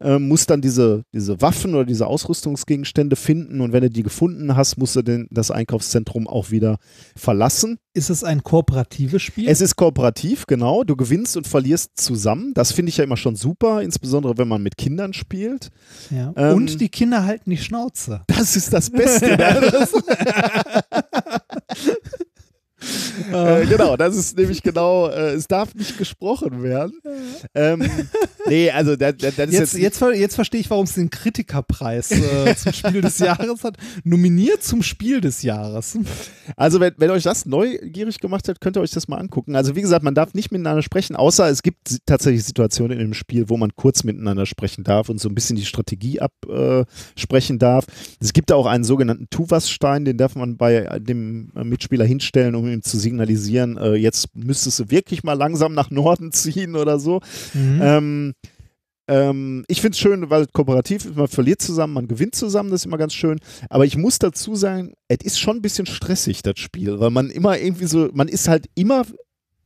äh, 0.00 0.18
musst 0.18 0.50
dann 0.50 0.60
diese, 0.60 1.04
diese 1.12 1.40
Waffen 1.42 1.74
oder 1.74 1.84
diese 1.84 2.06
Ausrüstungsgegenstände 2.06 3.16
finden 3.16 3.60
und 3.60 3.72
wenn 3.72 3.82
du 3.82 3.90
die 3.90 4.02
gefunden 4.02 4.56
hast, 4.56 4.78
musst 4.78 4.96
du 4.96 5.02
den, 5.02 5.28
das 5.30 5.50
Einkaufszentrum 5.50 6.26
auch 6.26 6.50
wieder 6.50 6.78
verlassen. 7.16 7.78
Ist 7.92 8.08
es 8.08 8.24
ein 8.24 8.42
kooperatives 8.42 9.20
Spiel? 9.20 9.48
Es 9.48 9.60
ist 9.60 9.76
kooperativ, 9.76 10.46
genau. 10.46 10.84
Du 10.84 10.96
gewinnst 10.96 11.36
und 11.36 11.46
verlierst 11.48 11.90
zusammen. 11.96 12.54
Das 12.54 12.72
finde 12.72 12.90
ich 12.90 12.98
ja 12.98 13.04
immer 13.04 13.16
schon 13.16 13.34
super, 13.36 13.82
insbesondere 13.82 14.38
wenn 14.38 14.48
man 14.48 14.62
mit 14.62 14.76
Kindern 14.76 15.12
spielt. 15.12 15.70
ja. 16.10 16.32
ähm, 16.36 16.54
Und 16.54 16.80
die 16.80 16.88
Kinder 16.88 17.24
halten 17.24 17.50
die 17.50 17.56
Schnauze. 17.56 18.22
Das 18.28 18.56
ist 18.56 18.72
das 18.72 18.90
Beste. 18.90 19.36
ne? 19.36 19.70
das, 19.72 19.92
äh, 23.32 23.66
genau, 23.66 23.96
das 23.96 24.16
ist 24.16 24.36
nämlich 24.36 24.62
genau, 24.62 25.08
äh, 25.08 25.32
es 25.32 25.46
darf 25.46 25.74
nicht 25.74 25.98
gesprochen 25.98 26.62
werden. 26.62 26.92
Ähm, 27.54 27.88
nee, 28.46 28.70
also 28.70 28.96
das, 28.96 29.16
das 29.18 29.30
ist 29.30 29.38
Jetzt, 29.38 29.52
jetzt, 29.52 29.74
jetzt, 29.74 29.98
ver- 29.98 30.14
jetzt 30.14 30.34
verstehe 30.34 30.60
ich, 30.60 30.70
warum 30.70 30.84
es 30.84 30.94
den 30.94 31.10
Kritikerpreis 31.10 32.10
äh, 32.12 32.54
zum 32.56 32.72
Spiel 32.72 33.00
des 33.00 33.18
Jahres 33.18 33.64
hat. 33.64 33.76
Nominiert 34.04 34.62
zum 34.62 34.82
Spiel 34.82 35.20
des 35.20 35.42
Jahres. 35.42 35.98
Also 36.56 36.80
wenn, 36.80 36.94
wenn 36.96 37.10
euch 37.10 37.24
das 37.24 37.46
neugierig 37.46 38.20
gemacht 38.20 38.48
hat, 38.48 38.60
könnt 38.60 38.76
ihr 38.76 38.80
euch 38.80 38.90
das 38.92 39.08
mal 39.08 39.18
angucken. 39.18 39.56
Also 39.56 39.76
wie 39.76 39.82
gesagt, 39.82 40.02
man 40.02 40.14
darf 40.14 40.34
nicht 40.34 40.52
miteinander 40.52 40.82
sprechen, 40.82 41.16
außer 41.16 41.48
es 41.48 41.62
gibt 41.62 42.06
tatsächlich 42.06 42.44
Situationen 42.44 42.98
in 42.98 43.06
dem 43.06 43.14
Spiel, 43.14 43.48
wo 43.48 43.56
man 43.56 43.74
kurz 43.76 44.04
miteinander 44.04 44.46
sprechen 44.46 44.84
darf 44.84 45.08
und 45.08 45.20
so 45.20 45.28
ein 45.28 45.34
bisschen 45.34 45.56
die 45.56 45.64
Strategie 45.64 46.20
absprechen 46.20 47.58
darf. 47.58 47.86
Es 48.20 48.32
gibt 48.32 48.52
auch 48.52 48.66
einen 48.66 48.84
sogenannten 48.84 49.28
Tuvas-Stein, 49.30 50.04
den 50.04 50.16
darf 50.16 50.36
man 50.36 50.56
bei 50.56 50.98
dem 51.00 51.50
äh, 51.56 51.64
Mitspieler 51.64 52.04
hinstellen, 52.04 52.54
um 52.54 52.69
ihm 52.72 52.82
zu 52.82 52.98
signalisieren, 52.98 53.76
äh, 53.76 53.94
jetzt 53.94 54.34
müsstest 54.34 54.78
du 54.78 54.90
wirklich 54.90 55.22
mal 55.22 55.34
langsam 55.34 55.74
nach 55.74 55.90
Norden 55.90 56.32
ziehen 56.32 56.76
oder 56.76 56.98
so. 56.98 57.20
Mhm. 57.54 57.80
Ähm, 57.82 58.34
ähm, 59.10 59.64
ich 59.66 59.80
finde 59.80 59.94
es 59.94 59.98
schön, 59.98 60.30
weil 60.30 60.42
es 60.42 60.52
kooperativ 60.52 61.04
ist, 61.04 61.16
man 61.16 61.26
verliert 61.26 61.60
zusammen, 61.60 61.94
man 61.94 62.06
gewinnt 62.06 62.36
zusammen, 62.36 62.70
das 62.70 62.82
ist 62.82 62.86
immer 62.86 62.98
ganz 62.98 63.12
schön. 63.12 63.40
Aber 63.68 63.84
ich 63.84 63.96
muss 63.96 64.20
dazu 64.20 64.54
sagen, 64.54 64.94
es 65.08 65.18
ist 65.24 65.40
schon 65.40 65.56
ein 65.56 65.62
bisschen 65.62 65.86
stressig, 65.86 66.42
das 66.42 66.60
Spiel, 66.60 67.00
weil 67.00 67.10
man 67.10 67.28
immer 67.28 67.58
irgendwie 67.58 67.86
so, 67.86 68.08
man 68.12 68.28
ist 68.28 68.46
halt 68.46 68.66
immer, 68.76 69.04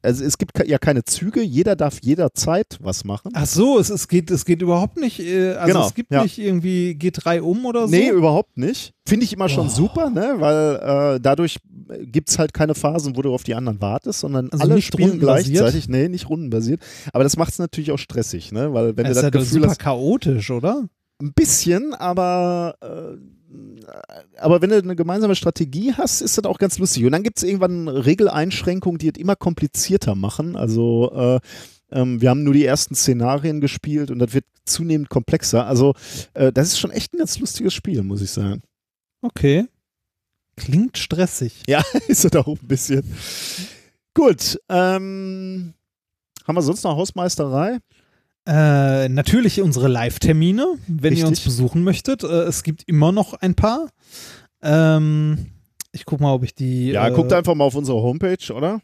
also 0.04 0.24
es 0.24 0.38
gibt 0.38 0.52
ja 0.66 0.78
keine 0.78 1.04
Züge, 1.04 1.42
jeder 1.42 1.76
darf 1.76 1.98
jederzeit 2.02 2.78
was 2.80 3.04
machen. 3.04 3.32
Ach 3.34 3.46
so, 3.46 3.78
es, 3.78 3.90
es, 3.90 4.06
geht, 4.08 4.30
es 4.30 4.44
geht 4.44 4.62
überhaupt 4.62 4.96
nicht, 4.98 5.20
äh, 5.20 5.54
also 5.54 5.72
Genau, 5.72 5.86
es 5.86 5.94
gibt 5.94 6.12
ja. 6.12 6.22
nicht 6.22 6.38
irgendwie 6.38 6.96
G3 7.00 7.40
um 7.40 7.64
oder 7.66 7.88
so. 7.88 7.94
Nee, 7.94 8.10
überhaupt 8.10 8.56
nicht. 8.56 8.92
Finde 9.06 9.24
ich 9.24 9.32
immer 9.32 9.48
schon 9.48 9.66
Oh. 9.66 9.70
super, 9.70 10.10
ne? 10.10 10.34
weil 10.38 11.16
äh, 11.16 11.20
dadurch 11.20 11.58
gibt 12.00 12.30
es 12.30 12.38
halt 12.38 12.54
keine 12.54 12.74
Phasen, 12.74 13.16
wo 13.16 13.22
du 13.22 13.34
auf 13.34 13.42
die 13.44 13.54
anderen 13.54 13.80
wartest, 13.80 14.20
sondern 14.20 14.50
Also 14.52 14.64
alle 14.64 14.80
spielen 14.82 15.18
gleichzeitig. 15.20 15.88
Nee, 15.88 16.08
nicht 16.08 16.28
rundenbasiert. 16.28 16.80
Aber 17.12 17.24
das 17.24 17.36
macht 17.36 17.52
es 17.52 17.58
natürlich 17.58 17.90
auch 17.92 17.98
stressig, 17.98 18.52
ne? 18.52 18.72
weil 18.72 18.96
wenn 18.96 19.04
das 19.04 19.14
du 19.14 19.18
ist 19.20 19.22
das 19.24 19.32
Gefühl 19.32 19.60
super 19.62 19.68
hast, 19.70 19.78
chaotisch, 19.80 20.50
oder? 20.50 20.84
Ein 21.20 21.32
bisschen, 21.34 21.94
aber, 21.94 22.74
äh, 22.82 23.16
aber 24.38 24.62
wenn 24.62 24.70
du 24.70 24.78
eine 24.78 24.96
gemeinsame 24.96 25.34
Strategie 25.34 25.92
hast, 25.92 26.20
ist 26.20 26.38
das 26.38 26.44
auch 26.44 26.58
ganz 26.58 26.78
lustig. 26.78 27.04
Und 27.04 27.12
dann 27.12 27.22
gibt 27.22 27.38
es 27.38 27.42
irgendwann 27.42 27.88
Regeleinschränkungen, 27.88 28.98
die 28.98 29.08
es 29.08 29.18
immer 29.18 29.36
komplizierter 29.36 30.14
machen. 30.14 30.56
Also 30.56 31.12
äh, 31.14 31.40
ähm, 31.90 32.20
wir 32.20 32.30
haben 32.30 32.42
nur 32.42 32.54
die 32.54 32.64
ersten 32.64 32.94
Szenarien 32.94 33.60
gespielt 33.60 34.10
und 34.10 34.18
das 34.18 34.32
wird 34.32 34.44
zunehmend 34.64 35.08
komplexer. 35.08 35.66
Also 35.66 35.94
äh, 36.34 36.52
das 36.52 36.68
ist 36.68 36.78
schon 36.78 36.90
echt 36.90 37.14
ein 37.14 37.18
ganz 37.18 37.38
lustiges 37.38 37.74
Spiel, 37.74 38.02
muss 38.02 38.22
ich 38.22 38.30
sagen. 38.30 38.62
Okay. 39.22 39.66
Klingt 40.56 40.98
stressig. 40.98 41.62
Ja, 41.66 41.82
ist 42.08 42.24
das 42.24 42.36
auch 42.36 42.46
ein 42.46 42.68
bisschen. 42.68 43.04
Gut, 44.14 44.58
ähm, 44.68 45.74
haben 46.46 46.54
wir 46.54 46.62
sonst 46.62 46.84
noch 46.84 46.96
Hausmeisterei? 46.96 47.78
Äh, 48.46 49.08
natürlich 49.08 49.62
unsere 49.62 49.88
Live-Termine, 49.88 50.76
wenn 50.86 51.16
ihr 51.16 51.26
uns 51.26 51.38
Richtig. 51.38 51.46
besuchen 51.46 51.82
möchtet. 51.82 52.24
Äh, 52.24 52.42
es 52.42 52.62
gibt 52.62 52.82
immer 52.86 53.10
noch 53.10 53.34
ein 53.34 53.54
paar. 53.54 53.88
Ähm, 54.62 55.46
ich 55.92 56.04
guck 56.04 56.20
mal, 56.20 56.34
ob 56.34 56.44
ich 56.44 56.54
die. 56.54 56.90
Ja, 56.90 57.08
äh, 57.08 57.12
guckt 57.12 57.32
einfach 57.32 57.54
mal 57.54 57.64
auf 57.64 57.74
unsere 57.74 58.02
Homepage, 58.02 58.52
oder? 58.52 58.80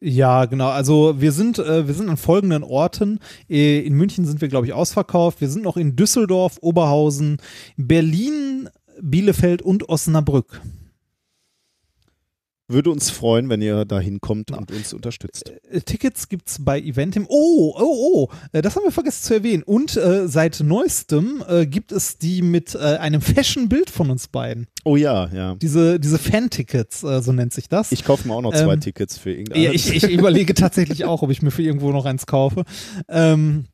Ja, 0.00 0.46
genau. 0.46 0.68
Also 0.68 1.20
wir 1.20 1.30
sind, 1.30 1.58
äh, 1.60 1.86
wir 1.86 1.94
sind 1.94 2.08
an 2.08 2.16
folgenden 2.16 2.64
Orten. 2.64 3.20
Äh, 3.48 3.80
in 3.80 3.94
München 3.94 4.24
sind 4.24 4.40
wir, 4.40 4.48
glaube 4.48 4.66
ich, 4.66 4.72
ausverkauft. 4.72 5.40
Wir 5.40 5.48
sind 5.48 5.62
noch 5.62 5.76
in 5.76 5.94
Düsseldorf, 5.94 6.58
Oberhausen, 6.60 7.38
Berlin, 7.76 8.68
Bielefeld 9.00 9.62
und 9.62 9.88
Osnabrück. 9.88 10.60
Würde 12.68 12.90
uns 12.90 13.10
freuen, 13.10 13.48
wenn 13.48 13.62
ihr 13.62 13.84
da 13.84 14.00
hinkommt 14.00 14.50
und 14.50 14.72
uns 14.72 14.92
unterstützt. 14.92 15.52
Äh, 15.70 15.80
Tickets 15.82 16.28
gibt's 16.28 16.58
bei 16.60 16.80
Eventim. 16.80 17.24
Oh, 17.28 17.72
oh, 17.78 17.80
oh, 17.80 18.28
äh, 18.50 18.60
das 18.60 18.74
haben 18.74 18.82
wir 18.82 18.90
vergessen 18.90 19.22
zu 19.22 19.34
erwähnen. 19.34 19.62
Und 19.62 19.96
äh, 19.96 20.26
seit 20.26 20.58
neuestem 20.60 21.44
äh, 21.48 21.66
gibt 21.66 21.92
es 21.92 22.18
die 22.18 22.42
mit 22.42 22.74
äh, 22.74 22.78
einem 22.78 23.20
Fashion-Bild 23.20 23.88
von 23.88 24.10
uns 24.10 24.26
beiden. 24.26 24.66
Oh 24.84 24.96
ja, 24.96 25.28
ja. 25.32 25.54
Diese, 25.54 26.00
diese 26.00 26.18
Fan-Tickets, 26.18 27.04
äh, 27.04 27.22
so 27.22 27.32
nennt 27.32 27.52
sich 27.52 27.68
das. 27.68 27.92
Ich 27.92 28.04
kaufe 28.04 28.26
mir 28.26 28.34
auch 28.34 28.42
noch 28.42 28.52
zwei 28.52 28.74
Ähm, 28.74 28.80
Tickets 28.80 29.16
für 29.16 29.30
irgendeine. 29.30 29.62
ja, 29.62 29.70
ich, 29.70 29.92
ich 29.94 30.10
überlege 30.10 30.54
tatsächlich 30.54 31.04
auch, 31.04 31.22
ob 31.22 31.30
ich 31.30 31.42
mir 31.42 31.52
für 31.52 31.62
irgendwo 31.62 31.92
noch 31.92 32.04
eins 32.04 32.26
kaufe. 32.26 32.64
Ähm, 33.08 33.66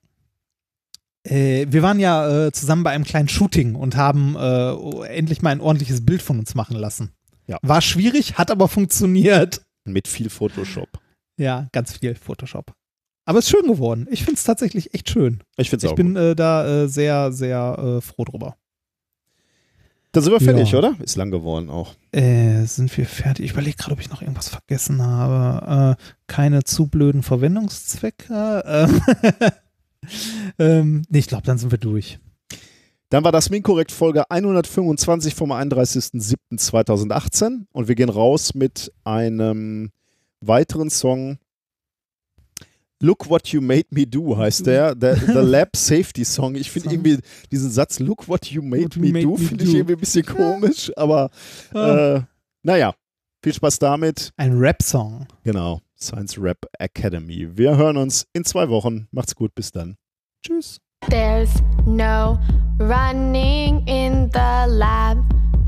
äh, 1.25 1.67
wir 1.71 1.83
waren 1.83 1.99
ja 1.99 2.47
äh, 2.49 2.53
zusammen 2.53 2.83
bei 2.83 2.91
einem 2.91 3.05
kleinen 3.05 3.29
Shooting 3.29 3.75
und 3.75 3.97
haben 3.97 4.37
äh, 4.37 5.07
endlich 5.07 5.41
mal 5.41 5.51
ein 5.51 5.61
ordentliches 5.61 6.05
Bild 6.05 6.21
von 6.21 6.39
uns 6.39 6.55
machen 6.55 6.77
lassen. 6.77 7.13
Ja. 7.47 7.59
War 7.63 7.81
schwierig, 7.81 8.39
hat 8.39 8.51
aber 8.51 8.69
funktioniert. 8.69 9.63
mit 9.85 10.09
viel 10.09 10.31
Photoshop. 10.31 10.89
Ja, 11.39 11.69
ganz 11.73 11.99
viel 11.99 12.15
Photoshop. 12.15 12.73
Aber 13.25 13.39
ist 13.39 13.51
schön 13.51 13.67
geworden. 13.67 14.07
Ich 14.11 14.21
finde 14.25 14.39
es 14.39 14.45
tatsächlich 14.45 14.95
echt 14.95 15.11
schön. 15.11 15.43
Ich 15.57 15.71
finde 15.71 15.79
es 15.79 15.85
Ich 15.85 15.93
auch 15.93 15.97
bin 15.97 16.15
gut. 16.15 16.23
äh, 16.23 16.35
da 16.37 16.85
äh, 16.85 16.89
sehr, 16.89 17.33
sehr 17.33 17.79
äh, 17.79 18.01
froh 18.01 18.25
drüber. 18.25 18.57
Dann 20.13 20.23
sind 20.23 20.33
wir 20.33 20.41
fertig, 20.41 20.73
ja. 20.73 20.79
oder? 20.79 20.95
Ist 21.01 21.17
lang 21.17 21.31
geworden 21.31 21.71
auch. 21.71 21.95
Äh, 22.11 22.65
sind 22.65 22.95
wir 22.99 23.07
fertig? 23.07 23.47
Ich 23.47 23.53
überlege 23.53 23.77
gerade, 23.77 23.93
ob 23.93 24.01
ich 24.01 24.11
noch 24.11 24.21
irgendwas 24.21 24.49
vergessen 24.49 25.03
habe. 25.03 25.97
Äh, 25.99 26.03
keine 26.27 26.65
zu 26.65 26.87
blöden 26.89 27.23
Verwendungszwecke. 27.23 28.63
Ähm, 28.67 29.01
ähm, 30.59 31.03
nee, 31.09 31.21
ich 31.21 31.29
glaube, 31.29 31.45
dann 31.45 31.57
sind 31.57 31.71
wir 31.71 31.79
durch. 31.79 32.19
Dann 33.13 33.23
war 33.25 33.33
das 33.33 33.51
Minkorrekt 33.51 33.93
Folge 33.93 34.31
125 34.31 35.35
vom 35.35 35.53
31.07.2018 35.53 37.67
und 37.71 37.87
wir 37.87 37.95
gehen 37.95 38.09
raus 38.09 38.55
mit 38.55 38.91
einem 39.05 39.91
weiteren 40.41 40.89
Song. 40.89 41.37
Look 43.03 43.29
What 43.29 43.49
You 43.49 43.61
Made 43.61 43.89
Me 43.91 44.07
Do 44.07 44.39
heißt 44.39 44.65
der, 44.65 44.95
der 45.01 45.17
The 45.17 45.41
Lab 45.41 45.77
Safety 45.77 46.25
Song. 46.25 46.55
Ich 46.55 46.71
finde 46.71 46.91
irgendwie 46.91 47.19
diesen 47.51 47.71
Satz 47.71 48.01
Look 48.01 48.29
What 48.29 48.47
You 48.47 48.63
Made 48.63 48.85
What 48.85 48.97
Me 48.97 49.13
made 49.13 49.27
Do 49.27 49.37
finde 49.37 49.65
ich 49.65 49.75
irgendwie 49.75 49.93
ein 49.93 50.01
bisschen 50.01 50.25
komisch, 50.25 50.91
aber 50.97 51.29
Ah. 51.75 52.15
äh, 52.15 52.23
naja, 52.63 52.95
viel 53.45 53.53
Spaß 53.53 53.79
damit. 53.79 54.31
Ein 54.39 54.57
Rap-Song. 54.57 55.27
Genau, 55.45 55.83
Science 56.01 56.41
Rap 56.41 56.65
Academy. 56.79 57.59
Wir 57.59 57.77
hören 57.77 57.99
uns 57.99 58.27
in 58.33 58.47
zwei 58.47 58.71
Wochen. 58.71 59.07
Macht's 59.11 59.35
gut, 59.35 59.55
bis 59.55 59.71
dann. 59.71 59.97
Tschüss. 60.43 60.81
There's 61.09 61.63
no 61.87 62.41
running 62.79 63.87
in 63.87 64.29
the 64.31 64.67
lab. 64.69 65.19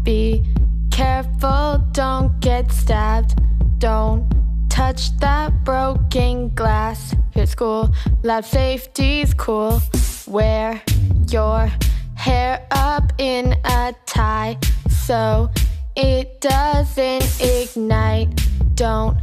Be 0.03 0.45
careful, 0.91 1.85
don't 1.93 2.39
get 2.41 2.71
stabbed. 2.73 3.39
Don't 3.79 4.29
touch 4.69 5.17
that 5.19 5.65
broken 5.65 6.55
glass. 6.55 7.15
Here's 7.33 7.51
school, 7.51 7.91
lab 8.23 8.45
safety's 8.45 9.35
cool. 9.35 9.81
Wear 10.27 10.83
your 11.29 11.71
hair 12.15 12.67
up 12.71 13.13
in 13.19 13.55
a 13.65 13.95
tie 14.07 14.57
so 14.89 15.51
it 15.97 16.41
doesn't 16.41 17.41
ignite. 17.41 18.29
Don't 18.75 19.17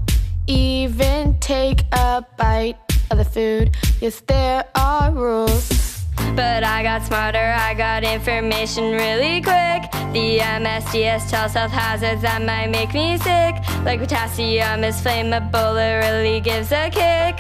even 0.48 1.40
take 1.40 1.84
a 1.92 2.26
bite 2.38 2.78
of 3.10 3.18
the 3.18 3.26
food. 3.26 3.76
Yes, 4.00 4.22
there 4.28 4.66
are 4.76 5.12
rules. 5.12 5.91
But 6.36 6.64
I 6.64 6.84
got 6.84 7.04
smarter, 7.04 7.54
I 7.58 7.74
got 7.74 8.04
information 8.04 8.92
really 8.94 9.42
quick. 9.42 9.92
The 10.14 10.40
MSDS 10.40 11.30
tells 11.30 11.54
health 11.54 11.72
hazards 11.72 12.22
that 12.22 12.42
might 12.42 12.68
make 12.68 12.94
me 12.94 13.18
sick. 13.18 13.56
Like 13.86 14.00
potassium 14.00 14.84
is 14.84 15.02
flammable, 15.02 15.76
it 15.78 16.06
really 16.06 16.40
gives 16.40 16.72
a 16.72 16.90
kick. 16.90 17.40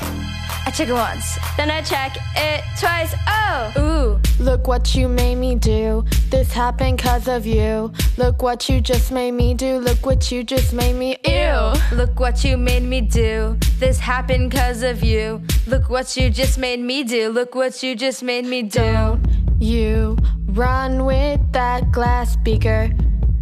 I 0.65 0.72
check 0.72 0.90
it 0.90 0.93
once, 0.93 1.38
then 1.57 1.72
I 1.72 1.81
check 1.81 2.17
it 2.35 2.64
twice. 2.80 3.14
Oh, 3.27 3.73
ooh. 3.77 4.41
Look 4.41 4.67
what 4.67 4.95
you 4.95 5.07
made 5.07 5.35
me 5.35 5.56
do. 5.56 6.06
This 6.30 6.51
happened 6.51 6.99
cause 6.99 7.27
of 7.27 7.45
you. 7.45 7.91
Look 8.17 8.41
what 8.41 8.69
you 8.69 8.81
just 8.81 9.11
made 9.11 9.31
me 9.31 9.53
do. 9.53 9.80
Look 9.80 10.06
what 10.06 10.31
you 10.31 10.43
just 10.43 10.73
made 10.73 10.95
me. 10.95 11.17
Ew. 11.25 11.73
Look 11.95 12.19
what 12.19 12.43
you 12.43 12.57
made 12.57 12.83
me 12.83 13.01
do. 13.01 13.57
This 13.80 13.99
happened 13.99 14.51
cause 14.51 14.81
of 14.81 15.03
you. 15.03 15.41
Look 15.67 15.90
what 15.90 16.15
you 16.15 16.30
just 16.30 16.57
made 16.57 16.80
me 16.80 17.03
do. 17.03 17.30
Look 17.30 17.53
what 17.53 17.83
you 17.83 17.95
just 17.95 18.23
made 18.23 18.45
me 18.45 18.64
do. 18.64 18.80
Don't 18.80 19.23
you 19.59 20.17
run 20.48 21.06
with 21.06 21.40
that 21.51 21.91
glass 21.91 22.35
beaker. 22.38 22.90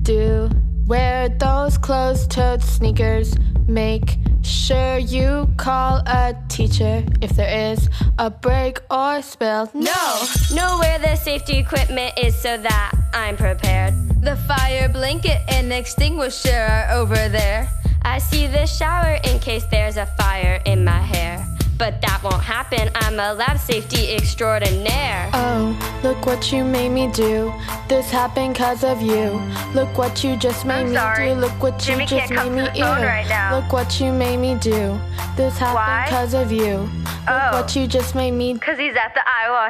Do 0.04 0.50
wear 0.86 1.30
those 1.30 1.78
closed 1.78 2.32
toed 2.32 2.64
sneakers. 2.64 3.36
Make 3.68 4.18
sure 4.44 4.98
you 4.98 5.50
call 5.58 5.98
a 6.06 6.36
teacher 6.48 7.04
if 7.22 7.32
there 7.32 7.72
is 7.72 7.90
a 8.18 8.30
break 8.30 8.82
or 8.90 9.22
spill. 9.22 9.70
No, 9.74 10.26
know 10.54 10.78
where 10.80 11.00
the 11.00 11.16
safety 11.16 11.58
equipment 11.58 12.18
is 12.18 12.36
so 12.40 12.58
that 12.58 12.92
I'm 13.14 13.38
prepared. 13.38 13.94
The 14.22 14.36
fire 14.36 14.90
blanket 14.90 15.42
and 15.48 15.72
extinguisher 15.72 16.56
are 16.56 16.92
over 16.92 17.30
there. 17.30 17.70
I 18.04 18.20
see 18.20 18.48
the 18.48 18.66
shower 18.66 19.20
in 19.24 19.40
case 19.40 19.66
there's 19.72 19.98
a 19.98 20.06
fire 20.06 20.62
in 20.66 20.84
my 20.84 21.00
hair. 21.00 21.46
But 21.80 22.02
that 22.02 22.20
won't 22.22 22.44
happen, 22.44 22.90
I'm 22.94 23.22
a 23.22 23.34
lab 23.34 23.58
safety 23.58 24.14
extraordinaire. 24.14 25.30
Oh, 25.34 26.00
look 26.04 26.26
what 26.26 26.52
you 26.52 26.66
made 26.66 26.90
me 26.90 27.08
do. 27.14 27.54
This 27.88 28.12
happened 28.12 28.58
cause 28.58 28.84
of 28.84 29.02
you. 29.02 29.42
Look 29.74 29.98
what 29.98 30.22
you 30.22 30.36
just 30.36 30.66
made 30.66 30.82
I'm 30.82 30.90
me 30.90 30.96
sorry. 30.96 31.30
do. 31.30 31.36
Look 31.36 31.64
what 31.64 31.80
Jimmy 31.80 32.04
you 32.04 32.10
just 32.10 32.32
made 32.34 32.52
me 32.52 32.70
ew. 32.76 32.84
right 32.84 33.26
now. 33.30 33.56
Look 33.58 33.72
what 33.72 34.00
you 34.02 34.12
made 34.12 34.38
me 34.38 34.56
do. 34.56 35.00
This 35.38 35.58
happened 35.58 35.76
Why? 35.76 36.06
cause 36.10 36.34
of 36.34 36.52
you. 36.52 36.80
Look 36.80 36.90
Oh. 37.32 37.62
what 37.62 37.76
you 37.76 37.88
just 37.88 38.14
made 38.16 38.32
me 38.32 38.58
Cause 38.58 38.78
he's 38.78 38.96
at 38.96 39.14
the 39.14 39.22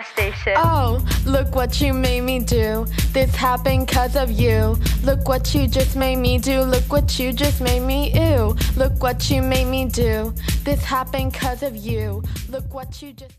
station. 0.04 0.54
Oh, 0.58 1.04
look 1.26 1.56
what 1.56 1.82
you 1.82 1.94
made 1.94 2.22
me 2.22 2.40
do. 2.40 2.86
This 3.14 3.34
happened 3.36 3.88
cause 3.88 4.16
of 4.16 4.32
you. 4.32 4.78
Look 5.04 5.28
what 5.28 5.54
you 5.54 5.68
just 5.68 5.96
made 5.96 6.18
me 6.18 6.38
do. 6.38 6.62
Look 6.62 6.88
what 6.96 7.20
you 7.20 7.32
just 7.34 7.62
made 7.62 7.82
me 7.82 8.00
ew. 8.14 8.56
Look 8.76 9.02
what 9.02 9.30
you 9.30 9.42
made 9.42 9.66
me 9.66 9.86
do. 9.86 10.34
This 10.64 10.84
happened 10.84 11.34
cause 11.34 11.64
of 11.64 11.76
you. 11.76 11.99
Look 12.50 12.74
what 12.74 13.02
you 13.02 13.12
just 13.12 13.36